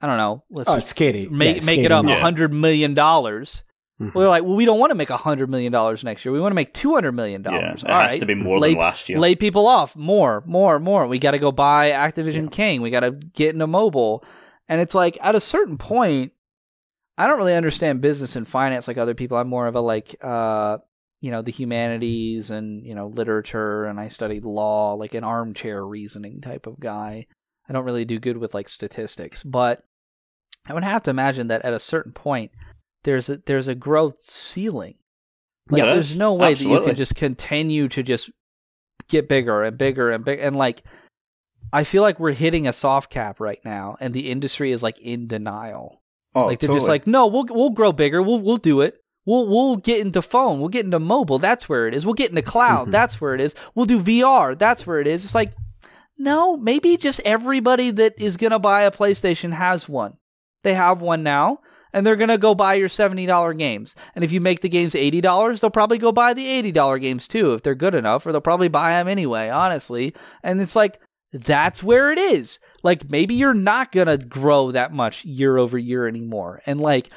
I 0.00 0.06
don't 0.08 0.18
know. 0.18 0.44
Let's 0.50 0.68
oh, 0.68 0.74
it's 0.74 0.92
Katie. 0.92 1.28
Make 1.28 1.58
yeah, 1.58 1.66
make 1.66 1.80
it 1.80 1.92
up 1.92 2.04
a 2.04 2.20
hundred 2.20 2.52
million 2.52 2.92
dollars 2.92 3.62
Mm-hmm. 4.02 4.18
We're 4.18 4.28
like, 4.28 4.42
well, 4.42 4.54
we 4.54 4.64
don't 4.64 4.80
want 4.80 4.90
to 4.90 4.96
make 4.96 5.10
hundred 5.10 5.48
million 5.48 5.70
dollars 5.70 6.02
next 6.02 6.24
year. 6.24 6.32
We 6.32 6.40
want 6.40 6.50
to 6.50 6.56
make 6.56 6.74
two 6.74 6.94
hundred 6.94 7.12
million 7.12 7.42
dollars. 7.42 7.82
Yeah, 7.82 7.90
it 7.90 7.92
All 7.92 8.00
has 8.00 8.12
right. 8.12 8.20
to 8.20 8.26
be 8.26 8.34
more 8.34 8.58
lay, 8.58 8.70
than 8.70 8.80
last 8.80 9.08
year. 9.08 9.18
Lay 9.18 9.36
people 9.36 9.66
off 9.66 9.94
more, 9.94 10.42
more, 10.46 10.80
more. 10.80 11.06
We 11.06 11.18
got 11.18 11.32
to 11.32 11.38
go 11.38 11.52
buy 11.52 11.90
Activision 11.92 12.44
yeah. 12.44 12.50
King. 12.50 12.82
We 12.82 12.90
got 12.90 13.00
to 13.00 13.12
get 13.12 13.54
into 13.54 13.66
mobile, 13.66 14.24
and 14.68 14.80
it's 14.80 14.94
like 14.94 15.16
at 15.20 15.36
a 15.36 15.40
certain 15.40 15.78
point, 15.78 16.32
I 17.16 17.26
don't 17.26 17.38
really 17.38 17.54
understand 17.54 18.00
business 18.00 18.34
and 18.34 18.48
finance 18.48 18.88
like 18.88 18.98
other 18.98 19.14
people. 19.14 19.38
I'm 19.38 19.48
more 19.48 19.68
of 19.68 19.76
a 19.76 19.80
like, 19.80 20.16
uh, 20.20 20.78
you 21.20 21.30
know, 21.30 21.42
the 21.42 21.52
humanities 21.52 22.50
and 22.50 22.84
you 22.84 22.96
know 22.96 23.06
literature, 23.06 23.84
and 23.84 24.00
I 24.00 24.08
studied 24.08 24.44
law, 24.44 24.94
like 24.94 25.14
an 25.14 25.24
armchair 25.24 25.86
reasoning 25.86 26.40
type 26.40 26.66
of 26.66 26.80
guy. 26.80 27.26
I 27.68 27.72
don't 27.72 27.84
really 27.84 28.04
do 28.04 28.18
good 28.18 28.38
with 28.38 28.52
like 28.52 28.68
statistics, 28.68 29.44
but 29.44 29.84
I 30.68 30.74
would 30.74 30.84
have 30.84 31.04
to 31.04 31.10
imagine 31.10 31.46
that 31.48 31.64
at 31.64 31.72
a 31.72 31.78
certain 31.78 32.12
point 32.12 32.50
there's 33.04 33.28
a 33.28 33.38
there's 33.38 33.68
a 33.68 33.74
growth 33.74 34.20
ceiling. 34.20 34.94
Like 35.70 35.82
yeah, 35.82 35.94
there's 35.94 36.16
no 36.16 36.34
way 36.34 36.52
absolutely. 36.52 36.78
that 36.78 36.82
you 36.82 36.88
can 36.88 36.96
just 36.96 37.14
continue 37.14 37.88
to 37.88 38.02
just 38.02 38.30
get 39.08 39.28
bigger 39.28 39.62
and 39.62 39.76
bigger 39.78 40.10
and 40.10 40.24
big 40.24 40.40
and 40.40 40.56
like 40.56 40.82
I 41.72 41.84
feel 41.84 42.02
like 42.02 42.20
we're 42.20 42.32
hitting 42.32 42.66
a 42.66 42.72
soft 42.72 43.10
cap 43.10 43.40
right 43.40 43.60
now 43.64 43.96
and 44.00 44.12
the 44.12 44.30
industry 44.30 44.72
is 44.72 44.82
like 44.82 44.98
in 44.98 45.26
denial. 45.26 46.02
Oh, 46.34 46.46
like 46.46 46.60
they're 46.60 46.68
totally. 46.68 46.78
just 46.78 46.88
like, 46.88 47.06
no, 47.06 47.26
we'll 47.26 47.46
we'll 47.48 47.70
grow 47.70 47.92
bigger. 47.92 48.22
We'll 48.22 48.40
we'll 48.40 48.56
do 48.56 48.80
it. 48.80 48.98
We'll 49.24 49.46
we'll 49.46 49.76
get 49.76 50.00
into 50.00 50.22
phone. 50.22 50.60
We'll 50.60 50.68
get 50.68 50.84
into 50.84 50.98
mobile. 50.98 51.38
That's 51.38 51.68
where 51.68 51.86
it 51.86 51.94
is. 51.94 52.04
We'll 52.04 52.14
get 52.14 52.30
into 52.30 52.42
cloud. 52.42 52.84
Mm-hmm. 52.84 52.90
That's 52.92 53.20
where 53.20 53.34
it 53.34 53.40
is. 53.40 53.54
We'll 53.74 53.86
do 53.86 54.00
VR. 54.00 54.58
That's 54.58 54.86
where 54.86 55.00
it 55.00 55.06
is. 55.06 55.24
It's 55.24 55.34
like, 55.34 55.52
no, 56.18 56.56
maybe 56.56 56.96
just 56.96 57.20
everybody 57.24 57.90
that 57.90 58.20
is 58.20 58.36
gonna 58.36 58.58
buy 58.58 58.82
a 58.82 58.90
PlayStation 58.90 59.52
has 59.52 59.88
one. 59.88 60.16
They 60.62 60.74
have 60.74 61.00
one 61.00 61.22
now 61.22 61.60
and 61.92 62.06
they're 62.06 62.16
going 62.16 62.28
to 62.28 62.38
go 62.38 62.54
buy 62.54 62.74
your 62.74 62.88
$70 62.88 63.58
games. 63.58 63.94
And 64.14 64.24
if 64.24 64.32
you 64.32 64.40
make 64.40 64.60
the 64.60 64.68
games 64.68 64.94
$80, 64.94 65.60
they'll 65.60 65.70
probably 65.70 65.98
go 65.98 66.12
buy 66.12 66.34
the 66.34 66.46
$80 66.46 67.00
games 67.00 67.28
too 67.28 67.52
if 67.52 67.62
they're 67.62 67.74
good 67.74 67.94
enough, 67.94 68.26
or 68.26 68.32
they'll 68.32 68.40
probably 68.40 68.68
buy 68.68 68.92
them 68.92 69.08
anyway, 69.08 69.48
honestly. 69.48 70.14
And 70.42 70.60
it's 70.60 70.76
like, 70.76 71.00
that's 71.32 71.82
where 71.82 72.12
it 72.12 72.18
is. 72.18 72.58
Like, 72.82 73.10
maybe 73.10 73.34
you're 73.34 73.54
not 73.54 73.92
going 73.92 74.06
to 74.06 74.18
grow 74.18 74.72
that 74.72 74.92
much 74.92 75.24
year 75.24 75.56
over 75.56 75.78
year 75.78 76.06
anymore. 76.06 76.60
And 76.66 76.80
like, 76.80 77.10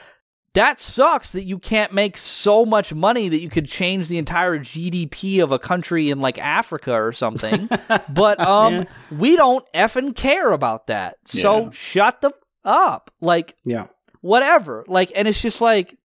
that 0.53 0.79
sucks 0.79 1.33
that 1.33 1.43
you 1.43 1.59
can't 1.59 1.91
make 1.91 2.15
so 2.15 2.65
much 2.65 2.93
money 2.93 3.27
that 3.27 3.41
you 3.41 3.49
could 3.49 3.67
change 3.67 4.07
the 4.07 4.17
entire 4.17 4.57
GDP 4.57 5.43
of 5.43 5.51
a 5.51 5.59
country 5.59 6.09
in 6.09 6.21
like 6.21 6.37
Africa 6.37 6.93
or 6.93 7.11
something. 7.11 7.69
but 8.09 8.39
um 8.39 8.73
yeah. 8.73 8.83
we 9.11 9.35
don't 9.35 9.65
effing 9.73 10.15
care 10.15 10.53
about 10.53 10.87
that. 10.87 11.17
So 11.25 11.63
yeah. 11.63 11.69
shut 11.71 12.21
the 12.21 12.31
up. 12.63 13.11
Like 13.19 13.55
Yeah 13.65 13.87
whatever. 14.25 14.83
Like, 14.87 15.11
and 15.15 15.27
it's 15.27 15.41
just 15.41 15.61
like 15.61 15.97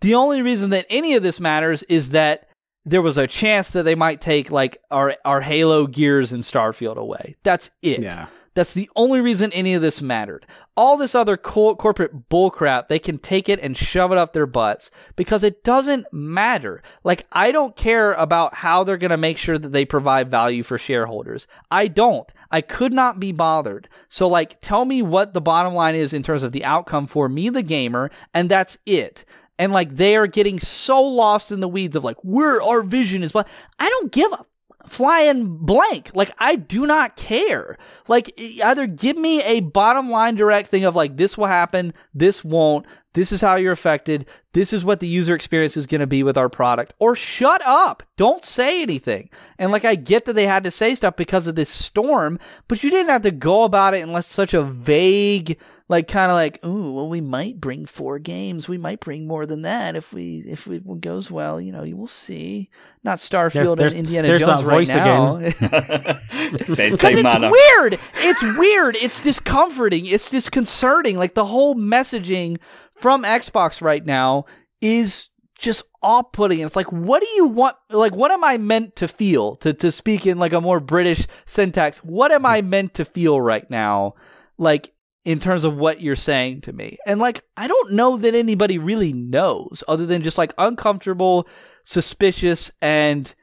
the 0.00 0.16
only 0.16 0.42
reason 0.42 0.70
that 0.70 0.86
any 0.90 1.14
of 1.14 1.22
this 1.22 1.38
matters 1.38 1.84
is 1.84 2.10
that 2.10 2.48
there 2.84 3.00
was 3.00 3.16
a 3.16 3.28
chance 3.28 3.70
that 3.70 3.84
they 3.84 3.94
might 3.94 4.20
take 4.20 4.50
like 4.50 4.78
our 4.90 5.14
our 5.24 5.40
Halo 5.40 5.86
Gears 5.86 6.32
and 6.32 6.42
Starfield 6.42 6.96
away. 6.96 7.36
That's 7.44 7.70
it. 7.80 8.02
Yeah. 8.02 8.26
That's 8.54 8.74
the 8.74 8.90
only 8.96 9.20
reason 9.20 9.52
any 9.52 9.74
of 9.74 9.82
this 9.82 10.02
mattered. 10.02 10.46
All 10.76 10.96
this 10.96 11.14
other 11.14 11.36
co- 11.36 11.74
corporate 11.74 12.28
bullcrap, 12.28 12.88
they 12.88 12.98
can 12.98 13.18
take 13.18 13.48
it 13.48 13.60
and 13.60 13.76
shove 13.76 14.12
it 14.12 14.18
up 14.18 14.32
their 14.32 14.46
butts 14.46 14.90
because 15.16 15.42
it 15.42 15.64
doesn't 15.64 16.06
matter. 16.12 16.82
Like, 17.02 17.26
I 17.32 17.52
don't 17.52 17.76
care 17.76 18.12
about 18.12 18.56
how 18.56 18.84
they're 18.84 18.96
going 18.96 19.10
to 19.10 19.16
make 19.16 19.38
sure 19.38 19.58
that 19.58 19.72
they 19.72 19.84
provide 19.84 20.30
value 20.30 20.62
for 20.62 20.78
shareholders. 20.78 21.46
I 21.70 21.88
don't. 21.88 22.30
I 22.50 22.60
could 22.60 22.92
not 22.92 23.20
be 23.20 23.32
bothered. 23.32 23.88
So, 24.08 24.28
like, 24.28 24.60
tell 24.60 24.84
me 24.84 25.02
what 25.02 25.32
the 25.32 25.40
bottom 25.40 25.74
line 25.74 25.94
is 25.94 26.12
in 26.12 26.22
terms 26.22 26.42
of 26.42 26.52
the 26.52 26.64
outcome 26.64 27.06
for 27.06 27.28
me, 27.28 27.48
the 27.48 27.62
gamer, 27.62 28.10
and 28.34 28.50
that's 28.50 28.76
it 28.86 29.24
and 29.58 29.72
like 29.72 29.96
they 29.96 30.16
are 30.16 30.26
getting 30.26 30.58
so 30.58 31.02
lost 31.02 31.52
in 31.52 31.60
the 31.60 31.68
weeds 31.68 31.94
of 31.94 32.02
like 32.02 32.16
where 32.22 32.60
our 32.62 32.82
vision 32.82 33.22
is 33.22 33.32
but 33.32 33.46
i 33.78 33.88
don't 33.88 34.10
give 34.10 34.32
a 34.32 34.44
flying 34.86 35.56
blank. 35.58 36.10
Like 36.14 36.32
I 36.38 36.56
do 36.56 36.86
not 36.86 37.16
care. 37.16 37.78
Like 38.08 38.32
either 38.38 38.86
give 38.86 39.16
me 39.16 39.42
a 39.42 39.60
bottom 39.60 40.10
line 40.10 40.34
direct 40.34 40.68
thing 40.68 40.84
of 40.84 40.96
like 40.96 41.16
this 41.16 41.38
will 41.38 41.46
happen, 41.46 41.94
this 42.14 42.44
won't, 42.44 42.86
this 43.14 43.32
is 43.32 43.40
how 43.40 43.56
you're 43.56 43.72
affected, 43.72 44.26
this 44.52 44.72
is 44.72 44.84
what 44.84 45.00
the 45.00 45.06
user 45.06 45.34
experience 45.34 45.76
is 45.76 45.86
going 45.86 46.00
to 46.00 46.06
be 46.06 46.22
with 46.22 46.36
our 46.36 46.48
product, 46.48 46.94
or 46.98 47.14
shut 47.14 47.62
up. 47.64 48.02
Don't 48.16 48.44
say 48.44 48.82
anything. 48.82 49.28
And 49.58 49.70
like 49.70 49.84
I 49.84 49.94
get 49.94 50.24
that 50.24 50.32
they 50.32 50.46
had 50.46 50.64
to 50.64 50.70
say 50.70 50.94
stuff 50.94 51.16
because 51.16 51.46
of 51.46 51.54
this 51.54 51.70
storm, 51.70 52.38
but 52.68 52.82
you 52.82 52.90
didn't 52.90 53.10
have 53.10 53.22
to 53.22 53.30
go 53.30 53.64
about 53.64 53.94
it 53.94 54.00
unless 54.00 54.26
such 54.26 54.54
a 54.54 54.62
vague 54.62 55.58
like 55.92 56.08
kind 56.08 56.30
of 56.30 56.36
like, 56.36 56.64
ooh, 56.64 56.90
well, 56.92 57.06
we 57.06 57.20
might 57.20 57.60
bring 57.60 57.84
four 57.84 58.18
games. 58.18 58.66
We 58.66 58.78
might 58.78 58.98
bring 58.98 59.26
more 59.26 59.44
than 59.44 59.60
that 59.60 59.94
if 59.94 60.10
we 60.10 60.38
if 60.48 60.66
it 60.66 61.00
goes 61.02 61.30
well. 61.30 61.60
You 61.60 61.70
know, 61.70 61.82
you 61.82 61.98
will 61.98 62.08
see. 62.08 62.70
Not 63.04 63.18
Starfield 63.18 63.76
there's, 63.76 63.92
and 63.92 64.06
Indiana 64.06 64.38
Jones 64.38 64.64
right 64.64 64.88
now. 64.88 65.36
Because 66.52 67.02
it's 67.02 67.34
weird. 67.34 67.98
It's 68.16 68.42
weird. 68.42 68.96
It's 68.96 69.20
discomforting. 69.20 70.06
It's 70.06 70.30
disconcerting. 70.30 71.18
Like 71.18 71.34
the 71.34 71.44
whole 71.44 71.74
messaging 71.74 72.58
from 72.94 73.24
Xbox 73.24 73.82
right 73.82 74.04
now 74.04 74.46
is 74.80 75.28
just 75.58 75.84
off-putting. 76.02 76.60
It's 76.60 76.74
like, 76.74 76.90
what 76.90 77.22
do 77.22 77.28
you 77.36 77.48
want? 77.48 77.76
Like, 77.90 78.16
what 78.16 78.30
am 78.30 78.44
I 78.44 78.56
meant 78.56 78.96
to 78.96 79.08
feel? 79.08 79.56
To 79.56 79.74
to 79.74 79.92
speak 79.92 80.26
in 80.26 80.38
like 80.38 80.54
a 80.54 80.60
more 80.62 80.80
British 80.80 81.26
syntax, 81.44 81.98
what 81.98 82.32
am 82.32 82.46
I 82.46 82.62
meant 82.62 82.94
to 82.94 83.04
feel 83.04 83.38
right 83.38 83.68
now? 83.70 84.14
Like 84.56 84.91
in 85.24 85.38
terms 85.38 85.64
of 85.64 85.76
what 85.76 86.00
you're 86.00 86.16
saying 86.16 86.62
to 86.62 86.72
me. 86.72 86.98
And 87.06 87.20
like, 87.20 87.44
I 87.56 87.68
don't 87.68 87.92
know 87.92 88.16
that 88.16 88.34
anybody 88.34 88.78
really 88.78 89.12
knows 89.12 89.84
other 89.86 90.06
than 90.06 90.22
just 90.22 90.38
like 90.38 90.52
uncomfortable, 90.58 91.46
suspicious, 91.84 92.70
and 92.80 93.34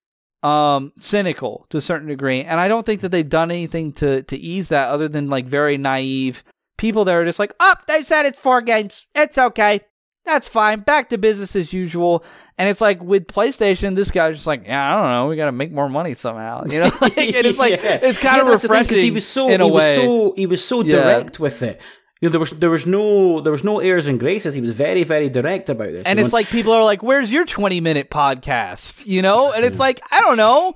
um 0.41 0.93
cynical 0.97 1.65
to 1.69 1.77
a 1.77 1.81
certain 1.81 2.07
degree. 2.07 2.43
And 2.43 2.61
I 2.61 2.69
don't 2.69 2.85
think 2.85 3.01
that 3.01 3.09
they've 3.09 3.27
done 3.27 3.51
anything 3.51 3.91
to 3.93 4.23
to 4.23 4.37
ease 4.37 4.69
that 4.69 4.89
other 4.89 5.09
than 5.09 5.29
like 5.29 5.45
very 5.45 5.77
naive 5.77 6.43
people 6.77 7.03
that 7.05 7.15
are 7.15 7.25
just 7.25 7.39
like, 7.39 7.53
oh, 7.59 7.75
they 7.87 8.01
said 8.01 8.25
it's 8.25 8.39
four 8.39 8.61
games. 8.61 9.05
It's 9.13 9.37
okay. 9.37 9.81
That's 10.29 10.47
fine. 10.47 10.81
Back 10.81 11.09
to 11.09 11.17
business 11.17 11.55
as 11.55 11.73
usual. 11.73 12.23
And 12.57 12.69
it's 12.69 12.81
like 12.81 13.01
with 13.01 13.27
PlayStation, 13.27 13.95
this 13.95 14.11
guy's 14.11 14.35
just 14.35 14.47
like, 14.47 14.65
yeah, 14.65 14.93
I 14.95 15.01
don't 15.01 15.09
know, 15.09 15.27
we 15.27 15.35
got 15.35 15.45
to 15.45 15.51
make 15.51 15.71
more 15.71 15.89
money 15.89 16.13
somehow. 16.13 16.65
You 16.65 16.81
know, 16.81 16.91
like, 17.01 17.17
and 17.17 17.45
it's 17.45 17.57
like 17.57 17.71
yeah. 17.83 17.99
it's 18.01 18.19
kind 18.19 18.37
yeah, 18.37 18.53
of 18.53 18.63
refreshing. 18.63 18.97
He 18.97 19.11
was 19.11 19.25
so 19.25 19.49
in 19.49 19.61
a 19.61 19.65
he 19.65 19.71
way. 19.71 19.97
was 19.97 20.05
so 20.05 20.33
he 20.35 20.45
was 20.45 20.65
so 20.65 20.83
direct 20.83 21.39
with 21.39 21.63
it. 21.63 21.81
You 22.21 22.27
know, 22.27 22.31
there 22.31 22.39
was 22.39 22.51
there 22.51 22.69
was 22.69 22.85
no 22.85 23.39
there 23.39 23.51
was 23.51 23.63
no 23.63 23.79
airs 23.79 24.05
and 24.05 24.19
graces. 24.19 24.53
He 24.53 24.61
was 24.61 24.73
very 24.73 25.03
very 25.03 25.29
direct 25.29 25.69
about 25.69 25.91
this. 25.91 26.05
And 26.05 26.19
it's 26.19 26.33
like 26.33 26.47
people 26.49 26.73
are 26.73 26.83
like, 26.83 27.01
"Where's 27.01 27.31
your 27.31 27.45
twenty 27.45 27.79
minute 27.79 28.09
podcast?" 28.09 29.05
You 29.05 29.21
know, 29.21 29.53
and 29.53 29.63
it's 29.63 29.79
like, 29.79 30.01
I 30.11 30.19
don't 30.19 30.37
know. 30.37 30.75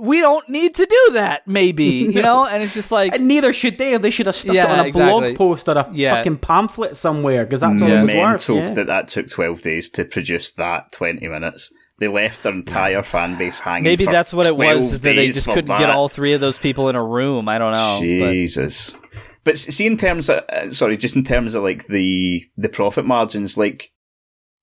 We 0.00 0.20
don't 0.20 0.48
need 0.48 0.74
to 0.76 0.86
do 0.86 1.12
that, 1.12 1.46
maybe 1.46 1.84
you 1.84 2.22
know. 2.22 2.46
And 2.46 2.62
it's 2.62 2.74
just 2.74 2.90
like, 2.90 3.14
and 3.14 3.28
neither 3.28 3.52
should 3.52 3.78
they. 3.78 3.96
They 3.96 4.10
should 4.10 4.26
have 4.26 4.34
stuck 4.34 4.54
yeah, 4.54 4.64
it 4.64 4.70
on 4.70 4.84
a 4.84 4.88
exactly. 4.88 5.20
blog 5.20 5.36
post 5.36 5.68
or 5.68 5.78
a 5.78 5.88
yeah. 5.92 6.16
fucking 6.16 6.38
pamphlet 6.38 6.96
somewhere 6.96 7.44
because 7.44 7.60
that's 7.60 7.82
all 7.82 7.88
yeah. 7.88 8.00
it 8.00 8.02
was 8.04 8.48
worth. 8.48 8.56
Yeah. 8.56 8.72
that 8.72 8.86
that 8.86 9.08
took 9.08 9.28
twelve 9.28 9.62
days 9.62 9.90
to 9.90 10.04
produce 10.04 10.50
that 10.52 10.92
twenty 10.92 11.28
minutes. 11.28 11.72
They 11.98 12.08
left 12.08 12.42
their 12.42 12.54
entire 12.54 13.02
fan 13.02 13.36
base 13.36 13.60
hanging. 13.60 13.84
Maybe 13.84 14.06
that's 14.06 14.32
what 14.32 14.46
it 14.46 14.56
was. 14.56 14.94
Is 14.94 15.00
that 15.00 15.16
they 15.16 15.30
just 15.30 15.46
couldn't 15.46 15.66
that. 15.66 15.78
get 15.78 15.90
all 15.90 16.08
three 16.08 16.32
of 16.32 16.40
those 16.40 16.58
people 16.58 16.88
in 16.88 16.96
a 16.96 17.04
room. 17.04 17.46
I 17.48 17.58
don't 17.58 17.74
know. 17.74 17.98
Jesus. 18.00 18.90
But. 18.90 19.00
But 19.42 19.58
see, 19.58 19.86
in 19.86 19.96
terms 19.96 20.28
of 20.28 20.44
uh, 20.50 20.70
sorry, 20.70 20.96
just 20.96 21.16
in 21.16 21.24
terms 21.24 21.54
of 21.54 21.62
like 21.62 21.86
the 21.86 22.42
the 22.56 22.68
profit 22.68 23.06
margins, 23.06 23.56
like 23.56 23.90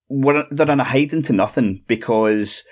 we're, 0.10 0.46
they're 0.52 0.70
in 0.70 0.80
a 0.80 0.84
hiding 0.84 1.24
to 1.24 1.34
nothing 1.34 1.84
because 1.88 2.64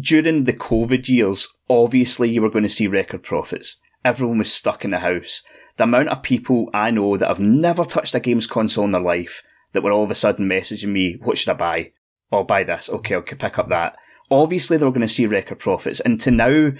during 0.00 0.44
the 0.44 0.52
COVID 0.52 1.08
years, 1.08 1.48
obviously 1.68 2.30
you 2.30 2.42
were 2.42 2.50
going 2.50 2.62
to 2.64 2.68
see 2.68 2.86
record 2.86 3.22
profits. 3.22 3.76
Everyone 4.04 4.38
was 4.38 4.52
stuck 4.52 4.84
in 4.84 4.90
the 4.92 5.00
house. 5.00 5.42
The 5.76 5.84
amount 5.84 6.08
of 6.08 6.22
people 6.22 6.70
I 6.72 6.90
know 6.90 7.16
that 7.16 7.28
have 7.28 7.40
never 7.40 7.84
touched 7.84 8.14
a 8.14 8.20
games 8.20 8.46
console 8.46 8.84
in 8.84 8.92
their 8.92 9.00
life 9.00 9.42
that 9.72 9.82
were 9.82 9.92
all 9.92 10.04
of 10.04 10.10
a 10.10 10.14
sudden 10.14 10.48
messaging 10.48 10.88
me, 10.88 11.18
"What 11.22 11.38
should 11.38 11.50
I 11.50 11.54
buy? 11.54 11.92
I'll 12.32 12.44
buy 12.44 12.64
this. 12.64 12.88
Okay, 12.88 13.14
I'll 13.14 13.22
pick 13.22 13.58
up 13.58 13.68
that." 13.68 13.96
Obviously, 14.30 14.76
they 14.76 14.84
were 14.84 14.90
going 14.90 15.00
to 15.02 15.08
see 15.08 15.26
record 15.26 15.58
profits, 15.58 16.00
and 16.00 16.20
to 16.20 16.30
now 16.30 16.72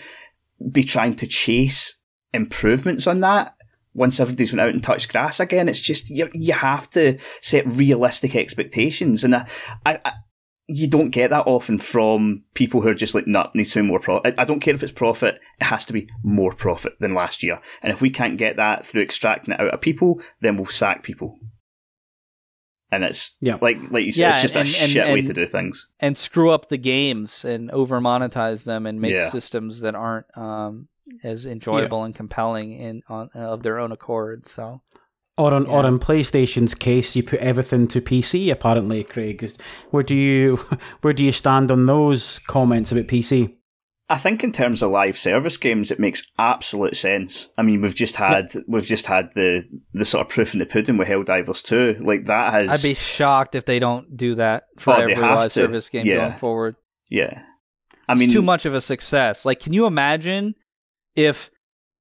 be 0.70 0.84
trying 0.84 1.16
to 1.16 1.26
chase 1.26 2.00
improvements 2.32 3.06
on 3.06 3.20
that 3.20 3.54
once 3.92 4.20
everybody's 4.20 4.52
went 4.52 4.60
out 4.60 4.72
and 4.72 4.82
touched 4.82 5.10
grass 5.10 5.40
again. 5.40 5.68
It's 5.68 5.80
just 5.80 6.10
you 6.10 6.28
you 6.32 6.52
have 6.52 6.88
to 6.90 7.18
set 7.40 7.66
realistic 7.66 8.36
expectations, 8.36 9.24
and 9.24 9.34
I, 9.36 9.46
I, 9.84 9.98
I 10.04 10.12
you 10.72 10.86
don't 10.86 11.10
get 11.10 11.30
that 11.30 11.46
often 11.46 11.78
from 11.78 12.44
people 12.54 12.80
who 12.80 12.88
are 12.88 12.94
just 12.94 13.14
like, 13.14 13.26
no, 13.26 13.50
needs 13.54 13.72
to 13.72 13.82
be 13.82 13.88
more 13.88 13.98
profit. 13.98 14.34
I 14.38 14.44
don't 14.44 14.60
care 14.60 14.74
if 14.74 14.82
it's 14.82 14.92
profit; 14.92 15.40
it 15.60 15.64
has 15.64 15.84
to 15.86 15.92
be 15.92 16.08
more 16.22 16.52
profit 16.52 16.94
than 17.00 17.14
last 17.14 17.42
year. 17.42 17.60
And 17.82 17.92
if 17.92 18.00
we 18.00 18.10
can't 18.10 18.38
get 18.38 18.56
that 18.56 18.86
through 18.86 19.02
extracting 19.02 19.54
it 19.54 19.60
out 19.60 19.74
of 19.74 19.80
people, 19.80 20.20
then 20.40 20.56
we'll 20.56 20.66
sack 20.66 21.02
people. 21.02 21.38
And 22.92 23.04
it's 23.04 23.36
yeah. 23.40 23.58
like 23.60 23.78
like 23.90 24.04
you 24.04 24.12
said, 24.12 24.20
yeah, 24.20 24.28
it's 24.30 24.42
just 24.42 24.56
and, 24.56 24.68
a 24.68 24.70
and, 24.70 24.90
shit 24.90 25.04
and, 25.04 25.12
way 25.12 25.22
to 25.22 25.32
do 25.32 25.46
things. 25.46 25.88
And 25.98 26.16
screw 26.16 26.50
up 26.50 26.68
the 26.68 26.78
games 26.78 27.44
and 27.44 27.70
over 27.72 28.00
monetize 28.00 28.64
them 28.64 28.86
and 28.86 29.00
make 29.00 29.12
yeah. 29.12 29.28
systems 29.28 29.80
that 29.80 29.94
aren't 29.94 30.26
um, 30.36 30.88
as 31.24 31.46
enjoyable 31.46 32.00
yeah. 32.00 32.06
and 32.06 32.14
compelling 32.14 32.72
in 32.72 33.02
on 33.08 33.30
of 33.34 33.62
their 33.62 33.78
own 33.78 33.92
accord. 33.92 34.46
So. 34.46 34.82
Or 35.40 35.54
on, 35.54 35.64
yeah. 35.64 35.70
or 35.70 35.86
in 35.86 35.98
PlayStation's 35.98 36.74
case, 36.74 37.16
you 37.16 37.22
put 37.22 37.40
everything 37.40 37.88
to 37.88 38.02
PC. 38.02 38.52
Apparently, 38.52 39.04
Craig, 39.04 39.50
where 39.90 40.02
do 40.02 40.14
you 40.14 40.56
where 41.00 41.14
do 41.14 41.24
you 41.24 41.32
stand 41.32 41.70
on 41.70 41.86
those 41.86 42.40
comments 42.40 42.92
about 42.92 43.06
PC? 43.06 43.56
I 44.10 44.18
think 44.18 44.44
in 44.44 44.52
terms 44.52 44.82
of 44.82 44.90
live 44.90 45.16
service 45.16 45.56
games, 45.56 45.90
it 45.90 46.00
makes 46.00 46.24
absolute 46.36 46.96
sense. 46.96 47.48
I 47.56 47.62
mean, 47.62 47.80
we've 47.80 47.94
just 47.94 48.16
had 48.16 48.54
yeah. 48.54 48.60
we've 48.66 48.84
just 48.84 49.06
had 49.06 49.32
the 49.34 49.64
the 49.94 50.04
sort 50.04 50.26
of 50.26 50.28
proof 50.30 50.52
in 50.52 50.58
the 50.58 50.66
pudding 50.66 50.98
with 50.98 51.08
Helldivers 51.08 51.62
2. 51.62 52.02
Like 52.04 52.26
that 52.26 52.52
has. 52.52 52.68
I'd 52.68 52.86
be 52.86 52.94
shocked 52.94 53.54
if 53.54 53.64
they 53.64 53.78
don't 53.78 54.16
do 54.16 54.34
that 54.34 54.64
for 54.78 54.94
oh, 54.94 54.98
every 54.98 55.14
live 55.14 55.44
to. 55.44 55.50
service 55.50 55.88
game 55.88 56.04
yeah. 56.04 56.16
going 56.16 56.38
forward. 56.38 56.76
Yeah, 57.08 57.40
I 58.08 58.14
mean, 58.14 58.24
it's 58.24 58.34
too 58.34 58.42
much 58.42 58.66
of 58.66 58.74
a 58.74 58.80
success. 58.80 59.46
Like, 59.46 59.60
can 59.60 59.72
you 59.72 59.86
imagine 59.86 60.54
if 61.14 61.50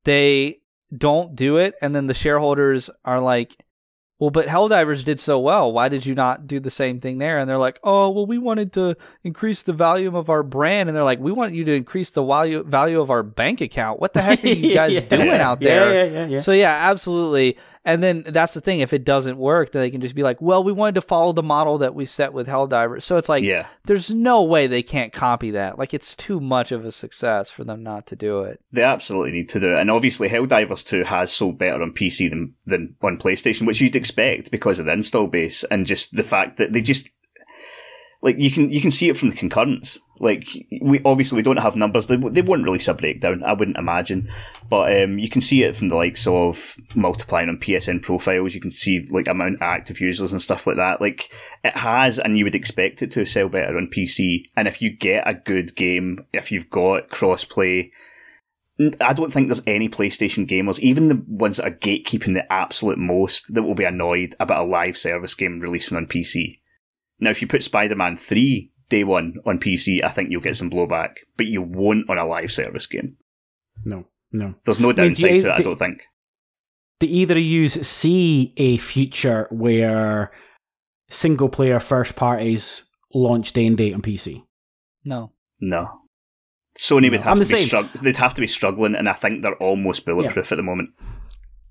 they 0.03 0.58
don't 0.95 1.35
do 1.35 1.57
it 1.57 1.75
and 1.81 1.95
then 1.95 2.07
the 2.07 2.13
shareholders 2.13 2.89
are 3.05 3.19
like, 3.19 3.63
well, 4.19 4.31
but 4.31 4.47
Helldivers 4.47 5.05
did 5.05 5.17
so 5.17 5.39
well. 5.39 5.71
Why 5.71 5.87
did 5.87 6.05
you 6.05 6.13
not 6.13 6.45
do 6.45 6.59
the 6.59 6.69
same 6.69 6.99
thing 6.99 7.19
there? 7.19 7.39
And 7.39 7.49
they're 7.49 7.57
like, 7.57 7.79
oh, 7.85 8.09
well, 8.09 8.25
we 8.25 8.37
wanted 8.37 8.73
to 8.73 8.97
increase 9.23 9.63
the 9.63 9.71
value 9.71 10.15
of 10.17 10.29
our 10.29 10.43
brand. 10.43 10.89
And 10.89 10.95
they're 10.95 11.05
like, 11.05 11.19
we 11.19 11.31
want 11.31 11.53
you 11.53 11.63
to 11.63 11.73
increase 11.73 12.09
the 12.09 12.23
value 12.23 12.63
value 12.63 12.99
of 12.99 13.11
our 13.11 13.23
bank 13.23 13.61
account. 13.61 14.01
What 14.01 14.13
the 14.13 14.21
heck 14.21 14.43
are 14.43 14.47
you 14.47 14.73
guys 14.75 14.91
yeah, 14.91 14.99
doing 14.99 15.29
out 15.29 15.61
there? 15.61 16.05
Yeah, 16.05 16.25
yeah, 16.25 16.39
So 16.39 16.51
yeah, 16.51 16.89
absolutely. 16.91 17.57
And 17.85 18.03
then 18.03 18.23
that's 18.25 18.53
the 18.53 18.61
thing. 18.61 18.81
If 18.81 18.93
it 18.93 19.05
doesn't 19.05 19.37
work, 19.37 19.71
then 19.71 19.81
they 19.81 19.89
can 19.89 20.01
just 20.01 20.15
be 20.15 20.23
like, 20.23 20.41
well, 20.41 20.63
we 20.63 20.71
wanted 20.71 20.95
to 20.95 21.01
follow 21.01 21.31
the 21.31 21.43
model 21.43 21.77
that 21.79 21.95
we 21.95 22.05
set 22.05 22.33
with 22.33 22.47
Helldivers. 22.47 23.03
So 23.03 23.17
it's 23.17 23.29
like, 23.29 23.41
yeah. 23.41 23.67
there's 23.85 24.11
no 24.11 24.43
way 24.43 24.67
they 24.67 24.83
can't 24.83 25.13
copy 25.13 25.51
that. 25.51 25.79
Like, 25.79 25.93
it's 25.93 26.15
too 26.15 26.39
much 26.39 26.71
of 26.71 26.85
a 26.85 26.91
success 26.91 27.49
for 27.49 27.63
them 27.63 27.81
not 27.81 28.05
to 28.07 28.15
do 28.15 28.41
it. 28.41 28.59
They 28.71 28.83
absolutely 28.83 29.31
need 29.31 29.49
to 29.49 29.59
do 29.59 29.73
it. 29.73 29.79
And 29.79 29.89
obviously, 29.89 30.27
Helldivers 30.27 30.85
2 30.85 31.03
has 31.05 31.31
sold 31.31 31.57
better 31.57 31.81
on 31.81 31.93
PC 31.93 32.29
than, 32.29 32.53
than 32.65 32.95
on 33.01 33.17
PlayStation, 33.17 33.65
which 33.65 33.81
you'd 33.81 33.95
expect 33.95 34.51
because 34.51 34.79
of 34.79 34.85
the 34.85 34.93
install 34.93 35.27
base 35.27 35.63
and 35.65 35.85
just 35.85 36.15
the 36.15 36.23
fact 36.23 36.57
that 36.57 36.73
they 36.73 36.81
just 36.81 37.09
like 38.21 38.37
you 38.37 38.51
can 38.51 38.69
you 38.69 38.81
can 38.81 38.91
see 38.91 39.09
it 39.09 39.17
from 39.17 39.29
the 39.29 39.35
concurrence. 39.35 39.99
Like 40.19 40.49
we 40.81 41.01
obviously 41.05 41.37
we 41.37 41.43
don't 41.43 41.61
have 41.61 41.77
numbers. 41.77 42.07
They 42.07 42.17
they 42.17 42.41
won't 42.41 42.65
release 42.65 42.89
a 42.89 42.93
breakdown. 42.93 43.43
I 43.43 43.53
wouldn't 43.53 43.77
imagine, 43.77 44.29
but 44.69 45.01
um, 45.01 45.17
you 45.19 45.29
can 45.29 45.39
see 45.39 45.63
it 45.63 45.75
from 45.75 45.87
the 45.87 45.95
likes 45.95 46.27
of 46.27 46.75
multiplying 46.95 47.47
on 47.47 47.57
PSN 47.57 48.01
profiles. 48.01 48.53
You 48.53 48.59
can 48.59 48.71
see 48.71 49.07
like 49.09 49.29
amount 49.29 49.55
of 49.55 49.61
active 49.61 50.01
users 50.01 50.33
and 50.33 50.41
stuff 50.41 50.67
like 50.67 50.75
that. 50.75 50.99
Like 50.99 51.31
it 51.63 51.77
has, 51.77 52.19
and 52.19 52.37
you 52.37 52.43
would 52.43 52.55
expect 52.55 53.01
it 53.01 53.11
to 53.11 53.23
sell 53.25 53.47
better 53.47 53.77
on 53.77 53.87
PC. 53.87 54.43
And 54.57 54.67
if 54.67 54.81
you 54.81 54.89
get 54.89 55.25
a 55.25 55.33
good 55.33 55.75
game, 55.75 56.25
if 56.33 56.51
you've 56.51 56.69
got 56.69 57.09
crossplay. 57.09 57.91
I 59.01 59.11
don't 59.11 59.29
think 59.29 59.49
there's 59.49 59.61
any 59.67 59.89
PlayStation 59.89 60.47
gamers, 60.47 60.79
even 60.79 61.09
the 61.09 61.21
ones 61.27 61.57
that 61.57 61.67
are 61.67 61.75
gatekeeping 61.75 62.33
the 62.33 62.49
absolute 62.49 62.97
most, 62.97 63.53
that 63.53 63.63
will 63.63 63.75
be 63.75 63.83
annoyed 63.83 64.35
about 64.39 64.61
a 64.61 64.65
live 64.65 64.97
service 64.97 65.35
game 65.35 65.59
releasing 65.59 65.97
on 65.97 66.07
PC. 66.07 66.58
Now, 67.19 67.29
if 67.29 67.41
you 67.41 67.47
put 67.47 67.63
Spider 67.63 67.95
Man 67.95 68.17
3 68.17 68.71
day 68.89 69.03
one 69.03 69.35
on 69.45 69.59
PC, 69.59 70.03
I 70.03 70.09
think 70.09 70.31
you'll 70.31 70.41
get 70.41 70.57
some 70.57 70.69
blowback, 70.69 71.15
but 71.37 71.47
you 71.47 71.61
won't 71.61 72.09
on 72.09 72.17
a 72.17 72.25
live 72.25 72.51
service 72.51 72.87
game. 72.87 73.17
No, 73.85 74.05
no. 74.31 74.55
There's 74.65 74.79
no 74.79 74.91
downside 74.91 75.25
I 75.25 75.33
mean, 75.33 75.35
you, 75.35 75.41
to 75.43 75.49
it, 75.49 75.55
do, 75.55 75.61
I 75.61 75.63
don't 75.63 75.79
think. 75.79 76.01
Do 76.99 77.07
either 77.07 77.35
of 77.35 77.41
you 77.41 77.69
see 77.69 78.53
a 78.57 78.77
future 78.77 79.47
where 79.51 80.31
single 81.09 81.49
player 81.49 81.79
first 81.79 82.15
parties 82.15 82.83
launch 83.13 83.53
day 83.53 83.65
and 83.65 83.77
date 83.77 83.93
on 83.93 84.01
PC? 84.01 84.43
No. 85.05 85.31
No. 85.59 85.99
Sony 86.77 87.09
would 87.09 87.21
have 87.21 87.37
to 87.37 87.45
be 87.45 87.55
strugg- 87.55 88.01
they'd 88.01 88.15
have 88.17 88.33
to 88.33 88.41
be 88.41 88.47
struggling, 88.47 88.95
and 88.95 89.09
I 89.09 89.13
think 89.13 89.41
they're 89.41 89.55
almost 89.55 90.05
bulletproof 90.05 90.51
yeah. 90.51 90.55
at 90.55 90.57
the 90.57 90.63
moment. 90.63 90.89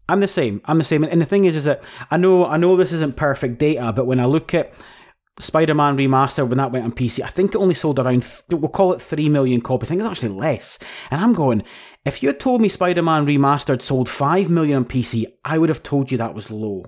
I'm 0.09 0.21
the 0.21 0.29
same. 0.29 0.61
I'm 0.65 0.79
the 0.79 0.85
same. 0.85 1.05
And 1.05 1.21
the 1.21 1.27
thing 1.27 1.45
is, 1.45 1.55
is 1.55 1.65
that 1.65 1.85
I 2.11 2.17
know 2.17 2.47
I 2.47 2.57
know 2.57 2.77
this 2.77 2.93
isn't 2.93 3.17
perfect 3.17 3.59
data, 3.59 3.93
but 3.93 4.07
when 4.07 4.21
I 4.21 4.25
look 4.25 4.55
at 4.55 4.73
Spider-Man 5.41 5.97
Remastered 5.97 6.49
when 6.49 6.59
that 6.59 6.73
went 6.73 6.85
on 6.85 6.93
PC, 6.93 7.23
I 7.23 7.29
think 7.29 7.55
it 7.55 7.59
only 7.59 7.75
sold 7.75 7.99
around 7.99 8.23
th- 8.23 8.61
we'll 8.61 8.69
call 8.69 8.93
it 8.93 9.01
three 9.01 9.29
million 9.29 9.61
copies. 9.61 9.89
I 9.89 9.91
think 9.91 10.03
it's 10.03 10.11
actually 10.11 10.35
less. 10.35 10.79
And 11.11 11.21
I'm 11.21 11.33
going, 11.33 11.63
if 12.05 12.23
you 12.23 12.29
had 12.29 12.41
told 12.41 12.61
me 12.61 12.69
Spider-Man 12.69 13.27
Remastered 13.27 13.83
sold 13.83 14.09
five 14.09 14.51
million 14.51 14.79
on 14.79 14.85
PC, 14.85 15.27
I 15.45 15.59
would 15.59 15.69
have 15.69 15.83
told 15.83 16.11
you 16.11 16.19
that 16.19 16.35
was 16.35 16.51
low. 16.51 16.85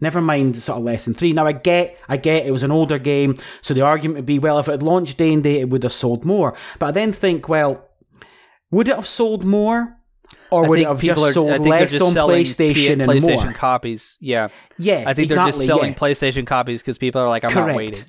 Never 0.00 0.20
mind 0.20 0.56
sort 0.56 0.78
of 0.78 0.84
less 0.84 1.04
than 1.04 1.14
three. 1.14 1.32
Now 1.32 1.46
I 1.46 1.52
get, 1.52 1.98
I 2.08 2.16
get 2.16 2.46
it 2.46 2.50
was 2.50 2.62
an 2.62 2.72
older 2.72 2.98
game, 2.98 3.36
so 3.62 3.74
the 3.74 3.82
argument 3.82 4.16
would 4.16 4.26
be, 4.26 4.38
well, 4.38 4.58
if 4.58 4.68
it 4.68 4.72
had 4.72 4.82
launched 4.82 5.18
day 5.18 5.32
and 5.32 5.42
day, 5.42 5.60
it 5.60 5.70
would 5.70 5.82
have 5.82 5.92
sold 5.92 6.24
more. 6.24 6.56
But 6.78 6.86
I 6.86 6.90
then 6.90 7.12
think, 7.12 7.48
well, 7.48 7.88
would 8.70 8.88
it 8.88 8.96
have 8.96 9.06
sold 9.06 9.44
more? 9.44 9.96
Or 10.50 10.68
would 10.68 10.78
it 10.78 10.86
have 10.86 11.00
just 11.00 11.20
are, 11.20 11.32
sold 11.32 11.60
less 11.60 11.92
just 11.92 12.16
on 12.16 12.28
PlayStation 12.28 12.74
P- 12.74 12.92
and 12.92 13.02
PlayStation 13.02 13.44
more? 13.44 13.52
copies? 13.54 14.18
Yeah, 14.20 14.48
yeah. 14.78 15.04
I 15.06 15.14
think 15.14 15.26
exactly, 15.26 15.26
they're 15.26 15.46
just 15.46 15.66
selling 15.66 15.92
yeah. 15.92 15.98
PlayStation 15.98 16.46
copies 16.46 16.80
because 16.82 16.98
people 16.98 17.20
are 17.20 17.28
like, 17.28 17.44
I'm 17.44 17.50
Correct. 17.50 17.68
not 17.68 17.76
waiting. 17.76 18.04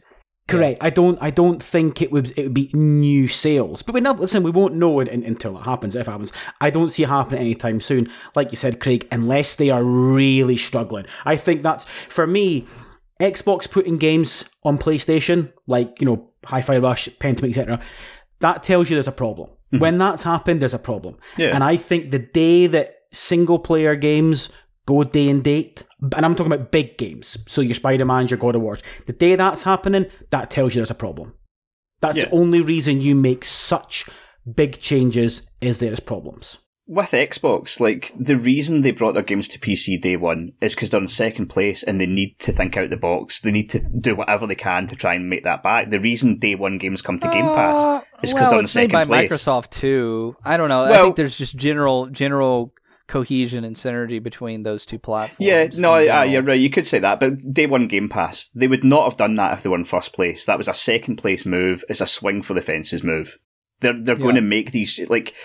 Correct. 0.48 0.78
Yeah. 0.80 0.86
I 0.86 0.90
don't. 0.92 1.18
I 1.22 1.32
don't 1.32 1.62
think 1.62 2.02
it 2.04 2.12
would. 2.12 2.38
It 2.38 2.44
would 2.44 2.54
be 2.54 2.70
new 2.74 3.28
sales. 3.28 3.82
But 3.82 3.96
we 3.96 4.02
not 4.02 4.20
listen. 4.20 4.44
We 4.44 4.52
won't 4.52 4.76
know 4.76 5.00
it 5.00 5.08
until 5.08 5.58
it 5.58 5.64
happens. 5.64 5.96
If 5.96 6.08
it 6.08 6.12
happens, 6.12 6.32
I 6.62 6.70
don't 6.70 6.90
see 6.90 7.04
it 7.04 7.10
happening 7.10 7.40
anytime 7.40 7.82
soon. 7.82 8.10
Like 8.36 8.52
you 8.52 8.58
said, 8.58 8.80
Craig, 8.80 9.08
unless 9.12 9.56
they 9.56 9.72
are 9.72 9.84
really 9.84 10.58
struggling. 10.58 11.06
I 11.26 11.36
think 11.38 11.64
that's 11.64 11.86
for 12.10 12.28
me. 12.28 12.68
Xbox 13.22 13.72
putting 13.72 13.98
games 13.98 14.44
on 14.64 14.78
PlayStation, 14.78 15.54
like 15.68 16.02
you 16.02 16.06
know, 16.06 16.32
Hi-Fi 16.44 16.80
Rush, 16.80 17.08
Pentiment, 17.18 17.52
etc. 17.52 17.80
That 18.42 18.62
tells 18.62 18.90
you 18.90 18.98
there's 18.98 19.08
a 19.08 19.14
problem. 19.14 19.50
Mm-hmm. 19.76 19.82
When 19.82 19.98
that's 19.98 20.24
happened, 20.24 20.62
there's 20.62 20.74
a 20.74 20.80
problem. 20.80 21.18
Yeah. 21.38 21.54
And 21.54 21.64
I 21.64 21.78
think 21.78 22.12
the 22.12 22.20
day 22.20 22.68
that 22.68 22.96
single 23.12 23.60
player 23.60 23.96
games 23.96 24.50
go 24.86 25.04
day 25.04 25.30
and 25.30 25.44
date, 25.44 25.84
and 26.02 26.26
I'm 26.26 26.36
talking 26.36 26.52
about 26.52 26.72
big 26.72 26.98
games, 26.98 27.38
so 27.48 27.62
your 27.62 27.76
Spider 27.76 28.06
Man's, 28.06 28.32
your 28.32 28.40
God 28.40 28.56
of 28.56 28.62
Wars, 28.62 28.82
the 29.06 29.14
day 29.14 29.36
that's 29.36 29.64
happening, 29.64 30.06
that 30.32 30.50
tells 30.50 30.76
you 30.76 30.80
there's 30.80 30.92
a 30.92 30.96
problem. 30.96 31.34
That's 32.02 32.18
yeah. 32.18 32.26
the 32.26 32.36
only 32.36 32.62
reason 32.62 33.02
you 33.02 33.16
make 33.16 33.44
such 33.44 34.08
big 34.54 34.80
changes 34.80 35.50
is 35.62 35.80
there's 35.80 36.00
problems. 36.00 36.60
With 36.88 37.12
Xbox, 37.12 37.80
like 37.80 38.12
the 38.18 38.38
reason 38.38 38.82
they 38.82 38.92
brought 38.92 39.14
their 39.14 39.24
games 39.24 39.48
to 39.50 39.60
PC 39.60 40.00
day 40.00 40.18
one 40.18 40.54
is 40.62 40.76
because 40.76 40.90
they're 40.90 41.02
in 41.02 41.08
second 41.08 41.48
place 41.48 41.82
and 41.82 42.00
they 42.00 42.06
need 42.06 42.38
to 42.40 42.52
think 42.52 42.78
out 42.78 42.92
the 42.92 42.98
box. 42.98 43.42
They 43.42 43.52
need 43.52 43.70
to 43.72 43.80
do 43.80 44.16
whatever 44.16 44.46
they 44.46 44.56
can 44.56 44.86
to 44.88 44.96
try 44.96 45.16
and 45.16 45.30
make 45.30 45.44
that 45.44 45.64
back. 45.64 45.90
The 45.90 46.00
reason 46.00 46.38
day 46.38 46.56
one 46.56 46.78
games 46.78 47.02
come 47.02 47.20
to 47.20 47.30
Game 47.30 47.46
Pass 47.46 47.80
uh, 47.80 48.02
is 48.22 48.34
because 48.34 48.46
well, 48.46 48.52
they're 48.52 48.60
in 48.60 48.68
second 48.68 48.92
made 48.92 49.08
by 49.08 49.28
place. 49.28 49.32
Microsoft 49.32 49.72
too. 49.72 50.36
I 50.46 50.58
don't 50.58 50.70
know. 50.70 50.84
Well, 50.84 50.94
I 50.94 51.04
think 51.04 51.16
there's 51.16 51.38
just 51.38 51.56
general 51.56 52.08
general 52.08 52.72
cohesion 53.08 53.64
and 53.64 53.76
synergy 53.76 54.22
between 54.22 54.64
those 54.64 54.86
two 54.86 55.00
platforms. 55.00 55.40
Yeah, 55.40 55.68
no, 55.74 55.94
uh, 55.94 56.24
you're 56.24 56.42
right. 56.42 56.60
You 56.60 56.70
could 56.70 56.88
say 56.88 57.00
that, 57.00 57.20
but 57.20 57.38
day 57.52 57.66
one 57.66 57.88
Game 57.88 58.10
Pass, 58.10 58.50
they 58.54 58.68
would 58.68 58.84
not 58.84 59.10
have 59.10 59.18
done 59.18 59.36
that 59.36 59.54
if 59.54 59.64
they 59.64 59.70
were 59.70 59.78
in 59.78 59.86
first 59.86 60.14
place. 60.14 60.46
That 60.46 60.58
was 60.58 60.68
a 60.68 60.74
second 60.74 61.18
place 61.18 61.46
move. 61.46 61.84
It's 61.90 62.02
a 62.02 62.08
swing 62.08 62.42
for 62.42 62.54
the 62.54 62.62
fences 62.62 63.04
move. 63.04 63.40
They're 63.80 64.00
they're 64.02 64.16
yeah. 64.18 64.24
going 64.24 64.36
to 64.36 64.42
make 64.42 64.72
these 64.72 65.00
like 65.10 65.36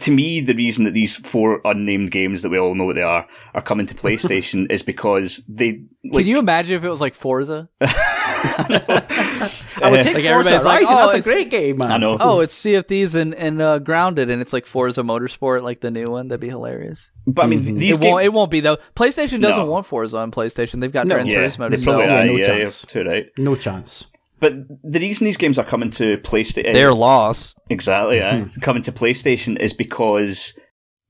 to 0.00 0.12
me, 0.12 0.40
the 0.40 0.54
reason 0.54 0.84
that 0.84 0.92
these 0.92 1.16
four 1.16 1.60
unnamed 1.64 2.10
games 2.10 2.42
that 2.42 2.48
we 2.48 2.58
all 2.58 2.74
know 2.74 2.84
what 2.84 2.96
they 2.96 3.02
are 3.02 3.26
are 3.54 3.62
coming 3.62 3.86
to 3.86 3.94
PlayStation 3.94 4.66
is 4.70 4.82
because 4.82 5.42
they. 5.48 5.82
Like, 6.04 6.22
Can 6.22 6.26
you 6.26 6.38
imagine 6.38 6.76
if 6.76 6.84
it 6.84 6.88
was 6.88 7.00
like 7.00 7.14
Forza? 7.14 7.68
I 7.80 9.88
would 9.90 10.02
take 10.02 10.14
like 10.14 10.24
Forza 10.24 10.50
Horizon. 10.50 10.64
Like, 10.64 10.86
oh, 10.88 11.12
That's 11.12 11.14
a 11.14 11.20
great 11.20 11.50
game, 11.50 11.78
man. 11.78 11.92
I 11.92 11.96
know. 11.96 12.16
Oh, 12.20 12.40
it's 12.40 12.54
Sea 12.54 12.76
of 12.76 12.86
Thieves 12.86 13.14
and, 13.14 13.34
and 13.34 13.60
uh, 13.60 13.78
Grounded, 13.78 14.30
and 14.30 14.42
it's 14.42 14.52
like 14.52 14.66
Forza 14.66 15.02
Motorsport, 15.02 15.62
like 15.62 15.80
the 15.80 15.90
new 15.90 16.06
one. 16.06 16.28
That'd 16.28 16.40
be 16.40 16.48
hilarious. 16.48 17.10
But 17.26 17.44
I 17.44 17.46
mean, 17.46 17.62
mm-hmm. 17.62 17.78
these 17.78 17.96
it, 17.96 18.00
games... 18.00 18.12
won't, 18.12 18.24
it 18.24 18.32
won't 18.32 18.50
be 18.50 18.60
though. 18.60 18.76
PlayStation 18.96 19.40
doesn't 19.40 19.64
no. 19.64 19.66
want 19.66 19.86
Forza 19.86 20.18
on 20.18 20.30
PlayStation. 20.30 20.80
They've 20.80 20.92
got 20.92 21.06
no, 21.06 21.14
Gran 21.14 21.26
yeah, 21.26 21.38
Turismo. 21.38 21.70
They 21.70 21.82
probably, 21.82 22.04
yeah, 22.04 22.24
no 22.24 22.36
yeah, 22.36 22.46
chance. 22.46 22.84
Yeah, 22.84 23.02
too 23.02 23.08
right. 23.08 23.26
No 23.38 23.56
chance. 23.56 24.06
But 24.44 24.68
the 24.82 25.00
reason 25.00 25.24
these 25.24 25.38
games 25.38 25.58
are 25.58 25.64
coming 25.64 25.88
to 25.92 26.18
PlayStation, 26.18 26.74
their 26.74 26.92
loss 26.92 27.54
exactly, 27.70 28.18
yeah, 28.18 28.46
coming 28.60 28.82
to 28.82 28.92
PlayStation 28.92 29.58
is 29.58 29.72
because 29.72 30.52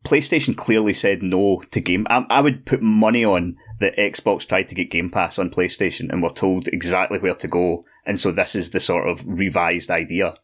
PlayStation 0.05 0.57
clearly 0.57 0.93
said 0.93 1.21
no 1.21 1.61
to 1.73 1.81
Game. 1.81 2.07
I, 2.09 2.25
I, 2.31 2.41
would 2.41 2.65
put 2.65 2.81
money 2.81 3.25
on 3.25 3.57
that 3.81 3.97
Xbox 3.97 4.47
tried 4.47 4.69
to 4.69 4.77
get 4.77 4.93
Game 4.93 5.11
Pass 5.11 5.41
on 5.41 5.51
PlayStation 5.51 6.13
and 6.13 6.23
were 6.23 6.31
told 6.31 6.69
exactly 6.69 7.19
where 7.19 7.35
to 7.35 7.49
go, 7.49 7.85
and 8.07 8.21
so 8.21 8.31
this 8.31 8.55
is 8.55 8.71
the 8.71 8.79
sort 8.79 9.09
of 9.09 9.25
revised 9.27 9.91
idea 9.91 10.37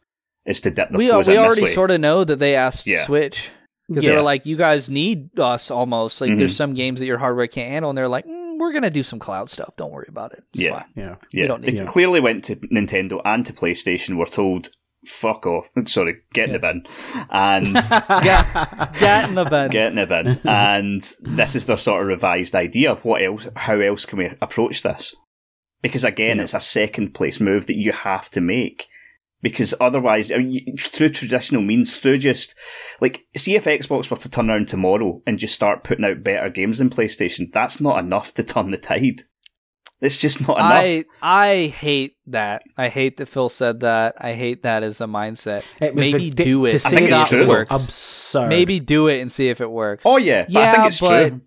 is 0.45 0.59
to 0.59 0.69
dip 0.69 0.89
their 0.89 0.99
we, 0.99 1.07
toes 1.07 1.29
we 1.29 1.35
in 1.35 1.39
already 1.39 1.67
sort 1.67 1.91
of 1.91 2.01
know 2.01 2.25
that 2.25 2.39
they 2.39 2.57
asked 2.57 2.87
yeah. 2.87 3.05
Switch 3.05 3.51
because 3.87 4.03
yeah. 4.03 4.11
they 4.11 4.17
were 4.17 4.21
like, 4.21 4.45
"You 4.45 4.57
guys 4.57 4.89
need 4.89 5.39
us 5.39 5.71
almost." 5.71 6.19
Like, 6.19 6.31
mm-hmm. 6.31 6.39
there's 6.39 6.57
some 6.57 6.73
games 6.73 6.99
that 6.99 7.05
your 7.05 7.19
hardware 7.19 7.47
can't 7.47 7.71
handle, 7.71 7.89
and 7.89 7.97
they're 7.97 8.09
like, 8.09 8.25
mm, 8.25 8.40
"We're 8.61 8.73
gonna 8.73 8.89
do 8.89 9.03
some 9.03 9.19
cloud 9.19 9.49
stuff. 9.49 9.75
Don't 9.75 9.91
worry 9.91 10.07
about 10.07 10.33
it." 10.33 10.43
It's 10.53 10.61
yeah, 10.61 10.79
fine. 10.79 10.85
yeah, 10.95 11.15
yeah. 11.33 11.57
They 11.57 11.73
clearly 11.85 12.19
went 12.19 12.43
to 12.45 12.55
Nintendo 12.55 13.21
and 13.25 13.45
to 13.45 13.53
PlayStation. 13.53 14.17
Were 14.17 14.25
told 14.25 14.69
fuck 15.05 15.45
off. 15.45 15.67
Sorry, 15.85 16.17
get 16.33 16.49
in 16.49 16.53
the 16.53 16.59
bin. 16.59 16.85
And 17.29 17.73
get, 18.23 18.99
get 18.99 19.29
in 19.29 19.35
the 19.35 19.45
bin. 19.45 19.71
Get 19.71 19.87
in 19.89 19.95
the 19.95 20.07
bin. 20.07 20.39
And 20.45 21.01
this 21.21 21.55
is 21.55 21.65
their 21.65 21.77
sort 21.77 22.01
of 22.01 22.07
revised 22.07 22.55
idea. 22.55 22.95
What 22.95 23.21
else 23.21 23.47
how 23.55 23.79
else 23.79 24.05
can 24.05 24.19
we 24.19 24.31
approach 24.41 24.83
this? 24.83 25.15
Because 25.81 26.03
again, 26.03 26.37
yeah. 26.37 26.43
it's 26.43 26.53
a 26.53 26.59
second 26.59 27.13
place 27.13 27.39
move 27.39 27.67
that 27.67 27.77
you 27.77 27.91
have 27.91 28.29
to 28.31 28.41
make. 28.41 28.87
Because 29.41 29.73
otherwise, 29.81 30.31
I 30.31 30.37
mean, 30.37 30.77
through 30.77 31.09
traditional 31.09 31.63
means, 31.63 31.97
through 31.97 32.19
just 32.19 32.55
like, 32.99 33.25
see 33.35 33.55
if 33.55 33.65
Xbox 33.65 34.09
were 34.09 34.17
to 34.17 34.29
turn 34.29 34.49
around 34.49 34.67
tomorrow 34.67 35.21
and 35.25 35.39
just 35.39 35.55
start 35.55 35.83
putting 35.83 36.05
out 36.05 36.23
better 36.23 36.49
games 36.49 36.77
than 36.77 36.91
PlayStation, 36.91 37.51
that's 37.51 37.81
not 37.81 37.99
enough 37.99 38.33
to 38.35 38.43
turn 38.43 38.69
the 38.69 38.77
tide. 38.77 39.23
It's 39.99 40.17
just 40.17 40.47
not 40.47 40.57
enough. 40.57 40.71
I 40.71 41.05
I 41.21 41.67
hate 41.67 42.15
that. 42.27 42.63
I 42.75 42.89
hate 42.89 43.17
that 43.17 43.27
Phil 43.27 43.49
said 43.49 43.81
that. 43.81 44.15
I 44.17 44.33
hate 44.33 44.63
that 44.63 44.81
as 44.81 44.99
a 44.99 45.05
mindset. 45.05 45.63
Maybe 45.79 46.31
the, 46.31 46.43
do 46.43 46.65
it. 46.65 46.71
To 46.71 46.79
say 46.79 46.97
I 46.97 46.99
think 46.99 47.11
it's 47.11 47.29
true. 47.29 47.47
Works. 47.47 47.75
Absurd. 47.75 48.49
Maybe 48.49 48.79
do 48.79 49.07
it 49.07 49.21
and 49.21 49.31
see 49.31 49.49
if 49.49 49.61
it 49.61 49.69
works. 49.69 50.03
Oh 50.05 50.17
yeah, 50.17 50.45
yeah, 50.49 50.59
I 50.59 50.75
think 50.75 50.87
it's 50.87 50.99
but 50.99 51.29
true. 51.29 51.41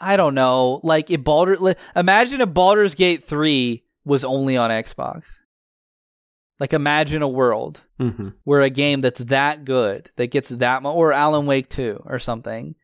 I 0.00 0.16
don't 0.16 0.34
know. 0.34 0.80
Like 0.82 1.10
if 1.10 1.22
Baldur, 1.22 1.74
imagine 1.94 2.40
if 2.40 2.54
Baldur's 2.54 2.94
Gate 2.94 3.24
three 3.24 3.84
was 4.02 4.24
only 4.24 4.56
on 4.56 4.70
Xbox. 4.70 5.39
Like 6.60 6.72
imagine 6.72 7.22
a 7.22 7.28
world 7.28 7.82
mm-hmm. 7.98 8.28
where 8.44 8.60
a 8.60 8.70
game 8.70 9.00
that's 9.00 9.24
that 9.24 9.64
good 9.64 10.10
that 10.16 10.30
gets 10.30 10.50
that 10.50 10.82
much, 10.82 10.94
or 10.94 11.12
Alan 11.12 11.46
Wake 11.46 11.68
two 11.68 12.02
or 12.06 12.20
something 12.20 12.76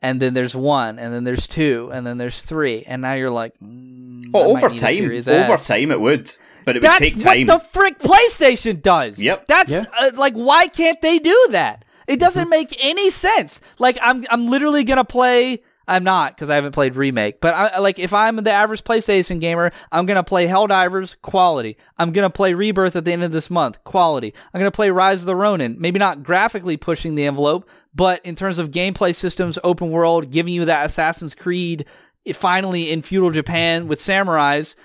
and 0.00 0.20
then 0.20 0.34
there's 0.34 0.54
one, 0.54 0.98
and 0.98 1.12
then 1.12 1.24
there's 1.24 1.46
two, 1.48 1.90
and 1.92 2.06
then 2.06 2.18
there's 2.18 2.42
three, 2.42 2.84
and 2.86 3.02
now 3.02 3.14
you're 3.14 3.30
like, 3.30 3.58
mm, 3.58 4.30
oh, 4.32 4.50
over 4.50 4.68
time, 4.68 5.04
over 5.04 5.56
time 5.56 5.90
it 5.90 6.00
would, 6.00 6.34
but 6.64 6.76
it 6.76 6.82
That's 6.82 7.00
would 7.00 7.12
take 7.14 7.22
time. 7.22 7.46
what 7.46 7.46
the 7.46 7.58
frick 7.58 7.98
PlayStation 7.98 8.80
does. 8.80 9.18
Yep. 9.18 9.46
That's 9.48 9.72
yeah. 9.72 9.84
uh, 9.98 10.12
like, 10.14 10.34
why 10.34 10.68
can't 10.68 11.00
they 11.00 11.18
do 11.18 11.48
that? 11.50 11.84
It 12.06 12.20
doesn't 12.20 12.44
mm-hmm. 12.44 12.50
make 12.50 12.84
any 12.84 13.10
sense. 13.10 13.60
Like, 13.78 13.98
I'm, 14.00 14.24
I'm 14.30 14.48
literally 14.48 14.84
gonna 14.84 15.04
play. 15.04 15.62
I'm 15.88 16.04
not 16.04 16.36
because 16.36 16.50
I 16.50 16.54
haven't 16.54 16.72
played 16.72 16.94
remake. 16.94 17.40
But 17.40 17.54
I, 17.54 17.78
like, 17.78 17.98
if 17.98 18.12
I'm 18.12 18.36
the 18.36 18.52
average 18.52 18.84
PlayStation 18.84 19.40
gamer, 19.40 19.72
I'm 19.90 20.06
gonna 20.06 20.22
play 20.22 20.46
Helldivers 20.46 21.16
quality. 21.22 21.76
I'm 21.96 22.12
gonna 22.12 22.30
play 22.30 22.54
Rebirth 22.54 22.94
at 22.94 23.04
the 23.04 23.12
end 23.12 23.24
of 23.24 23.32
this 23.32 23.50
month 23.50 23.82
quality. 23.84 24.34
I'm 24.52 24.60
gonna 24.60 24.70
play 24.70 24.90
Rise 24.90 25.22
of 25.22 25.26
the 25.26 25.34
Ronin. 25.34 25.76
Maybe 25.78 25.98
not 25.98 26.22
graphically 26.22 26.76
pushing 26.76 27.14
the 27.14 27.24
envelope, 27.26 27.68
but 27.94 28.24
in 28.24 28.36
terms 28.36 28.58
of 28.58 28.70
gameplay 28.70 29.14
systems, 29.14 29.58
open 29.64 29.90
world, 29.90 30.30
giving 30.30 30.52
you 30.52 30.66
that 30.66 30.86
Assassin's 30.86 31.34
Creed 31.34 31.86
eh, 32.26 32.34
finally 32.34 32.92
in 32.92 33.02
feudal 33.02 33.30
Japan 33.30 33.88
with 33.88 33.98
samurais. 33.98 34.76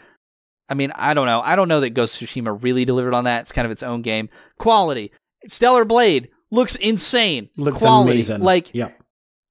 I 0.69 0.73
mean, 0.75 0.91
I 0.95 1.13
don't 1.13 1.25
know. 1.25 1.41
I 1.41 1.57
don't 1.57 1.67
know 1.67 1.81
that 1.81 1.89
Ghost 1.91 2.21
of 2.21 2.27
Tsushima 2.27 2.57
really 2.63 2.85
delivered 2.85 3.13
on 3.13 3.25
that. 3.25 3.41
It's 3.41 3.51
kind 3.51 3.65
of 3.65 3.71
its 3.71 3.83
own 3.83 4.01
game. 4.01 4.29
Quality. 4.57 5.11
Stellar 5.47 5.83
Blade 5.83 6.29
looks 6.51 6.75
insane. 6.75 7.49
Looks 7.57 7.79
Quality. 7.79 8.11
amazing. 8.11 8.41
Like, 8.41 8.73
yep. 8.73 8.97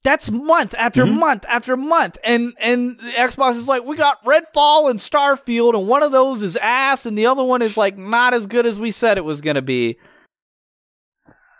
That's 0.03 0.31
month 0.31 0.74
after 0.77 1.05
mm-hmm. 1.05 1.19
month 1.19 1.45
after 1.49 1.77
month. 1.77 2.19
And 2.24 2.55
and 2.61 2.99
Xbox 2.99 3.57
is 3.57 3.69
like, 3.69 3.85
we 3.85 3.97
got 3.97 4.24
Redfall 4.24 4.91
and 4.91 4.99
Starfield, 4.99 5.74
and 5.74 5.87
one 5.87 6.03
of 6.03 6.12
those 6.12 6.43
is 6.43 6.57
ass, 6.57 7.07
and 7.07 7.16
the 7.16 7.27
other 7.27 7.45
one 7.45 7.62
is 7.62 7.77
like 7.77 7.97
not 7.97 8.35
as 8.35 8.47
good 8.47 8.66
as 8.66 8.79
we 8.79 8.91
said 8.91 9.19
it 9.19 9.24
was 9.24 9.41
gonna 9.41 9.62
be. 9.62 9.99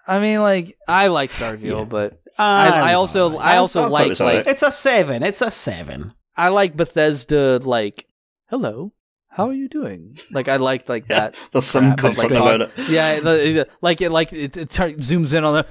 I 0.06 0.19
mean, 0.19 0.40
like 0.40 0.77
I 0.89 1.09
like 1.09 1.31
Starfield, 1.31 1.78
yeah. 1.78 1.85
but 1.85 2.12
uh, 2.39 2.43
I, 2.43 2.90
I, 2.90 2.94
also 2.94 3.36
I, 3.36 3.55
I 3.55 3.56
also 3.59 3.82
I 3.82 3.86
like 3.86 4.12
it 4.12 4.20
like 4.20 4.47
it's 4.47 4.62
a 4.62 4.73
seven. 4.73 5.23
It's 5.23 5.43
a 5.43 5.51
seven. 5.51 6.14
I 6.36 6.48
like 6.48 6.77
Bethesda. 6.77 7.59
Like, 7.59 8.06
hello, 8.48 8.93
how 9.28 9.48
are 9.48 9.55
you 9.55 9.69
doing? 9.69 10.19
Like 10.31 10.48
I 10.48 10.56
like 10.56 10.89
like 10.89 11.05
yeah, 11.09 11.20
that. 11.20 11.36
There's 11.52 11.66
some 11.66 11.94
comfort 11.97 12.31
like, 12.31 12.31
about 12.32 12.60
it. 12.62 12.70
Yeah, 12.89 13.20
the, 13.20 13.69
like 13.81 14.01
it 14.01 14.10
like 14.10 14.32
it, 14.32 14.56
it 14.56 14.69
zooms 14.70 15.32
in 15.32 15.44
on 15.44 15.55
the 15.55 15.66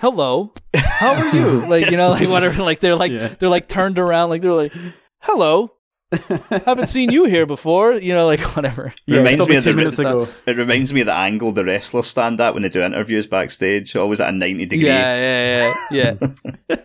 hello, 0.00 0.52
how 0.74 1.14
are 1.14 1.36
you? 1.36 1.60
Like 1.70 1.82
yes. 1.82 1.90
you 1.90 1.96
know 1.96 2.10
like 2.10 2.28
whatever. 2.28 2.62
Like 2.62 2.80
they're 2.80 2.96
like 2.96 3.12
yeah. 3.12 3.28
they're 3.38 3.48
like 3.48 3.68
turned 3.68 3.98
around. 3.98 4.30
Like 4.30 4.42
they're 4.42 4.52
like 4.52 4.72
hello. 5.20 5.72
Haven't 6.66 6.88
seen 6.88 7.12
you 7.12 7.24
here 7.26 7.46
before, 7.46 7.92
you 7.92 8.12
know, 8.12 8.26
like 8.26 8.40
whatever. 8.56 8.92
Yeah, 9.06 9.18
reminds 9.18 9.48
me 9.48 9.56
of 9.56 9.64
the 9.64 9.72
minutes 9.72 9.98
ago. 9.98 10.26
It 10.46 10.56
reminds 10.56 10.92
me 10.92 11.02
of 11.02 11.06
the 11.06 11.14
angle 11.14 11.52
the 11.52 11.64
wrestlers 11.64 12.08
stand 12.08 12.40
at 12.40 12.54
when 12.54 12.64
they 12.64 12.68
do 12.68 12.82
interviews 12.82 13.28
backstage, 13.28 13.94
always 13.94 14.20
at 14.20 14.30
a 14.30 14.32
ninety 14.32 14.66
degree. 14.66 14.88
Yeah, 14.88 15.16
yeah, 15.16 15.74
yeah, 15.90 16.16
yeah. 16.68 16.76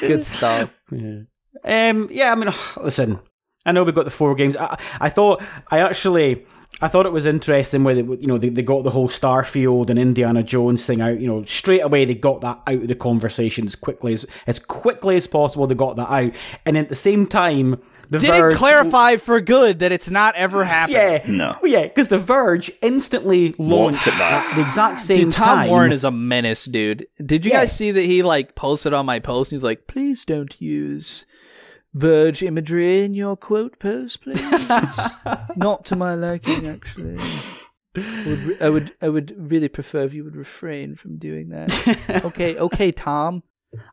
Good 0.00 0.22
stuff. 0.22 0.72
Yeah. 0.92 1.22
Um, 1.64 2.08
yeah, 2.12 2.30
I 2.30 2.34
mean, 2.36 2.52
listen, 2.80 3.18
I 3.66 3.72
know 3.72 3.82
we 3.82 3.92
got 3.92 4.04
the 4.04 4.10
four 4.10 4.34
games. 4.36 4.56
I, 4.56 4.78
I 5.00 5.08
thought 5.08 5.42
I 5.68 5.80
actually 5.80 6.46
I 6.82 6.88
thought 6.88 7.04
it 7.04 7.12
was 7.12 7.26
interesting 7.26 7.84
where 7.84 7.94
they, 7.94 8.02
you 8.02 8.26
know, 8.26 8.38
they, 8.38 8.48
they 8.48 8.62
got 8.62 8.84
the 8.84 8.90
whole 8.90 9.08
Starfield 9.08 9.90
and 9.90 9.98
Indiana 9.98 10.42
Jones 10.42 10.86
thing 10.86 11.02
out. 11.02 11.20
You 11.20 11.26
know, 11.26 11.42
straight 11.42 11.80
away 11.80 12.06
they 12.06 12.14
got 12.14 12.40
that 12.40 12.60
out 12.66 12.74
of 12.82 12.88
the 12.88 12.94
conversation 12.94 13.66
as 13.66 13.74
quickly 13.74 14.14
as 14.14 14.24
as 14.46 14.58
quickly 14.58 15.16
as 15.16 15.26
possible. 15.26 15.66
They 15.66 15.74
got 15.74 15.96
that 15.96 16.10
out, 16.10 16.32
and 16.64 16.78
at 16.78 16.88
the 16.88 16.94
same 16.94 17.26
time, 17.26 17.82
the 18.08 18.18
did 18.18 18.30
Verge, 18.30 18.54
it 18.54 18.56
clarify 18.56 19.16
for 19.16 19.40
good 19.40 19.80
that 19.80 19.92
it's 19.92 20.10
not 20.10 20.34
ever 20.36 20.64
happened? 20.64 20.94
Yeah, 20.94 21.22
no, 21.26 21.56
yeah, 21.62 21.82
because 21.82 22.08
the 22.08 22.18
Verge 22.18 22.72
instantly 22.80 23.54
launched 23.58 24.06
at 24.06 24.54
the 24.54 24.62
exact 24.62 25.00
same 25.00 25.24
dude, 25.24 25.32
Tom 25.32 25.58
time. 25.58 25.68
Warren 25.68 25.92
is 25.92 26.04
a 26.04 26.10
menace, 26.10 26.64
dude. 26.64 27.06
Did 27.24 27.44
you 27.44 27.50
yeah. 27.50 27.60
guys 27.60 27.76
see 27.76 27.90
that 27.90 28.02
he 28.02 28.22
like 28.22 28.54
posted 28.54 28.94
on 28.94 29.04
my 29.04 29.18
post? 29.18 29.52
and 29.52 29.56
He 29.56 29.56
was 29.56 29.64
like, 29.64 29.86
"Please 29.86 30.24
don't 30.24 30.58
use." 30.60 31.26
Verge 31.92 32.42
imagery 32.42 33.02
in 33.02 33.14
your 33.14 33.36
quote 33.36 33.78
post, 33.78 34.20
please. 34.22 34.40
not 35.56 35.84
to 35.86 35.96
my 35.96 36.14
liking, 36.14 36.68
actually. 36.68 37.18
I 37.96 38.24
would, 38.26 38.62
I 38.62 38.68
would, 38.68 38.94
I 39.02 39.08
would 39.08 39.34
really 39.36 39.68
prefer 39.68 40.04
if 40.04 40.14
you 40.14 40.22
would 40.24 40.36
refrain 40.36 40.94
from 40.94 41.18
doing 41.18 41.48
that. 41.48 42.22
okay, 42.24 42.56
okay, 42.56 42.92
Tom. 42.92 43.42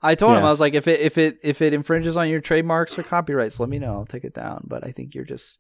I 0.02 0.15
told 0.15 0.34
yeah. 0.34 0.40
him 0.40 0.45
I 0.45 0.49
was 0.49 0.60
like, 0.60 0.74
if 0.74 0.88
it, 0.88 1.02
if 1.02 1.18
it, 1.18 1.38
if 1.44 1.61
it 1.61 1.74
infringes 1.74 2.18
on 2.18 2.30
your 2.30 2.41
trademarks 2.41 2.98
or 2.98 3.03
copyrights, 3.03 3.60
let 3.60 3.69
me 3.69 3.80
know. 3.80 3.94
I'll 3.94 4.06
take 4.06 4.24
it 4.24 4.34
down. 4.34 4.64
But 4.68 4.84
I 4.84 4.91
think 4.91 5.15
you're 5.15 5.26
just 5.26 5.60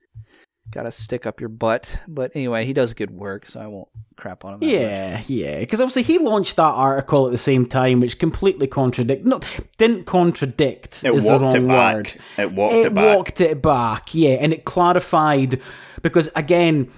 gotta 0.71 0.91
stick 0.91 1.25
up 1.25 1.39
your 1.39 1.49
butt. 1.49 1.99
But 2.07 2.31
anyway, 2.35 2.65
he 2.65 2.73
does 2.73 2.93
good 2.93 3.11
work, 3.11 3.45
so 3.45 3.59
I 3.59 3.67
won't 3.67 3.87
crap 4.15 4.43
on 4.43 4.55
him. 4.55 4.63
Yeah, 4.63 5.17
much. 5.17 5.29
yeah, 5.29 5.59
because 5.59 5.79
obviously 5.79 6.03
he 6.03 6.17
launched 6.17 6.55
that 6.57 6.63
article 6.63 7.25
at 7.25 7.31
the 7.31 7.37
same 7.37 7.65
time, 7.65 7.99
which 7.99 8.19
completely 8.19 8.67
contradict. 8.67 9.25
No, 9.25 9.39
didn't 9.77 10.05
contradict. 10.05 11.03
It 11.03 11.13
is 11.13 11.25
walked 11.25 11.53
the 11.53 11.59
wrong 11.59 11.65
it 11.65 11.67
back. 11.67 11.95
word. 11.95 12.15
It 12.37 12.51
walked 12.51 12.73
it, 12.73 12.83
back. 12.83 12.85
it 12.85 12.95
back. 12.95 13.15
walked 13.15 13.41
it 13.41 13.61
back. 13.61 14.15
Yeah, 14.15 14.29
and 14.31 14.53
it 14.53 14.65
clarified 14.65 15.61
because 16.01 16.29
again. 16.35 16.89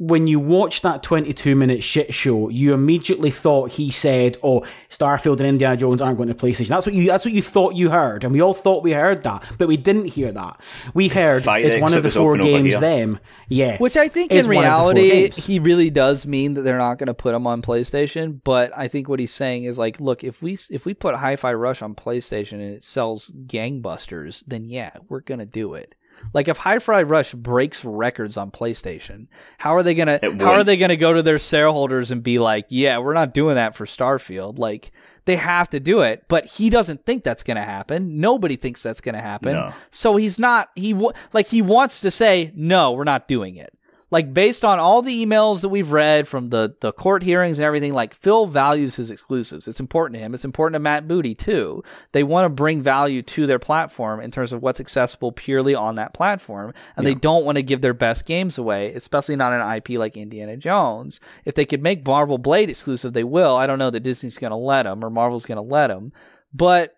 When 0.00 0.26
you 0.26 0.40
watch 0.40 0.80
that 0.80 1.02
22 1.02 1.54
minute 1.54 1.84
shit 1.84 2.14
show, 2.14 2.48
you 2.48 2.72
immediately 2.72 3.30
thought 3.30 3.72
he 3.72 3.90
said, 3.90 4.38
"Oh, 4.42 4.64
Starfield 4.88 5.40
and 5.40 5.46
Indiana 5.46 5.76
Jones 5.76 6.00
aren't 6.00 6.16
going 6.16 6.30
to 6.30 6.34
PlayStation." 6.34 6.68
That's 6.68 6.86
what 6.86 6.94
you 6.94 7.06
that's 7.06 7.26
what 7.26 7.34
you 7.34 7.42
thought 7.42 7.74
you 7.74 7.90
heard, 7.90 8.24
and 8.24 8.32
we 8.32 8.40
all 8.40 8.54
thought 8.54 8.82
we 8.82 8.92
heard 8.92 9.22
that, 9.24 9.44
but 9.58 9.68
we 9.68 9.76
didn't 9.76 10.06
hear 10.06 10.32
that. 10.32 10.58
We 10.94 11.08
heard 11.08 11.46
it's 11.46 11.80
one 11.82 11.92
of 11.92 12.02
the 12.02 12.10
four 12.10 12.38
games. 12.38 12.80
Them, 12.80 13.18
yeah. 13.48 13.76
Which 13.76 13.98
I 13.98 14.08
think 14.08 14.32
in 14.32 14.48
reality 14.48 15.28
he 15.32 15.58
really 15.58 15.90
does 15.90 16.26
mean 16.26 16.54
that 16.54 16.62
they're 16.62 16.78
not 16.78 16.96
going 16.96 17.08
to 17.08 17.14
put 17.14 17.32
them 17.32 17.46
on 17.46 17.60
PlayStation. 17.60 18.40
But 18.42 18.72
I 18.74 18.88
think 18.88 19.06
what 19.06 19.20
he's 19.20 19.32
saying 19.32 19.64
is 19.64 19.78
like, 19.78 20.00
look, 20.00 20.24
if 20.24 20.40
we 20.40 20.56
if 20.70 20.86
we 20.86 20.94
put 20.94 21.16
Hi-Fi 21.16 21.52
Rush 21.52 21.82
on 21.82 21.94
PlayStation 21.94 22.54
and 22.54 22.74
it 22.74 22.82
sells 22.82 23.30
gangbusters, 23.30 24.44
then 24.46 24.64
yeah, 24.64 24.92
we're 25.10 25.20
gonna 25.20 25.44
do 25.44 25.74
it. 25.74 25.94
Like 26.32 26.48
if 26.48 26.58
Hi-Fi 26.58 27.02
Rush 27.02 27.34
breaks 27.34 27.84
records 27.84 28.36
on 28.36 28.50
PlayStation, 28.50 29.26
how 29.58 29.74
are 29.76 29.82
they 29.82 29.94
gonna 29.94 30.20
how 30.22 30.52
are 30.52 30.64
they 30.64 30.76
gonna 30.76 30.96
go 30.96 31.12
to 31.12 31.22
their 31.22 31.38
shareholders 31.38 32.10
and 32.10 32.22
be 32.22 32.38
like, 32.38 32.66
yeah, 32.68 32.98
we're 32.98 33.14
not 33.14 33.34
doing 33.34 33.56
that 33.56 33.74
for 33.74 33.86
Starfield? 33.86 34.58
Like 34.58 34.92
they 35.24 35.36
have 35.36 35.70
to 35.70 35.80
do 35.80 36.00
it, 36.00 36.24
but 36.28 36.46
he 36.46 36.70
doesn't 36.70 37.04
think 37.04 37.24
that's 37.24 37.42
going 37.42 37.56
to 37.56 37.62
happen. 37.62 38.20
Nobody 38.20 38.56
thinks 38.56 38.82
that's 38.82 39.00
going 39.00 39.14
to 39.14 39.20
happen. 39.20 39.52
No. 39.52 39.72
So 39.90 40.16
he's 40.16 40.38
not 40.38 40.70
he 40.74 40.94
like 41.32 41.46
he 41.46 41.62
wants 41.62 42.00
to 42.00 42.10
say 42.10 42.52
no, 42.54 42.92
we're 42.92 43.04
not 43.04 43.28
doing 43.28 43.56
it 43.56 43.72
like 44.10 44.34
based 44.34 44.64
on 44.64 44.78
all 44.78 45.02
the 45.02 45.24
emails 45.24 45.60
that 45.62 45.68
we've 45.68 45.92
read 45.92 46.26
from 46.26 46.50
the 46.50 46.74
the 46.80 46.92
court 46.92 47.22
hearings 47.22 47.58
and 47.58 47.64
everything, 47.66 47.92
like 47.92 48.14
Phil 48.14 48.46
values 48.46 48.96
his 48.96 49.10
exclusives. 49.10 49.68
It's 49.68 49.80
important 49.80 50.14
to 50.14 50.20
him. 50.20 50.34
It's 50.34 50.44
important 50.44 50.74
to 50.74 50.80
Matt 50.80 51.06
Booty 51.06 51.34
too. 51.34 51.82
They 52.12 52.22
want 52.22 52.44
to 52.44 52.48
bring 52.48 52.82
value 52.82 53.22
to 53.22 53.46
their 53.46 53.58
platform 53.58 54.20
in 54.20 54.30
terms 54.30 54.52
of 54.52 54.62
what's 54.62 54.80
accessible 54.80 55.32
purely 55.32 55.74
on 55.74 55.94
that 55.94 56.14
platform, 56.14 56.74
and 56.96 57.06
yeah. 57.06 57.14
they 57.14 57.20
don't 57.20 57.44
want 57.44 57.56
to 57.56 57.62
give 57.62 57.80
their 57.80 57.94
best 57.94 58.26
games 58.26 58.58
away, 58.58 58.92
especially 58.94 59.36
not 59.36 59.52
an 59.52 59.76
IP 59.76 59.90
like 59.90 60.16
Indiana 60.16 60.56
Jones. 60.56 61.20
If 61.44 61.54
they 61.54 61.64
could 61.64 61.82
make 61.82 62.06
Marvel 62.06 62.38
Blade 62.38 62.70
exclusive, 62.70 63.12
they 63.12 63.24
will. 63.24 63.56
I 63.56 63.66
don't 63.66 63.78
know 63.78 63.90
that 63.90 64.00
Disney's 64.00 64.38
going 64.38 64.50
to 64.50 64.56
let 64.56 64.84
them 64.84 65.04
or 65.04 65.10
Marvel's 65.10 65.46
going 65.46 65.56
to 65.56 65.62
let 65.62 65.88
them, 65.88 66.12
but 66.52 66.96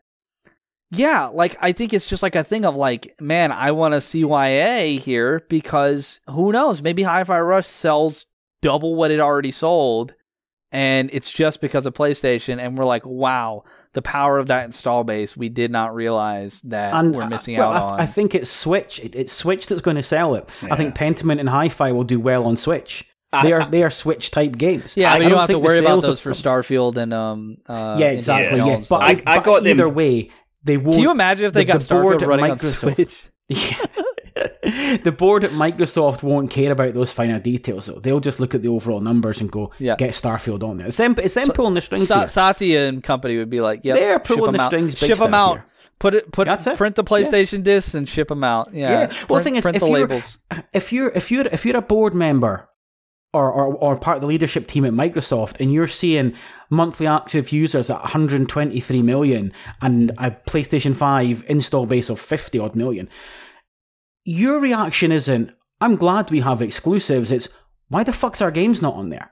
yeah, 0.95 1.27
like 1.27 1.57
I 1.61 1.73
think 1.73 1.95
it's 1.95 2.07
just 2.07 2.23
like 2.23 2.37
a 2.37 2.45
thing 2.45 2.67
of 2.67 2.77
like, 2.77 3.19
man, 3.19 3.51
I 3.51 3.71
want 3.71 3.95
a 3.95 3.99
CYA 3.99 4.99
here 4.99 5.43
because 5.49 6.21
who 6.29 6.53
knows? 6.53 6.83
Maybe 6.83 7.03
Hi-Fi 7.03 7.41
Rush 7.41 7.67
sells 7.67 8.27
double 8.61 8.95
what 8.95 9.11
it 9.11 9.19
already 9.19 9.53
sold, 9.53 10.15
and 10.71 11.09
it's 11.11 11.33
just 11.33 11.63
because 11.63 11.87
of 11.87 11.95
PlayStation. 11.95 12.61
And 12.61 12.77
we're 12.77 12.85
like, 12.85 13.07
wow, 13.07 13.65
the 13.95 14.03
power 14.03 14.39
of 14.39 14.49
that 14.49 14.67
install 14.67 15.03
base. 15.03 15.35
We 15.35 15.49
did 15.49 15.71
not 15.71 15.95
realize 15.95 16.61
that 16.63 16.93
and, 16.93 17.15
we're 17.15 17.27
missing 17.27 17.57
well, 17.57 17.73
out 17.73 17.85
I, 17.85 17.95
on. 17.95 18.01
I 18.01 18.07
think 18.07 18.35
it's 18.35 18.51
Switch. 18.51 19.01
It, 19.01 19.17
it's 19.17 19.33
Switch 19.33 19.69
that's 19.69 19.81
going 19.81 19.97
to 19.97 20.03
sell 20.03 20.35
it. 20.35 20.51
Yeah. 20.63 20.75
I 20.75 20.77
think 20.77 20.95
Pentiment 20.95 21.41
and 21.41 21.49
Hi-Fi 21.49 21.93
will 21.93 22.05
do 22.05 22.21
well 22.21 22.45
on 22.45 22.59
Switch. 22.59 23.09
They 23.43 23.55
are 23.55 23.65
they 23.65 23.83
are 23.83 23.89
Switch 23.89 24.31
type 24.31 24.59
games. 24.59 24.95
Yeah, 24.95 25.15
but 25.15 25.23
you 25.23 25.31
don't, 25.31 25.31
don't 25.31 25.41
have 25.41 25.51
to 25.51 25.59
worry 25.59 25.79
about 25.79 26.03
those 26.03 26.21
for 26.21 26.33
Starfield 26.33 26.99
and 26.99 27.15
um. 27.15 27.57
Uh, 27.67 27.97
yeah, 27.99 28.11
exactly. 28.11 28.59
Yeah, 28.59 28.83
but 28.91 29.01
I, 29.01 29.23
I 29.27 29.43
got 29.43 29.67
either 29.67 29.87
them. 29.87 29.95
way 29.95 30.31
they 30.63 30.77
won't. 30.77 30.95
Can 30.95 31.03
you 31.03 31.11
imagine 31.11 31.47
if 31.47 31.53
they 31.53 31.65
the, 31.65 31.73
got 31.73 31.81
the 31.81 31.95
Starfield 31.95 32.27
running 32.27 32.51
on 32.51 32.59
Switch? 32.59 33.25
Yeah. 33.49 33.85
the 35.05 35.15
board 35.17 35.45
at 35.45 35.51
Microsoft 35.51 36.23
won't 36.23 36.51
care 36.51 36.73
about 36.73 36.95
those 36.95 37.13
finer 37.13 37.39
details. 37.39 37.87
Though. 37.87 38.01
They'll 38.01 38.21
just 38.21 38.41
look 38.41 38.55
at 38.55 38.63
the 38.63 38.69
overall 38.69 39.01
numbers 39.01 39.41
and 39.41 39.51
go, 39.51 39.73
yeah. 39.79 39.97
"Get 39.97 40.15
Starfield 40.15 40.63
on 40.63 40.79
there." 40.79 40.87
It's 40.87 40.97
them, 40.97 41.15
it's 41.19 41.35
them 41.35 41.47
so, 41.47 41.53
pulling 41.53 41.75
the 41.75 41.83
strings. 41.83 42.09
Sa- 42.09 42.27
Satya 42.27 42.87
and 42.87 43.03
company 43.03 43.37
would 43.37 43.51
be 43.51 43.61
like, 43.61 43.81
"Yeah, 43.83 43.95
they're 43.95 44.19
pulling 44.19 44.53
the 44.53 44.61
out. 44.61 44.71
strings. 44.71 44.97
Ship 44.97 45.19
them 45.19 45.35
out. 45.35 45.57
Here. 45.57 45.67
Put 45.99 46.15
it, 46.15 46.33
put 46.33 46.49
it. 46.49 46.77
print 46.77 46.97
the 46.97 47.05
PlayStation 47.05 47.59
yeah. 47.59 47.65
discs 47.65 47.95
and 47.95 48.09
ship 48.09 48.29
them 48.29 48.43
out. 48.43 48.73
Yeah. 48.73 48.91
yeah. 48.91 49.07
Well, 49.29 49.43
print, 49.43 49.63
the 49.63 49.79
thing 49.79 50.11
is, 50.11 50.39
if 50.47 50.53
you're, 50.63 50.69
if 50.73 50.93
you're 50.93 51.11
if 51.11 51.31
you're 51.31 51.47
if 51.47 51.67
you're 51.67 51.77
a 51.77 51.83
board 51.83 52.15
member 52.15 52.69
or, 53.33 53.51
or, 53.51 53.75
or 53.77 53.97
part 53.97 54.17
of 54.17 54.21
the 54.21 54.27
leadership 54.27 54.67
team 54.67 54.85
at 54.85 54.93
Microsoft, 54.93 55.57
and 55.59 55.73
you're 55.73 55.87
seeing 55.87 56.35
monthly 56.69 57.07
active 57.07 57.51
users 57.51 57.89
at 57.89 58.01
123 58.01 59.03
million 59.03 59.53
and 59.81 60.11
a 60.19 60.31
PlayStation 60.31 60.95
5 60.95 61.45
install 61.49 61.87
base 61.87 62.11
of 62.11 62.21
50 62.21 62.59
odd 62.59 62.77
million, 62.77 63.09
your 64.25 64.59
reaction 64.59 65.13
isn't, 65.13 65.51
I'm 65.81 65.97
glad 65.97 66.31
we 66.31 66.41
have 66.41 66.61
exclusives. 66.61 67.33
It's, 67.33 67.49
why 67.89 68.05
the 68.05 68.13
fuck's 68.13 68.43
our 68.43 68.51
games 68.51 68.83
not 68.83 68.95
on 68.95 69.09
there? 69.09 69.31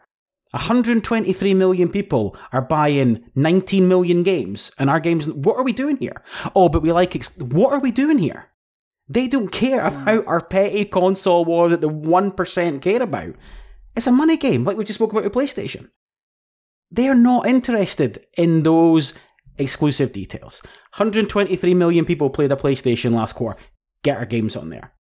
123 0.53 1.55
million 1.55 1.89
people 1.89 2.37
are 2.53 2.63
buying 2.63 3.23
19 3.37 3.87
million 3.87 4.25
games, 4.25 4.73
and 4.79 4.91
our 4.91 4.99
games, 4.99 5.29
what 5.29 5.57
are 5.57 5.63
we 5.63 5.73
doing 5.73 5.97
here? 5.99 6.23
Oh, 6.57 6.69
but 6.69 6.83
we 6.83 6.91
like, 6.91 7.15
ex- 7.15 7.37
what 7.39 7.73
are 7.73 7.79
we 7.79 7.93
doing 7.93 8.19
here? 8.19 8.47
They 9.09 9.29
don't 9.29 9.53
care 9.53 9.81
about 9.81 10.25
hmm. 10.25 10.29
our 10.29 10.41
petty 10.41 10.85
console 10.87 11.45
war 11.45 11.69
that 11.69 11.81
the 11.81 11.89
1% 11.89 12.83
care 12.83 13.03
about. 13.03 13.35
It's 13.97 14.07
a 14.07 14.13
money 14.13 14.37
game, 14.37 14.65
like 14.65 14.77
we 14.77 14.85
just 14.85 14.99
spoke 14.99 15.13
about 15.13 15.25
with 15.25 15.33
PlayStation. 15.33 15.91
They're 16.91 17.15
not 17.15 17.47
interested 17.47 18.19
in 18.37 18.63
those 18.63 19.15
exclusive 19.59 20.13
details. 20.13 20.61
123 20.97 21.75
million 21.75 22.05
people 22.05 22.31
played 22.31 22.53
a 22.53 22.57
PlayStation 22.57 23.13
last 23.13 23.35
quarter. 23.35 23.61
Get 24.03 24.17
our 24.17 24.27
games 24.27 24.57
on 24.57 24.71
there. 24.71 24.93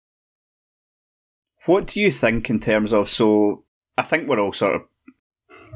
What 1.66 1.86
do 1.86 2.00
you 2.00 2.10
think 2.10 2.48
in 2.48 2.58
terms 2.60 2.92
of? 2.92 3.08
So, 3.08 3.64
I 3.98 4.02
think 4.02 4.28
we're 4.28 4.40
all 4.40 4.52
sort 4.52 4.76
of. 4.76 4.82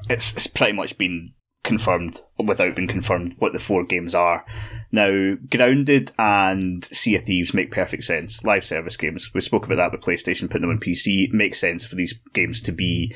It's, 0.08 0.32
it's 0.34 0.46
pretty 0.46 0.72
much 0.72 0.98
been 0.98 1.33
confirmed 1.64 2.20
without 2.38 2.76
being 2.76 2.86
confirmed 2.86 3.34
what 3.38 3.52
the 3.52 3.58
four 3.58 3.84
games 3.84 4.14
are. 4.14 4.44
Now, 4.92 5.34
Grounded 5.50 6.12
and 6.18 6.84
Sea 6.84 7.16
of 7.16 7.24
Thieves 7.24 7.54
make 7.54 7.72
perfect 7.72 8.04
sense. 8.04 8.44
Live 8.44 8.64
service 8.64 8.96
games. 8.96 9.30
We 9.34 9.40
spoke 9.40 9.64
about 9.64 9.76
that 9.76 9.92
with 9.92 10.02
PlayStation, 10.02 10.48
putting 10.48 10.62
them 10.62 10.70
on 10.70 10.78
PC. 10.78 11.24
It 11.24 11.32
makes 11.32 11.58
sense 11.58 11.84
for 11.84 11.96
these 11.96 12.14
games 12.32 12.60
to 12.62 12.72
be 12.72 13.12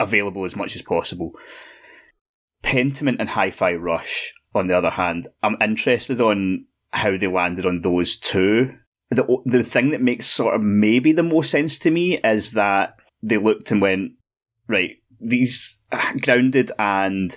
available 0.00 0.44
as 0.44 0.56
much 0.56 0.74
as 0.74 0.82
possible. 0.82 1.32
Pentiment 2.62 3.16
and 3.20 3.28
Hi 3.28 3.50
Fi 3.50 3.74
Rush, 3.74 4.34
on 4.54 4.66
the 4.66 4.76
other 4.76 4.90
hand, 4.90 5.28
I'm 5.42 5.56
interested 5.60 6.20
on 6.20 6.66
how 6.92 7.16
they 7.16 7.28
landed 7.28 7.66
on 7.66 7.80
those 7.80 8.16
two. 8.16 8.74
The, 9.10 9.24
the 9.44 9.62
thing 9.62 9.90
that 9.90 10.02
makes 10.02 10.26
sort 10.26 10.54
of 10.54 10.62
maybe 10.62 11.12
the 11.12 11.22
most 11.22 11.50
sense 11.50 11.78
to 11.80 11.90
me 11.90 12.18
is 12.18 12.52
that 12.52 12.96
they 13.22 13.36
looked 13.36 13.70
and 13.70 13.80
went, 13.80 14.12
right, 14.66 14.96
these 15.20 15.77
Grounded 16.22 16.72
and 16.78 17.36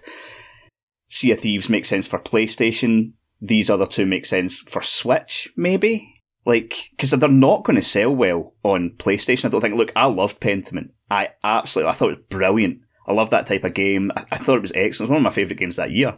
Sea 1.09 1.31
of 1.31 1.39
Thieves 1.41 1.69
make 1.69 1.85
sense 1.85 2.07
for 2.07 2.19
PlayStation. 2.19 3.13
These 3.41 3.69
other 3.69 3.85
two 3.85 4.05
make 4.05 4.25
sense 4.25 4.59
for 4.59 4.81
Switch, 4.81 5.49
maybe. 5.55 6.07
Like, 6.45 6.89
because 6.91 7.11
they're 7.11 7.29
not 7.29 7.63
going 7.63 7.75
to 7.75 7.81
sell 7.81 8.15
well 8.15 8.55
on 8.63 8.91
PlayStation. 8.97 9.45
I 9.45 9.49
don't 9.49 9.61
think. 9.61 9.75
Look, 9.75 9.91
I 9.95 10.05
loved 10.05 10.39
Pentiment. 10.39 10.89
I 11.09 11.29
absolutely, 11.43 11.91
I 11.91 11.93
thought 11.93 12.11
it 12.11 12.17
was 12.17 12.25
brilliant. 12.29 12.79
I 13.07 13.13
love 13.13 13.29
that 13.31 13.45
type 13.47 13.63
of 13.63 13.73
game. 13.73 14.11
I, 14.15 14.25
I 14.31 14.37
thought 14.37 14.57
it 14.57 14.61
was 14.61 14.71
excellent. 14.73 14.93
It 15.01 15.03
was 15.03 15.09
one 15.09 15.17
of 15.17 15.23
my 15.23 15.29
favourite 15.31 15.59
games 15.59 15.75
that 15.75 15.91
year. 15.91 16.13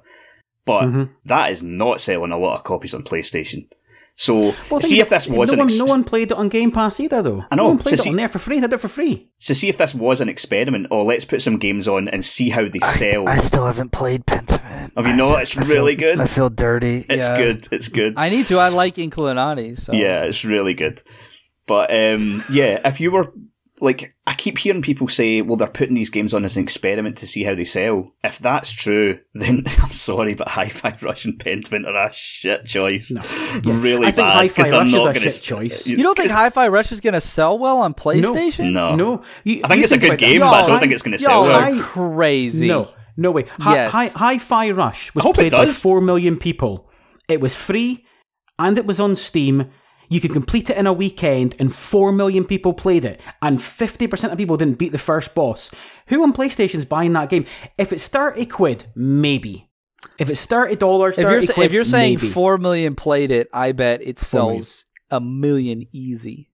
But 0.65 0.83
mm-hmm. 0.83 1.13
that 1.25 1.51
is 1.51 1.61
not 1.61 1.99
selling 1.99 2.31
a 2.31 2.37
lot 2.37 2.55
of 2.55 2.63
copies 2.63 2.93
on 2.93 3.03
PlayStation. 3.03 3.67
So 4.15 4.53
well, 4.69 4.79
see 4.79 4.99
if 4.99 5.09
this 5.09 5.27
was 5.27 5.49
no 5.49 5.53
an 5.53 5.59
one, 5.59 5.67
ex- 5.67 5.77
no 5.79 5.85
one 5.85 6.03
played 6.03 6.31
it 6.31 6.37
on 6.37 6.47
Game 6.47 6.71
Pass 6.71 6.99
either, 6.99 7.23
though. 7.23 7.45
I 7.49 7.55
know. 7.55 7.63
No 7.63 7.69
one 7.69 7.77
played 7.79 7.97
so 7.97 8.05
it 8.05 8.09
on 8.11 8.15
there 8.15 8.27
for 8.27 8.37
free. 8.37 8.59
They 8.59 8.67
did 8.67 8.73
it 8.73 8.79
for 8.79 8.87
free. 8.87 9.29
So 9.39 9.53
see 9.53 9.69
if 9.69 9.77
this 9.79 9.95
was 9.95 10.21
an 10.21 10.29
experiment, 10.29 10.87
or 10.91 11.03
let's 11.03 11.25
put 11.25 11.41
some 11.41 11.57
games 11.57 11.87
on 11.87 12.07
and 12.07 12.23
see 12.23 12.49
how 12.49 12.67
they 12.67 12.79
sell. 12.79 13.27
I, 13.27 13.33
I 13.33 13.37
still 13.37 13.65
haven't 13.65 13.91
played 13.91 14.25
Pentiment. 14.27 14.91
Have 14.95 15.07
you 15.07 15.15
not? 15.15 15.41
It's 15.41 15.57
I 15.57 15.63
really 15.63 15.95
feel, 15.95 16.15
good. 16.15 16.21
I 16.21 16.27
feel 16.27 16.49
dirty. 16.49 17.05
It's 17.09 17.27
yeah. 17.27 17.37
good. 17.37 17.67
It's 17.71 17.87
good. 17.87 18.13
I 18.17 18.29
need 18.29 18.45
to. 18.47 18.59
I 18.59 18.69
like 18.69 18.95
Inkulinati. 18.95 19.79
So. 19.79 19.93
Yeah, 19.93 20.25
it's 20.25 20.45
really 20.45 20.75
good. 20.75 21.01
But 21.65 21.89
um, 21.91 22.43
yeah, 22.51 22.87
if 22.87 22.99
you 22.99 23.11
were 23.11 23.33
like 23.83 24.13
I 24.25 24.33
keep 24.33 24.57
hearing 24.57 24.81
people 24.81 25.09
say, 25.09 25.41
well, 25.41 25.57
they're 25.57 25.67
putting 25.67 25.93
these 25.93 26.09
games 26.09 26.33
on 26.33 26.45
as 26.45 26.55
an 26.55 26.63
experiment 26.63 27.17
to 27.17 27.27
see 27.27 27.43
how 27.43 27.53
they 27.53 27.65
sell. 27.65 28.13
If 28.23 28.39
that's 28.39 28.71
true, 28.71 29.19
then 29.33 29.65
I'm 29.81 29.91
sorry, 29.91 30.33
but 30.33 30.47
Hi-Fi 30.47 30.97
Rush 31.01 31.25
and 31.25 31.37
Pentiment 31.37 31.85
are 31.85 32.07
a 32.07 32.13
shit 32.13 32.65
choice. 32.65 33.11
No. 33.11 33.21
Yeah. 33.65 33.81
Really 33.81 34.07
I 34.07 34.11
bad 34.11 34.47
because 34.47 34.69
they're 34.69 34.85
not 34.85 35.13
going 35.13 35.13
to. 35.15 35.43
Choice. 35.43 35.87
You, 35.87 35.97
don't 35.97 36.15
think 36.17 36.29
Hi-Fi 36.29 36.67
Rush 36.69 36.91
is 36.91 37.01
going 37.01 37.15
to 37.15 37.21
sell 37.21 37.59
well 37.59 37.79
on 37.79 37.93
PlayStation? 37.93 38.71
No, 38.71 38.95
no. 38.95 39.15
no. 39.15 39.23
You, 39.43 39.61
I 39.63 39.67
think 39.67 39.83
it's 39.83 39.91
a 39.91 39.97
good 39.97 40.17
game, 40.17 40.39
but 40.39 40.53
I 40.53 40.65
don't 40.65 40.79
think 40.79 40.93
it's 40.93 41.01
going 41.01 41.17
to 41.17 41.19
sell 41.19 41.43
well. 41.43 41.83
Crazy. 41.83 42.67
No, 42.67 42.87
no 43.17 43.31
way. 43.31 43.45
Hi, 43.59 43.75
yes. 43.75 43.91
Hi, 43.91 44.07
Hi-Fi 44.07 44.71
Rush 44.71 45.13
was 45.13 45.25
played 45.33 45.51
by 45.51 45.65
four 45.65 45.99
million 45.99 46.37
people. 46.37 46.89
It 47.27 47.41
was 47.41 47.55
free, 47.55 48.05
and 48.57 48.77
it 48.77 48.85
was 48.85 49.01
on 49.01 49.17
Steam 49.17 49.69
you 50.13 50.21
could 50.21 50.31
complete 50.31 50.69
it 50.69 50.77
in 50.77 50.87
a 50.87 50.93
weekend, 50.93 51.55
and 51.59 51.73
4 51.73 52.11
million 52.11 52.45
people 52.45 52.73
played 52.73 53.05
it, 53.05 53.19
and 53.41 53.59
50% 53.59 54.31
of 54.31 54.37
people 54.37 54.57
didn't 54.57 54.77
beat 54.77 54.91
the 54.91 54.97
first 54.97 55.33
boss. 55.35 55.71
Who 56.07 56.23
on 56.23 56.33
PlayStation's 56.33 56.85
buying 56.85 57.13
that 57.13 57.29
game? 57.29 57.45
If 57.77 57.91
it's 57.91 58.07
30 58.07 58.45
quid, 58.45 58.85
maybe. 58.95 59.69
If 60.19 60.29
it's 60.29 60.45
$30, 60.45 61.15
30 61.15 61.21
if 61.21 61.29
you're, 61.47 61.53
quid, 61.53 61.65
if 61.65 61.73
you're 61.73 61.83
saying 61.83 62.17
maybe. 62.17 62.29
4 62.29 62.57
million 62.57 62.95
played 62.95 63.31
it, 63.31 63.49
I 63.53 63.71
bet 63.71 64.01
it 64.01 64.17
sells 64.19 64.85
a 65.09 65.19
million 65.19 65.87
easy. 65.91 66.49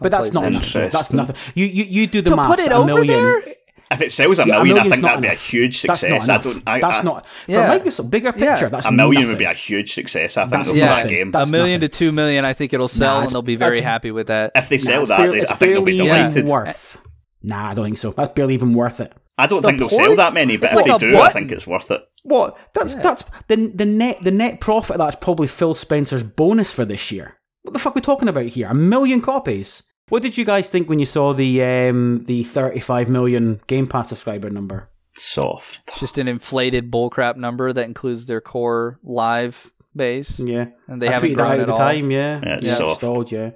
But 0.00 0.10
that's 0.10 0.32
not 0.32 0.50
nothing. 0.50 0.90
That's 0.90 1.12
nothing. 1.12 1.36
You 1.54 1.66
you, 1.66 1.84
you 1.84 2.06
do 2.06 2.20
the 2.20 2.30
to 2.30 2.36
math. 2.36 2.48
Put 2.48 2.58
it 2.58 2.72
a 2.72 2.76
over 2.76 2.86
million, 2.86 3.06
there? 3.06 3.42
If 3.90 4.02
it 4.02 4.12
sells 4.12 4.38
a 4.38 4.46
yeah, 4.46 4.62
million, 4.62 4.76
a 4.76 4.80
I 4.80 4.88
think 4.88 5.02
that'd 5.02 5.22
be 5.22 5.28
a 5.28 5.34
huge 5.34 5.78
success. 5.78 6.26
That's 6.26 6.28
not 6.28 6.40
I 6.40 6.42
don't. 6.42 6.62
I, 6.66 6.80
that's 6.80 6.98
I, 6.98 7.02
not 7.02 7.26
for 7.26 7.50
yeah. 7.50 7.78
Microsoft. 7.78 8.10
Bigger 8.10 8.32
picture. 8.32 8.44
Yeah. 8.44 8.68
That's 8.68 8.86
a 8.86 8.92
million 8.92 9.14
nothing. 9.14 9.28
would 9.28 9.38
be 9.38 9.44
a 9.44 9.54
huge 9.54 9.94
success. 9.94 10.36
I 10.36 10.46
think 10.46 10.66
yeah, 10.76 11.02
that 11.02 11.08
game. 11.08 11.30
a 11.34 11.46
million 11.46 11.80
nothing. 11.80 11.90
to 11.90 11.98
two 11.98 12.12
million. 12.12 12.44
I 12.44 12.52
think 12.52 12.74
it'll 12.74 12.88
sell, 12.88 13.16
nah, 13.16 13.22
and 13.22 13.30
they'll 13.30 13.42
be 13.42 13.56
very 13.56 13.80
happy 13.80 14.10
with 14.10 14.26
that. 14.26 14.52
If 14.54 14.68
they 14.68 14.78
sell 14.78 15.00
nah, 15.00 15.06
that, 15.06 15.18
barely, 15.18 15.42
I 15.42 15.54
think 15.54 15.72
they'll 15.72 15.82
be 15.82 15.96
delighted. 15.96 16.46
Worth. 16.46 17.00
Nah, 17.42 17.70
I 17.70 17.74
don't 17.74 17.84
think 17.86 17.98
so. 17.98 18.10
That's 18.10 18.32
barely 18.34 18.54
even 18.54 18.74
worth 18.74 19.00
it. 19.00 19.12
I 19.38 19.46
don't 19.46 19.62
the 19.62 19.68
think 19.68 19.78
they'll 19.78 19.88
sell 19.88 20.16
that 20.16 20.34
many, 20.34 20.56
but 20.56 20.72
if 20.72 20.76
like 20.76 20.86
they 20.86 20.98
do, 20.98 21.18
I 21.18 21.30
think 21.30 21.52
it's 21.52 21.66
worth 21.66 21.90
it. 21.90 22.02
What? 22.24 22.58
That's 22.74 22.94
yeah. 22.94 23.02
that's 23.02 23.24
the 23.46 23.72
the 23.74 23.86
net 23.86 24.20
the 24.22 24.32
net 24.32 24.60
profit. 24.60 24.98
That's 24.98 25.16
probably 25.16 25.46
Phil 25.48 25.74
Spencer's 25.74 26.24
bonus 26.24 26.74
for 26.74 26.84
this 26.84 27.10
year. 27.12 27.38
What 27.62 27.72
the 27.72 27.78
fuck 27.78 27.92
are 27.92 27.94
we 27.94 28.00
talking 28.00 28.28
about 28.28 28.46
here? 28.46 28.66
A 28.68 28.74
million 28.74 29.22
copies. 29.22 29.84
What 30.08 30.22
did 30.22 30.38
you 30.38 30.44
guys 30.44 30.68
think 30.68 30.88
when 30.88 30.98
you 30.98 31.06
saw 31.06 31.32
the 31.32 31.62
um, 31.62 32.24
the 32.24 32.44
35 32.44 33.08
million 33.08 33.60
Game 33.66 33.86
Pass 33.86 34.08
subscriber 34.08 34.50
number? 34.50 34.88
Soft. 35.16 35.82
It's 35.88 36.00
just 36.00 36.18
an 36.18 36.28
inflated 36.28 36.90
bullcrap 36.90 37.36
number 37.36 37.72
that 37.72 37.84
includes 37.84 38.26
their 38.26 38.40
core 38.40 38.98
live 39.02 39.72
base. 39.94 40.38
Yeah, 40.40 40.66
and 40.86 41.02
they 41.02 41.08
I 41.08 41.12
haven't 41.12 41.34
grown 41.34 41.60
at 41.60 41.66
the 41.66 41.72
all. 41.72 41.78
time. 41.78 42.10
Yeah, 42.10 42.40
yeah, 42.42 42.54
it's 42.56 42.68
yeah. 42.68 42.74
soft. 42.74 42.96
Stalled, 42.98 43.32
yeah 43.32 43.50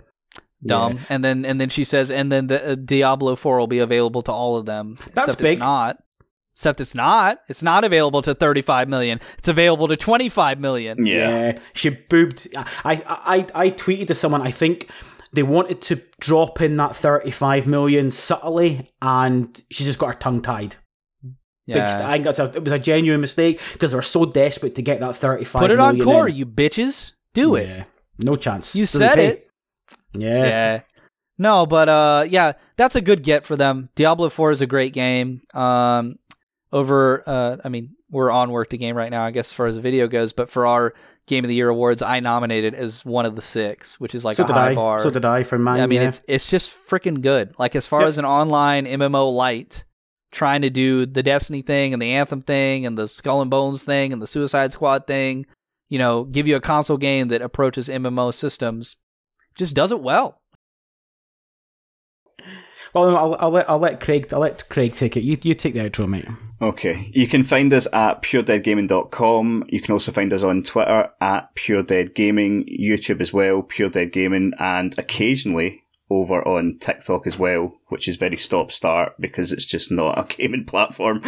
dumb. 0.64 0.94
Yeah. 0.94 1.00
And 1.08 1.24
then 1.24 1.44
and 1.44 1.60
then 1.60 1.68
she 1.68 1.84
says, 1.84 2.10
and 2.10 2.30
then 2.30 2.46
the 2.46 2.72
uh, 2.72 2.74
Diablo 2.74 3.36
Four 3.36 3.58
will 3.58 3.66
be 3.66 3.78
available 3.78 4.22
to 4.22 4.32
all 4.32 4.56
of 4.56 4.66
them. 4.66 4.96
That's 5.14 5.28
except 5.28 5.42
big. 5.42 5.52
It's 5.54 5.60
not. 5.60 5.98
Except 6.54 6.80
it's 6.80 6.94
not. 6.94 7.40
It's 7.48 7.62
not 7.62 7.82
available 7.82 8.20
to 8.22 8.34
35 8.34 8.88
million. 8.88 9.20
It's 9.38 9.48
available 9.48 9.88
to 9.88 9.96
25 9.96 10.60
million. 10.60 11.06
Yeah. 11.06 11.46
yeah. 11.46 11.58
She 11.72 11.88
boobed. 11.88 12.48
I, 12.56 13.02
I 13.06 13.46
I 13.54 13.70
tweeted 13.70 14.08
to 14.08 14.14
someone. 14.14 14.42
I 14.42 14.50
think 14.50 14.88
they 15.32 15.42
wanted 15.42 15.80
to 15.82 16.02
drop 16.20 16.60
in 16.60 16.76
that 16.76 16.94
35 16.94 17.66
million 17.66 18.10
subtly, 18.10 18.86
and 19.00 19.62
she's 19.70 19.86
just 19.86 19.98
got 19.98 20.08
her 20.08 20.18
tongue 20.18 20.42
tied. 20.42 20.76
Yeah. 21.66 22.06
I 22.06 22.12
think 22.12 22.24
that's 22.24 22.38
a, 22.38 22.44
it 22.46 22.64
was 22.64 22.72
a 22.72 22.78
genuine 22.78 23.20
mistake 23.20 23.60
because 23.72 23.92
they 23.92 23.96
were 23.96 24.02
so 24.02 24.24
desperate 24.24 24.74
to 24.74 24.82
get 24.82 25.00
that 25.00 25.16
35 25.16 25.60
Put 25.60 25.70
it 25.70 25.78
on 25.78 26.00
core, 26.00 26.28
in. 26.28 26.34
you 26.34 26.46
bitches. 26.46 27.12
Do 27.34 27.56
yeah. 27.56 27.62
it. 27.62 27.86
No 28.18 28.36
chance. 28.36 28.74
You 28.74 28.82
Doesn't 28.82 29.00
said 29.00 29.14
pay. 29.14 29.26
it. 29.28 29.50
Yeah. 30.14 30.44
Yeah. 30.44 30.80
No, 31.38 31.66
but 31.66 31.88
uh, 31.88 32.26
yeah, 32.28 32.52
that's 32.76 32.94
a 32.94 33.00
good 33.00 33.22
get 33.22 33.44
for 33.44 33.56
them. 33.56 33.88
Diablo 33.94 34.28
Four 34.28 34.50
is 34.50 34.60
a 34.60 34.66
great 34.66 34.92
game. 34.92 35.40
Um, 35.54 36.18
over, 36.72 37.22
uh, 37.26 37.56
I 37.64 37.68
mean, 37.68 37.96
we're 38.10 38.30
on 38.30 38.50
work 38.50 38.70
to 38.70 38.78
game 38.78 38.96
right 38.96 39.10
now, 39.10 39.24
I 39.24 39.30
guess, 39.30 39.48
as 39.48 39.52
far 39.52 39.66
as 39.66 39.76
the 39.76 39.80
video 39.80 40.08
goes. 40.08 40.32
But 40.32 40.50
for 40.50 40.66
our 40.66 40.94
Game 41.32 41.44
of 41.44 41.48
the 41.48 41.54
Year 41.54 41.70
awards, 41.70 42.02
I 42.02 42.20
nominated 42.20 42.74
as 42.74 43.06
one 43.06 43.24
of 43.24 43.36
the 43.36 43.42
six, 43.42 43.98
which 43.98 44.14
is 44.14 44.22
like 44.22 44.36
so 44.36 44.44
a 44.44 44.52
high 44.52 44.72
I. 44.72 44.74
bar. 44.74 44.98
So 44.98 45.08
did 45.08 45.24
I 45.24 45.44
for 45.44 45.58
mine. 45.58 45.80
I 45.80 45.86
mean, 45.86 46.02
yeah. 46.02 46.08
it's 46.08 46.20
it's 46.28 46.50
just 46.50 46.70
freaking 46.70 47.22
good. 47.22 47.54
Like 47.58 47.74
as 47.74 47.86
far 47.86 48.02
yep. 48.02 48.08
as 48.08 48.18
an 48.18 48.26
online 48.26 48.84
MMO 48.84 49.34
light, 49.34 49.84
trying 50.30 50.60
to 50.60 50.68
do 50.68 51.06
the 51.06 51.22
Destiny 51.22 51.62
thing 51.62 51.94
and 51.94 52.02
the 52.02 52.12
Anthem 52.12 52.42
thing 52.42 52.84
and 52.84 52.98
the 52.98 53.08
Skull 53.08 53.40
and 53.40 53.50
Bones 53.50 53.82
thing 53.82 54.12
and 54.12 54.20
the 54.20 54.26
Suicide 54.26 54.72
Squad 54.72 55.06
thing, 55.06 55.46
you 55.88 55.98
know, 55.98 56.24
give 56.24 56.46
you 56.46 56.54
a 56.54 56.60
console 56.60 56.98
game 56.98 57.28
that 57.28 57.40
approaches 57.40 57.88
MMO 57.88 58.34
systems, 58.34 58.96
just 59.54 59.74
does 59.74 59.90
it 59.90 60.02
well. 60.02 60.41
Well, 62.94 63.16
I'll, 63.16 63.36
I'll, 63.38 63.50
let 63.50 63.70
I'll 63.70 63.78
let 63.78 64.00
Craig 64.00 64.32
I'll 64.32 64.40
let 64.40 64.68
Craig 64.68 64.94
take 64.94 65.16
it. 65.16 65.22
You 65.22 65.38
you 65.42 65.54
take 65.54 65.74
the 65.74 65.80
outro, 65.88 66.06
mate. 66.08 66.26
Okay. 66.60 67.10
You 67.12 67.26
can 67.26 67.42
find 67.42 67.72
us 67.72 67.88
at 67.92 68.22
puredeadgaming.com. 68.22 69.64
You 69.68 69.80
can 69.80 69.92
also 69.92 70.12
find 70.12 70.32
us 70.32 70.44
on 70.44 70.62
Twitter 70.62 71.10
at 71.20 71.54
puredeadgaming, 71.56 72.78
YouTube 72.80 73.20
as 73.20 73.32
well, 73.32 73.62
Pure 73.62 73.90
Dead 73.90 74.12
Gaming, 74.12 74.52
and 74.60 74.96
occasionally 74.96 75.82
over 76.08 76.46
on 76.46 76.78
TikTok 76.78 77.26
as 77.26 77.38
well, 77.38 77.72
which 77.88 78.06
is 78.06 78.16
very 78.16 78.36
stop 78.36 78.70
start 78.70 79.14
because 79.18 79.50
it's 79.50 79.64
just 79.64 79.90
not 79.90 80.18
a 80.18 80.36
gaming 80.36 80.64
platform. 80.66 81.20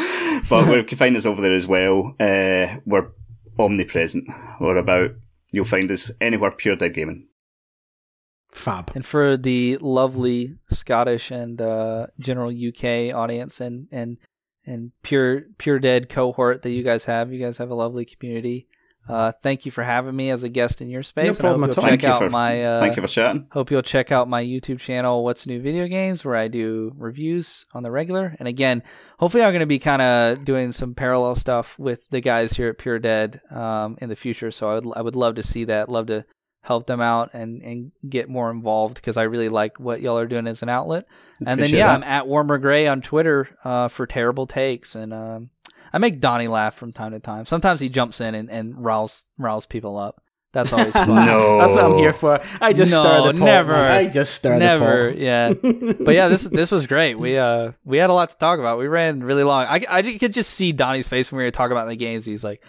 But 0.49 0.69
you 0.69 0.85
can 0.85 0.99
find 0.99 1.16
us 1.16 1.27
over 1.27 1.43
there 1.43 1.55
as 1.55 1.66
well. 1.66 2.15
Uh, 2.20 2.77
we're 2.86 3.11
omnipresent. 3.59 4.28
We're 4.61 4.77
about. 4.77 5.11
You'll 5.53 5.65
find 5.65 5.91
us 5.91 6.11
anywhere 6.20 6.51
Pure 6.53 6.77
Dead 6.77 6.95
Gaming. 6.95 7.27
Fab. 8.55 8.93
And 8.94 9.05
for 9.05 9.36
the 9.36 9.78
lovely 9.81 10.56
Scottish 10.70 11.31
and 11.31 11.60
uh, 11.60 12.06
general 12.20 12.51
UK 12.51 13.12
audience 13.14 13.60
and 13.60 13.89
and 13.90 14.16
and 14.64 14.93
pure 15.02 15.43
pure 15.59 15.78
dead 15.78 16.09
cohort 16.09 16.62
that 16.62 16.70
you 16.70 16.85
guys 16.85 17.05
have, 17.06 17.32
you 17.32 17.40
guys 17.40 17.59
have 17.59 17.70
a 17.70 17.74
lovely 17.74 18.05
community. 18.05 18.68
Uh, 19.06 19.32
thank 19.43 19.66
you 19.66 19.72
for 19.72 19.82
having 19.82 20.16
me 20.16 20.31
as 20.31 20.44
a 20.44 20.48
guest 20.48 20.81
in 20.81 20.89
your 20.89 21.02
space. 21.02 21.36
No 21.36 21.40
problem 21.40 21.68
at 21.68 21.76
all. 21.76 21.85
Check 21.85 22.05
out 22.05 22.20
for, 22.20 22.31
my. 22.31 22.62
Uh, 22.62 22.81
thank 22.81 22.97
you 22.97 23.02
for 23.02 23.09
chatting. 23.09 23.48
Hope 23.51 23.70
you'll 23.70 23.82
check 23.82 24.12
out 24.12 24.28
my 24.28 24.43
YouTube 24.43 24.78
channel, 24.78 25.24
What's 25.24 25.47
New 25.47 25.60
Video 25.60 25.86
Games, 25.89 26.24
where 26.24 26.36
I 26.36 26.48
do 26.48 26.93
reviews 26.97 27.66
on 27.74 27.82
the 27.82 27.90
regular. 27.90 28.35
And 28.39 28.48
again, 28.48 28.82
hopefully, 29.18 29.43
I'm 29.43 29.52
going 29.52 29.60
to 29.60 29.66
be 29.66 29.78
kind 29.81 30.01
of 30.01 30.44
doing 30.44 30.72
some 30.72 30.94
parallel 30.94 31.35
stuff 31.35 31.78
with 31.78 32.09
the 32.09 32.20
guys 32.20 32.52
here 32.52 32.68
at 32.68 32.78
Pure 32.78 33.01
Dead 33.01 33.40
um, 33.51 33.98
in 34.01 34.09
the 34.09 34.16
future. 34.16 34.51
So 34.51 34.70
I 34.70 34.74
would 34.76 34.97
I 34.97 35.02
would 35.02 35.16
love 35.16 35.35
to 35.35 35.43
see 35.43 35.64
that. 35.64 35.90
Love 35.90 36.06
to 36.06 36.24
help 36.65 36.86
them 36.86 37.01
out 37.01 37.31
and, 37.35 37.62
and 37.62 37.93
get 38.09 38.28
more 38.28 38.51
involved 38.51 38.95
because 38.97 39.19
I 39.19 39.24
really 39.24 39.51
like 39.51 39.78
what 39.78 40.01
y'all 40.01 40.19
are 40.19 40.27
doing 40.27 40.47
as 40.47 40.62
an 40.62 40.70
outlet. 40.70 41.07
And 41.47 41.61
then 41.61 41.69
yeah, 41.69 41.89
that. 41.89 41.95
I'm 41.95 42.03
at 42.03 42.27
Warmer 42.27 42.57
Gray 42.57 42.86
on 42.86 43.03
Twitter 43.03 43.51
uh, 43.65 43.89
for 43.89 44.07
terrible 44.07 44.47
takes, 44.47 44.95
and 44.95 45.12
um, 45.12 45.51
I 45.93 45.99
make 45.99 46.20
Dony 46.20 46.49
laugh 46.49 46.74
from 46.74 46.93
time 46.93 47.12
to 47.12 47.20
time. 47.20 47.45
Sometimes 47.45 47.81
he 47.81 47.91
jumps 47.91 48.20
in 48.20 48.35
and, 48.35 48.51
and 48.51 48.82
riles 48.82 49.27
riles 49.36 49.66
people 49.66 49.99
up. 49.99 50.23
That's 50.53 50.73
always 50.73 50.93
fun. 50.93 51.27
no, 51.27 51.59
that's 51.59 51.74
what 51.74 51.85
I'm 51.85 51.99
here 51.99 52.15
for. 52.15 52.41
I 52.62 52.73
just 52.73 52.93
no, 52.93 53.03
stir 53.03 53.32
the 53.32 53.39
pot. 53.39 53.45
Never. 53.45 53.74
I 53.74 54.07
just 54.07 54.35
stir 54.35 54.57
never, 54.57 55.11
the 55.11 55.11
pot. 55.11 55.19
yeah. 55.19 55.95
But 56.05 56.15
yeah, 56.15 56.28
this 56.28 56.45
this 56.45 56.70
was 56.70 56.86
great. 56.86 57.16
We 57.16 57.36
uh 57.36 57.73
we 57.85 57.99
had 57.99 58.09
a 58.09 58.15
lot 58.15 58.31
to 58.31 58.39
talk 58.39 58.59
about. 58.59 58.78
We 58.78 58.86
ran 58.86 59.23
really 59.23 59.45
long. 59.45 59.66
I 59.66 59.82
I 59.89 60.03
could 60.03 60.32
just 60.32 60.55
see 60.55 60.73
Dony's 60.73 61.09
face 61.09 61.31
when 61.31 61.39
we 61.39 61.45
were 61.45 61.51
talking 61.51 61.73
about 61.73 61.89
the 61.89 61.97
games. 61.97 62.24
He's 62.24 62.45
like, 62.45 62.62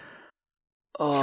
Oh 1.00 1.22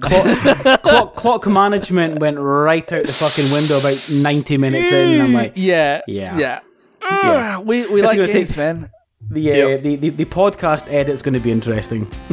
god. 0.00 0.02
clock, 0.02 0.82
clock, 0.82 1.14
clock, 1.14 1.46
management 1.46 2.18
went 2.18 2.38
right 2.38 2.90
out 2.92 3.04
the 3.04 3.12
fucking 3.12 3.50
window 3.52 3.78
about 3.78 4.10
ninety 4.10 4.56
minutes 4.56 4.90
in. 4.90 5.12
And 5.12 5.22
I'm 5.22 5.32
like, 5.32 5.52
yeah, 5.56 6.02
yeah, 6.06 6.36
yeah. 6.36 6.60
yeah. 7.02 7.58
We 7.58 7.86
we 7.86 8.02
it's 8.02 8.08
like 8.08 8.32
games, 8.32 8.48
take, 8.50 8.56
man. 8.56 8.90
The, 9.30 9.52
uh, 9.52 9.56
yep. 9.56 9.82
the 9.82 9.96
the 9.96 10.08
the 10.10 10.24
podcast 10.24 10.92
edit's 10.92 11.22
going 11.22 11.34
to 11.34 11.40
be 11.40 11.52
interesting. 11.52 12.06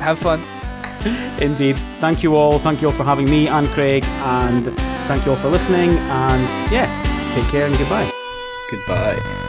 Have 0.00 0.18
fun. 0.18 0.40
Indeed. 1.40 1.76
Thank 2.00 2.22
you 2.22 2.34
all. 2.34 2.58
Thank 2.58 2.82
you 2.82 2.88
all 2.88 2.94
for 2.94 3.04
having 3.04 3.26
me 3.26 3.48
and 3.48 3.66
Craig, 3.68 4.04
and 4.04 4.66
thank 5.06 5.24
you 5.24 5.32
all 5.32 5.38
for 5.38 5.48
listening. 5.48 5.90
And 5.90 6.72
yeah, 6.72 6.86
take 7.34 7.50
care 7.50 7.66
and 7.66 7.76
goodbye. 7.78 8.10
Goodbye. 8.70 9.47